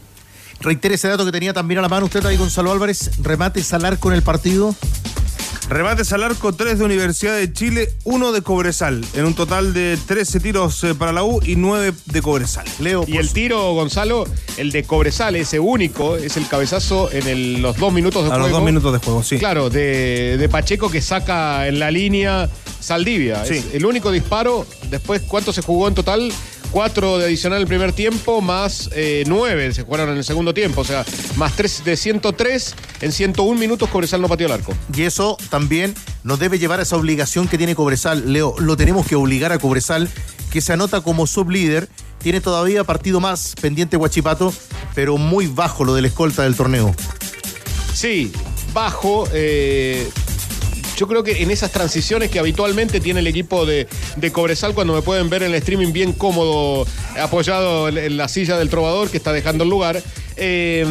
Reitere 0.59 0.95
ese 0.95 1.07
dato 1.07 1.23
que 1.23 1.31
tenía 1.31 1.53
también 1.53 1.77
a 1.77 1.81
la 1.83 1.89
mano 1.89 2.07
usted 2.07 2.25
ahí, 2.25 2.35
Gonzalo 2.35 2.71
Álvarez. 2.71 3.11
Remate 3.21 3.61
Salar 3.61 3.99
con 3.99 4.13
el 4.13 4.23
partido. 4.23 4.75
Remates 5.69 6.13
al 6.13 6.23
arco, 6.23 6.53
3 6.53 6.79
de 6.79 6.85
Universidad 6.85 7.35
de 7.35 7.51
Chile, 7.51 7.89
1 8.05 8.31
de 8.31 8.41
Cobresal, 8.41 9.03
en 9.13 9.25
un 9.25 9.33
total 9.33 9.73
de 9.73 9.97
13 10.05 10.39
tiros 10.39 10.83
eh, 10.83 10.95
para 10.95 11.11
la 11.11 11.23
U 11.23 11.41
y 11.43 11.55
9 11.55 11.93
de 12.05 12.21
Cobresal. 12.21 12.65
Leo, 12.79 13.03
y 13.07 13.17
el 13.17 13.31
tiro, 13.31 13.73
Gonzalo, 13.73 14.25
el 14.57 14.71
de 14.71 14.83
Cobresal, 14.83 15.35
ese 15.35 15.59
único, 15.59 16.15
es 16.15 16.37
el 16.37 16.47
cabezazo 16.47 17.11
en 17.11 17.27
el, 17.27 17.61
los 17.61 17.77
dos 17.77 17.91
minutos 17.91 18.23
de 18.23 18.29
a 18.29 18.33
juego. 18.33 18.45
A 18.45 18.49
los 18.49 18.57
dos 18.57 18.65
minutos 18.65 18.93
de 18.93 18.99
juego, 18.99 19.23
sí. 19.23 19.37
Claro, 19.37 19.69
de, 19.69 20.37
de 20.37 20.49
Pacheco 20.49 20.89
que 20.89 21.01
saca 21.01 21.67
en 21.67 21.79
la 21.79 21.91
línea 21.91 22.49
Saldivia. 22.79 23.45
Sí. 23.45 23.55
Es 23.55 23.75
el 23.75 23.85
único 23.85 24.11
disparo. 24.11 24.65
Después, 24.89 25.21
¿cuánto 25.27 25.53
se 25.53 25.61
jugó 25.61 25.87
en 25.87 25.95
total? 25.95 26.31
Cuatro 26.71 27.17
de 27.17 27.25
adicional 27.25 27.61
el 27.61 27.67
primer 27.67 27.93
tiempo, 27.93 28.41
más 28.41 28.89
eh, 28.93 29.23
nueve 29.25 29.73
se 29.73 29.83
jugaron 29.83 30.09
en 30.09 30.17
el 30.17 30.23
segundo 30.23 30.53
tiempo. 30.53 30.81
O 30.81 30.83
sea, 30.83 31.05
más 31.37 31.55
tres 31.55 31.83
de 31.85 31.95
103 31.95 32.75
en 33.01 33.11
101 33.13 33.57
minutos 33.57 33.89
Cobresal 33.89 34.21
no 34.21 34.27
pateó 34.27 34.47
el 34.47 34.53
arco. 34.53 34.73
Y 34.93 35.03
eso 35.03 35.37
también 35.49 35.95
nos 36.23 36.39
debe 36.39 36.59
llevar 36.59 36.79
a 36.79 36.83
esa 36.83 36.97
obligación 36.97 37.47
que 37.47 37.57
tiene 37.57 37.73
Cobresal. 37.73 38.33
Leo, 38.33 38.55
lo 38.59 38.75
tenemos 38.75 39.07
que 39.07 39.15
obligar 39.15 39.53
a 39.53 39.59
Cobresal, 39.59 40.09
que 40.51 40.59
se 40.59 40.73
anota 40.73 41.01
como 41.01 41.25
sublíder. 41.25 41.87
Tiene 42.19 42.41
todavía 42.41 42.83
partido 42.83 43.21
más 43.21 43.55
pendiente 43.61 43.95
Guachipato, 43.95 44.53
pero 44.93 45.17
muy 45.17 45.47
bajo 45.47 45.85
lo 45.85 45.93
del 45.93 46.05
escolta 46.05 46.43
del 46.43 46.55
torneo. 46.55 46.93
Sí, 47.93 48.31
bajo. 48.73 49.27
Eh, 49.31 50.09
yo 50.97 51.07
creo 51.07 51.23
que 51.23 51.43
en 51.43 51.51
esas 51.51 51.71
transiciones 51.71 52.31
que 52.31 52.39
habitualmente 52.39 52.99
tiene 52.99 53.19
el 53.19 53.27
equipo 53.27 53.65
de, 53.65 53.87
de, 54.15 54.31
Cobresal, 54.31 54.73
cuando 54.73 54.93
me 54.93 55.03
pueden 55.03 55.29
ver 55.29 55.43
en 55.43 55.51
el 55.51 55.55
streaming 55.55 55.93
bien 55.93 56.11
cómodo, 56.11 56.87
apoyado 57.21 57.87
en 57.87 58.17
la 58.17 58.27
silla 58.27 58.57
del 58.57 58.69
trovador 58.69 59.09
que 59.11 59.17
está 59.17 59.31
dejando 59.31 59.63
el 59.63 59.69
lugar, 59.69 60.01
eh, 60.37 60.85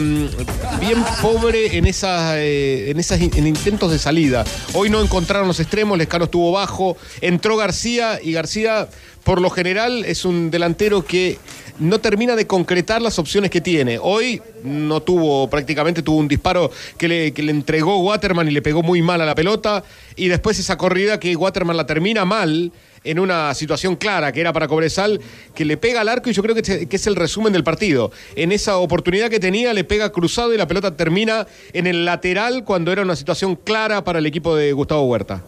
bien 0.81 1.05
pobre 1.21 1.77
en 1.77 1.87
esas, 1.87 2.37
eh, 2.37 2.91
en 2.91 3.01
esas 3.01 3.21
en 3.21 3.47
intentos 3.47 3.91
de 3.91 3.99
salida. 3.99 4.45
Hoy 4.75 4.91
no 4.91 5.01
encontraron 5.03 5.49
los 5.49 5.59
extremos, 5.59 5.99
Lescano 5.99 6.27
estuvo 6.27 6.53
bajo, 6.53 6.97
entró 7.21 7.57
García 7.57 8.21
y 8.23 8.33
García 8.33 8.89
por 9.27 9.41
lo 9.41 9.51
general 9.51 10.05
es 10.05 10.25
un 10.25 10.53
delantero 10.53 11.05
que 11.05 11.37
no 11.81 11.99
termina 11.99 12.37
de 12.37 12.47
concretar 12.47 13.03
las 13.03 13.19
opciones 13.19 13.51
que 13.51 13.61
tiene. 13.61 13.99
Hoy 14.01 14.41
no 14.63 15.03
tuvo, 15.03 15.51
prácticamente 15.51 16.01
tuvo 16.01 16.19
un 16.19 16.29
disparo 16.29 16.71
que 16.97 17.09
le, 17.09 17.33
que 17.33 17.43
le, 17.43 17.51
entregó 17.51 17.99
Waterman 17.99 18.47
y 18.47 18.53
le 18.53 18.63
pegó 18.63 18.85
muy 18.85 19.03
mal 19.03 19.21
a 19.21 19.27
la 19.27 19.35
pelota. 19.35 19.83
Y 20.15 20.29
después 20.29 20.61
esa 20.61 20.79
corrida 20.79 21.19
que 21.19 21.35
Waterman 21.35 21.77
la 21.77 21.87
termina 21.87 22.25
mal 22.25 22.71
en 23.03 23.19
una 23.19 23.53
situación 23.55 23.97
clara 23.97 24.31
que 24.31 24.41
era 24.41 24.53
para 24.53 24.69
Cobresal, 24.69 25.21
que 25.57 25.65
le 25.65 25.77
pega 25.77 26.03
al 26.03 26.09
arco 26.09 26.31
y 26.31 26.33
yo 26.33 26.45
creo 26.45 26.55
que, 26.55 26.87
que 26.87 26.97
es 26.97 27.07
el 27.09 27.17
resumen 27.17 27.53
del 27.53 27.65
partido. 27.65 28.13
En 28.37 28.53
esa 28.53 28.77
oportunidad 28.77 29.29
que 29.29 29.41
tenía 29.41 29.75
le 29.75 29.83
pega 29.83 30.13
cruzado 30.13 30.55
y 30.55 30.57
la 30.57 30.69
pelota 30.69 30.97
termina 30.97 31.49
en 31.73 31.89
el 31.89 32.05
lateral 32.05 32.63
cuando 32.63 32.93
era 32.93 33.03
una 33.03 33.17
situación 33.17 33.57
clara 33.57 34.05
para 34.05 34.21
el 34.21 34.27
equipo 34.27 34.55
de 34.55 34.73
Gustavo 34.73 35.03
Huerta. 35.03 35.43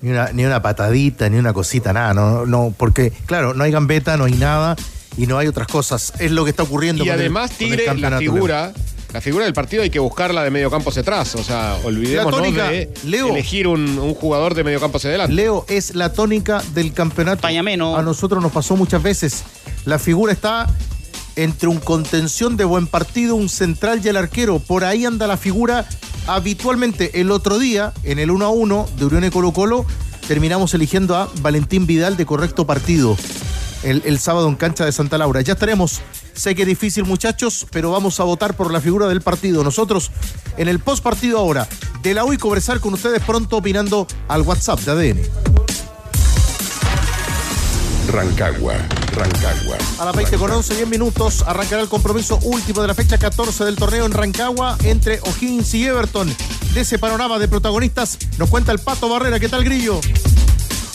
Ni 0.00 0.10
una, 0.10 0.30
ni 0.32 0.44
una 0.44 0.62
patadita, 0.62 1.28
ni 1.28 1.38
una 1.38 1.52
cosita, 1.52 1.92
nada, 1.92 2.14
no, 2.14 2.46
no, 2.46 2.72
porque, 2.76 3.10
claro, 3.26 3.52
no 3.54 3.64
hay 3.64 3.72
gambeta, 3.72 4.16
no 4.16 4.24
hay 4.24 4.34
nada 4.34 4.76
y 5.16 5.26
no 5.26 5.38
hay 5.38 5.48
otras 5.48 5.66
cosas. 5.66 6.12
Es 6.20 6.30
lo 6.30 6.44
que 6.44 6.50
está 6.50 6.62
ocurriendo 6.62 7.02
Y 7.02 7.08
con 7.08 7.14
el- 7.14 7.20
además, 7.20 7.50
con 7.58 7.66
el 7.66 7.76
Tigre, 7.78 7.94
la 7.98 8.18
figura, 8.18 8.72
la 9.12 9.20
figura 9.20 9.44
del 9.46 9.54
partido 9.54 9.82
hay 9.82 9.90
que 9.90 9.98
buscarla 9.98 10.44
de 10.44 10.50
medio 10.50 10.70
campo 10.70 10.90
hacia 10.90 11.02
atrás. 11.02 11.34
O 11.34 11.42
sea, 11.42 11.78
olvidémonos 11.82 12.30
La 12.32 12.44
tónica, 12.44 12.68
de 12.68 12.92
Leo. 13.06 13.30
elegir 13.30 13.66
un, 13.66 13.98
un 13.98 14.14
jugador 14.14 14.54
de 14.54 14.62
medio 14.62 14.78
campo 14.78 14.98
hacia 14.98 15.08
adelante. 15.10 15.34
Leo 15.34 15.64
es 15.68 15.96
la 15.96 16.12
tónica 16.12 16.62
del 16.74 16.92
campeonato. 16.92 17.48
A 17.48 18.02
nosotros 18.02 18.40
nos 18.40 18.52
pasó 18.52 18.76
muchas 18.76 19.02
veces. 19.02 19.42
La 19.84 19.98
figura 19.98 20.32
está 20.32 20.68
entre 21.38 21.68
un 21.68 21.78
contención 21.78 22.56
de 22.56 22.64
buen 22.64 22.88
partido, 22.88 23.36
un 23.36 23.48
central 23.48 24.00
y 24.02 24.08
el 24.08 24.16
arquero. 24.16 24.58
Por 24.58 24.84
ahí 24.84 25.04
anda 25.04 25.28
la 25.28 25.36
figura 25.36 25.88
habitualmente. 26.26 27.20
El 27.20 27.30
otro 27.30 27.60
día, 27.60 27.92
en 28.02 28.18
el 28.18 28.32
1 28.32 28.44
a 28.44 28.48
1 28.50 28.88
de 28.96 29.04
Unión 29.04 29.24
y 29.24 29.30
Colo 29.30 29.52
Colo, 29.52 29.86
terminamos 30.26 30.74
eligiendo 30.74 31.14
a 31.14 31.30
Valentín 31.40 31.86
Vidal 31.86 32.16
de 32.16 32.26
correcto 32.26 32.66
partido. 32.66 33.16
El, 33.84 34.02
el 34.04 34.18
sábado 34.18 34.48
en 34.48 34.56
cancha 34.56 34.84
de 34.84 34.90
Santa 34.90 35.16
Laura. 35.16 35.40
Ya 35.40 35.52
estaremos. 35.52 36.00
Sé 36.34 36.56
que 36.56 36.62
es 36.62 36.68
difícil, 36.68 37.04
muchachos, 37.04 37.66
pero 37.70 37.92
vamos 37.92 38.18
a 38.18 38.24
votar 38.24 38.56
por 38.56 38.72
la 38.72 38.80
figura 38.80 39.06
del 39.06 39.20
partido. 39.20 39.62
Nosotros, 39.62 40.10
en 40.56 40.66
el 40.66 40.80
post 40.80 41.04
partido 41.04 41.38
ahora, 41.38 41.68
de 42.02 42.14
la 42.14 42.24
U 42.24 42.32
y 42.32 42.36
conversar 42.36 42.80
con 42.80 42.94
ustedes 42.94 43.22
pronto 43.22 43.58
opinando 43.58 44.08
al 44.26 44.42
WhatsApp 44.42 44.80
de 44.80 44.90
ADN. 44.90 45.67
Rancagua, 48.08 48.74
Rancagua. 49.14 49.76
A 49.98 50.04
las 50.06 50.16
20 50.16 50.38
con 50.38 50.50
11, 50.50 50.76
10 50.76 50.88
minutos, 50.88 51.44
arrancará 51.46 51.82
el 51.82 51.88
compromiso 51.88 52.38
último 52.42 52.80
de 52.80 52.88
la 52.88 52.94
fecha 52.94 53.18
14 53.18 53.66
del 53.66 53.76
torneo 53.76 54.06
en 54.06 54.12
Rancagua 54.12 54.78
entre 54.84 55.20
O'Higgins 55.20 55.74
y 55.74 55.84
Everton. 55.84 56.34
De 56.72 56.80
ese 56.80 56.98
panorama 56.98 57.38
de 57.38 57.48
protagonistas 57.48 58.18
nos 58.38 58.48
cuenta 58.48 58.72
el 58.72 58.78
Pato 58.78 59.10
Barrera. 59.10 59.38
¿Qué 59.38 59.50
tal, 59.50 59.62
Grillo? 59.62 60.00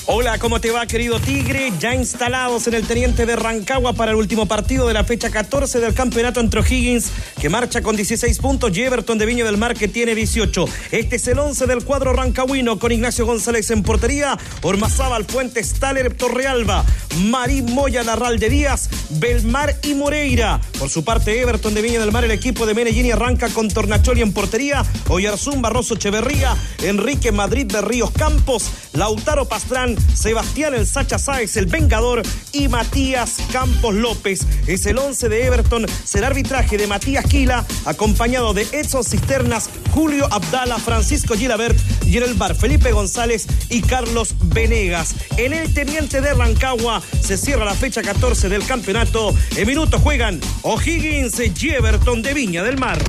Hola, 0.06 0.38
¿cómo 0.38 0.60
te 0.60 0.70
va, 0.70 0.86
querido 0.86 1.18
Tigre? 1.18 1.72
Ya 1.80 1.96
instalados 1.96 2.68
en 2.68 2.74
el 2.74 2.86
Teniente 2.86 3.26
de 3.26 3.38
Rancagua 3.38 3.94
para 3.94 4.12
el 4.12 4.18
último 4.18 4.46
partido 4.46 4.86
de 4.86 4.94
la 4.94 5.06
fecha 5.06 5.30
14 5.30 5.80
del 5.80 5.94
campeonato 5.94 6.42
entre 6.42 6.60
O'Higgins, 6.60 7.10
que 7.40 7.48
marcha 7.48 7.82
con 7.82 7.96
16 7.96 8.38
puntos, 8.40 8.76
y 8.76 8.82
Everton 8.82 9.18
de 9.18 9.26
Viña 9.26 9.46
del 9.46 9.56
Mar, 9.56 9.76
que 9.76 9.88
tiene 9.88 10.14
18. 10.14 10.66
Este 10.92 11.16
es 11.16 11.28
el 11.30 11.40
11 11.40 11.68
del 11.68 11.86
cuadro 11.86 12.12
rancagüino, 12.12 12.80
con 12.80 12.92
Ignacio 12.92 13.26
González 13.26 13.72
en 13.72 13.82
portería, 13.82 14.38
Ormazábal, 14.62 15.24
Fuentes, 15.24 15.74
Taler, 15.76 16.14
Torrealba, 16.14 16.84
Marín 17.22 17.74
Moya, 17.74 18.04
Larralde 18.04 18.50
Díaz, 18.50 18.90
Belmar 19.10 19.74
y 19.84 19.94
Moreira. 19.94 20.60
Por 20.80 20.90
su 20.90 21.06
parte, 21.06 21.40
Everton 21.40 21.74
de 21.74 21.82
Viña 21.82 22.02
del 22.02 22.12
Mar, 22.12 22.26
el 22.26 22.32
equipo 22.32 22.66
de 22.66 22.74
Medellín 22.74 23.10
arranca 23.14 23.48
con 23.48 23.70
Tornacholi 23.70 24.22
en 24.22 24.34
portería, 24.34 24.84
Oyarzún, 25.08 25.62
Barroso, 25.62 25.94
Echeverría, 25.94 26.58
Enrique 26.82 27.32
Madrid 27.32 27.68
de 27.68 27.82
Ríos 27.82 28.12
Campos, 28.12 28.70
Lautaro 28.92 29.48
Pastrán, 29.48 29.93
Sebastián 30.14 30.74
El 30.74 30.88
Sacha 30.88 31.18
Sáez, 31.18 31.58
el 31.58 31.66
Vengador 31.66 32.22
y 32.52 32.68
Matías 32.68 33.38
Campos 33.52 33.94
López. 33.94 34.46
Es 34.68 34.86
el 34.86 34.98
11 34.98 35.30
de 35.30 35.46
Everton, 35.46 35.86
será 36.04 36.28
arbitraje 36.28 36.78
de 36.78 36.88
Matías 36.88 37.26
Quila, 37.26 37.66
acompañado 37.86 38.54
de 38.54 38.68
Edson 38.72 39.04
Cisternas, 39.04 39.70
Julio 39.92 40.28
Abdala, 40.32 40.78
Francisco 40.80 41.36
Gilabert 41.36 41.78
y 42.06 42.18
en 42.18 42.24
el 42.24 42.34
bar 42.34 42.56
Felipe 42.56 42.92
González 42.92 43.48
y 43.70 43.82
Carlos 43.82 44.36
Venegas. 44.44 45.16
En 45.38 45.54
el 45.54 45.74
Teniente 45.74 46.22
de 46.22 46.34
Rancagua 46.34 47.02
se 47.22 47.38
cierra 47.38 47.66
la 47.66 47.76
fecha 47.76 48.02
14 48.02 48.50
del 48.50 48.66
campeonato. 48.66 49.34
En 49.56 49.68
minutos 49.68 50.02
juegan 50.02 50.40
O'Higgins 50.62 51.40
y 51.40 51.70
Everton 51.70 52.22
de 52.22 52.34
Viña 52.34 52.64
del 52.64 52.78
Mar. 52.78 53.00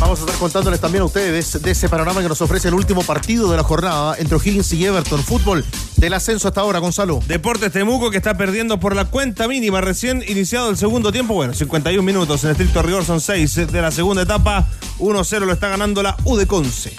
Vamos 0.00 0.18
a 0.18 0.24
estar 0.24 0.38
contándoles 0.38 0.80
también 0.80 1.02
a 1.02 1.04
ustedes 1.06 1.62
de 1.62 1.70
ese 1.70 1.88
panorama 1.88 2.20
que 2.20 2.28
nos 2.28 2.40
ofrece 2.40 2.68
el 2.68 2.74
último 2.74 3.02
partido 3.02 3.50
de 3.50 3.56
la 3.56 3.62
jornada 3.62 4.16
entre 4.18 4.36
O'Higgins 4.36 4.72
y 4.72 4.84
Everton. 4.84 5.22
Fútbol 5.22 5.64
del 5.96 6.12
ascenso 6.12 6.48
hasta 6.48 6.60
ahora, 6.60 6.78
Gonzalo. 6.78 7.20
Deportes 7.26 7.72
Temuco 7.72 8.10
que 8.10 8.18
está 8.18 8.36
perdiendo 8.36 8.78
por 8.78 8.94
la 8.94 9.06
cuenta 9.06 9.48
mínima. 9.48 9.80
Recién 9.80 10.22
iniciado 10.26 10.70
el 10.70 10.76
segundo 10.76 11.12
tiempo. 11.12 11.34
Bueno, 11.34 11.54
51 11.54 12.02
minutos. 12.02 12.44
En 12.44 12.50
estricto 12.50 12.82
rigor 12.82 13.04
son 13.04 13.20
6 13.20 13.72
de 13.72 13.82
la 13.82 13.90
segunda 13.90 14.22
etapa. 14.22 14.66
1-0 14.98 15.38
lo 15.40 15.52
está 15.52 15.68
ganando 15.68 16.02
la 16.02 16.16
U 16.24 16.36
de 16.36 16.46
Conce. 16.46 16.94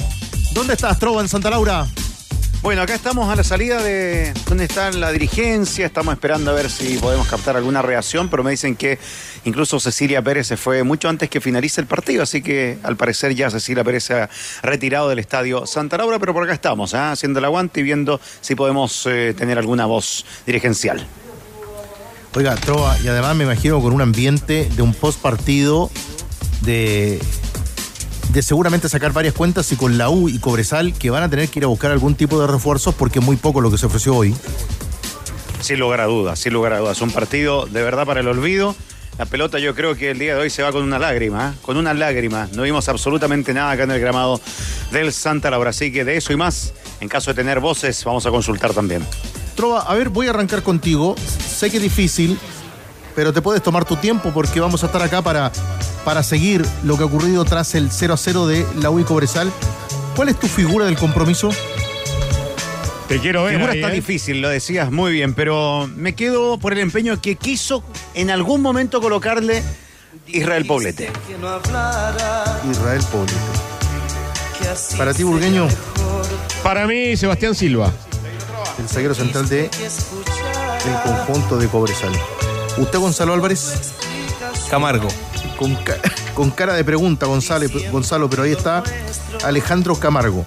¿Dónde 0.53 0.73
estás, 0.73 0.97
Trova, 0.97 1.22
en 1.22 1.27
Santa 1.27 1.49
Laura? 1.49 1.88
Bueno, 2.65 2.81
acá 2.81 2.95
estamos 2.95 3.29
a 3.29 3.35
la 3.35 3.43
salida 3.43 3.79
de 3.83 4.33
donde 4.49 4.63
está 4.63 4.89
la 4.89 5.11
dirigencia, 5.11 5.85
estamos 5.85 6.11
esperando 6.15 6.49
a 6.49 6.55
ver 6.55 6.71
si 6.71 6.97
podemos 6.97 7.27
captar 7.27 7.55
alguna 7.55 7.83
reacción, 7.83 8.27
pero 8.27 8.43
me 8.43 8.49
dicen 8.49 8.75
que 8.75 8.97
incluso 9.43 9.79
Cecilia 9.79 10.23
Pérez 10.23 10.47
se 10.47 10.57
fue 10.57 10.81
mucho 10.81 11.07
antes 11.07 11.29
que 11.29 11.39
finalice 11.39 11.79
el 11.79 11.85
partido, 11.85 12.23
así 12.23 12.41
que 12.41 12.79
al 12.81 12.97
parecer 12.97 13.35
ya 13.35 13.51
Cecilia 13.51 13.83
Pérez 13.83 14.05
se 14.05 14.15
ha 14.15 14.29
retirado 14.63 15.09
del 15.09 15.19
estadio 15.19 15.67
Santa 15.67 15.95
Laura, 15.99 16.17
pero 16.17 16.33
por 16.33 16.43
acá 16.43 16.53
estamos, 16.53 16.95
¿ah? 16.95 17.11
haciendo 17.11 17.37
el 17.37 17.45
aguante 17.45 17.81
y 17.81 17.83
viendo 17.83 18.19
si 18.41 18.55
podemos 18.55 19.05
eh, 19.05 19.35
tener 19.37 19.59
alguna 19.59 19.85
voz 19.85 20.25
dirigencial. 20.47 21.05
Oiga, 22.33 22.55
Trova, 22.55 22.97
y 22.99 23.07
además 23.07 23.35
me 23.35 23.43
imagino 23.43 23.79
con 23.79 23.93
un 23.93 24.01
ambiente 24.01 24.67
de 24.75 24.81
un 24.81 24.95
post 24.95 25.21
partido 25.21 25.91
de, 26.61 27.21
de 28.36 28.41
seguramente 28.41 28.90
sacar 28.90 29.14
varias 29.14 29.34
cuentas 29.34 29.72
y 29.72 29.78
con 29.78 29.98
la 29.98 30.10
U 30.10 30.28
y 30.28 30.40
Cobresal 30.40 30.91
que 30.91 31.10
van 31.10 31.24
a 31.24 31.30
tener 31.30 31.48
que 31.48 31.60
ir 31.60 31.64
a 31.64 31.68
buscar 31.68 31.91
algún 31.91 32.16
tipo 32.16 32.38
de 32.38 32.48
refuerzos 32.48 32.94
porque 32.94 33.20
es 33.20 33.26
muy 33.26 33.38
poco 33.38 33.62
lo 33.62 33.72
que 33.72 33.78
se 33.78 33.86
ofreció 33.86 34.14
hoy. 34.14 34.36
Sin 35.62 35.80
lugar 35.80 36.02
a 36.02 36.06
dudas, 36.06 36.38
sin 36.38 36.52
lugar 36.52 36.74
a 36.74 36.80
dudas. 36.80 37.02
Un 37.02 37.12
partido 37.12 37.66
de 37.66 37.82
verdad 37.82 38.06
para 38.06 38.20
el 38.20 38.28
olvido. 38.28 38.76
La 39.18 39.26
pelota 39.26 39.57
yo 39.57 39.74
creo 39.74 39.95
que 39.95 40.12
el 40.12 40.20
día 40.20 40.36
de 40.36 40.41
hoy 40.41 40.49
se 40.49 40.64
va 40.64 40.74
con 40.74 40.84
una 40.84 40.99
lágrima, 40.99 41.53
¿eh? 41.53 41.60
con 41.62 41.78
una 41.78 41.94
lágrima. 41.94 42.49
No 42.52 42.64
vimos 42.64 42.90
absolutamente 42.90 43.53
nada 43.53 43.72
acá 43.72 43.84
en 43.84 43.91
el 43.91 44.02
gramado 44.02 44.41
del 44.91 45.14
Santa 45.14 45.49
Laura. 45.49 45.70
Así 45.70 45.94
que 45.94 46.03
de 46.03 46.18
eso 46.18 46.34
y 46.34 46.36
más, 46.36 46.74
en 46.99 47.07
caso 47.07 47.32
de 47.32 47.36
tener 47.36 47.62
voces, 47.62 48.03
vamos 48.03 48.26
a 48.26 48.32
consultar 48.32 48.74
también. 48.74 49.07
Trova, 49.56 49.84
a 49.84 49.95
ver, 49.95 50.10
voy 50.10 50.28
a 50.28 50.32
arrancar 50.32 50.62
contigo. 50.62 51.16
Sé 51.48 51.72
que 51.72 51.78
es 51.78 51.84
difícil, 51.84 52.38
pero 53.15 53.31
te 53.33 53.41
puedes 53.41 53.63
tomar 53.63 53.85
tu 53.85 53.95
tiempo 53.95 54.31
porque 54.33 54.59
vamos 54.59 54.83
a 54.83 54.87
estar 54.87 55.01
acá 55.01 55.21
para, 55.21 55.51
para 56.03 56.21
seguir 56.21 56.65
lo 56.83 56.97
que 56.97 57.03
ha 57.03 57.05
ocurrido 57.05 57.45
tras 57.45 57.73
el 57.75 57.89
0 57.91 58.13
a 58.13 58.17
0 58.17 58.47
de 58.47 58.65
la 58.79 58.89
U 58.89 58.99
y 58.99 59.03
Cobresal. 59.03 59.51
¿Cuál 60.15 60.29
es 60.29 60.39
tu 60.39 60.47
figura 60.47 60.85
del 60.85 60.97
compromiso? 60.97 61.49
Te 63.07 63.19
quiero 63.19 63.43
ver. 63.43 63.55
Figura 63.55 63.73
ahí, 63.73 63.79
está 63.79 63.91
¿eh? 63.91 63.95
difícil, 63.95 64.41
lo 64.41 64.49
decías 64.49 64.91
muy 64.91 65.11
bien, 65.11 65.33
pero 65.33 65.89
me 65.95 66.13
quedo 66.15 66.57
por 66.57 66.73
el 66.73 66.79
empeño 66.79 67.19
que 67.21 67.35
quiso 67.35 67.83
en 68.13 68.31
algún 68.31 68.61
momento 68.61 68.99
colocarle 68.99 69.63
Israel 70.27 70.65
Poblete. 70.65 71.11
Israel 72.71 73.03
Poblete. 73.11 73.35
Para 74.97 75.13
ti, 75.13 75.23
Burgueño, 75.23 75.67
Para 76.63 76.87
mí, 76.87 77.15
Sebastián 77.15 77.53
Silva. 77.53 77.93
el 78.79 78.89
zaguero 78.89 79.13
central 79.13 79.47
de 79.47 79.65
el 79.65 81.01
conjunto 81.03 81.57
de 81.57 81.67
Cobresal. 81.67 82.11
¿Usted, 82.77 82.99
Gonzalo 82.99 83.34
Álvarez? 83.34 83.93
Camargo. 84.69 85.07
Con, 85.57 85.76
ca- 85.76 85.97
con 86.34 86.52
cara 86.52 86.73
de 86.73 86.84
pregunta, 86.84 87.26
Gonzalo, 87.26 87.68
Gonzalo, 87.91 88.30
pero 88.30 88.43
ahí 88.43 88.52
está 88.52 88.84
Alejandro 89.43 89.95
Camargo. 89.95 90.43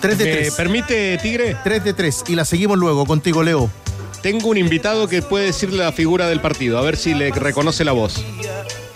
3 0.00 0.18
de 0.18 0.24
¿Me 0.24 0.32
3. 0.32 0.54
permite, 0.54 1.18
Tigre? 1.18 1.56
3 1.64 1.84
de 1.84 1.94
3. 1.94 2.24
Y 2.28 2.34
la 2.34 2.44
seguimos 2.44 2.76
luego 2.78 3.06
contigo, 3.06 3.42
Leo. 3.42 3.70
Tengo 4.20 4.48
un 4.48 4.58
invitado 4.58 5.08
que 5.08 5.22
puede 5.22 5.46
decirle 5.46 5.78
la 5.84 5.92
figura 5.92 6.26
del 6.28 6.40
partido, 6.40 6.78
a 6.78 6.82
ver 6.82 6.96
si 6.96 7.14
le 7.14 7.30
reconoce 7.30 7.84
la 7.84 7.92
voz. 7.92 8.22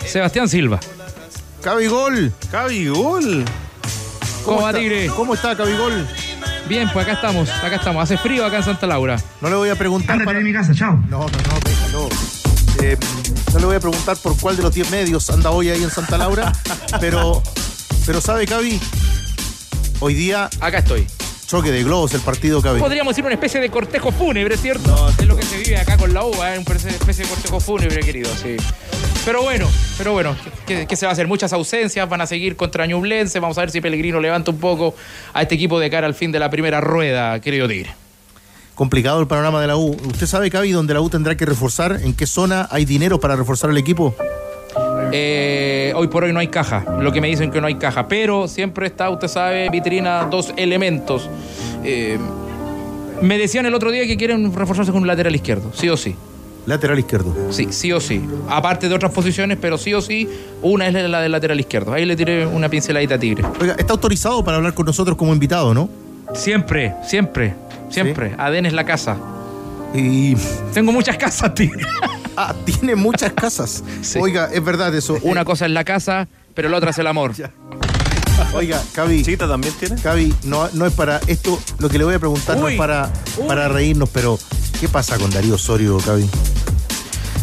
Sebastián 0.05 0.49
Silva. 0.49 0.79
Cabigol. 1.63 2.33
Cabigol. 2.51 3.45
¿Cómo 4.45 4.63
va, 4.63 4.71
está? 4.71 4.81
Tigre? 4.81 5.07
¿Cómo 5.17 5.35
está, 5.35 5.57
Cabigol? 5.57 6.07
Bien, 6.69 6.89
pues 6.93 7.05
acá 7.07 7.15
estamos, 7.15 7.49
acá 7.49 7.77
estamos. 7.77 8.03
Hace 8.03 8.17
frío 8.19 8.45
acá 8.45 8.57
en 8.59 8.65
Santa 8.65 8.87
Laura. 8.87 9.17
No 9.41 9.49
le 9.49 9.57
voy 9.57 9.69
a 9.69 9.77
preguntar. 9.77 10.23
para- 10.25 10.41
mi 10.41 10.53
casa, 10.53 10.75
chao. 10.75 10.95
No, 11.09 11.21
no, 11.21 11.27
no, 11.27 11.61
déjalo. 11.65 12.09
Eh, 12.83 12.97
no 13.53 13.59
le 13.61 13.67
voy 13.67 13.77
a 13.77 13.81
preguntar 13.81 14.17
por 14.17 14.37
cuál 14.39 14.57
de 14.57 14.63
los 14.63 14.75
10 14.75 14.91
medios 14.91 15.31
anda 15.31 15.51
hoy 15.51 15.71
ahí 15.71 15.83
en 15.83 15.91
Santa 15.91 16.19
Laura, 16.19 16.53
pero, 17.01 17.43
pero 18.05 18.21
¿sabe, 18.21 18.47
Cavi? 18.47 18.81
Hoy 20.01 20.15
día. 20.15 20.51
Acá 20.61 20.79
estoy. 20.79 21.07
Choque 21.47 21.71
de 21.71 21.85
globos 21.85 22.13
el 22.15 22.21
partido, 22.21 22.61
Cavi. 22.61 22.81
Podríamos 22.81 23.13
decir 23.13 23.25
una 23.25 23.35
especie 23.35 23.61
de 23.61 23.71
cortejo 23.71 24.11
fúnebre, 24.11 24.57
¿cierto? 24.57 25.09
es 25.17 25.27
lo 25.27 25.37
que 25.37 25.45
se 25.45 25.59
vive 25.59 25.79
acá 25.79 25.97
con 25.97 26.13
la 26.13 26.25
uva, 26.25 26.55
¿eh? 26.55 26.59
una 26.59 26.75
especie 26.75 27.25
de 27.25 27.31
cortejo 27.31 27.61
fúnebre, 27.61 28.01
querido, 28.01 28.31
sí. 28.35 28.57
Pero 29.27 29.43
bueno, 29.43 29.67
pero 29.99 30.13
bueno, 30.13 30.37
¿qué, 30.67 30.87
qué 30.87 30.95
se 30.95 31.05
va 31.05 31.11
a 31.11 31.13
hacer? 31.13 31.27
Muchas 31.27 31.53
ausencias, 31.53 32.09
van 32.09 32.21
a 32.21 32.27
seguir 32.27 32.55
contra 32.55 32.87
Ñublense, 32.87 33.41
vamos 33.41 33.59
a 33.59 33.63
ver 33.63 33.73
si 33.73 33.81
Pellegrino 33.81 34.21
levanta 34.21 34.53
un 34.53 34.59
poco 34.59 34.95
a 35.35 35.43
este 35.43 35.57
equipo 35.57 35.81
de 35.81 35.91
cara 35.91 36.07
al 36.07 36.15
fin 36.15 36.31
de 36.31 36.39
la 36.39 36.49
primera 36.49 36.81
rueda, 36.81 37.41
querido 37.41 37.67
Tigre. 37.67 37.91
Complicado 38.77 39.21
el 39.21 39.27
panorama 39.27 39.61
de 39.61 39.67
la 39.67 39.77
U. 39.77 39.97
¿Usted 40.07 40.29
sabe, 40.29 40.49
Cavi, 40.49 40.71
dónde 40.71 40.95
la 40.95 41.01
U 41.01 41.11
tendrá 41.11 41.37
que 41.37 41.45
reforzar? 41.45 41.99
¿En 42.05 42.15
qué 42.15 42.25
zona 42.25 42.69
hay 42.71 42.85
dinero 42.85 43.19
para 43.19 43.35
reforzar 43.35 43.69
el 43.71 43.79
equipo? 43.79 44.15
Eh, 45.11 45.93
hoy 45.97 46.07
por 46.07 46.23
hoy 46.23 46.33
no 46.33 46.39
hay 46.39 46.49
caja, 46.49 46.85
lo 47.01 47.11
que 47.11 47.21
me 47.21 47.27
dicen 47.27 47.51
que 47.51 47.61
no 47.61 47.67
hay 47.67 47.75
caja, 47.75 48.07
pero 48.07 48.47
siempre 48.47 48.87
está, 48.87 49.11
usted 49.11 49.27
sabe, 49.27 49.69
vitrina 49.71 50.27
dos 50.27 50.55
elementos. 50.57 51.29
Eh, 51.83 52.17
me 53.23 53.39
decían 53.39 53.67
el 53.67 53.75
otro 53.75 53.91
día 53.91 54.07
que 54.07 54.17
quieren 54.17 54.55
reforzarse 54.55 54.93
con 54.93 55.03
un 55.03 55.09
lateral 55.09 55.35
izquierdo, 55.35 55.73
sí 55.75 55.89
o 55.89 55.97
sí. 55.97 56.15
Lateral 56.67 56.99
izquierdo. 56.99 57.35
Sí, 57.51 57.69
sí 57.71 57.93
o 57.93 58.01
sí. 58.01 58.21
Aparte 58.49 58.89
de 58.89 58.95
otras 58.95 59.13
posiciones, 59.13 59.57
pero 59.61 59.79
sí 59.79 59.95
o 59.95 60.01
sí, 60.01 60.29
una 60.63 60.89
es 60.89 60.95
la 61.09 61.21
del 61.21 61.33
lateral 61.33 61.61
izquierdo. 61.61 61.93
Ahí 61.93 62.05
le 62.05 62.17
tiré 62.17 62.45
una 62.45 62.69
pinceladita 62.69 63.15
a 63.15 63.19
Tigre. 63.19 63.45
Oiga, 63.61 63.77
está 63.79 63.93
autorizado 63.93 64.45
para 64.45 64.57
hablar 64.57 64.75
con 64.75 64.85
nosotros 64.85 65.17
como 65.17 65.33
invitado, 65.33 65.73
¿no? 65.73 65.89
Siempre, 66.35 66.95
siempre, 67.05 67.55
siempre. 67.89 68.35
ADN 68.37 68.67
es 68.67 68.73
la 68.73 68.85
casa. 68.85 69.17
Y 69.95 70.35
Tengo 70.75 70.93
muchas 70.93 71.17
casas, 71.17 71.55
tío. 71.55 71.71
ah, 72.37 72.55
tiene 72.65 72.97
muchas 72.97 73.33
casas. 73.33 73.85
Oiga, 74.21 74.51
es 74.53 74.63
verdad 74.63 74.95
eso. 74.95 75.19
Una 75.23 75.45
cosa 75.45 75.67
es 75.67 75.71
la 75.71 75.85
casa, 75.85 76.27
pero 76.55 76.69
la 76.69 76.79
otra 76.79 76.91
es 76.91 76.99
el 76.99 77.07
amor. 77.07 77.33
Oiga, 78.57 78.83
Cavi. 78.93 79.23
¿Cita 79.23 79.47
también 79.47 79.75
tiene? 79.79 79.97
Cavi, 80.01 80.35
no, 80.45 80.69
no 80.73 80.87
es 80.87 80.93
para. 80.95 81.21
Esto, 81.27 81.59
lo 81.79 81.89
que 81.89 81.99
le 81.99 82.05
voy 82.05 82.15
a 82.15 82.19
preguntar 82.19 82.57
no 82.57 82.69
es 82.69 82.77
para, 82.79 83.13
uy. 83.37 83.47
para 83.47 83.69
reírnos, 83.69 84.09
pero 84.09 84.39
¿qué 84.81 84.89
pasa 84.89 85.19
con 85.19 85.31
Darío 85.31 85.57
Osorio, 85.57 85.99
Cavi? 85.99 86.27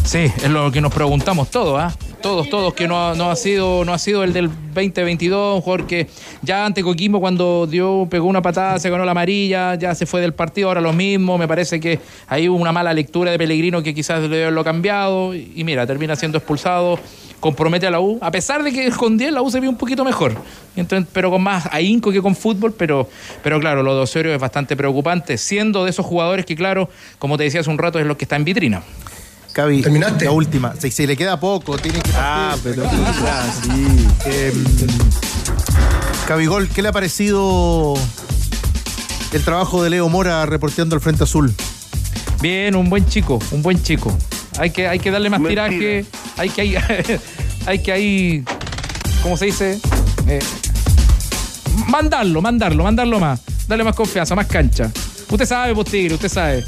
Sí, 0.04 0.18
es 0.18 0.50
lo 0.50 0.70
que 0.70 0.80
nos 0.80 0.92
preguntamos 0.92 1.50
todos, 1.50 1.80
¿ah? 1.80 1.94
Todos, 2.20 2.48
todos, 2.48 2.72
que 2.72 2.88
no 2.88 3.10
ha, 3.10 3.14
no 3.14 3.30
ha 3.30 3.36
sido 3.36 3.84
no 3.84 3.92
ha 3.92 3.98
sido 3.98 4.24
el 4.24 4.32
del 4.32 4.48
2022, 4.48 5.56
un 5.56 5.60
jugador 5.60 5.86
que 5.86 6.08
ya 6.40 6.64
ante 6.64 6.82
Coquimbo 6.82 7.20
cuando 7.20 7.66
dio, 7.66 8.06
pegó 8.10 8.26
una 8.26 8.40
patada, 8.40 8.78
se 8.78 8.88
ganó 8.88 9.04
la 9.04 9.10
amarilla, 9.10 9.74
ya 9.74 9.94
se 9.94 10.06
fue 10.06 10.22
del 10.22 10.32
partido, 10.32 10.68
ahora 10.68 10.80
lo 10.80 10.94
mismo, 10.94 11.36
me 11.36 11.46
parece 11.46 11.80
que 11.80 12.00
ahí 12.28 12.48
hubo 12.48 12.56
una 12.56 12.72
mala 12.72 12.94
lectura 12.94 13.30
de 13.30 13.38
Pellegrino 13.38 13.82
que 13.82 13.94
quizás 13.94 14.22
debe 14.22 14.42
haberlo 14.42 14.64
cambiado, 14.64 15.34
y 15.34 15.64
mira, 15.64 15.86
termina 15.86 16.16
siendo 16.16 16.38
expulsado, 16.38 16.98
compromete 17.44 17.86
a 17.86 17.90
la 17.90 18.00
U, 18.00 18.18
a 18.22 18.30
pesar 18.30 18.62
de 18.62 18.72
que 18.72 18.90
con 18.90 19.18
10 19.18 19.34
la 19.34 19.42
U 19.42 19.50
se 19.50 19.60
vio 19.60 19.68
un 19.68 19.76
poquito 19.76 20.02
mejor, 20.02 20.34
Entonces, 20.76 21.06
pero 21.12 21.30
con 21.30 21.42
más 21.42 21.68
ahínco 21.72 22.10
que 22.10 22.22
con 22.22 22.34
fútbol, 22.34 22.72
pero, 22.72 23.06
pero 23.42 23.60
claro, 23.60 23.82
lo 23.82 23.94
de 23.94 24.00
Osorio 24.00 24.32
es 24.32 24.40
bastante 24.40 24.76
preocupante, 24.76 25.36
siendo 25.36 25.84
de 25.84 25.90
esos 25.90 26.06
jugadores 26.06 26.46
que 26.46 26.56
claro, 26.56 26.88
como 27.18 27.36
te 27.36 27.44
decía 27.44 27.60
hace 27.60 27.68
un 27.68 27.76
rato, 27.76 27.98
es 27.98 28.06
lo 28.06 28.16
que 28.16 28.24
está 28.24 28.36
en 28.36 28.44
vitrina. 28.44 28.82
Cavi, 29.52 29.82
la 29.82 30.30
última. 30.30 30.72
Si, 30.78 30.90
si 30.90 31.06
le 31.06 31.18
queda 31.18 31.38
poco, 31.38 31.76
tiene 31.76 32.00
que. 32.00 32.10
Ah, 32.16 32.56
pero 32.64 32.82
sí. 32.88 34.08
Em, 34.24 34.64
Cabigol, 36.26 36.70
¿qué 36.70 36.80
le 36.80 36.88
ha 36.88 36.92
parecido 36.92 37.92
el 39.34 39.44
trabajo 39.44 39.82
de 39.82 39.90
Leo 39.90 40.08
Mora 40.08 40.46
reporteando 40.46 40.96
al 40.96 41.02
Frente 41.02 41.24
Azul? 41.24 41.54
Bien, 42.40 42.74
un 42.74 42.88
buen 42.88 43.06
chico, 43.06 43.38
un 43.50 43.60
buen 43.60 43.82
chico. 43.82 44.16
Hay 44.58 44.70
que, 44.70 44.88
hay 44.88 44.98
que 44.98 45.10
darle 45.10 45.30
más 45.30 45.40
Mentira. 45.40 45.68
tiraje, 45.68 46.06
hay 46.36 46.48
que 46.48 46.60
hay, 46.62 46.74
hay 47.66 47.78
que 47.82 47.92
ahí, 47.92 48.44
¿cómo 49.22 49.36
se 49.36 49.46
dice? 49.46 49.78
Eh, 50.28 50.38
mandarlo, 51.88 52.40
mandarlo, 52.42 52.84
mandarlo 52.84 53.18
más. 53.20 53.40
Darle 53.68 53.84
más 53.84 53.94
confianza, 53.96 54.34
más 54.34 54.46
cancha. 54.46 54.90
Usted 55.30 55.46
sabe, 55.46 55.74
pues 55.74 55.88
Tigre, 55.90 56.14
usted 56.14 56.28
sabe. 56.28 56.64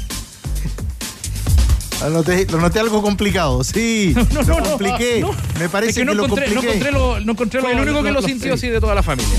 Lo 2.01 2.09
noté, 2.11 2.45
lo 2.49 2.59
noté 2.59 2.79
algo 2.79 3.01
complicado, 3.01 3.63
sí. 3.63 4.13
No, 4.33 4.41
lo 4.41 4.43
no, 4.43 4.59
no, 4.59 4.69
compliqué. 4.71 5.19
no. 5.21 5.31
Me 5.59 5.67
parece 5.69 5.91
Es 5.91 5.97
que 5.97 6.05
no 6.05 6.11
que 6.11 6.17
lo 6.17 6.25
encontré, 6.25 6.47
no 6.49 6.53
compliqué. 6.55 6.77
encontré 6.77 6.91
lo, 6.91 7.19
no 7.19 7.31
encontré 7.31 7.61
lo- 7.61 7.69
el 7.69 7.79
único 7.79 8.03
que 8.03 8.11
lo, 8.11 8.21
lo- 8.21 8.27
sintió 8.27 8.53
así 8.53 8.67
de 8.67 8.79
toda 8.79 8.93
la 8.95 9.03
familia. 9.03 9.31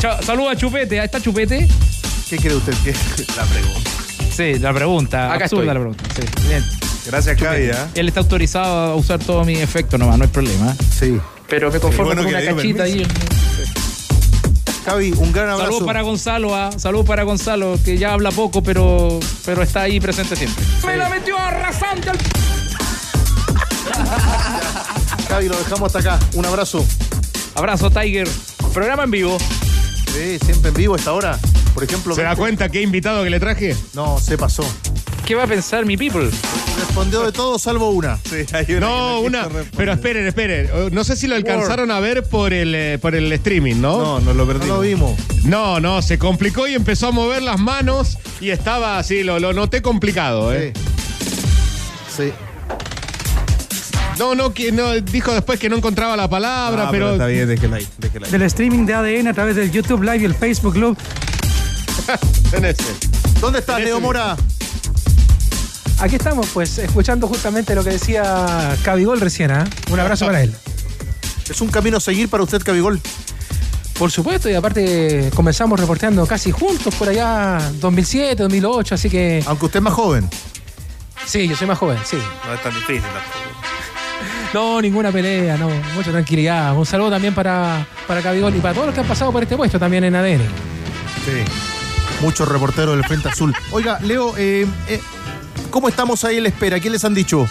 Chao, 0.00 0.22
Saludos 0.22 0.52
a 0.52 0.56
Chupete, 0.56 1.00
¿ahí 1.00 1.06
está 1.06 1.20
Chupete? 1.20 1.66
¿Qué 2.30 2.36
cree 2.36 2.54
usted? 2.54 2.74
¿Qué? 2.84 2.94
La 3.36 3.44
pregunta. 3.44 3.90
Sí, 4.36 4.58
la 4.60 4.72
pregunta. 4.72 5.32
Acá 5.32 5.44
estoy. 5.46 5.66
la 5.66 5.72
pregunta. 5.72 6.04
Sí, 6.14 6.22
bien. 6.48 6.64
Gracias, 7.06 7.40
Cavi. 7.40 7.64
¿eh? 7.64 7.74
Él 7.94 8.08
está 8.08 8.20
autorizado 8.20 8.92
a 8.92 8.94
usar 8.94 9.18
todos 9.18 9.46
mis 9.46 9.60
efectos 9.60 9.98
nomás, 9.98 10.18
no 10.18 10.24
hay 10.24 10.30
problema. 10.30 10.76
Sí. 10.98 11.18
Pero 11.48 11.72
me 11.72 11.80
conformo 11.80 12.14
bueno 12.14 12.22
con 12.22 12.32
una 12.32 12.44
cachita 12.44 12.84
ahí. 12.84 13.06
Cavi, 14.84 15.12
un 15.12 15.32
gran 15.32 15.50
abrazo. 15.50 15.64
Saludos 15.64 15.86
para 15.86 16.02
Gonzalo, 16.02 16.54
ah. 16.54 16.70
saludos 16.76 17.06
para 17.06 17.22
Gonzalo, 17.22 17.78
que 17.84 17.98
ya 17.98 18.12
habla 18.12 18.30
poco, 18.30 18.62
pero, 18.62 19.18
pero 19.44 19.62
está 19.62 19.82
ahí 19.82 20.00
presente 20.00 20.36
siempre. 20.36 20.64
Me 20.86 20.96
la 20.96 21.08
metió 21.08 21.38
arrasante 21.38 22.10
al... 22.10 22.18
Cavi, 25.28 25.48
lo 25.48 25.58
dejamos 25.58 25.94
hasta 25.94 26.16
acá. 26.16 26.26
Un 26.34 26.46
abrazo. 26.46 26.84
Abrazo, 27.54 27.90
Tiger. 27.90 28.28
Programa 28.72 29.04
en 29.04 29.10
vivo. 29.10 29.38
Sí, 30.12 30.38
siempre 30.44 30.68
en 30.68 30.74
vivo 30.74 30.94
a 30.94 30.96
esta 30.96 31.12
hora. 31.12 31.38
Por 31.74 31.84
ejemplo. 31.84 32.14
¿Se 32.14 32.22
da 32.22 32.36
cuenta 32.36 32.68
qué 32.68 32.82
invitado 32.82 33.24
que 33.24 33.30
le 33.30 33.40
traje? 33.40 33.76
No, 33.94 34.18
se 34.18 34.38
pasó. 34.38 34.64
¿Qué 35.26 35.34
va 35.34 35.44
a 35.44 35.46
pensar 35.46 35.84
mi 35.84 35.96
people? 35.96 36.30
Respondió 36.78 37.22
de 37.24 37.32
todo 37.32 37.58
salvo 37.58 37.90
una. 37.90 38.18
No, 38.80 39.20
una. 39.20 39.48
Pero 39.76 39.92
esperen, 39.92 40.26
esperen. 40.26 40.66
Eh, 40.72 40.88
No 40.92 41.04
sé 41.04 41.16
si 41.16 41.26
lo 41.26 41.34
alcanzaron 41.36 41.90
a 41.90 42.00
ver 42.00 42.22
por 42.24 42.52
el, 42.52 42.74
eh, 42.74 42.98
por 43.00 43.14
el 43.14 43.32
streaming, 43.32 43.76
¿no? 43.80 43.98
No, 43.98 44.20
no 44.20 44.34
lo 44.34 44.46
perdimos. 44.46 44.68
No 44.68 44.74
lo 44.76 44.80
vimos. 44.80 45.20
No, 45.44 45.80
no, 45.80 46.02
se 46.02 46.18
complicó 46.18 46.66
y 46.68 46.74
empezó 46.74 47.08
a 47.08 47.10
mover 47.10 47.42
las 47.42 47.58
manos 47.58 48.18
y 48.40 48.50
estaba 48.50 48.98
así, 48.98 49.22
lo, 49.24 49.38
lo 49.38 49.52
noté 49.52 49.82
complicado, 49.82 50.52
¿eh? 50.54 50.72
Sí. 52.16 52.32
No, 54.18 54.34
no, 54.34 54.52
que, 54.52 54.72
no, 54.72 54.92
dijo 55.00 55.32
después 55.32 55.60
que 55.60 55.68
no 55.68 55.76
encontraba 55.76 56.16
la 56.16 56.28
palabra, 56.28 56.88
Ah, 56.88 56.90
pero. 56.90 57.12
está 57.12 57.26
bien, 57.26 57.46
déjela 57.46 57.76
ahí, 57.76 57.86
déjela 57.98 58.26
ahí. 58.26 58.32
Del 58.32 58.42
streaming 58.42 58.84
de 58.84 58.94
ADN 58.94 59.28
a 59.28 59.34
través 59.34 59.54
del 59.56 59.70
YouTube 59.70 60.02
Live 60.02 60.18
y 60.18 60.24
el 60.24 60.34
Facebook 60.34 60.74
Club. 60.74 60.96
En 62.52 62.64
ese. 62.64 62.82
¿Dónde 63.40 63.60
está 63.60 63.78
Leo 63.78 64.00
Mora? 64.00 64.36
Aquí 66.00 66.14
estamos, 66.14 66.48
pues, 66.54 66.78
escuchando 66.78 67.26
justamente 67.26 67.74
lo 67.74 67.82
que 67.82 67.90
decía 67.90 68.76
Cabigol 68.82 69.20
recién, 69.20 69.50
¿ah? 69.50 69.64
Un 69.90 69.98
abrazo 69.98 70.26
para 70.26 70.42
él. 70.42 70.54
Es 71.50 71.60
un 71.60 71.68
camino 71.68 71.96
a 71.96 72.00
seguir 72.00 72.28
para 72.28 72.44
usted, 72.44 72.62
Cabigol. 72.62 73.00
Por 73.98 74.12
supuesto, 74.12 74.48
y 74.48 74.54
aparte 74.54 75.28
comenzamos 75.34 75.80
reporteando 75.80 76.24
casi 76.24 76.52
juntos 76.52 76.94
por 76.94 77.08
allá 77.08 77.58
2007, 77.80 78.44
2008, 78.44 78.94
así 78.94 79.10
que... 79.10 79.42
Aunque 79.46 79.66
usted 79.66 79.78
es 79.78 79.82
más 79.82 79.92
joven. 79.94 80.30
Sí, 81.26 81.48
yo 81.48 81.56
soy 81.56 81.66
más 81.66 81.78
joven, 81.78 81.98
sí. 82.04 82.16
No 82.46 82.54
es 82.54 82.62
tan 82.62 82.72
difícil 82.74 83.02
tampoco. 83.02 83.48
No, 84.54 84.80
ninguna 84.80 85.12
pelea, 85.12 85.58
no, 85.58 85.68
mucha 85.94 86.10
tranquilidad. 86.10 86.74
Un 86.74 86.86
saludo 86.86 87.10
también 87.10 87.34
para, 87.34 87.86
para 88.06 88.22
Cabigol 88.22 88.56
y 88.56 88.60
para 88.60 88.72
todos 88.72 88.86
los 88.86 88.94
que 88.94 89.02
han 89.02 89.06
pasado 89.06 89.30
por 89.30 89.42
este 89.42 89.58
puesto 89.58 89.78
también 89.78 90.04
en 90.04 90.16
ADN. 90.16 90.40
Sí. 91.26 91.44
Muchos 92.22 92.48
reporteros 92.48 92.96
del 92.96 93.04
Frente 93.04 93.28
Azul. 93.28 93.54
Oiga, 93.72 93.98
Leo, 94.00 94.34
eh, 94.38 94.66
eh, 94.88 95.00
¿cómo 95.70 95.88
estamos 95.88 96.24
ahí 96.24 96.36
en 96.38 96.44
la 96.44 96.48
espera? 96.48 96.80
¿Qué 96.80 96.90
les 96.90 97.04
han 97.04 97.14
dicho? 97.14 97.48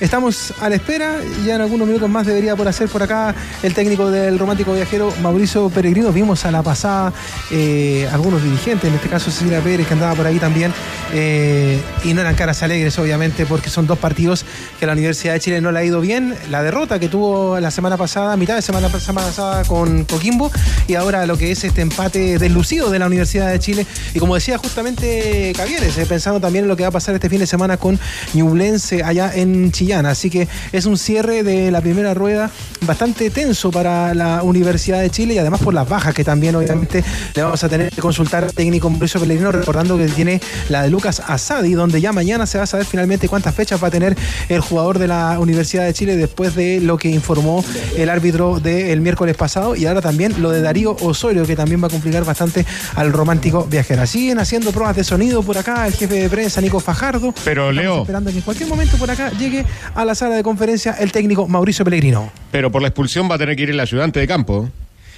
Estamos 0.00 0.52
a 0.60 0.68
la 0.68 0.74
espera, 0.74 1.20
ya 1.46 1.54
en 1.54 1.60
algunos 1.60 1.86
minutos 1.86 2.10
más 2.10 2.26
debería 2.26 2.56
por 2.56 2.66
hacer 2.66 2.88
por 2.88 3.02
acá 3.02 3.32
el 3.62 3.74
técnico 3.74 4.10
del 4.10 4.40
romántico 4.40 4.74
viajero 4.74 5.14
Mauricio 5.22 5.70
Peregrino. 5.70 6.12
Vimos 6.12 6.44
a 6.44 6.50
la 6.50 6.64
pasada 6.64 7.12
eh, 7.52 8.08
algunos 8.12 8.42
dirigentes, 8.42 8.88
en 8.88 8.96
este 8.96 9.08
caso 9.08 9.30
Cecilia 9.30 9.60
Pérez, 9.60 9.86
que 9.86 9.94
andaba 9.94 10.14
por 10.14 10.26
ahí 10.26 10.38
también, 10.40 10.72
eh, 11.12 11.80
y 12.02 12.12
no 12.12 12.22
eran 12.22 12.34
caras 12.34 12.62
alegres, 12.64 12.98
obviamente, 12.98 13.46
porque 13.46 13.70
son 13.70 13.86
dos 13.86 13.98
partidos 13.98 14.44
que 14.80 14.84
a 14.84 14.88
la 14.88 14.94
Universidad 14.94 15.34
de 15.34 15.40
Chile 15.40 15.60
no 15.60 15.70
le 15.70 15.78
ha 15.78 15.84
ido 15.84 16.00
bien. 16.00 16.34
La 16.50 16.64
derrota 16.64 16.98
que 16.98 17.08
tuvo 17.08 17.60
la 17.60 17.70
semana 17.70 17.96
pasada, 17.96 18.36
mitad 18.36 18.56
de 18.56 18.62
semana 18.62 18.88
pasada 18.88 19.64
con 19.64 20.04
Coquimbo, 20.04 20.50
y 20.88 20.96
ahora 20.96 21.24
lo 21.24 21.38
que 21.38 21.52
es 21.52 21.62
este 21.62 21.82
empate 21.82 22.38
deslucido 22.38 22.90
de 22.90 22.98
la 22.98 23.06
Universidad 23.06 23.50
de 23.50 23.60
Chile. 23.60 23.86
Y 24.12 24.18
como 24.18 24.34
decía 24.34 24.58
justamente 24.58 25.52
Cavieres, 25.56 25.96
eh, 25.98 26.06
pensando 26.06 26.40
también 26.40 26.64
en 26.64 26.68
lo 26.68 26.76
que 26.76 26.82
va 26.82 26.88
a 26.88 26.92
pasar 26.92 27.14
este 27.14 27.30
fin 27.30 27.38
de 27.38 27.46
semana 27.46 27.76
con 27.76 27.98
Ñublense 28.34 29.04
allá 29.04 29.30
en 29.32 29.70
Chillán. 29.84 30.06
Así 30.06 30.30
que 30.30 30.48
es 30.72 30.86
un 30.86 30.96
cierre 30.96 31.42
de 31.42 31.70
la 31.70 31.80
primera 31.80 32.14
rueda 32.14 32.50
bastante 32.86 33.30
tenso 33.30 33.70
para 33.70 34.14
la 34.14 34.42
Universidad 34.42 35.00
de 35.00 35.10
Chile 35.10 35.34
y 35.34 35.38
además 35.38 35.60
por 35.60 35.74
las 35.74 35.88
bajas 35.88 36.14
que 36.14 36.24
también 36.24 36.54
obviamente 36.54 37.02
le 37.34 37.42
vamos 37.42 37.62
a 37.64 37.68
tener 37.68 37.90
que 37.90 38.00
consultar 38.00 38.44
al 38.44 38.52
técnico 38.52 38.90
Mauricio 38.90 39.20
Pellegrino, 39.20 39.52
recordando 39.52 39.96
que 39.96 40.06
tiene 40.08 40.40
la 40.68 40.82
de 40.82 40.90
Lucas 40.90 41.22
Asadi, 41.26 41.72
donde 41.72 42.00
ya 42.00 42.12
mañana 42.12 42.46
se 42.46 42.58
va 42.58 42.64
a 42.64 42.66
saber 42.66 42.86
finalmente 42.86 43.28
cuántas 43.28 43.54
fechas 43.54 43.82
va 43.82 43.88
a 43.88 43.90
tener 43.90 44.16
el 44.48 44.60
jugador 44.60 44.98
de 44.98 45.08
la 45.08 45.38
Universidad 45.38 45.84
de 45.84 45.94
Chile 45.94 46.16
después 46.16 46.54
de 46.54 46.80
lo 46.80 46.96
que 46.98 47.08
informó 47.08 47.64
el 47.96 48.08
árbitro 48.08 48.60
del 48.60 49.00
miércoles 49.00 49.36
pasado 49.36 49.76
y 49.76 49.86
ahora 49.86 50.00
también 50.00 50.40
lo 50.40 50.50
de 50.50 50.60
Darío 50.60 50.96
Osorio, 51.00 51.46
que 51.46 51.56
también 51.56 51.82
va 51.82 51.86
a 51.86 51.90
complicar 51.90 52.24
bastante 52.24 52.64
al 52.96 53.12
romántico 53.12 53.66
viajero. 53.70 54.06
Siguen 54.06 54.38
haciendo 54.38 54.72
pruebas 54.72 54.96
de 54.96 55.04
sonido 55.04 55.42
por 55.42 55.56
acá 55.58 55.86
el 55.86 55.94
jefe 55.94 56.14
de 56.14 56.28
prensa 56.28 56.60
Nico 56.60 56.80
Fajardo. 56.80 57.34
Pero, 57.44 57.70
Estamos 57.70 57.74
Leo. 57.74 58.00
esperando 58.02 58.30
que 58.30 58.36
en 58.36 58.42
cualquier 58.42 58.68
momento 58.68 58.96
por 58.96 59.10
acá 59.10 59.30
llegue 59.38 59.64
a 59.94 60.04
la 60.04 60.14
sala 60.14 60.36
de 60.36 60.42
conferencia 60.42 60.92
el 60.92 61.12
técnico 61.12 61.48
Mauricio 61.48 61.84
Pellegrino. 61.84 62.30
Pero 62.50 62.70
por 62.70 62.82
la 62.82 62.88
expulsión 62.88 63.30
va 63.30 63.36
a 63.36 63.38
tener 63.38 63.56
que 63.56 63.62
ir 63.64 63.70
el 63.70 63.80
ayudante 63.80 64.20
de 64.20 64.26
campo. 64.26 64.68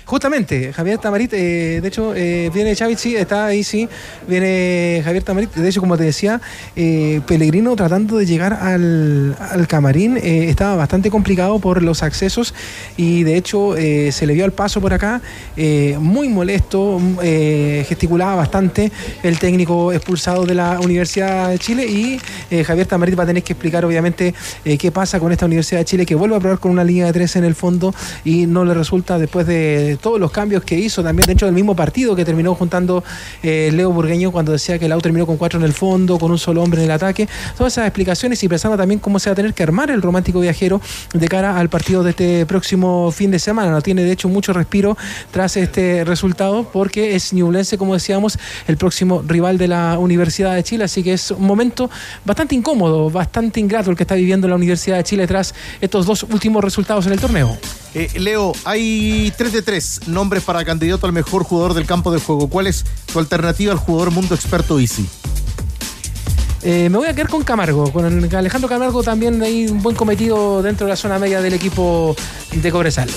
Justamente, 0.06 0.72
Javier 0.72 0.98
Tamarit, 0.98 1.32
eh, 1.32 1.80
de 1.82 1.88
hecho, 1.88 2.14
eh, 2.14 2.48
viene 2.54 2.76
Chávez, 2.76 3.00
sí, 3.00 3.16
está 3.16 3.46
ahí, 3.46 3.64
sí, 3.64 3.88
viene 4.28 5.02
Javier 5.04 5.24
Tamarit, 5.24 5.52
de 5.52 5.68
hecho, 5.68 5.80
como 5.80 5.98
te 5.98 6.04
decía, 6.04 6.40
eh, 6.76 7.20
Pellegrino 7.26 7.74
tratando 7.74 8.16
de 8.16 8.24
llegar 8.24 8.52
al, 8.52 9.34
al 9.40 9.66
camarín, 9.66 10.16
eh, 10.16 10.48
estaba 10.48 10.76
bastante 10.76 11.10
complicado 11.10 11.58
por 11.58 11.82
los 11.82 12.04
accesos 12.04 12.54
y 12.96 13.24
de 13.24 13.36
hecho 13.36 13.76
eh, 13.76 14.12
se 14.12 14.28
le 14.28 14.34
vio 14.34 14.44
al 14.44 14.52
paso 14.52 14.80
por 14.80 14.94
acá, 14.94 15.20
eh, 15.56 15.96
muy 16.00 16.28
molesto, 16.28 17.00
mm, 17.00 17.18
gesticulaba 17.88 18.36
bastante 18.36 18.92
el 19.24 19.40
técnico 19.40 19.92
expulsado 19.92 20.46
de 20.46 20.54
la 20.54 20.78
Universidad 20.78 21.50
de 21.50 21.58
Chile 21.58 21.86
y 21.86 22.20
Javier 22.64 22.86
Tamarit 22.86 23.18
va 23.18 23.24
a 23.24 23.26
tener 23.26 23.42
que 23.42 23.54
explicar 23.54 23.84
obviamente 23.84 24.34
qué 24.78 24.92
pasa 24.92 25.18
con 25.18 25.32
esta 25.32 25.46
Universidad 25.46 25.80
de 25.80 25.84
Chile 25.84 26.06
que 26.06 26.14
vuelve 26.14 26.36
a 26.36 26.40
probar 26.40 26.60
con 26.60 26.70
una 26.70 26.84
línea 26.84 27.06
de 27.06 27.12
tres 27.12 27.34
en 27.36 27.44
el 27.44 27.54
fondo 27.54 27.94
y 28.24 28.46
no 28.46 28.64
le 28.64 28.74
resulta 28.74 29.18
después 29.18 29.46
de 29.46 29.95
todos 29.96 30.20
los 30.20 30.30
cambios 30.30 30.64
que 30.64 30.78
hizo 30.78 31.02
también 31.02 31.26
dentro 31.26 31.46
del 31.46 31.54
mismo 31.54 31.74
partido 31.74 32.14
que 32.14 32.24
terminó 32.24 32.54
juntando 32.54 33.04
eh, 33.42 33.70
Leo 33.72 33.90
Burgueño 33.92 34.32
cuando 34.32 34.52
decía 34.52 34.78
que 34.78 34.86
el 34.86 34.92
auto 34.92 35.04
terminó 35.04 35.26
con 35.26 35.36
cuatro 35.36 35.58
en 35.58 35.64
el 35.64 35.72
fondo, 35.72 36.18
con 36.18 36.30
un 36.30 36.38
solo 36.38 36.62
hombre 36.62 36.80
en 36.80 36.86
el 36.86 36.90
ataque. 36.90 37.28
Todas 37.56 37.74
esas 37.74 37.86
explicaciones 37.86 38.42
y 38.42 38.48
pensando 38.48 38.76
también 38.76 39.00
cómo 39.00 39.18
se 39.18 39.30
va 39.30 39.32
a 39.32 39.36
tener 39.36 39.54
que 39.54 39.62
armar 39.62 39.90
el 39.90 40.02
romántico 40.02 40.40
viajero 40.40 40.80
de 41.12 41.28
cara 41.28 41.58
al 41.58 41.68
partido 41.68 42.02
de 42.02 42.10
este 42.10 42.46
próximo 42.46 43.10
fin 43.10 43.30
de 43.30 43.38
semana. 43.38 43.70
No 43.70 43.80
tiene 43.80 44.02
de 44.02 44.12
hecho 44.12 44.28
mucho 44.28 44.52
respiro 44.52 44.96
tras 45.30 45.56
este 45.56 46.04
resultado 46.04 46.68
porque 46.72 47.14
es 47.14 47.32
Ñublense, 47.32 47.78
como 47.78 47.94
decíamos, 47.94 48.38
el 48.66 48.76
próximo 48.76 49.22
rival 49.26 49.58
de 49.58 49.68
la 49.68 49.98
Universidad 49.98 50.54
de 50.54 50.62
Chile. 50.62 50.84
Así 50.84 51.02
que 51.02 51.12
es 51.12 51.30
un 51.30 51.46
momento 51.46 51.90
bastante 52.24 52.54
incómodo, 52.54 53.10
bastante 53.10 53.60
ingrato 53.60 53.90
el 53.90 53.96
que 53.96 54.02
está 54.02 54.14
viviendo 54.14 54.48
la 54.48 54.56
Universidad 54.56 54.96
de 54.96 55.04
Chile 55.04 55.26
tras 55.26 55.54
estos 55.80 56.06
dos 56.06 56.24
últimos 56.24 56.62
resultados 56.62 57.06
en 57.06 57.12
el 57.12 57.20
torneo. 57.20 57.56
Eh, 57.94 58.10
Leo, 58.18 58.52
hay 58.64 59.32
3 59.38 59.52
de 59.52 59.62
3 59.62 59.85
nombres 60.06 60.42
para 60.42 60.64
candidato 60.64 61.06
al 61.06 61.12
mejor 61.12 61.44
jugador 61.44 61.74
del 61.74 61.86
campo 61.86 62.12
de 62.12 62.20
juego. 62.20 62.48
¿Cuál 62.48 62.66
es 62.66 62.84
tu 63.12 63.18
alternativa 63.18 63.72
al 63.72 63.78
jugador 63.78 64.10
mundo 64.10 64.34
experto 64.34 64.78
Easy? 64.78 65.06
Eh, 66.62 66.88
me 66.90 66.98
voy 66.98 67.06
a 67.06 67.14
quedar 67.14 67.28
con 67.28 67.44
Camargo, 67.44 67.92
con 67.92 68.04
Alejandro 68.34 68.68
Camargo 68.68 69.02
también 69.02 69.40
hay 69.42 69.66
un 69.68 69.82
buen 69.82 69.94
cometido 69.94 70.62
dentro 70.62 70.86
de 70.86 70.90
la 70.90 70.96
zona 70.96 71.18
media 71.18 71.40
del 71.40 71.54
equipo 71.54 72.16
de 72.52 72.72
Cobresal. 72.72 73.08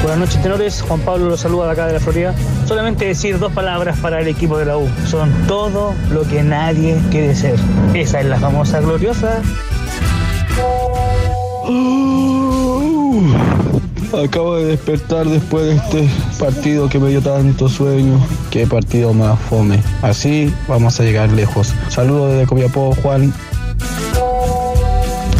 Buenas 0.02 0.18
noches, 0.18 0.42
tenores. 0.42 0.80
Juan 0.80 1.00
Pablo 1.00 1.28
los 1.28 1.40
saluda 1.40 1.66
de 1.66 1.72
acá 1.72 1.86
de 1.86 1.92
la 1.92 2.00
Florida. 2.00 2.34
Solamente 2.66 3.04
decir 3.04 3.38
dos 3.38 3.52
palabras 3.52 3.98
para 3.98 4.22
el 4.22 4.28
equipo 4.28 4.56
de 4.56 4.64
la 4.64 4.78
U. 4.78 4.88
Son 5.06 5.30
todo 5.46 5.94
lo 6.10 6.22
que 6.22 6.42
nadie 6.42 6.98
quiere 7.10 7.34
ser. 7.34 7.56
Esa 7.92 8.20
es 8.20 8.26
la 8.26 8.38
famosa 8.38 8.80
gloriosa. 8.80 9.42
Acabo 14.12 14.56
de 14.56 14.64
despertar 14.64 15.26
después 15.26 15.66
de 15.66 15.76
este 15.76 16.08
partido 16.38 16.88
que 16.88 16.98
me 16.98 17.10
dio 17.10 17.22
tanto 17.22 17.68
sueño. 17.68 18.18
Qué 18.50 18.66
partido 18.66 19.14
más 19.14 19.38
fome. 19.38 19.80
Así 20.02 20.52
vamos 20.66 20.98
a 20.98 21.04
llegar 21.04 21.30
lejos. 21.30 21.72
Saludos 21.88 22.32
desde 22.32 22.46
Copiapó, 22.46 22.94
Juan. 23.02 23.32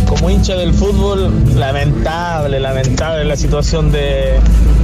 Como 0.06 0.30
hincha 0.30 0.54
del 0.54 0.72
fútbol, 0.72 1.32
lamentable, 1.56 2.60
lamentable 2.60 3.24
la 3.24 3.36
situación 3.36 3.90
de, 3.90 4.38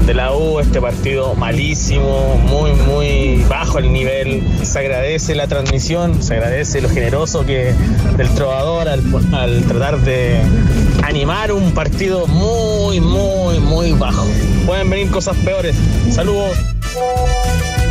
de 0.06 0.14
la 0.14 0.34
U, 0.34 0.58
este 0.58 0.80
partido 0.80 1.34
malísimo, 1.34 2.40
muy, 2.48 2.72
muy 2.72 3.44
bajo 3.48 3.78
el 3.78 3.92
nivel. 3.92 4.42
Se 4.62 4.80
agradece 4.80 5.34
la 5.34 5.46
transmisión, 5.46 6.22
se 6.22 6.34
agradece 6.34 6.80
lo 6.80 6.88
generoso 6.88 7.44
que 7.44 7.72
del 8.16 8.28
trovador 8.30 8.88
al, 8.88 9.02
al 9.32 9.62
tratar 9.64 10.00
de 10.00 10.40
animar 11.16 11.50
un 11.50 11.72
partido 11.72 12.26
muy, 12.26 13.00
muy, 13.00 13.58
muy 13.58 13.92
bajo. 13.92 14.26
Pueden 14.66 14.90
venir 14.90 15.10
cosas 15.10 15.34
peores. 15.38 15.74
Saludos. 16.10 16.58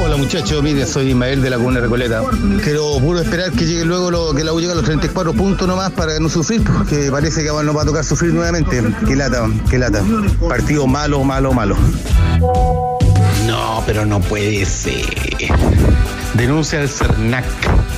Hola 0.03 0.15
muchachos, 0.15 0.61
mire, 0.61 0.85
soy 0.85 1.09
Ismael 1.09 1.41
de 1.41 1.49
la 1.49 1.57
Comuna 1.57 1.79
Recoleta. 1.79 2.21
Quiero 2.63 2.99
puro 2.99 3.19
esperar 3.19 3.51
que 3.51 3.65
llegue 3.65 3.83
luego 3.83 4.11
lo, 4.11 4.35
que 4.35 4.43
la 4.43 4.53
U 4.53 4.59
llegue 4.59 4.73
a 4.73 4.75
los 4.75 4.85
34 4.85 5.33
puntos 5.33 5.67
nomás 5.67 5.89
para 5.91 6.19
no 6.19 6.29
sufrir, 6.29 6.63
porque 6.63 7.09
parece 7.09 7.41
que 7.41 7.49
ahora 7.49 7.63
nos 7.63 7.75
va 7.75 7.81
a 7.81 7.85
tocar 7.85 8.03
sufrir 8.03 8.31
nuevamente. 8.31 8.83
Qué 9.07 9.15
lata, 9.15 9.49
qué 9.71 9.79
lata. 9.79 10.03
Partido 10.47 10.85
malo, 10.85 11.23
malo, 11.23 11.51
malo. 11.51 11.75
No, 13.47 13.83
pero 13.87 14.05
no 14.05 14.19
puede 14.19 14.65
ser. 14.67 15.03
Denuncia 16.35 16.79
al 16.79 16.89
CERNAC 16.89 17.45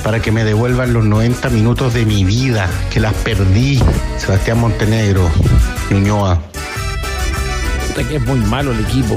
para 0.02 0.20
que 0.20 0.32
me 0.32 0.44
devuelvan 0.44 0.92
los 0.92 1.04
90 1.04 1.50
minutos 1.50 1.94
de 1.94 2.04
mi 2.04 2.24
vida, 2.24 2.68
que 2.92 3.00
las 3.00 3.14
perdí. 3.14 3.80
Sebastián 4.16 4.58
Montenegro, 4.58 5.28
Ñuñoa. 5.90 6.40
que 8.08 8.16
es 8.16 8.22
muy 8.22 8.38
malo 8.40 8.72
el 8.72 8.80
equipo. 8.80 9.16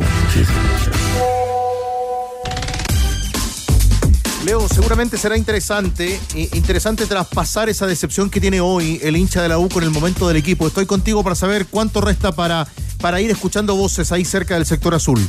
Leo, 4.46 4.68
seguramente 4.68 5.18
será 5.18 5.38
interesante, 5.38 6.20
eh, 6.36 6.50
interesante 6.54 7.06
traspasar 7.06 7.70
esa 7.70 7.86
decepción 7.86 8.32
que 8.32 8.42
tiene 8.42 8.60
hoy 8.60 9.00
el 9.04 9.16
hincha 9.16 9.42
de 9.42 9.50
la 9.50 9.60
U 9.60 9.70
con 9.70 9.84
el 9.84 9.92
momento 9.92 10.28
del 10.28 10.38
equipo. 10.38 10.66
Estoy 10.66 10.88
contigo 10.88 11.24
para 11.24 11.36
saber 11.36 11.68
cuánto 11.68 12.02
resta 12.02 12.32
para, 12.32 12.68
para 13.00 13.22
ir 13.22 13.30
escuchando 13.30 13.76
voces 13.76 14.12
ahí 14.12 14.26
cerca 14.26 14.56
del 14.56 14.66
sector 14.66 14.96
azul. 14.96 15.20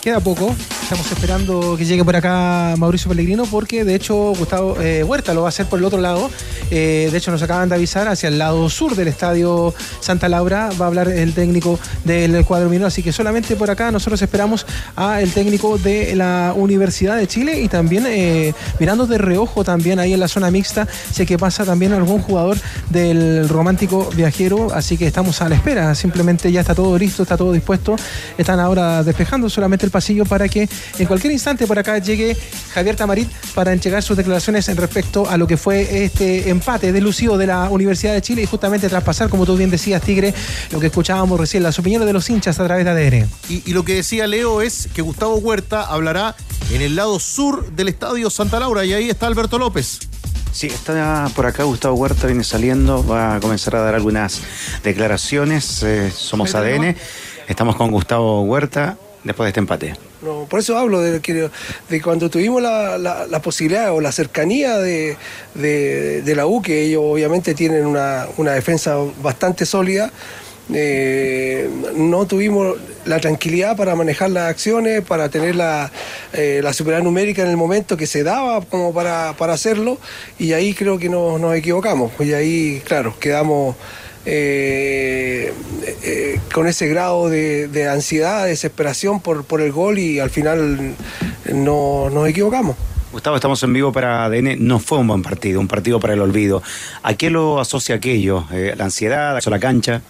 Queda 0.00 0.20
poco. 0.20 0.54
Estamos 0.84 1.10
esperando 1.10 1.76
que 1.78 1.86
llegue 1.86 2.04
por 2.04 2.14
acá 2.14 2.74
Mauricio 2.76 3.08
Pellegrino 3.08 3.46
porque 3.46 3.86
de 3.86 3.94
hecho 3.94 4.34
Gustavo 4.34 4.78
eh, 4.82 5.02
Huerta 5.02 5.32
lo 5.32 5.40
va 5.40 5.46
a 5.46 5.48
hacer 5.48 5.64
por 5.64 5.78
el 5.78 5.84
otro 5.86 5.98
lado. 5.98 6.30
Eh, 6.70 7.08
de 7.10 7.16
hecho 7.16 7.30
nos 7.30 7.42
acaban 7.42 7.70
de 7.70 7.74
avisar 7.74 8.06
hacia 8.06 8.28
el 8.28 8.38
lado 8.38 8.68
sur 8.68 8.94
del 8.94 9.08
estadio 9.08 9.72
Santa 10.00 10.28
Laura 10.28 10.68
va 10.78 10.84
a 10.84 10.88
hablar 10.88 11.08
el 11.08 11.32
técnico 11.32 11.78
del 12.04 12.44
cuadro 12.44 12.68
minero. 12.68 12.86
Así 12.86 13.02
que 13.02 13.12
solamente 13.12 13.56
por 13.56 13.70
acá 13.70 13.90
nosotros 13.90 14.20
esperamos 14.20 14.66
al 14.94 15.30
técnico 15.30 15.78
de 15.78 16.14
la 16.16 16.52
Universidad 16.54 17.16
de 17.16 17.26
Chile 17.28 17.62
y 17.62 17.68
también 17.68 18.04
eh, 18.06 18.52
mirando 18.78 19.06
de 19.06 19.16
reojo 19.16 19.64
también 19.64 19.98
ahí 19.98 20.12
en 20.12 20.20
la 20.20 20.28
zona 20.28 20.50
mixta. 20.50 20.86
Sé 21.10 21.24
que 21.24 21.38
pasa 21.38 21.64
también 21.64 21.94
algún 21.94 22.20
jugador 22.20 22.58
del 22.90 23.48
romántico 23.48 24.10
viajero. 24.14 24.68
Así 24.74 24.98
que 24.98 25.06
estamos 25.06 25.40
a 25.40 25.48
la 25.48 25.54
espera. 25.54 25.94
Simplemente 25.94 26.52
ya 26.52 26.60
está 26.60 26.74
todo 26.74 26.98
listo, 26.98 27.22
está 27.22 27.38
todo 27.38 27.52
dispuesto. 27.52 27.96
Están 28.36 28.60
ahora 28.60 29.02
despejando 29.02 29.48
solamente 29.48 29.86
el 29.86 29.90
pasillo 29.90 30.26
para 30.26 30.46
que 30.46 30.68
en 30.98 31.06
cualquier 31.06 31.32
instante 31.32 31.66
por 31.66 31.78
acá 31.78 31.98
llegue 31.98 32.36
Javier 32.72 32.96
Tamarit 32.96 33.28
para 33.54 33.72
entregar 33.72 34.02
sus 34.02 34.16
declaraciones 34.16 34.68
en 34.68 34.76
respecto 34.76 35.28
a 35.28 35.36
lo 35.36 35.46
que 35.46 35.56
fue 35.56 36.04
este 36.04 36.50
empate 36.50 36.92
delucido 36.92 37.38
de 37.38 37.46
la 37.46 37.68
Universidad 37.70 38.12
de 38.14 38.22
Chile 38.22 38.42
y 38.42 38.46
justamente 38.46 38.88
traspasar, 38.88 39.28
como 39.28 39.46
tú 39.46 39.56
bien 39.56 39.70
decías, 39.70 40.02
Tigre, 40.02 40.34
lo 40.70 40.80
que 40.80 40.86
escuchábamos 40.86 41.38
recién, 41.38 41.62
las 41.62 41.78
opiniones 41.78 42.06
de 42.06 42.12
los 42.12 42.28
hinchas 42.30 42.58
a 42.60 42.64
través 42.64 42.84
de 42.84 42.90
ADN. 42.90 43.28
Y, 43.48 43.62
y 43.70 43.72
lo 43.72 43.84
que 43.84 43.94
decía 43.94 44.26
Leo 44.26 44.62
es 44.62 44.88
que 44.94 45.02
Gustavo 45.02 45.36
Huerta 45.36 45.82
hablará 45.82 46.34
en 46.72 46.82
el 46.82 46.96
lado 46.96 47.18
sur 47.18 47.70
del 47.72 47.88
estadio 47.88 48.30
Santa 48.30 48.60
Laura 48.60 48.84
y 48.84 48.92
ahí 48.92 49.10
está 49.10 49.26
Alberto 49.26 49.58
López. 49.58 50.00
Sí, 50.52 50.68
está 50.68 51.28
por 51.34 51.46
acá 51.46 51.64
Gustavo 51.64 51.96
Huerta, 51.96 52.28
viene 52.28 52.44
saliendo, 52.44 53.04
va 53.04 53.34
a 53.34 53.40
comenzar 53.40 53.74
a 53.74 53.80
dar 53.80 53.96
algunas 53.96 54.40
declaraciones. 54.84 55.82
eh, 55.82 56.12
somos 56.14 56.54
ADN, 56.54 56.96
estamos 57.48 57.74
con 57.74 57.90
Gustavo 57.90 58.42
Huerta 58.42 58.96
después 59.24 59.46
de 59.46 59.48
este 59.48 59.60
empate. 59.60 59.94
No, 60.22 60.46
por 60.48 60.60
eso 60.60 60.78
hablo 60.78 61.00
de, 61.00 61.20
que- 61.20 61.50
de 61.88 62.02
cuando 62.02 62.30
tuvimos 62.30 62.62
la, 62.62 62.96
la- 62.98 63.26
posibilidad 63.42 63.92
o 63.92 64.00
la 64.00 64.12
cercanía 64.12 64.78
de, 64.78 65.16
de- 65.54 66.22
de 66.22 66.34
la 66.36 66.46
U, 66.46 66.62
que 66.62 66.82
ellos 66.82 67.02
obviamente 67.04 67.54
tienen 67.54 67.84
una, 67.86 68.26
una 68.36 68.52
defensa 68.52 68.96
bastante 69.22 69.66
sólida. 69.66 70.10
eh, 70.72 71.68
no 71.96 72.26
tuvimos 72.26 72.76
la 73.04 73.20
tranquilidad 73.20 73.76
para 73.76 73.94
manejar 73.94 74.30
las 74.30 74.48
acciones, 74.48 75.02
para 75.02 75.28
tener 75.28 75.54
la, 75.56 75.90
eh, 76.32 76.60
la 76.62 76.72
superioridad 76.72 77.04
numérica 77.04 77.42
en 77.42 77.48
el 77.48 77.56
momento 77.58 77.96
que 77.98 78.06
se 78.06 78.22
daba 78.22 78.62
como 78.62 78.94
para, 78.94 79.34
para 79.36 79.52
hacerlo, 79.52 79.98
y 80.38 80.52
ahí 80.54 80.72
creo 80.72 80.98
que 80.98 81.10
nos, 81.10 81.38
nos 81.38 81.54
equivocamos. 81.54 82.12
Y 82.18 82.32
ahí, 82.32 82.82
claro, 82.86 83.14
quedamos 83.20 83.76
eh, 84.26 85.52
eh, 86.02 86.40
con 86.52 86.66
ese 86.66 86.88
grado 86.88 87.28
de, 87.28 87.68
de 87.68 87.88
ansiedad, 87.88 88.46
desesperación 88.46 89.20
por, 89.20 89.44
por 89.44 89.60
el 89.60 89.72
gol 89.72 89.98
y 89.98 90.18
al 90.18 90.30
final 90.30 90.94
no 91.52 92.10
nos 92.10 92.28
equivocamos. 92.28 92.76
Gustavo, 93.14 93.36
estamos 93.36 93.62
en 93.62 93.72
vivo 93.72 93.92
para 93.92 94.24
ADN. 94.24 94.56
No 94.66 94.80
fue 94.80 94.98
un 94.98 95.06
buen 95.06 95.22
partido, 95.22 95.60
un 95.60 95.68
partido 95.68 96.00
para 96.00 96.14
el 96.14 96.20
olvido. 96.20 96.64
¿A 97.04 97.14
qué 97.14 97.30
lo 97.30 97.60
asocia 97.60 97.94
aquello? 97.94 98.44
Eh, 98.52 98.74
¿La 98.76 98.86
ansiedad? 98.86 99.40
¿La 99.44 99.58
cancha? 99.60 100.02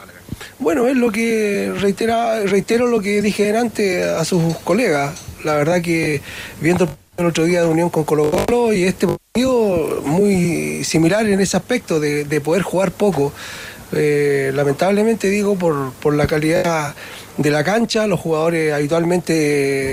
Bueno, 0.59 0.86
es 0.86 0.97
lo 0.97 1.12
que 1.12 1.70
reitera, 1.78 2.41
reitero 2.45 2.86
lo 2.86 3.01
que 3.01 3.20
dije 3.20 3.55
antes 3.55 4.03
a 4.07 4.24
sus 4.24 4.57
colegas. 4.65 5.23
La 5.45 5.55
verdad 5.55 5.82
que 5.82 6.23
viendo 6.62 6.89
el 7.19 7.27
otro 7.27 7.45
día 7.45 7.61
de 7.61 7.69
unión 7.69 7.91
con 7.91 8.05
Colo 8.05 8.31
Colo 8.31 8.73
y 8.73 8.85
este 8.85 9.07
partido 9.07 10.03
muy 10.07 10.82
similar 10.82 11.28
en 11.28 11.41
ese 11.41 11.59
aspecto 11.59 12.01
de, 12.01 12.24
de 12.24 12.41
poder 12.41 12.62
jugar 12.62 12.91
poco. 12.91 13.35
Eh, 13.97 14.51
lamentablemente 14.55 15.29
digo 15.29 15.57
por, 15.57 15.93
por 15.95 16.15
la 16.15 16.27
calidad 16.27 16.95
de 17.37 17.51
la 17.51 17.65
cancha, 17.65 18.07
los 18.07 18.21
jugadores 18.21 18.73
habitualmente 18.73 19.33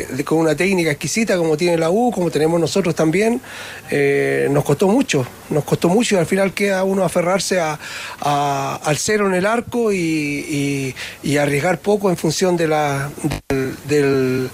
de- 0.09 0.23
con 0.23 0.37
una 0.39 0.55
técnica 0.55 0.91
exquisita 0.91 1.37
como 1.37 1.57
tiene 1.57 1.77
la 1.77 1.89
U, 1.89 2.11
como 2.11 2.29
tenemos 2.29 2.59
nosotros 2.59 2.93
también, 2.93 3.41
eh, 3.89 4.47
nos 4.51 4.63
costó 4.63 4.87
mucho, 4.87 5.25
nos 5.49 5.63
costó 5.63 5.89
mucho 5.89 6.15
y 6.15 6.17
al 6.19 6.27
final 6.27 6.53
queda 6.53 6.83
uno 6.83 7.03
aferrarse 7.03 7.59
a- 7.59 7.79
al 8.83 8.97
cero 8.97 9.25
en 9.27 9.33
el 9.33 9.45
arco 9.45 9.91
y, 9.91 10.93
arriesgar 11.39 11.79
poco 11.79 12.09
en 12.11 12.17
función 12.17 12.55
de 12.57 12.67
la, 12.67 13.09
del, 13.49 13.75
del- 13.87 14.49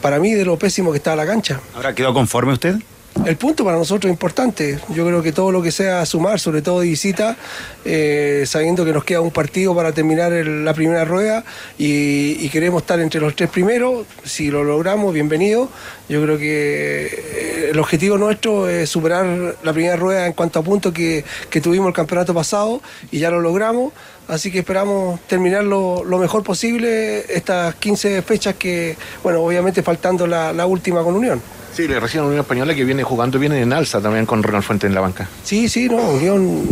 para 0.00 0.18
mí, 0.18 0.32
de 0.34 0.44
lo 0.44 0.58
pésimo 0.58 0.90
que 0.90 0.96
está 0.98 1.14
la 1.14 1.26
cancha. 1.26 1.60
¿Ahora 1.76 1.94
quedó 1.94 2.12
conforme 2.12 2.52
usted? 2.54 2.76
El 3.22 3.36
punto 3.36 3.64
para 3.64 3.78
nosotros 3.78 4.10
es 4.10 4.12
importante. 4.12 4.78
Yo 4.90 5.06
creo 5.06 5.22
que 5.22 5.32
todo 5.32 5.50
lo 5.50 5.62
que 5.62 5.70
sea 5.70 6.04
sumar, 6.04 6.40
sobre 6.40 6.60
todo 6.60 6.80
de 6.80 6.88
visita, 6.88 7.36
eh, 7.84 8.44
sabiendo 8.46 8.84
que 8.84 8.92
nos 8.92 9.04
queda 9.04 9.20
un 9.20 9.30
partido 9.30 9.74
para 9.74 9.92
terminar 9.92 10.32
la 10.32 10.74
primera 10.74 11.04
rueda 11.04 11.44
y, 11.78 12.48
queremos 12.50 12.82
estar 12.82 13.00
entre 13.00 13.20
los 13.20 13.34
tres 13.34 13.50
primeros, 13.50 14.06
si 14.24 14.50
lo 14.50 14.62
logramos, 14.62 15.14
bienvenido. 15.14 15.70
Yo 16.08 16.22
creo 16.22 16.38
que 16.38 17.06
eh, 17.06 17.70
el 17.70 17.78
objetivo 17.78 18.18
nuestro 18.18 18.68
es 18.68 18.90
superar 18.90 19.56
la 19.62 19.72
primera 19.72 19.96
rueda 19.96 20.26
en 20.26 20.34
cuanto 20.34 20.58
a 20.58 20.62
puntos 20.62 20.92
que, 20.92 21.24
tuvimos 21.62 21.88
el 21.88 21.94
campeonato 21.94 22.34
pasado 22.34 22.82
y 23.10 23.20
ya 23.20 23.30
lo 23.30 23.40
logramos. 23.40 23.92
Así 24.28 24.50
que 24.50 24.58
esperamos 24.58 25.20
terminar 25.28 25.64
lo, 25.64 26.04
mejor 26.18 26.42
posible 26.42 27.24
estas 27.32 27.74
15 27.76 28.22
fechas 28.22 28.54
que, 28.56 28.96
bueno, 29.22 29.40
obviamente 29.40 29.82
faltando 29.82 30.26
la 30.26 30.66
última 30.66 31.02
con 31.02 31.14
Unión. 31.14 31.40
Sí, 31.74 31.88
le 31.88 31.98
recién 31.98 32.22
a 32.22 32.26
Unión 32.26 32.40
Española 32.40 32.72
que 32.72 32.84
viene 32.84 33.02
jugando, 33.02 33.36
viene 33.40 33.60
en 33.60 33.72
alza 33.72 34.00
también 34.00 34.26
con 34.26 34.44
Ronald 34.44 34.62
Fuente 34.62 34.86
en 34.86 34.94
la 34.94 35.00
banca. 35.00 35.28
Sí, 35.42 35.68
sí, 35.68 35.88
no, 35.88 35.96
Unión 35.96 36.62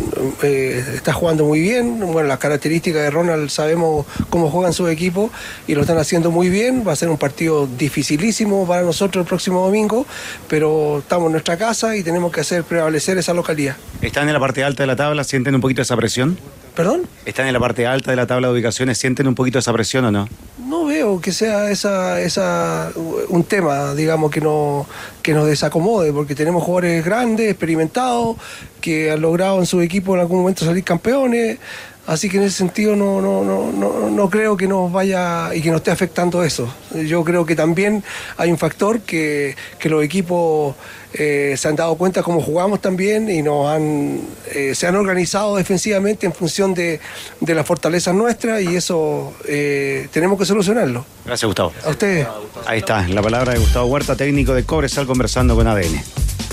eh, 0.44 0.84
está 0.94 1.12
jugando 1.12 1.44
muy 1.44 1.58
bien. 1.60 1.98
Bueno, 1.98 2.28
las 2.28 2.38
características 2.38 3.02
de 3.02 3.10
Ronald 3.10 3.50
sabemos 3.50 4.06
cómo 4.30 4.48
juegan 4.48 4.72
sus 4.72 4.88
equipos 4.90 5.32
y 5.66 5.74
lo 5.74 5.80
están 5.80 5.98
haciendo 5.98 6.30
muy 6.30 6.50
bien. 6.50 6.86
Va 6.86 6.92
a 6.92 6.96
ser 6.96 7.08
un 7.08 7.18
partido 7.18 7.66
dificilísimo 7.66 8.64
para 8.64 8.82
nosotros 8.82 9.24
el 9.24 9.28
próximo 9.28 9.64
domingo, 9.64 10.06
pero 10.48 11.00
estamos 11.00 11.26
en 11.26 11.32
nuestra 11.32 11.56
casa 11.56 11.96
y 11.96 12.04
tenemos 12.04 12.30
que 12.30 12.42
hacer 12.42 12.62
prevalecer 12.62 13.18
esa 13.18 13.34
localidad. 13.34 13.74
¿Están 14.02 14.28
en 14.28 14.34
la 14.34 14.40
parte 14.40 14.62
alta 14.62 14.84
de 14.84 14.86
la 14.86 14.94
tabla? 14.94 15.24
¿Sienten 15.24 15.56
un 15.56 15.60
poquito 15.60 15.82
esa 15.82 15.96
presión? 15.96 16.38
¿Perdón? 16.74 17.02
¿Están 17.26 17.46
en 17.46 17.52
la 17.52 17.60
parte 17.60 17.86
alta 17.86 18.10
de 18.10 18.16
la 18.16 18.26
tabla 18.26 18.48
de 18.48 18.54
ubicaciones? 18.54 18.96
¿Sienten 18.96 19.28
un 19.28 19.34
poquito 19.34 19.58
esa 19.58 19.72
presión 19.74 20.06
o 20.06 20.10
no? 20.10 20.28
No 20.66 20.86
veo 20.86 21.20
que 21.20 21.32
sea 21.32 21.70
esa, 21.70 22.20
esa 22.20 22.90
un 23.28 23.44
tema, 23.44 23.94
digamos, 23.94 24.30
que, 24.30 24.40
no, 24.40 24.86
que 25.22 25.34
nos 25.34 25.46
desacomode, 25.46 26.12
porque 26.12 26.34
tenemos 26.34 26.62
jugadores 26.62 27.04
grandes, 27.04 27.50
experimentados, 27.50 28.36
que 28.80 29.10
han 29.10 29.20
logrado 29.20 29.58
en 29.58 29.66
su 29.66 29.82
equipo 29.82 30.14
en 30.14 30.20
algún 30.20 30.40
momento 30.40 30.64
salir 30.64 30.82
campeones. 30.82 31.58
Así 32.06 32.28
que 32.28 32.38
en 32.38 32.44
ese 32.44 32.56
sentido 32.56 32.96
no, 32.96 33.20
no, 33.20 33.44
no, 33.44 33.70
no, 33.70 34.10
no 34.10 34.30
creo 34.30 34.56
que 34.56 34.66
nos 34.66 34.90
vaya 34.90 35.54
y 35.54 35.60
que 35.60 35.70
nos 35.70 35.78
esté 35.78 35.92
afectando 35.92 36.42
eso. 36.42 36.72
Yo 37.06 37.22
creo 37.22 37.46
que 37.46 37.54
también 37.54 38.02
hay 38.38 38.50
un 38.50 38.58
factor 38.58 39.02
que, 39.02 39.54
que 39.78 39.88
los 39.88 40.02
equipos 40.02 40.74
eh, 41.14 41.54
se 41.58 41.68
han 41.68 41.76
dado 41.76 41.94
cuenta 41.96 42.22
cómo 42.22 42.40
jugamos 42.40 42.80
también 42.80 43.28
y 43.28 43.42
nos 43.42 43.68
han, 43.68 44.20
eh, 44.54 44.74
se 44.74 44.86
han 44.86 44.96
organizado 44.96 45.56
defensivamente 45.56 46.26
en 46.26 46.32
función 46.32 46.74
de, 46.74 47.00
de 47.40 47.54
las 47.54 47.66
fortalezas 47.66 48.14
nuestras 48.14 48.62
y 48.62 48.76
eso 48.76 49.34
eh, 49.46 50.08
tenemos 50.12 50.38
que 50.38 50.46
solucionarlo. 50.46 51.04
Gracias, 51.24 51.46
Gustavo. 51.46 51.72
A 51.84 51.90
ustedes. 51.90 52.26
Ahí 52.66 52.78
está, 52.78 53.06
la 53.08 53.22
palabra 53.22 53.52
de 53.52 53.58
Gustavo 53.58 53.86
Huerta, 53.86 54.16
técnico 54.16 54.54
de 54.54 54.64
Cobresal, 54.64 55.06
conversando 55.06 55.54
con 55.54 55.66
ADN. 55.66 56.02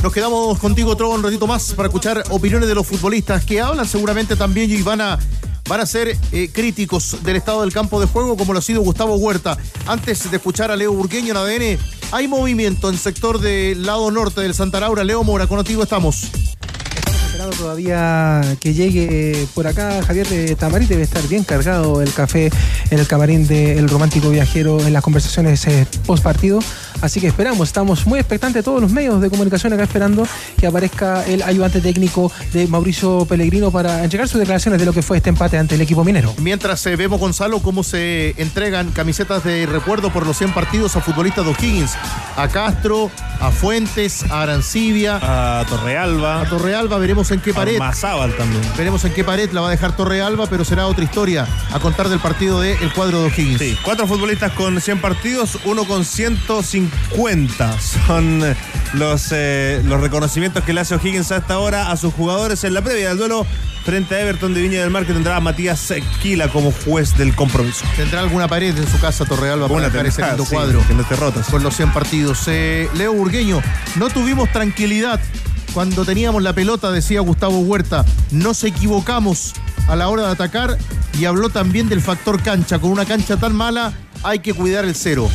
Nos 0.04 0.14
quedamos 0.14 0.58
contigo, 0.60 0.96
Trovo, 0.96 1.16
un 1.16 1.24
ratito 1.24 1.46
más 1.46 1.74
para 1.74 1.88
escuchar 1.88 2.24
opiniones 2.30 2.70
de 2.70 2.76
los 2.76 2.88
futbolistas 2.88 3.44
que 3.44 3.60
hablan 3.60 3.86
seguramente 3.86 4.36
también 4.38 4.72
y 4.72 4.82
van 4.82 5.02
a, 5.02 5.20
van 5.70 5.80
a 5.80 5.86
ser 5.86 6.18
eh, 6.32 6.50
críticos 6.52 7.24
del 7.24 7.36
estado 7.36 7.62
del 7.62 7.72
campo 7.72 8.02
de 8.02 8.08
juego, 8.08 8.36
como 8.36 8.54
lo 8.54 8.60
ha 8.60 8.62
sido 8.62 8.82
Gustavo 8.82 9.16
Huerta. 9.16 9.56
Antes 9.86 10.30
de 10.30 10.36
escuchar 10.36 10.72
a 10.72 10.76
Leo 10.76 10.92
Burgueño 10.92 11.32
en 11.32 11.38
ADN, 11.38 11.80
hay 12.12 12.28
movimiento 12.28 12.90
en 12.90 12.98
sector 12.98 13.40
del 13.40 13.86
lado 13.86 14.10
norte 14.10 14.42
del 14.42 14.56
Santa 14.56 14.80
Laura. 14.80 15.04
Leo 15.04 15.24
Mora, 15.24 15.46
contigo 15.46 15.84
estamos. 15.84 16.49
Todavía 17.52 18.42
que 18.60 18.74
llegue 18.74 19.48
por 19.54 19.68
acá 19.68 20.02
Javier 20.06 20.28
de 20.28 20.56
Tamarí. 20.56 20.86
Debe 20.86 21.04
estar 21.04 21.26
bien 21.28 21.44
cargado 21.44 22.02
el 22.02 22.14
café 22.14 22.50
en 22.90 23.00
el 23.00 23.08
camarín 23.08 23.48
del 23.48 23.88
romántico 23.90 24.30
viajero 24.30 24.80
en 24.86 24.94
las 24.94 25.04
conversaciones 25.04 25.66
eh, 25.68 25.86
post 26.06 26.24
partido. 26.24 26.60
Así 27.02 27.22
que 27.22 27.28
esperamos, 27.28 27.68
estamos 27.68 28.06
muy 28.06 28.20
expectantes 28.20 28.64
todos 28.64 28.82
los 28.82 28.92
medios 28.92 29.22
de 29.22 29.30
comunicación 29.30 29.74
acá 29.74 29.84
esperando 29.84 30.28
que 30.58 30.68
aparezca 30.68 31.26
el 31.26 31.42
ayudante 31.44 31.82
técnico 31.82 32.32
de 32.54 32.68
Mauricio 32.68 33.26
Pellegrino 33.26 33.72
para 33.72 34.04
entregar 34.04 34.28
sus 34.28 34.40
declaraciones 34.40 34.80
de 34.80 34.86
lo 34.86 34.94
que 34.94 35.02
fue 35.02 35.18
este 35.18 35.30
empate 35.30 35.58
ante 35.58 35.76
el 35.76 35.82
equipo 35.82 36.04
minero. 36.04 36.34
Mientras 36.40 36.86
eh, 36.86 36.96
vemos, 36.96 37.20
Gonzalo, 37.20 37.60
cómo 37.60 37.84
se 37.84 38.34
entregan 38.42 38.92
camisetas 38.92 39.44
de 39.44 39.66
recuerdo 39.66 40.12
por 40.12 40.26
los 40.26 40.38
100 40.38 40.54
partidos 40.54 40.96
a 40.96 41.02
futbolistas 41.02 41.46
de 41.46 41.52
O'Higgins. 41.52 41.92
A 42.36 42.48
Castro, 42.48 43.12
a 43.40 43.52
Fuentes, 43.52 44.24
a 44.30 44.44
Arancibia. 44.44 45.20
A 45.22 45.66
Torrealba. 45.66 46.42
A 46.42 46.50
Torrealba, 46.50 46.98
veremos 46.98 47.32
en 47.32 47.39
qué 47.42 47.54
pared. 47.54 47.78
Mazábal 47.78 48.36
también. 48.36 48.62
Veremos 48.78 49.04
en 49.06 49.14
qué 49.14 49.24
pared 49.24 49.50
la 49.52 49.62
va 49.62 49.68
a 49.68 49.72
dejar 49.72 49.96
Torrealba, 49.96 50.48
pero 50.48 50.66
será 50.66 50.88
otra 50.88 51.04
historia 51.04 51.48
a 51.72 51.80
contar 51.80 52.10
del 52.10 52.20
partido 52.20 52.62
del 52.62 52.92
cuadro 52.94 53.22
de 53.22 53.28
O'Higgins. 53.28 53.60
Sí, 53.60 53.78
cuatro 53.84 54.08
futbolistas 54.08 54.52
con 54.54 54.80
100 54.80 55.02
partidos, 55.02 55.60
uno 55.66 55.86
con 55.86 56.06
150. 56.06 57.80
Son 58.08 58.44
eh, 58.44 58.56
los, 58.94 59.30
eh, 59.32 59.82
los 59.86 60.02
reconocimientos 60.02 60.64
que 60.64 60.74
le 60.74 60.82
hace 60.82 60.96
O'Higgins 60.96 61.32
hasta 61.32 61.56
ahora 61.56 61.92
a 61.92 61.98
sus 61.98 62.14
jugadores 62.14 62.64
en 62.64 62.74
la 62.74 62.82
previa 62.82 63.10
del 63.10 63.18
duelo 63.18 63.46
frente 63.84 64.16
a 64.16 64.22
Everton 64.22 64.54
de 64.54 64.62
Viña 64.62 64.82
del 64.82 64.92
Mar, 64.92 65.06
que 65.06 65.14
tendrá 65.14 65.38
a 65.38 65.40
Matías 65.40 65.94
Quila 66.22 66.50
como 66.50 66.72
juez 66.72 67.18
del 67.18 67.36
compromiso. 67.36 67.86
¿Tendrá 67.96 68.20
alguna 68.20 68.48
pared 68.48 68.78
en 68.78 68.88
su 68.88 69.00
casa 69.00 69.26
Torrealba 69.26 69.68
para 69.68 69.90
dejar 69.90 70.06
ese 70.06 70.22
lindo 70.22 70.46
sí, 70.46 70.54
cuadro? 70.54 70.84
que 70.88 70.94
no 70.94 71.02
esté 71.02 71.16
roto. 71.16 71.42
Con 71.50 71.64
los 71.64 71.76
100 71.76 71.92
partidos. 71.94 72.44
Eh, 72.48 72.88
Leo 72.96 73.14
Burgueño, 73.14 73.62
no 73.96 74.10
tuvimos 74.10 74.52
tranquilidad 74.52 75.20
cuando 75.74 76.06
teníamos 76.06 76.42
la 76.44 76.54
pelota, 76.54 76.92
decía 76.92 77.22
Gustavo 77.22 77.60
Huerta. 77.60 78.06
Nos 78.32 78.64
equivocamos 78.64 79.54
a 79.88 79.96
la 79.96 80.10
hora 80.10 80.24
de 80.24 80.32
atacar 80.32 80.78
y 81.20 81.26
habló 81.26 81.50
también 81.50 81.90
del 81.90 82.02
factor 82.02 82.42
cancha. 82.42 82.80
Con 82.80 82.92
una 82.92 83.06
cancha 83.06 83.38
tan 83.38 83.56
mala 83.56 83.94
hay 84.24 84.40
que 84.40 84.54
cuidar 84.54 84.86
el 84.86 84.96
cero. 84.96 85.30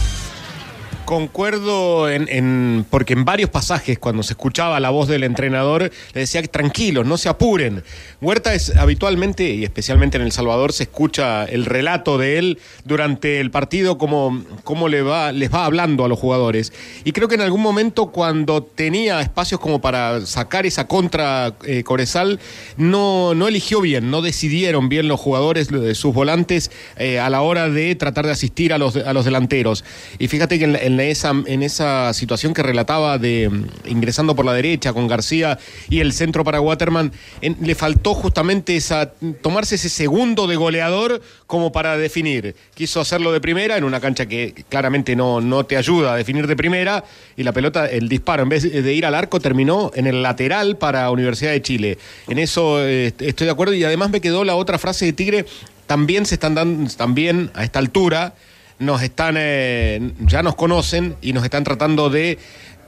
Concuerdo 1.05 2.09
en, 2.11 2.29
en- 2.31 2.87
porque 2.89 3.13
en 3.13 3.27
varios 3.27 3.51
pasajes 3.51 3.99
cuando 3.99 4.23
se 4.23 4.33
escuchaba 4.33 4.81
la 4.81 4.89
voz 4.89 5.07
del 5.07 5.23
entrenador 5.25 5.83
le 6.15 6.21
decía 6.21 6.41
que 6.41 6.49
tranquilos, 6.49 7.07
no 7.07 7.19
se 7.19 7.29
apuren. 7.29 7.85
Huerta 8.23 8.55
es 8.55 8.75
habitualmente 8.75 9.51
y 9.51 9.65
especialmente 9.65 10.17
en 10.17 10.23
El 10.23 10.33
Salvador 10.33 10.73
se 10.73 10.85
escucha 10.85 11.45
el 11.45 11.67
relato 11.67 12.17
de 12.17 12.39
él 12.39 12.59
durante 12.87 13.41
el 13.41 13.51
partido 13.51 13.99
como, 13.99 14.43
como 14.65 14.89
le 14.89 15.03
va, 15.03 15.31
les 15.33 15.53
va 15.53 15.67
hablando 15.67 16.07
a 16.07 16.09
los 16.09 16.19
jugadores. 16.19 16.73
Y 17.05 17.13
creo 17.13 17.29
que 17.29 17.35
en 17.35 17.43
algún 17.43 17.61
momento 17.61 18.07
cuando 18.07 18.63
tenía 18.63 19.21
espacios 19.21 19.61
como 19.61 19.83
para 19.83 20.25
sacar 20.25 20.65
esa 20.65 20.89
contra 20.89 21.53
eh, 21.67 21.85
Corezal 21.85 22.41
no, 22.79 23.35
no 23.35 23.47
eligió 23.47 23.83
bien, 23.83 24.11
no 24.11 24.23
decidieron 24.23 24.89
bien 24.89 25.07
los 25.09 25.21
jugadores, 25.21 25.69
sus 25.93 26.15
volantes 26.15 26.71
eh, 26.97 27.19
a 27.21 27.29
la 27.29 27.43
hora 27.43 27.69
de 27.69 27.95
tratar 27.95 28.25
de 28.25 28.33
asistir 28.33 28.73
a 28.73 28.79
los, 28.79 28.97
a 28.97 29.13
los 29.13 29.27
delanteros. 29.27 29.85
Y 30.19 30.29
fíjate 30.29 30.59
que 30.59 30.65
en, 30.65 30.73
la- 30.73 30.94
en 31.01 31.63
esa, 31.63 32.13
situación 32.13 32.55
que 32.55 32.63
relataba 32.63 33.19
de 33.19 33.49
mm, 33.51 33.89
ingresando 33.89 34.35
por 34.35 34.45
la 34.45 34.53
derecha 34.53 34.93
con 34.93 35.09
García 35.09 35.59
y 35.89 36.01
el 36.01 36.13
centro 36.13 36.45
para 36.45 36.61
Waterman, 36.61 37.13
le 37.41 37.75
faltó 37.75 38.15
justamente 38.15 38.77
esa, 38.77 39.13
tomarse 39.43 39.75
ese 39.75 39.89
segundo 39.89 40.47
de 40.47 40.57
goleador 40.57 41.21
como 41.47 41.73
para 41.73 41.97
definir. 41.97 42.55
Quiso 42.75 43.01
hacerlo 43.01 43.33
de 43.33 43.41
primera 43.41 43.77
en 43.77 43.85
una 43.85 44.01
cancha 44.01 44.27
que 44.27 44.65
claramente 44.69 45.17
no, 45.17 45.41
no 45.41 45.65
te 45.65 45.77
ayuda 45.77 46.15
a 46.15 46.17
definir 46.17 46.47
de 46.47 46.57
primera 46.57 47.05
y 47.37 47.43
la 47.43 47.53
pelota, 47.53 47.87
el 47.87 48.09
disparo, 48.09 48.43
en 48.43 48.49
vez 48.49 48.63
de 48.63 48.93
ir 48.93 49.07
al 49.07 49.15
arco, 49.15 49.41
terminó 49.41 49.91
en 49.95 50.07
el 50.07 50.23
lateral 50.23 50.77
para 50.77 51.11
Universidad 51.11 51.53
de 51.53 51.63
Chile. 51.63 51.99
En 52.29 52.39
eso 52.39 52.83
estoy 52.85 53.47
de 53.47 53.51
acuerdo 53.51 53.75
y 53.75 53.85
además 53.85 54.11
me 54.11 54.21
quedó 54.21 54.45
la 54.45 54.57
otra 54.57 54.79
frase 54.79 55.07
de 55.07 55.13
Tigre, 55.13 55.47
también 55.87 56.27
se 56.27 56.35
están 56.35 56.55
dando, 56.55 56.91
también 56.97 57.51
a 57.55 57.65
esta 57.65 57.79
altura, 57.79 58.35
nos 58.79 59.03
están, 59.03 59.37
eh, 59.39 60.13
ya 60.21 60.43
nos 60.43 60.55
conocen 60.55 61.17
y 61.23 61.33
nos 61.33 61.45
están 61.45 61.65
tratando 61.65 62.11
de, 62.11 62.39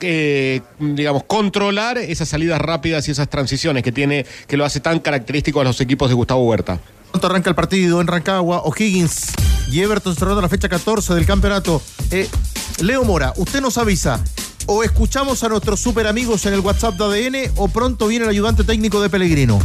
eh, 0.00 0.60
digamos, 0.78 1.24
controlar 1.24 1.98
esas 1.98 2.28
salidas 2.28 2.60
rápidas 2.60 3.08
y 3.08 3.12
esas 3.12 3.28
transiciones 3.28 3.82
que 3.82 3.92
tiene, 3.92 4.26
que 4.46 4.56
lo 4.56 4.64
hace 4.64 4.80
tan 4.80 4.98
característico 5.00 5.60
a 5.60 5.64
los 5.64 5.80
equipos 5.80 6.08
de 6.08 6.14
Gustavo 6.14 6.44
Huerta. 6.44 6.80
¿Cuánto 7.10 7.28
arranca 7.28 7.50
el 7.50 7.56
partido 7.56 8.00
en 8.00 8.06
Rancagua? 8.06 8.62
O'Higgins 8.64 9.32
y 9.70 9.80
Everton 9.80 10.14
cerrando 10.14 10.42
la 10.42 10.48
fecha 10.48 10.68
14 10.68 11.14
del 11.14 11.24
campeonato. 11.24 11.80
Eh, 12.10 12.28
Leo 12.82 13.04
Mora, 13.04 13.32
usted 13.36 13.60
nos 13.60 13.78
avisa. 13.78 14.22
O 14.66 14.82
escuchamos 14.82 15.44
a 15.44 15.48
nuestros 15.48 15.80
super 15.80 16.08
amigos 16.08 16.44
en 16.44 16.52
el 16.52 16.60
WhatsApp 16.60 16.96
de 16.96 17.04
ADN 17.04 17.52
o 17.56 17.68
pronto 17.68 18.08
viene 18.08 18.24
el 18.24 18.30
ayudante 18.32 18.64
técnico 18.64 19.00
de 19.00 19.08
Pellegrino. 19.08 19.60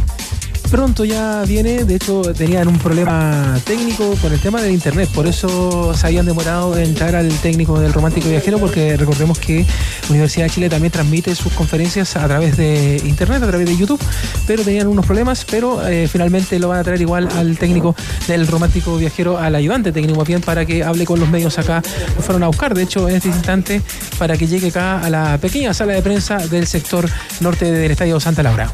Pronto 0.72 1.04
ya 1.04 1.44
viene, 1.46 1.84
de 1.84 1.96
hecho 1.96 2.22
tenían 2.34 2.66
un 2.66 2.78
problema 2.78 3.60
técnico 3.62 4.16
con 4.22 4.32
el 4.32 4.40
tema 4.40 4.62
del 4.62 4.72
internet, 4.72 5.06
por 5.14 5.26
eso 5.26 5.92
se 5.92 6.06
habían 6.06 6.24
demorado 6.24 6.78
en 6.78 6.84
entrar 6.84 7.14
al 7.14 7.28
técnico 7.40 7.78
del 7.78 7.92
romántico 7.92 8.30
viajero, 8.30 8.58
porque 8.58 8.96
recordemos 8.96 9.38
que 9.38 9.66
Universidad 10.08 10.46
de 10.46 10.50
Chile 10.50 10.70
también 10.70 10.90
transmite 10.90 11.34
sus 11.34 11.52
conferencias 11.52 12.16
a 12.16 12.26
través 12.26 12.56
de 12.56 13.02
internet, 13.04 13.42
a 13.42 13.48
través 13.48 13.68
de 13.68 13.76
YouTube, 13.76 14.00
pero 14.46 14.64
tenían 14.64 14.86
unos 14.86 15.04
problemas, 15.04 15.44
pero 15.44 15.86
eh, 15.86 16.08
finalmente 16.10 16.58
lo 16.58 16.68
van 16.68 16.78
a 16.78 16.84
traer 16.84 17.02
igual 17.02 17.28
al 17.36 17.58
técnico 17.58 17.94
del 18.26 18.46
romántico 18.46 18.96
viajero, 18.96 19.36
al 19.36 19.54
ayudante 19.54 19.92
técnico 19.92 20.24
bien, 20.24 20.40
para 20.40 20.64
que 20.64 20.82
hable 20.84 21.04
con 21.04 21.20
los 21.20 21.28
medios 21.28 21.58
acá. 21.58 21.82
Lo 22.16 22.22
fueron 22.22 22.44
a 22.44 22.46
buscar, 22.46 22.72
de 22.74 22.84
hecho, 22.84 23.10
en 23.10 23.16
este 23.16 23.28
instante, 23.28 23.82
para 24.18 24.38
que 24.38 24.46
llegue 24.46 24.68
acá 24.68 25.02
a 25.02 25.10
la 25.10 25.36
pequeña 25.36 25.74
sala 25.74 25.92
de 25.92 26.00
prensa 26.00 26.38
del 26.38 26.66
sector 26.66 27.06
norte 27.40 27.70
del 27.70 27.90
Estadio 27.90 28.18
Santa 28.20 28.42
Laura. 28.42 28.72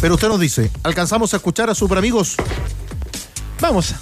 Pero 0.00 0.14
usted 0.14 0.28
nos 0.28 0.40
dice, 0.40 0.70
¿alcanzamos 0.82 1.34
a 1.34 1.36
escuchar 1.36 1.68
a 1.68 1.74
super 1.74 1.98
amigos? 1.98 2.36
Vamos. 3.60 3.94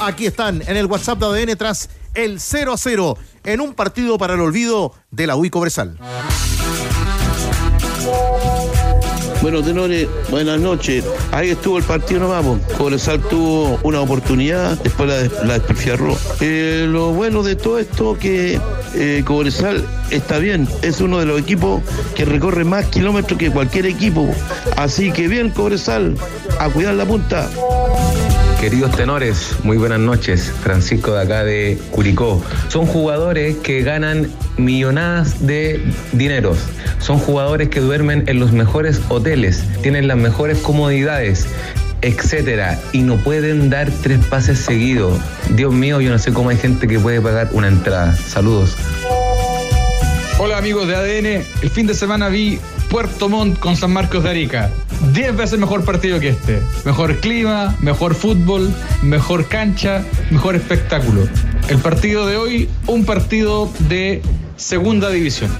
Aquí 0.00 0.26
están 0.26 0.62
en 0.66 0.76
el 0.76 0.86
WhatsApp 0.86 1.18
de 1.18 1.26
ADN 1.26 1.56
tras 1.58 1.90
el 2.14 2.40
0 2.40 2.72
a 2.72 2.78
0 2.78 3.18
en 3.44 3.60
un 3.60 3.74
partido 3.74 4.16
para 4.16 4.34
el 4.34 4.40
olvido 4.40 4.94
de 5.10 5.26
la 5.26 5.36
UI 5.36 5.50
Cobresal. 5.50 5.98
Bueno, 9.44 9.62
tenores, 9.62 10.08
buenas 10.30 10.58
noches. 10.58 11.04
Ahí 11.30 11.50
estuvo 11.50 11.76
el 11.76 11.84
partido 11.84 12.20
nomás. 12.20 12.46
Cobresal 12.78 13.20
tuvo 13.20 13.78
una 13.82 14.00
oportunidad, 14.00 14.78
después 14.78 15.06
la, 15.06 15.44
la. 15.44 15.60
Eh, 16.40 16.86
lo 16.88 17.12
bueno 17.12 17.42
de 17.42 17.54
todo 17.54 17.78
esto 17.78 18.16
que 18.18 18.58
eh, 18.94 19.22
Cobresal 19.26 19.86
está 20.10 20.38
bien, 20.38 20.66
es 20.80 21.02
uno 21.02 21.18
de 21.18 21.26
los 21.26 21.38
equipos 21.38 21.82
que 22.14 22.24
recorre 22.24 22.64
más 22.64 22.86
kilómetros 22.86 23.38
que 23.38 23.50
cualquier 23.50 23.84
equipo. 23.84 24.26
Así 24.78 25.12
que 25.12 25.28
bien, 25.28 25.50
Cobresal, 25.50 26.16
a 26.58 26.70
cuidar 26.70 26.94
la 26.94 27.04
punta. 27.04 27.50
Queridos 28.64 28.96
tenores, 28.96 29.56
muy 29.62 29.76
buenas 29.76 30.00
noches. 30.00 30.50
Francisco 30.62 31.12
de 31.12 31.20
acá 31.20 31.44
de 31.44 31.78
Curicó. 31.90 32.42
Son 32.68 32.86
jugadores 32.86 33.58
que 33.58 33.82
ganan 33.82 34.30
millonadas 34.56 35.46
de 35.46 35.84
dineros. 36.12 36.56
Son 36.98 37.18
jugadores 37.18 37.68
que 37.68 37.80
duermen 37.80 38.24
en 38.26 38.40
los 38.40 38.52
mejores 38.52 39.02
hoteles, 39.10 39.64
tienen 39.82 40.08
las 40.08 40.16
mejores 40.16 40.56
comodidades, 40.60 41.46
etcétera, 42.00 42.80
y 42.92 43.02
no 43.02 43.18
pueden 43.18 43.68
dar 43.68 43.90
tres 44.02 44.24
pases 44.24 44.60
seguidos. 44.60 45.20
Dios 45.50 45.74
mío, 45.74 46.00
yo 46.00 46.10
no 46.10 46.18
sé 46.18 46.32
cómo 46.32 46.48
hay 46.48 46.56
gente 46.56 46.88
que 46.88 46.98
puede 46.98 47.20
pagar 47.20 47.50
una 47.52 47.68
entrada. 47.68 48.16
Saludos. 48.16 48.78
Hola 50.38 50.56
amigos 50.56 50.88
de 50.88 50.96
ADN, 50.96 51.44
el 51.60 51.70
fin 51.70 51.86
de 51.86 51.92
semana 51.92 52.30
vi 52.30 52.58
Puerto 52.94 53.28
Montt 53.28 53.58
con 53.58 53.74
San 53.74 53.92
Marcos 53.92 54.22
de 54.22 54.30
Arica. 54.30 54.70
Diez 55.12 55.36
veces 55.36 55.58
mejor 55.58 55.84
partido 55.84 56.20
que 56.20 56.28
este. 56.28 56.62
Mejor 56.84 57.18
clima, 57.18 57.76
mejor 57.80 58.14
fútbol, 58.14 58.72
mejor 59.02 59.48
cancha, 59.48 60.04
mejor 60.30 60.54
espectáculo. 60.54 61.26
El 61.68 61.78
partido 61.78 62.24
de 62.24 62.36
hoy, 62.36 62.68
un 62.86 63.04
partido 63.04 63.68
de 63.88 64.22
segunda 64.54 65.10
división. 65.10 65.50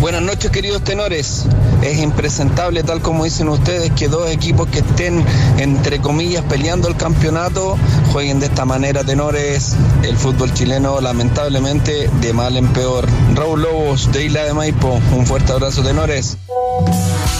Buenas 0.00 0.22
noches 0.22 0.52
queridos 0.52 0.84
tenores. 0.84 1.44
Es 1.82 1.98
impresentable, 1.98 2.84
tal 2.84 3.02
como 3.02 3.24
dicen 3.24 3.48
ustedes, 3.48 3.90
que 3.92 4.06
dos 4.06 4.30
equipos 4.30 4.68
que 4.68 4.78
estén, 4.78 5.24
entre 5.58 6.00
comillas, 6.00 6.44
peleando 6.44 6.86
el 6.86 6.96
campeonato 6.96 7.76
jueguen 8.12 8.38
de 8.38 8.46
esta 8.46 8.64
manera, 8.64 9.02
tenores. 9.02 9.74
El 10.04 10.16
fútbol 10.16 10.54
chileno, 10.54 11.00
lamentablemente, 11.00 12.08
de 12.20 12.32
mal 12.32 12.56
en 12.56 12.68
peor. 12.68 13.08
Raúl 13.34 13.62
Lobos, 13.62 14.12
de 14.12 14.26
Isla 14.26 14.44
de 14.44 14.54
Maipo. 14.54 15.00
Un 15.16 15.26
fuerte 15.26 15.50
abrazo, 15.50 15.82
tenores. 15.82 16.38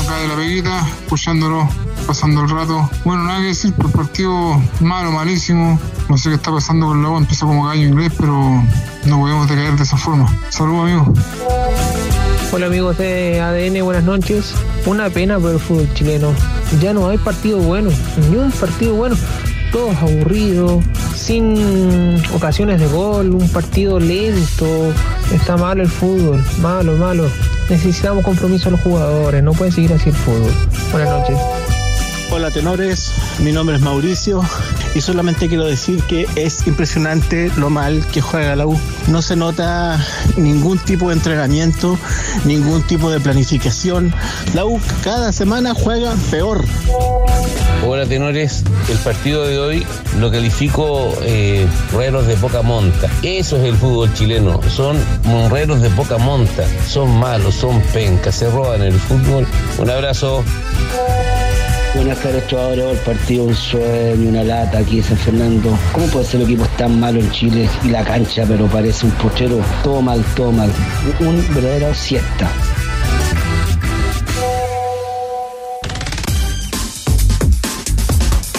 acá 0.05 0.21
de 0.21 0.29
la 0.29 0.35
peguita, 0.35 0.89
escuchándolo, 1.05 1.69
pasando 2.09 2.43
el 2.43 2.51
rato. 2.51 2.91
Bueno, 3.05 3.23
nada 3.23 3.39
que 3.39 3.47
decir, 3.47 3.73
por 3.73 3.87
el 3.87 3.93
partido 3.93 4.61
malo, 4.81 5.13
malísimo. 5.13 5.79
No 6.09 6.19
sé 6.19 6.31
qué 6.31 6.35
está 6.35 6.51
pasando 6.51 6.87
con 6.87 7.07
U, 7.07 7.19
empieza 7.19 7.47
como 7.47 7.67
gallo 7.67 7.83
inglés, 7.83 8.13
pero 8.19 8.35
no 9.05 9.21
podemos 9.21 9.49
decaer 9.49 9.77
de 9.77 9.85
esa 9.85 9.97
forma. 9.97 10.27
Saludos, 10.49 10.91
amigos. 10.91 11.19
Hola 12.51 12.65
amigos 12.65 12.97
de 12.97 13.41
ADN, 13.41 13.85
buenas 13.85 14.05
noches. 14.05 14.55
Una 14.87 15.11
pena 15.11 15.39
por 15.39 15.51
el 15.51 15.61
fútbol 15.61 15.93
chileno. 15.93 16.33
Ya 16.81 16.95
no 16.95 17.09
hay 17.09 17.19
partido 17.19 17.59
bueno, 17.59 17.91
ni 18.31 18.37
un 18.37 18.51
partido 18.51 18.95
bueno. 18.95 19.17
Todos 19.71 19.95
aburridos, 19.97 20.83
sin 21.15 22.17
ocasiones 22.33 22.81
de 22.81 22.87
gol, 22.87 23.35
un 23.35 23.49
partido 23.51 24.01
lento. 24.01 24.95
Está 25.35 25.59
malo 25.59 25.83
el 25.83 25.91
fútbol, 25.91 26.43
malo, 26.63 26.97
malo. 26.97 27.25
Necesitamos 27.69 28.25
compromiso 28.25 28.71
a 28.71 28.73
los 28.73 28.81
jugadores, 28.81 29.43
no 29.43 29.53
puede 29.53 29.71
seguir 29.71 29.93
así 29.93 30.09
el 30.09 30.17
fútbol. 30.17 30.51
Buenas 30.91 31.11
noches. 31.11 31.68
Hola 32.31 32.51
tenores, 32.51 33.11
mi 33.39 33.53
nombre 33.53 33.77
es 33.77 33.83
Mauricio 33.83 34.43
y 34.95 35.01
solamente 35.01 35.49
quiero 35.49 35.65
decir 35.65 36.03
que 36.03 36.27
es 36.37 36.67
impresionante 36.67 37.51
lo 37.57 37.71
mal 37.71 38.05
que 38.13 38.21
juega 38.21 38.55
la 38.55 38.67
U. 38.67 38.79
No 39.07 39.23
se 39.23 39.35
nota 39.35 39.99
ningún 40.37 40.79
tipo 40.79 41.09
de 41.09 41.15
entrenamiento, 41.15 41.99
ningún 42.45 42.83
tipo 42.83 43.11
de 43.11 43.19
planificación. 43.19 44.15
La 44.55 44.67
U 44.67 44.79
cada 45.03 45.33
semana 45.33 45.73
juega 45.73 46.15
peor. 46.31 46.65
Hola 47.87 48.05
tenores, 48.05 48.63
el 48.91 48.99
partido 48.99 49.47
de 49.47 49.59
hoy 49.59 49.87
lo 50.21 50.31
califico 50.31 51.15
eh, 51.23 51.67
rueros 51.93 52.27
de 52.27 52.37
poca 52.37 52.61
monta. 52.61 53.09
Eso 53.23 53.57
es 53.57 53.65
el 53.65 53.77
fútbol 53.77 54.13
chileno, 54.13 54.61
son 54.69 54.99
monreros 55.25 55.81
de 55.81 55.89
poca 55.91 56.19
monta, 56.19 56.65
son 56.87 57.19
malos, 57.19 57.55
son 57.55 57.81
pencas, 57.95 58.35
se 58.35 58.51
roban 58.51 58.83
el 58.83 59.01
fútbol. 59.01 59.47
Un 59.79 59.91
abrazo. 59.91 60.45
Buenas 61.95 62.23
tardes, 62.23 62.47
trovadores. 62.47 62.99
El 62.99 63.05
partido 63.05 63.45
un 63.45 63.55
sueño, 63.55 64.29
una 64.29 64.45
lata 64.45 64.79
aquí 64.79 64.97
de 64.99 65.03
San 65.03 65.17
Fernando. 65.17 65.77
¿Cómo 65.93 66.07
puede 66.09 66.27
ser 66.27 66.41
el 66.41 66.47
equipo 66.47 66.67
tan 66.77 67.01
malo 67.01 67.19
en 67.19 67.31
Chile 67.31 67.69
y 67.83 67.89
la 67.89 68.05
cancha, 68.05 68.45
pero 68.47 68.67
parece 68.67 69.07
un 69.07 69.13
pochero? 69.13 69.59
Todo 69.83 70.03
mal, 70.03 70.23
todo 70.37 70.53
mal. 70.53 70.71
Un 71.21 71.37
verdadero 71.55 71.95
siesta. 71.95 72.51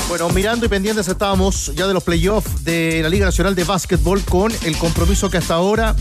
Bueno, 0.09 0.29
mirando 0.29 0.65
y 0.65 0.69
pendientes 0.69 1.07
estábamos 1.07 1.71
ya 1.75 1.87
de 1.87 1.93
los 1.93 2.03
playoffs 2.03 2.63
de 2.63 3.01
la 3.03 3.09
Liga 3.09 3.25
Nacional 3.25 3.53
de 3.53 3.63
Básquetbol 3.63 4.23
con 4.23 4.51
el 4.63 4.75
compromiso 4.77 5.29
que 5.29 5.37
hasta 5.37 5.53
ahora 5.53 5.95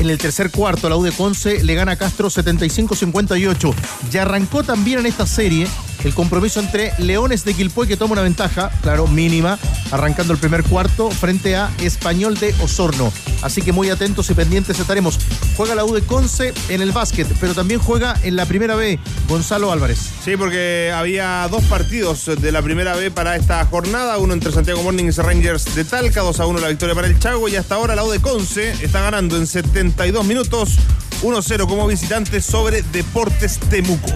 en 0.00 0.10
el 0.10 0.18
tercer 0.18 0.50
cuarto 0.50 0.88
la 0.88 0.96
U 0.96 1.02
de 1.02 1.12
Conce 1.12 1.62
le 1.62 1.74
gana 1.74 1.92
a 1.92 1.96
Castro 1.96 2.28
75-58. 2.28 3.74
Ya 4.10 4.22
arrancó 4.22 4.64
también 4.64 4.98
en 4.98 5.06
esta 5.06 5.24
serie 5.24 5.68
el 6.06 6.14
compromiso 6.14 6.60
entre 6.60 6.92
Leones 6.98 7.44
de 7.44 7.52
Quilpué 7.52 7.88
que 7.88 7.96
toma 7.96 8.12
una 8.12 8.22
ventaja, 8.22 8.70
claro, 8.80 9.08
mínima, 9.08 9.58
arrancando 9.90 10.32
el 10.32 10.38
primer 10.38 10.62
cuarto 10.62 11.10
frente 11.10 11.56
a 11.56 11.68
Español 11.82 12.38
de 12.38 12.54
Osorno. 12.62 13.12
Así 13.42 13.60
que 13.60 13.72
muy 13.72 13.90
atentos 13.90 14.30
y 14.30 14.34
pendientes 14.34 14.78
estaremos. 14.78 15.18
Juega 15.56 15.74
la 15.74 15.84
U 15.84 15.92
de 15.92 16.02
Conce 16.02 16.54
en 16.68 16.80
el 16.80 16.92
básquet, 16.92 17.26
pero 17.40 17.54
también 17.54 17.80
juega 17.80 18.14
en 18.22 18.36
la 18.36 18.46
primera 18.46 18.76
B 18.76 19.00
Gonzalo 19.28 19.72
Álvarez. 19.72 19.98
Sí, 20.24 20.36
porque 20.36 20.92
había 20.94 21.48
dos 21.50 21.64
partidos 21.64 22.30
de 22.40 22.52
la 22.52 22.62
primera 22.62 22.94
B 22.94 23.10
para 23.10 23.34
esta 23.34 23.64
jornada, 23.66 24.18
uno 24.18 24.32
entre 24.32 24.52
Santiago 24.52 24.84
Mornings 24.84 25.18
y 25.18 25.22
Rangers 25.22 25.74
de 25.74 25.84
Talca, 25.84 26.20
2 26.20 26.38
a 26.38 26.46
1 26.46 26.60
la 26.60 26.68
victoria 26.68 26.94
para 26.94 27.08
el 27.08 27.18
Chago 27.18 27.48
y 27.48 27.56
hasta 27.56 27.74
ahora 27.74 27.96
la 27.96 28.04
U 28.04 28.10
de 28.12 28.20
Conce 28.20 28.70
está 28.80 29.00
ganando 29.00 29.36
en 29.36 29.48
72 29.48 30.24
minutos 30.24 30.78
1-0 31.22 31.66
como 31.66 31.88
visitante 31.88 32.40
sobre 32.40 32.82
Deportes 32.82 33.58
Temuco. 33.58 34.12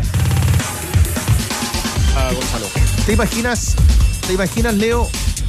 Gonzalo. 2.15 2.67
¿Te 3.07 3.13
imaginas, 3.13 3.75
te 4.27 4.33
imaginas, 4.33 4.75
Leo, 4.75 5.09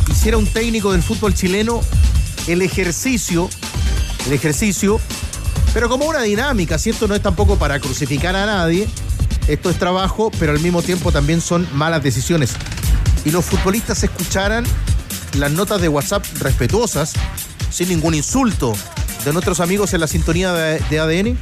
hiciera 0.10 0.38
un 0.38 0.48
técnico 0.48 0.92
del 0.92 1.04
fútbol 1.04 1.34
chileno 1.34 1.82
el 2.48 2.62
ejercicio, 2.62 3.50
el 4.28 4.34
ejercicio, 4.34 5.00
pero 5.74 5.90
como 5.90 6.06
una 6.06 6.22
dinámica, 6.22 6.78
¿cierto? 6.78 7.08
No 7.08 7.16
es 7.16 7.22
tampoco 7.22 7.58
para 7.58 7.80
crucificar 7.80 8.36
a 8.36 8.46
nadie. 8.46 8.88
Esto 9.48 9.70
es 9.70 9.78
trabajo, 9.78 10.32
pero 10.40 10.52
al 10.52 10.60
mismo 10.60 10.82
tiempo 10.82 11.12
también 11.12 11.42
son 11.42 11.68
malas 11.74 12.04
decisiones. 12.04 12.54
Y 13.26 13.32
los 13.32 13.46
futbolistas 13.46 14.04
escucharan 14.04 14.66
las 15.38 15.52
notas 15.52 15.82
de 15.82 15.88
WhatsApp 15.88 16.26
respetuosas, 16.40 17.14
sin 17.70 17.90
ningún 17.90 18.16
insulto, 18.16 18.74
de 19.24 19.34
nuestros 19.34 19.60
amigos 19.60 19.94
en 19.94 20.02
la 20.02 20.08
sintonía 20.08 20.52
de, 20.54 20.80
de 20.90 21.00
ADN. 21.00 21.38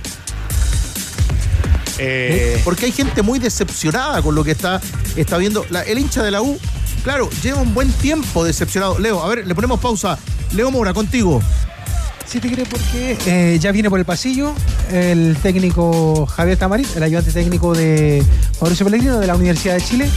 Eh, 1.99 2.61
Porque 2.63 2.85
hay 2.85 2.91
gente 2.91 3.21
muy 3.21 3.39
decepcionada 3.39 4.21
con 4.21 4.33
lo 4.35 4.43
que 4.43 4.51
está, 4.51 4.79
está 5.15 5.37
viendo. 5.37 5.65
La- 5.69 5.83
el 5.83 5.99
hincha 5.99 6.23
de 6.23 6.31
la 6.31 6.41
U, 6.41 6.57
claro, 7.03 7.29
lleva 7.43 7.59
un 7.61 7.73
buen 7.73 7.91
tiempo 7.91 8.43
decepcionado. 8.43 8.97
Leo, 8.99 9.21
a 9.23 9.27
ver, 9.27 9.45
le 9.45 9.53
ponemos 9.53 9.79
pausa. 9.79 10.17
Leo 10.53 10.71
Mora, 10.71 10.93
contigo. 10.93 11.41
Si 12.25 12.39
te 12.39 12.51
cree 12.51 12.65
porque 12.65 13.17
eh, 13.25 13.57
ya 13.59 13.71
viene 13.71 13.89
por 13.89 13.97
el 13.97 14.05
pasillo 14.05 14.53
el 14.91 15.35
técnico 15.41 16.27
Javier 16.27 16.57
Tamarit, 16.57 16.87
el 16.95 17.01
ayudante 17.03 17.31
técnico 17.31 17.73
de 17.73 18.23
Mauricio 18.61 18.85
Pellegrino 18.85 19.19
de 19.19 19.25
la 19.27 19.35
Universidad 19.35 19.73
de 19.75 19.81
Chile. 19.81 20.09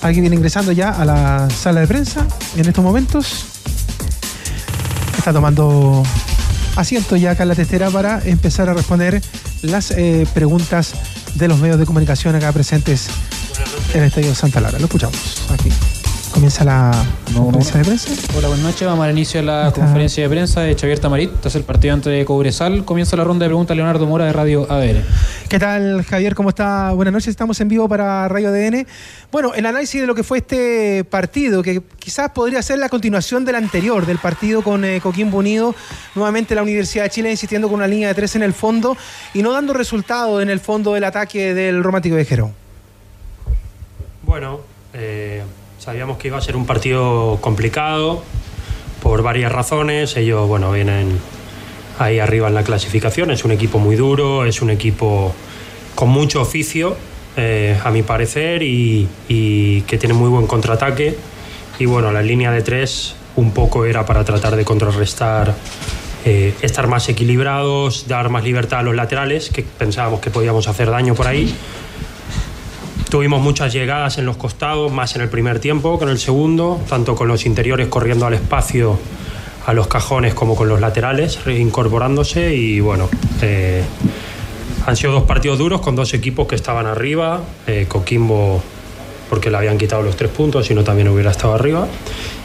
Alguien 0.00 0.22
viene 0.22 0.36
ingresando 0.36 0.70
ya 0.72 0.90
a 0.90 1.04
la 1.04 1.48
sala 1.50 1.80
de 1.80 1.86
prensa 1.88 2.26
en 2.56 2.66
estos 2.66 2.82
momentos. 2.84 3.44
Está 5.18 5.32
tomando 5.32 6.02
asiento 6.80 7.16
ya 7.16 7.32
acá 7.32 7.44
en 7.44 7.50
la 7.50 7.54
testera 7.54 7.90
para 7.90 8.20
empezar 8.24 8.68
a 8.68 8.74
responder 8.74 9.20
las 9.62 9.90
eh, 9.92 10.26
preguntas 10.34 10.94
de 11.34 11.48
los 11.48 11.58
medios 11.58 11.78
de 11.78 11.86
comunicación 11.86 12.34
acá 12.34 12.52
presentes 12.52 13.08
en 13.94 14.00
el 14.00 14.08
Estadio 14.08 14.34
Santa 14.34 14.60
Laura. 14.60 14.78
Lo 14.78 14.86
escuchamos 14.86 15.44
aquí. 15.50 15.70
Comienza 16.32 16.64
la 16.64 16.92
conferencia 17.34 17.78
de 17.78 17.84
prensa. 17.84 18.10
Hola, 18.36 18.48
buenas 18.48 18.64
noches. 18.64 18.86
Vamos 18.86 19.04
al 19.04 19.10
inicio 19.10 19.40
de 19.40 19.46
la 19.46 19.72
conferencia 19.74 20.22
de 20.22 20.28
prensa 20.28 20.60
de 20.60 20.74
Xavier 20.74 20.98
Tamarit. 20.98 21.30
Tras 21.40 21.54
el 21.56 21.64
partido 21.64 21.94
ante 21.94 22.24
Cobresal, 22.24 22.84
comienza 22.84 23.16
la 23.16 23.24
ronda 23.24 23.44
de 23.44 23.48
preguntas 23.48 23.76
Leonardo 23.76 24.06
Mora 24.06 24.26
de 24.26 24.32
Radio 24.32 24.66
ADN. 24.70 25.04
¿Qué 25.48 25.58
tal, 25.58 26.04
Javier? 26.04 26.34
¿Cómo 26.34 26.50
está? 26.50 26.92
Buenas 26.92 27.12
noches. 27.12 27.28
Estamos 27.28 27.60
en 27.60 27.68
vivo 27.68 27.88
para 27.88 28.28
Radio 28.28 28.50
ADN. 28.50 28.86
Bueno, 29.32 29.54
el 29.54 29.66
análisis 29.66 30.00
de 30.00 30.06
lo 30.06 30.14
que 30.14 30.22
fue 30.22 30.38
este 30.38 31.04
partido, 31.04 31.62
que 31.62 31.82
quizás 31.98 32.30
podría 32.30 32.62
ser 32.62 32.78
la 32.78 32.88
continuación 32.88 33.44
del 33.44 33.56
anterior, 33.56 34.06
del 34.06 34.18
partido 34.18 34.62
con 34.62 34.84
eh, 34.84 35.00
Coquimbo 35.00 35.38
Unido. 35.38 35.74
Nuevamente 36.14 36.54
la 36.54 36.62
Universidad 36.62 37.04
de 37.04 37.10
Chile 37.10 37.30
insistiendo 37.30 37.68
con 37.68 37.76
una 37.76 37.88
línea 37.88 38.08
de 38.08 38.14
tres 38.14 38.36
en 38.36 38.42
el 38.42 38.54
fondo 38.54 38.96
y 39.34 39.42
no 39.42 39.52
dando 39.52 39.72
resultado 39.72 40.40
en 40.40 40.48
el 40.48 40.60
fondo 40.60 40.94
del 40.94 41.04
ataque 41.04 41.54
del 41.54 41.82
Romántico 41.82 42.14
de 42.14 42.24
Jero. 42.24 42.52
Bueno, 44.22 44.60
eh, 44.94 45.42
sabíamos 45.80 46.18
que 46.18 46.28
iba 46.28 46.36
a 46.36 46.42
ser 46.42 46.56
un 46.56 46.66
partido 46.66 47.38
complicado 47.40 48.22
por 49.02 49.22
varias 49.22 49.50
razones. 49.50 50.14
Ellos, 50.16 50.46
bueno, 50.46 50.70
vienen 50.72 51.18
ahí 51.98 52.18
arriba 52.18 52.48
en 52.48 52.54
la 52.54 52.62
clasificación. 52.62 53.30
Es 53.30 53.44
un 53.44 53.50
equipo 53.50 53.78
muy 53.78 53.96
duro, 53.96 54.44
es 54.44 54.60
un 54.60 54.68
equipo 54.68 55.34
con 55.94 56.10
mucho 56.10 56.42
oficio, 56.42 56.96
eh, 57.36 57.78
a 57.82 57.90
mi 57.90 58.02
parecer, 58.02 58.62
y, 58.62 59.08
que 59.86 59.96
tiene 59.98 60.14
muy 60.14 60.28
buen 60.28 60.46
contraataque. 60.46 61.16
Y 61.78 61.86
bueno, 61.86 62.12
la 62.12 62.20
línea 62.20 62.52
de 62.52 62.60
tres 62.60 63.14
un 63.36 63.52
poco 63.52 63.86
era 63.86 64.04
para 64.04 64.22
tratar 64.22 64.56
de 64.56 64.66
contrarrestar, 64.66 65.54
eh, 66.26 66.52
estar 66.60 66.88
más 66.88 67.08
equilibrados, 67.08 68.06
dar 68.06 68.28
más 68.28 68.44
libertad 68.44 68.80
a 68.80 68.82
los 68.82 68.94
laterales, 68.94 69.48
que 69.48 69.62
pensábamos 69.62 70.20
que 70.20 70.28
podíamos 70.28 70.68
hacer 70.68 70.90
daño 70.90 71.14
por 71.14 71.26
ahí. 71.26 71.54
Tuvimos 73.10 73.40
muchas 73.42 73.72
llegadas 73.72 74.18
en 74.18 74.26
los 74.26 74.36
costados, 74.36 74.92
más 74.92 75.16
en 75.16 75.22
el 75.22 75.28
primer 75.28 75.58
tiempo 75.58 75.98
que 75.98 76.04
en 76.04 76.10
el 76.10 76.18
segundo, 76.18 76.80
tanto 76.88 77.16
con 77.16 77.26
los 77.26 77.44
interiores 77.44 77.88
corriendo 77.88 78.26
al 78.26 78.34
espacio, 78.34 78.98
a 79.66 79.72
los 79.72 79.88
cajones, 79.88 80.32
como 80.32 80.54
con 80.54 80.68
los 80.68 80.80
laterales, 80.80 81.44
reincorporándose. 81.44 82.54
Y 82.54 82.78
bueno, 82.78 83.08
eh, 83.42 83.82
han 84.86 84.96
sido 84.96 85.12
dos 85.12 85.24
partidos 85.24 85.58
duros 85.58 85.80
con 85.80 85.96
dos 85.96 86.14
equipos 86.14 86.46
que 86.46 86.54
estaban 86.54 86.86
arriba. 86.86 87.40
Eh, 87.66 87.86
Coquimbo, 87.88 88.62
porque 89.28 89.50
le 89.50 89.56
habían 89.56 89.76
quitado 89.76 90.02
los 90.02 90.14
tres 90.14 90.30
puntos, 90.30 90.66
si 90.66 90.74
no 90.74 90.84
también 90.84 91.08
hubiera 91.08 91.32
estado 91.32 91.54
arriba. 91.54 91.88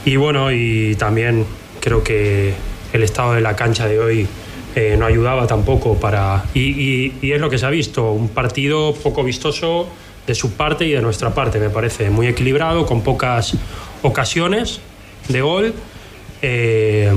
Y 0.04 0.16
bueno, 0.16 0.52
y 0.52 0.96
también 0.96 1.46
creo 1.80 2.04
que 2.04 2.56
el 2.92 3.04
estado 3.04 3.34
de 3.34 3.42
la 3.42 3.56
cancha 3.56 3.86
de 3.88 4.00
hoy 4.00 4.28
eh, 4.76 4.96
no 4.98 5.06
ayudaba 5.06 5.46
tampoco 5.46 5.94
para. 6.00 6.44
Y, 6.56 6.60
y- 6.62 7.14
y 7.22 7.32
es 7.34 7.40
lo 7.40 7.52
que 7.52 7.60
se 7.60 7.68
ha 7.68 7.70
visto, 7.70 8.12
un 8.12 8.30
partido 8.30 8.96
poco 8.96 9.24
vistoso 9.24 9.88
de 10.28 10.36
su 10.36 10.54
parte 10.54 10.86
y 10.86 10.92
de 10.92 11.02
nuestra 11.02 11.34
parte, 11.34 11.60
me 11.60 11.70
parece. 11.70 12.10
Muy 12.10 12.28
equilibrado, 12.28 12.86
con 12.86 13.02
pocas 13.02 13.54
ocasiones 14.02 14.80
de 15.28 15.42
gol. 15.42 15.74
Eh, 16.42 17.14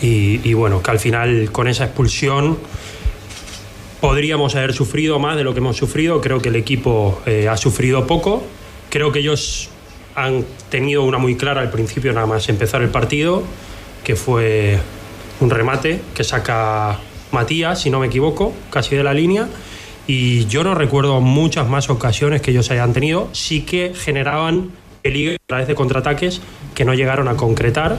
y, 0.00 0.52
bueno, 0.54 0.82
que 0.82 0.90
al 0.90 0.98
final 0.98 1.52
con 1.52 1.68
esa 1.68 1.84
expulsión 1.84 2.58
podríamos 4.00 4.56
haber 4.56 4.72
sufrido 4.72 5.20
más 5.20 5.36
de 5.36 5.44
lo 5.44 5.52
que 5.52 5.60
hemos 5.60 5.76
sufrido. 5.76 6.20
Creo 6.20 6.42
que 6.42 6.48
el 6.48 6.56
equipo 6.56 7.22
eh, 7.24 7.48
ha 7.48 7.56
sufrido 7.56 8.04
poco. 8.08 8.42
Creo 8.90 9.12
que 9.12 9.20
ellos 9.20 9.68
han 10.16 10.44
tenido 10.70 11.04
una 11.04 11.18
muy 11.18 11.36
clara 11.36 11.60
al 11.60 11.70
principio, 11.70 12.12
nada 12.12 12.26
más 12.26 12.48
empezar 12.48 12.82
el 12.82 12.88
partido, 12.88 13.44
que 14.02 14.16
fue 14.16 14.78
un 15.40 15.50
remate 15.50 16.00
que 16.14 16.24
saca 16.24 16.98
Matías, 17.30 17.80
si 17.80 17.90
no 17.90 18.00
me 18.00 18.08
equivoco, 18.08 18.52
casi 18.70 18.96
de 18.96 19.04
la 19.04 19.14
línea. 19.14 19.48
Y 20.06 20.46
yo 20.46 20.64
no 20.64 20.74
recuerdo 20.74 21.20
muchas 21.20 21.68
más 21.68 21.88
ocasiones 21.90 22.42
que 22.42 22.50
ellos 22.50 22.70
hayan 22.70 22.92
tenido. 22.92 23.28
Sí 23.32 23.62
que 23.62 23.94
generaban 23.94 24.70
peligro 25.02 25.36
a 25.36 25.46
través 25.46 25.68
de 25.68 25.74
contraataques 25.74 26.40
que 26.74 26.84
no 26.84 26.94
llegaron 26.94 27.28
a 27.28 27.36
concretar. 27.36 27.98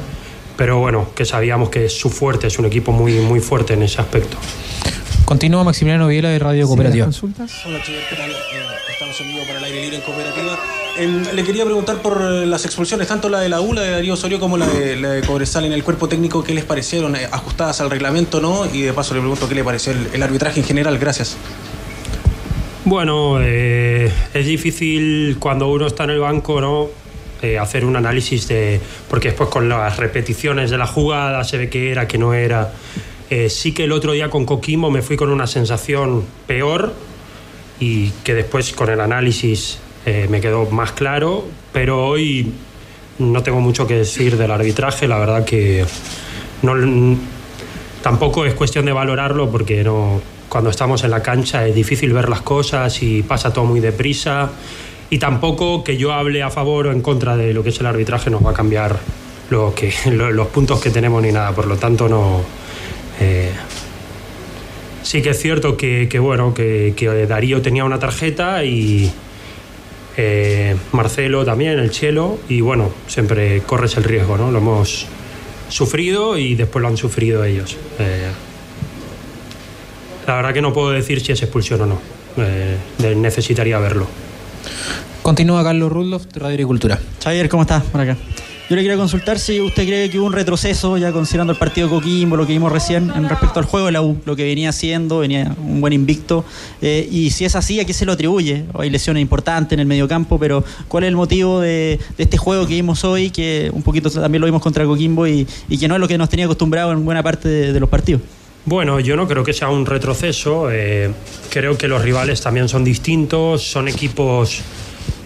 Pero 0.58 0.80
bueno, 0.80 1.08
que 1.16 1.26
sabíamos 1.26 1.70
que 1.70 1.86
es 1.86 1.98
su 1.98 2.10
fuerte, 2.10 2.48
es 2.48 2.60
un 2.60 2.66
equipo 2.66 2.92
muy, 2.92 3.14
muy 3.14 3.40
fuerte 3.40 3.74
en 3.74 3.84
ese 3.84 4.02
aspecto. 4.02 4.38
Continúa 5.26 5.64
Maximiliano 5.64 6.08
Viela 6.08 6.30
de 6.30 6.38
Radio 6.38 6.68
Cooperativa. 6.68 7.06
Hola, 7.06 7.14
Xavier, 7.14 8.04
¿qué 8.10 8.16
tal? 8.16 8.30
Eh, 8.30 8.36
estamos 8.92 9.20
en 9.22 9.28
vivo 9.30 9.42
para 9.48 9.60
el 9.60 9.64
aire 9.66 9.82
libre 9.82 9.98
en 9.98 10.04
cooperativa. 10.04 10.60
Le 11.34 11.44
quería 11.44 11.66
preguntar 11.66 12.02
por 12.04 12.22
eh, 12.22 12.46
las 12.46 12.66
expulsiones, 12.66 13.08
tanto 13.08 13.30
la 13.30 13.40
de 13.40 13.50
la 13.50 13.62
U, 13.62 13.74
la 13.74 13.82
de 13.82 13.92
Darío 13.92 14.14
Osorio, 14.14 14.40
como 14.40 14.58
la 14.58 14.68
de, 14.68 14.96
la 14.96 15.10
de 15.12 15.22
Cobresal 15.22 15.66
en 15.66 15.74
el 15.74 15.84
cuerpo 15.84 16.08
técnico. 16.08 16.44
¿Qué 16.44 16.54
les 16.54 16.66
parecieron? 16.66 17.16
Eh, 17.16 17.28
¿Ajustadas 17.32 17.82
al 17.82 17.90
reglamento 17.90 18.42
no? 18.42 18.68
Y 18.72 18.82
de 18.82 18.94
paso 18.94 19.16
le 19.16 19.22
pregunto 19.22 19.50
qué 19.50 19.56
le 19.56 19.64
pareció 19.64 19.94
el, 19.94 20.08
el 20.14 20.22
arbitraje 20.22 20.60
en 20.60 20.66
general. 20.68 21.00
Gracias. 21.00 21.36
Bueno, 22.86 23.38
eh, 23.42 24.12
es 24.34 24.46
difícil 24.46 25.38
cuando 25.40 25.70
uno 25.70 25.88
está 25.88 26.04
en 26.04 26.10
el 26.10 26.20
banco, 26.20 26.60
¿no? 26.60 26.90
Eh, 27.42 27.58
hacer 27.58 27.86
un 27.86 27.96
análisis 27.96 28.50
de. 28.50 28.82
Porque 29.10 29.30
después 29.30 29.50
con 29.50 29.70
las 29.70 29.98
repeticiones 29.98 30.70
de 30.70 30.78
la 30.78 30.86
jugada 30.86 31.46
se 31.46 31.58
ve 31.58 31.70
que 31.70 31.92
era, 31.92 32.10
que 32.10 32.18
no 32.18 32.34
era. 32.34 32.74
Eh, 33.30 33.50
sí 33.50 33.74
que 33.74 33.86
el 33.86 33.94
otro 33.94 34.12
día 34.12 34.30
con 34.30 34.46
Coquimbo 34.46 34.92
me 34.92 35.02
fui 35.02 35.16
con 35.16 35.30
una 35.30 35.48
sensación 35.48 36.26
peor 36.46 36.94
y 37.80 38.10
que 38.26 38.34
después 38.34 38.74
con 38.74 38.90
el 38.90 39.00
análisis 39.00 39.80
me 40.06 40.42
quedó 40.42 40.70
más 40.70 40.92
claro, 40.92 41.46
pero 41.72 42.06
hoy 42.06 42.52
no 43.20 43.42
tengo 43.42 43.62
mucho 43.62 43.88
que 43.88 43.96
decir 43.96 44.38
del 44.38 44.52
arbitraje, 44.52 45.08
la 45.08 45.18
verdad 45.18 45.46
que 45.46 45.86
no, 46.62 46.76
tampoco 48.04 48.46
es 48.46 48.54
cuestión 48.54 48.86
de 48.86 48.92
valorarlo 48.92 49.50
porque 49.50 49.84
no, 49.84 50.22
cuando 50.50 50.70
estamos 50.70 51.04
en 51.04 51.10
la 51.10 51.24
cancha 51.24 51.66
es 51.68 51.74
difícil 51.74 52.14
ver 52.14 52.30
las 52.30 52.42
cosas 52.42 53.02
y 53.02 53.24
pasa 53.24 53.52
todo 53.52 53.66
muy 53.66 53.80
deprisa. 53.80 54.52
Y 55.10 55.18
tampoco 55.18 55.84
que 55.84 55.98
yo 55.98 56.12
hable 56.14 56.44
a 56.44 56.50
favor 56.52 56.88
o 56.88 56.92
en 56.92 57.02
contra 57.02 57.36
de 57.38 57.54
lo 57.54 57.64
que 57.64 57.70
es 57.70 57.80
el 57.80 57.86
arbitraje 57.88 58.30
nos 58.30 58.46
va 58.46 58.52
a 58.52 58.54
cambiar 58.54 59.00
lo 59.50 59.74
que, 59.74 59.92
lo- 60.12 60.32
los 60.32 60.48
puntos 60.48 60.80
que 60.80 60.90
tenemos 60.92 61.22
ni 61.24 61.32
nada. 61.32 61.52
Por 61.54 61.66
lo 61.68 61.78
tanto, 61.78 62.08
no. 62.08 62.42
eh, 63.20 63.52
sí 65.04 65.22
que 65.22 65.32
es 65.32 65.40
cierto 65.42 65.78
que, 65.78 66.08
que, 66.10 66.20
bueno, 66.20 66.54
que, 66.54 66.94
que 66.96 67.26
Darío 67.28 67.62
tenía 67.62 67.86
una 67.86 68.00
tarjeta 68.00 68.64
y 68.64 69.12
eh, 70.18 70.76
Marcelo 70.92 71.44
también, 71.46 71.80
el 71.80 71.92
Chelo, 71.92 72.38
y 72.50 72.62
bueno, 72.62 72.90
siempre 73.08 73.62
corres 73.62 73.98
el 73.98 74.04
riesgo, 74.04 74.38
¿no? 74.38 74.52
Lo 74.52 74.60
hemos 74.60 75.08
sufrido 75.74 76.38
y 76.38 76.54
después 76.56 76.82
lo 76.82 76.88
han 76.88 76.98
sufrido 76.98 77.44
ellos. 77.44 77.76
Eh, 77.98 78.30
la 80.28 80.36
verdad 80.36 80.54
que 80.54 80.62
no 80.62 80.72
puedo 80.72 80.92
decir 80.92 81.20
si 81.20 81.32
es 81.32 81.42
expulsión 81.42 81.82
o 81.82 81.86
no. 81.88 82.00
Eh, 82.38 82.78
necesitaría 83.16 83.80
verlo. 83.80 84.08
Continúa 85.22 85.64
Carlos 85.64 85.92
Rudloff 85.92 86.26
de 86.28 86.40
Radio 86.40 86.54
Agricultura. 86.54 87.00
Javier, 87.24 87.50
¿cómo 87.50 87.64
estás? 87.64 87.84
Por 87.84 88.02
acá. 88.02 88.18
Yo 88.70 88.78
le 88.78 88.82
quería 88.82 88.98
consultar 88.98 89.40
si 89.40 89.60
usted 89.60 89.86
cree 89.86 90.10
que 90.10 90.18
hubo 90.18 90.26
un 90.26 90.34
retroceso, 90.34 90.98
ya 90.98 91.12
considerando 91.12 91.52
el 91.52 91.60
partido 91.60 91.88
de 91.88 91.96
Coquimbo, 91.96 92.38
lo 92.38 92.48
que 92.48 92.54
vimos 92.54 92.72
recién, 92.72 93.12
en 93.14 93.28
respecto 93.28 93.60
al 93.60 93.66
juego 93.66 93.88
de 93.88 93.92
la 93.92 94.02
U, 94.02 94.18
lo 94.26 94.38
que 94.38 94.46
venía 94.46 94.70
haciendo, 94.70 95.20
venía 95.20 95.54
un 95.60 95.82
buen 95.82 95.92
invicto. 95.92 96.46
eh, 96.82 97.08
y 97.12 97.32
si 97.32 97.44
es 97.44 97.58
así, 97.58 97.82
¿a 97.82 97.86
qué 97.86 97.94
se 97.94 98.06
lo 98.06 98.14
atribuye? 98.14 98.64
Hay 98.74 98.90
lesiones 98.90 99.22
importantes 99.22 99.74
en 99.74 99.82
el 99.82 99.86
mediocampo, 99.86 100.40
pero 100.40 100.64
¿cuál 100.88 101.04
es 101.04 101.10
el 101.10 101.16
motivo 101.18 101.60
de, 101.60 102.00
este 102.18 102.38
juego 102.38 102.66
que 102.66 102.76
vimos 102.76 103.04
hoy, 103.04 103.32
que 103.32 103.70
un 103.74 103.84
poquito 103.84 104.10
también 104.10 104.40
lo 104.40 104.46
vimos 104.46 104.62
contra 104.62 104.86
Coquimbo 104.86 105.28
y, 105.28 105.46
que 105.78 105.88
no 105.90 105.96
es 105.96 106.00
lo 106.00 106.08
que 106.08 106.18
nos 106.18 106.30
tenía 106.30 106.46
acostumbrado 106.46 106.94
en 106.94 107.04
buena 107.04 107.22
parte 107.22 107.50
de, 107.50 107.74
de 107.74 107.80
los 107.82 107.90
partidos? 107.90 108.22
Bueno, 108.66 109.02
yo 109.02 109.18
no 109.18 109.28
creo 109.28 109.44
que 109.44 109.52
sea 109.52 109.68
un 109.68 109.86
retroceso. 109.86 110.72
eh, 110.72 111.12
creo 111.50 111.78
que 111.78 111.90
los 111.90 112.02
rivales 112.02 112.40
también 112.40 112.70
son 112.70 112.86
distintos. 112.86 113.62
Son 113.62 113.90
equipos. 113.90 114.62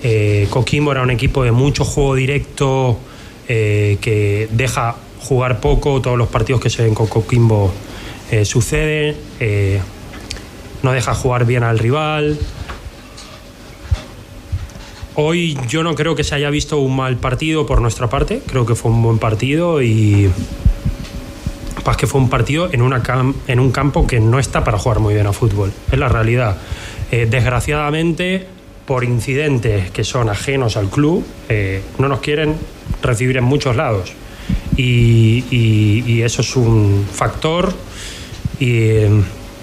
eh, 0.03 0.47
Coquimbo 0.49 0.91
era 0.91 1.03
un 1.03 1.11
equipo 1.11 1.43
de 1.43 1.51
mucho 1.51 1.85
juego 1.85 2.15
directo 2.15 2.97
eh, 3.47 3.97
que 4.01 4.47
deja 4.51 4.95
jugar 5.19 5.59
poco. 5.59 6.01
Todos 6.01 6.17
los 6.17 6.27
partidos 6.27 6.61
que 6.61 6.69
se 6.69 6.83
ven 6.83 6.93
con 6.93 7.07
Coquimbo 7.07 7.71
eh, 8.31 8.45
suceden. 8.45 9.15
eh, 9.39 9.79
no 10.83 10.91
deja 10.91 11.13
jugar 11.15 11.45
bien 11.45 11.63
al 11.63 11.79
rival. 11.79 12.37
Hoy 15.15 15.57
yo 15.67 15.81
no 15.81 15.95
creo 15.95 16.15
que 16.15 16.23
se 16.23 16.35
haya 16.35 16.51
visto 16.51 16.77
un 16.77 16.95
mal 16.95 17.17
partido 17.17 17.65
por 17.65 17.81
nuestra 17.81 18.07
parte. 18.09 18.41
Creo 18.45 18.65
que 18.65 18.75
fue 18.75 18.91
un 18.91 19.01
buen 19.01 19.17
partido 19.17 19.81
y 19.81 20.29
que 21.97 22.05
fue 22.05 22.19
un 22.19 22.29
partido 22.29 22.69
en, 22.73 22.81
una 22.81 23.01
cam- 23.01 23.33
en 23.47 23.59
un 23.61 23.71
campo 23.71 24.05
que 24.05 24.19
no 24.19 24.39
está 24.39 24.63
para 24.63 24.77
jugar 24.77 24.99
muy 24.99 25.13
bien 25.13 25.25
a 25.25 25.31
fútbol. 25.33 25.71
Es 25.91 25.97
la 25.97 26.09
realidad. 26.09 26.57
Desgraciadamente, 27.09 28.45
por 28.85 29.05
incidentes 29.05 29.89
que 29.91 30.03
son 30.03 30.29
ajenos 30.29 30.75
al 30.77 30.89
club, 30.89 31.25
no 31.97 32.07
nos 32.09 32.19
quieren 32.19 32.55
recibir 33.01 33.37
en 33.37 33.43
muchos 33.43 33.75
lados. 33.75 34.13
Y, 34.75 35.43
y- 35.51 36.03
y 36.05 36.21
eso 36.21 36.41
es 36.41 36.55
un 36.55 37.05
factor. 37.11 37.73
Y 38.59 38.71
eh, 38.79 39.09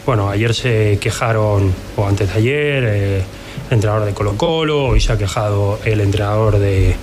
bueno, 0.07 0.29
ayer 0.29 0.55
se 0.55 0.99
quejaron, 1.01 1.73
o 1.97 2.07
antes 2.07 2.29
de 2.33 2.39
ayer, 2.39 2.85
eh, 2.87 3.23
el 3.69 3.75
entrenador 3.75 4.05
de 4.07 4.13
Colo 4.15 4.37
Colo, 4.37 4.87
hoy 4.87 5.01
se 5.01 5.13
ha 5.13 5.19
quejado 5.19 5.79
el 5.85 6.01
entrenador 6.01 6.59
de, 6.59 6.95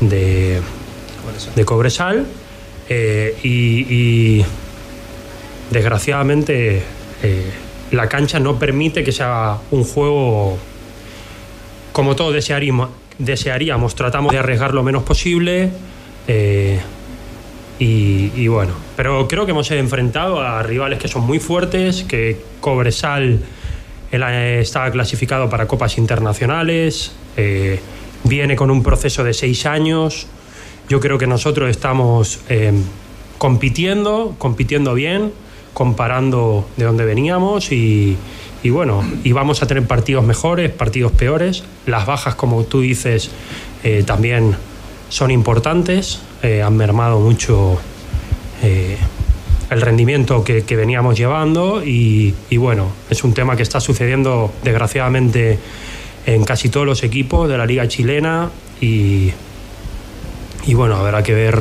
de, 0.00 0.60
de 1.54 1.64
Cobresal. 1.64 2.26
Eh, 2.88 3.36
y, 3.42 3.86
y 4.40 4.44
desgraciadamente 5.70 6.82
eh, 7.22 7.50
la 7.92 8.08
cancha 8.08 8.38
no 8.40 8.58
permite 8.58 9.04
que 9.04 9.12
sea 9.12 9.58
un 9.70 9.84
juego 9.84 10.58
como 11.92 12.16
todos 12.16 12.34
desearíamos, 12.34 12.88
desearíamos. 13.24 13.94
Tratamos 13.94 14.32
de 14.32 14.38
arriesgar 14.38 14.74
lo 14.74 14.82
menos 14.82 15.02
posible. 15.02 15.70
eh, 16.28 16.80
y, 17.78 18.30
y 18.36 18.46
bueno, 18.46 18.74
pero 18.96 19.26
creo 19.26 19.44
que 19.44 19.50
hemos 19.50 19.68
enfrentado 19.72 20.40
a 20.40 20.62
rivales 20.62 21.00
que 21.00 21.08
son 21.08 21.22
muy 21.26 21.40
fuertes, 21.40 22.04
que 22.04 22.40
Cobresal 22.60 23.40
él, 24.12 24.22
eh, 24.22 24.60
estaba 24.60 24.90
clasificado 24.90 25.48
para 25.48 25.66
copas 25.66 25.98
internacionales, 25.98 27.12
eh, 27.36 27.80
viene 28.24 28.54
con 28.54 28.70
un 28.70 28.82
proceso 28.82 29.24
de 29.24 29.32
seis 29.32 29.66
años. 29.66 30.26
Yo 30.88 31.00
creo 31.00 31.18
que 31.18 31.26
nosotros 31.26 31.70
estamos 31.70 32.40
eh, 32.48 32.72
compitiendo, 33.38 34.36
compitiendo 34.38 34.94
bien, 34.94 35.32
comparando 35.72 36.68
de 36.76 36.84
dónde 36.84 37.06
veníamos 37.06 37.72
y, 37.72 38.16
y 38.62 38.70
bueno, 38.70 39.04
y 39.24 39.32
vamos 39.32 39.62
a 39.62 39.66
tener 39.66 39.86
partidos 39.86 40.24
mejores, 40.24 40.70
partidos 40.70 41.12
peores. 41.12 41.64
Las 41.86 42.06
bajas, 42.06 42.36
como 42.36 42.62
tú 42.64 42.80
dices, 42.80 43.30
eh, 43.82 44.04
también 44.06 44.54
son 45.08 45.30
importantes, 45.30 46.20
eh, 46.42 46.62
han 46.62 46.76
mermado 46.76 47.18
mucho 47.18 47.78
eh, 48.62 48.96
el 49.70 49.80
rendimiento 49.80 50.44
que, 50.44 50.62
veníamos 50.76 51.18
llevando 51.18 51.84
y, 51.84 52.34
y 52.50 52.56
bueno, 52.56 52.92
es 53.10 53.24
un 53.24 53.34
tema 53.34 53.56
que 53.56 53.62
está 53.62 53.80
sucediendo 53.80 54.52
desgraciadamente 54.62 55.58
en 56.26 56.44
casi 56.44 56.68
todos 56.68 56.86
los 56.86 57.02
equipos 57.02 57.48
de 57.48 57.58
la 57.58 57.66
liga 57.66 57.88
chilena 57.88 58.50
y, 58.80 59.32
y 60.66 60.74
bueno, 60.74 60.96
habrá 60.96 61.22
que 61.22 61.34
ver, 61.34 61.60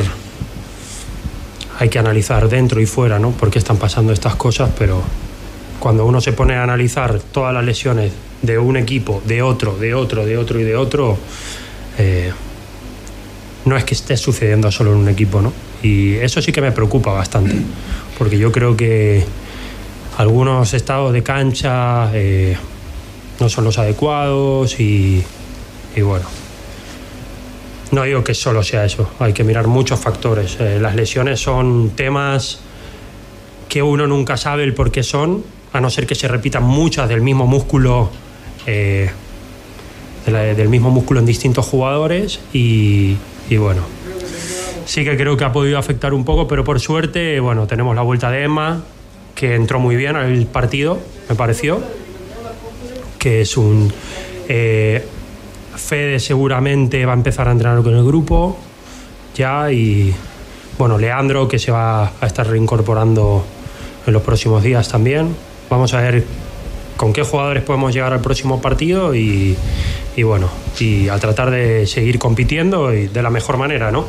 hay 1.80 1.90
que 1.90 1.98
analizar 1.98 2.48
dentro 2.48 2.80
y 2.80 2.86
fuera, 2.86 3.18
¿no? 3.18 3.32
Por 3.32 3.50
qué 3.50 3.58
están 3.58 3.78
pasando 3.78 4.14
estas 4.14 4.36
cosas, 4.36 4.70
pero 4.78 5.02
cuando 5.82 6.06
uno 6.06 6.22
se 6.22 6.32
pone 6.32 6.54
a 6.54 6.64
analizar 6.64 7.20
todas 7.20 7.52
las 7.52 7.66
lesiones 7.66 8.12
de 8.44 8.60
un 8.60 8.78
equipo, 8.78 9.20
de 9.26 9.42
otro, 9.42 9.76
de 9.78 9.96
otro, 9.96 10.28
de 10.28 10.38
otro 10.38 10.60
y 10.60 10.64
de 10.64 10.76
otro, 10.76 11.18
eh, 11.98 12.32
no 13.66 13.76
es 13.76 13.84
que 13.84 13.96
esté 13.96 14.16
sucediendo 14.16 14.72
solo 14.72 14.92
en 14.92 15.00
un 15.00 15.10
equipo, 15.10 15.42
¿no? 15.42 15.52
Y 15.82 16.18
eso 16.18 16.40
sí 16.40 16.52
que 16.52 16.62
me 16.62 16.72
preocupa 16.72 17.12
bastante, 17.14 17.56
porque 18.20 18.38
yo 18.38 18.52
creo 18.52 18.78
que 18.78 19.26
algunos 20.18 20.76
estados 20.76 21.14
de 21.14 21.24
cancha 21.24 22.12
eh, 22.14 22.56
no 23.40 23.50
son 23.50 23.64
los 23.64 23.80
adecuados 23.80 24.80
y, 24.80 25.24
y 25.96 26.02
bueno. 26.02 26.28
No 27.90 28.04
digo 28.04 28.24
que 28.24 28.36
solo 28.36 28.62
sea 28.62 28.86
eso, 28.86 29.10
hay 29.20 29.34
que 29.34 29.44
mirar 29.44 29.66
muchos 29.66 30.00
factores. 30.00 30.58
Eh, 30.60 30.78
las 30.80 30.96
lesiones 30.96 31.40
son 31.40 31.90
temas 31.96 32.60
que 33.68 33.82
uno 33.82 34.06
nunca 34.06 34.38
sabe 34.38 34.64
el 34.64 34.76
por 34.76 34.92
qué 34.92 35.02
son, 35.02 35.44
a 35.74 35.80
no 35.82 35.90
ser 35.90 36.06
que 36.06 36.16
se 36.16 36.28
repitan 36.28 36.64
muchas 36.64 37.08
del 37.10 37.22
mismo 37.22 37.48
músculo, 37.48 38.10
eh, 38.68 39.10
de 40.26 40.32
la- 40.32 40.42
del 40.44 40.70
mismo 40.70 40.90
músculo 40.92 41.20
en 41.20 41.26
distintos 41.26 41.66
jugadores 41.66 42.40
y, 42.54 43.16
y 43.50 43.58
bueno. 43.58 43.82
Sí 44.86 45.04
que 45.06 45.16
creo 45.16 45.38
que 45.38 45.46
ha 45.46 45.54
podido 45.54 45.78
afectar 45.78 46.14
un 46.14 46.26
poco, 46.26 46.48
pero 46.48 46.64
por 46.64 46.80
suerte, 46.80 47.40
bueno, 47.40 47.68
tenemos 47.68 47.96
la 47.96 48.02
vuelta 48.02 48.30
de 48.30 48.44
Emma, 48.44 48.84
que 49.36 49.56
entró 49.56 49.80
muy 49.80 49.96
bien 49.96 50.16
al 50.16 50.46
partido, 50.48 51.00
me 51.30 51.36
pareció, 51.36 51.82
que 53.18 53.42
es 53.42 53.56
un... 53.58 53.92
eh, 54.50 55.06
Fede 55.74 56.20
seguramente 56.20 57.06
va 57.06 57.14
a 57.14 57.16
empezar 57.16 57.48
a 57.48 57.52
entrenar 57.52 57.82
con 57.82 57.96
el 57.96 58.04
grupo 58.04 58.58
ya 59.36 59.72
y 59.72 60.14
bueno, 60.78 60.98
Leandro 60.98 61.48
que 61.48 61.58
se 61.58 61.72
va 61.72 62.12
a 62.20 62.26
estar 62.28 62.46
reincorporando 62.46 63.44
en 64.06 64.14
los 64.14 64.22
próximos 64.22 64.62
días 64.62 64.90
también. 64.90 65.34
Vamos 65.72 65.94
a 65.94 66.02
ver 66.02 66.26
con 66.98 67.14
qué 67.14 67.24
jugadores 67.24 67.64
podemos 67.64 67.94
llegar 67.94 68.12
al 68.12 68.20
próximo 68.20 68.62
partido 68.62 69.16
y, 69.16 69.56
y 70.18 70.24
bueno, 70.24 70.50
y 70.78 71.08
a 71.08 71.18
tratar 71.18 71.50
de 71.50 71.88
seguir 71.88 72.20
compitiendo 72.20 72.94
y 72.94 73.08
de 73.08 73.24
la 73.24 73.30
mejor 73.30 73.56
manera, 73.56 73.90
¿no? 73.90 74.06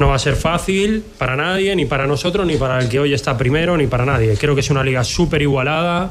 No 0.00 0.08
va 0.08 0.16
a 0.16 0.18
ser 0.18 0.34
fácil 0.34 1.04
para 1.18 1.36
nadie, 1.36 1.76
ni 1.76 1.84
para 1.84 2.08
nosotros, 2.08 2.44
ni 2.48 2.56
para 2.56 2.80
el 2.80 2.88
que 2.88 2.98
hoy 2.98 3.14
está 3.14 3.38
primero, 3.38 3.76
ni 3.76 3.86
para 3.86 4.04
nadie. 4.04 4.36
Creo 4.36 4.56
que 4.56 4.60
es 4.62 4.70
una 4.70 4.82
liga 4.82 5.04
súper 5.04 5.40
igualada, 5.40 6.10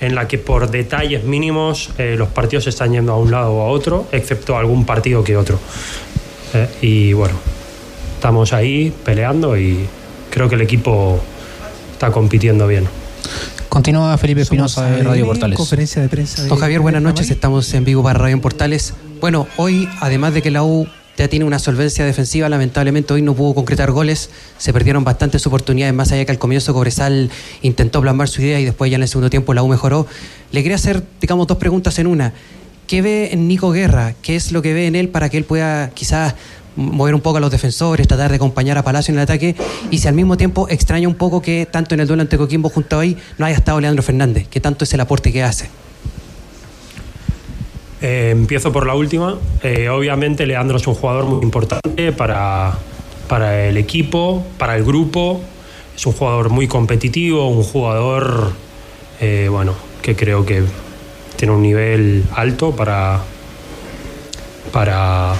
en 0.00 0.14
la 0.14 0.28
que 0.28 0.38
por 0.38 0.70
detalles 0.70 1.24
mínimos 1.24 1.90
eh, 1.98 2.14
los 2.16 2.28
partidos 2.28 2.68
están 2.68 2.92
yendo 2.92 3.12
a 3.12 3.16
un 3.16 3.32
lado 3.32 3.52
o 3.52 3.62
a 3.62 3.68
otro, 3.68 4.06
excepto 4.12 4.56
algún 4.56 4.86
partido 4.86 5.24
que 5.24 5.36
otro. 5.36 5.58
Eh, 6.54 6.68
y 6.82 7.12
bueno, 7.14 7.34
estamos 8.14 8.52
ahí 8.52 8.92
peleando 9.04 9.58
y 9.58 9.88
creo 10.30 10.48
que 10.48 10.54
el 10.54 10.60
equipo 10.60 11.20
está 11.94 12.12
compitiendo 12.12 12.68
bien. 12.68 13.01
Continúa 13.72 14.18
Felipe 14.18 14.42
Espinosa 14.42 14.84
de 14.84 15.02
Radio 15.02 15.24
Portales. 15.24 15.56
Conferencia 15.56 16.02
de 16.02 16.08
prensa. 16.10 16.42
de- 16.42 16.48
Don 16.50 16.58
Javier, 16.58 16.80
buenas 16.80 17.00
noches. 17.00 17.30
Estamos 17.30 17.72
en 17.72 17.86
vivo 17.86 18.02
para 18.02 18.18
Radio 18.18 18.34
en 18.34 18.42
Portales. 18.42 18.92
Bueno, 19.18 19.46
hoy, 19.56 19.88
además 20.00 20.34
de 20.34 20.42
que 20.42 20.50
la 20.50 20.62
U 20.62 20.86
ya 21.16 21.26
tiene 21.28 21.46
una 21.46 21.58
solvencia 21.58 22.04
defensiva, 22.04 22.50
lamentablemente 22.50 23.14
hoy 23.14 23.22
no 23.22 23.32
pudo 23.32 23.54
concretar 23.54 23.90
goles. 23.90 24.28
Se 24.58 24.74
perdieron 24.74 25.04
bastantes 25.04 25.46
oportunidades, 25.46 25.94
más 25.94 26.12
allá 26.12 26.26
que 26.26 26.32
al 26.32 26.38
comienzo 26.38 26.74
Cobresal 26.74 27.30
intentó 27.62 28.02
plasmar 28.02 28.28
su 28.28 28.42
idea 28.42 28.60
y 28.60 28.66
después 28.66 28.90
ya 28.90 28.96
en 28.96 29.04
el 29.04 29.08
segundo 29.08 29.30
tiempo 29.30 29.54
la 29.54 29.62
U 29.62 29.68
mejoró. 29.68 30.06
Le 30.50 30.62
quería 30.62 30.76
hacer, 30.76 31.02
digamos, 31.22 31.46
dos 31.46 31.56
preguntas 31.56 31.98
en 31.98 32.08
una. 32.08 32.34
¿Qué 32.86 33.00
ve 33.00 33.30
en 33.32 33.48
Nico 33.48 33.70
Guerra? 33.70 34.12
¿Qué 34.20 34.36
es 34.36 34.52
lo 34.52 34.60
que 34.60 34.74
ve 34.74 34.86
en 34.86 34.96
él 34.96 35.08
para 35.08 35.30
que 35.30 35.38
él 35.38 35.44
pueda 35.44 35.88
quizás 35.94 36.34
mover 36.76 37.14
un 37.14 37.20
poco 37.20 37.38
a 37.38 37.40
los 37.40 37.50
defensores, 37.50 38.08
tratar 38.08 38.30
de 38.30 38.36
acompañar 38.36 38.78
a 38.78 38.82
Palacio 38.82 39.12
en 39.12 39.18
el 39.18 39.24
ataque? 39.24 39.54
Y 39.90 39.98
si 39.98 40.08
al 40.08 40.14
mismo 40.14 40.36
tiempo 40.36 40.68
extraña 40.68 41.08
un 41.08 41.14
poco 41.14 41.42
que 41.42 41.66
tanto 41.70 41.94
en 41.94 42.00
el 42.00 42.06
duelo 42.06 42.22
ante 42.22 42.38
Coquimbo 42.38 42.68
junto 42.68 42.96
a 42.96 43.00
hoy 43.00 43.16
no 43.38 43.46
haya 43.46 43.56
estado 43.56 43.80
Leandro 43.80 44.02
Fernández, 44.02 44.48
que 44.48 44.60
tanto 44.60 44.84
es 44.84 44.94
el 44.94 45.00
aporte 45.00 45.32
que 45.32 45.42
hace. 45.42 45.68
Eh, 48.02 48.30
empiezo 48.30 48.72
por 48.72 48.84
la 48.84 48.94
última. 48.94 49.38
Eh, 49.62 49.88
obviamente 49.88 50.44
Leandro 50.44 50.76
es 50.76 50.86
un 50.88 50.94
jugador 50.94 51.24
muy 51.24 51.42
importante 51.44 52.10
para, 52.10 52.72
para 53.28 53.64
el 53.66 53.76
equipo, 53.76 54.44
para 54.58 54.76
el 54.76 54.84
grupo. 54.84 55.40
Es 55.94 56.04
un 56.06 56.12
jugador 56.12 56.50
muy 56.50 56.66
competitivo, 56.66 57.48
un 57.48 57.62
jugador, 57.62 58.52
eh, 59.20 59.46
bueno, 59.48 59.74
que 60.02 60.16
creo 60.16 60.44
que 60.44 60.64
tiene 61.36 61.54
un 61.54 61.62
nivel 61.62 62.24
alto 62.34 62.74
para, 62.74 63.20
para, 64.72 65.34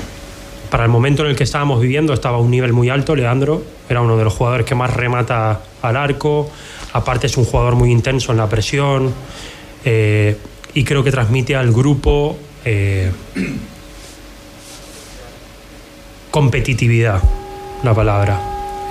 para 0.73 0.85
el 0.85 0.91
momento 0.91 1.23
en 1.23 1.29
el 1.29 1.37
que 1.37 1.45
estábamos 1.45 1.83
viviendo. 1.83 2.15
Estaba 2.15 2.39
a 2.39 2.41
un 2.41 2.51
nivel 2.51 2.73
muy 2.73 2.89
alto, 2.89 3.15
Leandro. 3.15 3.63
Era 3.91 4.01
uno 4.01 4.17
de 4.17 4.25
los 4.25 4.33
jugadores 4.33 4.65
que 4.65 4.75
más 4.75 4.91
remata 4.91 5.61
al 5.83 5.97
arco. 5.99 6.51
Aparte 6.95 7.27
es 7.27 7.37
un 7.37 7.45
jugador 7.45 7.75
muy 7.75 7.93
intenso 7.93 8.33
en 8.33 8.39
la 8.39 8.49
presión. 8.49 9.13
Eh, 9.85 10.35
y 10.73 10.83
creo 10.83 11.05
que 11.05 11.11
transmite 11.11 11.55
al 11.55 11.73
grupo 11.73 12.39
eh, 12.65 13.13
competitividad, 16.31 17.21
la 17.85 17.93
palabra. 17.93 18.41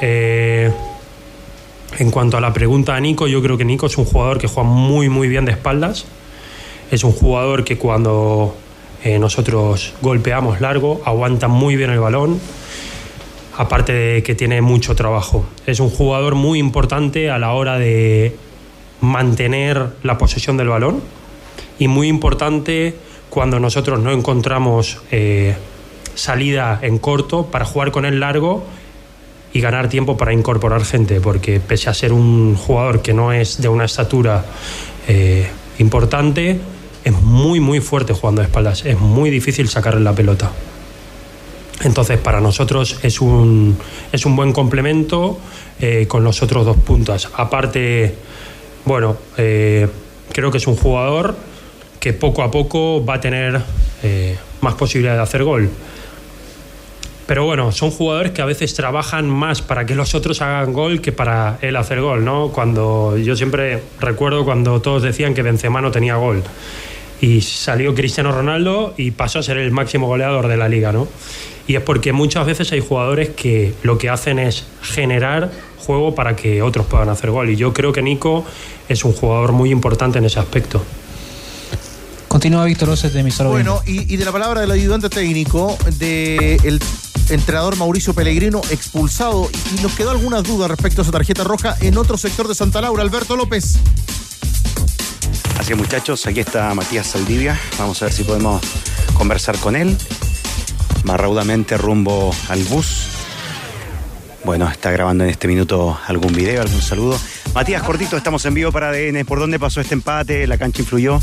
Eh, 0.03 0.71
en 1.97 2.11
cuanto 2.11 2.37
a 2.37 2.41
la 2.41 2.53
pregunta 2.53 2.95
a 2.95 2.99
Nico, 2.99 3.25
yo 3.25 3.41
creo 3.41 3.57
que 3.57 3.65
Nico 3.65 3.87
es 3.87 3.97
un 3.97 4.05
jugador 4.05 4.37
que 4.37 4.45
juega 4.45 4.69
muy, 4.69 5.09
muy 5.09 5.27
bien 5.27 5.45
de 5.45 5.53
espaldas. 5.53 6.05
Es 6.91 7.03
un 7.03 7.11
jugador 7.11 7.63
que 7.63 7.79
cuando 7.79 8.55
eh, 9.03 9.19
nosotros 9.19 9.93
golpeamos 10.01 10.61
largo, 10.61 11.01
aguanta 11.05 11.47
muy 11.47 11.75
bien 11.75 11.89
el 11.89 11.99
balón. 11.99 12.39
Aparte 13.57 13.93
de 13.93 14.23
que 14.23 14.33
tiene 14.33 14.61
mucho 14.61 14.95
trabajo. 14.95 15.45
Es 15.65 15.79
un 15.79 15.89
jugador 15.89 16.35
muy 16.35 16.57
importante 16.57 17.29
a 17.29 17.37
la 17.37 17.51
hora 17.51 17.77
de 17.77 18.35
mantener 19.01 19.89
la 20.03 20.17
posesión 20.17 20.57
del 20.57 20.69
balón 20.69 21.01
y 21.79 21.87
muy 21.87 22.07
importante 22.07 22.95
cuando 23.29 23.59
nosotros 23.59 23.99
no 23.99 24.11
encontramos 24.11 25.01
eh, 25.11 25.55
salida 26.15 26.79
en 26.81 26.97
corto 26.99 27.47
para 27.47 27.65
jugar 27.65 27.91
con 27.91 28.05
él 28.05 28.19
largo 28.19 28.63
y 29.53 29.59
ganar 29.59 29.89
tiempo 29.89 30.15
para 30.15 30.33
incorporar 30.33 30.85
gente, 30.85 31.19
porque 31.19 31.59
pese 31.59 31.89
a 31.89 31.93
ser 31.93 32.13
un 32.13 32.55
jugador 32.55 33.01
que 33.01 33.13
no 33.13 33.33
es 33.33 33.61
de 33.61 33.67
una 33.67 33.85
estatura 33.85 34.45
eh, 35.07 35.47
importante, 35.79 36.59
es 37.03 37.13
muy 37.13 37.59
muy 37.59 37.79
fuerte 37.79 38.13
jugando 38.13 38.41
de 38.41 38.47
espaldas, 38.47 38.85
es 38.85 38.99
muy 38.99 39.29
difícil 39.29 39.69
sacarle 39.69 40.01
la 40.01 40.13
pelota. 40.13 40.51
Entonces, 41.83 42.19
para 42.19 42.41
nosotros 42.41 42.99
es 43.01 43.21
un, 43.21 43.75
es 44.11 44.25
un 44.25 44.35
buen 44.35 44.53
complemento 44.53 45.39
eh, 45.79 46.05
con 46.07 46.23
los 46.23 46.43
otros 46.43 46.65
dos 46.65 46.77
puntas. 46.77 47.29
Aparte, 47.33 48.15
bueno, 48.85 49.17
eh, 49.37 49.87
creo 50.31 50.51
que 50.51 50.59
es 50.59 50.67
un 50.67 50.75
jugador 50.75 51.35
que 51.99 52.13
poco 52.13 52.43
a 52.43 52.51
poco 52.51 53.03
va 53.03 53.15
a 53.15 53.21
tener 53.21 53.61
eh, 54.03 54.37
más 54.61 54.75
posibilidad 54.75 55.15
de 55.15 55.21
hacer 55.21 55.43
gol. 55.43 55.69
Pero 57.31 57.45
bueno, 57.45 57.71
son 57.71 57.91
jugadores 57.91 58.33
que 58.33 58.41
a 58.41 58.45
veces 58.45 58.73
trabajan 58.73 59.29
más 59.29 59.61
para 59.61 59.85
que 59.85 59.95
los 59.95 60.15
otros 60.15 60.41
hagan 60.41 60.73
gol 60.73 60.99
que 60.99 61.13
para 61.13 61.59
él 61.61 61.77
hacer 61.77 62.01
gol, 62.01 62.25
¿no? 62.25 62.49
Cuando 62.49 63.17
yo 63.17 63.37
siempre 63.37 63.81
recuerdo 64.01 64.43
cuando 64.43 64.81
todos 64.81 65.01
decían 65.01 65.33
que 65.33 65.41
Benzema 65.41 65.79
no 65.79 65.91
tenía 65.91 66.17
gol 66.17 66.43
y 67.21 67.39
salió 67.39 67.95
Cristiano 67.95 68.33
Ronaldo 68.33 68.93
y 68.97 69.11
pasó 69.11 69.39
a 69.39 69.43
ser 69.43 69.55
el 69.59 69.71
máximo 69.71 70.07
goleador 70.07 70.49
de 70.49 70.57
la 70.57 70.67
liga, 70.67 70.91
¿no? 70.91 71.07
Y 71.67 71.75
es 71.75 71.81
porque 71.81 72.11
muchas 72.11 72.45
veces 72.45 72.69
hay 72.73 72.81
jugadores 72.81 73.29
que 73.29 73.75
lo 73.81 73.97
que 73.97 74.09
hacen 74.09 74.37
es 74.37 74.65
generar 74.81 75.51
juego 75.85 76.13
para 76.13 76.35
que 76.35 76.61
otros 76.61 76.85
puedan 76.85 77.07
hacer 77.07 77.31
gol. 77.31 77.49
Y 77.49 77.55
yo 77.55 77.71
creo 77.71 77.93
que 77.93 78.01
Nico 78.01 78.43
es 78.89 79.05
un 79.05 79.13
jugador 79.13 79.53
muy 79.53 79.71
importante 79.71 80.17
en 80.17 80.25
ese 80.25 80.41
aspecto. 80.41 80.83
Continúa 82.27 82.65
Víctor 82.65 82.89
Roses 82.89 83.13
de 83.13 83.23
mi 83.23 83.31
Bueno, 83.31 83.81
y, 83.85 84.13
y 84.13 84.17
de 84.17 84.25
la 84.25 84.33
palabra 84.33 84.59
del 84.59 84.71
ayudante 84.71 85.09
técnico 85.09 85.77
del 85.97 86.81
entrenador 87.31 87.75
Mauricio 87.77 88.13
Pellegrino 88.13 88.61
expulsado. 88.69 89.49
Y 89.77 89.81
nos 89.81 89.93
quedó 89.93 90.11
algunas 90.11 90.43
dudas 90.43 90.69
respecto 90.69 91.01
a 91.01 91.03
esa 91.03 91.11
tarjeta 91.11 91.43
roja 91.43 91.75
en 91.81 91.97
otro 91.97 92.17
sector 92.17 92.47
de 92.47 92.55
Santa 92.55 92.81
Laura. 92.81 93.01
Alberto 93.01 93.35
López. 93.35 93.77
Así 95.57 95.73
es, 95.73 95.77
muchachos, 95.77 96.25
aquí 96.27 96.39
está 96.39 96.73
Matías 96.73 97.07
Saldivia. 97.07 97.59
Vamos 97.77 98.01
a 98.01 98.05
ver 98.05 98.13
si 98.13 98.23
podemos 98.23 98.61
conversar 99.13 99.57
con 99.57 99.75
él. 99.75 99.97
Va 101.09 101.17
raudamente 101.17 101.77
rumbo 101.77 102.33
al 102.49 102.63
bus. 102.65 103.07
Bueno, 104.43 104.67
está 104.69 104.91
grabando 104.91 105.23
en 105.23 105.29
este 105.29 105.47
minuto 105.47 105.99
algún 106.07 106.33
video, 106.33 106.61
algún 106.61 106.81
saludo. 106.81 107.19
Matías, 107.53 107.83
cortito, 107.83 108.17
estamos 108.17 108.43
en 108.45 108.53
vivo 108.53 108.71
para 108.71 108.89
ADN. 108.89 109.23
¿Por 109.25 109.39
dónde 109.39 109.59
pasó 109.59 109.81
este 109.81 109.93
empate? 109.93 110.47
¿La 110.47 110.57
cancha 110.57 110.81
influyó? 110.81 111.19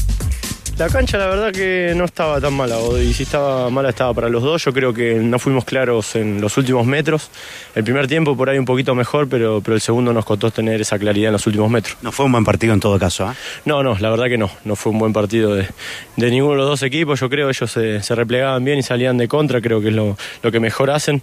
La 0.79 0.89
cancha 0.89 1.19
la 1.19 1.27
verdad 1.27 1.51
que 1.51 1.93
no 1.97 2.05
estaba 2.05 2.41
tan 2.41 2.55
mala, 2.55 2.77
y 3.03 3.13
si 3.13 3.25
estaba 3.25 3.69
mala 3.69 3.89
estaba 3.89 4.15
para 4.15 4.29
los 4.29 4.45
dos. 4.45 4.65
Yo 4.65 4.73
creo 4.73 4.95
que 4.95 5.15
no 5.15 5.41
fuimos 5.41 5.65
claros 5.65 6.15
en 6.15 6.41
los 6.41 6.57
últimos 6.57 6.87
metros. 6.87 7.33
El 7.75 7.83
primer 7.83 8.07
tiempo 8.07 8.37
por 8.37 8.49
ahí 8.49 8.59
un 8.59 8.65
poquito 8.65 8.95
mejor, 8.95 9.29
pero, 9.29 9.61
pero 9.61 9.75
el 9.75 9.81
segundo 9.81 10.13
nos 10.13 10.25
costó 10.25 10.53
tener 10.53 10.81
esa 10.81 10.97
claridad 10.97 11.31
en 11.31 11.33
los 11.33 11.45
últimos 11.49 11.69
metros. 11.69 11.97
No 12.01 12.13
fue 12.13 12.27
un 12.27 12.33
buen 12.33 12.45
partido 12.45 12.75
en 12.75 12.79
todo 12.79 12.97
caso, 12.97 13.27
¿ah? 13.27 13.35
No, 13.65 13.83
no, 13.83 13.99
la 13.99 14.09
verdad 14.09 14.27
que 14.27 14.39
no. 14.39 14.53
No 14.65 14.77
fue 14.77 14.93
un 14.93 15.01
buen 15.01 15.13
partido 15.13 15.57
de, 15.57 15.67
de 16.15 16.31
ninguno 16.31 16.53
de 16.53 16.59
los 16.59 16.69
dos 16.69 16.83
equipos. 16.85 17.19
Yo 17.19 17.29
creo 17.29 17.49
que 17.49 17.57
ellos 17.57 17.73
se, 17.73 18.01
se 18.01 18.15
replegaban 18.15 18.65
bien 18.65 18.79
y 18.79 18.85
salían 18.85 19.19
de 19.19 19.27
contra, 19.27 19.61
creo 19.61 19.81
que 19.81 19.89
es 19.89 19.95
lo, 19.95 20.17
lo 20.45 20.53
que 20.53 20.61
mejor 20.61 20.93
hacen. 20.93 21.23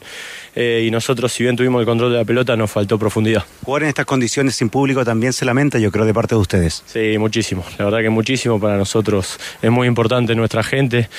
Eh, 0.58 0.84
y 0.86 0.92
nosotros, 0.92 1.32
si 1.32 1.44
bien 1.44 1.56
tuvimos 1.56 1.80
el 1.80 1.86
control 1.86 2.12
de 2.12 2.18
la 2.18 2.26
pelota, 2.26 2.58
nos 2.58 2.72
faltó 2.72 3.00
profundidad. 3.00 3.46
Jugar 3.64 3.84
en 3.84 3.90
estas 3.90 4.06
condiciones 4.06 4.56
sin 4.56 4.70
público 4.70 5.06
también 5.06 5.32
se 5.32 5.46
lamenta, 5.46 5.80
yo 5.80 5.92
creo, 5.92 6.06
de 6.06 6.14
parte 6.14 6.36
de 6.36 6.42
ustedes. 6.42 6.84
Sí, 6.86 7.18
muchísimo. 7.18 7.64
La 7.78 7.86
verdad 7.86 8.00
que 8.00 8.10
muchísimo 8.10 8.60
para 8.60 8.78
nosotros. 8.78 9.40
Es 9.62 9.72
muy 9.72 9.88
importante 9.88 10.36
nuestra 10.36 10.64
gente, 10.64 11.10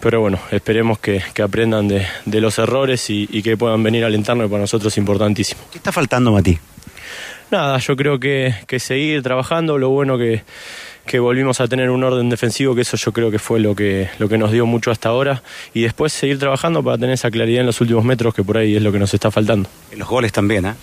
pero 0.00 0.20
bueno, 0.20 0.38
esperemos 0.50 0.98
que, 0.98 1.22
que 1.34 1.42
aprendan 1.42 1.88
de, 1.88 2.06
de, 2.24 2.40
los 2.40 2.58
errores 2.58 3.10
y, 3.10 3.28
y, 3.30 3.42
que 3.42 3.56
puedan 3.56 3.82
venir 3.82 4.04
a 4.04 4.06
alentarnos, 4.06 4.50
para 4.50 4.62
nosotros 4.62 4.92
es 4.92 4.98
importantísimo. 4.98 5.60
¿Qué 5.70 5.78
está 5.78 5.92
faltando, 5.92 6.32
Mati? 6.32 6.58
Nada, 7.50 7.78
yo 7.78 7.96
creo 7.96 8.18
que, 8.18 8.54
que 8.66 8.80
seguir 8.80 9.22
trabajando, 9.22 9.78
lo 9.78 9.90
bueno 9.90 10.16
que 10.16 10.42
que 11.06 11.18
volvimos 11.18 11.60
a 11.60 11.68
tener 11.68 11.90
un 11.90 12.04
orden 12.04 12.28
defensivo, 12.28 12.74
que 12.74 12.82
eso 12.82 12.96
yo 12.96 13.12
creo 13.12 13.30
que 13.30 13.38
fue 13.38 13.60
lo 13.60 13.74
que, 13.74 14.08
lo 14.18 14.28
que 14.28 14.38
nos 14.38 14.52
dio 14.52 14.66
mucho 14.66 14.90
hasta 14.90 15.08
ahora, 15.08 15.42
y 15.74 15.82
después 15.82 16.12
seguir 16.12 16.38
trabajando 16.38 16.82
para 16.82 16.96
tener 16.96 17.14
esa 17.14 17.30
claridad 17.30 17.60
en 17.60 17.66
los 17.66 17.80
últimos 17.80 18.04
metros, 18.04 18.34
que 18.34 18.44
por 18.44 18.56
ahí 18.56 18.76
es 18.76 18.82
lo 18.82 18.92
que 18.92 18.98
nos 18.98 19.12
está 19.12 19.30
faltando. 19.30 19.68
En 19.90 19.98
los 19.98 20.08
goles 20.08 20.32
también, 20.32 20.66
¿eh? 20.66 20.74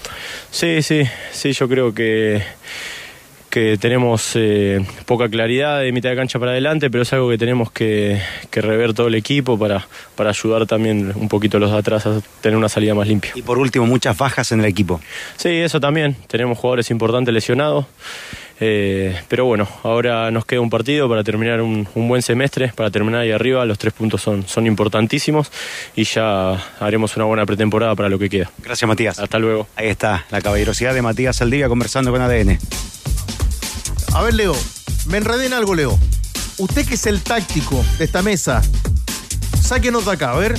Sí, 0.51 0.81
sí, 0.81 1.03
sí, 1.31 1.53
yo 1.53 1.69
creo 1.69 1.93
que 1.93 2.41
que 3.49 3.77
tenemos 3.77 4.31
eh, 4.35 4.85
poca 5.05 5.27
claridad 5.29 5.81
de 5.81 5.91
mitad 5.91 6.09
de 6.09 6.15
cancha 6.15 6.39
para 6.39 6.51
adelante, 6.51 6.89
pero 6.89 7.03
es 7.03 7.13
algo 7.13 7.29
que 7.29 7.37
tenemos 7.37 7.71
que, 7.71 8.21
que, 8.49 8.61
rever 8.61 8.93
todo 8.93 9.07
el 9.07 9.15
equipo 9.15 9.57
para, 9.57 9.87
para 10.15 10.29
ayudar 10.29 10.65
también 10.67 11.11
un 11.15 11.27
poquito 11.27 11.57
a 11.57 11.59
los 11.59 11.71
de 11.71 11.77
atrás 11.77 12.05
a 12.05 12.21
tener 12.41 12.57
una 12.57 12.69
salida 12.69 12.93
más 12.93 13.07
limpia. 13.07 13.31
Y 13.35 13.41
por 13.41 13.57
último, 13.57 13.85
muchas 13.85 14.17
bajas 14.17 14.51
en 14.51 14.59
el 14.59 14.65
equipo. 14.65 15.01
Sí, 15.35 15.49
eso 15.49 15.79
también. 15.79 16.15
Tenemos 16.27 16.57
jugadores 16.57 16.91
importantes 16.91 17.33
lesionados. 17.33 17.85
Eh, 18.61 19.17
pero 19.29 19.45
bueno, 19.45 19.67
ahora 19.83 20.31
nos 20.31 20.45
queda 20.45 20.59
un 20.59 20.69
partido 20.69 21.07
para 21.07 21.23
terminar 21.23 21.61
un, 21.61 21.87
un, 21.95 22.07
buen 22.09 22.21
semestre, 22.21 22.73
para 22.75 22.91
terminar 22.91 23.21
ahí 23.21 23.31
arriba, 23.31 23.63
los 23.63 23.77
tres 23.77 23.93
puntos 23.93 24.21
son, 24.21 24.45
son 24.45 24.67
importantísimos 24.67 25.49
y 25.95 26.03
ya 26.03 26.61
haremos 26.81 27.15
una 27.15 27.23
buena 27.23 27.45
pretemporada 27.45 27.95
para 27.95 28.09
lo 28.09 28.19
que 28.19 28.29
queda. 28.29 28.51
Gracias 28.61 28.85
Matías. 28.85 29.17
Hasta 29.17 29.39
luego. 29.39 29.67
Ahí 29.77 29.87
está 29.87 30.25
la 30.29 30.41
caballerosidad 30.41 30.93
de 30.93 31.01
Matías 31.01 31.37
Saldivia 31.37 31.69
conversando 31.69 32.11
con 32.11 32.21
ADN. 32.21 32.59
A 34.13 34.23
ver, 34.23 34.33
Leo, 34.33 34.55
me 35.05 35.17
enredé 35.17 35.45
en 35.45 35.53
algo, 35.53 35.75
Leo. 35.75 35.97
Usted 36.57 36.85
que 36.85 36.95
es 36.95 37.05
el 37.05 37.21
táctico 37.21 37.85
de 37.97 38.05
esta 38.05 38.21
mesa, 38.21 38.61
sáquenos 39.61 40.05
de 40.05 40.11
acá, 40.11 40.31
a 40.31 40.35
ver. 40.35 40.57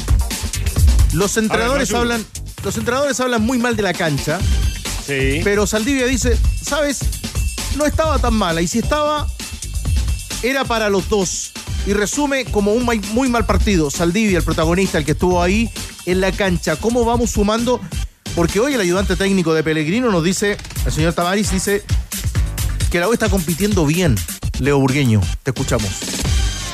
Los 1.13 1.37
entrenadores 1.37 1.91
ver, 1.91 2.01
hablan. 2.01 2.27
Los 2.63 2.77
entrenadores 2.77 3.19
hablan 3.21 3.43
muy 3.43 3.59
mal 3.59 3.77
de 3.77 3.83
la 3.83 3.93
cancha. 3.93 4.39
Sí. 5.07 5.41
Pero 5.43 5.67
Saldivia 5.67 6.07
dice, 6.07 6.39
¿sabes? 6.63 7.01
No 7.77 7.87
estaba 7.87 8.19
tan 8.19 8.35
mala. 8.35 8.63
Y 8.63 8.69
si 8.69 8.79
estaba, 8.79 9.27
era 10.43 10.65
para 10.65 10.89
los 10.89 11.09
dos. 11.09 11.53
Y 11.87 11.93
resume 11.93 12.45
como 12.45 12.73
un 12.73 12.85
muy 12.85 13.29
mal 13.29 13.47
partido. 13.47 13.91
Saldivia, 13.91 14.39
el 14.39 14.45
protagonista, 14.45 14.99
el 14.99 15.05
que 15.05 15.13
estuvo 15.13 15.43
ahí 15.43 15.69
en 16.07 16.21
la 16.21 16.31
cancha. 16.31 16.77
¿Cómo 16.77 17.05
vamos 17.05 17.31
sumando? 17.31 17.81
Porque 18.35 18.61
hoy 18.61 18.75
el 18.75 18.81
ayudante 18.81 19.17
técnico 19.17 19.55
de 19.55 19.65
Pellegrino 19.65 20.11
nos 20.11 20.23
dice, 20.23 20.57
el 20.87 20.93
señor 20.93 21.15
Tavares 21.15 21.51
dice 21.51 21.83
que 22.91 22.99
la 22.99 23.09
U 23.09 23.13
está 23.13 23.29
compitiendo 23.29 23.87
bien. 23.87 24.17
Leo 24.59 24.79
Burgueño, 24.79 25.21
te 25.43 25.51
escuchamos. 25.53 25.89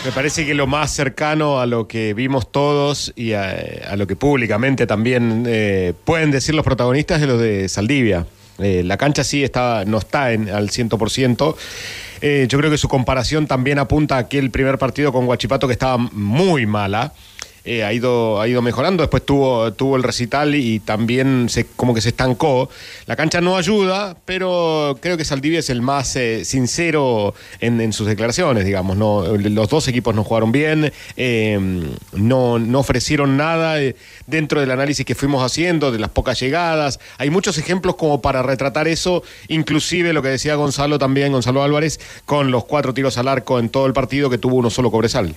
Me 0.05 0.13
parece 0.13 0.47
que 0.47 0.55
lo 0.55 0.67
más 0.67 0.93
cercano 0.93 1.61
a 1.61 1.67
lo 1.67 1.89
que 1.89 2.15
vimos 2.15 2.51
todos 2.51 3.13
y 3.17 3.33
a, 3.33 3.95
lo 3.97 4.07
que 4.07 4.17
públicamente 4.17 4.87
también 4.87 5.45
eh, 5.47 5.93
pueden 6.05 6.31
decir 6.31 6.55
los 6.55 6.65
protagonistas 6.65 7.21
es 7.21 7.27
lo 7.27 7.39
de 7.39 7.69
Saldivia. 7.69 8.27
Eh, 8.59 8.83
la 8.85 8.97
cancha 8.97 9.25
sí 9.25 9.45
está, 9.45 9.85
no 9.85 9.99
está 9.99 10.33
en, 10.33 10.49
al 10.49 10.71
100%. 10.71 11.55
Eh, 12.23 12.47
yo 12.49 12.59
creo 12.59 12.71
que 12.71 12.79
su 12.79 12.89
comparación 12.89 13.47
también 13.47 13.79
apunta 13.79 14.17
a 14.17 14.21
aquel 14.21 14.51
primer 14.51 14.79
partido 14.79 15.13
con 15.13 15.27
Guachipato 15.27 15.67
que 15.67 15.75
estaba 15.75 15.99
muy 15.99 16.67
mala. 16.67 17.13
Eh, 17.67 17.83
ha, 17.83 17.93
ido, 17.93 18.41
ha 18.41 18.47
ido 18.47 18.63
mejorando, 18.63 19.03
después 19.03 19.27
tuvo, 19.27 19.73
tuvo 19.73 19.97
el 19.97 20.05
recital 20.05 20.55
y 20.55 20.79
también 20.79 21.49
se, 21.49 21.67
como 21.67 21.95
que 21.95 22.01
se 22.01 22.11
estancó. 22.11 22.71
La 23.07 23.17
cancha 23.17 23.41
no 23.41 23.57
ayuda, 23.57 24.17
pero 24.25 24.97
creo 25.01 25.17
que 25.17 25.25
Saldivia 25.25 25.59
es 25.59 25.69
el 25.69 25.83
más 25.83 26.15
eh, 26.15 26.45
sincero 26.45 27.35
en, 27.61 27.93
sus 27.93 28.07
declaraciones, 28.07 28.65
digamos. 28.65 28.97
No, 28.97 29.37
los 29.37 29.69
dos 29.69 29.89
equipos 29.89 30.15
no 30.15 30.23
jugaron 30.23 30.53
bien, 30.53 30.93
eh, 31.17 31.59
no, 32.13 32.59
no 32.59 32.79
ofrecieron 32.79 33.37
nada 33.37 33.81
eh, 33.81 33.97
dentro 34.27 34.61
del 34.61 34.71
análisis 34.71 35.05
que 35.05 35.15
fuimos 35.15 35.45
haciendo, 35.45 35.91
de 35.91 35.99
las 35.99 36.11
pocas 36.11 36.39
llegadas. 36.39 37.01
Hay 37.19 37.31
muchos 37.31 37.59
ejemplos 37.59 37.97
como 37.97 38.21
para 38.23 38.43
retratar 38.43 38.87
eso, 38.87 39.23
inclusive 39.49 40.13
lo 40.13 40.23
que 40.23 40.29
decía 40.29 40.55
Gonzalo 40.55 40.99
también, 40.99 41.33
Gonzalo 41.33 41.63
Álvarez, 41.63 41.99
con 42.25 42.51
los 42.51 42.65
cuatro 42.65 42.95
tiros 42.95 43.19
al 43.19 43.29
arco 43.29 43.59
en 43.59 43.71
todo 43.71 43.87
el 43.87 43.93
partido 43.93 44.31
que 44.31 44.39
tuvo 44.39 44.57
uno 44.57 44.71
solo 44.71 44.91
Cobresal. 44.91 45.35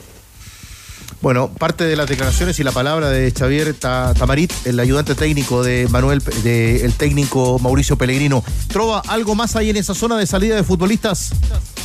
Bueno, 1.22 1.50
parte 1.50 1.84
de 1.84 1.98
las 1.98 2.08
declaraciones 2.08 2.60
y 2.60 2.64
la 2.64 2.72
palabra 2.72 3.10
de 3.10 3.30
Xavier 3.32 3.74
Tamarit, 3.74 4.54
el 4.66 4.80
ayudante 4.80 5.16
técnico 5.16 5.64
de 5.64 5.86
Manuel, 5.90 6.22
de 6.44 6.86
el 6.86 6.94
técnico 6.94 7.60
Mauricio 7.60 7.98
Pellegrino. 7.98 8.42
¿Trova 8.70 9.02
algo 9.06 9.36
más 9.36 9.58
ahí 9.58 9.70
en 9.70 9.76
esa 9.76 9.94
zona 9.94 10.18
de 10.18 10.26
salida 10.26 10.56
de 10.56 10.64
futbolistas? 10.64 11.32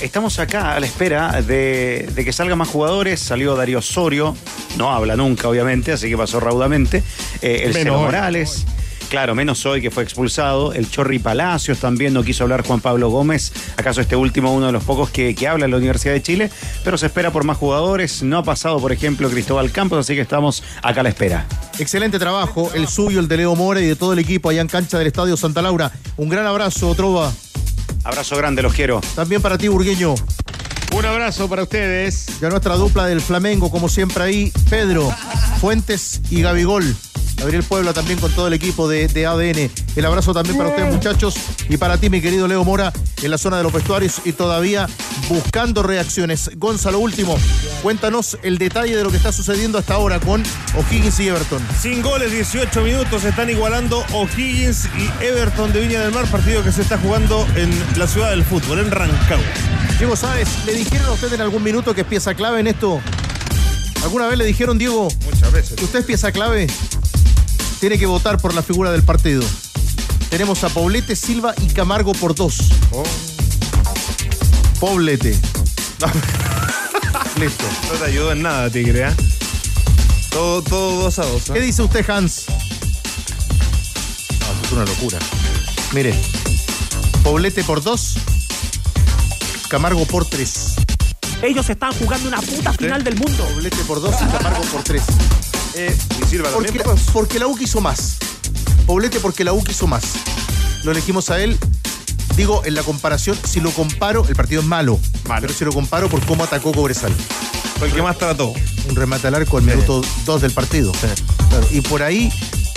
Estamos 0.00 0.38
acá 0.38 0.76
a 0.76 0.80
la 0.80 0.86
espera 0.86 1.42
de, 1.42 2.08
de 2.14 2.24
que 2.24 2.32
salgan 2.32 2.58
más 2.58 2.68
jugadores. 2.68 3.18
Salió 3.18 3.56
Darío 3.56 3.78
Osorio, 3.78 4.36
no 4.76 4.92
habla 4.92 5.16
nunca, 5.16 5.48
obviamente, 5.48 5.90
así 5.90 6.08
que 6.08 6.16
pasó 6.16 6.38
raudamente. 6.38 7.02
Eh, 7.42 7.62
el 7.64 7.72
Cero 7.72 7.98
Morales. 7.98 8.64
Claro, 9.08 9.34
menos 9.34 9.64
hoy 9.66 9.80
que 9.80 9.90
fue 9.90 10.02
expulsado. 10.02 10.72
El 10.72 10.90
Chorri 10.90 11.18
Palacios 11.18 11.78
también 11.78 12.12
no 12.12 12.22
quiso 12.22 12.44
hablar 12.44 12.66
Juan 12.66 12.80
Pablo 12.80 13.10
Gómez. 13.10 13.52
¿Acaso 13.76 14.00
este 14.00 14.16
último 14.16 14.52
uno 14.52 14.66
de 14.66 14.72
los 14.72 14.84
pocos 14.84 15.10
que, 15.10 15.34
que, 15.34 15.46
habla 15.46 15.66
en 15.66 15.70
la 15.70 15.76
Universidad 15.76 16.14
de 16.14 16.22
Chile? 16.22 16.50
Pero 16.82 16.98
se 16.98 17.06
espera 17.06 17.30
por 17.30 17.44
más 17.44 17.56
jugadores. 17.56 18.22
No 18.22 18.38
ha 18.38 18.42
pasado, 18.42 18.80
por 18.80 18.92
ejemplo, 18.92 19.30
Cristóbal 19.30 19.70
Campos, 19.70 19.98
así 19.98 20.14
que 20.14 20.20
estamos 20.20 20.62
acá 20.82 21.00
a 21.00 21.02
la 21.04 21.08
espera. 21.10 21.46
Excelente 21.78 22.18
trabajo, 22.18 22.70
el 22.74 22.88
suyo, 22.88 23.20
el 23.20 23.28
de 23.28 23.36
Leo 23.38 23.54
Mora 23.54 23.80
y 23.80 23.86
de 23.86 23.96
todo 23.96 24.12
el 24.12 24.18
equipo 24.18 24.48
allá 24.48 24.60
en 24.60 24.68
cancha 24.68 24.98
del 24.98 25.06
Estadio 25.06 25.36
Santa 25.36 25.62
Laura. 25.62 25.92
Un 26.16 26.28
gran 26.28 26.46
abrazo, 26.46 26.94
Trova. 26.94 27.32
Abrazo 28.04 28.36
grande, 28.36 28.62
los 28.62 28.74
quiero. 28.74 29.00
También 29.14 29.40
para 29.40 29.58
ti, 29.58 29.68
Burgueño. 29.68 30.14
Un 30.94 31.04
abrazo 31.04 31.48
para 31.48 31.64
ustedes. 31.64 32.26
Ya 32.40 32.48
nuestra 32.50 32.76
dupla 32.76 33.06
del 33.06 33.20
Flamengo, 33.20 33.68
como 33.68 33.88
siempre 33.88 34.22
ahí, 34.22 34.52
Pedro, 34.70 35.10
Fuentes 35.60 36.20
y 36.30 36.40
Gabigol. 36.40 36.94
Gabriel 37.36 37.64
Puebla 37.64 37.92
también 37.92 38.20
con 38.20 38.32
todo 38.32 38.46
el 38.46 38.52
equipo 38.52 38.88
de, 38.88 39.08
de, 39.08 39.26
ADN. 39.26 39.70
El 39.96 40.04
abrazo 40.06 40.32
también 40.32 40.56
para 40.56 40.70
ustedes, 40.70 40.94
muchachos, 40.94 41.34
y 41.68 41.76
para 41.78 41.98
ti, 41.98 42.10
mi 42.10 42.20
querido 42.20 42.46
Leo 42.46 42.62
Mora, 42.64 42.92
en 43.22 43.30
la 43.30 43.38
zona 43.38 43.56
de 43.56 43.64
los 43.64 43.72
vestuarios 43.72 44.20
y 44.24 44.32
todavía 44.32 44.88
buscando 45.28 45.82
reacciones. 45.82 46.52
Gonzalo, 46.56 47.00
último, 47.00 47.36
cuéntanos 47.82 48.38
el 48.42 48.58
detalle 48.58 48.96
de 48.96 49.02
lo 49.02 49.10
que 49.10 49.16
está 49.16 49.32
sucediendo 49.32 49.78
hasta 49.78 49.94
ahora 49.94 50.20
con 50.20 50.44
O'Higgins 50.76 51.18
y 51.18 51.28
Everton. 51.28 51.60
Sin 51.80 52.02
goles, 52.02 52.30
18 52.30 52.82
minutos, 52.82 53.22
se 53.22 53.30
están 53.30 53.50
igualando 53.50 54.04
O'Higgins 54.12 54.86
y 54.96 55.24
Everton 55.24 55.72
de 55.72 55.80
Viña 55.80 56.00
del 56.02 56.12
Mar, 56.12 56.26
partido 56.30 56.62
que 56.62 56.70
se 56.70 56.82
está 56.82 56.98
jugando 56.98 57.46
en 57.56 57.70
la 57.98 58.06
ciudad 58.06 58.30
del 58.30 58.44
fútbol, 58.44 58.78
en 58.78 58.92
Rancagua. 58.92 59.44
Diego 59.98 60.16
Sáez, 60.16 60.48
¿le 60.66 60.74
dijeron 60.84 61.08
a 61.08 61.12
usted 61.12 61.32
en 61.32 61.40
algún 61.40 61.62
minuto 61.62 61.94
que 61.94 62.02
es 62.02 62.06
pieza 62.06 62.34
clave 62.34 62.60
en 62.60 62.68
esto? 62.68 63.00
¿Alguna 64.02 64.26
vez 64.26 64.38
le 64.38 64.44
dijeron, 64.44 64.78
Diego? 64.78 65.08
Muchas 65.24 65.52
veces. 65.52 65.82
¿Usted 65.82 66.00
es 66.00 66.04
pieza 66.04 66.30
clave? 66.30 66.66
tiene 67.84 67.98
que 67.98 68.06
votar 68.06 68.38
por 68.38 68.54
la 68.54 68.62
figura 68.62 68.90
del 68.92 69.02
partido. 69.02 69.42
Tenemos 70.30 70.64
a 70.64 70.70
Poblete, 70.70 71.14
Silva 71.14 71.54
y 71.60 71.66
Camargo 71.66 72.12
por 72.12 72.34
dos. 72.34 72.56
Oh. 72.92 73.02
Poblete. 74.80 75.32
Listo. 77.38 77.64
No 77.92 77.98
te 77.98 78.04
ayudó 78.06 78.32
en 78.32 78.40
nada, 78.40 78.70
Tigre, 78.70 79.08
¿eh? 79.08 79.14
Todo, 80.30 80.62
todo 80.62 81.02
dos 81.02 81.18
a 81.18 81.26
dos. 81.26 81.50
¿eh? 81.50 81.52
¿Qué 81.52 81.60
dice 81.60 81.82
usted, 81.82 82.08
Hans? 82.08 82.46
No, 84.40 84.46
esto 84.46 84.64
es 84.64 84.72
una 84.72 84.86
locura. 84.86 85.18
Mire, 85.92 86.14
Poblete 87.22 87.64
por 87.64 87.82
dos, 87.82 88.14
Camargo 89.68 90.04
por 90.06 90.24
tres. 90.26 90.74
Ellos 91.42 91.68
están 91.68 91.92
jugando 91.94 92.28
una 92.28 92.40
puta 92.40 92.72
final 92.72 93.02
del 93.04 93.16
mundo. 93.16 93.44
Poblete 93.54 93.76
por 93.84 94.00
dos 94.00 94.14
y 94.22 94.24
Camargo 94.32 94.62
por 94.64 94.82
tres. 94.82 95.02
Eh, 95.74 95.96
Y 96.22 96.26
sirva 96.28 96.50
porque, 96.50 96.78
dos. 96.78 97.00
porque 97.12 97.38
la 97.38 97.46
U 97.46 97.56
quiso 97.56 97.80
más. 97.80 98.16
Poblete 98.86 99.20
porque 99.20 99.44
la 99.44 99.52
U 99.52 99.62
quiso 99.64 99.86
más. 99.86 100.02
Lo 100.84 100.92
elegimos 100.92 101.30
a 101.30 101.40
él. 101.40 101.58
Digo, 102.36 102.62
en 102.64 102.74
la 102.74 102.82
comparación, 102.82 103.38
si 103.44 103.60
lo 103.60 103.70
comparo, 103.70 104.26
el 104.28 104.34
partido 104.36 104.60
es 104.60 104.66
malo. 104.66 104.98
Pero 105.40 105.52
si 105.52 105.64
lo 105.64 105.72
comparo 105.72 106.08
por 106.08 106.24
cómo 106.26 106.44
atacó 106.44 106.72
Cobresal. 106.72 107.12
Fue 107.78 107.88
el 107.88 107.94
que 107.94 108.02
más 108.02 108.18
trató. 108.18 108.52
Un 108.88 108.96
remate 108.96 109.26
al 109.28 109.34
arco 109.34 109.56
al 109.56 109.64
minuto 109.64 110.02
2 110.26 110.40
del 110.42 110.52
partido. 110.52 110.92
Claro, 110.92 111.66
Y 111.70 111.80
por 111.80 112.02
ahí 112.02 112.32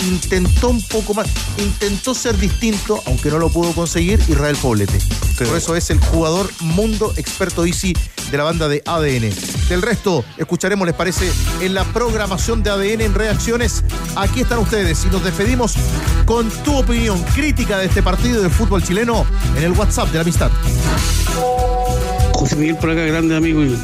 intentó 0.06 0.68
un 0.68 0.82
poco 0.82 1.14
más, 1.14 1.28
intentó 1.58 2.14
ser 2.14 2.36
distinto, 2.38 3.02
aunque 3.06 3.30
no 3.30 3.38
lo 3.38 3.50
pudo 3.50 3.72
conseguir, 3.72 4.20
Israel 4.28 4.56
Poblete. 4.60 4.98
Por 5.38 5.56
eso 5.56 5.76
es 5.76 5.90
el 5.90 6.00
jugador 6.00 6.50
mundo 6.60 7.12
experto 7.16 7.64
Easy 7.64 7.94
de 8.30 8.36
la 8.36 8.44
banda 8.44 8.68
de 8.68 8.82
ADN. 8.84 9.30
Del 9.68 9.82
resto, 9.82 10.24
escucharemos, 10.36 10.86
les 10.86 10.96
parece, 10.96 11.30
en 11.60 11.74
la 11.74 11.84
programación 11.84 12.62
de 12.62 12.70
ADN 12.70 13.00
en 13.02 13.14
reacciones. 13.14 13.84
Aquí 14.16 14.40
están 14.40 14.58
ustedes 14.58 15.04
y 15.04 15.08
nos 15.08 15.22
despedimos 15.22 15.74
con 16.24 16.50
tu 16.64 16.76
opinión 16.76 17.22
crítica 17.34 17.78
de 17.78 17.86
este 17.86 18.02
partido 18.02 18.42
de 18.42 18.50
fútbol 18.50 18.82
chileno 18.82 19.24
en 19.56 19.64
el 19.64 19.72
WhatsApp 19.72 20.08
de 20.08 20.14
la 20.14 20.22
amistad. 20.22 20.50
José 22.38 22.54
Miguel 22.54 22.76
por 22.76 22.90
acá, 22.90 23.02
grande 23.02 23.34
amigo, 23.34 23.64
y, 23.64 23.76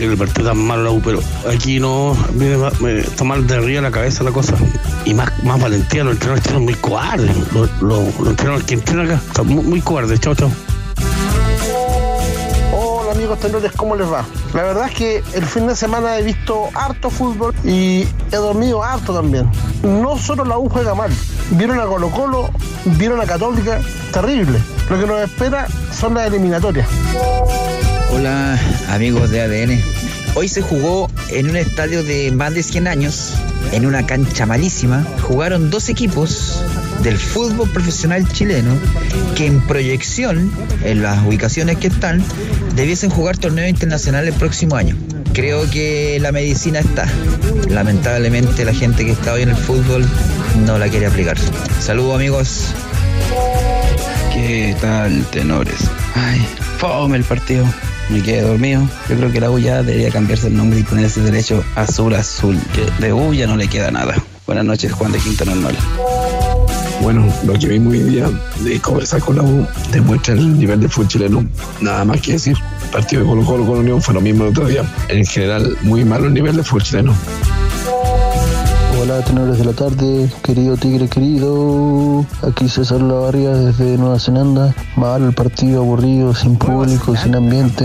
el 0.00 0.16
partido 0.16 0.48
tan 0.48 0.58
malo 0.58 0.82
la 0.82 0.90
U, 0.90 1.00
pero 1.00 1.20
aquí 1.48 1.78
no 1.78 2.16
viene 2.32 2.56
está 2.98 3.22
mal 3.22 3.46
de 3.46 3.54
arriba 3.54 3.80
la 3.80 3.92
cabeza 3.92 4.24
la 4.24 4.32
cosa. 4.32 4.56
Y 5.04 5.14
más, 5.14 5.30
más 5.44 5.60
valentía, 5.60 6.02
los 6.02 6.14
entrenadores 6.14 6.44
están 6.44 6.64
muy 6.64 6.74
cobardes. 6.74 7.36
Los, 7.52 7.70
los, 7.80 8.18
los 8.18 8.28
entrenadores 8.28 8.66
que 8.66 8.74
entrenan 8.74 9.06
acá 9.06 9.22
están 9.24 9.46
muy, 9.46 9.64
muy 9.64 9.80
cobardes. 9.80 10.18
Chao, 10.18 10.34
chao. 10.34 10.50
Amigos 13.12 13.40
tenores, 13.40 13.70
¿cómo 13.72 13.94
les 13.94 14.10
va? 14.10 14.24
La 14.54 14.62
verdad 14.62 14.88
es 14.88 14.96
que 14.96 15.22
el 15.34 15.44
fin 15.44 15.66
de 15.66 15.76
semana 15.76 16.18
he 16.18 16.22
visto 16.22 16.70
harto 16.74 17.10
fútbol 17.10 17.54
y 17.62 18.08
he 18.32 18.36
dormido 18.36 18.82
harto 18.82 19.12
también. 19.14 19.48
No 19.82 20.16
solo 20.16 20.46
la 20.46 20.56
U 20.56 20.68
juega 20.68 20.94
mal, 20.94 21.10
vieron 21.50 21.78
a 21.78 21.84
Colo 21.84 22.10
Colo, 22.10 22.50
vieron 22.84 23.20
a 23.20 23.26
Católica, 23.26 23.80
terrible. 24.12 24.58
Lo 24.88 24.98
que 24.98 25.06
nos 25.06 25.20
espera 25.20 25.68
son 25.92 26.14
las 26.14 26.28
eliminatorias. 26.28 26.88
Hola 28.14 28.60
amigos 28.90 29.30
de 29.30 29.40
ADN. 29.40 29.80
Hoy 30.34 30.46
se 30.46 30.60
jugó 30.60 31.10
en 31.30 31.48
un 31.48 31.56
estadio 31.56 32.04
de 32.04 32.30
más 32.30 32.54
de 32.54 32.62
100 32.62 32.86
años, 32.86 33.32
en 33.72 33.86
una 33.86 34.04
cancha 34.04 34.44
malísima. 34.44 35.02
Jugaron 35.22 35.70
dos 35.70 35.88
equipos 35.88 36.62
del 37.02 37.16
fútbol 37.16 37.70
profesional 37.70 38.30
chileno 38.30 38.76
que 39.34 39.46
en 39.46 39.62
proyección, 39.66 40.52
en 40.84 41.02
las 41.02 41.24
ubicaciones 41.26 41.78
que 41.78 41.86
están, 41.86 42.22
debiesen 42.76 43.08
jugar 43.08 43.38
torneo 43.38 43.66
internacional 43.66 44.28
el 44.28 44.34
próximo 44.34 44.76
año. 44.76 44.94
Creo 45.32 45.68
que 45.70 46.18
la 46.20 46.32
medicina 46.32 46.80
está. 46.80 47.06
Lamentablemente 47.70 48.66
la 48.66 48.74
gente 48.74 49.06
que 49.06 49.12
está 49.12 49.32
hoy 49.32 49.42
en 49.42 49.48
el 49.48 49.56
fútbol 49.56 50.06
no 50.66 50.78
la 50.78 50.88
quiere 50.88 51.06
aplicar. 51.06 51.38
Saludos 51.80 52.16
amigos. 52.16 52.74
¿Qué 54.34 54.76
tal, 54.82 55.24
tenores? 55.30 55.90
Ay, 56.14 56.46
fome 56.78 57.16
el 57.16 57.24
partido. 57.24 57.64
Me 58.10 58.22
quedé 58.22 58.42
dormido. 58.42 58.88
Yo 59.08 59.16
creo 59.16 59.32
que 59.32 59.40
la 59.40 59.50
U 59.50 59.58
ya 59.58 59.82
debería 59.82 60.10
cambiarse 60.10 60.48
el 60.48 60.56
nombre 60.56 60.80
y 60.80 60.82
ponerse 60.82 61.20
derecho 61.20 61.64
azul 61.76 62.14
azul. 62.14 62.58
Que 62.74 63.04
de 63.04 63.12
U 63.12 63.32
ya 63.32 63.46
no 63.46 63.56
le 63.56 63.68
queda 63.68 63.90
nada. 63.90 64.14
Buenas 64.46 64.64
noches, 64.64 64.92
Juan 64.92 65.12
de 65.12 65.18
Quinta 65.18 65.44
Normal. 65.44 65.76
Bueno, 67.00 67.26
lo 67.44 67.54
que 67.54 67.66
vimos 67.66 67.94
hoy 67.94 68.00
día 68.00 68.30
de 68.60 68.80
conversar 68.80 69.20
con 69.20 69.36
la 69.36 69.42
U 69.42 69.66
demuestra 69.90 70.34
el 70.34 70.58
nivel 70.58 70.80
de 70.80 70.88
fútbol 70.88 71.08
chileno. 71.08 71.48
Nada 71.80 72.04
más 72.04 72.20
que 72.20 72.32
decir. 72.32 72.56
El 72.84 72.90
partido 72.90 73.22
de 73.22 73.28
Colo 73.28 73.44
Colo 73.44 73.66
con 73.66 73.78
Unión 73.78 74.00
fue 74.02 74.14
lo 74.14 74.20
mismo 74.20 74.44
el 74.44 74.50
otro 74.50 74.66
día. 74.66 74.84
En 75.08 75.24
general, 75.24 75.76
muy 75.82 76.04
malo 76.04 76.26
el 76.26 76.34
nivel 76.34 76.56
de 76.56 76.62
fútbol 76.62 76.82
chileno. 76.82 77.14
Hola, 79.02 79.20
tenores 79.24 79.58
de 79.58 79.64
la 79.64 79.72
tarde, 79.72 80.30
querido 80.44 80.76
tigre 80.76 81.08
querido. 81.08 82.24
Aquí 82.48 82.68
César 82.68 83.00
Lavarria 83.00 83.50
desde 83.50 83.98
Nueva 83.98 84.20
Zelanda. 84.20 84.72
Mal 84.94 85.24
el 85.24 85.32
partido, 85.32 85.80
aburrido, 85.80 86.32
sin 86.36 86.56
público, 86.56 87.16
sin 87.16 87.34
ambiente. 87.34 87.84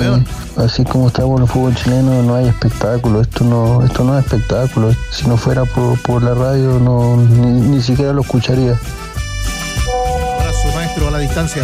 Así 0.58 0.84
como 0.84 1.08
estamos 1.08 1.38
en 1.38 1.48
el 1.48 1.50
fútbol 1.50 1.74
chileno, 1.74 2.22
no 2.22 2.36
hay 2.36 2.50
espectáculo. 2.50 3.22
Esto 3.22 3.44
no, 3.46 3.84
esto 3.84 4.04
no 4.04 4.16
es 4.16 4.26
espectáculo. 4.26 4.94
Si 5.10 5.28
no 5.28 5.38
fuera 5.38 5.66
por, 5.66 6.00
por 6.04 6.22
la 6.22 6.36
radio, 6.36 6.78
no, 6.80 7.18
ni, 7.18 7.62
ni 7.62 7.82
siquiera 7.82 8.14
lo 8.14 8.22
escucharía. 8.22 8.80
Abrazo, 10.40 10.68
maestro, 10.76 11.08
a 11.08 11.12
la 11.12 11.18
distancia. 11.18 11.64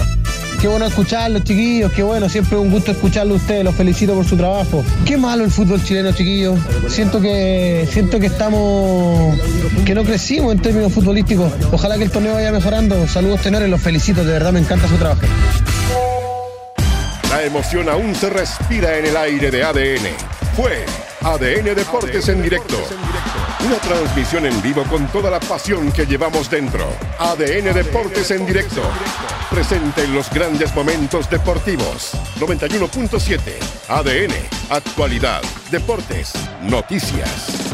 Qué 0.63 0.69
bueno 0.69 0.85
escucharlos, 0.85 1.43
chiquillos, 1.43 1.91
qué 1.91 2.03
bueno, 2.03 2.29
siempre 2.29 2.57
un 2.57 2.71
gusto 2.71 2.91
escucharlo 2.91 3.33
a 3.33 3.35
ustedes, 3.35 3.65
los 3.65 3.75
felicito 3.75 4.13
por 4.13 4.25
su 4.25 4.37
trabajo. 4.37 4.81
Qué 5.05 5.17
malo 5.17 5.43
el 5.43 5.51
fútbol 5.51 5.83
chileno, 5.83 6.13
chiquillos. 6.13 6.57
Siento 6.87 7.19
que 7.19 7.85
siento 7.91 8.17
que 8.17 8.27
estamos 8.27 9.37
que 9.85 9.93
no 9.93 10.05
crecimos 10.05 10.53
en 10.53 10.61
términos 10.61 10.93
futbolísticos. 10.93 11.51
Ojalá 11.73 11.97
que 11.97 12.05
el 12.05 12.11
torneo 12.11 12.35
vaya 12.35 12.53
mejorando. 12.53 13.05
Saludos 13.09 13.41
tenores, 13.41 13.69
los 13.69 13.81
felicito, 13.81 14.23
de 14.23 14.31
verdad 14.31 14.53
me 14.53 14.61
encanta 14.61 14.87
su 14.87 14.95
trabajo. 14.95 15.23
La 17.29 17.43
emoción 17.43 17.89
aún 17.89 18.15
se 18.15 18.29
respira 18.29 18.97
en 18.97 19.07
el 19.07 19.17
aire 19.17 19.51
de 19.51 19.65
ADN. 19.65 20.15
Fue 20.55 20.85
ADN 21.23 21.75
Deportes 21.75 22.29
en 22.29 22.41
directo. 22.41 22.77
Una 23.65 23.75
transmisión 23.79 24.45
en 24.45 24.61
vivo 24.61 24.83
con 24.83 25.07
toda 25.07 25.29
la 25.29 25.41
pasión 25.41 25.91
que 25.91 26.05
llevamos 26.05 26.49
dentro. 26.49 26.87
ADN 27.19 27.73
Deportes 27.73 28.31
en 28.31 28.45
directo. 28.45 28.81
Presente 29.53 30.03
en 30.03 30.15
los 30.15 30.31
grandes 30.31 30.73
momentos 30.73 31.29
deportivos. 31.29 32.13
91.7. 32.39 33.39
ADN. 33.87 34.33
Actualidad. 34.71 35.43
Deportes. 35.69 36.33
Noticias. 36.63 37.72